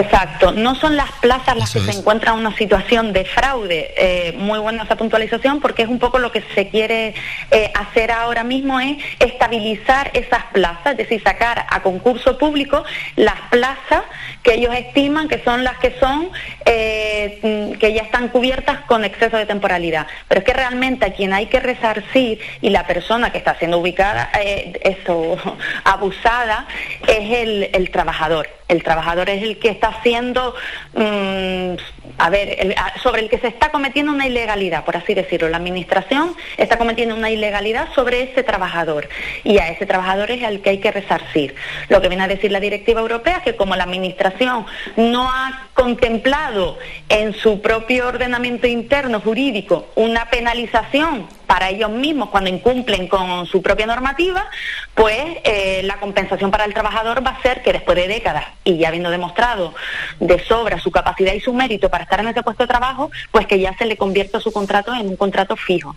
Exacto, 0.00 0.52
no 0.52 0.74
son 0.74 0.96
las 0.96 1.10
plazas 1.12 1.56
las 1.56 1.70
Eso 1.70 1.84
que 1.84 1.90
es. 1.90 1.94
se 1.94 2.00
encuentran 2.00 2.34
en 2.34 2.46
una 2.46 2.56
situación 2.56 3.12
de 3.12 3.24
fraude. 3.24 3.94
Eh, 3.96 4.34
muy 4.36 4.58
buena 4.58 4.84
esa 4.84 4.96
puntualización 4.96 5.60
porque 5.60 5.82
es 5.82 5.88
un 5.88 5.98
poco 5.98 6.18
lo 6.18 6.32
que 6.32 6.42
se 6.54 6.68
quiere 6.68 7.14
eh, 7.50 7.72
hacer 7.74 8.10
ahora 8.10 8.44
mismo 8.44 8.80
es 8.80 8.96
estabilizar 9.18 10.10
esas 10.14 10.44
plazas, 10.52 10.92
es 10.92 10.96
decir, 10.98 11.22
sacar 11.22 11.66
a 11.68 11.82
concurso 11.82 12.38
público 12.38 12.84
las 13.16 13.40
plazas 13.50 14.02
que 14.42 14.54
ellos 14.54 14.74
estiman 14.74 15.28
que 15.28 15.42
son 15.42 15.64
las 15.64 15.78
que 15.78 15.94
son, 15.98 16.30
eh, 16.64 17.38
mm, 17.42 17.78
que 17.78 17.92
ya 17.92 18.02
están 18.02 18.28
cubiertas 18.28 18.80
con 18.82 19.04
exceso 19.04 19.36
de 19.36 19.46
temporalidad. 19.46 20.06
Pero 20.28 20.40
es 20.40 20.44
que 20.44 20.52
realmente 20.52 21.06
a 21.06 21.12
quien 21.12 21.32
hay 21.32 21.46
que 21.46 21.60
resarcir 21.60 22.40
y 22.60 22.70
la 22.70 22.86
persona 22.86 23.30
que 23.30 23.38
está 23.38 23.56
siendo 23.58 23.78
ubicada, 23.78 24.30
eh, 24.40 24.78
eso, 24.82 25.36
abusada, 25.84 26.66
es 27.06 27.38
el, 27.38 27.70
el 27.72 27.90
trabajador. 27.90 28.48
El 28.68 28.82
trabajador 28.82 29.30
es 29.30 29.42
el 29.42 29.58
que 29.58 29.68
está 29.68 29.88
haciendo, 29.88 30.54
mm, 30.94 31.74
a 32.18 32.30
ver, 32.30 32.56
el- 32.58 32.74
sobre 33.02 33.22
el 33.22 33.28
que 33.28 33.38
se 33.38 33.46
está 33.46 33.70
cometiendo 33.70 34.12
una 34.12 34.26
ilegalidad, 34.26 34.84
por 34.84 34.96
así 34.96 35.14
decirlo. 35.14 35.48
La 35.48 35.58
administración 35.58 36.34
está 36.56 36.76
cometiendo 36.76 37.14
una 37.14 37.30
ilegalidad 37.30 37.88
sobre 37.94 38.22
ese 38.22 38.42
trabajador 38.42 39.08
y 39.44 39.58
a 39.58 39.68
ese 39.68 39.86
trabajador 39.86 40.30
es 40.30 40.42
al 40.42 40.60
que 40.60 40.70
hay 40.70 40.78
que 40.78 40.90
resarcir. 40.90 41.54
Lo 41.88 42.00
que 42.00 42.08
viene 42.08 42.24
a 42.24 42.28
decir 42.28 42.50
la 42.50 42.60
directiva 42.60 43.00
europea 43.00 43.36
es 43.38 43.42
que 43.44 43.56
como 43.56 43.76
la 43.76 43.84
administración 43.84 44.66
no 44.96 45.30
ha 45.30 45.68
contemplado 45.74 46.78
en 47.08 47.34
su 47.34 47.60
propio 47.60 48.08
ordenamiento 48.08 48.66
interno 48.66 49.20
jurídico 49.20 49.88
una 49.94 50.28
penalización 50.30 51.28
para 51.46 51.70
ellos 51.70 51.90
mismos 51.90 52.30
cuando 52.30 52.50
incumplen 52.50 53.08
con 53.08 53.46
su 53.46 53.62
propia 53.62 53.86
normativa, 53.86 54.46
pues 54.94 55.38
eh, 55.44 55.82
la 55.84 55.96
compensación 55.96 56.50
para 56.50 56.64
el 56.64 56.74
trabajador 56.74 57.24
va 57.24 57.30
a 57.30 57.42
ser 57.42 57.62
que 57.62 57.72
después 57.72 57.96
de 57.96 58.08
décadas 58.08 58.44
y 58.64 58.78
ya 58.78 58.88
habiendo 58.88 59.10
demostrado 59.10 59.74
de 60.20 60.38
sobra 60.44 60.78
su 60.80 60.90
capacidad 60.90 61.32
y 61.32 61.40
su 61.40 61.52
mérito 61.52 61.88
para 61.88 62.04
estar 62.04 62.20
en 62.20 62.28
ese 62.28 62.42
puesto 62.42 62.64
de 62.64 62.68
trabajo, 62.68 63.10
pues 63.30 63.46
que 63.46 63.60
ya 63.60 63.76
se 63.76 63.86
le 63.86 63.96
convierta 63.96 64.40
su 64.40 64.52
contrato 64.52 64.94
en 64.94 65.08
un 65.08 65.16
contrato 65.16 65.56
fijo. 65.56 65.96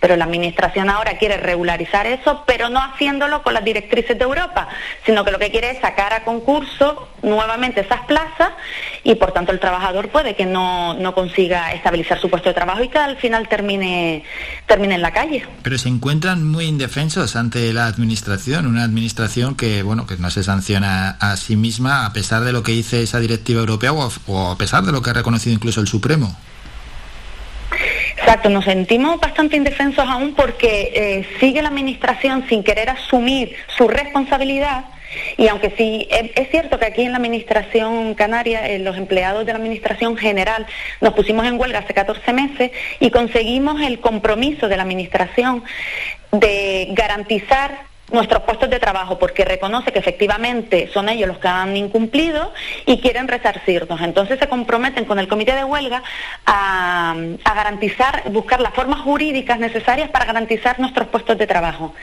Pero 0.00 0.16
la 0.16 0.24
Administración 0.24 0.90
ahora 0.90 1.18
quiere 1.18 1.36
regularizar 1.36 2.06
eso, 2.06 2.44
pero 2.46 2.68
no 2.68 2.80
haciéndolo 2.80 3.42
con 3.42 3.54
las 3.54 3.64
directrices 3.64 4.18
de 4.18 4.24
Europa, 4.24 4.68
sino 5.04 5.24
que 5.24 5.30
lo 5.30 5.38
que 5.38 5.50
quiere 5.50 5.70
es 5.70 5.80
sacar 5.80 6.12
a 6.12 6.24
concurso 6.24 7.08
nuevamente 7.22 7.80
esas 7.80 8.00
plazas 8.02 8.50
y 9.02 9.14
por 9.14 9.32
tanto 9.32 9.52
el 9.52 9.60
trabajador 9.60 10.08
puede 10.08 10.34
que 10.34 10.46
no, 10.46 10.94
no 10.94 11.14
consiga 11.14 11.72
estabilizar 11.72 12.20
su 12.20 12.28
puesto 12.28 12.50
de 12.50 12.54
trabajo 12.54 12.82
y 12.82 12.88
que 12.88 12.98
al 12.98 13.16
final 13.16 13.48
termine, 13.48 14.24
termine 14.66 14.96
en 14.96 15.02
la 15.02 15.12
calle. 15.12 15.46
Pero 15.62 15.78
se 15.78 15.88
encuentran 15.88 16.46
muy 16.46 16.66
indefensos 16.66 17.36
ante 17.36 17.72
la 17.72 17.86
administración, 17.86 18.66
una 18.66 18.84
administración 18.84 19.54
que, 19.54 19.82
bueno, 19.82 20.06
que 20.06 20.16
no 20.16 20.30
se 20.30 20.42
sanciona 20.42 21.16
a 21.20 21.36
sí 21.36 21.56
misma 21.56 22.06
a 22.06 22.12
pesar 22.12 22.44
de 22.44 22.52
lo 22.52 22.62
que 22.62 22.72
dice 22.72 23.02
esa 23.02 23.20
directiva 23.20 23.60
europea 23.60 23.92
o 23.92 24.02
a, 24.02 24.10
o 24.26 24.50
a 24.50 24.58
pesar 24.58 24.84
de 24.84 24.92
lo 24.92 25.02
que 25.02 25.10
ha 25.10 25.14
reconocido 25.14 25.54
incluso 25.54 25.80
el 25.80 25.86
Supremo. 25.86 26.36
Exacto, 28.16 28.50
nos 28.50 28.64
sentimos 28.64 29.18
bastante 29.18 29.56
indefensos 29.56 30.06
aún 30.06 30.34
porque 30.34 30.92
eh, 30.94 31.28
sigue 31.40 31.62
la 31.62 31.68
Administración 31.68 32.44
sin 32.48 32.62
querer 32.62 32.90
asumir 32.90 33.54
su 33.76 33.88
responsabilidad. 33.88 34.84
Y 35.36 35.48
aunque 35.48 35.72
sí, 35.76 36.08
es, 36.10 36.48
cierto 36.50 36.78
que 36.78 36.86
aquí 36.86 37.02
en 37.02 37.12
la 37.12 37.18
Administración 37.18 38.14
Canaria, 38.14 38.68
eh, 38.68 38.78
los 38.78 38.96
empleados 38.96 39.46
de 39.46 39.52
la 39.52 39.58
Administración 39.58 40.16
General, 40.16 40.66
nos 41.00 41.14
pusimos 41.14 41.46
en 41.46 41.60
huelga 41.60 41.80
hace 41.80 41.94
14 41.94 42.32
meses 42.32 42.70
y 42.98 43.10
conseguimos 43.10 43.80
el 43.82 44.00
compromiso 44.00 44.68
de 44.68 44.76
la 44.76 44.82
Administración 44.82 45.64
de 46.32 46.88
garantizar 46.92 47.89
nuestros 48.12 48.42
puestos 48.42 48.68
de 48.70 48.78
trabajo 48.78 49.18
porque 49.18 49.44
reconoce 49.44 49.92
que 49.92 49.98
efectivamente 49.98 50.90
son 50.92 51.08
ellos 51.08 51.28
los 51.28 51.38
que 51.38 51.48
han 51.48 51.76
incumplido 51.76 52.52
y 52.86 52.98
quieren 52.98 53.28
resarcirnos. 53.28 54.00
Entonces 54.00 54.38
se 54.38 54.48
comprometen 54.48 55.04
con 55.04 55.18
el 55.18 55.28
comité 55.28 55.54
de 55.54 55.64
huelga 55.64 56.02
a, 56.46 57.14
a 57.44 57.54
garantizar, 57.54 58.22
buscar 58.30 58.60
las 58.60 58.74
formas 58.74 59.00
jurídicas 59.00 59.58
necesarias 59.58 60.10
para 60.10 60.24
garantizar 60.24 60.78
nuestros 60.80 61.08
puestos 61.08 61.38
de 61.38 61.46
trabajo. 61.46 61.94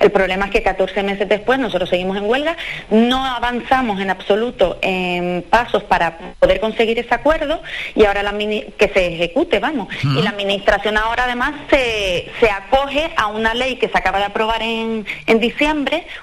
El 0.00 0.10
problema 0.10 0.46
es 0.46 0.50
que 0.52 0.62
14 0.62 1.02
meses 1.02 1.28
después 1.28 1.58
nosotros 1.58 1.88
seguimos 1.90 2.16
en 2.16 2.24
huelga, 2.28 2.56
no 2.90 3.24
avanzamos 3.24 4.00
en 4.00 4.10
absoluto 4.10 4.78
en 4.82 5.44
pasos 5.50 5.82
para 5.84 6.18
poder 6.38 6.60
conseguir 6.60 6.98
ese 6.98 7.14
acuerdo 7.14 7.60
y 7.94 8.04
ahora 8.04 8.22
la 8.22 8.32
mini- 8.32 8.64
que 8.78 8.88
se 8.88 9.06
ejecute, 9.14 9.58
vamos. 9.58 9.88
Y 10.02 10.22
la 10.22 10.30
administración 10.30 10.96
ahora 10.96 11.24
además 11.24 11.52
se, 11.70 12.30
se 12.40 12.50
acoge 12.50 13.10
a 13.16 13.26
una 13.28 13.54
ley 13.54 13.76
que 13.76 13.88
se 13.88 13.98
acaba 13.98 14.18
de 14.18 14.24
aprobar 14.26 14.62
en, 14.62 15.04
en 15.26 15.40
diciembre, 15.40 15.55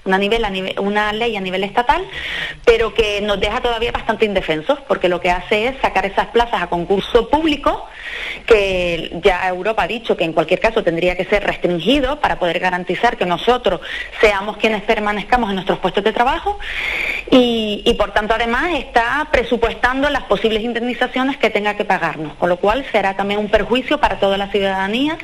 una, 0.05 0.17
nivel, 0.17 0.45
a 0.45 0.49
nivel- 0.49 0.79
una 0.79 1.11
ley 1.13 1.35
a 1.35 1.41
nivel 1.41 1.63
estatal, 1.63 2.05
pero 2.65 2.93
que 2.93 3.21
nos 3.21 3.39
deja 3.39 3.61
todavía 3.61 3.91
bastante 3.91 4.25
indefensos, 4.25 4.79
porque 4.87 5.09
lo 5.09 5.19
que 5.19 5.31
hace 5.31 5.67
es 5.67 5.75
sacar 5.81 6.05
esas 6.05 6.27
plazas 6.27 6.61
a 6.61 6.67
concurso 6.67 7.29
público, 7.29 7.87
que 8.45 9.11
ya 9.23 9.47
Europa 9.47 9.83
ha 9.83 9.87
dicho 9.87 10.15
que 10.15 10.23
en 10.23 10.33
cualquier 10.33 10.59
caso 10.59 10.83
tendría 10.83 11.15
que 11.15 11.25
ser 11.25 11.43
restringido 11.43 12.19
para 12.19 12.37
poder 12.39 12.59
garantizar 12.59 13.17
que 13.17 13.25
nosotros 13.25 13.81
seamos 14.21 14.57
quienes 14.57 14.83
permanezcamos 14.83 15.49
en 15.49 15.55
nuestros 15.55 15.79
puestos 15.79 16.03
de 16.03 16.13
trabajo. 16.13 16.59
Y, 17.31 17.81
y, 17.85 17.93
por 17.95 18.11
tanto 18.11 18.33
además 18.33 18.73
está 18.75 19.27
presupuestando 19.31 20.09
las 20.09 20.23
posibles 20.23 20.61
indemnizaciones 20.63 21.37
que 21.37 21.49
tenga 21.49 21.75
que 21.75 21.85
pagarnos, 21.85 22.33
con 22.35 22.49
lo 22.49 22.57
cual 22.57 22.85
será 22.91 23.15
también 23.15 23.39
un 23.39 23.49
perjuicio 23.49 23.99
para 23.99 24.19
toda 24.19 24.37
la 24.37 24.47
ciudadanía 24.49 25.17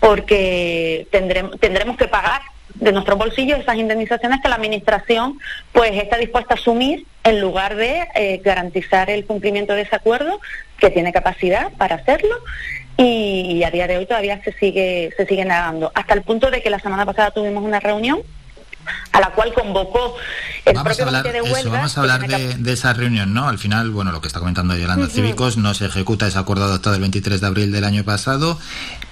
porque 0.00 1.06
tendremos, 1.10 1.58
tendremos 1.60 1.96
que 1.96 2.08
pagar 2.08 2.42
de 2.74 2.92
nuestros 2.92 3.18
bolsillos 3.18 3.58
esas 3.58 3.76
indemnizaciones 3.76 4.40
que 4.40 4.48
la 4.48 4.56
administración 4.56 5.38
pues 5.72 5.92
está 5.92 6.16
dispuesta 6.16 6.54
a 6.54 6.56
asumir 6.56 7.06
en 7.24 7.40
lugar 7.40 7.76
de 7.76 8.06
eh, 8.14 8.40
garantizar 8.44 9.10
el 9.10 9.24
cumplimiento 9.24 9.74
de 9.74 9.82
ese 9.82 9.96
acuerdo 9.96 10.40
que 10.78 10.90
tiene 10.90 11.12
capacidad 11.12 11.72
para 11.78 11.96
hacerlo 11.96 12.34
y, 12.96 13.62
a 13.64 13.70
día 13.70 13.86
de 13.86 13.98
hoy 13.98 14.06
todavía 14.06 14.42
se 14.42 14.52
sigue 14.52 15.10
se 15.16 15.26
sigue 15.26 15.44
negando. 15.44 15.90
Hasta 15.94 16.14
el 16.14 16.22
punto 16.22 16.50
de 16.50 16.62
que 16.62 16.70
la 16.70 16.78
semana 16.78 17.06
pasada 17.06 17.30
tuvimos 17.30 17.64
una 17.64 17.80
reunión 17.80 18.22
a 19.12 19.20
la 19.20 19.30
cual 19.30 19.52
convocó 19.54 20.16
el 20.64 20.74
Vamos 20.74 20.98
a 20.98 21.02
hablar, 21.02 21.24
de 21.24 21.38
eso, 21.38 21.52
huelga 21.52 21.70
vamos 21.70 21.98
a 21.98 22.00
hablar 22.00 22.26
de, 22.26 22.54
de 22.54 22.72
esa 22.72 22.92
reunión, 22.92 23.34
¿no? 23.34 23.48
Al 23.48 23.58
final, 23.58 23.90
bueno, 23.90 24.12
lo 24.12 24.20
que 24.20 24.28
está 24.28 24.38
comentando 24.38 24.76
Yolanda. 24.76 25.08
Cívicos 25.08 25.56
no 25.56 25.74
se 25.74 25.86
ejecuta 25.86 26.26
ese 26.26 26.38
acuerdo 26.38 26.64
adoptado 26.64 26.94
el 26.94 27.00
23 27.00 27.40
de 27.40 27.46
abril 27.46 27.72
del 27.72 27.84
año 27.84 28.04
pasado, 28.04 28.58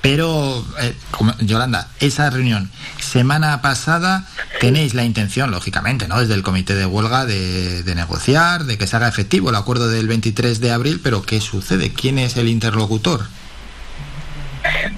pero, 0.00 0.64
eh, 0.80 0.94
como- 1.10 1.36
Yolanda, 1.40 1.88
esa 1.98 2.30
reunión, 2.30 2.70
semana 3.00 3.60
pasada, 3.62 4.26
tenéis 4.60 4.94
la 4.94 5.04
intención, 5.04 5.50
lógicamente, 5.50 6.06
¿no? 6.08 6.20
Desde 6.20 6.34
el 6.34 6.42
comité 6.42 6.74
de 6.74 6.86
huelga 6.86 7.26
de, 7.26 7.82
de 7.82 7.94
negociar, 7.94 8.64
de 8.64 8.78
que 8.78 8.86
se 8.86 8.96
haga 8.96 9.08
efectivo 9.08 9.50
el 9.50 9.56
acuerdo 9.56 9.88
del 9.88 10.06
23 10.06 10.60
de 10.60 10.70
abril, 10.72 11.00
pero 11.02 11.22
¿qué 11.22 11.40
sucede? 11.40 11.92
¿Quién 11.92 12.18
es 12.18 12.36
el 12.36 12.48
interlocutor? 12.48 13.26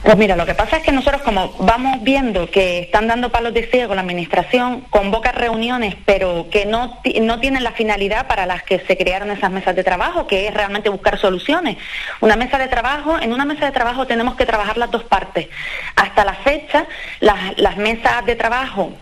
Pues 0.03 0.17
mira, 0.17 0.37
lo 0.37 0.47
que 0.47 0.55
pasa 0.55 0.79
es 0.79 0.83
que 0.83 0.93
nosotros 0.93 1.23
como 1.23 1.53
vamos 1.59 2.03
viendo 2.03 2.51
que 2.51 2.81
están 2.81 3.07
dando 3.07 3.31
palos 3.31 3.55
de 3.55 3.67
ciego 3.67 3.95
la 3.95 4.01
administración, 4.01 4.83
convoca 4.91 5.33
reuniones, 5.33 5.97
pero 6.05 6.49
que 6.51 6.67
no, 6.67 7.01
no 7.21 7.41
tienen 7.41 7.65
la 7.65 7.73
finalidad 7.73 8.27
para 8.27 8.47
las 8.47 8.63
que 8.63 8.81
se 8.81 8.97
crearon 8.97 9.31
esas 9.31 9.51
mesas 9.51 9.77
de 9.77 9.85
trabajo, 9.85 10.27
que 10.27 10.49
es 10.49 10.55
realmente 10.55 10.89
buscar 10.89 11.19
soluciones. 11.19 11.77
Una 12.21 12.37
mesa 12.37 12.59
de 12.59 12.69
trabajo, 12.69 13.19
en 13.21 13.33
una 13.33 13.45
mesa 13.45 13.67
de 13.67 13.73
trabajo 13.73 14.07
tenemos 14.07 14.35
que 14.35 14.47
trabajar 14.47 14.77
las 14.79 14.91
dos 14.91 15.05
partes. 15.05 15.49
Hasta 15.97 16.25
la 16.25 16.35
fecha, 16.35 16.87
las, 17.21 17.59
las 17.59 17.77
mesas 17.77 18.25
de 18.27 18.37
trabajo 18.37 18.93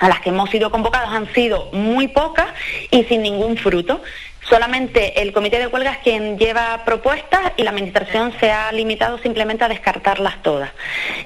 a 0.00 0.08
las 0.08 0.20
que 0.20 0.30
hemos 0.30 0.50
sido 0.50 0.70
convocados 0.70 1.10
han 1.10 1.32
sido 1.34 1.68
muy 1.72 2.08
pocas 2.08 2.48
y 2.90 3.04
sin 3.04 3.22
ningún 3.22 3.56
fruto. 3.56 4.02
Solamente 4.50 5.22
el 5.22 5.32
comité 5.32 5.60
de 5.60 5.68
huelga 5.68 5.92
es 5.92 5.98
quien 5.98 6.36
lleva 6.36 6.82
propuestas 6.84 7.52
y 7.56 7.62
la 7.62 7.70
administración 7.70 8.32
se 8.40 8.50
ha 8.50 8.72
limitado 8.72 9.16
simplemente 9.18 9.62
a 9.62 9.68
descartarlas 9.68 10.42
todas. 10.42 10.72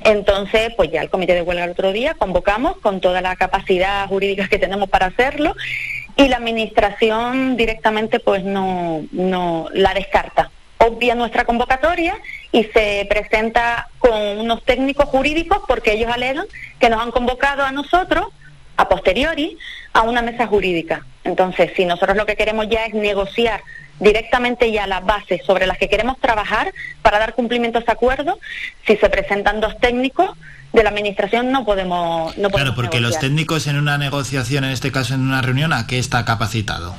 Entonces, 0.04 0.74
pues 0.76 0.90
ya 0.92 1.00
el 1.00 1.08
comité 1.08 1.32
de 1.32 1.40
huelga 1.40 1.64
el 1.64 1.70
otro 1.70 1.90
día 1.90 2.12
convocamos 2.12 2.76
con 2.76 3.00
toda 3.00 3.22
la 3.22 3.34
capacidad 3.36 4.06
jurídica 4.08 4.46
que 4.46 4.58
tenemos 4.58 4.90
para 4.90 5.06
hacerlo 5.06 5.56
y 6.16 6.28
la 6.28 6.36
administración 6.36 7.56
directamente 7.56 8.20
pues 8.20 8.44
no, 8.44 9.06
no 9.10 9.68
la 9.72 9.94
descarta 9.94 10.50
obvia 10.78 11.14
nuestra 11.14 11.44
convocatoria 11.44 12.14
y 12.52 12.64
se 12.64 13.06
presenta 13.08 13.88
con 13.98 14.12
unos 14.38 14.62
técnicos 14.64 15.06
jurídicos 15.06 15.60
porque 15.66 15.92
ellos 15.92 16.12
alegan 16.12 16.46
que 16.78 16.90
nos 16.90 17.00
han 17.00 17.10
convocado 17.10 17.62
a 17.62 17.72
nosotros 17.72 18.26
a 18.76 18.88
posteriori 18.88 19.56
a 19.92 20.02
una 20.02 20.22
mesa 20.22 20.46
jurídica. 20.46 21.04
Entonces, 21.24 21.72
si 21.76 21.84
nosotros 21.84 22.16
lo 22.16 22.26
que 22.26 22.36
queremos 22.36 22.68
ya 22.68 22.86
es 22.86 22.94
negociar 22.94 23.62
directamente 24.00 24.72
ya 24.72 24.86
las 24.86 25.04
bases 25.04 25.42
sobre 25.44 25.66
las 25.66 25.78
que 25.78 25.88
queremos 25.88 26.18
trabajar 26.18 26.72
para 27.02 27.18
dar 27.18 27.34
cumplimiento 27.34 27.78
a 27.78 27.82
ese 27.82 27.92
acuerdo, 27.92 28.38
si 28.86 28.96
se 28.96 29.08
presentan 29.08 29.60
dos 29.60 29.78
técnicos 29.78 30.36
de 30.72 30.82
la 30.82 30.90
administración 30.90 31.52
no 31.52 31.64
podemos 31.64 32.36
no 32.36 32.50
podemos 32.50 32.72
Claro, 32.72 32.74
porque 32.74 33.00
los 33.00 33.18
técnicos 33.18 33.68
en 33.68 33.78
una 33.78 33.96
negociación, 33.96 34.64
en 34.64 34.70
este 34.70 34.90
caso 34.90 35.14
en 35.14 35.20
una 35.20 35.40
reunión, 35.40 35.72
¿a 35.72 35.86
qué 35.86 35.98
está 35.98 36.24
capacitado? 36.24 36.96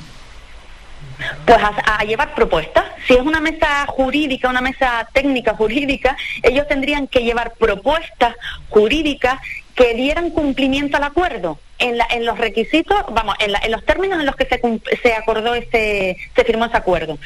Pues 1.44 1.58
a, 1.58 1.98
a 1.98 2.04
llevar 2.04 2.34
propuestas. 2.34 2.84
Si 3.06 3.14
es 3.14 3.20
una 3.20 3.40
mesa 3.40 3.86
jurídica, 3.86 4.48
una 4.48 4.60
mesa 4.62 5.06
técnica 5.12 5.54
jurídica, 5.54 6.16
ellos 6.42 6.66
tendrían 6.66 7.06
que 7.06 7.20
llevar 7.20 7.52
propuestas 7.58 8.34
jurídicas 8.70 9.38
que 9.76 9.94
dieran 9.94 10.30
cumplimiento 10.30 10.96
al 10.96 11.04
acuerdo. 11.04 11.58
En, 11.78 11.98
la- 11.98 12.06
en 12.10 12.24
los 12.24 12.38
requisitos, 12.38 12.96
vamos, 13.10 13.34
en, 13.38 13.52
la- 13.52 13.58
en 13.62 13.70
los 13.70 13.84
términos 13.84 14.18
en 14.18 14.24
los 14.24 14.34
que 14.34 14.46
se, 14.46 14.96
se 15.02 15.12
acordó 15.12 15.54
ese, 15.54 16.16
se 16.34 16.44
firmó 16.44 16.64
ese 16.64 16.76
acuerdo. 16.78 17.18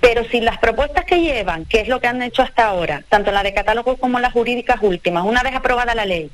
Pero 0.00 0.22
si 0.30 0.40
las 0.40 0.58
propuestas 0.58 1.04
que 1.04 1.20
llevan, 1.20 1.64
que 1.64 1.80
es 1.80 1.88
lo 1.88 1.98
que 2.00 2.06
han 2.06 2.22
hecho 2.22 2.42
hasta 2.42 2.66
ahora, 2.66 3.02
tanto 3.08 3.32
la 3.32 3.42
de 3.42 3.52
catálogo 3.52 3.96
como 3.96 4.20
las 4.20 4.32
jurídicas 4.32 4.78
últimas, 4.82 5.24
una 5.24 5.42
vez 5.42 5.56
aprobada 5.56 5.96
la 5.96 6.04
ley, 6.06 6.30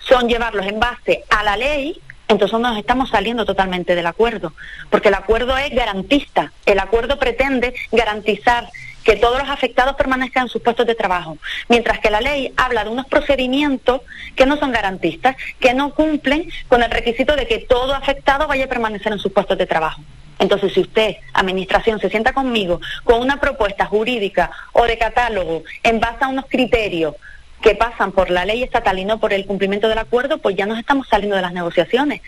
son 0.00 0.28
llevarlos 0.28 0.66
en 0.66 0.80
base 0.80 1.22
a 1.30 1.44
la 1.44 1.56
ley, 1.56 2.00
entonces 2.26 2.58
nos 2.58 2.76
estamos 2.76 3.10
saliendo 3.10 3.44
totalmente 3.44 3.94
del 3.94 4.06
acuerdo, 4.06 4.52
porque 4.90 5.06
el 5.08 5.14
acuerdo 5.14 5.56
es 5.56 5.70
garantista, 5.70 6.52
el 6.66 6.80
acuerdo 6.80 7.20
pretende 7.20 7.74
garantizar 7.92 8.66
que 9.04 9.16
todos 9.16 9.38
los 9.38 9.48
afectados 9.48 9.94
permanezcan 9.96 10.44
en 10.44 10.48
sus 10.48 10.62
puestos 10.62 10.86
de 10.86 10.94
trabajo, 10.94 11.36
mientras 11.68 12.00
que 12.00 12.10
la 12.10 12.20
ley 12.20 12.52
habla 12.56 12.84
de 12.84 12.90
unos 12.90 13.06
procedimientos 13.06 14.00
que 14.34 14.46
no 14.46 14.56
son 14.56 14.72
garantistas, 14.72 15.36
que 15.60 15.74
no 15.74 15.94
cumplen 15.94 16.50
con 16.68 16.82
el 16.82 16.90
requisito 16.90 17.36
de 17.36 17.46
que 17.46 17.58
todo 17.58 17.94
afectado 17.94 18.48
vaya 18.48 18.64
a 18.64 18.68
permanecer 18.68 19.12
en 19.12 19.18
sus 19.18 19.32
puestos 19.32 19.58
de 19.58 19.66
trabajo. 19.66 20.02
Entonces, 20.38 20.72
si 20.72 20.80
usted, 20.80 21.16
administración, 21.32 22.00
se 22.00 22.10
sienta 22.10 22.32
conmigo 22.32 22.80
con 23.04 23.20
una 23.20 23.40
propuesta 23.40 23.86
jurídica 23.86 24.50
o 24.72 24.84
de 24.84 24.98
catálogo 24.98 25.62
en 25.82 26.00
base 26.00 26.24
a 26.24 26.28
unos 26.28 26.46
criterios 26.48 27.14
que 27.62 27.74
pasan 27.74 28.12
por 28.12 28.30
la 28.30 28.44
ley 28.44 28.62
estatal 28.62 28.98
y 28.98 29.04
no 29.04 29.18
por 29.18 29.32
el 29.32 29.46
cumplimiento 29.46 29.88
del 29.88 29.98
acuerdo, 29.98 30.38
pues 30.38 30.56
ya 30.56 30.66
nos 30.66 30.78
estamos 30.78 31.08
saliendo 31.08 31.36
de 31.36 31.42
las 31.42 31.52
negociaciones. 31.52 32.20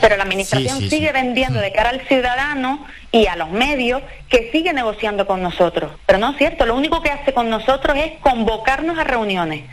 Pero 0.00 0.16
la 0.16 0.22
administración 0.22 0.78
Sí, 0.78 0.84
sí, 0.84 0.90
sigue 0.90 1.08
sí. 1.08 1.12
vendiendo 1.12 1.58
de 1.60 1.72
cara 1.72 1.90
al 1.90 2.00
ciudadano 2.06 2.86
y 3.10 3.26
a 3.26 3.34
los 3.36 3.50
medios 3.50 4.02
que 4.28 4.50
sigue 4.52 4.72
negociando 4.72 5.26
con 5.26 5.42
nosotros. 5.42 5.92
Pero 6.06 6.18
no 6.18 6.30
es 6.30 6.36
cierto, 6.38 6.64
lo 6.66 6.76
único 6.76 7.02
que 7.02 7.10
hace 7.10 7.32
con 7.34 7.50
nosotros 7.50 7.96
es 7.96 8.12
convocarnos 8.20 8.98
a 8.98 9.04
reuniones, 9.04 9.64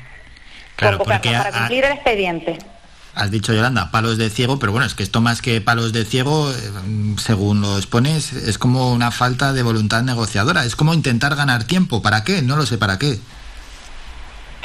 Claro, 0.75 0.97
convocarnos 0.97 1.43
para 1.45 1.57
cumplir 1.59 1.83
el 1.85 1.91
expediente. 1.91 2.57
has 3.13 3.31
dicho 3.31 3.53
Yolanda, 3.53 3.89
palos 3.91 4.17
de 4.17 4.29
ciego, 4.29 4.59
pero 4.59 4.71
bueno, 4.71 4.85
es 4.87 4.93
que 4.95 5.03
esto 5.03 5.21
más 5.21 5.41
que 5.41 5.59
palos 5.61 5.91
de 5.93 6.05
ciego, 6.05 6.51
eh, 6.51 6.55
según 7.17 7.61
lo 7.61 7.77
expones, 7.77 8.33
es 8.33 8.57
como 8.57 8.91
una 8.93 9.11
falta 9.11 9.53
de 9.53 9.63
voluntad 9.63 10.01
negociadora, 10.03 10.65
es 10.65 10.75
como 10.75 10.93
intentar 10.93 11.35
ganar 11.35 11.63
tiempo. 11.63 12.01
¿Para 12.01 12.23
qué? 12.23 12.41
No 12.41 12.55
lo 12.57 12.65
sé 12.65 12.77
para 12.77 12.97
qué. 12.99 13.19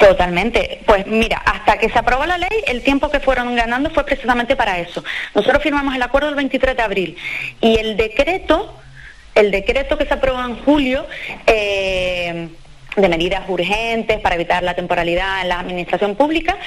Totalmente. 0.07 0.81
Pues 0.85 1.07
mira, 1.07 1.37
hasta 1.37 1.77
que 1.77 1.89
se 1.89 1.97
aprobó 1.97 2.25
la 2.25 2.37
ley, 2.37 2.49
el 2.67 2.83
tiempo 2.83 3.09
que 3.09 3.21
fueron 3.21 3.55
ganando 3.55 3.89
fue 3.89 4.03
precisamente 4.03 4.55
para 4.55 4.79
eso. 4.79 5.03
Nosotros 5.33 5.63
firmamos 5.63 5.95
el 5.95 6.01
acuerdo 6.01 6.27
el 6.27 6.35
23 6.35 6.75
de 6.75 6.83
abril 6.83 7.17
y 7.61 7.77
el 7.77 7.95
decreto, 7.95 8.75
el 9.33 9.49
decreto 9.49 9.97
que 9.97 10.05
se 10.05 10.13
aprobó 10.13 10.43
en 10.43 10.57
julio, 10.57 11.07
eh, 11.47 12.49
de 12.95 13.09
medidas 13.09 13.43
urgentes 13.47 14.19
para 14.19 14.35
evitar 14.35 14.61
la 14.61 14.75
temporalidad 14.75 15.41
en 15.41 15.49
la 15.49 15.59
administración 15.59 16.15
pública, 16.15 16.57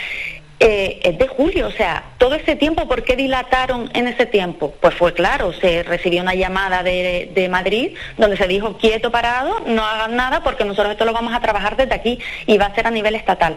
eh, 0.59 1.01
es 1.03 1.19
de 1.19 1.29
julio, 1.29 1.67
o 1.67 1.71
sea, 1.71 2.03
todo 2.17 2.35
ese 2.35 2.57
tiempo, 2.57 2.89
¿por 2.89 3.05
qué 3.05 3.15
dilataron 3.15 3.91
en 3.93 4.09
ese 4.09 4.25
tiempo? 4.25 4.75
Pues 4.81 4.95
fue 4.95 5.13
claro, 5.13 5.53
se 5.53 5.83
recibió 5.83 6.23
una 6.23 6.35
llamada 6.35 6.83
de, 6.83 7.31
de 7.35 7.49
Madrid 7.49 7.95
donde 8.17 8.39
se 8.39 8.49
dijo 8.49 8.79
quieto, 8.79 9.11
parado, 9.11 9.61
no 9.67 9.85
hagan 9.85 10.17
nada 10.17 10.43
porque 10.43 10.65
nosotros 10.65 10.93
esto 10.93 11.05
lo 11.05 11.13
vamos 11.13 11.35
a 11.35 11.41
trabajar 11.41 11.77
desde 11.77 11.95
aquí 11.95 12.19
y 12.47 12.57
va 12.57 12.67
a 12.67 12.75
ser 12.75 12.87
a 12.87 12.91
nivel 12.91 13.15
estatal. 13.15 13.57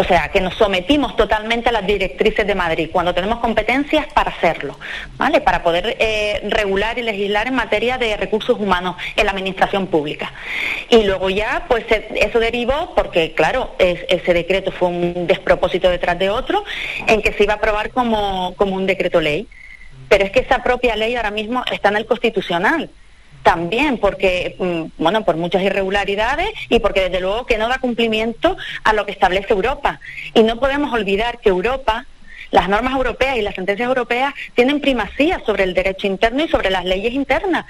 O 0.00 0.04
sea, 0.04 0.28
que 0.28 0.40
nos 0.40 0.54
sometimos 0.54 1.16
totalmente 1.16 1.70
a 1.70 1.72
las 1.72 1.84
directrices 1.84 2.46
de 2.46 2.54
Madrid 2.54 2.88
cuando 2.92 3.12
tenemos 3.12 3.40
competencias 3.40 4.06
para 4.12 4.30
hacerlo, 4.30 4.78
¿vale? 5.16 5.40
Para 5.40 5.64
poder 5.64 5.96
eh, 5.98 6.40
regular 6.50 6.96
y 7.00 7.02
legislar 7.02 7.48
en 7.48 7.54
materia 7.56 7.98
de 7.98 8.16
recursos 8.16 8.56
humanos 8.60 8.94
en 9.16 9.26
la 9.26 9.32
administración 9.32 9.88
pública. 9.88 10.32
Y 10.88 11.02
luego 11.02 11.30
ya, 11.30 11.64
pues 11.68 11.84
se- 11.88 12.06
eso 12.14 12.38
derivó, 12.38 12.94
porque 12.94 13.34
claro, 13.34 13.74
es- 13.80 14.04
ese 14.08 14.32
decreto 14.34 14.70
fue 14.70 14.86
un 14.86 15.26
despropósito 15.26 15.90
detrás 15.90 16.16
de 16.16 16.30
otro, 16.30 16.64
en 17.08 17.20
que 17.20 17.32
se 17.32 17.42
iba 17.42 17.54
a 17.54 17.56
aprobar 17.56 17.90
como, 17.90 18.54
como 18.56 18.76
un 18.76 18.86
decreto 18.86 19.20
ley. 19.20 19.48
Pero 20.08 20.24
es 20.24 20.30
que 20.30 20.40
esa 20.40 20.62
propia 20.62 20.94
ley 20.94 21.16
ahora 21.16 21.32
mismo 21.32 21.64
está 21.72 21.88
en 21.88 21.96
el 21.96 22.06
constitucional. 22.06 22.88
También 23.48 23.96
porque, 23.96 24.56
mm, 24.58 25.02
bueno, 25.02 25.24
por 25.24 25.38
muchas 25.38 25.62
irregularidades 25.62 26.50
y 26.68 26.80
porque 26.80 27.04
desde 27.04 27.20
luego 27.20 27.46
que 27.46 27.56
no 27.56 27.66
da 27.66 27.78
cumplimiento 27.78 28.58
a 28.84 28.92
lo 28.92 29.06
que 29.06 29.12
establece 29.12 29.54
Europa. 29.54 30.00
Y 30.34 30.42
no 30.42 30.60
podemos 30.60 30.92
olvidar 30.92 31.38
que 31.38 31.48
Europa, 31.48 32.04
las 32.50 32.68
normas 32.68 32.92
europeas 32.92 33.38
y 33.38 33.40
las 33.40 33.54
sentencias 33.54 33.88
europeas 33.88 34.34
tienen 34.54 34.82
primacía 34.82 35.40
sobre 35.46 35.64
el 35.64 35.72
derecho 35.72 36.06
interno 36.06 36.44
y 36.44 36.48
sobre 36.48 36.68
las 36.68 36.84
leyes 36.84 37.14
internas. 37.14 37.64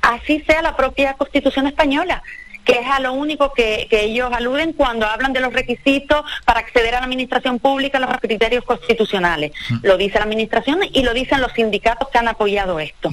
Así 0.00 0.44
sea 0.46 0.62
la 0.62 0.76
propia 0.76 1.14
Constitución 1.14 1.66
española 1.66 2.22
que 2.66 2.72
es 2.80 2.86
a 2.86 3.00
lo 3.00 3.12
único 3.14 3.52
que, 3.54 3.86
que 3.88 4.02
ellos 4.04 4.30
aluden 4.32 4.72
cuando 4.74 5.06
hablan 5.06 5.32
de 5.32 5.40
los 5.40 5.52
requisitos 5.52 6.22
para 6.44 6.60
acceder 6.60 6.94
a 6.96 6.98
la 7.00 7.04
administración 7.06 7.58
pública, 7.60 7.98
los 8.00 8.10
criterios 8.20 8.64
constitucionales. 8.64 9.52
Lo 9.82 9.96
dice 9.96 10.18
la 10.18 10.24
administración 10.24 10.80
y 10.92 11.02
lo 11.04 11.14
dicen 11.14 11.40
los 11.40 11.52
sindicatos 11.52 12.08
que 12.12 12.18
han 12.18 12.28
apoyado 12.28 12.78
esto. 12.80 13.10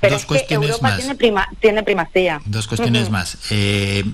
Pero 0.00 0.14
Dos 0.18 0.26
es 0.36 0.42
que 0.42 0.54
Europa 0.54 0.88
más. 0.88 0.96
tiene, 0.98 1.14
prima- 1.14 1.48
tiene 1.60 1.82
primacía. 1.82 2.40
Dos 2.44 2.66
cuestiones 2.66 3.08
más. 3.10 3.38
Eh, 3.50 4.04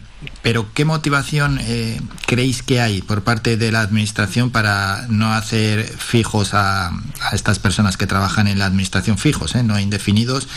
pero 0.42 0.66
¿qué 0.74 0.84
motivación 0.84 1.58
eh, 1.62 2.00
creéis 2.26 2.62
que 2.62 2.80
hay 2.80 3.02
por 3.02 3.24
parte 3.24 3.56
de 3.56 3.72
la 3.72 3.80
Administración 3.80 4.50
para 4.50 5.06
no 5.08 5.32
hacer 5.32 5.84
fijos 5.84 6.54
a, 6.54 6.88
a 6.88 7.30
estas 7.34 7.58
personas 7.58 7.96
que 7.96 8.06
trabajan 8.06 8.48
en 8.48 8.58
la 8.58 8.66
Administración 8.66 9.18
fijos, 9.18 9.54
eh, 9.54 9.62
no 9.62 9.78
indefinidos? 9.78 10.48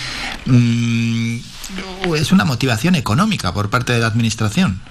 Mm, 0.45 1.37
es 2.15 2.31
una 2.31 2.45
motivación 2.45 2.95
económica 2.95 3.53
por 3.53 3.69
parte 3.69 3.93
de 3.93 3.99
la 3.99 4.07
Administración. 4.07 4.81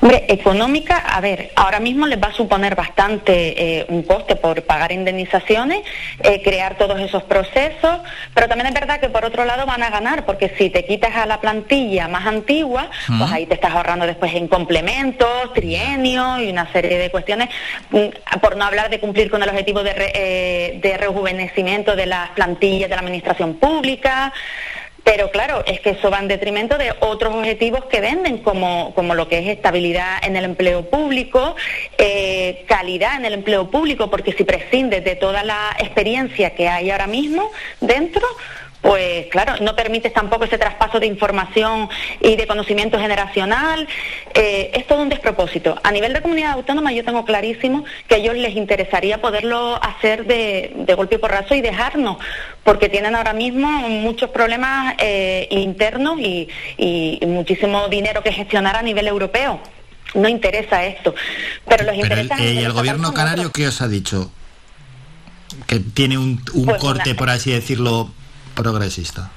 Hombre, 0.00 0.26
económica, 0.28 0.96
a 0.96 1.20
ver, 1.20 1.52
ahora 1.56 1.80
mismo 1.80 2.06
les 2.06 2.20
va 2.20 2.28
a 2.28 2.32
suponer 2.32 2.74
bastante 2.76 3.80
eh, 3.80 3.86
un 3.88 4.02
coste 4.02 4.36
por 4.36 4.62
pagar 4.62 4.92
indemnizaciones, 4.92 5.80
eh, 6.22 6.40
crear 6.42 6.76
todos 6.76 7.00
esos 7.00 7.22
procesos, 7.24 8.00
pero 8.34 8.48
también 8.48 8.66
es 8.68 8.74
verdad 8.74 9.00
que 9.00 9.08
por 9.08 9.24
otro 9.24 9.44
lado 9.44 9.64
van 9.66 9.82
a 9.82 9.90
ganar, 9.90 10.24
porque 10.24 10.54
si 10.58 10.70
te 10.70 10.84
quitas 10.84 11.14
a 11.16 11.26
la 11.26 11.40
plantilla 11.40 12.06
más 12.08 12.26
antigua, 12.26 12.90
pues 13.18 13.30
ahí 13.32 13.46
te 13.46 13.54
estás 13.54 13.72
ahorrando 13.74 14.06
después 14.06 14.32
en 14.34 14.46
complementos, 14.48 15.52
trienios 15.54 16.40
y 16.42 16.50
una 16.50 16.70
serie 16.72 16.98
de 16.98 17.10
cuestiones, 17.10 17.48
mm, 17.90 18.38
por 18.40 18.56
no 18.56 18.64
hablar 18.64 18.90
de 18.90 19.00
cumplir 19.00 19.30
con 19.30 19.42
el 19.42 19.48
objetivo 19.48 19.82
de, 19.82 19.94
re- 19.94 20.12
eh, 20.14 20.78
de 20.82 20.96
rejuvenecimiento 20.96 21.96
de 21.96 22.06
las 22.06 22.30
plantillas 22.30 22.88
de 22.90 22.96
la 22.96 23.02
administración 23.02 23.54
pública. 23.54 24.32
Pero 25.04 25.30
claro, 25.30 25.64
es 25.66 25.80
que 25.80 25.90
eso 25.90 26.10
va 26.10 26.20
en 26.20 26.28
detrimento 26.28 26.78
de 26.78 26.94
otros 27.00 27.34
objetivos 27.34 27.84
que 27.86 28.00
venden, 28.00 28.38
como, 28.38 28.94
como 28.94 29.14
lo 29.14 29.28
que 29.28 29.38
es 29.38 29.48
estabilidad 29.48 30.18
en 30.22 30.36
el 30.36 30.44
empleo 30.44 30.88
público, 30.88 31.56
eh, 31.98 32.64
calidad 32.68 33.16
en 33.16 33.24
el 33.24 33.34
empleo 33.34 33.68
público, 33.68 34.10
porque 34.10 34.32
si 34.32 34.44
prescindes 34.44 35.04
de 35.04 35.16
toda 35.16 35.42
la 35.42 35.76
experiencia 35.78 36.54
que 36.54 36.68
hay 36.68 36.90
ahora 36.90 37.08
mismo 37.08 37.50
dentro, 37.80 38.26
pues 38.82 39.26
claro, 39.30 39.54
no 39.60 39.76
permites 39.76 40.12
tampoco 40.12 40.44
ese 40.44 40.58
traspaso 40.58 40.98
de 40.98 41.06
información 41.06 41.88
y 42.20 42.34
de 42.34 42.48
conocimiento 42.48 42.98
generacional. 42.98 43.86
Eh, 44.34 44.72
es 44.74 44.86
todo 44.88 45.02
un 45.02 45.08
despropósito. 45.08 45.80
A 45.84 45.92
nivel 45.92 46.12
de 46.12 46.20
comunidad 46.20 46.52
autónoma 46.52 46.90
yo 46.92 47.04
tengo 47.04 47.24
clarísimo 47.24 47.84
que 48.08 48.16
a 48.16 48.18
ellos 48.18 48.36
les 48.36 48.56
interesaría 48.56 49.20
poderlo 49.22 49.80
hacer 49.82 50.26
de, 50.26 50.72
de 50.74 50.94
golpe 50.94 51.14
y 51.14 51.18
porrazo 51.18 51.54
y 51.54 51.60
dejarnos, 51.60 52.16
porque 52.64 52.88
tienen 52.88 53.14
ahora 53.14 53.32
mismo 53.32 53.68
muchos 53.88 54.30
problemas 54.30 54.94
eh, 54.98 55.46
internos 55.50 56.18
y, 56.18 56.48
muchísimo 57.24 57.86
dinero 57.88 58.22
que 58.22 58.32
gestionar 58.32 58.74
a 58.76 58.82
nivel 58.82 59.06
europeo. 59.06 59.60
No 60.14 60.28
interesa 60.28 60.84
esto, 60.84 61.14
pero 61.68 61.84
los 61.84 61.94
Pero 62.00 62.14
el, 62.14 62.22
interesa... 62.22 62.44
eh, 62.44 62.52
¿y 62.54 62.58
el 62.64 62.72
gobierno 62.72 63.14
canario 63.14 63.52
qué 63.52 63.68
os 63.68 63.80
ha 63.80 63.86
dicho? 63.88 64.30
Que 65.68 65.78
tiene 65.78 66.18
un, 66.18 66.42
un 66.52 66.64
Pues 66.66 66.80
corte, 66.80 67.10
una- 67.10 67.18
por 67.18 67.30
así 67.30 67.50
decirlo, 67.52 68.10
progresista. 68.54 69.30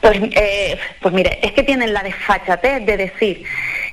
Pues, 0.00 0.18
eh, 0.32 0.78
pues 1.00 1.14
mire, 1.14 1.38
es 1.42 1.52
que 1.52 1.62
tienen 1.62 1.92
la 1.92 2.02
desfachatez 2.02 2.84
de 2.86 2.96
decir 2.96 3.44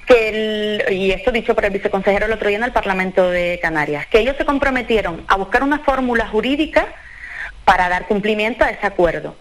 que, 0.06 0.30
el- 0.30 0.94
y 0.94 1.12
esto 1.12 1.32
dicho 1.32 1.54
por 1.56 1.66
el 1.66 1.72
viceconsejero 1.72 2.26
el 2.26 2.32
otro 2.34 2.48
día 2.48 2.58
en 2.58 2.64
el 2.64 2.72
Parlamento 2.72 3.30
de 3.30 3.60
Canarias, 3.62 4.08
que 4.08 4.20
ellos 4.20 4.36
se 4.38 4.46
comprometieron 4.46 5.24
a 5.28 5.36
buscar 5.38 5.64
una 5.64 5.80
fórmula 5.80 6.28
jurídica 6.28 6.88
para 7.66 7.90
dar 7.90 8.08
cumplimiento 8.08 8.64
a 8.66 8.70
ese 8.70 8.86
acuerdo. 8.86 9.36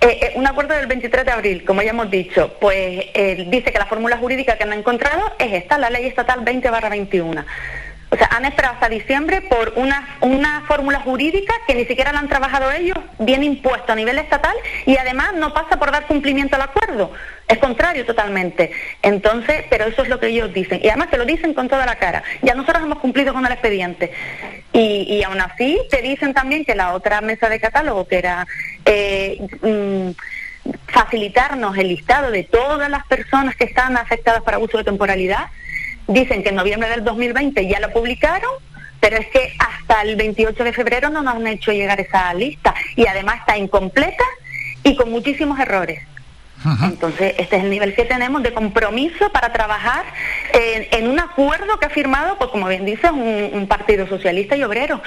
Eh, 0.00 0.18
eh, 0.22 0.32
un 0.36 0.46
acuerdo 0.46 0.74
del 0.74 0.86
23 0.86 1.24
de 1.24 1.32
abril, 1.32 1.64
como 1.64 1.82
ya 1.82 1.90
hemos 1.90 2.08
dicho, 2.10 2.56
pues 2.60 3.06
eh, 3.14 3.46
dice 3.48 3.72
que 3.72 3.78
la 3.78 3.86
fórmula 3.86 4.16
jurídica 4.16 4.56
que 4.56 4.62
han 4.62 4.72
encontrado 4.72 5.34
es 5.38 5.52
esta, 5.52 5.76
la 5.78 5.90
ley 5.90 6.06
estatal 6.06 6.40
20 6.44 6.70
21. 6.70 7.44
O 8.10 8.16
sea, 8.16 8.28
han 8.32 8.44
esperado 8.46 8.74
hasta 8.74 8.88
diciembre 8.88 9.42
por 9.42 9.74
una, 9.76 10.16
una 10.22 10.62
fórmula 10.66 11.00
jurídica 11.00 11.52
que 11.66 11.74
ni 11.74 11.84
siquiera 11.84 12.12
la 12.12 12.20
han 12.20 12.28
trabajado 12.28 12.72
ellos, 12.72 12.96
bien 13.18 13.42
impuesto 13.44 13.92
a 13.92 13.96
nivel 13.96 14.18
estatal 14.18 14.56
y 14.86 14.96
además 14.96 15.34
no 15.34 15.52
pasa 15.52 15.78
por 15.78 15.90
dar 15.90 16.06
cumplimiento 16.06 16.56
al 16.56 16.62
acuerdo. 16.62 17.12
Es 17.46 17.58
contrario 17.58 18.06
totalmente. 18.06 18.72
Entonces, 19.02 19.64
pero 19.68 19.84
eso 19.84 20.02
es 20.02 20.08
lo 20.08 20.18
que 20.18 20.28
ellos 20.28 20.52
dicen. 20.54 20.80
Y 20.82 20.88
además 20.88 21.10
te 21.10 21.18
lo 21.18 21.24
dicen 21.26 21.52
con 21.52 21.68
toda 21.68 21.84
la 21.84 21.96
cara. 21.96 22.22
Ya 22.42 22.54
nosotros 22.54 22.82
hemos 22.82 22.98
cumplido 22.98 23.34
con 23.34 23.44
el 23.44 23.52
expediente. 23.52 24.12
Y, 24.72 25.06
y 25.08 25.22
aún 25.22 25.40
así 25.40 25.78
te 25.90 26.00
dicen 26.00 26.32
también 26.32 26.64
que 26.64 26.74
la 26.74 26.94
otra 26.94 27.20
mesa 27.20 27.48
de 27.48 27.60
catálogo, 27.60 28.06
que 28.06 28.18
era... 28.18 28.46
eh, 28.84 29.38
mm, 29.62 30.10
facilitarnos 30.88 31.76
el 31.78 31.88
listado 31.88 32.30
de 32.30 32.44
todas 32.44 32.90
las 32.90 33.06
personas 33.06 33.56
que 33.56 33.64
están 33.64 33.96
afectadas 33.96 34.42
por 34.42 34.54
abuso 34.54 34.78
de 34.78 34.84
temporalidad. 34.84 35.46
Dicen 36.08 36.42
que 36.42 36.48
en 36.48 36.56
noviembre 36.56 36.88
del 36.88 37.04
2020 37.04 37.68
ya 37.68 37.80
lo 37.80 37.92
publicaron, 37.92 38.50
pero 38.98 39.18
es 39.18 39.26
que 39.28 39.52
hasta 39.58 40.02
el 40.02 40.16
28 40.16 40.64
de 40.64 40.72
febrero 40.72 41.10
no 41.10 41.22
nos 41.22 41.36
han 41.36 41.46
hecho 41.46 41.70
llegar 41.70 42.00
esa 42.00 42.32
lista 42.34 42.74
y 42.96 43.06
además 43.06 43.40
está 43.40 43.56
incompleta 43.56 44.24
y 44.82 44.96
con 44.96 45.10
muchísimos 45.10 45.58
errores. 45.60 46.02
Entonces, 46.82 47.34
este 47.38 47.56
es 47.56 47.62
el 47.62 47.70
nivel 47.70 47.94
que 47.94 48.04
tenemos 48.04 48.42
de 48.42 48.52
compromiso 48.52 49.30
para 49.30 49.52
trabajar 49.52 50.04
en, 50.52 50.88
en 50.90 51.08
un 51.08 51.20
acuerdo 51.20 51.78
que 51.78 51.86
ha 51.86 51.90
firmado, 51.90 52.36
pues 52.36 52.50
como 52.50 52.66
bien 52.66 52.84
dices, 52.84 53.12
un, 53.12 53.50
un 53.52 53.68
partido 53.68 54.08
socialista 54.08 54.56
y 54.56 54.64
obrero. 54.64 55.00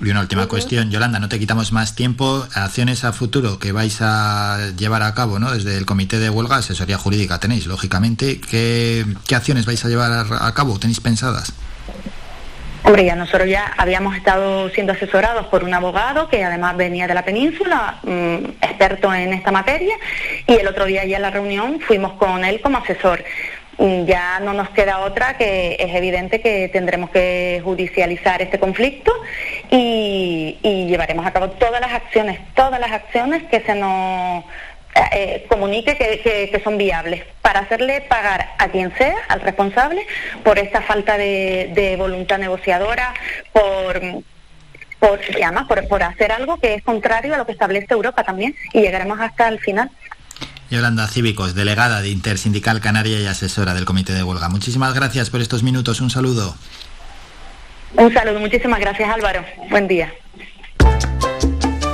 Y 0.00 0.10
una 0.10 0.20
última 0.20 0.46
cuestión, 0.46 0.90
Yolanda, 0.90 1.18
no 1.18 1.28
te 1.28 1.40
quitamos 1.40 1.72
más 1.72 1.96
tiempo. 1.96 2.46
Acciones 2.54 3.02
a 3.04 3.12
futuro 3.12 3.58
que 3.58 3.72
vais 3.72 3.98
a 4.00 4.70
llevar 4.76 5.02
a 5.02 5.12
cabo, 5.12 5.40
¿no? 5.40 5.50
Desde 5.50 5.76
el 5.76 5.86
Comité 5.86 6.20
de 6.20 6.30
Huelga, 6.30 6.56
asesoría 6.56 6.96
jurídica 6.98 7.40
tenéis, 7.40 7.66
lógicamente. 7.66 8.40
¿Qué, 8.40 9.04
qué 9.26 9.34
acciones 9.34 9.66
vais 9.66 9.84
a 9.84 9.88
llevar 9.88 10.12
a, 10.12 10.46
a 10.46 10.54
cabo? 10.54 10.78
¿Tenéis 10.78 11.00
pensadas? 11.00 11.52
Hombre, 12.84 13.04
ya 13.04 13.16
nosotros 13.16 13.48
ya 13.48 13.74
habíamos 13.76 14.16
estado 14.16 14.70
siendo 14.70 14.92
asesorados 14.92 15.46
por 15.48 15.64
un 15.64 15.74
abogado 15.74 16.28
que 16.28 16.44
además 16.44 16.76
venía 16.76 17.06
de 17.06 17.14
la 17.14 17.24
península, 17.24 17.98
mm, 18.02 18.62
experto 18.62 19.12
en 19.12 19.34
esta 19.34 19.50
materia, 19.50 19.96
y 20.46 20.54
el 20.54 20.66
otro 20.68 20.86
día 20.86 21.04
ya 21.04 21.16
en 21.16 21.22
la 21.22 21.30
reunión 21.30 21.80
fuimos 21.80 22.12
con 22.12 22.44
él 22.44 22.60
como 22.60 22.78
asesor. 22.78 23.24
Mm, 23.78 24.06
Ya 24.06 24.40
no 24.40 24.54
nos 24.54 24.70
queda 24.70 25.00
otra 25.00 25.36
que 25.38 25.76
es 25.78 25.94
evidente 25.94 26.40
que 26.40 26.68
tendremos 26.68 27.10
que 27.10 27.60
judicializar 27.64 28.42
este 28.42 28.58
conflicto 28.58 29.12
y, 29.70 30.58
llevaremos 30.88 31.26
a 31.26 31.32
cabo 31.32 31.50
todas 31.50 31.80
las 31.80 31.92
acciones, 31.92 32.40
todas 32.54 32.80
las 32.80 32.90
acciones 32.90 33.44
que 33.44 33.60
se 33.60 33.74
nos 33.74 34.44
eh, 35.12 35.46
comunique 35.48 35.96
que, 35.96 36.60
son 36.64 36.76
viables 36.78 37.22
para 37.42 37.60
hacerle 37.60 38.00
pagar 38.00 38.48
a 38.58 38.68
quien 38.68 38.92
sea, 38.96 39.14
al 39.28 39.40
responsable, 39.42 40.06
por 40.42 40.58
esta 40.58 40.80
falta 40.82 41.16
de, 41.16 41.94
voluntad 41.98 42.38
negociadora, 42.38 43.14
por, 43.52 44.00
además 45.44 45.66
por 45.88 46.02
hacer 46.02 46.32
algo 46.32 46.58
que 46.58 46.74
es 46.74 46.82
contrario 46.82 47.34
a 47.34 47.38
lo 47.38 47.46
que 47.46 47.52
establece 47.52 47.94
Europa 47.94 48.24
también 48.24 48.56
y 48.72 48.80
llegaremos 48.80 49.20
hasta 49.20 49.46
el 49.48 49.60
final. 49.60 49.90
Yolanda 50.70 51.06
Cívicos, 51.08 51.54
delegada 51.54 52.02
de 52.02 52.10
Intersindical 52.10 52.80
Canaria 52.80 53.20
y 53.20 53.26
asesora 53.26 53.74
del 53.74 53.84
Comité 53.84 54.12
de 54.12 54.22
Huelga. 54.22 54.48
Muchísimas 54.48 54.94
gracias 54.94 55.30
por 55.30 55.40
estos 55.40 55.62
minutos. 55.62 56.00
Un 56.00 56.10
saludo. 56.10 56.54
Un 57.94 58.12
saludo, 58.12 58.38
muchísimas 58.38 58.80
gracias 58.80 59.08
Álvaro. 59.08 59.44
Buen 59.70 59.88
día. 59.88 60.12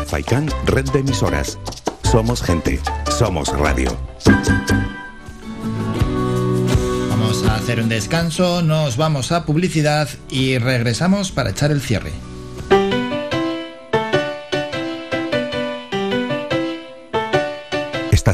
Faikan, 0.07 0.49
red 0.67 0.85
de 0.91 1.01
emisoras. 1.01 1.59
Somos 2.03 2.43
gente, 2.43 2.81
somos 3.17 3.49
radio. 3.49 3.97
Vamos 7.11 7.45
a 7.45 7.57
hacer 7.57 7.81
un 7.81 7.89
descanso, 7.89 8.63
nos 8.63 8.97
vamos 8.97 9.33
a 9.33 9.45
publicidad 9.45 10.09
y 10.31 10.59
regresamos 10.59 11.33
para 11.33 11.51
echar 11.51 11.71
el 11.71 11.81
cierre. 11.81 12.13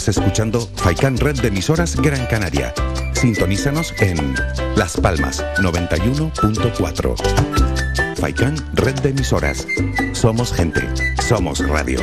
Escuchando 0.09 0.61
Faikan 0.77 1.19
Red 1.19 1.41
de 1.41 1.49
Emisoras 1.49 1.97
Gran 1.97 2.25
Canaria. 2.27 2.73
Sintonízanos 3.13 3.93
en 4.01 4.35
Las 4.77 4.97
Palmas 4.97 5.45
91.4. 5.59 8.17
Faikan 8.17 8.57
Red 8.75 9.01
de 9.01 9.11
Emisoras. 9.11 9.67
Somos 10.13 10.53
gente, 10.53 10.81
somos 11.23 11.59
radio. 11.69 12.01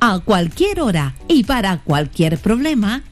A 0.00 0.18
cualquier 0.18 0.80
hora 0.80 1.14
y 1.28 1.44
para 1.44 1.78
cualquier 1.78 2.38
problema, 2.38 3.02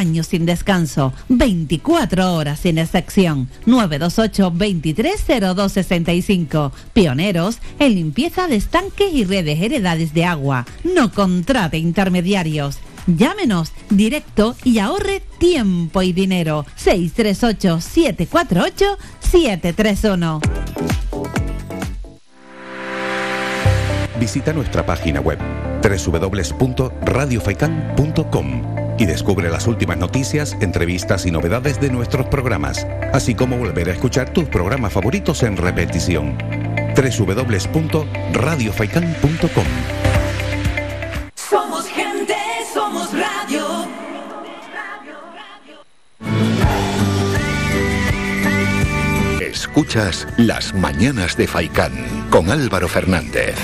sin 0.00 0.46
descanso. 0.46 1.12
24 1.28 2.34
horas 2.34 2.60
sin 2.60 2.78
excepción. 2.78 3.50
928 3.66 4.50
230265. 4.50 6.72
Pioneros 6.92 7.58
en 7.78 7.94
limpieza 7.94 8.48
de 8.48 8.56
estanques 8.56 9.12
y 9.12 9.24
redes 9.24 9.60
heredades 9.60 10.14
de 10.14 10.24
agua. 10.24 10.64
No 10.84 11.12
contrate 11.12 11.76
intermediarios. 11.78 12.78
Llámenos 13.06 13.72
directo 13.90 14.56
y 14.64 14.78
ahorre 14.78 15.22
tiempo 15.38 16.00
y 16.02 16.12
dinero. 16.12 16.66
638 16.76 17.80
748 17.80 18.98
731. 19.20 20.40
Visita 24.18 24.52
nuestra 24.52 24.84
página 24.84 25.20
web 25.20 25.38
www.radiofaikan.com 25.82 28.79
y 29.00 29.06
descubre 29.06 29.50
las 29.50 29.66
últimas 29.66 29.96
noticias, 29.96 30.54
entrevistas 30.60 31.24
y 31.24 31.30
novedades 31.30 31.80
de 31.80 31.88
nuestros 31.88 32.26
programas, 32.26 32.86
así 33.14 33.34
como 33.34 33.56
volver 33.56 33.88
a 33.88 33.92
escuchar 33.92 34.28
tus 34.30 34.44
programas 34.44 34.92
favoritos 34.92 35.42
en 35.42 35.56
repetición. 35.56 36.36
www.radiofaikan.com 36.94 39.64
Somos 41.34 41.86
gente, 41.86 42.36
somos 42.74 43.10
radio. 43.12 43.88
Escuchas 49.40 50.28
Las 50.36 50.74
Mañanas 50.74 51.38
de 51.38 51.46
Faicán 51.46 51.94
con 52.30 52.50
Álvaro 52.50 52.86
Fernández. 52.86 53.56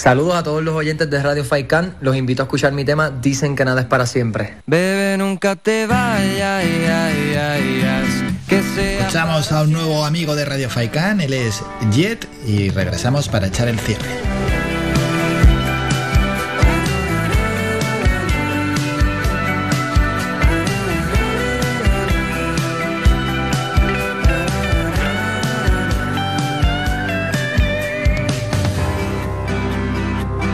Saludos 0.00 0.34
a 0.34 0.42
todos 0.42 0.62
los 0.62 0.74
oyentes 0.74 1.10
de 1.10 1.22
Radio 1.22 1.44
Faikan. 1.44 1.94
Los 2.00 2.16
invito 2.16 2.42
a 2.42 2.44
escuchar 2.44 2.72
mi 2.72 2.86
tema 2.86 3.10
Dicen 3.10 3.54
que 3.54 3.66
nada 3.66 3.82
es 3.82 3.86
para 3.86 4.06
siempre. 4.06 4.54
Bebé, 4.64 5.18
nunca 5.18 5.56
te 5.56 5.86
vayas. 5.86 6.64
Escuchamos 8.48 9.52
a 9.52 9.62
un 9.62 9.72
nuevo 9.72 10.06
amigo 10.06 10.34
de 10.34 10.46
Radio 10.46 10.70
Faikán, 10.70 11.20
él 11.20 11.34
es 11.34 11.62
Jet 11.90 12.26
y 12.46 12.70
regresamos 12.70 13.28
para 13.28 13.48
echar 13.48 13.68
el 13.68 13.78
cierre. 13.78 14.08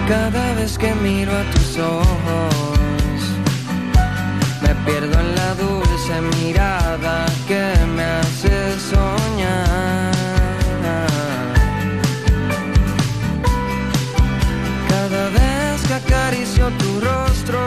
Cada 0.09 0.55
vez 0.55 0.79
que 0.79 0.95
miro 0.95 1.33
a 1.33 1.43
tus 1.51 1.79
ojos, 1.79 3.19
me 4.63 4.73
pierdo 4.85 5.19
en 5.19 5.35
la 5.35 5.55
dulce 5.57 6.21
mirada 6.39 7.27
que 7.49 7.75
me 7.97 8.05
hace 8.05 8.79
soñar. 8.79 10.13
Cada 14.89 15.29
vez 15.31 15.83
que 15.89 15.95
acaricio 15.95 16.69
tu 16.79 17.01
rostro, 17.01 17.59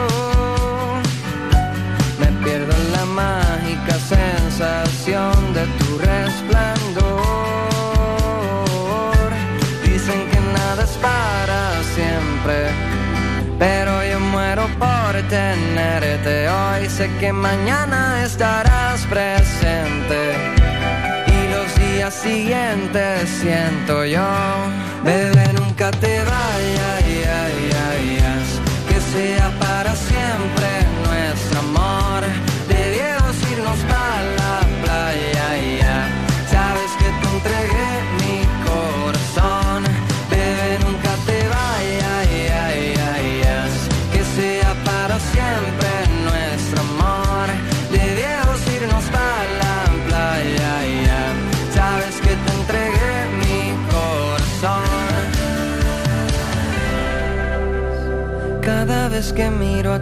me 2.20 2.28
pierdo 2.42 2.72
en 2.72 2.92
la 2.92 3.04
mágica 3.04 3.94
sensación 4.16 5.52
de 5.52 5.66
tu 5.78 5.98
resto. 5.98 6.29
Pero 13.58 14.04
yo 14.04 14.20
muero 14.20 14.66
por 14.78 15.12
tenerte 15.28 16.48
hoy. 16.48 16.88
Sé 16.88 17.10
que 17.20 17.32
mañana 17.32 18.22
estarás 18.24 19.06
presente 19.06 20.34
y 21.26 21.52
los 21.52 21.68
días 21.78 22.14
siguientes 22.14 23.28
siento 23.40 24.04
yo. 24.04 24.28
Bebé, 25.04 25.52
nunca 25.54 25.90
te 25.90 26.18
vayas, 26.24 27.00
que 28.88 29.00
sea 29.12 29.50
para 29.58 29.94
siempre 29.94 30.79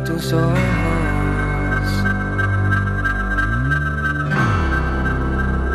tus 0.05 0.33
ojos. 0.33 0.59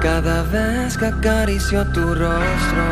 Cada 0.01 0.43
vez 0.43 0.97
que 0.97 1.05
acaricio 1.07 1.85
tu 1.87 2.01
rostro, 2.13 2.85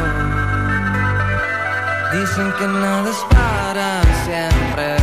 dicen 2.13 2.53
que 2.57 2.67
nada 2.67 3.09
es 3.09 3.21
para 3.29 4.01
siempre, 4.25 4.95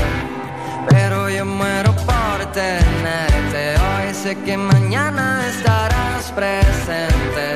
pero 0.89 1.29
yo 1.29 1.45
muero 1.45 1.93
por 2.07 2.47
tenerte. 2.53 3.77
Hoy 3.77 4.15
sé 4.15 4.37
que 4.45 4.57
mañana 4.57 5.47
estarás 5.49 6.33
presente 6.33 7.55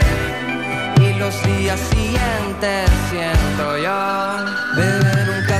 y 1.01 1.15
los 1.15 1.35
días 1.45 1.81
siguientes 1.91 2.91
siento 3.11 3.79
yo. 3.79 4.53
Bebé, 4.77 5.25
nunca 5.27 5.52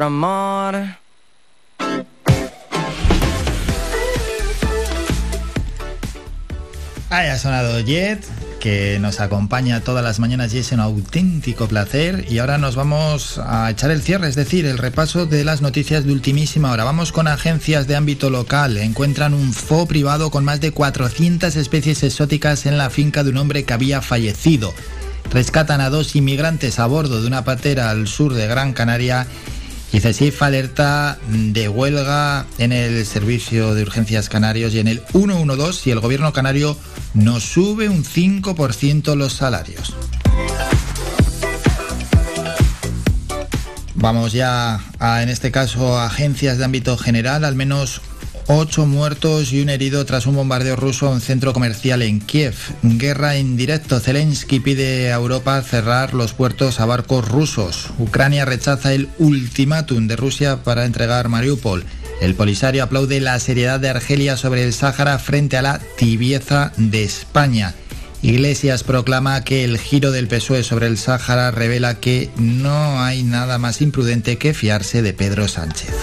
nuestro 0.00 0.06
amor. 0.06 0.96
Ha 7.10 7.36
sonado 7.38 7.80
Jet, 7.80 8.24
que 8.60 8.98
nos 9.00 9.20
acompaña 9.20 9.80
todas 9.80 10.04
las 10.04 10.20
mañanas 10.20 10.54
y 10.54 10.58
es 10.58 10.72
un 10.72 10.80
auténtico 10.80 11.66
placer. 11.66 12.24
Y 12.30 12.38
ahora 12.38 12.56
nos 12.56 12.76
vamos 12.76 13.38
a 13.44 13.68
echar 13.70 13.90
el 13.90 14.00
cierre, 14.00 14.28
es 14.28 14.36
decir, 14.36 14.64
el 14.64 14.78
repaso 14.78 15.26
de 15.26 15.44
las 15.44 15.60
noticias 15.60 16.04
de 16.04 16.12
ultimísima 16.12 16.70
hora. 16.70 16.84
Vamos 16.84 17.12
con 17.12 17.26
agencias 17.26 17.86
de 17.86 17.96
ámbito 17.96 18.30
local. 18.30 18.76
Encuentran 18.76 19.34
un 19.34 19.52
fo 19.52 19.86
privado 19.86 20.30
con 20.30 20.44
más 20.44 20.60
de 20.60 20.70
400 20.70 21.56
especies 21.56 22.02
exóticas 22.04 22.64
en 22.66 22.78
la 22.78 22.90
finca 22.90 23.24
de 23.24 23.30
un 23.30 23.38
hombre 23.38 23.64
que 23.64 23.74
había 23.74 24.00
fallecido. 24.00 24.72
Rescatan 25.32 25.80
a 25.80 25.90
dos 25.90 26.16
inmigrantes 26.16 26.78
a 26.78 26.86
bordo 26.86 27.20
de 27.20 27.26
una 27.26 27.44
patera 27.44 27.90
al 27.90 28.08
sur 28.08 28.34
de 28.34 28.46
Gran 28.46 28.72
Canaria 28.72 29.26
y 29.92 30.00
CESIF 30.00 30.42
alerta 30.42 31.18
de 31.28 31.68
huelga 31.68 32.46
en 32.58 32.72
el 32.72 33.04
Servicio 33.06 33.74
de 33.74 33.82
Urgencias 33.82 34.28
Canarios 34.28 34.74
y 34.74 34.78
en 34.78 34.88
el 34.88 35.00
112 35.00 35.80
si 35.80 35.90
el 35.90 36.00
gobierno 36.00 36.32
canario 36.32 36.76
nos 37.14 37.42
sube 37.42 37.88
un 37.88 38.04
5% 38.04 39.16
los 39.16 39.32
salarios. 39.32 39.94
Vamos 43.94 44.32
ya 44.32 44.80
a, 44.98 45.22
en 45.22 45.28
este 45.28 45.50
caso, 45.50 46.00
agencias 46.00 46.56
de 46.56 46.64
ámbito 46.64 46.96
general, 46.96 47.44
al 47.44 47.54
menos 47.54 48.00
ocho 48.52 48.84
muertos 48.84 49.52
y 49.52 49.62
un 49.62 49.68
herido 49.68 50.04
tras 50.04 50.26
un 50.26 50.34
bombardeo 50.34 50.74
ruso 50.74 51.06
a 51.06 51.10
un 51.10 51.20
centro 51.20 51.52
comercial 51.52 52.02
en 52.02 52.18
Kiev. 52.18 52.54
Guerra 52.82 53.36
en 53.36 53.56
directo. 53.56 54.00
Zelensky 54.00 54.58
pide 54.58 55.12
a 55.12 55.16
Europa 55.16 55.62
cerrar 55.62 56.14
los 56.14 56.32
puertos 56.32 56.80
a 56.80 56.86
barcos 56.86 57.28
rusos. 57.28 57.90
Ucrania 57.98 58.44
rechaza 58.44 58.92
el 58.92 59.08
ultimátum 59.18 60.08
de 60.08 60.16
Rusia 60.16 60.64
para 60.64 60.84
entregar 60.84 61.28
Mariupol. 61.28 61.84
El 62.20 62.34
Polisario 62.34 62.82
aplaude 62.82 63.20
la 63.20 63.38
seriedad 63.38 63.78
de 63.78 63.88
Argelia 63.88 64.36
sobre 64.36 64.64
el 64.64 64.72
Sáhara 64.72 65.18
frente 65.20 65.56
a 65.56 65.62
la 65.62 65.78
tibieza 65.96 66.72
de 66.76 67.04
España. 67.04 67.74
Iglesias 68.20 68.82
proclama 68.82 69.44
que 69.44 69.62
el 69.62 69.78
giro 69.78 70.10
del 70.10 70.26
PSOE 70.26 70.64
sobre 70.64 70.88
el 70.88 70.98
Sáhara 70.98 71.52
revela 71.52 72.00
que 72.00 72.30
no 72.36 73.00
hay 73.00 73.22
nada 73.22 73.58
más 73.58 73.80
imprudente 73.80 74.38
que 74.38 74.54
fiarse 74.54 75.02
de 75.02 75.12
Pedro 75.12 75.46
Sánchez. 75.46 75.94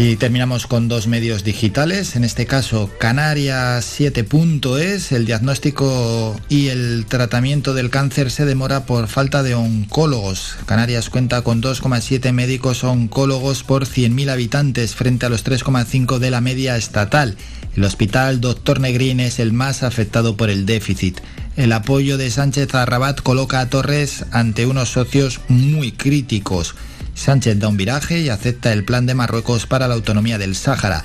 Y 0.00 0.14
terminamos 0.14 0.68
con 0.68 0.86
dos 0.86 1.08
medios 1.08 1.42
digitales, 1.42 2.14
en 2.14 2.22
este 2.22 2.46
caso 2.46 2.88
Canarias 3.00 3.98
7.es, 3.98 5.10
el 5.10 5.26
diagnóstico 5.26 6.40
y 6.48 6.68
el 6.68 7.04
tratamiento 7.06 7.74
del 7.74 7.90
cáncer 7.90 8.30
se 8.30 8.44
demora 8.44 8.86
por 8.86 9.08
falta 9.08 9.42
de 9.42 9.56
oncólogos. 9.56 10.54
Canarias 10.66 11.10
cuenta 11.10 11.42
con 11.42 11.60
2,7 11.60 12.32
médicos 12.32 12.84
oncólogos 12.84 13.64
por 13.64 13.86
100.000 13.86 14.30
habitantes 14.30 14.94
frente 14.94 15.26
a 15.26 15.30
los 15.30 15.44
3,5 15.44 16.20
de 16.20 16.30
la 16.30 16.40
media 16.40 16.76
estatal. 16.76 17.36
El 17.74 17.82
hospital 17.82 18.40
Dr. 18.40 18.78
Negrín 18.78 19.18
es 19.18 19.40
el 19.40 19.52
más 19.52 19.82
afectado 19.82 20.36
por 20.36 20.48
el 20.48 20.64
déficit. 20.64 21.18
El 21.56 21.72
apoyo 21.72 22.18
de 22.18 22.30
Sánchez 22.30 22.72
a 22.76 22.86
Rabat 22.86 23.20
coloca 23.20 23.58
a 23.58 23.68
Torres 23.68 24.26
ante 24.30 24.64
unos 24.64 24.90
socios 24.90 25.40
muy 25.48 25.90
críticos. 25.90 26.76
Sánchez 27.18 27.58
da 27.58 27.68
un 27.68 27.76
viraje 27.76 28.20
y 28.20 28.28
acepta 28.28 28.72
el 28.72 28.84
plan 28.84 29.06
de 29.06 29.14
Marruecos 29.14 29.66
para 29.66 29.88
la 29.88 29.94
autonomía 29.94 30.38
del 30.38 30.54
Sáhara. 30.54 31.04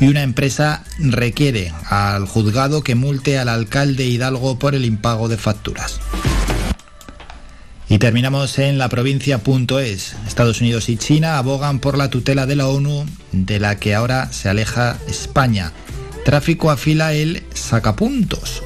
Y 0.00 0.08
una 0.08 0.22
empresa 0.22 0.84
requiere 0.98 1.72
al 1.88 2.26
juzgado 2.26 2.82
que 2.82 2.94
multe 2.94 3.38
al 3.38 3.48
alcalde 3.48 4.04
Hidalgo 4.04 4.58
por 4.58 4.74
el 4.74 4.84
impago 4.84 5.28
de 5.28 5.38
facturas. 5.38 6.00
Y 7.88 7.98
terminamos 7.98 8.58
en 8.58 8.78
la 8.78 8.88
provincia.es. 8.88 10.16
Estados 10.26 10.60
Unidos 10.60 10.88
y 10.88 10.96
China 10.96 11.38
abogan 11.38 11.78
por 11.78 11.96
la 11.96 12.10
tutela 12.10 12.46
de 12.46 12.56
la 12.56 12.68
ONU, 12.68 13.06
de 13.32 13.60
la 13.60 13.76
que 13.76 13.94
ahora 13.94 14.32
se 14.32 14.48
aleja 14.48 14.98
España. 15.06 15.72
Tráfico 16.24 16.70
afila 16.70 17.12
el 17.12 17.42
sacapuntos. 17.54 18.62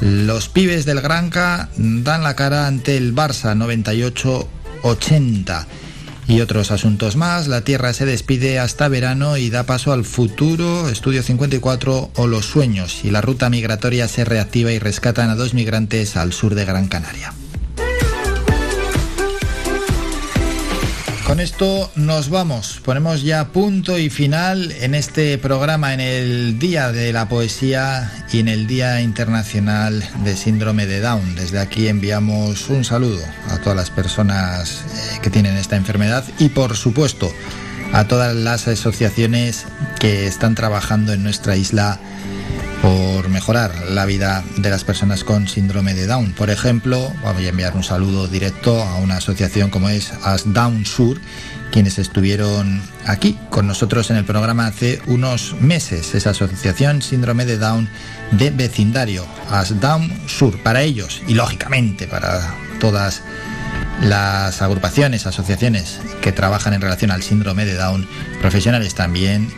Los 0.00 0.48
pibes 0.48 0.86
del 0.86 1.02
Granca 1.02 1.68
dan 1.76 2.22
la 2.22 2.34
cara 2.34 2.66
ante 2.66 2.96
el 2.96 3.14
Barça 3.14 3.54
98-80. 3.54 5.66
Y 6.26 6.40
otros 6.40 6.70
asuntos 6.70 7.16
más, 7.16 7.48
la 7.48 7.62
Tierra 7.62 7.92
se 7.92 8.06
despide 8.06 8.58
hasta 8.58 8.88
verano 8.88 9.36
y 9.36 9.50
da 9.50 9.64
paso 9.64 9.92
al 9.92 10.04
futuro, 10.04 10.88
Estudio 10.88 11.22
54 11.22 12.10
o 12.14 12.26
Los 12.26 12.46
Sueños, 12.46 13.04
y 13.04 13.10
la 13.10 13.20
ruta 13.20 13.50
migratoria 13.50 14.06
se 14.06 14.24
reactiva 14.24 14.72
y 14.72 14.78
rescatan 14.78 15.30
a 15.30 15.34
dos 15.34 15.54
migrantes 15.54 16.16
al 16.16 16.32
sur 16.32 16.54
de 16.54 16.64
Gran 16.64 16.86
Canaria. 16.86 17.32
Con 21.30 21.38
esto 21.38 21.88
nos 21.94 22.28
vamos, 22.28 22.80
ponemos 22.84 23.22
ya 23.22 23.52
punto 23.52 23.96
y 23.96 24.10
final 24.10 24.72
en 24.80 24.96
este 24.96 25.38
programa 25.38 25.94
en 25.94 26.00
el 26.00 26.58
Día 26.58 26.90
de 26.90 27.12
la 27.12 27.28
Poesía 27.28 28.10
y 28.32 28.40
en 28.40 28.48
el 28.48 28.66
Día 28.66 29.00
Internacional 29.00 30.02
de 30.24 30.36
Síndrome 30.36 30.86
de 30.86 30.98
Down. 30.98 31.36
Desde 31.36 31.60
aquí 31.60 31.86
enviamos 31.86 32.68
un 32.68 32.84
saludo 32.84 33.22
a 33.48 33.58
todas 33.58 33.76
las 33.76 33.90
personas 33.90 34.80
eh, 34.80 35.20
que 35.22 35.30
tienen 35.30 35.56
esta 35.56 35.76
enfermedad 35.76 36.24
y 36.40 36.48
por 36.48 36.76
supuesto 36.76 37.32
a 37.92 38.08
todas 38.08 38.34
las 38.34 38.66
asociaciones 38.66 39.66
que 40.00 40.26
están 40.26 40.56
trabajando 40.56 41.12
en 41.12 41.22
nuestra 41.22 41.56
isla 41.56 42.00
por 42.82 43.28
mejorar 43.28 43.72
la 43.90 44.06
vida 44.06 44.42
de 44.56 44.70
las 44.70 44.84
personas 44.84 45.24
con 45.24 45.48
síndrome 45.48 45.94
de 45.94 46.06
Down. 46.06 46.32
Por 46.32 46.50
ejemplo, 46.50 47.12
voy 47.22 47.46
a 47.46 47.50
enviar 47.50 47.76
un 47.76 47.84
saludo 47.84 48.28
directo 48.28 48.82
a 48.82 48.96
una 48.96 49.16
asociación 49.16 49.70
como 49.70 49.88
es 49.88 50.12
As 50.24 50.52
Down 50.52 50.86
Sur, 50.86 51.20
quienes 51.72 51.98
estuvieron 51.98 52.82
aquí 53.06 53.38
con 53.50 53.66
nosotros 53.66 54.10
en 54.10 54.16
el 54.16 54.24
programa 54.24 54.66
hace 54.66 55.00
unos 55.06 55.54
meses. 55.60 56.14
Esa 56.14 56.30
asociación 56.30 57.02
Síndrome 57.02 57.44
de 57.44 57.58
Down 57.58 57.88
de 58.32 58.50
vecindario, 58.50 59.26
As 59.50 59.80
Down 59.80 60.10
Sur, 60.26 60.62
para 60.62 60.82
ellos 60.82 61.22
y 61.26 61.34
lógicamente 61.34 62.06
para 62.06 62.54
todas 62.80 63.22
las 64.02 64.62
agrupaciones, 64.62 65.26
asociaciones 65.26 65.98
que 66.22 66.32
trabajan 66.32 66.72
en 66.72 66.80
relación 66.80 67.10
al 67.10 67.22
síndrome 67.22 67.66
de 67.66 67.74
Down, 67.74 68.08
profesionales 68.40 68.94
también 68.94 69.48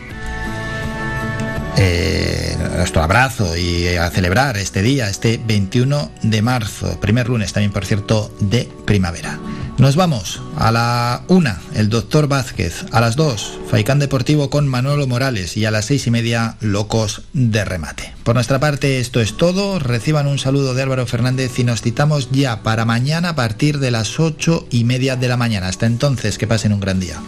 eh, 1.77 2.55
nuestro 2.77 3.01
abrazo 3.01 3.55
y 3.57 3.87
a 3.87 4.09
celebrar 4.09 4.57
este 4.57 4.81
día, 4.81 5.09
este 5.09 5.39
21 5.45 6.11
de 6.21 6.41
marzo, 6.41 6.99
primer 6.99 7.29
lunes 7.29 7.53
también, 7.53 7.71
por 7.71 7.85
cierto, 7.85 8.33
de 8.39 8.69
primavera. 8.85 9.39
Nos 9.77 9.95
vamos 9.95 10.41
a 10.55 10.71
la 10.71 11.23
una, 11.27 11.59
el 11.73 11.89
doctor 11.89 12.27
Vázquez, 12.27 12.85
a 12.91 13.01
las 13.01 13.15
dos, 13.15 13.59
Faicán 13.69 13.99
Deportivo 13.99 14.49
con 14.49 14.67
Manolo 14.67 15.07
Morales 15.07 15.57
y 15.57 15.65
a 15.65 15.71
las 15.71 15.85
seis 15.85 16.05
y 16.05 16.11
media, 16.11 16.57
Locos 16.61 17.23
de 17.33 17.65
Remate. 17.65 18.13
Por 18.23 18.35
nuestra 18.35 18.59
parte, 18.59 18.99
esto 18.99 19.19
es 19.19 19.35
todo. 19.35 19.79
Reciban 19.79 20.27
un 20.27 20.39
saludo 20.39 20.73
de 20.73 20.83
Álvaro 20.83 21.07
Fernández 21.07 21.57
y 21.57 21.63
nos 21.63 21.81
citamos 21.81 22.29
ya 22.31 22.61
para 22.61 22.85
mañana 22.85 23.29
a 23.29 23.35
partir 23.35 23.79
de 23.79 23.91
las 23.91 24.19
ocho 24.19 24.67
y 24.69 24.83
media 24.83 25.15
de 25.15 25.27
la 25.27 25.37
mañana. 25.37 25.67
Hasta 25.67 25.87
entonces, 25.87 26.37
que 26.37 26.47
pasen 26.47 26.71
un 26.71 26.79
gran 26.79 26.99
día. 26.99 27.19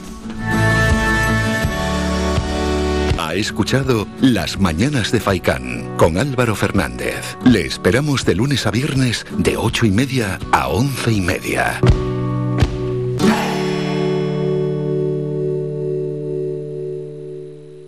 Ha 3.36 3.38
escuchado 3.38 4.08
Las 4.22 4.62
Mañanas 4.62 5.12
de 5.12 5.20
Faicán 5.20 5.98
con 5.98 6.18
Álvaro 6.18 6.56
Fernández. 6.56 7.38
Le 7.44 7.66
esperamos 7.66 8.24
de 8.24 8.34
lunes 8.34 8.66
a 8.66 8.72
viernes 8.72 9.26
de 9.38 9.58
ocho 9.58 9.86
y 9.86 9.92
media 9.92 10.40
a 10.54 10.70
once 10.70 11.12
y 11.12 11.20
media. 11.20 11.82